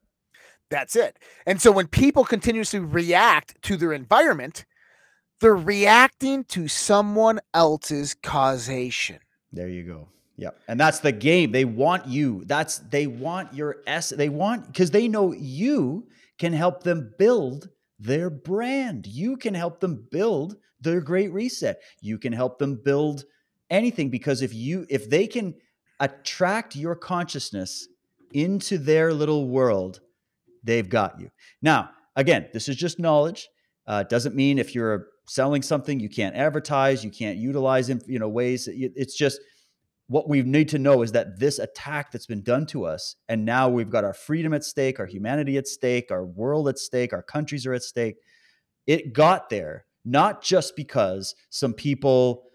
That's 0.71 0.97
it. 0.97 1.19
And 1.47 1.61
so 1.61 1.71
when 1.71 1.87
people 1.87 2.25
continuously 2.25 2.81
react 2.81 3.61
to 3.63 3.77
their 3.77 3.93
environment, 3.93 4.65
they're 5.41 5.55
reacting 5.55 6.45
to 6.45 6.69
someone 6.69 7.41
else's 7.53 8.15
causation. 8.15 9.19
There 9.53 9.69
you 9.69 9.85
go. 9.85 10.09
Yeah. 10.37 10.51
And 10.67 10.79
that's 10.79 11.01
the 11.01 11.13
game. 11.13 11.53
They 11.53 11.65
want 11.65 12.07
you. 12.07 12.43
That's 12.47 12.79
they 12.79 13.07
want 13.07 13.55
your 13.55 13.77
S. 13.87 14.11
They 14.11 14.29
want 14.29 14.67
because 14.67 14.91
they 14.91 15.07
know 15.09 15.33
you 15.33 16.09
can 16.39 16.53
help 16.53 16.83
them 16.83 17.15
build 17.19 17.69
their 17.99 18.31
brand. 18.31 19.07
You 19.07 19.37
can 19.37 19.55
help 19.55 19.81
them 19.81 20.07
build 20.11 20.57
their 20.81 21.01
great 21.01 21.33
reset. 21.33 21.81
You 22.01 22.19
can 22.19 22.33
help 22.33 22.59
them 22.59 22.81
build 22.85 23.25
anything 23.71 24.11
because 24.11 24.43
if 24.43 24.53
you 24.53 24.87
if 24.91 25.09
they 25.09 25.27
can 25.27 25.55
attract 26.01 26.75
your 26.75 26.97
consciousness 26.97 27.87
into 28.33 28.79
their 28.79 29.15
little 29.15 29.49
world, 29.49 30.01
they've 30.65 30.89
got 30.89 31.21
you. 31.21 31.31
Now, 31.63 31.91
again, 32.17 32.49
this 32.53 32.69
is 32.69 32.77
just 32.77 32.99
knowledge. 32.99 33.49
Uh, 33.87 34.03
doesn't 34.03 34.35
mean 34.35 34.59
if 34.59 34.75
you're 34.75 35.07
selling 35.27 35.63
something 35.63 36.01
you 36.01 36.09
can't 36.09 36.35
advertise, 36.35 37.05
you 37.05 37.11
can't 37.11 37.39
utilize, 37.39 37.89
in, 37.89 38.01
you 38.07 38.19
know, 38.19 38.29
ways. 38.29 38.69
It's 38.71 39.17
just 39.17 39.41
what 40.07 40.29
we 40.29 40.43
need 40.43 40.69
to 40.71 40.79
know 40.79 41.03
is 41.03 41.13
that 41.13 41.39
this 41.39 41.59
attack 41.59 42.13
that's 42.13 42.27
been 42.27 42.43
done 42.43 42.67
to 42.67 42.85
us, 42.85 43.17
and 43.29 43.45
now 43.45 43.69
we've 43.69 43.91
got 43.91 44.05
our 44.05 44.13
freedom 44.13 44.53
at 44.53 44.65
stake, 44.65 45.01
our 45.01 45.07
humanity 45.07 45.57
at 45.57 45.67
stake, 45.67 46.11
our 46.11 46.25
world 46.25 46.69
at 46.69 46.79
stake, 46.79 47.13
our 47.13 47.23
countries 47.23 47.67
are 47.67 47.73
at 47.73 47.83
stake. 47.83 48.17
It 48.87 49.15
got 49.15 49.49
there 49.49 49.87
not 50.05 50.43
just 50.43 50.77
because 50.77 51.35
some 51.49 51.73
people, 51.73 52.51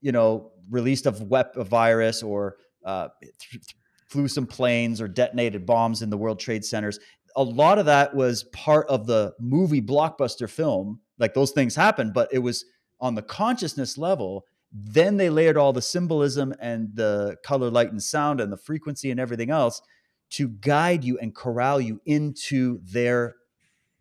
you 0.00 0.12
know, 0.12 0.52
released 0.68 1.06
a, 1.06 1.10
wep- 1.10 1.56
a 1.56 1.64
virus 1.64 2.22
or 2.22 2.56
uh, 2.84 3.08
th- 3.22 3.64
flew 4.08 4.28
some 4.28 4.46
planes 4.46 5.00
or 5.00 5.08
detonated 5.08 5.64
bombs 5.64 6.02
in 6.02 6.10
the 6.10 6.18
World 6.18 6.38
Trade 6.38 6.64
Centers. 6.64 6.98
A 7.36 7.42
lot 7.42 7.78
of 7.78 7.86
that 7.86 8.14
was 8.14 8.44
part 8.44 8.86
of 8.88 9.06
the 9.06 9.32
movie 9.40 9.80
blockbuster 9.80 10.50
film. 10.50 11.00
Like 11.18 11.32
those 11.32 11.52
things 11.52 11.74
happened, 11.74 12.12
but 12.12 12.28
it 12.32 12.40
was 12.40 12.64
on 13.00 13.14
the 13.14 13.22
consciousness 13.22 13.96
level. 13.96 14.44
Then 14.72 15.16
they 15.16 15.30
layered 15.30 15.56
all 15.56 15.72
the 15.72 15.82
symbolism 15.82 16.54
and 16.60 16.94
the 16.94 17.36
color, 17.44 17.70
light, 17.70 17.90
and 17.90 18.02
sound 18.02 18.40
and 18.40 18.52
the 18.52 18.56
frequency 18.56 19.10
and 19.10 19.18
everything 19.18 19.50
else 19.50 19.82
to 20.30 20.48
guide 20.48 21.04
you 21.04 21.18
and 21.18 21.34
corral 21.34 21.80
you 21.80 22.00
into 22.06 22.80
their 22.84 23.34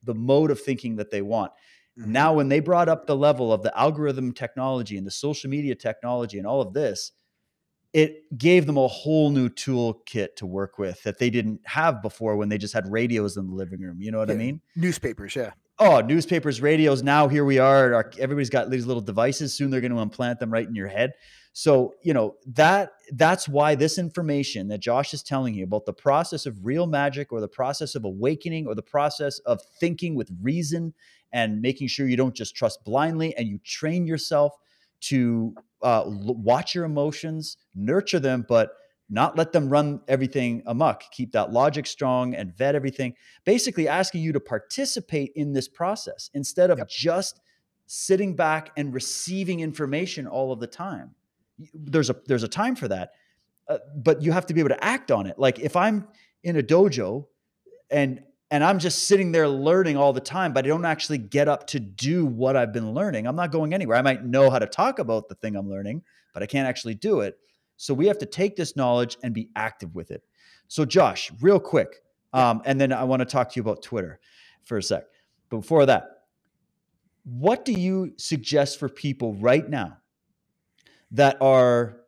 the 0.03 0.13
mode 0.13 0.51
of 0.51 0.61
thinking 0.61 0.95
that 0.97 1.11
they 1.11 1.21
want. 1.21 1.51
Mm-hmm. 1.99 2.11
Now, 2.11 2.33
when 2.33 2.49
they 2.49 2.59
brought 2.59 2.87
up 2.87 3.05
the 3.05 3.15
level 3.15 3.51
of 3.51 3.63
the 3.63 3.77
algorithm 3.77 4.31
technology 4.31 4.97
and 4.97 5.05
the 5.05 5.11
social 5.11 5.49
media 5.49 5.75
technology 5.75 6.37
and 6.37 6.47
all 6.47 6.61
of 6.61 6.73
this, 6.73 7.11
it 7.91 8.37
gave 8.37 8.65
them 8.65 8.77
a 8.77 8.87
whole 8.87 9.31
new 9.31 9.49
toolkit 9.49 10.35
to 10.37 10.45
work 10.45 10.77
with 10.77 11.01
that 11.03 11.17
they 11.17 11.29
didn't 11.29 11.61
have 11.65 12.01
before 12.01 12.37
when 12.37 12.47
they 12.47 12.57
just 12.57 12.73
had 12.73 12.89
radios 12.91 13.35
in 13.35 13.47
the 13.47 13.55
living 13.55 13.81
room. 13.81 13.99
You 13.99 14.11
know 14.11 14.19
what 14.19 14.29
I 14.29 14.35
mean? 14.35 14.61
newspapers, 14.75 15.35
yeah. 15.35 15.51
Oh, 15.81 16.01
newspapers, 16.01 16.61
radios. 16.61 17.03
Now 17.03 17.29
here 17.29 17.45
we 17.45 17.57
are. 17.57 17.93
Our, 17.93 18.11
everybody's 18.19 18.49
got 18.49 18.69
these 18.69 18.85
little 18.85 19.01
devices. 19.01 19.53
Soon 19.53 19.71
they're 19.71 19.79
going 19.79 19.93
to 19.93 19.99
implant 19.99 20.39
them 20.39 20.51
right 20.51 20.67
in 20.67 20.75
your 20.75 20.89
head. 20.89 21.13
So 21.53 21.93
you 22.03 22.13
know 22.13 22.35
that 22.47 22.91
that's 23.13 23.47
why 23.47 23.75
this 23.75 23.97
information 23.97 24.67
that 24.67 24.81
Josh 24.81 25.13
is 25.13 25.23
telling 25.23 25.53
you 25.53 25.63
about 25.63 25.85
the 25.85 25.93
process 25.93 26.45
of 26.45 26.65
real 26.65 26.85
magic, 26.85 27.31
or 27.31 27.39
the 27.39 27.47
process 27.47 27.95
of 27.95 28.03
awakening, 28.03 28.67
or 28.67 28.75
the 28.75 28.81
process 28.81 29.39
of 29.39 29.61
thinking 29.79 30.15
with 30.15 30.29
reason 30.41 30.93
and 31.31 31.61
making 31.61 31.87
sure 31.87 32.07
you 32.07 32.17
don't 32.17 32.35
just 32.35 32.55
trust 32.55 32.83
blindly, 32.83 33.35
and 33.37 33.47
you 33.47 33.57
train 33.63 34.05
yourself 34.05 34.53
to 35.01 35.55
uh, 35.81 36.03
watch 36.05 36.75
your 36.75 36.83
emotions, 36.83 37.55
nurture 37.73 38.19
them, 38.19 38.45
but 38.47 38.71
not 39.09 39.37
let 39.37 39.51
them 39.51 39.69
run 39.69 40.01
everything 40.07 40.61
amok. 40.65 41.03
Keep 41.11 41.31
that 41.31 41.51
logic 41.51 41.87
strong 41.87 42.35
and 42.35 42.55
vet 42.55 42.75
everything. 42.75 43.15
Basically, 43.43 43.87
asking 43.87 44.21
you 44.21 44.31
to 44.33 44.39
participate 44.39 45.31
in 45.35 45.53
this 45.53 45.67
process 45.67 46.29
instead 46.33 46.69
of 46.69 46.77
yep. 46.77 46.89
just 46.89 47.41
sitting 47.87 48.35
back 48.35 48.71
and 48.77 48.93
receiving 48.93 49.61
information 49.61 50.27
all 50.27 50.51
of 50.51 50.59
the 50.59 50.67
time. 50.67 51.15
There's 51.73 52.09
a 52.09 52.15
there's 52.27 52.43
a 52.43 52.47
time 52.47 52.75
for 52.75 52.87
that, 52.87 53.13
uh, 53.67 53.79
but 53.95 54.21
you 54.21 54.31
have 54.31 54.45
to 54.45 54.53
be 54.53 54.59
able 54.59 54.69
to 54.69 54.83
act 54.83 55.11
on 55.11 55.25
it. 55.25 55.39
Like 55.39 55.59
if 55.59 55.75
I'm 55.75 56.07
in 56.43 56.55
a 56.55 56.63
dojo 56.63 57.25
and 57.89 58.21
and 58.51 58.63
I'm 58.63 58.79
just 58.79 59.05
sitting 59.05 59.31
there 59.31 59.47
learning 59.47 59.97
all 59.97 60.13
the 60.13 60.21
time, 60.21 60.53
but 60.53 60.65
I 60.65 60.69
don't 60.69 60.85
actually 60.85 61.19
get 61.19 61.47
up 61.47 61.67
to 61.67 61.79
do 61.79 62.25
what 62.25 62.55
I've 62.55 62.73
been 62.73 62.93
learning. 62.93 63.27
I'm 63.27 63.35
not 63.35 63.51
going 63.51 63.73
anywhere. 63.73 63.97
I 63.97 64.01
might 64.01 64.25
know 64.25 64.49
how 64.49 64.59
to 64.59 64.65
talk 64.65 64.99
about 64.99 65.29
the 65.29 65.35
thing 65.35 65.55
I'm 65.55 65.69
learning, 65.69 66.03
but 66.33 66.41
I 66.41 66.47
can't 66.47 66.67
actually 66.67 66.95
do 66.95 67.19
it. 67.21 67.37
So 67.81 67.93
we 67.93 68.07
have 68.07 68.17
to 68.17 68.25
take 68.25 68.57
this 68.57 68.75
knowledge 68.75 69.17
and 69.23 69.33
be 69.33 69.49
active 69.55 69.95
with 69.95 70.11
it. 70.11 70.21
So, 70.67 70.83
Josh, 70.83 71.31
real 71.39 71.61
quick, 71.61 72.03
um, 72.33 72.61
and 72.65 72.79
then 72.79 72.91
I 72.91 73.05
want 73.05 73.21
to 73.21 73.25
talk 73.25 73.49
to 73.51 73.55
you 73.55 73.61
about 73.61 73.81
Twitter 73.81 74.19
for 74.63 74.77
a 74.77 74.83
sec. 74.83 75.05
But 75.49 75.61
before 75.61 75.85
that, 75.85 76.23
what 77.23 77.63
do 77.63 77.71
you 77.71 78.11
suggest 78.17 78.79
for 78.79 78.89
people 78.89 79.33
right 79.35 79.67
now 79.67 79.97
that 81.11 81.37
are 81.41 82.01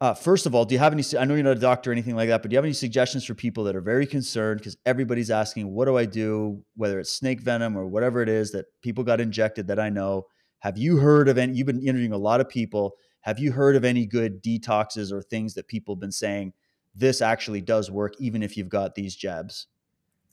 uh, 0.00 0.14
first 0.14 0.46
of 0.46 0.54
all, 0.54 0.64
do 0.64 0.74
you 0.74 0.78
have 0.80 0.92
any? 0.92 1.04
I 1.16 1.24
know 1.24 1.34
you're 1.34 1.44
not 1.44 1.56
a 1.56 1.60
doctor 1.60 1.90
or 1.90 1.92
anything 1.92 2.16
like 2.16 2.28
that, 2.28 2.42
but 2.42 2.50
do 2.50 2.54
you 2.54 2.58
have 2.58 2.64
any 2.64 2.74
suggestions 2.74 3.24
for 3.24 3.34
people 3.34 3.64
that 3.64 3.76
are 3.76 3.80
very 3.80 4.06
concerned 4.06 4.58
because 4.58 4.76
everybody's 4.84 5.30
asking, 5.30 5.72
"What 5.72 5.86
do 5.86 5.96
I 5.96 6.06
do?" 6.06 6.62
Whether 6.76 6.98
it's 6.98 7.12
snake 7.12 7.40
venom 7.40 7.76
or 7.76 7.86
whatever 7.86 8.20
it 8.20 8.28
is 8.28 8.50
that 8.52 8.66
people 8.82 9.02
got 9.02 9.20
injected 9.20 9.68
that 9.68 9.78
I 9.78 9.90
know. 9.90 10.26
Have 10.60 10.76
you 10.76 10.98
heard 10.98 11.28
of 11.28 11.38
any? 11.38 11.54
You've 11.54 11.66
been 11.66 11.82
interviewing 11.82 12.12
a 12.12 12.18
lot 12.18 12.40
of 12.40 12.48
people. 12.48 12.96
Have 13.22 13.38
you 13.38 13.52
heard 13.52 13.76
of 13.76 13.84
any 13.84 14.06
good 14.06 14.42
detoxes 14.42 15.12
or 15.12 15.22
things 15.22 15.54
that 15.54 15.68
people 15.68 15.94
have 15.94 16.00
been 16.00 16.12
saying 16.12 16.52
this 16.94 17.20
actually 17.20 17.60
does 17.60 17.90
work, 17.90 18.14
even 18.18 18.42
if 18.42 18.56
you've 18.56 18.68
got 18.68 18.94
these 18.94 19.14
jabs? 19.14 19.66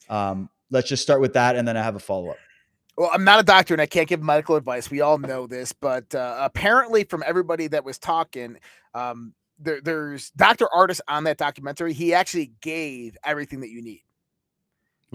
Um, 0.09 0.49
let's 0.69 0.87
just 0.87 1.03
start 1.03 1.21
with 1.21 1.33
that, 1.33 1.55
and 1.55 1.67
then 1.67 1.77
I 1.77 1.83
have 1.83 1.95
a 1.95 1.99
follow 1.99 2.29
up. 2.29 2.37
Well, 2.97 3.09
I'm 3.13 3.25
not 3.25 3.39
a 3.39 3.43
doctor 3.43 3.73
and 3.73 3.81
I 3.81 3.87
can't 3.87 4.07
give 4.07 4.23
medical 4.23 4.55
advice. 4.55 4.89
We 4.89 5.01
all 5.01 5.17
know 5.17 5.47
this, 5.47 5.73
but 5.73 6.15
uh, 6.15 6.37
apparently, 6.39 7.03
from 7.03 7.23
everybody 7.25 7.67
that 7.67 7.83
was 7.83 7.97
talking, 7.97 8.57
um, 8.93 9.33
there, 9.59 9.81
there's 9.81 10.31
Dr. 10.31 10.67
Ardis 10.73 11.01
on 11.07 11.25
that 11.25 11.37
documentary. 11.37 11.93
He 11.93 12.13
actually 12.13 12.53
gave 12.61 13.17
everything 13.25 13.59
that 13.61 13.69
you 13.69 13.81
need. 13.81 14.03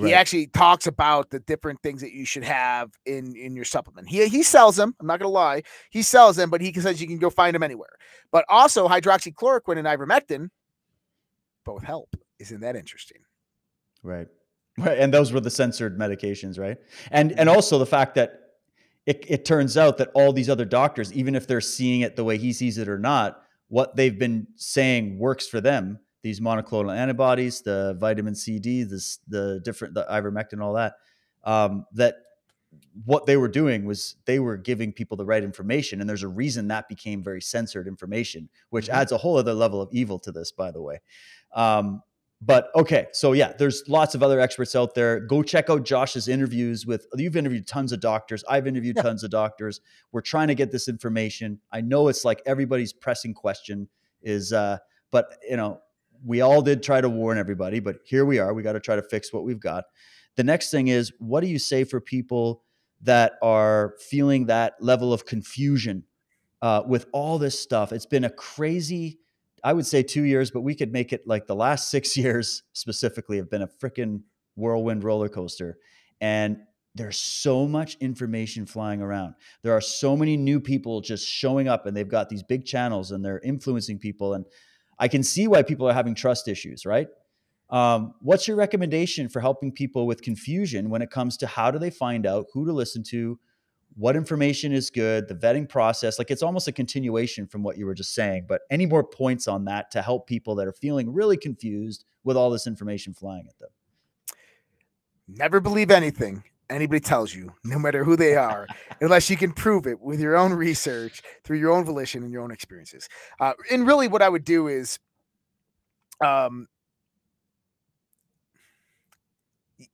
Right. 0.01 0.09
He 0.09 0.15
actually 0.15 0.47
talks 0.47 0.87
about 0.87 1.31
the 1.31 1.41
different 1.41 1.83
things 1.83 2.01
that 2.01 2.13
you 2.13 2.25
should 2.25 2.45
have 2.45 2.91
in 3.05 3.37
in 3.37 3.55
your 3.55 3.65
supplement. 3.65 4.09
He 4.09 4.27
he 4.29 4.43
sells 4.43 4.77
them. 4.77 4.95
I'm 4.99 5.07
not 5.07 5.21
gonna 5.21 5.31
lie, 5.31 5.63
he 5.91 6.03
sells 6.03 6.37
them, 6.37 6.49
but 6.49 6.61
he 6.61 6.73
says 6.73 7.01
you 7.01 7.07
can 7.07 7.19
go 7.19 7.29
find 7.29 7.55
them 7.55 7.63
anywhere. 7.63 7.91
But 8.33 8.45
also 8.49 8.89
hydroxychloroquine 8.89 9.79
and 9.79 9.87
ivermectin 9.87 10.49
both 11.65 11.83
help. 11.83 12.17
Isn't 12.39 12.61
that 12.61 12.77
interesting? 12.77 13.19
Right. 14.03 14.29
Right. 14.79 14.99
And 14.99 15.13
those 15.13 15.33
were 15.33 15.41
the 15.41 15.51
censored 15.51 15.99
medications, 15.99 16.59
right? 16.59 16.79
And 17.11 17.33
and 17.33 17.41
mm-hmm. 17.41 17.57
also 17.57 17.79
the 17.79 17.87
fact 17.87 18.15
that 18.15 18.41
it, 19.07 19.25
it 19.29 19.45
turns 19.45 19.77
out 19.77 19.99
that 19.99 20.11
all 20.15 20.33
these 20.33 20.49
other 20.49 20.65
doctors, 20.65 21.13
even 21.13 21.35
if 21.35 21.47
they're 21.47 21.61
seeing 21.61 22.03
it 22.03 22.17
the 22.17 22.25
way 22.25 22.39
he 22.39 22.53
sees 22.53 22.79
it 22.79 22.89
or 22.89 22.99
not, 22.99 23.43
what 23.69 23.97
they've 23.97 24.19
been 24.19 24.47
saying 24.57 25.19
works 25.19 25.47
for 25.47 25.61
them 25.61 25.99
these 26.23 26.41
monoclonal 26.41 26.95
antibodies 26.95 27.63
the 27.63 27.97
vitamin 27.99 28.35
cd 28.35 28.83
this 28.83 29.19
the 29.29 29.61
different 29.65 29.95
the 29.95 30.07
ivermectin 30.11 30.63
all 30.63 30.75
that 30.75 30.95
um, 31.45 31.87
that 31.93 32.17
what 33.05 33.27
they 33.27 33.37
were 33.37 33.49
doing 33.49 33.85
was 33.85 34.17
they 34.27 34.39
were 34.39 34.57
giving 34.57 34.93
people 34.93 35.17
the 35.17 35.25
right 35.25 35.43
information 35.43 36.01
and 36.01 36.09
there's 36.09 36.23
a 36.23 36.29
reason 36.29 36.69
that 36.69 36.89
became 36.89 37.23
very 37.23 37.41
censored 37.41 37.89
information 37.89 38.49
which 38.71 38.87
mm-hmm. 38.87 38.97
adds 38.97 39.13
a 39.13 39.19
whole 39.19 39.37
other 39.37 39.55
level 39.55 39.81
of 39.81 39.89
evil 39.93 40.19
to 40.19 40.31
this 40.31 40.53
by 40.53 40.71
the 40.71 40.81
way 40.81 41.01
um, 41.53 42.03
but 42.43 42.71
okay, 42.75 43.07
so 43.13 43.33
yeah, 43.33 43.53
there's 43.59 43.85
lots 43.87 44.15
of 44.15 44.23
other 44.23 44.41
experts 44.41 44.75
out 44.75 44.95
there. 44.95 45.21
Go 45.21 45.43
check 45.43 45.69
out 45.69 45.85
Josh's 45.85 46.27
interviews 46.27 46.87
with 46.87 47.07
you've 47.15 47.37
interviewed 47.37 47.67
tons 47.67 47.93
of 47.93 48.01
doctors. 48.01 48.43
I've 48.49 48.67
interviewed 48.67 48.97
yeah. 48.97 49.03
tons 49.03 49.23
of 49.23 49.31
doctors. 49.31 49.81
We're 50.11 50.23
trying 50.23 50.49
to 50.49 50.55
get 50.55 50.73
this 50.73 50.89
information. 50.89 51.61
I 51.71 51.83
know 51.83 52.09
it's 52.09 52.25
like 52.25 52.41
everybody's 52.47 52.95
pressing 52.95 53.35
question 53.35 53.89
is 54.23 54.53
uh 54.53 54.79
but 55.11 55.37
you 55.49 55.57
know, 55.57 55.81
we 56.25 56.41
all 56.41 56.63
did 56.63 56.83
try 56.83 57.01
to 57.01 57.09
warn 57.09 57.39
everybody, 57.39 57.81
but 57.81 57.97
here 58.05 58.25
we 58.25 58.39
are. 58.39 58.53
We 58.53 58.63
got 58.63 58.73
to 58.73 58.81
try 58.81 58.97
to 58.97 59.03
fix 59.03 59.33
what 59.33 59.45
we've 59.45 59.61
got. 59.61 59.85
The 60.37 60.45
next 60.45 60.71
thing 60.71 60.89
is 60.89 61.13
what 61.19 61.41
do 61.41 61.47
you 61.47 61.59
say 61.59 61.85
for 61.85 62.01
people 62.01 62.63
that 63.03 63.33
are 63.43 63.95
feeling 64.11 64.47
that 64.47 64.75
level 64.81 65.13
of 65.13 65.27
confusion 65.27 66.05
uh, 66.63 66.83
with 66.87 67.07
all 67.13 67.39
this 67.39 67.59
stuff? 67.59 67.93
It's 67.93 68.07
been 68.07 68.25
a 68.25 68.31
crazy 68.31 69.19
I 69.63 69.73
would 69.73 69.87
say 69.87 70.03
two 70.03 70.23
years, 70.23 70.51
but 70.51 70.63
we 70.63 70.75
could 70.75 70.93
make 70.93 71.13
it 71.13 71.27
like 71.27 71.47
the 71.47 71.55
last 71.55 71.91
six 71.91 72.17
years 72.17 72.63
specifically 72.73 73.37
have 73.37 73.51
been 73.51 73.63
a 73.63 73.69
freaking 73.69 74.23
whirlwind 74.57 75.05
roller 75.05 75.29
coaster. 75.29 75.79
And 76.21 76.59
there's 76.95 77.19
so 77.19 77.69
much 77.69 77.97
information 78.01 78.67
flying 78.67 79.01
around. 79.01 79.35
There 79.63 79.73
are 79.73 79.81
so 79.81 80.17
many 80.17 80.37
new 80.37 80.59
people 80.59 81.01
just 81.01 81.27
showing 81.27 81.69
up 81.69 81.87
and 81.87 81.97
they've 81.97 82.09
got 82.09 82.29
these 82.29 82.43
big 82.43 82.65
channels 82.65 83.13
and 83.13 83.25
they're 83.25 83.41
influencing 83.41 83.99
people. 83.99 84.35
And 84.35 84.45
I 85.01 85.09
can 85.09 85.23
see 85.23 85.49
why 85.49 85.63
people 85.63 85.89
are 85.89 85.95
having 85.95 86.15
trust 86.15 86.47
issues, 86.47 86.85
right? 86.85 87.09
Um, 87.71 88.15
what's 88.21 88.47
your 88.47 88.57
recommendation 88.57 89.29
for 89.29 89.41
helping 89.41 89.73
people 89.73 90.07
with 90.07 90.23
confusion 90.23 90.91
when 90.91 91.03
it 91.03 91.11
comes 91.11 91.37
to 91.39 91.47
how 91.47 91.71
do 91.71 91.79
they 91.79 91.91
find 91.91 92.27
out 92.27 92.47
who 92.53 92.67
to 92.67 92.73
listen 92.73 93.03
to, 93.05 93.39
what 93.97 94.15
information 94.15 94.73
is 94.73 94.91
good, 94.91 95.27
the 95.27 95.35
vetting 95.35 95.69
process. 95.69 96.19
Like 96.19 96.31
it's 96.31 96.43
almost 96.43 96.69
a 96.69 96.73
continuation 96.73 97.47
from 97.47 97.63
what 97.63 97.79
you 97.79 97.87
were 97.87 97.95
just 97.95 98.15
saying. 98.15 98.45
But 98.49 98.63
any 98.71 98.87
more 98.87 99.03
points 99.03 99.49
on 99.49 99.65
that 99.65 99.91
to 99.93 100.03
help 100.03 100.27
people 100.27 100.55
that 100.57 100.67
are 100.67 100.73
feeling 100.73 101.13
really 101.13 101.37
confused 101.37 102.05
with 102.23 102.37
all 102.37 102.51
this 102.51 102.67
information 102.67 103.15
flying 103.15 103.47
at 103.49 103.59
them? 103.59 103.71
Never 105.27 105.61
believe 105.61 105.91
anything 105.91 106.45
anybody 106.71 107.01
tells 107.01 107.35
you, 107.35 107.53
no 107.65 107.79
matter 107.79 108.05
who 108.05 108.17
they 108.17 108.37
are, 108.37 108.67
unless 109.01 109.31
you 109.31 109.37
can 109.37 109.53
prove 109.53 109.87
it 109.87 110.01
with 110.01 110.21
your 110.21 110.37
own 110.37 110.53
research, 110.53 111.23
through 111.45 111.59
your 111.59 111.73
own 111.73 111.85
volition 111.85 112.23
and 112.23 112.33
your 112.33 112.43
own 112.43 112.51
experiences. 112.51 113.09
Uh, 113.39 113.53
and 113.71 113.87
really, 113.87 114.09
what 114.09 114.23
I 114.23 114.29
would 114.29 114.45
do 114.45 114.69
is, 114.69 114.99
um, 116.25 116.69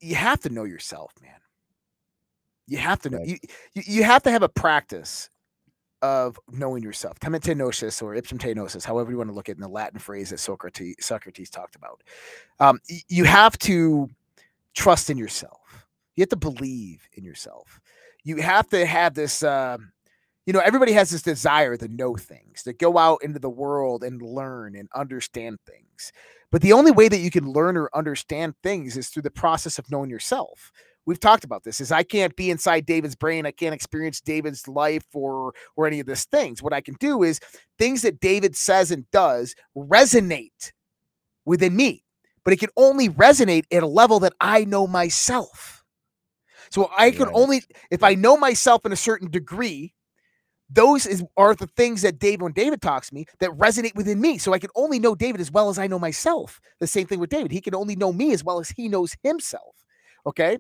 you 0.01 0.15
have 0.16 0.40
to 0.40 0.51
know 0.51 0.65
yourself, 0.65 1.12
man. 1.23 1.31
You 2.66 2.78
have 2.78 3.01
to 3.03 3.11
know. 3.11 3.19
Right. 3.19 3.40
You, 3.74 3.82
you 3.86 4.03
have 4.03 4.23
to 4.24 4.31
have 4.31 4.43
a 4.43 4.48
practice 4.48 5.31
of 6.03 6.39
knowing 6.51 6.82
yourself. 6.82 7.19
Timete 7.20 8.03
or 8.03 8.15
ipsum 8.15 8.39
te 8.39 8.55
gnosis, 8.55 8.85
however 8.85 9.11
you 9.11 9.19
want 9.19 9.31
to 9.31 9.35
look 9.35 9.48
at 9.48 9.53
it 9.53 9.59
in 9.59 9.62
the 9.62 9.69
Latin 9.69 9.98
phrase 9.98 10.31
that 10.31 10.39
Socrates, 10.39 10.97
Socrates 11.01 11.51
talked 11.51 11.77
about. 11.77 12.03
Um, 12.61 12.81
you 13.09 13.24
have 13.24 13.59
to 13.61 14.09
trust 14.74 15.11
in 15.11 15.16
yourself. 15.16 15.59
You 16.17 16.23
have 16.23 16.31
to 16.31 16.37
believe 16.37 17.09
in 17.15 17.25
yourself. 17.25 17.81
You 18.25 18.37
have 18.39 18.69
to 18.71 18.85
have 18.85 19.15
this. 19.15 19.43
Uh, 19.43 19.79
you 20.47 20.53
know, 20.53 20.61
everybody 20.61 20.93
has 20.93 21.11
this 21.11 21.23
desire 21.23 21.77
to 21.77 21.89
know 21.89 22.15
things, 22.15 22.63
to 22.63 22.73
go 22.73 22.99
out 22.99 23.19
into 23.25 23.41
the 23.41 23.51
world 23.51 24.05
and 24.05 24.23
learn 24.23 24.77
and 24.77 24.89
understand 24.95 25.59
things. 25.67 26.13
But 26.53 26.63
the 26.63 26.73
only 26.73 26.93
way 26.93 27.09
that 27.09 27.19
you 27.19 27.33
can 27.33 27.51
learn 27.51 27.77
or 27.77 27.91
understand 27.93 28.55
things 28.63 28.97
is 28.97 29.09
through 29.09 29.23
the 29.23 29.31
process 29.31 29.77
of 29.81 29.91
knowing 29.91 30.09
yourself 30.09 30.71
we've 31.07 31.21
talked 31.21 31.45
about 31.45 31.65
this 31.65 31.81
is 31.81 31.91
I 31.91 32.03
can't 32.03 32.37
be 32.37 32.51
inside 32.51 32.85
David's 32.85 33.15
brain. 33.15 33.47
I 33.47 33.53
can't 33.53 33.75
experience 33.75 34.21
David's 34.21 34.69
life 34.69 35.05
or 35.15 35.55
or 35.77 35.87
any 35.87 36.01
of 36.01 36.07
these 36.07 36.25
things. 36.25 36.63
What 36.63 36.73
I 36.73 36.81
can 36.81 36.95
do 37.01 37.23
is 37.23 37.41
things 37.79 38.03
that 38.03 38.21
David 38.21 38.57
says 38.57 38.91
and 38.91 39.11
does 39.13 39.55
resonate 39.77 40.73
within 41.45 41.75
me, 41.75 42.05
but 42.45 42.53
it 42.53 42.61
can 42.61 42.71
only 42.77 43.09
resonate 43.09 43.65
at 43.73 43.83
a 43.83 43.89
level 43.89 44.21
that 44.21 44.35
I 44.41 44.65
know 44.65 44.87
myself. 44.87 45.76
So 46.71 46.91
I 46.97 47.11
can 47.11 47.25
right. 47.25 47.35
only 47.35 47.63
if 47.91 48.03
I 48.03 48.15
know 48.15 48.37
myself 48.37 48.85
in 48.87 48.93
a 48.93 48.97
certain 48.97 49.31
degree, 49.31 49.95
those 50.69 51.07
is 51.07 51.25
are 51.37 51.55
the 51.55 51.67
things 51.69 52.03
that 52.03 52.19
David 52.19 52.43
when 52.43 52.53
David 52.53 52.83
talks 52.83 53.09
to 53.09 53.15
me 53.15 53.27
that 53.39 53.51
resonate 53.51 53.95
within 53.95 54.21
me. 54.21 54.39
So 54.39 54.53
I 54.53 54.59
can 54.59 54.71
only 54.75 54.99
know 54.99 55.15
David 55.15 55.41
as 55.41 55.51
well 55.51 55.69
as 55.69 55.79
I 55.79 55.87
know 55.87 55.99
myself. 55.99 56.61
The 56.81 56.87
same 56.87 57.07
thing 57.07 57.21
with 57.21 57.31
David. 57.31 57.53
He 57.53 57.61
can 57.61 57.75
only 57.75 57.97
know 57.97 58.13
me 58.13 58.33
as 58.33 58.43
well 58.43 58.59
as 58.59 58.71
he 58.71 58.89
knows 58.89 59.17
himself. 59.23 59.77
Okay. 60.27 60.59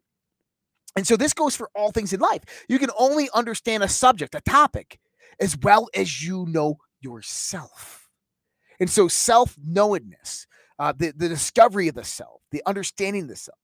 And 0.94 1.06
so 1.06 1.16
this 1.16 1.34
goes 1.34 1.54
for 1.56 1.68
all 1.74 1.90
things 1.90 2.12
in 2.12 2.20
life. 2.20 2.42
You 2.68 2.78
can 2.78 2.90
only 2.98 3.28
understand 3.34 3.82
a 3.82 3.88
subject, 3.88 4.34
a 4.34 4.40
topic, 4.40 4.98
as 5.38 5.56
well 5.58 5.88
as 5.94 6.24
you 6.24 6.46
know 6.46 6.78
yourself. 7.00 8.08
And 8.80 8.88
so 8.88 9.08
self 9.08 9.56
knowingness, 9.62 10.46
uh, 10.78 10.92
the, 10.96 11.12
the 11.14 11.28
discovery 11.28 11.88
of 11.88 11.94
the 11.94 12.04
self, 12.04 12.42
the 12.50 12.62
understanding 12.66 13.22
of 13.22 13.28
the 13.28 13.36
self 13.36 13.58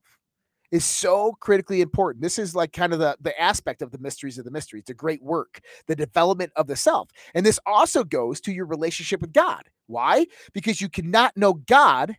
is 0.73 0.87
so 0.87 1.37
critically 1.39 1.83
important. 1.83 2.23
This 2.23 2.39
is 2.39 2.57
like 2.57 2.73
kind 2.73 2.95
of 2.95 2.99
the, 2.99 3.17
the 3.21 3.39
aspect 3.41 3.83
of 3.83 3.93
the 3.93 3.99
mysteries 3.99 4.39
of 4.39 4.47
the 4.47 4.51
mysteries, 4.51 4.85
the 4.87 4.95
great 4.95 5.23
work, 5.23 5.61
the 5.87 5.95
development 5.95 6.51
of 6.57 6.67
the 6.67 6.75
self. 6.75 7.11
And 7.35 7.45
this 7.45 7.61
also 7.67 8.03
goes 8.03 8.41
to 8.41 8.53
your 8.53 8.65
relationship 8.65 9.21
with 9.21 9.35
God. 9.35 9.69
Why? 9.87 10.27
Because 10.55 10.81
you 10.81 10.89
cannot 10.89 11.37
know 11.37 11.53
God 11.53 12.17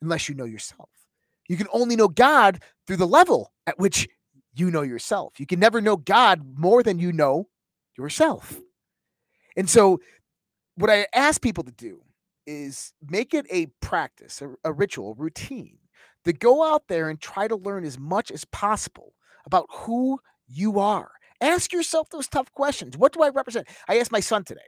unless 0.00 0.28
you 0.28 0.36
know 0.36 0.44
yourself. 0.44 0.88
You 1.48 1.56
can 1.56 1.66
only 1.72 1.96
know 1.96 2.06
God 2.06 2.62
through 2.86 2.98
the 2.98 3.08
level 3.08 3.52
at 3.66 3.78
which 3.78 4.08
you 4.54 4.70
know 4.70 4.82
yourself. 4.82 5.40
You 5.40 5.46
can 5.46 5.58
never 5.58 5.80
know 5.80 5.96
God 5.96 6.42
more 6.56 6.84
than 6.84 7.00
you 7.00 7.12
know 7.12 7.48
yourself. 7.98 8.60
And 9.56 9.68
so 9.68 10.00
what 10.76 10.90
I 10.90 11.08
ask 11.12 11.42
people 11.42 11.64
to 11.64 11.72
do 11.72 12.02
is 12.46 12.92
make 13.08 13.34
it 13.34 13.46
a 13.50 13.66
practice, 13.80 14.40
a, 14.40 14.54
a 14.64 14.72
ritual, 14.72 15.10
a 15.10 15.14
routine 15.14 15.79
to 16.24 16.32
go 16.32 16.64
out 16.64 16.82
there 16.88 17.08
and 17.08 17.20
try 17.20 17.48
to 17.48 17.56
learn 17.56 17.84
as 17.84 17.98
much 17.98 18.30
as 18.30 18.44
possible 18.46 19.14
about 19.46 19.66
who 19.70 20.18
you 20.46 20.78
are. 20.78 21.10
Ask 21.40 21.72
yourself 21.72 22.08
those 22.10 22.28
tough 22.28 22.52
questions. 22.52 22.96
What 22.96 23.12
do 23.12 23.22
I 23.22 23.30
represent? 23.30 23.68
I 23.88 23.98
asked 23.98 24.12
my 24.12 24.20
son 24.20 24.44
today. 24.44 24.60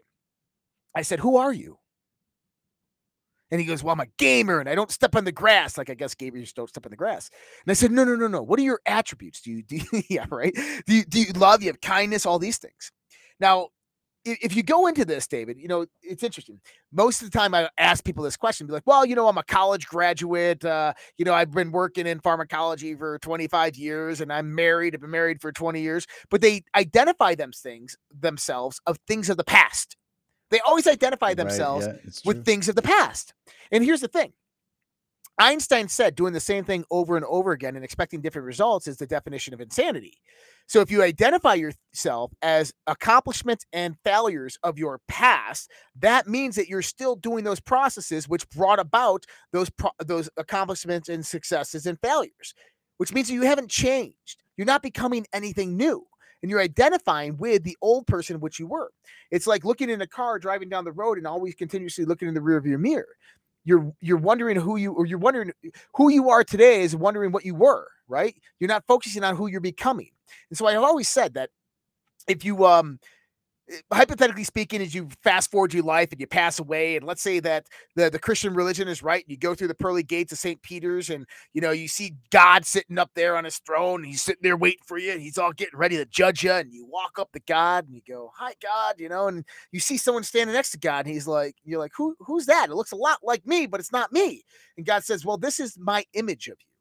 I 0.96 1.02
said, 1.02 1.20
Who 1.20 1.36
are 1.36 1.52
you? 1.52 1.78
And 3.50 3.60
he 3.60 3.66
goes, 3.66 3.82
Well, 3.84 3.92
I'm 3.92 4.00
a 4.00 4.06
gamer 4.18 4.60
and 4.60 4.68
I 4.68 4.74
don't 4.74 4.90
step 4.90 5.14
on 5.14 5.24
the 5.24 5.32
grass. 5.32 5.76
Like 5.76 5.90
I 5.90 5.94
guess 5.94 6.14
gamers 6.14 6.54
don't 6.54 6.68
step 6.68 6.86
on 6.86 6.90
the 6.90 6.96
grass. 6.96 7.30
And 7.64 7.70
I 7.70 7.74
said, 7.74 7.92
No, 7.92 8.04
no, 8.04 8.16
no, 8.16 8.26
no. 8.26 8.42
What 8.42 8.58
are 8.58 8.62
your 8.62 8.80
attributes? 8.86 9.42
Do 9.42 9.50
you 9.50 9.62
do 9.62 9.76
you, 9.76 10.02
yeah, 10.08 10.26
right? 10.30 10.54
Do 10.86 10.94
you 10.94 11.04
do 11.04 11.20
you 11.20 11.32
love, 11.34 11.62
you 11.62 11.68
have 11.68 11.80
kindness, 11.80 12.24
all 12.24 12.38
these 12.38 12.58
things. 12.58 12.90
Now, 13.38 13.68
if 14.24 14.54
you 14.54 14.62
go 14.62 14.86
into 14.86 15.04
this, 15.04 15.26
David, 15.26 15.58
you 15.58 15.68
know, 15.68 15.86
it's 16.02 16.22
interesting. 16.22 16.60
Most 16.92 17.22
of 17.22 17.30
the 17.30 17.36
time 17.36 17.54
I 17.54 17.68
ask 17.78 18.04
people 18.04 18.24
this 18.24 18.36
question, 18.36 18.66
be 18.66 18.72
like, 18.72 18.86
well, 18.86 19.04
you 19.04 19.14
know, 19.14 19.28
I'm 19.28 19.38
a 19.38 19.42
college 19.42 19.86
graduate. 19.86 20.64
Uh, 20.64 20.92
you 21.18 21.24
know, 21.24 21.34
I've 21.34 21.50
been 21.50 21.72
working 21.72 22.06
in 22.06 22.20
pharmacology 22.20 22.94
for 22.94 23.18
25 23.18 23.76
years 23.76 24.20
and 24.20 24.32
I'm 24.32 24.54
married. 24.54 24.94
I've 24.94 25.00
been 25.00 25.10
married 25.10 25.40
for 25.40 25.52
20 25.52 25.80
years, 25.80 26.06
but 26.30 26.40
they 26.40 26.62
identify 26.74 27.34
them 27.34 27.52
things 27.52 27.96
themselves 28.16 28.80
of 28.86 28.98
things 29.06 29.28
of 29.28 29.36
the 29.36 29.44
past. 29.44 29.96
They 30.50 30.60
always 30.60 30.86
identify 30.86 31.34
themselves 31.34 31.86
right, 31.86 31.96
yeah, 32.04 32.10
with 32.24 32.44
things 32.44 32.68
of 32.68 32.74
the 32.74 32.82
past. 32.82 33.32
And 33.70 33.82
here's 33.82 34.02
the 34.02 34.08
thing 34.08 34.32
Einstein 35.38 35.88
said 35.88 36.14
doing 36.14 36.32
the 36.32 36.40
same 36.40 36.64
thing 36.64 36.84
over 36.90 37.16
and 37.16 37.24
over 37.24 37.52
again 37.52 37.74
and 37.74 37.84
expecting 37.84 38.20
different 38.20 38.46
results 38.46 38.86
is 38.86 38.98
the 38.98 39.06
definition 39.06 39.54
of 39.54 39.60
insanity. 39.60 40.18
So 40.66 40.80
if 40.80 40.90
you 40.90 41.02
identify 41.02 41.54
yourself 41.54 42.32
as 42.42 42.72
accomplishments 42.86 43.64
and 43.72 43.96
failures 44.04 44.59
of 44.62 44.78
your 44.78 45.00
past, 45.09 45.70
that 45.98 46.28
means 46.28 46.56
that 46.56 46.68
you're 46.68 46.82
still 46.82 47.16
doing 47.16 47.44
those 47.44 47.60
processes 47.60 48.28
which 48.28 48.48
brought 48.50 48.78
about 48.78 49.24
those 49.52 49.70
pro- 49.70 49.90
those 50.04 50.28
accomplishments 50.36 51.09
and 51.09 51.24
successes 51.24 51.86
and 51.86 51.98
failures, 52.00 52.54
which 52.98 53.12
means 53.12 53.30
you 53.30 53.42
haven't 53.42 53.70
changed. 53.70 54.42
You're 54.56 54.66
not 54.66 54.82
becoming 54.82 55.26
anything 55.32 55.76
new. 55.76 56.06
And 56.42 56.50
you're 56.50 56.60
identifying 56.60 57.36
with 57.36 57.62
the 57.62 57.76
old 57.80 58.09
person 58.09 58.40
which 58.40 58.59
you 58.59 58.66
were. 58.66 58.90
It's 59.30 59.46
like 59.46 59.64
looking 59.64 59.88
in 59.88 60.00
a 60.00 60.09
car 60.09 60.40
driving 60.40 60.68
down 60.68 60.84
the 60.84 60.90
road 60.90 61.16
and 61.16 61.26
always 61.26 61.54
continuously 61.54 62.04
looking 62.04 62.26
in 62.26 62.34
the 62.34 62.40
rear 62.40 62.60
view 62.60 62.78
mirror 62.78 63.06
you're 63.64 63.93
you're 64.01 64.16
wondering 64.18 64.56
who 64.56 64.76
you 64.76 64.93
or 64.93 65.06
you're 65.06 65.18
wondering 65.18 65.52
who 65.94 66.10
you 66.10 66.30
are 66.30 66.44
today 66.44 66.82
is 66.82 66.97
wondering 66.97 67.32
what 67.32 67.44
you 67.44 67.55
were 67.55 67.86
right? 68.09 68.34
You're 68.60 68.68
not 68.68 68.84
focusing 68.86 69.24
on 69.24 69.36
who 69.36 69.47
you're 69.47 69.60
becoming. 69.60 70.10
And 70.51 70.59
so 70.59 70.66
i've 70.66 70.78
always 70.82 71.09
said 71.09 71.34
that 71.34 71.51
if 72.28 72.44
you 72.44 72.66
um 72.66 72.98
Eh, 73.01 73.21
hypothetically 73.92 74.44
speaking, 74.44 74.80
as 74.80 74.94
you 74.94 75.08
fast 75.22 75.50
forward 75.50 75.74
your 75.74 75.82
life 75.84 76.10
and 76.12 76.20
you 76.20 76.26
pass 76.26 76.58
away, 76.58 76.96
and 76.96 77.06
let's 77.06 77.22
say 77.22 77.40
that 77.40 77.66
the, 77.96 78.10
the 78.10 78.18
Christian 78.18 78.54
religion 78.54 78.88
is 78.88 79.02
right, 79.02 79.24
and 79.24 79.30
you 79.30 79.36
go 79.36 79.54
through 79.54 79.68
the 79.68 79.74
pearly 79.74 80.02
gates 80.02 80.32
of 80.32 80.38
St. 80.38 80.60
Peter's, 80.62 81.10
and 81.10 81.26
you 81.52 81.60
know, 81.60 81.70
you 81.70 81.88
see 81.88 82.14
God 82.30 82.64
sitting 82.64 82.98
up 82.98 83.10
there 83.14 83.36
on 83.36 83.44
his 83.44 83.58
throne, 83.58 84.00
and 84.00 84.06
he's 84.06 84.22
sitting 84.22 84.42
there 84.42 84.56
waiting 84.56 84.82
for 84.86 84.98
you, 84.98 85.12
and 85.12 85.22
he's 85.22 85.38
all 85.38 85.52
getting 85.52 85.78
ready 85.78 85.96
to 85.96 86.04
judge 86.06 86.42
you, 86.42 86.52
and 86.52 86.72
you 86.72 86.86
walk 86.86 87.18
up 87.18 87.32
to 87.32 87.40
God 87.40 87.86
and 87.86 87.94
you 87.94 88.02
go, 88.06 88.30
Hi, 88.36 88.54
God, 88.62 88.96
you 88.98 89.08
know, 89.08 89.28
and 89.28 89.44
you 89.70 89.80
see 89.80 89.96
someone 89.96 90.24
standing 90.24 90.54
next 90.54 90.70
to 90.72 90.78
God, 90.78 91.06
and 91.06 91.14
he's 91.14 91.28
like, 91.28 91.56
You're 91.64 91.80
like, 91.80 91.92
Who 91.96 92.16
who's 92.20 92.46
that? 92.46 92.70
It 92.70 92.74
looks 92.74 92.92
a 92.92 92.96
lot 92.96 93.18
like 93.22 93.46
me, 93.46 93.66
but 93.66 93.80
it's 93.80 93.92
not 93.92 94.12
me. 94.12 94.42
And 94.76 94.86
God 94.86 95.04
says, 95.04 95.24
Well, 95.24 95.38
this 95.38 95.60
is 95.60 95.78
my 95.78 96.04
image 96.14 96.48
of 96.48 96.56
you. 96.60 96.71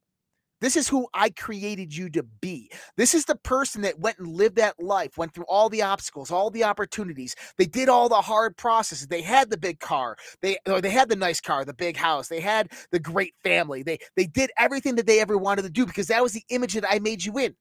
This 0.62 0.78
is 0.78 0.88
who 0.88 1.08
I 1.14 1.32
created 1.32 1.96
you 1.96 2.10
to 2.12 2.24
be. 2.24 2.72
This 2.96 3.14
is 3.14 3.26
the 3.26 3.36
person 3.36 3.82
that 3.82 4.00
went 4.00 4.20
and 4.20 4.28
lived 4.28 4.56
that 4.58 4.82
life, 4.82 5.18
went 5.18 5.34
through 5.34 5.46
all 5.46 5.70
the 5.70 5.82
obstacles, 5.82 6.32
all 6.32 6.52
the 6.52 6.64
opportunities. 6.64 7.36
They 7.58 7.66
did 7.66 7.90
all 7.90 8.08
the 8.08 8.22
hard 8.22 8.56
processes. 8.56 9.08
They 9.08 9.22
had 9.22 9.50
the 9.50 9.58
big 9.58 9.80
car. 9.80 10.16
They 10.42 10.58
or 10.68 10.80
they 10.80 10.92
had 10.92 11.10
the 11.10 11.16
nice 11.16 11.42
car, 11.42 11.66
the 11.66 11.74
big 11.74 11.98
house. 11.98 12.28
They 12.28 12.40
had 12.40 12.72
the 12.92 13.00
great 13.00 13.34
family. 13.44 13.84
They 13.84 13.98
they 14.16 14.28
did 14.28 14.52
everything 14.58 14.96
that 14.96 15.08
they 15.08 15.20
ever 15.20 15.38
wanted 15.38 15.64
to 15.64 15.70
do 15.70 15.86
because 15.86 16.08
that 16.08 16.24
was 16.24 16.34
the 16.34 16.44
image 16.50 16.76
that 16.76 16.86
I 16.90 17.00
made 17.00 17.26
you 17.26 17.38
in. 17.40 17.56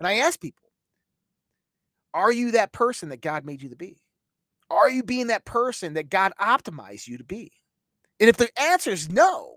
And 0.00 0.06
I 0.06 0.14
ask 0.18 0.40
people, 0.40 0.68
are 2.12 2.32
you 2.32 2.50
that 2.52 2.72
person 2.72 3.10
that 3.10 3.20
God 3.20 3.44
made 3.44 3.62
you 3.62 3.68
to 3.68 3.76
be? 3.76 3.98
Are 4.70 4.90
you 4.90 5.02
being 5.02 5.28
that 5.28 5.44
person 5.44 5.94
that 5.94 6.10
God 6.10 6.32
optimized 6.40 7.06
you 7.06 7.18
to 7.18 7.24
be? 7.24 7.52
And 8.18 8.28
if 8.28 8.36
the 8.36 8.48
answer 8.60 8.90
is 8.90 9.10
no, 9.10 9.56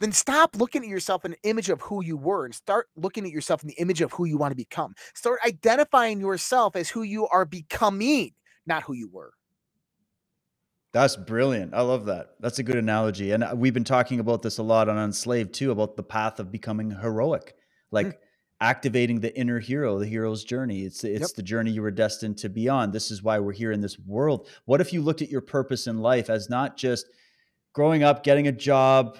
then 0.00 0.12
stop 0.12 0.56
looking 0.56 0.82
at 0.82 0.88
yourself 0.88 1.24
in 1.24 1.32
an 1.32 1.38
image 1.42 1.70
of 1.70 1.80
who 1.80 2.04
you 2.04 2.16
were 2.16 2.44
and 2.44 2.54
start 2.54 2.88
looking 2.96 3.24
at 3.24 3.30
yourself 3.30 3.62
in 3.62 3.68
the 3.68 3.74
image 3.74 4.00
of 4.00 4.12
who 4.12 4.24
you 4.24 4.36
want 4.36 4.52
to 4.52 4.56
become. 4.56 4.94
Start 5.14 5.40
identifying 5.46 6.20
yourself 6.20 6.76
as 6.76 6.88
who 6.88 7.02
you 7.02 7.26
are 7.28 7.44
becoming, 7.44 8.32
not 8.66 8.82
who 8.82 8.92
you 8.92 9.08
were. 9.08 9.32
That's 10.92 11.16
brilliant. 11.16 11.74
I 11.74 11.82
love 11.82 12.06
that. 12.06 12.36
That's 12.40 12.58
a 12.58 12.62
good 12.62 12.76
analogy. 12.76 13.32
And 13.32 13.44
uh, 13.44 13.52
we've 13.54 13.74
been 13.74 13.84
talking 13.84 14.18
about 14.18 14.40
this 14.42 14.56
a 14.56 14.62
lot 14.62 14.88
on 14.88 14.96
Unslaved 14.96 15.52
too 15.52 15.70
about 15.70 15.96
the 15.96 16.02
path 16.02 16.40
of 16.40 16.50
becoming 16.50 16.90
heroic, 16.90 17.54
like 17.90 18.06
mm. 18.06 18.14
activating 18.62 19.20
the 19.20 19.36
inner 19.38 19.58
hero, 19.58 19.98
the 19.98 20.06
hero's 20.06 20.42
journey. 20.42 20.84
It's 20.84 21.04
it's 21.04 21.20
yep. 21.20 21.30
the 21.36 21.42
journey 21.42 21.70
you 21.70 21.82
were 21.82 21.90
destined 21.90 22.38
to 22.38 22.48
be 22.48 22.70
on. 22.70 22.92
This 22.92 23.10
is 23.10 23.22
why 23.22 23.38
we're 23.38 23.52
here 23.52 23.72
in 23.72 23.82
this 23.82 23.98
world. 23.98 24.48
What 24.64 24.80
if 24.80 24.90
you 24.90 25.02
looked 25.02 25.20
at 25.20 25.28
your 25.28 25.42
purpose 25.42 25.86
in 25.86 25.98
life 25.98 26.30
as 26.30 26.48
not 26.48 26.78
just 26.78 27.06
growing 27.74 28.02
up, 28.02 28.24
getting 28.24 28.48
a 28.48 28.52
job, 28.52 29.18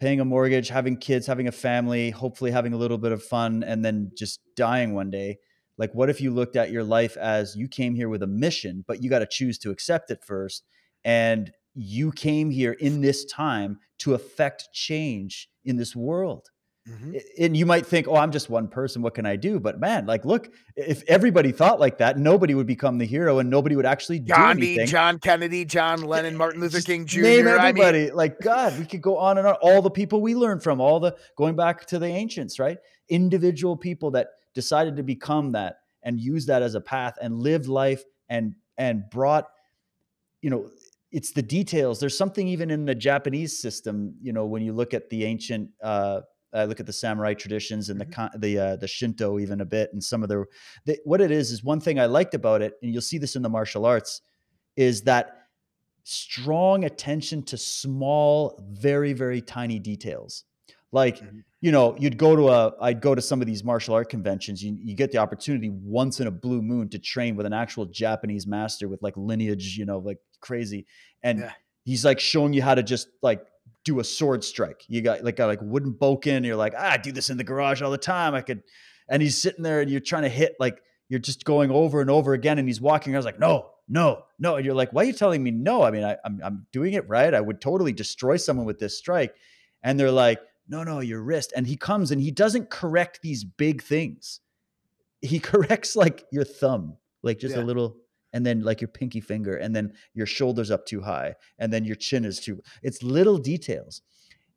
paying 0.00 0.18
a 0.18 0.24
mortgage, 0.24 0.68
having 0.68 0.96
kids, 0.96 1.26
having 1.26 1.46
a 1.46 1.52
family, 1.52 2.10
hopefully 2.10 2.50
having 2.50 2.72
a 2.72 2.78
little 2.78 2.98
bit 2.98 3.12
of 3.12 3.22
fun, 3.22 3.62
and 3.62 3.84
then 3.84 4.10
just 4.16 4.40
dying 4.56 4.94
one 4.94 5.10
day. 5.10 5.38
Like, 5.76 5.94
what 5.94 6.10
if 6.10 6.20
you 6.20 6.30
looked 6.30 6.56
at 6.56 6.70
your 6.70 6.84
life 6.84 7.16
as 7.18 7.54
you 7.54 7.68
came 7.68 7.94
here 7.94 8.08
with 8.08 8.22
a 8.22 8.26
mission, 8.26 8.84
but 8.88 9.02
you 9.02 9.10
got 9.10 9.20
to 9.20 9.26
choose 9.30 9.58
to 9.58 9.70
accept 9.70 10.10
it 10.10 10.24
first? 10.26 10.64
And 11.04 11.52
you 11.74 12.12
came 12.12 12.50
here 12.50 12.72
in 12.72 13.00
this 13.00 13.24
time 13.26 13.78
to 13.98 14.14
affect 14.14 14.68
change 14.72 15.48
in 15.64 15.76
this 15.76 15.94
world. 15.94 16.48
Mm-hmm. 16.88 17.16
And 17.38 17.56
you 17.56 17.66
might 17.66 17.86
think, 17.86 18.08
oh, 18.08 18.16
I'm 18.16 18.32
just 18.32 18.48
one 18.48 18.66
person. 18.66 19.02
What 19.02 19.14
can 19.14 19.26
I 19.26 19.36
do? 19.36 19.60
But 19.60 19.78
man, 19.78 20.06
like, 20.06 20.24
look, 20.24 20.50
if 20.76 21.02
everybody 21.06 21.52
thought 21.52 21.78
like 21.78 21.98
that, 21.98 22.18
nobody 22.18 22.54
would 22.54 22.66
become 22.66 22.98
the 22.98 23.04
hero 23.04 23.38
and 23.38 23.50
nobody 23.50 23.76
would 23.76 23.86
actually 23.86 24.18
do 24.18 24.32
anything. 24.34 24.86
John 24.86 25.18
Kennedy, 25.18 25.64
John 25.64 26.02
Lennon, 26.02 26.36
Martin 26.36 26.60
Luther 26.60 26.80
King 26.80 27.04
Jr. 27.04 27.20
Name 27.20 27.46
everybody. 27.48 28.04
I 28.04 28.06
mean, 28.06 28.14
like, 28.14 28.40
God, 28.40 28.78
we 28.78 28.86
could 28.86 29.02
go 29.02 29.18
on 29.18 29.36
and 29.38 29.46
on. 29.46 29.54
All 29.60 29.82
the 29.82 29.90
people 29.90 30.22
we 30.22 30.34
learned 30.34 30.62
from, 30.62 30.80
all 30.80 31.00
the 31.00 31.16
going 31.36 31.54
back 31.54 31.84
to 31.86 31.98
the 31.98 32.06
ancients, 32.06 32.58
right? 32.58 32.78
Individual 33.08 33.76
people 33.76 34.10
that 34.12 34.28
decided 34.54 34.96
to 34.96 35.02
become 35.02 35.52
that 35.52 35.80
and 36.02 36.18
use 36.18 36.46
that 36.46 36.62
as 36.62 36.74
a 36.74 36.80
path 36.80 37.18
and 37.20 37.40
lived 37.40 37.66
life 37.66 38.04
and 38.28 38.54
and 38.78 39.04
brought, 39.10 39.48
you 40.40 40.48
know, 40.48 40.70
it's 41.12 41.32
the 41.32 41.42
details. 41.42 42.00
There's 42.00 42.16
something 42.16 42.48
even 42.48 42.70
in 42.70 42.86
the 42.86 42.94
Japanese 42.94 43.60
system, 43.60 44.14
you 44.22 44.32
know, 44.32 44.46
when 44.46 44.62
you 44.62 44.72
look 44.72 44.94
at 44.94 45.10
the 45.10 45.24
ancient 45.24 45.70
uh 45.82 46.22
I 46.52 46.64
look 46.64 46.80
at 46.80 46.86
the 46.86 46.92
samurai 46.92 47.34
traditions 47.34 47.90
and 47.90 48.00
mm-hmm. 48.00 48.38
the 48.40 48.56
the 48.56 48.58
uh, 48.58 48.76
the 48.76 48.88
Shinto 48.88 49.38
even 49.38 49.60
a 49.60 49.64
bit, 49.64 49.90
and 49.92 50.02
some 50.02 50.22
of 50.22 50.28
the, 50.28 50.44
the 50.84 50.98
what 51.04 51.20
it 51.20 51.30
is 51.30 51.50
is 51.50 51.62
one 51.62 51.80
thing 51.80 51.98
I 51.98 52.06
liked 52.06 52.34
about 52.34 52.62
it, 52.62 52.74
and 52.82 52.92
you'll 52.92 53.02
see 53.02 53.18
this 53.18 53.36
in 53.36 53.42
the 53.42 53.48
martial 53.48 53.86
arts, 53.86 54.22
is 54.76 55.02
that 55.02 55.46
strong 56.02 56.84
attention 56.84 57.42
to 57.44 57.56
small, 57.56 58.62
very 58.72 59.12
very 59.12 59.40
tiny 59.40 59.78
details. 59.78 60.44
Like 60.92 61.18
mm-hmm. 61.18 61.38
you 61.60 61.70
know, 61.70 61.96
you'd 61.98 62.18
go 62.18 62.34
to 62.34 62.48
a 62.48 62.74
I'd 62.80 63.00
go 63.00 63.14
to 63.14 63.22
some 63.22 63.40
of 63.40 63.46
these 63.46 63.62
martial 63.62 63.94
art 63.94 64.08
conventions. 64.08 64.62
You 64.62 64.76
you 64.82 64.96
get 64.96 65.12
the 65.12 65.18
opportunity 65.18 65.70
once 65.70 66.18
in 66.20 66.26
a 66.26 66.32
blue 66.32 66.62
moon 66.62 66.88
to 66.88 66.98
train 66.98 67.36
with 67.36 67.46
an 67.46 67.52
actual 67.52 67.86
Japanese 67.86 68.46
master 68.46 68.88
with 68.88 69.02
like 69.02 69.16
lineage, 69.16 69.76
you 69.76 69.86
know, 69.86 69.98
like 69.98 70.18
crazy, 70.40 70.86
and. 71.22 71.40
Yeah. 71.40 71.52
He's 71.86 72.04
like 72.04 72.20
showing 72.20 72.52
you 72.52 72.62
how 72.62 72.74
to 72.74 72.82
just 72.82 73.08
like 73.22 73.40
do 73.84 74.00
a 74.00 74.04
sword 74.04 74.44
strike. 74.44 74.84
You 74.88 75.00
got 75.00 75.24
like 75.24 75.38
a 75.38 75.46
like 75.46 75.60
wooden 75.62 75.94
bokken. 75.94 76.44
You're 76.44 76.56
like, 76.56 76.74
ah, 76.76 76.92
I 76.92 76.96
do 76.96 77.12
this 77.12 77.30
in 77.30 77.36
the 77.36 77.44
garage 77.44 77.82
all 77.82 77.90
the 77.90 77.98
time. 77.98 78.34
I 78.34 78.42
could, 78.42 78.62
and 79.08 79.22
he's 79.22 79.36
sitting 79.36 79.62
there 79.62 79.80
and 79.80 79.90
you're 79.90 80.00
trying 80.00 80.22
to 80.22 80.28
hit 80.28 80.56
like 80.60 80.80
you're 81.08 81.20
just 81.20 81.44
going 81.44 81.70
over 81.70 82.00
and 82.00 82.10
over 82.10 82.32
again. 82.34 82.58
And 82.58 82.68
he's 82.68 82.80
walking. 82.80 83.14
I 83.14 83.18
was 83.18 83.26
like, 83.26 83.40
no, 83.40 83.70
no, 83.88 84.22
no. 84.38 84.56
And 84.56 84.64
you're 84.64 84.74
like, 84.74 84.92
why 84.92 85.02
are 85.02 85.06
you 85.06 85.12
telling 85.12 85.42
me 85.42 85.50
no? 85.50 85.82
I 85.82 85.90
mean, 85.90 86.04
I, 86.04 86.16
I'm 86.24 86.40
I'm 86.42 86.66
doing 86.72 86.94
it 86.94 87.08
right. 87.08 87.32
I 87.32 87.40
would 87.40 87.60
totally 87.60 87.92
destroy 87.92 88.36
someone 88.36 88.66
with 88.66 88.78
this 88.78 88.98
strike. 88.98 89.34
And 89.82 89.98
they're 89.98 90.10
like, 90.10 90.40
no, 90.68 90.84
no, 90.84 91.00
your 91.00 91.22
wrist. 91.22 91.52
And 91.56 91.66
he 91.66 91.76
comes 91.76 92.10
and 92.10 92.20
he 92.20 92.30
doesn't 92.30 92.70
correct 92.70 93.20
these 93.22 93.44
big 93.44 93.82
things. 93.82 94.40
He 95.20 95.40
corrects 95.40 95.96
like 95.96 96.24
your 96.30 96.44
thumb, 96.44 96.96
like 97.22 97.38
just 97.38 97.56
yeah. 97.56 97.62
a 97.62 97.64
little 97.64 97.96
and 98.32 98.44
then 98.44 98.60
like 98.60 98.80
your 98.80 98.88
pinky 98.88 99.20
finger 99.20 99.56
and 99.56 99.74
then 99.74 99.92
your 100.14 100.26
shoulders 100.26 100.70
up 100.70 100.86
too 100.86 101.00
high 101.00 101.34
and 101.58 101.72
then 101.72 101.84
your 101.84 101.96
chin 101.96 102.24
is 102.24 102.40
too 102.40 102.60
it's 102.82 103.02
little 103.02 103.38
details 103.38 104.02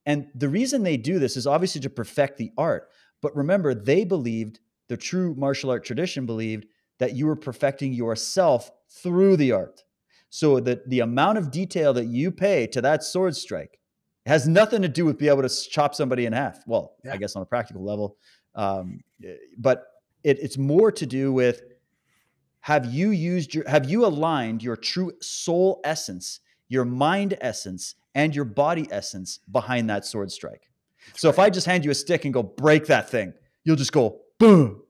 and 0.06 0.28
the 0.36 0.50
reason 0.50 0.84
they 0.84 0.98
do 0.98 1.20
this 1.20 1.38
is 1.38 1.48
obviously 1.48 1.82
to 1.82 1.90
perfect 1.90 2.38
the 2.38 2.52
art 2.58 2.90
but 3.22 3.36
remember 3.36 3.74
they 3.74 4.04
believed 4.04 4.60
the 4.90 4.98
true 4.98 5.34
martial 5.36 5.70
art 5.70 5.84
tradition 5.84 6.26
believed 6.26 6.66
that 7.00 7.16
you 7.16 7.26
were 7.26 7.36
perfecting 7.36 7.94
yourself 7.94 8.72
through 8.90 9.36
the 9.38 9.52
art 9.52 9.84
so 10.30 10.60
that 10.60 10.88
the 10.90 11.00
amount 11.00 11.38
of 11.38 11.52
detail 11.52 11.94
that 11.94 12.06
you 12.06 12.32
pay 12.32 12.68
to 12.68 12.82
that 12.82 13.04
sword 13.04 13.36
strike 13.36 13.80
has 14.26 14.48
nothing 14.48 14.82
to 14.82 14.88
do 14.88 15.04
with 15.06 15.18
being 15.18 15.32
able 15.32 15.48
to 15.48 15.70
chop 15.70 15.94
somebody 15.96 16.26
in 16.26 16.34
half 16.34 16.60
well 16.68 16.96
yeah. 17.04 17.14
i 17.14 17.18
guess 17.18 17.36
on 17.36 17.42
a 17.42 17.46
practical 17.46 17.84
level 17.84 18.18
um, 18.56 19.00
eh, 19.26 19.34
but 19.58 19.86
it, 20.24 20.40
it's 20.40 20.58
more 20.58 20.92
to 20.92 21.06
do 21.06 21.34
with 21.34 21.64
have 22.64 22.86
you 22.94 23.10
used 23.12 23.54
your 23.54 23.68
have 23.70 23.90
you 23.90 24.06
aligned 24.06 24.64
your 24.64 24.76
true 24.76 25.12
soul 25.22 25.80
essence 25.84 26.40
your 26.70 26.86
mind 26.86 27.38
essence 27.42 27.96
and 28.16 28.36
your 28.36 28.46
body 28.46 28.88
essence 28.90 29.40
behind 29.52 29.90
that 29.90 30.06
sword 30.06 30.32
strike. 30.32 30.70
So 31.16 31.30
if 31.30 31.38
I 31.38 31.50
just 31.50 31.68
hand 31.68 31.84
you 31.86 31.92
a 31.92 31.96
stick 31.96 32.26
and 32.26 32.34
go 32.34 32.42
break 32.42 32.88
that 32.88 33.10
thing, 33.10 33.34
you'll 33.64 33.76
just 33.76 33.92
go 33.92 34.22
boom. 34.40 34.82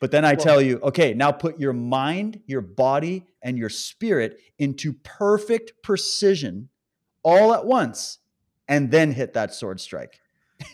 But 0.00 0.10
then 0.10 0.24
I 0.24 0.34
Well- 0.34 0.44
tell 0.44 0.60
you, 0.62 0.78
okay, 0.80 1.14
now 1.14 1.32
put 1.32 1.58
your 1.58 1.72
mind, 1.72 2.40
your 2.46 2.60
body, 2.60 3.24
and 3.42 3.56
your 3.58 3.68
spirit 3.70 4.38
into 4.58 4.92
perfect 5.02 5.72
precision 5.82 6.68
all 7.24 7.52
at 7.54 7.64
once, 7.64 8.18
and 8.68 8.90
then 8.90 9.10
hit 9.12 9.32
that 9.32 9.54
sword 9.54 9.80
strike. 9.80 10.20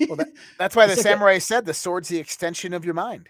Well, 0.08 0.18
That's 0.58 0.74
why 0.76 0.86
the 0.86 0.92
like 0.92 0.98
a- 0.98 1.02
samurai 1.02 1.38
said 1.38 1.64
the 1.64 1.74
sword's 1.74 2.08
the 2.08 2.18
extension 2.18 2.74
of 2.74 2.84
your 2.84 2.94
mind. 2.94 3.28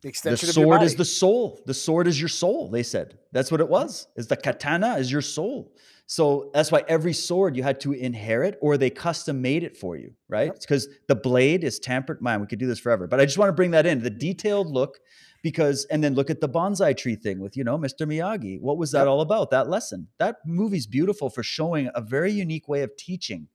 The 0.00 0.06
the 0.06 0.08
extension 0.10 0.46
your 0.46 0.52
sword 0.52 0.82
is 0.82 0.94
the 0.94 1.04
soul. 1.04 1.60
The 1.66 1.74
sword 1.74 2.06
is 2.06 2.20
your 2.20 2.28
soul. 2.28 2.70
They 2.70 2.82
said 2.84 3.18
that's 3.32 3.50
what 3.50 3.60
it 3.60 3.68
was. 3.68 4.06
Is 4.16 4.28
the 4.28 4.36
katana 4.36 4.96
is 4.96 5.10
your 5.10 5.22
soul. 5.22 5.72
So 6.06 6.50
that's 6.54 6.72
why 6.72 6.84
every 6.88 7.12
sword 7.12 7.54
you 7.56 7.62
had 7.62 7.80
to 7.80 7.92
inherit, 7.92 8.56
or 8.62 8.78
they 8.78 8.88
custom 8.88 9.42
made 9.42 9.62
it 9.62 9.76
for 9.76 9.96
you, 9.96 10.12
right? 10.28 10.46
Yep. 10.46 10.60
Because 10.60 10.88
the 11.06 11.14
blade 11.14 11.64
is 11.64 11.78
tampered. 11.78 12.22
Man, 12.22 12.40
we 12.40 12.46
could 12.46 12.58
do 12.58 12.66
this 12.66 12.78
forever, 12.78 13.06
but 13.06 13.20
I 13.20 13.26
just 13.26 13.36
want 13.36 13.50
to 13.50 13.52
bring 13.52 13.72
that 13.72 13.84
in 13.84 14.00
the 14.02 14.08
detailed 14.08 14.68
look, 14.68 14.98
because 15.42 15.84
and 15.86 16.02
then 16.02 16.14
look 16.14 16.30
at 16.30 16.40
the 16.40 16.48
bonsai 16.48 16.96
tree 16.96 17.16
thing 17.16 17.40
with 17.40 17.56
you 17.56 17.64
know 17.64 17.76
Mr. 17.76 18.06
Miyagi. 18.06 18.60
What 18.60 18.78
was 18.78 18.92
that 18.92 19.00
Yep. 19.00 19.08
all 19.08 19.20
about? 19.20 19.50
That 19.50 19.68
lesson. 19.68 20.08
That 20.18 20.36
movie's 20.46 20.86
beautiful 20.86 21.28
for 21.28 21.42
showing 21.42 21.90
a 21.94 22.00
very 22.00 22.32
unique 22.32 22.68
way 22.68 22.82
of 22.82 22.96
teaching 22.96 23.48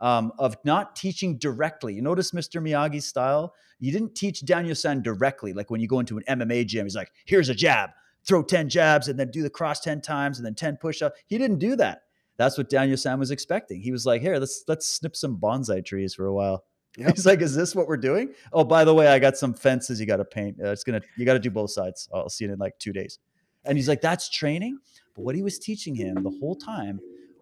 um, 0.00 0.32
of 0.38 0.56
not 0.64 0.96
teaching 0.96 1.38
directly. 1.38 1.94
You 1.94 2.02
notice 2.02 2.32
Mr. 2.32 2.62
Miyagi's 2.62 3.06
style? 3.06 3.54
You 3.80 3.92
didn't 3.92 4.14
teach 4.14 4.44
Daniel 4.44 4.74
San 4.74 5.02
directly, 5.02 5.52
like 5.52 5.70
when 5.70 5.80
you 5.80 5.88
go 5.88 6.00
into 6.00 6.18
an 6.18 6.24
MMA 6.28 6.66
gym, 6.66 6.84
he's 6.84 6.96
like, 6.96 7.12
here's 7.26 7.48
a 7.48 7.54
jab, 7.54 7.90
throw 8.24 8.42
10 8.42 8.68
jabs, 8.68 9.08
and 9.08 9.18
then 9.18 9.30
do 9.30 9.42
the 9.42 9.50
cross 9.50 9.80
10 9.80 10.00
times 10.00 10.38
and 10.38 10.46
then 10.46 10.54
10 10.54 10.76
push-ups. 10.78 11.18
He 11.26 11.38
didn't 11.38 11.58
do 11.58 11.76
that. 11.76 12.02
That's 12.36 12.56
what 12.56 12.70
Daniel 12.70 12.96
San 12.96 13.18
was 13.18 13.30
expecting. 13.30 13.80
He 13.80 13.92
was 13.92 14.06
like, 14.06 14.22
here, 14.22 14.38
let's 14.38 14.64
let's 14.68 14.86
snip 14.86 15.16
some 15.16 15.36
bonsai 15.36 15.84
trees 15.84 16.14
for 16.14 16.26
a 16.26 16.34
while. 16.34 16.64
Yep. 16.96 17.14
He's 17.14 17.26
like, 17.26 17.42
is 17.42 17.54
this 17.54 17.76
what 17.76 17.86
we're 17.86 17.96
doing? 17.98 18.32
Oh, 18.52 18.64
by 18.64 18.82
the 18.82 18.92
way, 18.92 19.06
I 19.06 19.20
got 19.20 19.36
some 19.36 19.54
fences 19.54 20.00
you 20.00 20.06
got 20.06 20.16
to 20.16 20.24
paint. 20.24 20.56
Uh, 20.60 20.70
it's 20.70 20.82
gonna, 20.82 21.02
you 21.16 21.24
got 21.24 21.34
to 21.34 21.38
do 21.38 21.50
both 21.50 21.70
sides. 21.70 22.08
I'll 22.12 22.28
see 22.28 22.44
it 22.44 22.50
in 22.50 22.58
like 22.58 22.76
two 22.80 22.92
days. 22.92 23.20
And 23.64 23.78
he's 23.78 23.88
like, 23.88 24.00
that's 24.00 24.28
training. 24.28 24.78
But 25.14 25.22
what 25.22 25.36
he 25.36 25.42
was 25.42 25.60
teaching 25.60 25.94
him 25.94 26.14
the 26.24 26.36
whole 26.40 26.56
time 26.56 26.98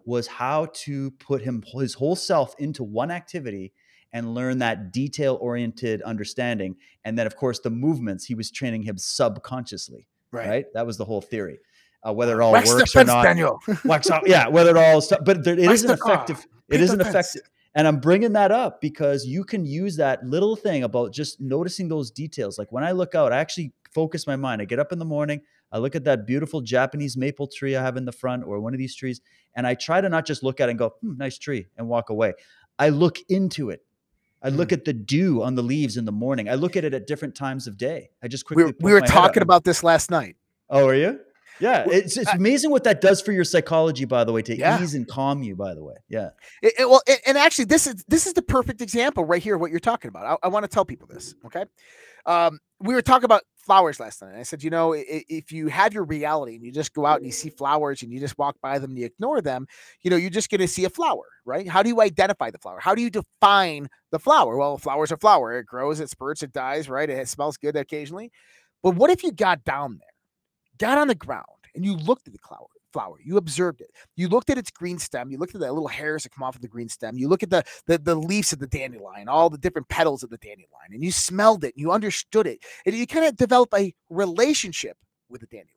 was 0.07 0.25
how 0.25 0.67
to 0.73 1.11
put 1.11 1.41
him 1.41 1.61
his 1.75 1.93
whole 1.93 2.15
self 2.15 2.55
into 2.59 2.81
one 2.81 3.11
activity 3.11 3.73
and 4.13 4.33
learn 4.33 4.59
that 4.59 4.93
detail 4.93 5.37
oriented 5.41 6.01
understanding. 6.03 6.77
And 7.03 7.19
then, 7.19 7.27
of 7.27 7.35
course, 7.35 7.59
the 7.59 7.69
movements 7.69 8.23
he 8.23 8.33
was 8.33 8.49
training 8.49 8.83
him 8.83 8.97
subconsciously. 8.97 10.07
Right. 10.31 10.47
right? 10.47 10.65
That 10.73 10.85
was 10.85 10.97
the 10.97 11.03
whole 11.03 11.21
theory. 11.21 11.59
Uh, 12.07 12.13
whether 12.13 12.39
it 12.39 12.43
all 12.43 12.53
Wax 12.53 12.69
works 12.69 12.95
or 12.95 13.03
not, 13.03 13.23
Daniel. 13.23 13.59
wax 13.83 14.09
out. 14.09 14.23
Yeah, 14.25 14.47
whether 14.47 14.69
it 14.69 14.77
all, 14.77 15.03
but 15.25 15.43
there, 15.43 15.59
it 15.59 15.69
an 15.81 15.87
the 15.87 15.97
car. 15.97 16.13
effective. 16.13 16.47
It 16.69 16.79
an 16.79 17.01
effective. 17.01 17.41
And 17.75 17.85
I'm 17.85 17.99
bringing 17.99 18.33
that 18.33 18.51
up 18.51 18.79
because 18.79 19.25
you 19.25 19.43
can 19.43 19.65
use 19.65 19.97
that 19.97 20.23
little 20.23 20.55
thing 20.55 20.83
about 20.83 21.11
just 21.11 21.41
noticing 21.41 21.89
those 21.89 22.11
details. 22.11 22.57
Like 22.57 22.71
when 22.71 22.83
I 22.83 22.91
look 22.91 23.13
out, 23.13 23.33
I 23.33 23.37
actually 23.37 23.73
focus 23.93 24.25
my 24.25 24.37
mind. 24.37 24.61
I 24.61 24.65
get 24.65 24.79
up 24.79 24.91
in 24.93 24.99
the 24.99 25.05
morning, 25.05 25.41
I 25.71 25.79
look 25.79 25.95
at 25.95 26.03
that 26.05 26.25
beautiful 26.25 26.61
Japanese 26.61 27.17
maple 27.17 27.47
tree 27.47 27.75
I 27.75 27.81
have 27.81 27.97
in 27.97 28.05
the 28.05 28.11
front 28.11 28.45
or 28.45 28.59
one 28.59 28.73
of 28.73 28.77
these 28.77 28.95
trees, 28.95 29.21
and 29.55 29.67
I 29.67 29.75
try 29.75 30.01
to 30.01 30.09
not 30.09 30.25
just 30.25 30.43
look 30.43 30.59
at 30.59 30.69
it 30.69 30.71
and 30.71 30.79
go, 30.79 30.93
hmm, 31.01 31.17
nice 31.17 31.37
tree, 31.37 31.67
and 31.77 31.87
walk 31.87 32.09
away. 32.09 32.33
I 32.79 32.89
look 32.89 33.17
into 33.29 33.69
it. 33.69 33.81
I 34.41 34.49
look 34.49 34.71
at 34.71 34.85
the 34.85 34.93
dew 34.93 35.41
on 35.41 35.55
the 35.55 35.63
leaves 35.63 35.97
in 35.97 36.05
the 36.05 36.11
morning. 36.11 36.47
I 36.47 36.55
look 36.55 36.77
at 36.77 36.85
it 36.85 36.93
at 36.93 37.07
different 37.07 37.35
times 37.35 37.67
of 37.67 37.75
day. 37.75 38.11
I 38.21 38.27
just 38.27 38.49
We 38.49 38.63
were, 38.63 38.73
we 38.79 38.93
were 38.93 39.01
talking 39.01 39.41
about 39.41 39.63
this 39.63 39.83
last 39.83 40.11
night. 40.11 40.35
Oh, 40.69 40.87
are 40.87 40.95
you? 40.95 41.19
Yeah, 41.59 41.85
it's 41.89 42.17
it's 42.17 42.31
amazing 42.33 42.71
what 42.71 42.83
that 42.83 43.01
does 43.01 43.21
for 43.21 43.31
your 43.31 43.43
psychology. 43.43 44.05
By 44.05 44.23
the 44.23 44.31
way, 44.31 44.41
to 44.43 44.55
Yeah. 44.57 44.81
ease 44.81 44.93
and 44.93 45.07
calm 45.07 45.41
you. 45.43 45.55
By 45.55 45.73
the 45.73 45.83
way, 45.83 45.95
yeah. 46.09 46.29
It- 46.61 46.73
it- 46.79 46.89
well, 46.89 47.01
it- 47.07 47.21
and 47.25 47.37
actually, 47.37 47.65
this 47.65 47.87
is 47.87 48.03
this 48.07 48.27
is 48.27 48.33
the 48.33 48.41
perfect 48.41 48.81
example 48.81 49.25
right 49.25 49.41
here. 49.41 49.57
What 49.57 49.71
you're 49.71 49.79
talking 49.79 50.09
about. 50.09 50.39
I, 50.43 50.47
I 50.47 50.49
want 50.49 50.63
to 50.63 50.67
tell 50.69 50.85
people 50.85 51.07
this. 51.07 51.33
Okay, 51.45 51.65
um, 52.25 52.59
we 52.79 52.93
were 52.93 53.01
talking 53.01 53.25
about 53.25 53.43
flowers 53.55 53.99
last 53.99 54.21
night. 54.21 54.29
And 54.29 54.39
I 54.39 54.43
said, 54.43 54.63
you 54.63 54.69
know, 54.69 54.93
if 54.97 55.51
you 55.51 55.67
have 55.67 55.93
your 55.93 56.05
reality 56.05 56.55
and 56.55 56.63
you 56.63 56.71
just 56.71 56.93
go 56.93 57.05
out 57.05 57.17
and 57.17 57.25
you 57.25 57.33
see 57.33 57.49
flowers 57.49 58.01
and 58.01 58.13
you 58.13 58.19
just 58.19 58.37
walk 58.37 58.55
by 58.61 58.79
them 58.79 58.91
and 58.91 58.99
you 58.99 59.05
ignore 59.05 59.41
them, 59.41 59.67
you 60.03 60.09
know, 60.09 60.15
you're 60.15 60.29
just 60.29 60.49
going 60.49 60.61
to 60.61 60.69
see 60.69 60.85
a 60.85 60.89
flower, 60.89 61.23
right? 61.43 61.67
How 61.67 61.83
do 61.83 61.89
you 61.89 61.99
identify 61.99 62.49
the 62.49 62.59
flower? 62.59 62.79
How 62.79 62.95
do 62.95 63.01
you 63.01 63.09
define 63.09 63.89
the 64.11 64.19
flower? 64.19 64.55
Well, 64.55 64.77
flowers 64.77 65.11
are 65.11 65.17
flower. 65.17 65.57
It 65.59 65.65
grows, 65.65 65.99
it 65.99 66.09
spurts, 66.09 66.43
it 66.43 66.53
dies, 66.53 66.87
right? 66.87 67.09
It 67.09 67.27
smells 67.27 67.57
good 67.57 67.75
occasionally. 67.75 68.31
But 68.83 68.95
what 68.95 69.09
if 69.09 69.21
you 69.21 69.33
got 69.33 69.65
down 69.65 69.97
there, 69.99 70.07
got 70.77 70.97
on 70.97 71.07
the 71.07 71.15
ground, 71.15 71.45
and 71.75 71.85
you 71.85 71.95
looked 71.95 72.27
at 72.27 72.33
the 72.33 72.39
flower? 72.39 72.67
Flower, 72.93 73.17
you 73.23 73.37
observed 73.37 73.81
it. 73.81 73.91
You 74.15 74.29
looked 74.29 74.49
at 74.49 74.57
its 74.57 74.71
green 74.71 74.97
stem. 74.97 75.29
You 75.29 75.37
looked 75.37 75.53
at 75.53 75.59
the 75.59 75.71
little 75.71 75.89
hairs 75.89 76.23
that 76.23 76.29
come 76.29 76.43
off 76.43 76.55
of 76.55 76.61
the 76.61 76.69
green 76.69 76.87
stem. 76.87 77.17
You 77.17 77.27
look 77.27 77.43
at 77.43 77.49
the, 77.49 77.63
the 77.85 77.97
the 77.97 78.15
leaves 78.15 78.53
of 78.53 78.59
the 78.59 78.67
dandelion, 78.67 79.27
all 79.27 79.49
the 79.49 79.57
different 79.57 79.89
petals 79.89 80.23
of 80.23 80.29
the 80.29 80.37
dandelion, 80.37 80.93
and 80.93 81.03
you 81.03 81.11
smelled 81.11 81.63
it. 81.65 81.73
You 81.75 81.91
understood 81.91 82.47
it, 82.47 82.59
and 82.85 82.95
you 82.95 83.05
kind 83.05 83.25
of 83.25 83.35
develop 83.35 83.73
a 83.75 83.93
relationship 84.09 84.97
with 85.29 85.41
the 85.41 85.47
dandelion. 85.47 85.76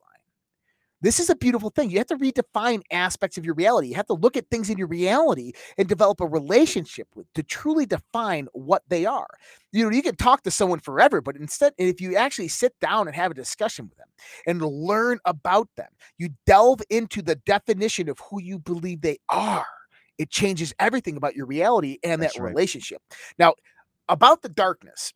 This 1.02 1.18
is 1.18 1.30
a 1.30 1.36
beautiful 1.36 1.70
thing. 1.70 1.90
You 1.90 1.98
have 1.98 2.08
to 2.08 2.16
redefine 2.16 2.82
aspects 2.92 3.38
of 3.38 3.44
your 3.44 3.54
reality. 3.54 3.88
You 3.88 3.94
have 3.94 4.06
to 4.06 4.14
look 4.14 4.36
at 4.36 4.48
things 4.50 4.68
in 4.68 4.76
your 4.76 4.86
reality 4.86 5.52
and 5.78 5.88
develop 5.88 6.20
a 6.20 6.26
relationship 6.26 7.08
with 7.14 7.26
to 7.34 7.42
truly 7.42 7.86
define 7.86 8.48
what 8.52 8.82
they 8.88 9.06
are. 9.06 9.28
You 9.72 9.84
know, 9.84 9.90
you 9.90 10.02
can 10.02 10.16
talk 10.16 10.42
to 10.42 10.50
someone 10.50 10.80
forever, 10.80 11.20
but 11.20 11.36
instead, 11.36 11.72
if 11.78 12.00
you 12.00 12.16
actually 12.16 12.48
sit 12.48 12.74
down 12.80 13.06
and 13.06 13.16
have 13.16 13.30
a 13.30 13.34
discussion 13.34 13.88
with 13.88 13.96
them 13.96 14.08
and 14.46 14.62
learn 14.62 15.18
about 15.24 15.68
them, 15.76 15.88
you 16.18 16.30
delve 16.44 16.80
into 16.90 17.22
the 17.22 17.36
definition 17.36 18.08
of 18.08 18.18
who 18.18 18.42
you 18.42 18.58
believe 18.58 19.00
they 19.00 19.18
are. 19.28 19.66
It 20.18 20.28
changes 20.28 20.74
everything 20.78 21.16
about 21.16 21.34
your 21.34 21.46
reality 21.46 21.98
and 22.04 22.20
That's 22.20 22.34
that 22.34 22.42
right. 22.42 22.50
relationship. 22.50 23.00
Now, 23.38 23.54
about 24.10 24.42
the 24.42 24.50
darkness, 24.50 25.14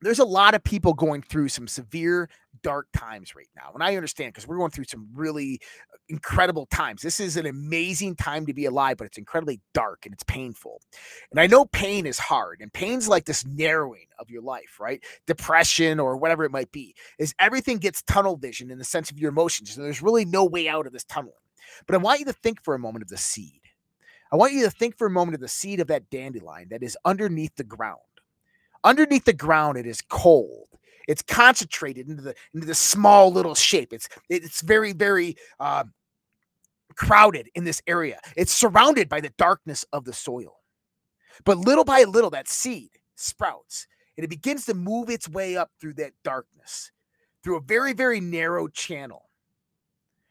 there's 0.00 0.18
a 0.18 0.24
lot 0.24 0.54
of 0.54 0.62
people 0.62 0.94
going 0.94 1.22
through 1.22 1.48
some 1.48 1.66
severe 1.66 2.28
dark 2.62 2.88
times 2.92 3.34
right 3.34 3.48
now. 3.56 3.70
And 3.74 3.82
I 3.82 3.96
understand 3.96 4.32
because 4.32 4.46
we're 4.46 4.58
going 4.58 4.70
through 4.70 4.84
some 4.84 5.08
really 5.14 5.60
uh, 5.92 5.96
incredible 6.08 6.66
times. 6.66 7.02
This 7.02 7.20
is 7.20 7.36
an 7.36 7.46
amazing 7.46 8.16
time 8.16 8.46
to 8.46 8.54
be 8.54 8.64
alive, 8.64 8.96
but 8.96 9.06
it's 9.06 9.18
incredibly 9.18 9.60
dark 9.74 10.04
and 10.04 10.12
it's 10.12 10.24
painful. 10.24 10.80
And 11.30 11.40
I 11.40 11.46
know 11.46 11.64
pain 11.66 12.06
is 12.06 12.18
hard, 12.18 12.60
and 12.60 12.72
pain's 12.72 13.08
like 13.08 13.24
this 13.24 13.44
narrowing 13.44 14.06
of 14.18 14.30
your 14.30 14.42
life, 14.42 14.78
right? 14.80 15.02
Depression 15.26 16.00
or 16.00 16.16
whatever 16.16 16.44
it 16.44 16.52
might 16.52 16.72
be, 16.72 16.94
is 17.18 17.34
everything 17.38 17.78
gets 17.78 18.02
tunnel 18.02 18.36
vision 18.36 18.70
in 18.70 18.78
the 18.78 18.84
sense 18.84 19.10
of 19.10 19.18
your 19.18 19.30
emotions. 19.30 19.76
And 19.76 19.84
there's 19.84 20.02
really 20.02 20.24
no 20.24 20.44
way 20.44 20.68
out 20.68 20.86
of 20.86 20.92
this 20.92 21.04
tunneling. 21.04 21.34
But 21.86 21.94
I 21.94 21.98
want 21.98 22.20
you 22.20 22.26
to 22.26 22.32
think 22.32 22.62
for 22.62 22.74
a 22.74 22.78
moment 22.78 23.02
of 23.02 23.08
the 23.08 23.18
seed. 23.18 23.60
I 24.30 24.36
want 24.36 24.52
you 24.52 24.64
to 24.64 24.70
think 24.70 24.96
for 24.98 25.06
a 25.06 25.10
moment 25.10 25.34
of 25.36 25.40
the 25.40 25.48
seed 25.48 25.80
of 25.80 25.86
that 25.86 26.10
dandelion 26.10 26.68
that 26.70 26.82
is 26.82 26.98
underneath 27.04 27.56
the 27.56 27.64
ground. 27.64 28.00
Underneath 28.84 29.24
the 29.24 29.32
ground, 29.32 29.78
it 29.78 29.86
is 29.86 30.00
cold. 30.02 30.68
It's 31.08 31.22
concentrated 31.22 32.08
into 32.08 32.22
the 32.22 32.34
into 32.52 32.66
the 32.66 32.74
small 32.74 33.32
little 33.32 33.54
shape. 33.54 33.92
It's 33.92 34.08
it's 34.28 34.60
very 34.60 34.92
very 34.92 35.36
uh, 35.58 35.84
crowded 36.94 37.48
in 37.54 37.64
this 37.64 37.80
area. 37.86 38.20
It's 38.36 38.52
surrounded 38.52 39.08
by 39.08 39.20
the 39.20 39.32
darkness 39.38 39.84
of 39.92 40.04
the 40.04 40.12
soil. 40.12 40.56
But 41.44 41.58
little 41.58 41.84
by 41.84 42.04
little, 42.04 42.30
that 42.30 42.48
seed 42.48 42.90
sprouts 43.16 43.86
and 44.18 44.24
it 44.24 44.28
begins 44.28 44.66
to 44.66 44.74
move 44.74 45.08
its 45.08 45.28
way 45.28 45.56
up 45.56 45.70
through 45.80 45.94
that 45.94 46.12
darkness, 46.24 46.90
through 47.42 47.56
a 47.56 47.62
very 47.62 47.94
very 47.94 48.20
narrow 48.20 48.68
channel, 48.68 49.30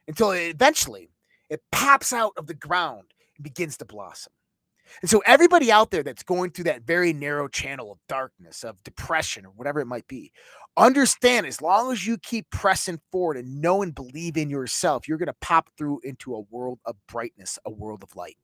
until 0.07 0.31
it 0.31 0.49
eventually 0.49 1.09
it 1.49 1.61
pops 1.71 2.13
out 2.13 2.33
of 2.37 2.47
the 2.47 2.53
ground 2.53 3.13
and 3.37 3.43
begins 3.43 3.77
to 3.77 3.85
blossom. 3.85 4.33
And 5.01 5.09
so, 5.09 5.21
everybody 5.25 5.71
out 5.71 5.91
there 5.91 6.03
that's 6.03 6.23
going 6.23 6.51
through 6.51 6.65
that 6.65 6.83
very 6.83 7.13
narrow 7.13 7.47
channel 7.47 7.91
of 7.91 7.99
darkness, 8.07 8.63
of 8.63 8.83
depression, 8.83 9.45
or 9.45 9.49
whatever 9.49 9.79
it 9.79 9.85
might 9.85 10.07
be, 10.07 10.31
understand 10.75 11.45
as 11.45 11.61
long 11.61 11.91
as 11.91 12.05
you 12.05 12.17
keep 12.17 12.49
pressing 12.51 12.99
forward 13.11 13.37
and 13.37 13.61
know 13.61 13.81
and 13.81 13.95
believe 13.95 14.37
in 14.37 14.49
yourself, 14.49 15.07
you're 15.07 15.17
going 15.17 15.27
to 15.27 15.35
pop 15.41 15.69
through 15.77 15.99
into 16.03 16.35
a 16.35 16.41
world 16.41 16.79
of 16.85 16.95
brightness, 17.07 17.57
a 17.65 17.71
world 17.71 18.03
of 18.03 18.15
light. 18.15 18.37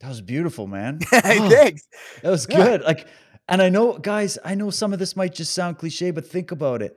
That 0.00 0.08
was 0.08 0.20
beautiful, 0.20 0.66
man. 0.66 0.98
Oh, 1.12 1.48
Thanks. 1.50 1.86
That 2.22 2.30
was 2.30 2.46
Yeah. 2.48 2.56
good. 2.64 2.82
Like, 2.82 3.06
and 3.48 3.62
I 3.62 3.68
know, 3.68 3.98
guys, 3.98 4.38
I 4.44 4.54
know 4.54 4.70
some 4.70 4.92
of 4.92 4.98
this 4.98 5.14
might 5.16 5.34
just 5.34 5.54
sound 5.54 5.78
cliche, 5.78 6.10
but 6.10 6.26
think 6.26 6.50
about 6.50 6.82
it. 6.82 6.96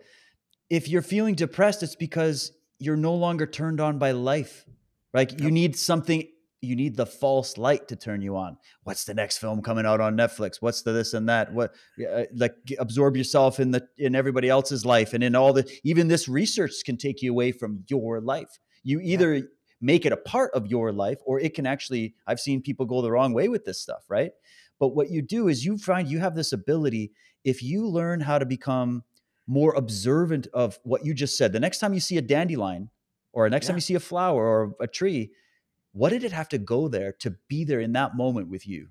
If 0.69 0.87
you're 0.89 1.01
feeling 1.03 1.35
depressed, 1.35 1.83
it's 1.83 1.95
because 1.95 2.51
you're 2.79 2.97
no 2.97 3.13
longer 3.13 3.45
turned 3.45 3.79
on 3.79 3.99
by 3.99 4.11
life. 4.11 4.65
Like 5.13 5.33
you 5.39 5.45
Yep. 5.45 5.53
need 5.53 5.75
something, 5.77 6.27
you 6.65 6.75
need 6.75 6.95
the 6.95 7.05
false 7.05 7.57
light 7.57 7.87
to 7.87 7.95
turn 7.95 8.21
you 8.21 8.35
on. 8.35 8.57
What's 8.83 9.05
the 9.05 9.13
next 9.13 9.37
film 9.37 9.61
coming 9.61 9.85
out 9.85 10.01
on 10.01 10.17
Netflix? 10.17 10.61
What's 10.61 10.81
the 10.81 10.91
this 10.91 11.13
and 11.13 11.29
that? 11.29 11.53
What 11.53 11.73
uh, 12.11 12.23
like 12.35 12.55
absorb 12.79 13.15
yourself 13.15 13.59
in 13.59 13.71
the 13.71 13.87
in 13.97 14.15
everybody 14.15 14.49
else's 14.49 14.85
life 14.85 15.13
and 15.13 15.23
in 15.23 15.35
all 15.35 15.53
the 15.53 15.69
even 15.83 16.07
this 16.07 16.27
research 16.27 16.73
can 16.85 16.97
take 16.97 17.21
you 17.21 17.31
away 17.31 17.51
from 17.51 17.83
your 17.87 18.19
life. 18.19 18.59
You 18.83 18.99
either 19.01 19.49
make 19.81 20.05
it 20.05 20.11
a 20.11 20.17
part 20.17 20.51
of 20.53 20.67
your 20.67 20.91
life 20.91 21.19
or 21.25 21.39
it 21.39 21.53
can 21.53 21.65
actually 21.65 22.15
I've 22.27 22.39
seen 22.39 22.61
people 22.61 22.85
go 22.85 23.01
the 23.01 23.11
wrong 23.11 23.33
way 23.33 23.47
with 23.47 23.65
this 23.65 23.79
stuff, 23.81 24.03
right? 24.09 24.31
But 24.79 24.89
what 24.89 25.09
you 25.09 25.21
do 25.21 25.47
is 25.47 25.63
you 25.63 25.77
find 25.77 26.07
you 26.07 26.19
have 26.19 26.35
this 26.35 26.51
ability 26.53 27.11
if 27.43 27.61
you 27.63 27.87
learn 27.87 28.19
how 28.21 28.39
to 28.39 28.45
become 28.45 29.03
more 29.47 29.73
observant 29.75 30.47
of 30.53 30.79
what 30.83 31.05
you 31.05 31.13
just 31.13 31.37
said. 31.37 31.53
The 31.53 31.59
next 31.59 31.79
time 31.79 31.93
you 31.93 31.99
see 31.99 32.17
a 32.17 32.21
dandelion 32.21 32.89
or 33.31 33.45
the 33.45 33.51
next 33.51 33.65
Yeah. 33.65 33.69
time 33.69 33.77
you 33.77 33.81
see 33.81 33.95
a 33.95 33.99
flower 33.99 34.43
or 34.43 34.75
a 34.79 34.87
tree, 34.87 35.31
what 35.95 36.09
did 36.09 36.25
it 36.25 36.33
have 36.33 36.49
to 36.49 36.57
go 36.57 36.89
there 36.89 37.13
to 37.13 37.31
be 37.47 37.63
there 37.63 37.79
in 37.79 37.93
that 37.93 38.17
moment 38.17 38.49
with 38.49 38.67
you? 38.67 38.89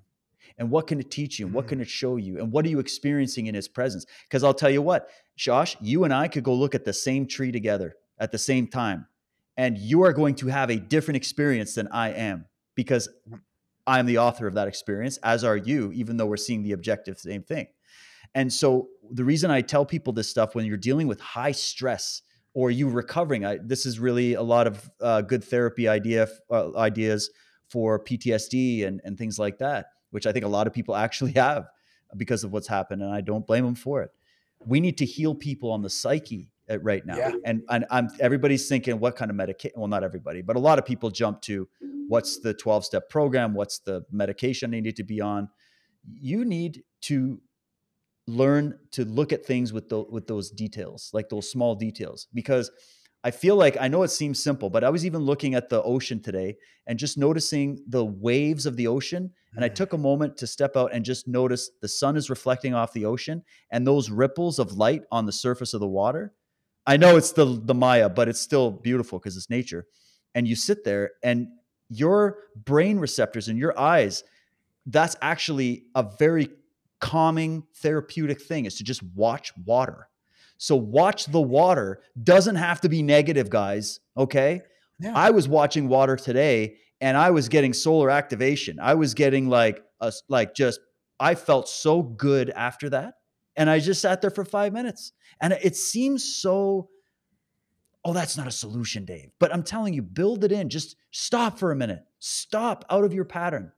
And 0.56 0.70
what 0.70 0.86
can 0.86 1.00
it 1.00 1.10
teach 1.10 1.38
you? 1.38 1.44
And 1.44 1.54
what 1.54 1.66
Mm. 1.66 1.68
can 1.68 1.80
it 1.82 1.88
show 1.88 2.16
you? 2.16 2.38
And 2.38 2.50
what 2.50 2.64
are 2.64 2.70
you 2.70 2.78
experiencing 2.78 3.46
in 3.46 3.54
his 3.54 3.68
presence? 3.68 4.06
Because 4.26 4.42
I'll 4.42 4.54
tell 4.54 4.70
you 4.70 4.80
what, 4.80 5.10
Josh, 5.36 5.76
you 5.82 6.04
and 6.04 6.14
I 6.14 6.28
could 6.28 6.44
go 6.44 6.54
look 6.54 6.74
at 6.74 6.86
the 6.86 6.94
same 6.94 7.26
tree 7.26 7.52
together 7.52 7.94
at 8.18 8.32
the 8.32 8.38
same 8.38 8.66
time. 8.66 9.06
And 9.58 9.76
you 9.76 10.02
are 10.02 10.14
going 10.14 10.34
to 10.36 10.46
have 10.46 10.70
a 10.70 10.76
different 10.76 11.16
experience 11.16 11.74
than 11.74 11.88
I 11.88 12.10
am 12.10 12.46
because 12.74 13.08
I'm 13.86 14.06
the 14.06 14.18
author 14.18 14.46
of 14.46 14.54
that 14.54 14.66
experience, 14.66 15.18
as 15.18 15.44
are 15.44 15.58
you, 15.58 15.92
even 15.92 16.16
though 16.16 16.26
we're 16.26 16.38
seeing 16.38 16.62
the 16.62 16.72
objective 16.72 17.18
same 17.18 17.42
thing. 17.42 17.66
And 18.34 18.50
so 18.50 18.88
the 19.12 19.24
reason 19.24 19.50
I 19.50 19.60
tell 19.60 19.84
people 19.84 20.14
this 20.14 20.30
stuff 20.30 20.54
when 20.54 20.64
you're 20.64 20.78
dealing 20.78 21.06
with 21.06 21.20
high 21.20 21.52
stress 21.52 22.22
or 22.54 22.70
you 22.70 22.88
recovering, 22.88 23.44
I, 23.44 23.58
this 23.62 23.84
is 23.84 23.98
really 23.98 24.34
a 24.34 24.42
lot 24.42 24.66
of 24.66 24.90
uh, 25.00 25.20
good 25.20 25.44
therapy 25.44 25.88
idea 25.88 26.28
uh, 26.50 26.76
ideas 26.76 27.30
for 27.68 28.02
PTSD 28.02 28.86
and, 28.86 29.00
and 29.04 29.18
things 29.18 29.38
like 29.38 29.58
that, 29.58 29.86
which 30.10 30.26
I 30.26 30.32
think 30.32 30.44
a 30.44 30.48
lot 30.48 30.66
of 30.66 30.72
people 30.72 30.94
actually 31.06 31.32
have 31.32 31.68
because 32.16 32.44
of 32.44 32.52
what's 32.52 32.68
happened, 32.68 33.02
and 33.02 33.12
I 33.12 33.20
don't 33.20 33.46
blame 33.46 33.64
them 33.64 33.74
for 33.74 34.02
it. 34.02 34.10
We 34.64 34.80
need 34.80 34.96
to 34.98 35.04
heal 35.04 35.34
people 35.34 35.70
on 35.72 35.82
the 35.82 35.90
psyche 35.90 36.48
at 36.68 36.82
right 36.82 37.04
now, 37.04 37.16
Yeah. 37.16 37.32
and 37.44 37.62
and 37.68 37.84
I'm 37.90 38.08
everybody's 38.20 38.66
thinking 38.68 38.98
what 38.98 39.16
kind 39.16 39.30
of 39.30 39.36
medication? 39.36 39.78
Well, 39.78 39.88
not 39.88 40.02
everybody, 40.04 40.40
but 40.40 40.56
a 40.56 40.60
lot 40.60 40.78
of 40.78 40.86
people 40.86 41.10
jump 41.10 41.42
to 41.42 41.68
what's 42.08 42.38
the 42.40 42.54
12 42.54 42.84
step 42.86 43.10
program, 43.10 43.52
what's 43.52 43.80
the 43.80 44.04
medication 44.10 44.70
they 44.70 44.80
need 44.80 44.96
to 44.96 45.04
be 45.04 45.20
on. 45.20 45.48
You 46.10 46.44
need 46.44 46.82
to 47.02 47.40
learn 48.26 48.78
to 48.92 49.04
look 49.04 49.32
at 49.32 49.44
things 49.44 49.72
with 49.72 49.88
the, 49.88 50.02
with 50.02 50.26
those 50.26 50.50
details, 50.50 51.10
like 51.12 51.28
those 51.28 51.50
small 51.50 51.74
details, 51.74 52.28
because 52.32 52.70
I 53.22 53.30
feel 53.30 53.56
like 53.56 53.76
I 53.80 53.88
know 53.88 54.02
it 54.02 54.08
seems 54.08 54.42
simple, 54.42 54.68
but 54.68 54.84
I 54.84 54.90
was 54.90 55.06
even 55.06 55.22
looking 55.22 55.54
at 55.54 55.70
the 55.70 55.82
ocean 55.82 56.20
today 56.20 56.56
and 56.86 56.98
just 56.98 57.16
noticing 57.16 57.78
the 57.88 58.04
waves 58.04 58.66
of 58.66 58.76
the 58.76 58.86
ocean. 58.86 59.32
And 59.56 59.64
I 59.64 59.68
Mm. 59.70 59.74
took 59.74 59.92
a 59.94 59.98
moment 59.98 60.36
to 60.38 60.46
step 60.46 60.76
out 60.76 60.92
and 60.92 61.04
just 61.04 61.26
notice 61.26 61.70
the 61.80 61.88
sun 61.88 62.16
is 62.16 62.28
reflecting 62.28 62.74
off 62.74 62.92
the 62.92 63.06
ocean 63.06 63.42
and 63.70 63.86
those 63.86 64.10
ripples 64.10 64.58
of 64.58 64.72
light 64.74 65.04
on 65.10 65.24
the 65.24 65.32
surface 65.32 65.72
of 65.72 65.80
the 65.80 65.88
water. 65.88 66.34
I 66.86 66.98
know 66.98 67.16
it's 67.16 67.32
the 67.32 67.46
the 67.64 67.72
Maya, 67.74 68.10
but 68.10 68.28
it's 68.28 68.40
still 68.40 68.70
beautiful 68.70 69.18
because 69.18 69.38
it's 69.38 69.48
nature. 69.48 69.86
And 70.34 70.46
you 70.46 70.56
sit 70.56 70.84
there 70.84 71.12
and 71.22 71.48
your 71.88 72.40
brain 72.56 72.98
receptors 72.98 73.48
in 73.48 73.56
your 73.56 73.78
eyes, 73.78 74.22
that's 74.86 75.16
actually 75.22 75.86
a 75.94 76.02
very 76.18 76.48
calming 77.00 77.64
therapeutic 77.76 78.40
thing 78.40 78.64
is 78.64 78.76
to 78.76 78.84
just 78.84 79.02
watch 79.14 79.52
water. 79.64 80.08
So 80.58 80.76
watch 80.76 81.26
the 81.26 81.40
water 81.40 82.00
doesn't 82.22 82.56
have 82.56 82.80
to 82.82 82.88
be 82.88 83.02
negative, 83.02 83.50
guys. 83.50 84.00
Okay. 84.16 84.62
Yeah. 85.00 85.12
I 85.14 85.30
was 85.30 85.48
watching 85.48 85.88
water 85.88 86.16
today 86.16 86.76
and 87.00 87.16
I 87.16 87.30
was 87.30 87.48
getting 87.48 87.72
solar 87.72 88.10
activation. 88.10 88.78
I 88.80 88.94
was 88.94 89.14
getting 89.14 89.48
like 89.48 89.82
a 90.00 90.12
like 90.28 90.54
just 90.54 90.80
I 91.18 91.34
felt 91.34 91.68
so 91.68 92.02
good 92.02 92.50
after 92.50 92.90
that. 92.90 93.14
And 93.56 93.70
I 93.70 93.78
just 93.78 94.00
sat 94.00 94.20
there 94.20 94.30
for 94.30 94.44
five 94.44 94.72
minutes. 94.72 95.12
And 95.40 95.52
it 95.52 95.76
seems 95.76 96.36
so, 96.36 96.88
oh, 98.04 98.12
that's 98.12 98.36
not 98.36 98.48
a 98.48 98.52
solution, 98.52 99.04
Dave. 99.04 99.30
But 99.38 99.52
I'm 99.52 99.62
telling 99.62 99.94
you, 99.94 100.02
build 100.02 100.42
it 100.44 100.50
in. 100.50 100.68
Just 100.68 100.96
stop 101.12 101.58
for 101.58 101.70
a 101.70 101.76
minute. 101.76 102.00
Stop 102.18 102.84
out 102.90 103.04
of 103.04 103.14
your 103.14 103.24
pattern 103.24 103.72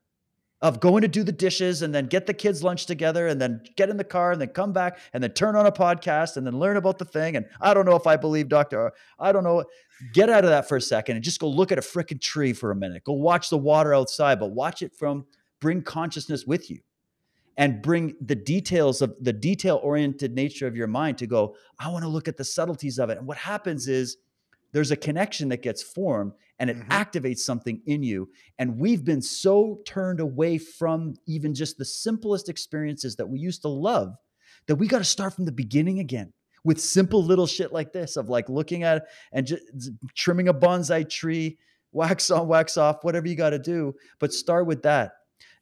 of 0.62 0.81
going 0.81 1.02
to 1.02 1.09
do 1.09 1.23
the 1.23 1.33
dishes 1.33 1.83
and 1.83 1.94
then 1.94 2.07
get 2.07 2.26
the 2.26 2.33
kids 2.33 2.62
lunch 2.62 2.86
together 2.86 3.26
and 3.28 3.41
then 3.41 3.60
get 3.76 3.91
in 3.91 3.97
the 3.97 4.05
car 4.05 4.33
and 4.33 4.41
then 4.41 4.49
come 4.49 4.73
back 4.73 4.99
and 5.12 5.23
then 5.23 5.31
turn 5.33 5.55
on 5.55 5.67
a 5.67 5.73
podcast 5.73 6.36
and 6.36 6.47
then 6.47 6.59
learn 6.59 6.76
about 6.76 6.99
the 6.99 7.05
thing. 7.05 7.36
And 7.36 7.47
I 7.60 7.75
don't 7.75 7.85
know 7.85 7.97
if 7.97 8.07
I 8.07 8.17
believe 8.17 8.49
Dr. 8.49 8.93
I 9.18 9.33
don't 9.33 9.44
know. 9.44 9.65
Get 10.12 10.31
out 10.31 10.44
of 10.44 10.51
that 10.51 10.68
for 10.68 10.76
a 10.76 10.81
second 10.81 11.17
and 11.17 11.25
just 11.25 11.41
go 11.41 11.49
look 11.49 11.73
at 11.73 11.78
a 11.78 11.83
freaking 11.83 12.20
tree 12.20 12.52
for 12.52 12.70
a 12.70 12.76
minute. 12.76 13.05
Go 13.05 13.12
watch 13.12 13.51
the 13.51 13.59
water 13.59 13.94
outside, 13.94 14.41
but 14.41 14.52
watch 14.52 14.83
it 14.83 14.94
from 14.94 15.26
bring 15.60 15.83
consciousness 15.83 16.47
with 16.47 16.70
you 16.70 16.81
and 17.59 17.83
bring 17.83 18.15
the 18.20 18.35
details 18.35 19.01
of 19.02 19.15
the 19.20 19.33
detail 19.33 19.81
oriented 19.83 20.35
nature 20.35 20.67
of 20.67 20.76
your 20.76 20.86
mind 20.86 21.18
to 21.18 21.26
go, 21.26 21.57
I 21.78 21.89
want 21.89 22.02
to 22.05 22.09
look 22.09 22.28
at 22.28 22.36
the 22.36 22.44
subtleties 22.44 22.99
of 22.99 23.10
it. 23.10 23.18
And 23.18 23.26
what 23.26 23.39
happens 23.39 23.89
is 23.89 24.18
there's 24.73 24.91
a 24.91 24.97
connection 24.97 25.49
that 25.49 25.62
gets 25.62 25.83
formed 25.83 26.33
and 26.59 26.70
it 26.70 26.76
Mhm. 26.78 26.89
activates 26.89 27.41
something 27.41 27.81
in 27.86 28.02
you. 28.02 28.28
And 28.59 28.78
we've 28.78 29.05
been 29.05 29.23
so 29.23 29.83
turned 29.85 30.20
away 30.20 30.59
from 30.59 31.15
even 31.26 31.55
just 31.55 31.78
the 31.78 31.85
simplest 31.85 32.49
experiences 32.49 33.17
that 33.17 33.28
we 33.28 33.39
used 33.39 33.62
to 33.62 33.68
love 33.68 34.17
that 34.67 34.76
we 34.76 34.89
got 34.89 34.99
to 34.99 35.05
start 35.05 35.35
from 35.35 35.44
the 35.44 35.52
beginning 35.52 36.01
again 36.01 36.33
with 36.65 36.81
simple 36.81 37.23
little 37.23 37.47
shit 37.47 37.73
like 37.73 37.93
this 37.93 38.17
of 38.17 38.28
like 38.28 38.49
looking 38.49 38.83
at 38.83 39.07
and 39.33 39.47
just 39.47 39.62
trimming 40.15 40.49
a 40.49 40.55
bonsai 40.55 41.09
tree, 41.09 41.57
wax 41.93 42.31
on, 42.31 42.49
wax 42.49 42.76
off, 42.76 43.05
whatever 43.05 43.28
you 43.28 43.36
got 43.36 43.51
to 43.51 43.59
do. 43.59 43.94
But 44.18 44.33
start 44.33 44.67
with 44.67 44.83
that. 44.83 45.12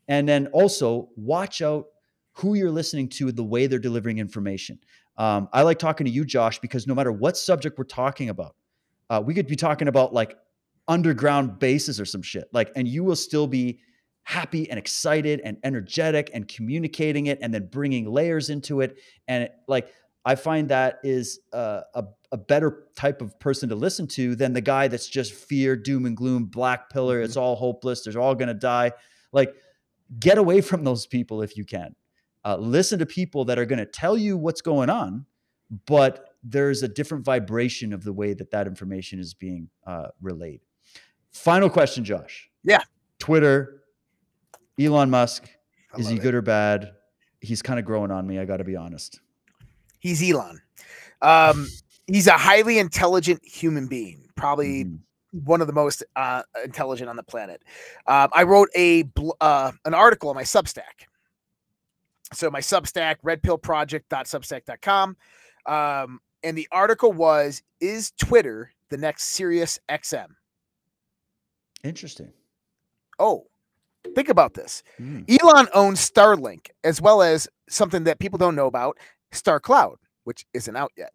And 0.08 0.28
then 0.28 0.46
also 0.48 1.10
watch 1.16 1.60
out 1.60 1.86
who 2.32 2.54
you're 2.54 2.70
listening 2.70 3.08
to, 3.08 3.30
the 3.32 3.44
way 3.44 3.66
they're 3.66 3.78
delivering 3.78 4.18
information. 4.18 4.78
Um, 5.16 5.48
I 5.52 5.62
like 5.62 5.78
talking 5.78 6.04
to 6.06 6.10
you, 6.10 6.24
Josh, 6.24 6.58
because 6.58 6.86
no 6.86 6.94
matter 6.94 7.12
what 7.12 7.36
subject 7.36 7.78
we're 7.78 7.84
talking 7.84 8.30
about, 8.30 8.56
uh, 9.10 9.22
we 9.24 9.34
could 9.34 9.46
be 9.46 9.56
talking 9.56 9.88
about 9.88 10.12
like 10.12 10.36
underground 10.88 11.58
bases 11.58 12.00
or 12.00 12.04
some 12.04 12.22
shit, 12.22 12.44
like, 12.52 12.70
and 12.76 12.86
you 12.86 13.04
will 13.04 13.16
still 13.16 13.46
be 13.46 13.80
happy 14.22 14.68
and 14.70 14.78
excited 14.78 15.40
and 15.44 15.56
energetic 15.64 16.30
and 16.32 16.48
communicating 16.48 17.26
it 17.26 17.38
and 17.42 17.52
then 17.52 17.68
bringing 17.70 18.10
layers 18.10 18.50
into 18.50 18.80
it. 18.80 18.96
And 19.28 19.44
it, 19.44 19.52
like, 19.68 19.88
I 20.24 20.34
find 20.34 20.70
that 20.70 21.00
is 21.02 21.40
uh, 21.52 21.82
a, 21.94 22.04
a 22.32 22.38
better 22.38 22.84
type 22.96 23.20
of 23.20 23.38
person 23.38 23.68
to 23.68 23.74
listen 23.74 24.06
to 24.08 24.34
than 24.34 24.54
the 24.54 24.62
guy 24.62 24.88
that's 24.88 25.06
just 25.06 25.34
fear, 25.34 25.76
doom 25.76 26.06
and 26.06 26.16
gloom, 26.16 26.46
black 26.46 26.88
pillar. 26.88 27.20
It's 27.20 27.36
all 27.36 27.56
hopeless. 27.56 28.02
They're 28.02 28.18
all 28.20 28.34
going 28.34 28.48
to 28.48 28.54
die. 28.54 28.92
Like, 29.32 29.54
get 30.18 30.38
away 30.38 30.62
from 30.62 30.84
those 30.84 31.06
people 31.06 31.42
if 31.42 31.56
you 31.56 31.64
can. 31.64 31.94
Uh, 32.44 32.56
listen 32.56 32.98
to 32.98 33.06
people 33.06 33.44
that 33.46 33.58
are 33.58 33.66
going 33.66 33.78
to 33.78 33.86
tell 33.86 34.16
you 34.16 34.36
what's 34.38 34.60
going 34.62 34.88
on, 34.90 35.26
but 35.86 36.30
there's 36.42 36.82
a 36.82 36.88
different 36.88 37.24
vibration 37.24 37.92
of 37.92 38.04
the 38.04 38.12
way 38.12 38.34
that 38.34 38.50
that 38.50 38.66
information 38.66 39.18
is 39.18 39.34
being 39.34 39.68
uh, 39.86 40.08
relayed. 40.20 40.60
Final 41.34 41.68
question, 41.68 42.04
Josh. 42.04 42.48
Yeah. 42.62 42.80
Twitter, 43.18 43.82
Elon 44.80 45.10
Musk, 45.10 45.48
I 45.94 45.98
is 45.98 46.08
he 46.08 46.16
it. 46.16 46.22
good 46.22 46.34
or 46.34 46.42
bad? 46.42 46.92
He's 47.40 47.60
kind 47.62 47.78
of 47.78 47.84
growing 47.84 48.10
on 48.10 48.26
me. 48.26 48.38
I 48.38 48.44
got 48.44 48.56
to 48.58 48.64
be 48.64 48.76
honest. 48.76 49.20
He's 49.98 50.22
Elon. 50.22 50.60
Um, 51.22 51.68
he's 52.06 52.26
a 52.26 52.32
highly 52.32 52.78
intelligent 52.78 53.44
human 53.44 53.86
being, 53.86 54.28
probably 54.36 54.84
Mhm. 54.84 54.98
one 55.44 55.60
of 55.60 55.66
the 55.66 55.72
most 55.72 56.02
uh, 56.16 56.42
intelligent 56.64 57.08
on 57.10 57.16
the 57.16 57.22
planet. 57.22 57.62
Um, 58.06 58.28
I 58.32 58.42
wrote 58.44 58.68
a 58.74 59.02
bl- 59.02 59.32
uh, 59.40 59.72
an 59.84 59.94
article 59.94 60.28
on 60.30 60.34
my 60.36 60.42
Substack. 60.42 61.06
So 62.32 62.50
my 62.50 62.60
Substack, 62.60 63.16
redpillproject.substack.com. 63.24 65.16
Um, 65.66 66.20
and 66.42 66.56
the 66.58 66.68
article 66.72 67.12
was 67.12 67.62
Is 67.80 68.10
Twitter 68.12 68.70
the 68.90 68.96
next 68.96 69.24
Sirius 69.24 69.78
XM? 69.88 70.28
Interesting. 71.84 72.32
Oh, 73.18 73.46
think 74.14 74.28
about 74.28 74.54
this. 74.54 74.82
Mm. 75.00 75.24
Elon 75.40 75.68
owns 75.74 76.10
Starlink, 76.10 76.70
as 76.82 77.00
well 77.00 77.22
as 77.22 77.46
something 77.68 78.04
that 78.04 78.18
people 78.18 78.38
don't 78.38 78.56
know 78.56 78.66
about, 78.66 78.98
Star 79.32 79.60
Cloud, 79.60 79.98
which 80.24 80.46
isn't 80.54 80.76
out 80.76 80.92
yet. 80.96 81.12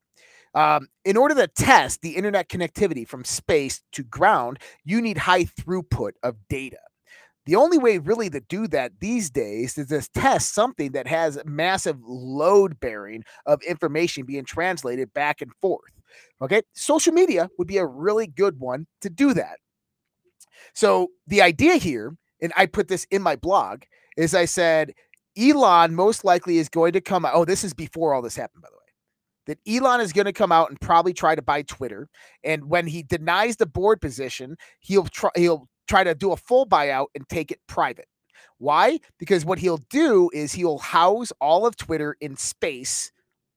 Um, 0.55 0.87
in 1.05 1.17
order 1.17 1.35
to 1.35 1.47
test 1.47 2.01
the 2.01 2.15
internet 2.15 2.49
connectivity 2.49 3.07
from 3.07 3.23
space 3.23 3.81
to 3.91 4.03
ground, 4.03 4.59
you 4.83 5.01
need 5.01 5.17
high 5.17 5.45
throughput 5.45 6.11
of 6.23 6.35
data. 6.49 6.79
The 7.45 7.55
only 7.55 7.77
way 7.77 7.97
really 7.97 8.29
to 8.29 8.41
do 8.41 8.67
that 8.67 8.99
these 8.99 9.29
days 9.29 9.77
is 9.77 9.87
to 9.87 10.07
test 10.13 10.53
something 10.53 10.91
that 10.91 11.07
has 11.07 11.39
massive 11.45 11.97
load 12.03 12.79
bearing 12.79 13.23
of 13.45 13.61
information 13.63 14.25
being 14.25 14.45
translated 14.45 15.13
back 15.13 15.41
and 15.41 15.51
forth. 15.61 15.91
Okay. 16.41 16.61
Social 16.73 17.13
media 17.13 17.49
would 17.57 17.67
be 17.67 17.77
a 17.77 17.85
really 17.85 18.27
good 18.27 18.59
one 18.59 18.85
to 19.01 19.09
do 19.09 19.33
that. 19.33 19.57
So 20.73 21.09
the 21.27 21.41
idea 21.41 21.75
here, 21.75 22.15
and 22.41 22.53
I 22.55 22.65
put 22.65 22.87
this 22.87 23.05
in 23.11 23.21
my 23.21 23.35
blog, 23.35 23.83
is 24.17 24.33
I 24.33 24.45
said 24.45 24.93
Elon 25.37 25.95
most 25.95 26.23
likely 26.23 26.57
is 26.57 26.69
going 26.69 26.93
to 26.93 27.01
come 27.01 27.25
out. 27.25 27.33
Oh, 27.35 27.45
this 27.45 27.63
is 27.63 27.73
before 27.73 28.13
all 28.13 28.21
this 28.21 28.35
happened, 28.35 28.63
by 28.63 28.69
the 28.69 28.75
way. 28.75 28.79
That 29.47 29.59
Elon 29.67 30.01
is 30.01 30.13
going 30.13 30.25
to 30.25 30.33
come 30.33 30.51
out 30.51 30.69
and 30.69 30.79
probably 30.79 31.13
try 31.13 31.35
to 31.35 31.41
buy 31.41 31.63
Twitter, 31.63 32.07
and 32.43 32.69
when 32.69 32.85
he 32.87 33.03
denies 33.03 33.55
the 33.55 33.65
board 33.65 34.01
position, 34.01 34.57
he'll 34.79 35.05
try 35.05 35.31
he'll 35.35 35.67
try 35.87 36.03
to 36.03 36.13
do 36.13 36.31
a 36.31 36.37
full 36.37 36.67
buyout 36.67 37.07
and 37.15 37.27
take 37.29 37.51
it 37.51 37.59
private. 37.67 38.07
Why? 38.59 38.99
Because 39.17 39.45
what 39.45 39.57
he'll 39.57 39.83
do 39.89 40.29
is 40.33 40.53
he'll 40.53 40.77
house 40.77 41.31
all 41.41 41.65
of 41.65 41.77
Twitter 41.77 42.15
in 42.21 42.35
space 42.35 43.11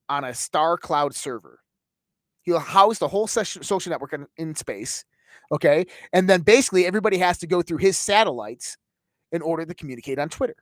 on 0.08 0.24
a 0.24 0.32
star 0.32 0.76
cloud 0.78 1.14
server. 1.14 1.58
He'll 2.42 2.58
house 2.58 2.98
the 2.98 3.08
whole 3.08 3.26
social 3.26 3.90
network 3.90 4.12
in, 4.12 4.26
in 4.36 4.54
space. 4.54 5.04
Okay. 5.52 5.86
And 6.12 6.28
then 6.28 6.40
basically 6.40 6.86
everybody 6.86 7.18
has 7.18 7.38
to 7.38 7.46
go 7.46 7.62
through 7.62 7.78
his 7.78 7.98
satellites 7.98 8.76
in 9.30 9.42
order 9.42 9.66
to 9.66 9.74
communicate 9.74 10.18
on 10.18 10.28
Twitter. 10.28 10.56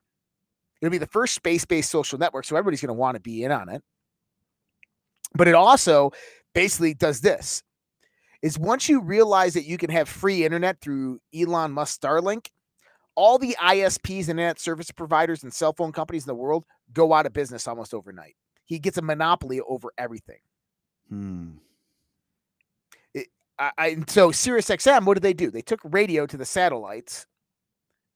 It'll 0.81 0.91
be 0.91 0.99
the 0.99 1.07
first 1.07 1.35
space 1.35 1.65
based 1.65 1.91
social 1.91 2.19
network. 2.19 2.45
So 2.45 2.57
everybody's 2.57 2.81
going 2.81 2.89
to 2.89 2.95
want 2.95 3.15
to 3.15 3.21
be 3.21 3.45
in 3.45 3.53
on 3.53 3.69
it. 3.69 3.83
But 5.35 5.47
it 5.47 5.55
also 5.55 6.11
basically 6.55 6.95
does 6.95 7.21
this 7.21 7.63
is 8.43 8.59
once 8.59 8.89
you 8.89 9.01
realize 9.01 9.55
that 9.55 9.67
you 9.67 9.77
can 9.77 9.91
have 9.91 10.09
free 10.09 10.45
internet 10.45 10.81
through 10.81 11.21
Elon 11.35 11.73
Musk 11.73 12.01
Starlink, 12.01 12.49
all 13.15 13.39
the 13.39 13.57
ISPs, 13.61 14.21
and 14.21 14.31
internet 14.31 14.59
service 14.59 14.91
providers, 14.91 15.43
and 15.43 15.53
cell 15.53 15.75
phone 15.75 15.93
companies 15.93 16.25
in 16.25 16.29
the 16.29 16.35
world 16.35 16.65
go 16.93 17.13
out 17.13 17.27
of 17.27 17.33
business 17.33 17.69
almost 17.69 17.93
overnight. 17.93 18.35
He 18.65 18.79
gets 18.79 18.97
a 18.97 19.03
monopoly 19.03 19.61
over 19.61 19.93
everything. 19.99 20.39
Hmm. 21.09 21.51
I, 23.61 23.71
I, 23.77 23.97
so 24.09 24.31
SiriusXM, 24.31 25.05
what 25.05 25.15
did 25.15 25.23
they 25.23 25.35
do? 25.35 25.51
They 25.51 25.61
took 25.61 25.81
radio 25.85 26.27
to 26.27 26.37
the 26.37 26.47
satellites, 26.47 27.27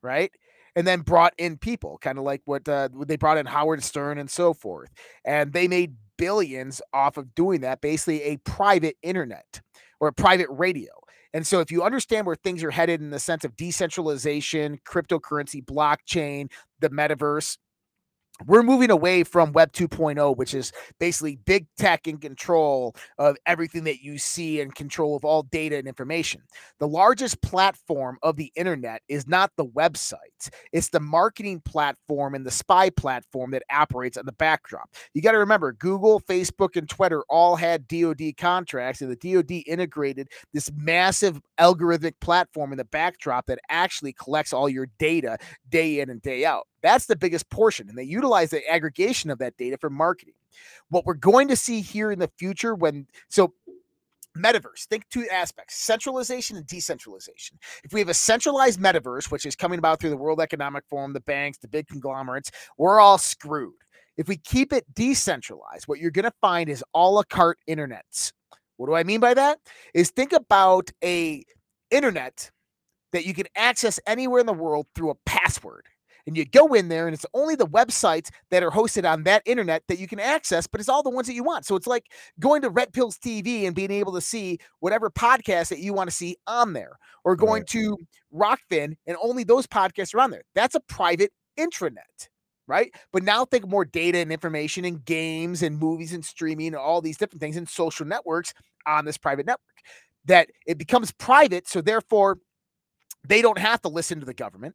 right? 0.02 0.32
And 0.74 0.86
then 0.86 1.02
brought 1.02 1.34
in 1.38 1.58
people, 1.58 1.98
kind 1.98 2.18
of 2.18 2.24
like 2.24 2.40
what 2.46 2.68
uh, 2.68 2.88
they 3.06 3.16
brought 3.16 3.38
in 3.38 3.46
Howard 3.46 3.84
Stern 3.84 4.18
and 4.18 4.30
so 4.30 4.54
forth. 4.54 4.90
And 5.24 5.52
they 5.52 5.68
made 5.68 5.94
billions 6.16 6.80
off 6.92 7.16
of 7.16 7.34
doing 7.34 7.60
that, 7.60 7.80
basically 7.80 8.22
a 8.22 8.38
private 8.38 8.96
internet 9.02 9.60
or 10.00 10.08
a 10.08 10.12
private 10.12 10.48
radio. 10.50 10.90
And 11.32 11.46
so, 11.46 11.60
if 11.60 11.70
you 11.70 11.82
understand 11.82 12.26
where 12.26 12.36
things 12.36 12.62
are 12.62 12.70
headed 12.70 13.00
in 13.00 13.10
the 13.10 13.18
sense 13.18 13.44
of 13.44 13.56
decentralization, 13.56 14.78
cryptocurrency, 14.86 15.64
blockchain, 15.64 16.50
the 16.80 16.90
metaverse, 16.90 17.58
we're 18.46 18.62
moving 18.62 18.90
away 18.90 19.22
from 19.22 19.52
web 19.52 19.72
2.0 19.72 20.36
which 20.36 20.54
is 20.54 20.72
basically 20.98 21.36
big 21.44 21.66
tech 21.76 22.06
in 22.06 22.18
control 22.18 22.94
of 23.18 23.36
everything 23.46 23.84
that 23.84 24.02
you 24.02 24.18
see 24.18 24.60
and 24.60 24.74
control 24.74 25.16
of 25.16 25.24
all 25.24 25.42
data 25.44 25.76
and 25.76 25.86
information. 25.86 26.42
The 26.80 26.88
largest 26.88 27.40
platform 27.42 28.18
of 28.22 28.36
the 28.36 28.52
internet 28.56 29.02
is 29.08 29.26
not 29.28 29.52
the 29.56 29.66
websites 29.66 30.50
it's 30.72 30.88
the 30.88 31.00
marketing 31.00 31.60
platform 31.64 32.34
and 32.34 32.44
the 32.44 32.50
spy 32.50 32.90
platform 32.90 33.50
that 33.52 33.62
operates 33.70 34.16
on 34.16 34.26
the 34.26 34.32
backdrop. 34.32 34.88
You 35.14 35.22
got 35.22 35.32
to 35.32 35.38
remember 35.38 35.72
google 35.72 36.20
facebook 36.20 36.76
and 36.76 36.88
twitter 36.88 37.22
all 37.28 37.56
had 37.56 37.86
dod 37.88 38.20
contracts 38.36 39.00
and 39.00 39.10
the 39.10 39.34
dod 39.34 39.50
integrated 39.66 40.28
this 40.52 40.70
massive 40.76 41.40
algorithmic 41.58 42.14
platform 42.20 42.72
in 42.72 42.78
the 42.78 42.84
backdrop 42.84 43.46
that 43.46 43.58
actually 43.68 44.12
collects 44.12 44.52
all 44.52 44.68
your 44.68 44.88
data 44.98 45.38
day 45.68 46.00
in 46.00 46.10
and 46.10 46.22
day 46.22 46.44
out 46.44 46.66
that's 46.84 47.06
the 47.06 47.16
biggest 47.16 47.48
portion. 47.48 47.88
And 47.88 47.96
they 47.96 48.04
utilize 48.04 48.50
the 48.50 48.68
aggregation 48.70 49.30
of 49.30 49.38
that 49.38 49.56
data 49.56 49.78
for 49.78 49.88
marketing. 49.88 50.34
What 50.90 51.06
we're 51.06 51.14
going 51.14 51.48
to 51.48 51.56
see 51.56 51.80
here 51.80 52.12
in 52.12 52.18
the 52.18 52.30
future 52.38 52.74
when, 52.74 53.06
so 53.28 53.54
metaverse 54.36 54.86
think 54.86 55.08
two 55.10 55.26
aspects 55.30 55.76
centralization 55.76 56.56
and 56.56 56.66
decentralization 56.66 57.56
if 57.84 57.92
we 57.92 58.00
have 58.00 58.08
a 58.08 58.14
centralized 58.14 58.80
metaverse 58.80 59.30
which 59.30 59.46
is 59.46 59.54
coming 59.54 59.78
about 59.78 60.00
through 60.00 60.10
the 60.10 60.16
world 60.16 60.40
economic 60.40 60.82
forum 60.90 61.12
the 61.12 61.20
banks 61.20 61.58
the 61.58 61.68
big 61.68 61.86
conglomerates 61.86 62.50
we're 62.76 62.98
all 62.98 63.16
screwed 63.16 63.72
if 64.16 64.26
we 64.26 64.36
keep 64.36 64.72
it 64.72 64.84
decentralized 64.92 65.86
what 65.86 66.00
you're 66.00 66.10
going 66.10 66.24
to 66.24 66.32
find 66.40 66.68
is 66.68 66.82
a 66.94 66.98
la 66.98 67.22
carte 67.22 67.60
internets 67.68 68.32
what 68.76 68.86
do 68.86 68.94
i 68.94 69.04
mean 69.04 69.20
by 69.20 69.34
that 69.34 69.60
is 69.94 70.10
think 70.10 70.32
about 70.32 70.90
a 71.04 71.44
internet 71.92 72.50
that 73.12 73.24
you 73.24 73.34
can 73.34 73.46
access 73.54 74.00
anywhere 74.08 74.40
in 74.40 74.46
the 74.46 74.52
world 74.52 74.88
through 74.96 75.10
a 75.10 75.14
password 75.26 75.86
and 76.26 76.36
you 76.36 76.44
go 76.44 76.74
in 76.74 76.88
there 76.88 77.06
and 77.06 77.14
it's 77.14 77.26
only 77.34 77.54
the 77.54 77.66
websites 77.66 78.30
that 78.50 78.62
are 78.62 78.70
hosted 78.70 79.10
on 79.10 79.24
that 79.24 79.42
internet 79.46 79.82
that 79.88 79.98
you 79.98 80.06
can 80.06 80.20
access 80.20 80.66
but 80.66 80.80
it's 80.80 80.88
all 80.88 81.02
the 81.02 81.10
ones 81.10 81.26
that 81.26 81.34
you 81.34 81.44
want. 81.44 81.66
So 81.66 81.76
it's 81.76 81.86
like 81.86 82.06
going 82.40 82.62
to 82.62 82.70
red 82.70 82.92
pills 82.92 83.18
tv 83.18 83.66
and 83.66 83.74
being 83.74 83.90
able 83.90 84.12
to 84.14 84.20
see 84.20 84.58
whatever 84.80 85.10
podcast 85.10 85.68
that 85.68 85.80
you 85.80 85.92
want 85.92 86.10
to 86.10 86.16
see 86.16 86.36
on 86.46 86.72
there 86.72 86.98
or 87.24 87.36
going 87.36 87.62
right. 87.62 87.68
to 87.68 87.98
Rokfin 88.34 88.96
and 89.06 89.16
only 89.22 89.44
those 89.44 89.66
podcasts 89.66 90.14
are 90.14 90.20
on 90.20 90.30
there. 90.30 90.42
That's 90.54 90.74
a 90.74 90.80
private 90.80 91.32
intranet 91.58 92.28
right? 92.66 92.94
But 93.12 93.22
now 93.22 93.44
think 93.44 93.68
more 93.68 93.84
data 93.84 94.18
and 94.18 94.32
information 94.32 94.84
and 94.84 95.04
games 95.04 95.62
and 95.62 95.78
movies 95.78 96.14
and 96.14 96.24
streaming 96.24 96.68
and 96.68 96.76
all 96.76 97.02
these 97.02 97.18
different 97.18 97.40
things 97.40 97.58
and 97.58 97.68
social 97.68 98.06
networks 98.06 98.54
on 98.86 99.04
this 99.04 99.18
private 99.18 99.46
network 99.46 99.60
that 100.24 100.48
it 100.66 100.78
becomes 100.78 101.12
private 101.12 101.68
so 101.68 101.80
therefore 101.80 102.38
they 103.26 103.42
don't 103.42 103.58
have 103.58 103.80
to 103.82 103.88
listen 103.88 104.20
to 104.20 104.26
the 104.26 104.34
government 104.34 104.74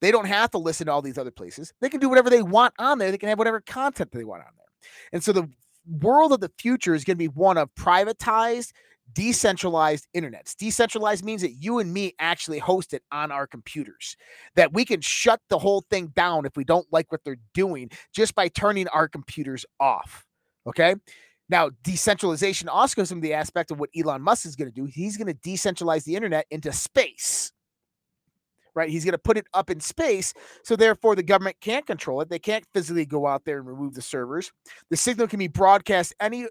they 0.00 0.10
don't 0.10 0.26
have 0.26 0.50
to 0.52 0.58
listen 0.58 0.86
to 0.86 0.92
all 0.92 1.02
these 1.02 1.18
other 1.18 1.30
places. 1.30 1.72
They 1.80 1.88
can 1.88 2.00
do 2.00 2.08
whatever 2.08 2.30
they 2.30 2.42
want 2.42 2.74
on 2.78 2.98
there. 2.98 3.10
They 3.10 3.18
can 3.18 3.28
have 3.28 3.38
whatever 3.38 3.60
content 3.60 4.12
they 4.12 4.24
want 4.24 4.42
on 4.42 4.52
there. 4.56 4.66
And 5.12 5.22
so 5.22 5.32
the 5.32 5.48
world 5.86 6.32
of 6.32 6.40
the 6.40 6.50
future 6.58 6.94
is 6.94 7.04
going 7.04 7.16
to 7.16 7.18
be 7.18 7.28
one 7.28 7.58
of 7.58 7.74
privatized, 7.74 8.72
decentralized 9.12 10.06
internets. 10.16 10.56
Decentralized 10.56 11.24
means 11.24 11.42
that 11.42 11.52
you 11.52 11.78
and 11.78 11.92
me 11.92 12.14
actually 12.18 12.58
host 12.58 12.94
it 12.94 13.02
on 13.12 13.30
our 13.30 13.46
computers, 13.46 14.16
that 14.54 14.72
we 14.72 14.84
can 14.84 15.00
shut 15.00 15.40
the 15.48 15.58
whole 15.58 15.84
thing 15.90 16.08
down 16.08 16.46
if 16.46 16.56
we 16.56 16.64
don't 16.64 16.86
like 16.92 17.10
what 17.10 17.22
they're 17.24 17.36
doing 17.54 17.90
just 18.14 18.34
by 18.34 18.48
turning 18.48 18.88
our 18.88 19.08
computers 19.08 19.66
off. 19.78 20.24
Okay. 20.66 20.94
Now, 21.48 21.70
decentralization 21.82 22.68
also 22.68 22.94
comes 22.94 23.08
from 23.08 23.20
the 23.20 23.34
aspect 23.34 23.72
of 23.72 23.80
what 23.80 23.90
Elon 23.98 24.22
Musk 24.22 24.46
is 24.46 24.54
going 24.54 24.70
to 24.70 24.74
do. 24.74 24.84
He's 24.84 25.16
going 25.16 25.26
to 25.26 25.34
decentralize 25.34 26.04
the 26.04 26.14
internet 26.14 26.46
into 26.50 26.72
space 26.72 27.50
right? 28.74 28.88
He's 28.88 29.04
going 29.04 29.12
to 29.12 29.18
put 29.18 29.36
it 29.36 29.46
up 29.54 29.70
in 29.70 29.80
space. 29.80 30.34
So 30.64 30.76
therefore, 30.76 31.16
the 31.16 31.22
government 31.22 31.56
can't 31.60 31.86
control 31.86 32.20
it. 32.20 32.28
They 32.28 32.38
can't 32.38 32.64
physically 32.72 33.06
go 33.06 33.26
out 33.26 33.44
there 33.44 33.58
and 33.58 33.66
remove 33.66 33.94
the 33.94 34.02
servers. 34.02 34.52
The 34.90 34.96
signal 34.96 35.28
can 35.28 35.38
be 35.38 35.48
broadcast 35.48 36.14
any 36.20 36.46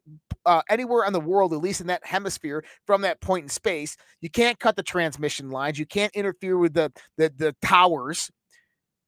uh, 0.45 0.61
anywhere 0.69 1.05
on 1.05 1.13
the 1.13 1.19
world, 1.19 1.53
at 1.53 1.59
least 1.59 1.81
in 1.81 1.87
that 1.87 2.05
hemisphere, 2.05 2.63
from 2.85 3.01
that 3.01 3.21
point 3.21 3.43
in 3.43 3.49
space. 3.49 3.97
You 4.21 4.29
can't 4.29 4.59
cut 4.59 4.75
the 4.75 4.83
transmission 4.83 5.49
lines. 5.49 5.77
You 5.77 5.85
can't 5.85 6.15
interfere 6.15 6.57
with 6.57 6.73
the 6.73 6.91
the, 7.17 7.31
the 7.35 7.55
towers. 7.61 8.31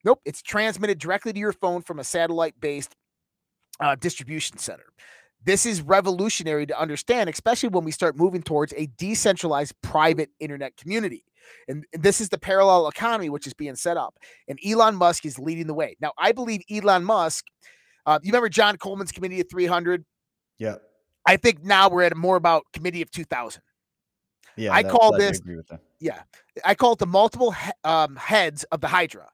Nope, 0.04 0.20
it's 0.26 0.42
transmitted 0.42 1.00
directly 1.00 1.32
to 1.32 1.40
your 1.40 1.54
phone 1.54 1.84
from 1.84 2.00
a 2.00 2.04
satellite-based 2.04 2.96
uh, 3.80 3.96
distribution 3.96 4.58
center. 4.58 4.86
This 5.44 5.66
is 5.66 5.82
revolutionary 5.82 6.68
to 6.68 6.80
understand, 6.80 7.30
especially 7.30 7.70
when 7.70 7.84
we 7.84 7.92
start 7.92 8.16
moving 8.16 8.44
towards 8.44 8.74
a 8.78 8.88
decentralized 8.98 9.74
private 9.82 10.30
internet 10.40 10.78
community. 10.78 11.24
And 11.68 11.86
this 11.94 12.22
is 12.22 12.30
the 12.30 12.38
parallel 12.38 12.88
economy 12.88 13.30
which 13.30 13.48
is 13.48 13.54
being 13.54 13.76
set 13.76 13.98
up. 13.98 14.18
And 14.48 14.60
Elon 14.66 14.96
Musk 14.96 15.26
is 15.26 15.40
leading 15.40 15.68
the 15.68 15.74
way. 15.74 15.96
Now, 16.02 16.12
I 16.18 16.32
believe 16.32 16.62
Elon 16.70 17.04
Musk, 17.04 17.46
uh, 18.06 18.20
you 18.24 18.32
remember 18.32 18.50
John 18.50 18.78
Coleman's 18.78 19.12
Committee 19.12 19.40
of 19.42 19.50
300? 19.50 20.04
Yeah. 20.58 20.76
I 21.26 21.38
think 21.38 21.64
now 21.64 21.90
we're 21.90 22.04
at 22.04 22.16
more 22.18 22.36
about 22.36 22.64
Committee 22.74 23.02
of 23.02 23.12
2000. 23.12 23.62
Yeah. 24.58 24.74
I 24.74 24.84
call 24.84 25.16
this, 25.18 25.40
yeah, 26.00 26.24
I 26.66 26.76
call 26.76 26.94
it 26.94 27.00
the 27.00 27.06
multiple 27.06 27.52
he- 27.52 27.72
um, 27.84 28.16
heads 28.16 28.64
of 28.66 28.82
the 28.82 28.88
Hydra. 28.88 29.30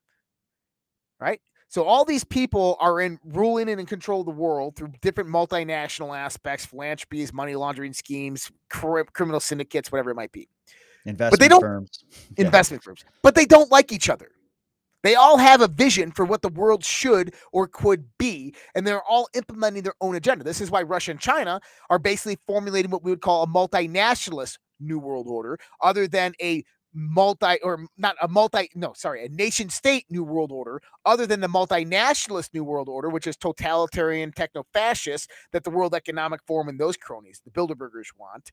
Right. 1.19 1.41
So 1.69 1.83
all 1.83 2.05
these 2.05 2.23
people 2.23 2.77
are 2.79 3.01
in 3.01 3.19
ruling 3.25 3.67
and 3.69 3.79
in 3.79 3.85
control 3.85 4.21
of 4.21 4.25
the 4.25 4.31
world 4.31 4.75
through 4.75 4.93
different 5.01 5.29
multinational 5.29 6.17
aspects, 6.17 6.65
philanthropies, 6.65 7.33
money 7.33 7.55
laundering 7.55 7.93
schemes, 7.93 8.49
cr- 8.69 9.01
criminal 9.13 9.39
syndicates, 9.39 9.91
whatever 9.91 10.11
it 10.11 10.15
might 10.15 10.31
be. 10.31 10.47
Investment 11.07 11.31
but 11.31 11.39
they 11.39 11.47
don't, 11.47 11.61
firms. 11.61 12.03
Investment 12.35 12.83
yeah. 12.83 12.85
firms. 12.85 13.05
But 13.23 13.35
they 13.35 13.45
don't 13.45 13.71
like 13.71 13.91
each 13.91 14.09
other. 14.09 14.29
They 15.03 15.15
all 15.15 15.37
have 15.37 15.61
a 15.61 15.67
vision 15.67 16.11
for 16.11 16.25
what 16.25 16.41
the 16.41 16.49
world 16.49 16.83
should 16.83 17.33
or 17.53 17.67
could 17.67 18.05
be, 18.17 18.53
and 18.75 18.85
they're 18.85 19.03
all 19.03 19.29
implementing 19.33 19.83
their 19.83 19.93
own 20.01 20.15
agenda. 20.15 20.43
This 20.43 20.59
is 20.59 20.69
why 20.69 20.81
Russia 20.81 21.11
and 21.11 21.19
China 21.19 21.61
are 21.89 21.99
basically 21.99 22.37
formulating 22.45 22.91
what 22.91 23.03
we 23.03 23.11
would 23.11 23.21
call 23.21 23.43
a 23.43 23.47
multinationalist 23.47 24.57
new 24.79 24.99
world 24.99 25.27
order, 25.27 25.57
other 25.81 26.07
than 26.07 26.33
a 26.41 26.63
multi 26.93 27.59
or 27.63 27.85
not 27.97 28.15
a 28.21 28.27
multi 28.27 28.69
no 28.73 28.93
sorry 28.95 29.25
a 29.25 29.29
nation 29.29 29.69
state 29.69 30.05
new 30.09 30.23
world 30.23 30.51
order 30.51 30.81
other 31.05 31.27
than 31.27 31.41
the 31.41 31.47
multinationalist 31.47 32.53
new 32.53 32.63
world 32.63 32.89
order 32.89 33.09
which 33.09 33.27
is 33.27 33.35
totalitarian 33.37 34.31
techno 34.31 34.65
fascist 34.73 35.29
that 35.51 35.63
the 35.63 35.69
world 35.69 35.93
economic 35.93 36.41
forum 36.47 36.67
and 36.67 36.79
those 36.79 36.97
cronies 36.97 37.41
the 37.45 37.51
bilderbergers 37.51 38.07
want. 38.17 38.51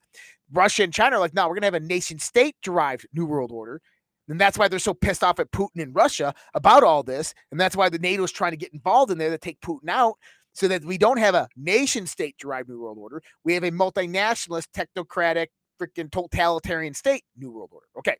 Russia 0.53 0.83
and 0.83 0.93
china 0.93 1.17
are 1.17 1.21
like 1.21 1.35
no 1.35 1.47
we're 1.49 1.55
going 1.55 1.63
to 1.63 1.67
have 1.67 1.75
a 1.75 1.81
nation 1.81 2.19
state 2.19 2.57
derived 2.63 3.07
new 3.13 3.27
world 3.27 3.53
order. 3.53 3.81
And 4.27 4.41
that's 4.41 4.57
why 4.57 4.69
they're 4.69 4.79
so 4.79 4.95
pissed 4.95 5.23
off 5.23 5.39
at 5.39 5.53
putin 5.53 5.81
in 5.81 5.93
russia 5.93 6.35
about 6.55 6.83
all 6.83 7.03
this 7.03 7.35
and 7.51 7.61
that's 7.61 7.77
why 7.77 7.89
the 7.89 7.99
nato 7.99 8.25
is 8.25 8.33
trying 8.33 8.53
to 8.53 8.57
get 8.57 8.73
involved 8.73 9.13
in 9.13 9.19
there 9.19 9.31
to 9.31 9.39
take 9.39 9.61
putin 9.61 9.89
out 9.89 10.17
so 10.55 10.69
that 10.69 10.85
we 10.85 10.97
don't 10.97 11.19
have 11.19 11.35
a 11.35 11.49
nation 11.57 12.07
state 12.07 12.37
derived 12.39 12.69
new 12.69 12.81
world 12.81 12.99
order. 12.99 13.23
We 13.45 13.55
have 13.55 13.65
a 13.65 13.71
multinationalist 13.71 14.69
technocratic 14.73 15.49
freaking 15.81 16.11
totalitarian 16.11 16.94
state 16.94 17.25
new 17.36 17.51
world 17.51 17.70
order 17.73 17.86
okay 17.99 18.17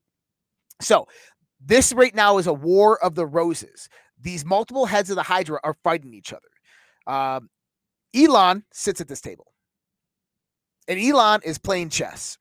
so 0.81 1.07
this 1.67 1.93
right 1.93 2.15
now 2.15 2.39
is 2.39 2.47
a 2.47 2.53
war 2.53 3.03
of 3.03 3.15
the 3.15 3.27
roses. 3.27 3.89
These 4.21 4.45
multiple 4.45 4.87
heads 4.87 5.11
of 5.11 5.17
the 5.17 5.23
Hydra 5.23 5.59
are 5.65 5.77
fighting 5.83 6.13
each 6.13 6.33
other. 6.33 6.43
Um, 7.07 7.49
Elon 8.15 8.65
sits 8.73 9.01
at 9.01 9.09
this 9.09 9.21
table, 9.21 9.53
and 10.87 11.01
Elon 11.01 11.41
is 11.45 11.59
playing 11.59 11.89
chess. 11.89 12.39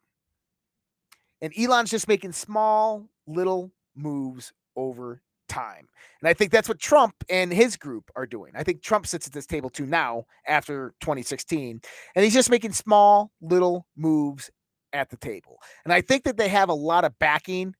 And 1.42 1.53
Elon's 1.58 1.92
just 1.92 2.08
making 2.08 2.32
small 2.32 3.09
little 3.27 3.72
moves 3.95 4.53
over 4.75 5.22
time. 5.50 5.88
And 6.22 6.30
I 6.30 6.33
think 6.33 6.51
that's 6.51 6.69
what 6.69 6.80
Trump 6.80 7.16
and 7.30 7.51
his 7.51 7.75
group 7.75 8.09
are 8.16 8.25
doing. 8.25 8.53
I 8.56 8.64
think 8.64 8.82
Trump 8.82 9.08
sits 9.08 9.27
at 9.27 9.33
this 9.33 9.45
table 9.45 9.69
too 9.69 9.85
now 9.85 10.25
after 10.48 10.93
2016, 11.01 11.82
and 12.16 12.24
he's 12.24 12.33
just 12.33 12.50
making 12.50 12.74
small 12.74 13.32
little 13.42 13.88
moves 13.95 14.51
at 14.93 15.09
the 15.09 15.17
table. 15.17 15.59
And 15.83 15.93
I 15.93 16.01
think 16.01 16.23
that 16.23 16.38
they 16.38 16.49
have 16.49 16.69
a 16.69 16.73
lot 16.73 17.03
of 17.03 17.17
backing 17.19 17.75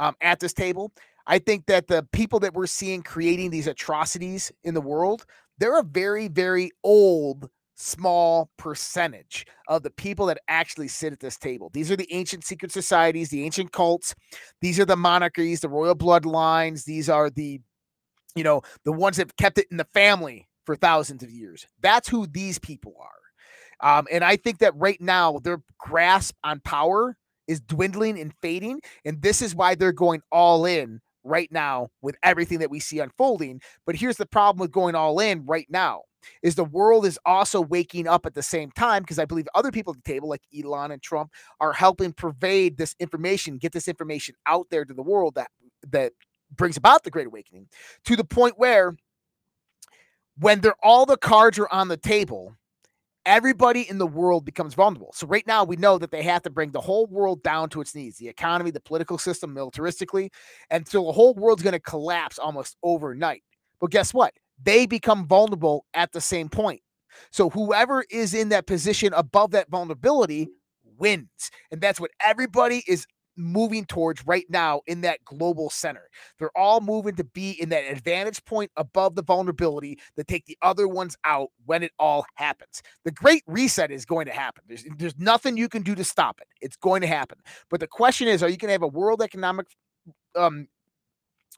um, 0.00 0.14
at 0.20 0.40
this 0.40 0.52
table. 0.52 0.92
I 1.26 1.38
think 1.38 1.66
that 1.66 1.86
the 1.86 2.06
people 2.12 2.40
that 2.40 2.54
we're 2.54 2.66
seeing 2.66 3.02
creating 3.02 3.50
these 3.50 3.66
atrocities 3.66 4.50
in 4.64 4.74
the 4.74 4.80
world, 4.80 5.26
they're 5.58 5.78
a 5.78 5.84
very, 5.84 6.28
very 6.28 6.70
old 6.82 7.48
small 7.76 8.50
percentage 8.58 9.46
of 9.68 9.82
the 9.82 9.90
people 9.90 10.26
that 10.26 10.38
actually 10.48 10.88
sit 10.88 11.12
at 11.12 11.20
this 11.20 11.38
table. 11.38 11.70
These 11.72 11.90
are 11.90 11.96
the 11.96 12.12
ancient 12.12 12.44
secret 12.44 12.72
societies, 12.72 13.30
the 13.30 13.44
ancient 13.44 13.72
cults. 13.72 14.14
These 14.60 14.78
are 14.80 14.84
the 14.84 14.96
monarchies, 14.96 15.60
the 15.60 15.68
royal 15.68 15.96
bloodlines. 15.96 16.84
These 16.84 17.08
are 17.08 17.30
the, 17.30 17.60
you 18.34 18.44
know, 18.44 18.62
the 18.84 18.92
ones 18.92 19.16
that 19.16 19.36
kept 19.36 19.58
it 19.58 19.66
in 19.70 19.76
the 19.76 19.86
family 19.94 20.48
for 20.66 20.76
thousands 20.76 21.22
of 21.22 21.30
years. 21.30 21.66
That's 21.80 22.08
who 22.08 22.26
these 22.26 22.58
people 22.58 22.94
are. 23.00 23.19
Um, 23.82 24.06
and 24.10 24.24
I 24.24 24.36
think 24.36 24.58
that 24.58 24.74
right 24.76 25.00
now 25.00 25.38
their 25.38 25.62
grasp 25.78 26.34
on 26.44 26.60
power 26.60 27.16
is 27.46 27.60
dwindling 27.60 28.18
and 28.18 28.32
fading. 28.40 28.80
And 29.04 29.22
this 29.22 29.42
is 29.42 29.54
why 29.54 29.74
they're 29.74 29.92
going 29.92 30.22
all 30.30 30.66
in 30.66 31.00
right 31.24 31.50
now 31.50 31.88
with 32.02 32.16
everything 32.22 32.60
that 32.60 32.70
we 32.70 32.80
see 32.80 32.98
unfolding. 33.00 33.60
But 33.86 33.96
here's 33.96 34.16
the 34.16 34.26
problem 34.26 34.60
with 34.60 34.70
going 34.72 34.94
all 34.94 35.18
in 35.20 35.44
right 35.46 35.66
now 35.68 36.02
is 36.42 36.54
the 36.54 36.64
world 36.64 37.06
is 37.06 37.18
also 37.24 37.60
waking 37.60 38.06
up 38.06 38.26
at 38.26 38.34
the 38.34 38.42
same 38.42 38.70
time 38.72 39.02
because 39.02 39.18
I 39.18 39.24
believe 39.24 39.48
other 39.54 39.70
people 39.70 39.92
at 39.92 40.02
the 40.02 40.10
table, 40.12 40.28
like 40.28 40.42
Elon 40.56 40.90
and 40.90 41.02
Trump, 41.02 41.30
are 41.60 41.72
helping 41.72 42.12
pervade 42.12 42.76
this 42.76 42.94
information, 43.00 43.58
get 43.58 43.72
this 43.72 43.88
information 43.88 44.34
out 44.46 44.66
there 44.70 44.84
to 44.84 44.94
the 44.94 45.02
world 45.02 45.34
that 45.36 45.50
that 45.90 46.12
brings 46.54 46.76
about 46.76 47.04
the 47.04 47.10
Great 47.10 47.26
Awakening 47.26 47.68
to 48.04 48.16
the 48.16 48.24
point 48.24 48.58
where 48.58 48.94
when 50.38 50.60
they're 50.60 50.74
all 50.82 51.06
the 51.06 51.16
cards 51.16 51.58
are 51.58 51.72
on 51.72 51.88
the 51.88 51.96
table, 51.96 52.56
everybody 53.26 53.88
in 53.88 53.98
the 53.98 54.06
world 54.06 54.44
becomes 54.44 54.74
vulnerable. 54.74 55.12
So 55.14 55.26
right 55.26 55.46
now 55.46 55.64
we 55.64 55.76
know 55.76 55.98
that 55.98 56.10
they 56.10 56.22
have 56.22 56.42
to 56.42 56.50
bring 56.50 56.70
the 56.70 56.80
whole 56.80 57.06
world 57.06 57.42
down 57.42 57.68
to 57.70 57.80
its 57.80 57.94
knees, 57.94 58.16
the 58.16 58.28
economy, 58.28 58.70
the 58.70 58.80
political 58.80 59.18
system, 59.18 59.54
militaristically, 59.54 60.30
and 60.70 60.86
so 60.88 61.04
the 61.04 61.12
whole 61.12 61.34
world's 61.34 61.62
going 61.62 61.72
to 61.72 61.80
collapse 61.80 62.38
almost 62.38 62.76
overnight. 62.82 63.42
But 63.80 63.90
guess 63.90 64.12
what? 64.14 64.32
they 64.62 64.86
become 64.86 65.26
vulnerable 65.26 65.86
at 65.94 66.12
the 66.12 66.20
same 66.20 66.48
point. 66.48 66.80
So 67.30 67.50
whoever 67.50 68.04
is 68.10 68.34
in 68.34 68.50
that 68.50 68.66
position 68.66 69.12
above 69.14 69.50
that 69.52 69.70
vulnerability 69.70 70.48
wins. 70.98 71.50
And 71.70 71.80
that's 71.80 72.00
what 72.00 72.10
everybody 72.20 72.84
is 72.86 73.06
moving 73.40 73.84
towards 73.84 74.26
right 74.26 74.46
now 74.48 74.82
in 74.86 75.00
that 75.02 75.24
global 75.24 75.70
center. 75.70 76.08
They're 76.38 76.56
all 76.56 76.80
moving 76.80 77.16
to 77.16 77.24
be 77.24 77.52
in 77.52 77.68
that 77.70 77.84
advantage 77.90 78.44
point 78.44 78.70
above 78.76 79.14
the 79.14 79.22
vulnerability 79.22 79.98
that 80.16 80.28
take 80.28 80.46
the 80.46 80.58
other 80.62 80.86
ones 80.86 81.16
out 81.24 81.50
when 81.66 81.82
it 81.82 81.92
all 81.98 82.24
happens. 82.34 82.82
The 83.04 83.12
great 83.12 83.42
reset 83.46 83.90
is 83.90 84.04
going 84.04 84.26
to 84.26 84.32
happen. 84.32 84.64
There's, 84.66 84.84
there's 84.98 85.18
nothing 85.18 85.56
you 85.56 85.68
can 85.68 85.82
do 85.82 85.94
to 85.94 86.04
stop 86.04 86.40
it. 86.40 86.48
It's 86.60 86.76
going 86.76 87.00
to 87.00 87.06
happen. 87.06 87.38
But 87.70 87.80
the 87.80 87.86
question 87.86 88.28
is, 88.28 88.42
are 88.42 88.48
you 88.48 88.56
going 88.56 88.68
to 88.68 88.72
have 88.72 88.82
a 88.82 88.88
world 88.88 89.22
economic 89.22 89.66
um, 90.36 90.68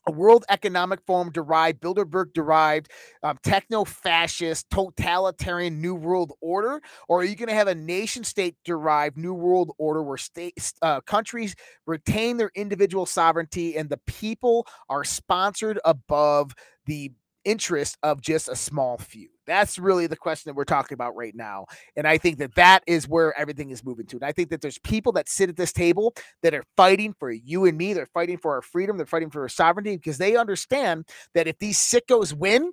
a 0.07 0.13
World 0.13 0.45
Economic 0.49 1.01
Forum 1.07 1.31
derived, 1.31 1.81
Bilderberg 1.81 2.33
derived, 2.33 2.91
um, 3.23 3.39
techno 3.43 3.85
fascist, 3.85 4.69
totalitarian 4.71 5.81
New 5.81 5.95
World 5.95 6.33
Order? 6.41 6.81
Or 7.09 7.21
are 7.21 7.25
you 7.25 7.37
going 7.37 7.49
to 7.49 7.55
have 7.55 7.69
a 7.69 7.75
nation 7.75 8.25
state 8.25 8.57
derived 8.65 9.17
New 9.17 9.35
World 9.35 9.73
Order 9.79 10.03
where 10.03 10.17
states, 10.17 10.75
uh, 10.83 11.01
countries 11.03 11.55
retain 11.87 12.37
their 12.37 12.51
individual 12.55 13.07
sovereignty 13.07 13.77
and 13.77 13.89
the 13.89 14.01
people 14.07 14.67
are 14.89 15.05
sponsored 15.05 15.79
above 15.85 16.53
the 16.87 17.13
interest 17.45 17.99
of 18.03 18.21
just 18.21 18.49
a 18.49 18.57
small 18.57 18.99
few? 18.99 19.29
That's 19.47 19.79
really 19.79 20.07
the 20.07 20.17
question 20.17 20.51
that 20.51 20.55
we're 20.55 20.65
talking 20.65 20.95
about 20.95 21.17
right 21.17 21.35
now. 21.35 21.67
And 21.97 22.07
I 22.07 22.19
think 22.19 22.39
that 22.39 22.55
that 22.55 22.83
is 22.87 23.09
where 23.09 23.37
everything 23.39 23.71
is 23.71 23.85
moving 23.85 24.07
to. 24.07 24.17
And 24.17 24.25
I 24.25 24.33
think 24.33 24.51
that 24.51 24.61
there's 24.61 24.79
people 24.79 25.13
that 25.13 25.29
sit 25.29 25.49
at 25.49 25.57
this 25.57 25.73
table 25.73 26.15
that 26.43 26.55
are 26.55 26.65
fighting 26.77 27.15
for 27.19 27.31
you 27.31 27.65
and 27.65 27.77
me. 27.77 27.93
They're 27.93 28.07
fighting 28.07 28.39
for 28.39 28.55
our 28.55 28.63
freedom. 28.63 28.97
They're 28.97 29.07
fighting 29.07 29.31
for 29.31 29.43
our 29.43 29.49
sovereignty 29.49 29.97
because 29.97 30.19
they 30.19 30.37
understand 30.37 31.07
that 31.35 31.49
if 31.49 31.59
these 31.59 31.79
sickos 31.79 32.33
win, 32.33 32.73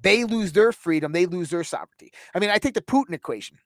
they 0.00 0.24
lose 0.24 0.52
their 0.52 0.72
freedom, 0.72 1.12
they 1.12 1.26
lose 1.26 1.50
their 1.50 1.64
sovereignty. 1.64 2.12
I 2.34 2.38
mean, 2.38 2.50
I 2.50 2.58
take 2.58 2.74
the 2.74 2.82
Putin 2.82 3.14
equation. 3.14 3.58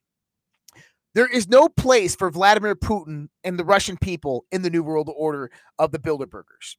There 1.15 1.27
is 1.27 1.49
no 1.49 1.69
place 1.69 2.15
for 2.15 2.31
Vladimir 2.31 2.77
Putin 2.77 3.29
and 3.43 3.59
the 3.59 3.65
Russian 3.65 3.97
people 3.97 4.45
in 4.53 4.63
the 4.63 4.71
New 4.71 4.83
World 4.83 5.11
Order 5.15 5.51
of 5.79 5.91
the 5.91 5.99
Bilderbergers. 5.99 6.77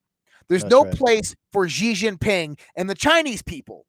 There's 0.49 0.63
That's 0.63 0.71
no 0.71 0.83
right. 0.83 0.93
place 0.93 1.35
for 1.53 1.69
Xi 1.69 1.93
Jinping 1.93 2.59
and 2.75 2.89
the 2.89 2.95
Chinese 2.95 3.41
people 3.41 3.85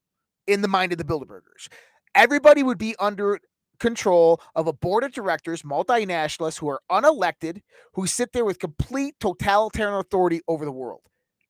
in 0.47 0.62
the 0.62 0.68
mind 0.68 0.92
of 0.92 0.98
the 0.98 1.05
Bilderbergers. 1.05 1.68
Everybody 2.14 2.62
would 2.62 2.78
be 2.78 2.94
under 2.98 3.40
control 3.78 4.40
of 4.55 4.66
a 4.66 4.72
board 4.72 5.02
of 5.02 5.12
directors, 5.12 5.62
multinationalists 5.62 6.58
who 6.58 6.68
are 6.68 6.80
unelected, 6.90 7.62
who 7.94 8.06
sit 8.06 8.32
there 8.32 8.44
with 8.44 8.58
complete 8.58 9.14
totalitarian 9.20 9.98
authority 9.98 10.42
over 10.47 10.64
the 10.64 10.72
world. 10.72 11.00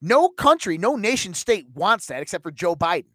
No 0.00 0.28
country, 0.28 0.78
no 0.78 0.96
nation 0.96 1.34
state 1.34 1.66
wants 1.74 2.06
that 2.06 2.22
except 2.22 2.42
for 2.42 2.50
Joe 2.50 2.74
Biden 2.74 3.10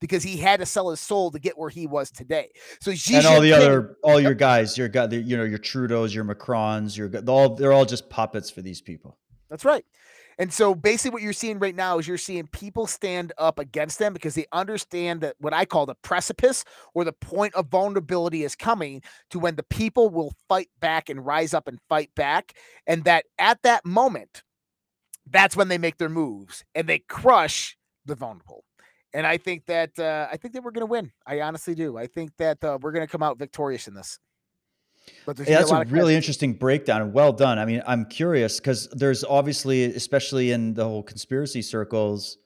because 0.00 0.22
he 0.22 0.38
had 0.38 0.60
to 0.60 0.66
sell 0.66 0.88
his 0.88 1.00
soul 1.00 1.30
to 1.30 1.38
get 1.38 1.58
where 1.58 1.68
he 1.68 1.86
was 1.86 2.10
today. 2.10 2.50
So 2.80 2.94
Xi 2.94 3.16
and 3.16 3.26
all 3.26 3.40
the 3.40 3.52
other, 3.52 3.96
all 4.02 4.18
your 4.18 4.34
guys, 4.34 4.78
your 4.78 4.88
guy, 4.88 5.06
you 5.08 5.36
know, 5.36 5.44
your 5.44 5.58
Trudeau's, 5.58 6.14
your 6.14 6.24
Macrons, 6.24 6.96
your 6.96 7.10
all, 7.28 7.54
they're 7.56 7.72
all 7.72 7.84
just 7.84 8.08
puppets 8.08 8.48
for 8.48 8.62
these 8.62 8.80
people. 8.80 9.18
That's 9.50 9.64
right. 9.64 9.84
And 10.40 10.50
so 10.50 10.74
basically 10.74 11.10
what 11.10 11.22
you're 11.22 11.34
seeing 11.34 11.58
right 11.58 11.76
now 11.76 11.98
is 11.98 12.08
you're 12.08 12.16
seeing 12.16 12.46
people 12.46 12.86
stand 12.86 13.34
up 13.36 13.58
against 13.58 13.98
them 13.98 14.14
because 14.14 14.34
they 14.34 14.46
understand 14.52 15.20
that 15.20 15.36
what 15.38 15.52
I 15.52 15.66
call 15.66 15.84
the 15.84 15.96
precipice 15.96 16.64
or 16.94 17.04
the 17.04 17.12
point 17.12 17.54
of 17.54 17.68
vulnerability 17.68 18.42
is 18.42 18.56
coming 18.56 19.02
to 19.28 19.38
when 19.38 19.56
the 19.56 19.62
people 19.62 20.08
will 20.08 20.32
fight 20.48 20.70
back 20.80 21.10
and 21.10 21.26
rise 21.26 21.52
up 21.52 21.68
and 21.68 21.78
fight 21.90 22.10
back. 22.16 22.54
And 22.86 23.04
that 23.04 23.26
at 23.38 23.60
that 23.64 23.84
moment, 23.84 24.42
that's 25.30 25.56
when 25.56 25.68
they 25.68 25.76
make 25.76 25.98
their 25.98 26.08
moves 26.08 26.64
and 26.74 26.88
they 26.88 27.00
crush 27.00 27.76
the 28.06 28.14
vulnerable. 28.14 28.64
And 29.12 29.26
I 29.26 29.36
think 29.36 29.66
that 29.66 29.98
uh, 29.98 30.28
I 30.32 30.38
think 30.38 30.54
that 30.54 30.62
we're 30.62 30.70
going 30.70 30.86
to 30.86 30.90
win. 30.90 31.12
I 31.26 31.42
honestly 31.42 31.74
do. 31.74 31.98
I 31.98 32.06
think 32.06 32.30
that 32.38 32.64
uh, 32.64 32.78
we're 32.80 32.92
going 32.92 33.06
to 33.06 33.12
come 33.12 33.22
out 33.22 33.38
victorious 33.38 33.88
in 33.88 33.92
this. 33.92 34.18
But 35.26 35.38
yeah, 35.40 35.58
that's 35.58 35.70
a, 35.70 35.76
a 35.76 35.84
really 35.84 36.14
interesting 36.14 36.54
breakdown 36.54 37.02
and 37.02 37.12
well 37.12 37.32
done. 37.32 37.58
I 37.58 37.64
mean, 37.64 37.82
I'm 37.86 38.04
curious 38.04 38.58
because 38.58 38.88
there's 38.92 39.24
obviously, 39.24 39.84
especially 39.84 40.52
in 40.52 40.74
the 40.74 40.84
whole 40.84 41.02
conspiracy 41.02 41.62
circles, 41.62 42.38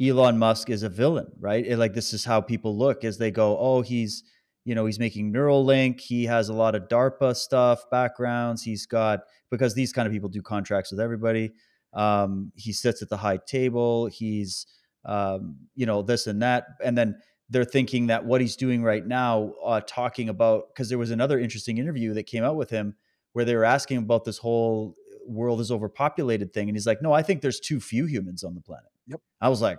Elon 0.00 0.38
Musk 0.38 0.70
is 0.70 0.82
a 0.82 0.88
villain, 0.88 1.30
right? 1.38 1.66
It, 1.66 1.76
like 1.76 1.94
this 1.94 2.12
is 2.12 2.24
how 2.24 2.40
people 2.40 2.76
look 2.76 3.04
as 3.04 3.18
they 3.18 3.30
go, 3.30 3.58
oh, 3.58 3.82
he's, 3.82 4.24
you 4.64 4.74
know, 4.74 4.86
he's 4.86 4.98
making 4.98 5.32
Neuralink. 5.32 6.00
He 6.00 6.24
has 6.26 6.48
a 6.48 6.54
lot 6.54 6.74
of 6.74 6.88
DARPA 6.88 7.36
stuff, 7.36 7.82
backgrounds. 7.90 8.62
He's 8.62 8.86
got 8.86 9.20
because 9.50 9.74
these 9.74 9.92
kind 9.92 10.06
of 10.06 10.12
people 10.12 10.28
do 10.28 10.42
contracts 10.42 10.90
with 10.90 11.00
everybody. 11.00 11.52
Um, 11.92 12.52
he 12.54 12.72
sits 12.72 13.02
at 13.02 13.08
the 13.08 13.16
high 13.16 13.38
table. 13.46 14.06
He's, 14.06 14.66
um, 15.04 15.56
you 15.74 15.86
know, 15.86 16.02
this 16.02 16.26
and 16.26 16.40
that, 16.42 16.64
and 16.84 16.96
then 16.96 17.16
they're 17.50 17.64
thinking 17.64 18.06
that 18.06 18.24
what 18.24 18.40
he's 18.40 18.56
doing 18.56 18.82
right 18.82 19.04
now, 19.04 19.52
uh, 19.64 19.80
talking 19.86 20.28
about, 20.28 20.68
because 20.68 20.88
there 20.88 20.98
was 20.98 21.10
another 21.10 21.38
interesting 21.38 21.78
interview 21.78 22.14
that 22.14 22.22
came 22.22 22.44
out 22.44 22.56
with 22.56 22.70
him 22.70 22.94
where 23.32 23.44
they 23.44 23.56
were 23.56 23.64
asking 23.64 23.98
about 23.98 24.24
this 24.24 24.38
whole 24.38 24.94
world 25.26 25.60
is 25.60 25.70
overpopulated 25.70 26.52
thing, 26.52 26.68
and 26.68 26.76
he's 26.76 26.86
like, 26.86 27.02
"No, 27.02 27.12
I 27.12 27.22
think 27.22 27.42
there's 27.42 27.60
too 27.60 27.80
few 27.80 28.06
humans 28.06 28.44
on 28.44 28.54
the 28.54 28.60
planet." 28.60 28.90
Yep. 29.08 29.20
I 29.40 29.48
was 29.48 29.60
like, 29.60 29.78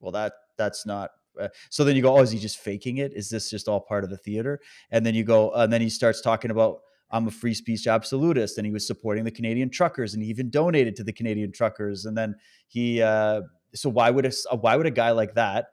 "Well, 0.00 0.12
that 0.12 0.32
that's 0.58 0.84
not." 0.84 1.10
Uh, 1.40 1.48
so 1.70 1.84
then 1.84 1.96
you 1.96 2.02
go, 2.02 2.16
"Oh, 2.16 2.22
is 2.22 2.32
he 2.32 2.38
just 2.38 2.58
faking 2.58 2.98
it? 2.98 3.12
Is 3.14 3.30
this 3.30 3.48
just 3.48 3.68
all 3.68 3.80
part 3.80 4.02
of 4.04 4.10
the 4.10 4.16
theater?" 4.16 4.60
And 4.90 5.06
then 5.06 5.14
you 5.14 5.24
go, 5.24 5.52
and 5.52 5.72
then 5.72 5.80
he 5.80 5.88
starts 5.88 6.20
talking 6.20 6.50
about. 6.50 6.80
I'm 7.14 7.28
a 7.28 7.30
free 7.30 7.52
speech 7.52 7.86
absolutist, 7.86 8.56
and 8.56 8.66
he 8.66 8.72
was 8.72 8.86
supporting 8.86 9.24
the 9.24 9.30
Canadian 9.30 9.68
truckers, 9.68 10.14
and 10.14 10.22
he 10.22 10.30
even 10.30 10.48
donated 10.48 10.96
to 10.96 11.04
the 11.04 11.12
Canadian 11.12 11.52
truckers. 11.52 12.06
And 12.06 12.16
then 12.16 12.36
he, 12.68 13.02
uh, 13.02 13.42
so 13.74 13.90
why 13.90 14.08
would 14.08 14.24
a 14.24 14.32
why 14.56 14.76
would 14.76 14.86
a 14.86 14.90
guy 14.90 15.10
like 15.10 15.34
that 15.34 15.66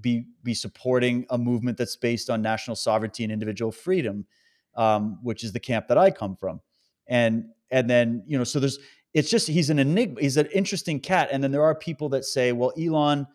be 0.00 0.26
be 0.42 0.54
supporting 0.54 1.26
a 1.30 1.38
movement 1.38 1.78
that's 1.78 1.96
based 1.96 2.30
on 2.30 2.42
national 2.42 2.76
sovereignty 2.76 3.24
and 3.24 3.32
individual 3.32 3.72
freedom, 3.72 4.26
um, 4.74 5.18
which 5.22 5.44
is 5.44 5.52
the 5.52 5.60
camp 5.60 5.88
that 5.88 5.98
I 5.98 6.10
come 6.10 6.36
from. 6.36 6.60
And 7.08 7.46
and 7.70 7.88
then 7.88 8.22
you 8.26 8.38
know, 8.38 8.44
so 8.44 8.60
there's 8.60 8.78
it's 9.14 9.30
just 9.30 9.48
he's 9.48 9.70
an 9.70 9.78
enigma. 9.78 10.20
He's 10.20 10.36
an 10.36 10.46
interesting 10.46 11.00
cat. 11.00 11.30
And 11.32 11.42
then 11.42 11.50
there 11.50 11.64
are 11.64 11.74
people 11.74 12.08
that 12.10 12.24
say, 12.24 12.52
well, 12.52 12.72
Elon 12.78 13.26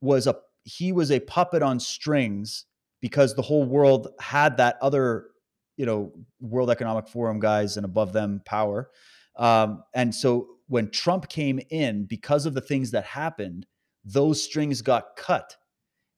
was 0.00 0.26
a 0.26 0.36
he 0.64 0.92
was 0.92 1.10
a 1.10 1.20
puppet 1.20 1.62
on 1.62 1.80
strings 1.80 2.66
because 3.00 3.34
the 3.34 3.42
whole 3.42 3.64
world 3.64 4.08
had 4.20 4.56
that 4.58 4.76
other 4.82 5.28
you 5.76 5.86
know 5.86 6.12
World 6.40 6.70
Economic 6.70 7.08
Forum 7.08 7.40
guys 7.40 7.76
and 7.76 7.84
above 7.84 8.12
them 8.12 8.42
power. 8.44 8.90
Um, 9.36 9.82
and 9.94 10.14
so 10.14 10.48
when 10.68 10.90
Trump 10.90 11.28
came 11.28 11.60
in, 11.70 12.04
because 12.04 12.46
of 12.46 12.54
the 12.54 12.60
things 12.60 12.90
that 12.92 13.04
happened, 13.04 13.66
those 14.04 14.42
strings 14.42 14.82
got 14.82 15.16
cut 15.16 15.56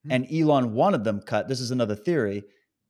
Mm-hmm. 0.07 0.11
and 0.11 0.33
Elon 0.33 0.73
wanted 0.73 1.03
them 1.03 1.21
cut. 1.21 1.47
This 1.47 1.59
is 1.59 1.71
another 1.71 1.95
theory 1.95 2.43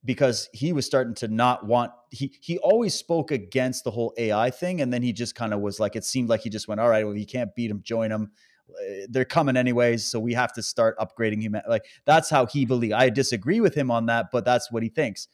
because 0.04 0.48
he 0.52 0.72
was 0.72 0.86
starting 0.86 1.14
to 1.14 1.28
not 1.28 1.66
want 1.66 1.90
he 2.10 2.32
he 2.40 2.58
always 2.58 2.94
spoke 2.94 3.30
against 3.30 3.84
the 3.84 3.90
whole 3.90 4.14
AI 4.16 4.50
thing 4.50 4.80
and 4.80 4.92
then 4.92 5.02
he 5.02 5.12
just 5.12 5.34
kind 5.34 5.52
of 5.52 5.60
was 5.60 5.80
like 5.80 5.96
it 5.96 6.04
seemed 6.04 6.28
like 6.28 6.40
he 6.40 6.50
just 6.50 6.68
went 6.68 6.80
all 6.80 6.88
right 6.88 7.04
well 7.04 7.16
you 7.16 7.26
can't 7.26 7.54
beat 7.54 7.70
him 7.70 7.82
join 7.82 8.10
them 8.10 8.30
uh, 8.70 9.06
they're 9.10 9.24
coming 9.24 9.56
anyways 9.56 10.04
so 10.04 10.20
we 10.20 10.32
have 10.32 10.52
to 10.52 10.62
start 10.62 10.96
upgrading 10.98 11.42
him. 11.42 11.56
Like 11.68 11.84
that's 12.04 12.30
how 12.30 12.46
he 12.46 12.64
believe 12.64 12.92
I 12.92 13.10
disagree 13.10 13.60
with 13.60 13.74
him 13.74 13.90
on 13.90 14.06
that 14.06 14.26
but 14.32 14.44
that's 14.44 14.70
what 14.70 14.82
he 14.82 14.88
thinks. 14.88 15.28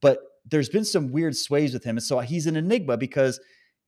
But 0.00 0.18
there's 0.48 0.68
been 0.68 0.84
some 0.84 1.12
weird 1.12 1.36
sways 1.36 1.74
with 1.74 1.84
him 1.84 1.96
and 1.96 2.02
so 2.02 2.18
he's 2.20 2.46
an 2.46 2.56
enigma 2.56 2.96
because 2.96 3.38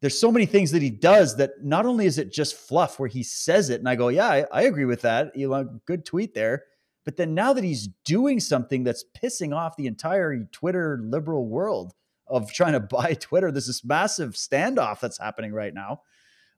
there's 0.01 0.19
so 0.19 0.31
many 0.31 0.47
things 0.47 0.71
that 0.71 0.83
he 0.83 0.91
does 0.91 1.37
that 1.37 1.53
not 1.63 1.87
only 1.87 2.07
is 2.07 2.19
it 2.19 2.33
just 2.33 2.55
fluff 2.55 3.01
where 3.01 3.09
he 3.09 3.23
says 3.23 3.71
it 3.71 3.81
and 3.81 3.89
I 3.89 3.97
go 3.97 4.09
yeah 4.09 4.29
I, 4.29 4.47
I 4.53 4.63
agree 4.63 4.85
with 4.85 5.01
that. 5.03 5.33
Elon 5.39 5.81
good 5.87 6.05
tweet 6.05 6.35
there 6.35 6.65
But 7.09 7.17
then 7.17 7.33
now 7.33 7.55
that 7.55 7.65
he's 7.65 7.89
doing 8.05 8.39
something 8.39 8.85
that's 8.85 9.03
pissing 9.17 9.57
off 9.57 9.79
the 9.79 9.87
entire 9.87 10.45
Twitter 10.53 11.01
liberal 11.03 11.47
world 11.49 11.95
of 12.27 12.53
trying 12.53 12.75
to 12.75 12.81
buy 12.97 13.15
Twitter, 13.15 13.51
there's 13.51 13.67
this 13.67 13.83
massive 13.83 14.35
standoff 14.35 15.01
that's 15.01 15.17
happening 15.17 15.55
right 15.55 15.73
now. 15.73 16.03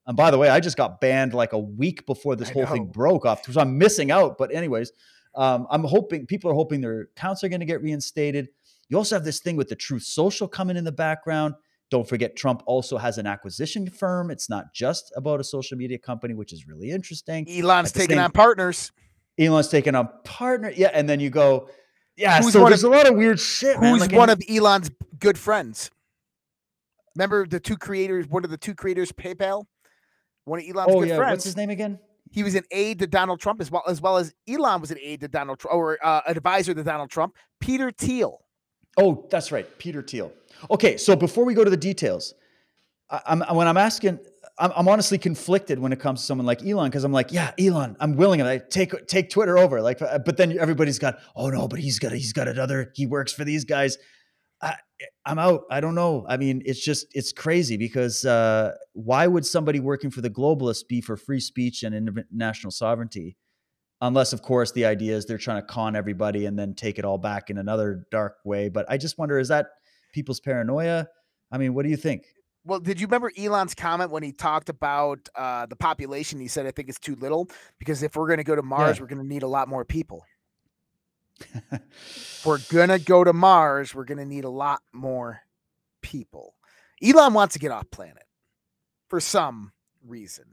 And 0.09 0.17
by 0.17 0.33
the 0.33 0.39
way, 0.39 0.49
I 0.49 0.59
just 0.59 0.77
got 0.77 1.01
banned 1.01 1.35
like 1.35 1.53
a 1.53 1.59
week 1.59 2.05
before 2.05 2.35
this 2.35 2.51
I 2.51 2.55
whole 2.55 2.67
thing 2.67 2.87
broke 2.87 3.27
off, 3.27 3.45
so 3.45 3.61
I'm 3.61 3.79
missing 3.79 4.11
out. 4.11 4.39
But 4.39 4.53
anyways, 4.53 4.91
um, 5.37 5.69
I'm 5.71 5.85
hoping 5.85 6.27
people 6.27 6.51
are 6.51 6.55
hoping 6.55 6.81
their 6.81 7.03
accounts 7.03 7.45
are 7.45 7.49
going 7.49 7.61
to 7.61 7.67
get 7.67 7.81
reinstated. 7.81 8.49
You 8.89 8.97
also 8.97 9.15
have 9.15 9.25
this 9.25 9.39
thing 9.39 9.55
with 9.55 9.69
the 9.69 9.77
Truth 9.77 10.03
Social 10.03 10.49
coming 10.49 10.77
in 10.77 10.83
the 10.83 10.91
background. 10.91 11.55
Don't 11.93 12.09
forget, 12.09 12.35
Trump 12.35 12.65
also 12.67 12.99
has 12.99 13.19
an 13.19 13.27
acquisition 13.29 13.89
firm. 13.89 14.33
It's 14.33 14.51
not 14.51 14.75
just 14.75 15.13
about 15.15 15.39
a 15.39 15.45
social 15.45 15.79
media 15.79 15.99
company, 15.99 16.35
which 16.35 16.53
is 16.53 16.67
really 16.67 16.91
interesting. 16.91 17.49
Elon's 17.49 17.93
taking 17.93 18.17
same- 18.17 18.25
on 18.25 18.33
partners. 18.33 18.91
Elon's 19.39 19.69
taking 19.69 19.95
on 19.95 20.09
partner. 20.25 20.73
Yeah, 20.75 20.91
and 20.93 21.09
then 21.09 21.21
you 21.21 21.31
go, 21.31 21.69
yeah. 22.17 22.41
Who's 22.43 22.53
so 22.53 22.65
there's 22.67 22.83
a 22.83 22.89
lot 22.91 23.09
of 23.09 23.17
weird 23.17 23.41
shit. 23.41 23.77
Who's 23.77 24.01
Like, 24.01 24.13
one 24.13 24.31
of 24.31 24.41
Elon's 24.49 24.91
good 25.19 25.39
friends? 25.39 25.91
Remember 27.17 27.47
the 27.47 27.61
two 27.61 27.77
creators, 27.77 28.27
one 28.29 28.45
of 28.45 28.51
the 28.51 28.59
two 28.59 28.75
creators, 28.75 29.13
PayPal? 29.13 29.65
One 30.45 30.61
of 30.61 30.65
Elon's 30.65 30.93
Oh 30.95 31.01
good 31.01 31.09
yeah, 31.09 31.17
friends. 31.17 31.31
what's 31.33 31.45
his 31.45 31.57
name 31.57 31.71
again? 31.71 31.99
He 32.31 32.43
was 32.45 32.55
an 32.55 32.65
aide 32.71 33.01
to 33.01 33.07
Donald 33.07 33.41
Trump 33.41 33.61
as 33.61 33.71
well 33.71 33.83
as 33.89 34.01
well 34.01 34.17
as 34.17 34.33
Elon 34.49 34.81
was 34.81 34.91
an 34.91 34.99
aide 35.03 35.21
to 35.21 35.29
Donald 35.29 35.59
Trump 35.59 35.75
or 35.77 35.99
uh, 36.05 36.21
advisor 36.27 36.73
to 36.75 36.83
Donald 36.85 37.11
Trump. 37.11 37.35
Peter 37.61 37.91
Thiel. 37.91 38.45
Oh, 38.97 39.27
that's 39.31 39.51
right, 39.53 39.67
Peter 39.79 40.03
Thiel. 40.03 40.33
Okay, 40.71 40.97
so 40.97 41.17
before 41.17 41.45
we 41.45 41.55
go 41.55 41.65
to 41.65 41.71
the 41.71 41.77
details, 41.77 42.35
I'm 43.11 43.41
when 43.55 43.67
I'm 43.67 43.77
asking, 43.77 44.21
I'm, 44.61 44.73
I'm 44.77 44.89
honestly 44.89 45.19
conflicted 45.19 45.79
when 45.79 45.93
it 45.93 45.99
comes 45.99 46.21
to 46.21 46.27
someone 46.27 46.47
like 46.47 46.65
Elon 46.65 46.91
because 46.91 47.03
I'm 47.03 47.13
like, 47.13 47.33
yeah, 47.33 47.53
Elon, 47.59 47.97
I'm 47.99 48.15
willing, 48.17 48.43
I 48.43 48.59
take 48.59 49.07
take 49.07 49.31
Twitter 49.31 49.59
over. 49.59 49.81
Like, 49.81 50.03
uh, 50.03 50.19
but 50.19 50.37
then 50.37 50.57
everybody's 50.59 50.99
got, 50.99 51.19
oh 51.35 51.49
no, 51.49 51.67
but 51.67 51.81
he's 51.81 51.99
got 51.99 52.13
he's 52.13 52.33
got 52.33 52.47
another. 52.47 52.93
He 52.95 53.07
works 53.07 53.33
for 53.33 53.45
these 53.45 53.65
guys. 53.65 53.97
I, 54.63 54.75
I'm 55.25 55.39
out. 55.39 55.63
I 55.71 55.81
don't 55.81 55.95
know. 55.95 56.27
I 56.29 56.37
mean, 56.37 56.63
it's 56.67 56.85
just 56.85 57.07
it's 57.15 57.33
crazy 57.33 57.79
because 57.79 58.25
uh, 58.27 58.73
why 58.93 59.27
would 59.27 59.47
somebody 59.47 59.81
working 59.81 60.11
for 60.11 60.21
the 60.21 60.31
globalists 60.31 60.87
be 60.87 61.01
for 61.01 61.17
free 61.17 61.41
speech 61.41 61.83
and 61.83 61.95
international 61.95 62.71
sovereignty? 62.71 63.37
Unless, 64.03 64.33
of 64.33 64.43
course, 64.43 64.73
the 64.73 64.87
idea 64.87 65.17
is 65.17 65.27
they're 65.27 65.39
trying 65.39 65.61
to 65.61 65.67
con 65.67 65.95
everybody 65.95 66.47
and 66.47 66.59
then 66.59 66.75
take 66.75 66.99
it 66.99 67.05
all 67.05 67.19
back 67.19 67.51
in 67.51 67.59
another 67.59 68.07
dark 68.11 68.37
way. 68.45 68.69
But 68.71 68.87
I 68.89 68.97
just 68.97 69.19
wonder, 69.19 69.39
is 69.39 69.49
that 69.49 69.67
people's 70.15 70.41
paranoia? 70.41 71.07
I 71.53 71.59
mean, 71.59 71.75
what 71.75 71.83
do 71.83 71.91
you 71.91 71.99
think? 71.99 72.25
Well, 72.65 72.81
did 72.81 73.01
you 73.01 73.07
remember 73.07 73.33
Elon's 73.39 73.75
comment 73.75 74.11
when 74.11 74.23
he 74.23 74.33
talked 74.33 74.69
about 74.69 75.29
uh, 75.35 75.67
the 75.67 75.77
population? 75.77 76.41
He 76.41 76.49
said, 76.49 76.67
"I 76.67 76.71
think 76.71 76.89
it's 76.89 76.99
too 76.99 77.17
little 77.17 77.49
because 77.79 78.03
if 78.03 78.17
we're 78.17 78.27
going 78.27 78.39
to 78.39 78.45
go 78.45 78.55
to 78.55 78.63
Mars, 78.63 79.01
we're 79.01 79.07
going 79.07 79.23
to 79.23 79.27
need 79.27 79.43
a 79.43 79.49
lot 79.49 79.69
more 79.69 79.85
people. 79.85 80.25
If 81.73 82.45
we're 82.45 82.59
going 82.71 82.91
to 82.91 82.99
go 82.99 83.25
to 83.25 83.33
Mars, 83.33 83.95
we're 83.95 84.05
going 84.05 84.19
to 84.19 84.27
need 84.27 84.45
a 84.45 84.51
lot 84.51 84.83
more 84.93 85.41
people." 86.03 86.55
Elon 87.03 87.33
wants 87.33 87.55
to 87.55 87.59
get 87.59 87.71
off 87.71 87.91
planet 87.91 88.25
for 89.09 89.21
some 89.21 89.73
reason. 90.07 90.45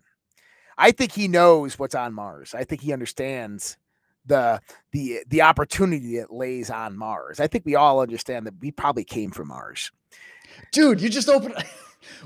I 0.78 0.92
think 0.92 1.12
he 1.12 1.28
knows 1.28 1.78
what's 1.78 1.96
on 1.96 2.14
Mars. 2.14 2.54
I 2.54 2.64
think 2.64 2.82
he 2.82 2.94
understands 2.94 3.78
the 4.26 4.62
the 4.92 5.24
the 5.28 5.42
opportunity 5.42 6.18
that 6.18 6.32
lays 6.32 6.70
on 6.70 6.98
Mars. 6.98 7.40
I 7.40 7.48
think 7.48 7.66
we 7.66 7.76
all 7.76 8.00
understand 8.02 8.46
that 8.46 8.56
we 8.62 8.72
probably 8.72 9.04
came 9.04 9.32
from 9.32 9.50
Mars. 9.50 9.92
Dude, 10.72 11.02
you 11.02 11.10
just 11.10 11.30
opened. 11.30 11.56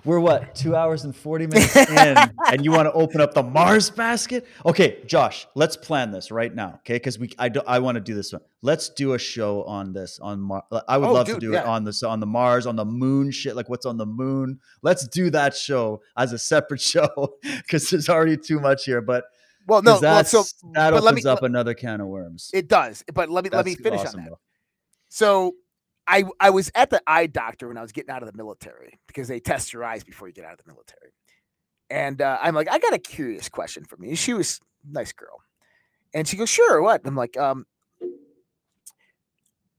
We're 0.06 0.20
what, 0.20 0.56
two 0.56 0.76
hours 0.76 1.04
and 1.04 1.16
40 1.16 1.48
minutes 1.48 1.76
in, 1.76 2.18
and 2.48 2.66
you 2.66 2.72
want 2.72 2.88
to 2.88 2.92
open 2.94 3.22
up 3.22 3.34
the 3.34 3.44
Mars 3.44 3.90
basket? 3.90 4.48
Okay, 4.66 5.04
Josh, 5.06 5.48
let's 5.56 5.78
plan 5.78 6.12
this 6.12 6.32
right 6.32 6.54
now, 6.54 6.76
okay? 6.80 6.96
Because 6.96 7.20
we, 7.20 7.32
I, 7.40 7.50
do, 7.50 7.62
I 7.68 7.80
want 7.80 7.96
to 7.96 8.02
do 8.02 8.14
this 8.16 8.32
one. 8.34 8.42
Let's 8.62 8.90
do 8.90 9.14
a 9.14 9.20
show 9.20 9.64
on 9.64 9.94
this 9.94 10.20
on 10.20 10.40
Mars. 10.40 10.64
I 10.88 10.98
would 10.98 11.10
Oh, 11.10 11.14
love 11.14 11.28
to 11.28 11.40
do 11.40 11.52
yeah. 11.52 11.62
it 11.62 11.66
on 11.66 11.84
this 11.84 12.04
on 12.04 12.20
the 12.20 12.26
Mars, 12.28 12.66
on 12.66 12.76
the 12.76 12.86
moon 12.86 13.32
shit, 13.32 13.56
like 13.56 13.70
what's 13.70 13.86
on 13.86 13.98
the 13.98 14.06
moon. 14.06 14.60
Let's 14.82 15.08
do 15.08 15.30
that 15.32 15.56
show 15.56 16.02
as 16.18 16.34
a 16.34 16.38
separate 16.40 16.82
show 16.94 17.36
because 17.44 17.90
there's 17.90 18.10
already 18.10 18.38
too 18.38 18.60
much 18.60 18.86
here. 18.86 19.02
But 19.02 19.26
Well, 19.68 19.82
no, 19.82 19.94
well, 19.94 20.02
that's, 20.02 20.32
so 20.32 20.44
that 20.74 20.92
but 20.92 21.04
let 21.04 21.12
opens 21.14 21.26
me- 21.26 21.32
up 21.32 21.44
another 21.44 21.74
can 21.74 22.02
of 22.02 22.08
worms. 22.08 22.50
It 22.54 22.68
does, 22.68 23.04
but 23.14 23.30
let 23.30 23.44
me 23.44 23.50
let 23.50 23.66
me 23.66 23.76
finish 23.76 24.02
awesome, 24.02 24.20
on 24.22 24.26
that. 24.26 24.30
though. 24.32 24.40
So, 25.10 25.56
I 26.12 26.26
I 26.40 26.50
was 26.52 26.70
at 26.76 26.90
the 26.92 27.02
eye 27.08 27.26
doctor 27.28 27.68
when 27.70 27.78
I 27.78 27.82
was 27.82 27.92
getting 27.92 28.12
out 28.12 28.22
of 28.22 28.32
the 28.32 28.38
military 28.38 29.00
because 29.08 29.28
they 29.28 29.40
test 29.40 29.74
your 29.74 29.84
eyes 29.84 30.04
before 30.04 30.28
you 30.28 30.34
get 30.34 30.46
out 30.46 30.54
of 30.54 30.66
the 30.66 30.72
military, 30.72 31.14
and 31.90 32.22
uh, 32.22 32.38
I'm 32.42 32.54
like, 32.54 32.70
I 32.70 32.78
got 32.78 32.94
a 32.94 33.00
curious 33.00 33.50
question 33.50 33.86
for 33.86 33.98
me. 33.98 34.10
And 34.10 34.20
she 34.20 34.34
was 34.34 34.60
a 34.88 34.94
nice 34.94 35.14
girl, 35.14 35.42
and 36.14 36.28
she 36.28 36.38
goes, 36.38 36.50
"Sure, 36.50 36.82
what?" 36.82 37.02
I'm 37.06 37.16
like, 37.16 37.38
um. 37.38 37.66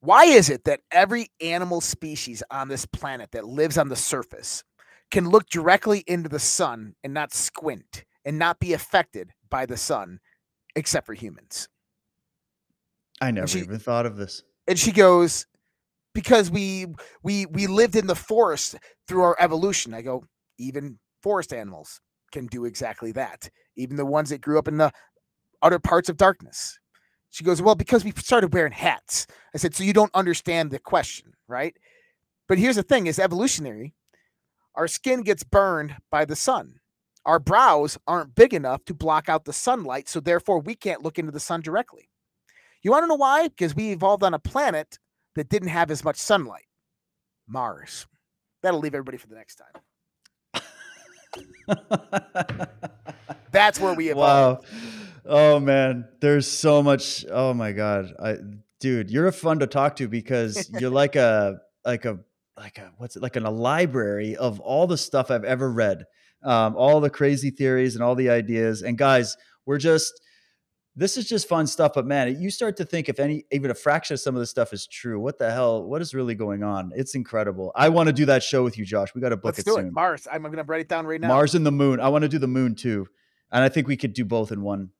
Why 0.01 0.25
is 0.25 0.51
it 0.51 0.65
that 0.65 0.81
every 0.91 1.31
animal 1.41 1.81
species 1.81 2.43
on 2.51 2.67
this 2.67 2.85
planet 2.87 3.31
that 3.31 3.45
lives 3.47 3.79
on 3.79 3.89
the 3.89 3.95
surface 3.95 4.65
can 5.13 5.29
look 5.29 5.49
directly 5.49 6.03
into 6.09 6.29
the 6.29 6.41
sun 6.41 6.97
and 7.05 7.15
not 7.15 7.33
squint 7.33 8.05
and 8.25 8.37
not 8.37 8.59
be 8.59 8.73
affected 8.73 9.33
by 9.49 9.65
the 9.65 9.77
sun, 9.77 10.19
except 10.75 11.07
for 11.07 11.15
humans? 11.15 11.69
I 13.21 13.31
never 13.31 13.47
she- 13.47 13.61
even 13.61 13.79
thought 13.79 14.07
of 14.07 14.17
this. 14.17 14.43
and 14.67 14.77
she 14.77 14.91
goes 14.91 15.47
because 16.15 16.51
we 16.51 16.87
we 17.23 17.47
we 17.47 17.67
lived 17.67 17.97
in 17.97 18.07
the 18.07 18.15
forest 18.15 18.77
through 19.09 19.23
our 19.23 19.37
evolution. 19.39 19.95
I 19.95 20.03
go 20.03 20.25
even 20.59 20.99
forest 21.23 21.53
animals 21.53 22.01
can 22.33 22.47
do 22.47 22.65
exactly 22.65 23.13
that 23.13 23.49
even 23.77 23.97
the 23.97 24.07
ones 24.07 24.31
that 24.31 24.41
grew 24.41 24.59
up 24.59 24.69
in 24.69 24.79
the 24.79 24.93
other 25.61 25.79
parts 25.79 26.09
of 26.09 26.17
darkness. 26.17 26.79
She 27.31 27.45
goes 27.45 27.63
well 27.63 27.75
because 27.75 28.05
we 28.05 28.13
started 28.17 28.53
wearing 28.53 28.73
hats. 28.73 29.27
I 29.55 29.59
said 29.59 29.75
so 29.75 29.85
you 29.85 29.93
don't 29.93 30.15
understand 30.15 30.71
the 30.71 30.79
question 30.79 31.33
right? 31.53 31.77
But 32.49 32.59
here's 32.59 32.77
the 32.77 32.83
thing 32.83 33.07
is 33.07 33.19
evolutionary 33.19 33.95
our 34.75 34.89
skin 34.89 35.21
gets 35.21 35.45
burned 35.45 35.95
by 36.11 36.25
the 36.25 36.35
sun. 36.35 36.81
Our 37.27 37.39
brows 37.39 37.99
aren't 38.07 38.35
big 38.35 38.55
enough 38.55 38.85
to 38.87 38.95
block 38.95 39.29
out 39.29 39.45
the 39.45 39.53
sunlight 39.53 40.09
so 40.09 40.19
therefore 40.19 40.61
we 40.61 40.75
can't 40.75 41.03
look 41.03 41.19
into 41.19 41.31
the 41.31 41.39
sun 41.39 41.61
directly. 41.61 42.09
You 42.83 42.91
want 42.91 43.05
to 43.05 43.07
know 43.07 43.15
why? 43.15 43.49
Because 43.49 43.77
we 43.77 43.93
evolved 43.93 44.25
on 44.25 44.35
a 44.35 44.39
planet 44.41 44.99
that 45.35 45.49
didn't 45.49 45.69
have 45.69 45.91
as 45.91 46.05
much 46.05 46.17
sunlight. 46.17 46.67
Mars. 47.47 48.07
That'll 48.63 48.81
leave 48.81 48.95
everybody 48.95 49.19
for 49.19 49.27
the 49.27 49.35
next 49.35 49.57
time. 49.57 49.83
That's 53.51 53.81
where 53.81 53.95
we 53.95 54.11
evolved. 54.11 54.65
wow. 54.73 54.79
Oh 55.25 55.61
man, 55.61 56.09
there's 56.21 56.47
so 56.47 56.83
much. 56.83 57.25
Oh 57.31 57.55
my 57.55 57.73
god, 57.73 58.13
I, 58.23 58.37
dude, 58.81 59.11
you're 59.11 59.31
fun 59.31 59.61
to 59.61 59.67
talk 59.67 59.97
to 59.97 60.09
because 60.09 60.69
you're 60.81 60.91
like 60.91 61.17
a 61.17 61.59
like 61.85 62.05
a 62.05 62.19
like 62.57 62.79
a 62.79 62.93
what's 62.97 63.17
it 63.17 63.23
like 63.23 63.37
in 63.37 63.45
a 63.45 63.51
library 63.51 64.37
of 64.37 64.59
all 64.61 64.87
the 64.87 64.99
stuff 64.99 65.31
I've 65.31 65.45
ever 65.45 65.71
read, 65.71 66.05
um, 66.43 66.77
all 66.77 67.01
the 67.01 67.11
crazy 67.11 67.51
theories 67.51 67.95
and 67.95 68.03
all 68.03 68.15
the 68.15 68.31
ideas. 68.31 68.83
And 68.83 68.99
guys, 68.99 69.37
we're 69.65 69.79
just 69.79 70.21
this 70.95 71.17
is 71.17 71.27
just 71.29 71.49
fun 71.49 71.67
stuff. 71.67 71.93
But 71.95 72.07
man, 72.07 72.41
you 72.41 72.51
start 72.51 72.77
to 72.79 72.85
think 72.85 73.09
if 73.09 73.19
any 73.19 73.45
even 73.51 73.71
a 73.71 73.75
fraction 73.75 74.15
of 74.15 74.21
some 74.21 74.35
of 74.35 74.41
this 74.41 74.51
stuff 74.51 74.73
is 74.73 74.87
true, 74.87 75.19
what 75.19 75.39
the 75.39 75.51
hell? 75.51 75.83
What 75.85 76.03
is 76.03 76.15
really 76.15 76.35
going 76.35 76.63
on? 76.63 76.93
It's 76.95 77.15
incredible. 77.15 77.73
I 77.75 77.89
want 77.89 78.09
to 78.09 78.13
do 78.13 78.27
that 78.27 78.43
show 78.43 78.63
with 78.63 78.79
you, 78.79 78.85
Josh. 78.85 79.15
We 79.15 79.21
got 79.21 79.31
to 79.31 79.37
book 79.37 79.57
Let's 79.57 79.61
it 79.61 79.65
do 79.67 79.75
soon. 79.75 79.89
it. 79.89 79.93
Mars. 79.93 80.29
I'm 80.31 80.43
going 80.43 80.57
to 80.57 80.63
write 80.65 80.83
it 80.83 80.89
down 80.89 81.07
right 81.07 81.21
now. 81.21 81.29
Mars 81.29 81.55
and 81.55 81.65
the 81.65 81.73
moon. 81.73 82.01
I 82.01 82.09
want 82.09 82.23
to 82.23 82.29
do 82.29 82.39
the 82.39 82.49
moon 82.49 82.75
too, 82.75 83.07
and 83.51 83.65
I 83.65 83.69
think 83.69 83.89
we 83.89 83.97
could 83.97 84.13
do 84.13 84.25
both 84.25 84.53
in 84.53 84.63
one 84.63 84.91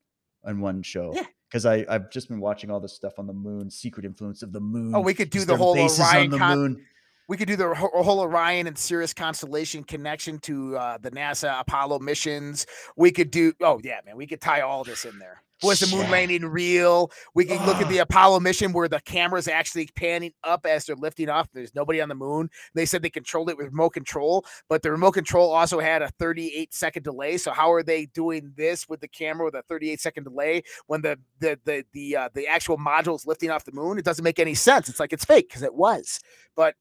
in 0.45 0.59
one 0.61 0.81
show. 0.81 1.11
Yeah. 1.13 1.23
Because 1.47 1.65
I 1.67 1.85
I've 1.87 2.09
just 2.09 2.29
been 2.29 2.39
watching 2.39 2.71
all 2.71 2.79
this 2.79 2.93
stuff 2.93 3.19
on 3.19 3.27
the 3.27 3.33
moon, 3.33 3.69
secret 3.69 4.05
influence 4.05 4.41
of 4.41 4.51
the 4.51 4.59
moon. 4.59 4.95
Oh, 4.95 5.01
we 5.01 5.13
could 5.13 5.29
do 5.29 5.45
the 5.45 5.55
whole 5.55 5.75
bases 5.75 5.99
Orion 5.99 6.25
on 6.25 6.29
the 6.31 6.37
con- 6.39 6.57
moon. 6.57 6.85
We 7.29 7.37
could 7.37 7.47
do 7.47 7.55
the 7.55 7.73
whole 7.73 8.03
whole 8.03 8.19
Orion 8.19 8.67
and 8.67 8.77
Sirius 8.77 9.13
constellation 9.13 9.83
connection 9.83 10.39
to 10.39 10.75
uh, 10.75 10.97
the 10.97 11.11
NASA 11.11 11.59
Apollo 11.59 11.99
missions. 11.99 12.65
We 12.97 13.11
could 13.11 13.29
do. 13.29 13.53
Oh 13.61 13.79
yeah, 13.83 13.99
man. 14.05 14.17
We 14.17 14.25
could 14.27 14.41
tie 14.41 14.61
all 14.61 14.83
this 14.83 15.05
in 15.05 15.19
there. 15.19 15.43
Was 15.63 15.79
the 15.79 15.95
moon 15.95 16.09
landing 16.11 16.45
real? 16.45 17.11
We 17.33 17.45
can 17.45 17.65
look 17.65 17.77
at 17.77 17.87
the 17.87 17.99
Apollo 17.99 18.41
mission 18.41 18.73
where 18.73 18.87
the 18.87 18.99
camera's 19.01 19.47
actually 19.47 19.87
panning 19.95 20.33
up 20.43 20.65
as 20.65 20.85
they're 20.85 20.95
lifting 20.95 21.29
off. 21.29 21.47
There's 21.53 21.73
nobody 21.73 22.01
on 22.01 22.09
the 22.09 22.15
moon. 22.15 22.49
They 22.73 22.85
said 22.85 23.01
they 23.01 23.09
controlled 23.09 23.49
it 23.49 23.57
with 23.57 23.67
remote 23.67 23.91
control, 23.91 24.45
but 24.67 24.81
the 24.81 24.91
remote 24.91 25.13
control 25.13 25.51
also 25.51 25.79
had 25.79 26.01
a 26.01 26.09
38 26.19 26.73
second 26.73 27.03
delay. 27.03 27.37
So 27.37 27.51
how 27.51 27.71
are 27.71 27.83
they 27.83 28.07
doing 28.07 28.51
this 28.57 28.87
with 28.89 28.99
the 28.99 29.07
camera 29.07 29.45
with 29.45 29.55
a 29.55 29.63
38 29.63 30.01
second 30.01 30.23
delay 30.25 30.63
when 30.87 31.01
the 31.01 31.17
the 31.39 31.59
the 31.63 31.85
the 31.93 32.15
uh, 32.15 32.29
the 32.33 32.47
actual 32.47 32.77
module 32.77 33.15
is 33.15 33.25
lifting 33.25 33.49
off 33.49 33.65
the 33.65 33.71
moon? 33.71 33.97
It 33.97 34.05
doesn't 34.05 34.23
make 34.23 34.39
any 34.39 34.55
sense. 34.55 34.89
It's 34.89 34.99
like 34.99 35.13
it's 35.13 35.25
fake 35.25 35.47
because 35.49 35.63
it 35.63 35.73
was. 35.73 36.19
But 36.55 36.75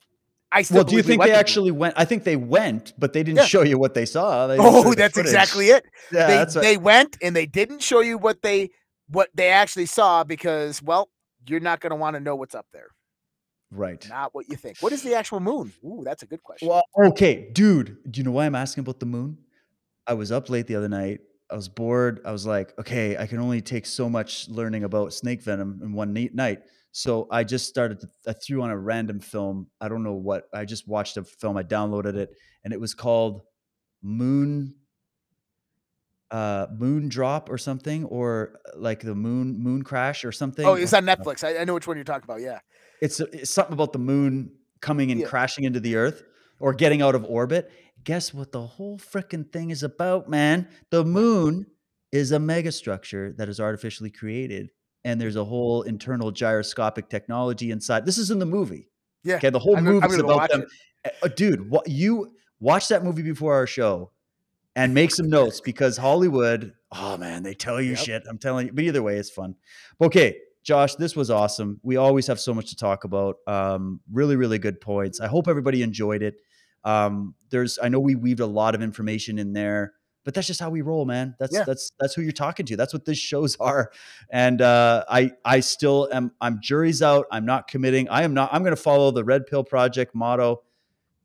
I 0.52 0.62
still 0.62 0.76
Well, 0.78 0.84
do 0.84 0.96
you 0.96 1.02
think 1.02 1.22
they 1.22 1.32
actually 1.32 1.70
went? 1.70 1.94
I 1.96 2.04
think 2.04 2.24
they 2.24 2.36
went, 2.36 2.92
but 2.98 3.12
they 3.12 3.22
didn't 3.22 3.38
Yeah. 3.38 3.44
show 3.46 3.62
you 3.62 3.78
what 3.78 3.94
they 3.94 4.04
saw. 4.04 4.46
They 4.46 4.56
Oh, 4.60 4.92
that's 4.94 5.14
footage. 5.14 5.30
exactly 5.30 5.68
it. 5.68 5.84
Yeah, 6.12 6.26
they 6.26 6.34
that's 6.34 6.54
what- 6.54 6.62
they 6.62 6.76
went 6.76 7.16
and 7.22 7.34
they 7.34 7.46
didn't 7.46 7.80
show 7.82 8.00
you 8.00 8.18
what 8.18 8.42
they 8.42 8.70
what 9.08 9.28
they 9.34 9.48
actually 9.48 9.86
saw 9.86 10.24
because 10.24 10.82
well, 10.82 11.08
you're 11.46 11.60
not 11.60 11.80
going 11.80 11.90
to 11.90 11.96
want 11.96 12.14
to 12.14 12.20
know 12.20 12.36
what's 12.36 12.54
up 12.54 12.66
there. 12.72 12.88
right. 13.70 14.06
Not 14.08 14.34
what 14.34 14.48
you 14.50 14.56
think. 14.56 14.76
What 14.80 14.92
is 14.92 15.02
the 15.02 15.14
actual 15.14 15.40
moon? 15.40 15.72
Ooh, 15.84 16.02
that's 16.04 16.22
a 16.22 16.26
good 16.26 16.42
question. 16.42 16.68
Well, 16.68 16.82
okay, 17.06 17.48
dude. 17.52 17.96
Do 18.10 18.18
you 18.18 18.24
know 18.24 18.30
why 18.32 18.44
I'm 18.46 18.54
asking 18.54 18.82
about 18.82 19.00
the 19.00 19.06
moon? 19.06 19.38
I 20.06 20.12
was 20.14 20.30
up 20.30 20.50
late 20.50 20.66
the 20.66 20.76
other 20.76 20.88
night. 20.90 21.20
I 21.50 21.54
was 21.56 21.68
bored. 21.68 22.20
I 22.24 22.32
was 22.32 22.44
like, 22.46 22.78
okay, 22.78 23.16
I 23.16 23.26
can 23.26 23.38
only 23.38 23.60
take 23.62 23.86
so 23.86 24.08
much 24.10 24.48
learning 24.48 24.84
about 24.84 25.12
snake 25.14 25.42
venom 25.42 25.80
in 25.82 25.92
one 25.94 26.12
neat 26.12 26.34
night. 26.34 26.60
So 26.92 27.26
I 27.30 27.42
just 27.44 27.66
started. 27.66 28.00
To, 28.00 28.08
I 28.28 28.34
threw 28.34 28.62
on 28.62 28.70
a 28.70 28.78
random 28.78 29.18
film. 29.20 29.68
I 29.80 29.88
don't 29.88 30.02
know 30.02 30.12
what. 30.12 30.44
I 30.54 30.64
just 30.64 30.86
watched 30.86 31.16
a 31.16 31.24
film. 31.24 31.56
I 31.56 31.62
downloaded 31.62 32.14
it, 32.16 32.30
and 32.64 32.72
it 32.72 32.80
was 32.80 32.94
called 32.94 33.42
Moon. 34.02 34.74
Uh, 36.30 36.66
moon 36.78 37.10
drop 37.10 37.50
or 37.50 37.58
something, 37.58 38.06
or 38.06 38.58
uh, 38.66 38.78
like 38.78 39.00
the 39.00 39.14
moon 39.14 39.62
moon 39.62 39.82
crash 39.82 40.24
or 40.24 40.32
something. 40.32 40.64
Oh, 40.64 40.72
it's 40.72 40.94
on 40.94 41.04
Netflix. 41.04 41.44
I, 41.44 41.58
I 41.58 41.64
know 41.64 41.74
which 41.74 41.86
one 41.86 41.98
you're 41.98 42.04
talking 42.04 42.24
about. 42.24 42.40
Yeah, 42.40 42.60
It's, 43.02 43.20
it's 43.20 43.50
something 43.50 43.74
about 43.74 43.92
the 43.92 43.98
moon 43.98 44.50
coming 44.80 45.10
and 45.12 45.20
Yeah. 45.20 45.26
crashing 45.26 45.64
into 45.64 45.78
the 45.78 45.96
Earth 45.96 46.22
or 46.58 46.72
getting 46.72 47.02
out 47.02 47.14
of 47.14 47.26
orbit. 47.26 47.70
Guess 48.02 48.32
what 48.32 48.50
the 48.50 48.62
whole 48.62 48.98
freaking 48.98 49.52
thing 49.52 49.68
is 49.68 49.82
about, 49.82 50.30
man? 50.30 50.68
The 50.90 51.04
moon 51.04 51.66
is 52.12 52.32
a 52.32 52.38
megastructure 52.38 53.36
that 53.36 53.50
is 53.50 53.60
artificially 53.60 54.10
created, 54.10 54.70
and 55.04 55.20
there's 55.20 55.36
a 55.36 55.44
whole 55.44 55.82
internal 55.82 56.30
gyroscopic 56.30 57.08
technology 57.08 57.70
inside. 57.70 58.06
This 58.06 58.18
is 58.18 58.30
in 58.30 58.38
the 58.38 58.46
movie. 58.46 58.88
yeah. 59.24 59.36
Okay, 59.36 59.50
the 59.50 59.58
whole 59.58 59.76
I'm 59.76 59.84
gonna- 59.84 59.96
I'm 59.98 60.02
movie 60.10 60.14
is 60.16 60.20
about 60.20 60.50
them. 60.50 60.66
Uh, 61.22 61.28
dude, 61.28 61.68
what 61.70 61.88
you 61.88 62.32
watch 62.60 62.88
that 62.88 63.02
movie 63.04 63.22
before 63.22 63.54
our 63.54 63.66
show 63.66 64.10
and 64.76 64.94
make 64.94 65.10
some 65.10 65.28
notes 65.28 65.60
because 65.60 65.96
Hollywood, 65.96 66.72
oh 66.92 67.16
man, 67.16 67.42
they 67.42 67.54
tell 67.54 67.80
you 67.80 67.90
Yep. 67.90 67.98
shit. 67.98 68.22
I'm 68.28 68.38
telling 68.38 68.66
you. 68.68 68.72
But 68.72 68.84
either 68.84 69.02
way, 69.02 69.16
it's 69.16 69.30
fun. 69.30 69.54
Okay, 70.00 70.36
Josh, 70.64 70.94
this 70.94 71.14
was 71.16 71.30
awesome. 71.30 71.80
We 71.82 71.96
always 71.96 72.26
have 72.28 72.38
so 72.40 72.54
much 72.54 72.68
to 72.70 72.76
talk 72.76 73.04
about. 73.04 73.36
Um, 73.48 74.00
really, 74.12 74.36
really 74.36 74.58
good 74.58 74.80
points. 74.80 75.20
I 75.20 75.26
hope 75.26 75.48
everybody 75.48 75.82
enjoyed 75.82 76.22
it. 76.22 76.36
Um, 76.84 77.34
there's 77.50 77.78
I 77.82 77.88
know 77.88 78.00
we 78.00 78.14
weaved 78.14 78.40
a 78.40 78.46
lot 78.46 78.74
of 78.74 78.82
information 78.82 79.38
in 79.38 79.52
there, 79.52 79.92
but 80.24 80.34
that's 80.34 80.46
just 80.46 80.60
how 80.60 80.70
we 80.70 80.80
roll, 80.82 81.04
man. 81.04 81.34
That's 81.38 81.54
Yeah. 81.54 81.64
that's 81.64 81.92
that's 81.98 82.14
who 82.14 82.22
you're 82.22 82.32
talking 82.32 82.64
to. 82.66 82.76
That's 82.76 82.92
what 82.92 83.04
these 83.04 83.18
shows 83.18 83.56
are. 83.60 83.90
And 84.30 84.60
uh, 84.62 85.04
I 85.08 85.32
I 85.44 85.60
still 85.60 86.08
am 86.12 86.32
I'm 86.40 86.60
jury's 86.62 87.02
out. 87.02 87.26
I'm 87.30 87.44
not 87.44 87.68
committing. 87.68 88.08
I 88.08 88.22
am 88.22 88.34
not. 88.34 88.50
I'm 88.52 88.62
going 88.62 88.76
to 88.76 88.80
follow 88.82 89.10
the 89.10 89.24
Red 89.24 89.46
Pill 89.46 89.64
Project 89.64 90.14
motto. 90.14 90.62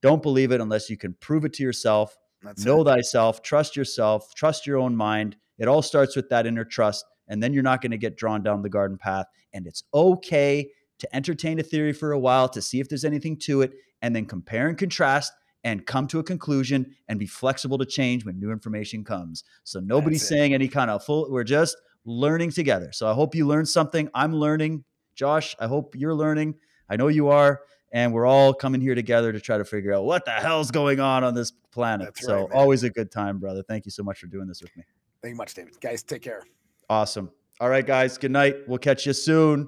Don't 0.02 0.22
believe 0.22 0.52
it 0.52 0.62
unless 0.62 0.90
you 0.90 0.98
can 0.98 1.14
prove 1.20 1.46
it 1.46 1.54
to 1.54 1.64
yourself. 1.64 2.18
That's 2.44 2.64
know 2.64 2.82
it. 2.82 2.86
thyself. 2.86 3.42
Trust 3.42 3.76
yourself. 3.76 4.34
Trust 4.36 4.68
your 4.68 4.78
own 4.78 4.96
mind. 4.96 5.36
It 5.58 5.68
all 5.68 5.82
starts 5.82 6.16
with 6.16 6.30
that 6.30 6.46
inner 6.46 6.64
trust, 6.66 7.04
and 7.28 7.42
then 7.42 7.52
you're 7.54 7.64
not 7.64 7.82
going 7.82 7.92
to 7.92 7.98
get 7.98 8.16
drawn 8.16 8.44
down 8.44 8.62
the 8.62 8.70
garden 8.70 8.98
path. 8.98 9.26
And 9.54 9.66
it's 9.66 9.84
okay 9.94 10.70
to 11.00 11.16
entertain 11.16 11.60
a 11.60 11.64
theory 11.64 11.94
for 11.94 12.12
a 12.12 12.20
while 12.20 12.48
to 12.50 12.62
see 12.62 12.80
if 12.80 12.90
there's 12.90 13.06
anything 13.06 13.38
to 13.40 13.62
it, 13.62 13.74
and 14.04 14.16
then 14.16 14.26
compare 14.26 14.68
and 14.70 14.78
contrast 14.78 15.34
and 15.68 15.86
come 15.86 16.08
to 16.08 16.20
a 16.20 16.24
conclusion 16.24 16.96
and 17.10 17.20
be 17.20 17.28
flexible 17.28 17.78
to 17.78 17.86
change 17.86 18.24
when 18.24 18.40
new 18.40 18.52
information 18.52 19.04
comes. 19.04 19.44
So 19.66 19.82
nobody's 19.82 20.26
saying 20.26 20.54
any 20.54 20.70
kind 20.70 20.90
of 20.90 21.04
full. 21.04 21.30
We're 21.30 21.44
just 21.44 21.76
learning 22.06 22.52
together. 22.52 22.94
So 22.94 23.06
I 23.06 23.14
hope 23.14 23.36
you 23.36 23.46
learned 23.46 23.68
something. 23.68 24.10
I'm 24.14 24.34
learning. 24.34 24.86
Josh, 25.14 25.58
I 25.60 25.68
hope 25.68 25.94
you're 25.94 26.14
learning. 26.14 26.56
I 26.90 26.96
know 26.96 27.10
you 27.10 27.28
are. 27.28 27.60
And 27.92 28.14
we're 28.14 28.26
all 28.26 28.54
coming 28.54 28.80
here 28.80 28.96
together 28.96 29.34
to 29.34 29.42
try 29.42 29.58
to 29.58 29.66
figure 29.66 29.94
out 29.94 30.06
what 30.06 30.24
the 30.24 30.32
hell's 30.32 30.72
going 30.72 31.02
on 31.02 31.26
on 31.26 31.34
this 31.34 31.52
planet. 31.72 32.08
That's 32.08 32.26
so 32.26 32.44
right, 32.44 32.52
always 32.54 32.84
a 32.84 32.90
good 32.90 33.12
time, 33.12 33.38
brother. 33.38 33.62
Thank 33.62 33.84
you 33.84 33.92
so 33.92 34.04
much 34.04 34.20
for 34.20 34.28
doing 34.28 34.48
this 34.48 34.62
with 34.62 34.76
me. 34.78 34.84
Thank 35.22 35.34
you 35.34 35.38
much, 35.38 35.54
David. 35.54 35.80
Guys, 35.82 36.02
take 36.02 36.22
care. 36.22 36.44
Awesome. 36.90 37.30
All 37.60 37.68
right, 37.68 37.86
guys. 37.86 38.18
Good 38.18 38.32
night. 38.32 38.56
We'll 38.68 38.78
catch 38.78 39.06
you 39.06 39.12
soon. 39.12 39.68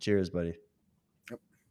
Cheers, 0.00 0.30
buddy. 0.30 0.54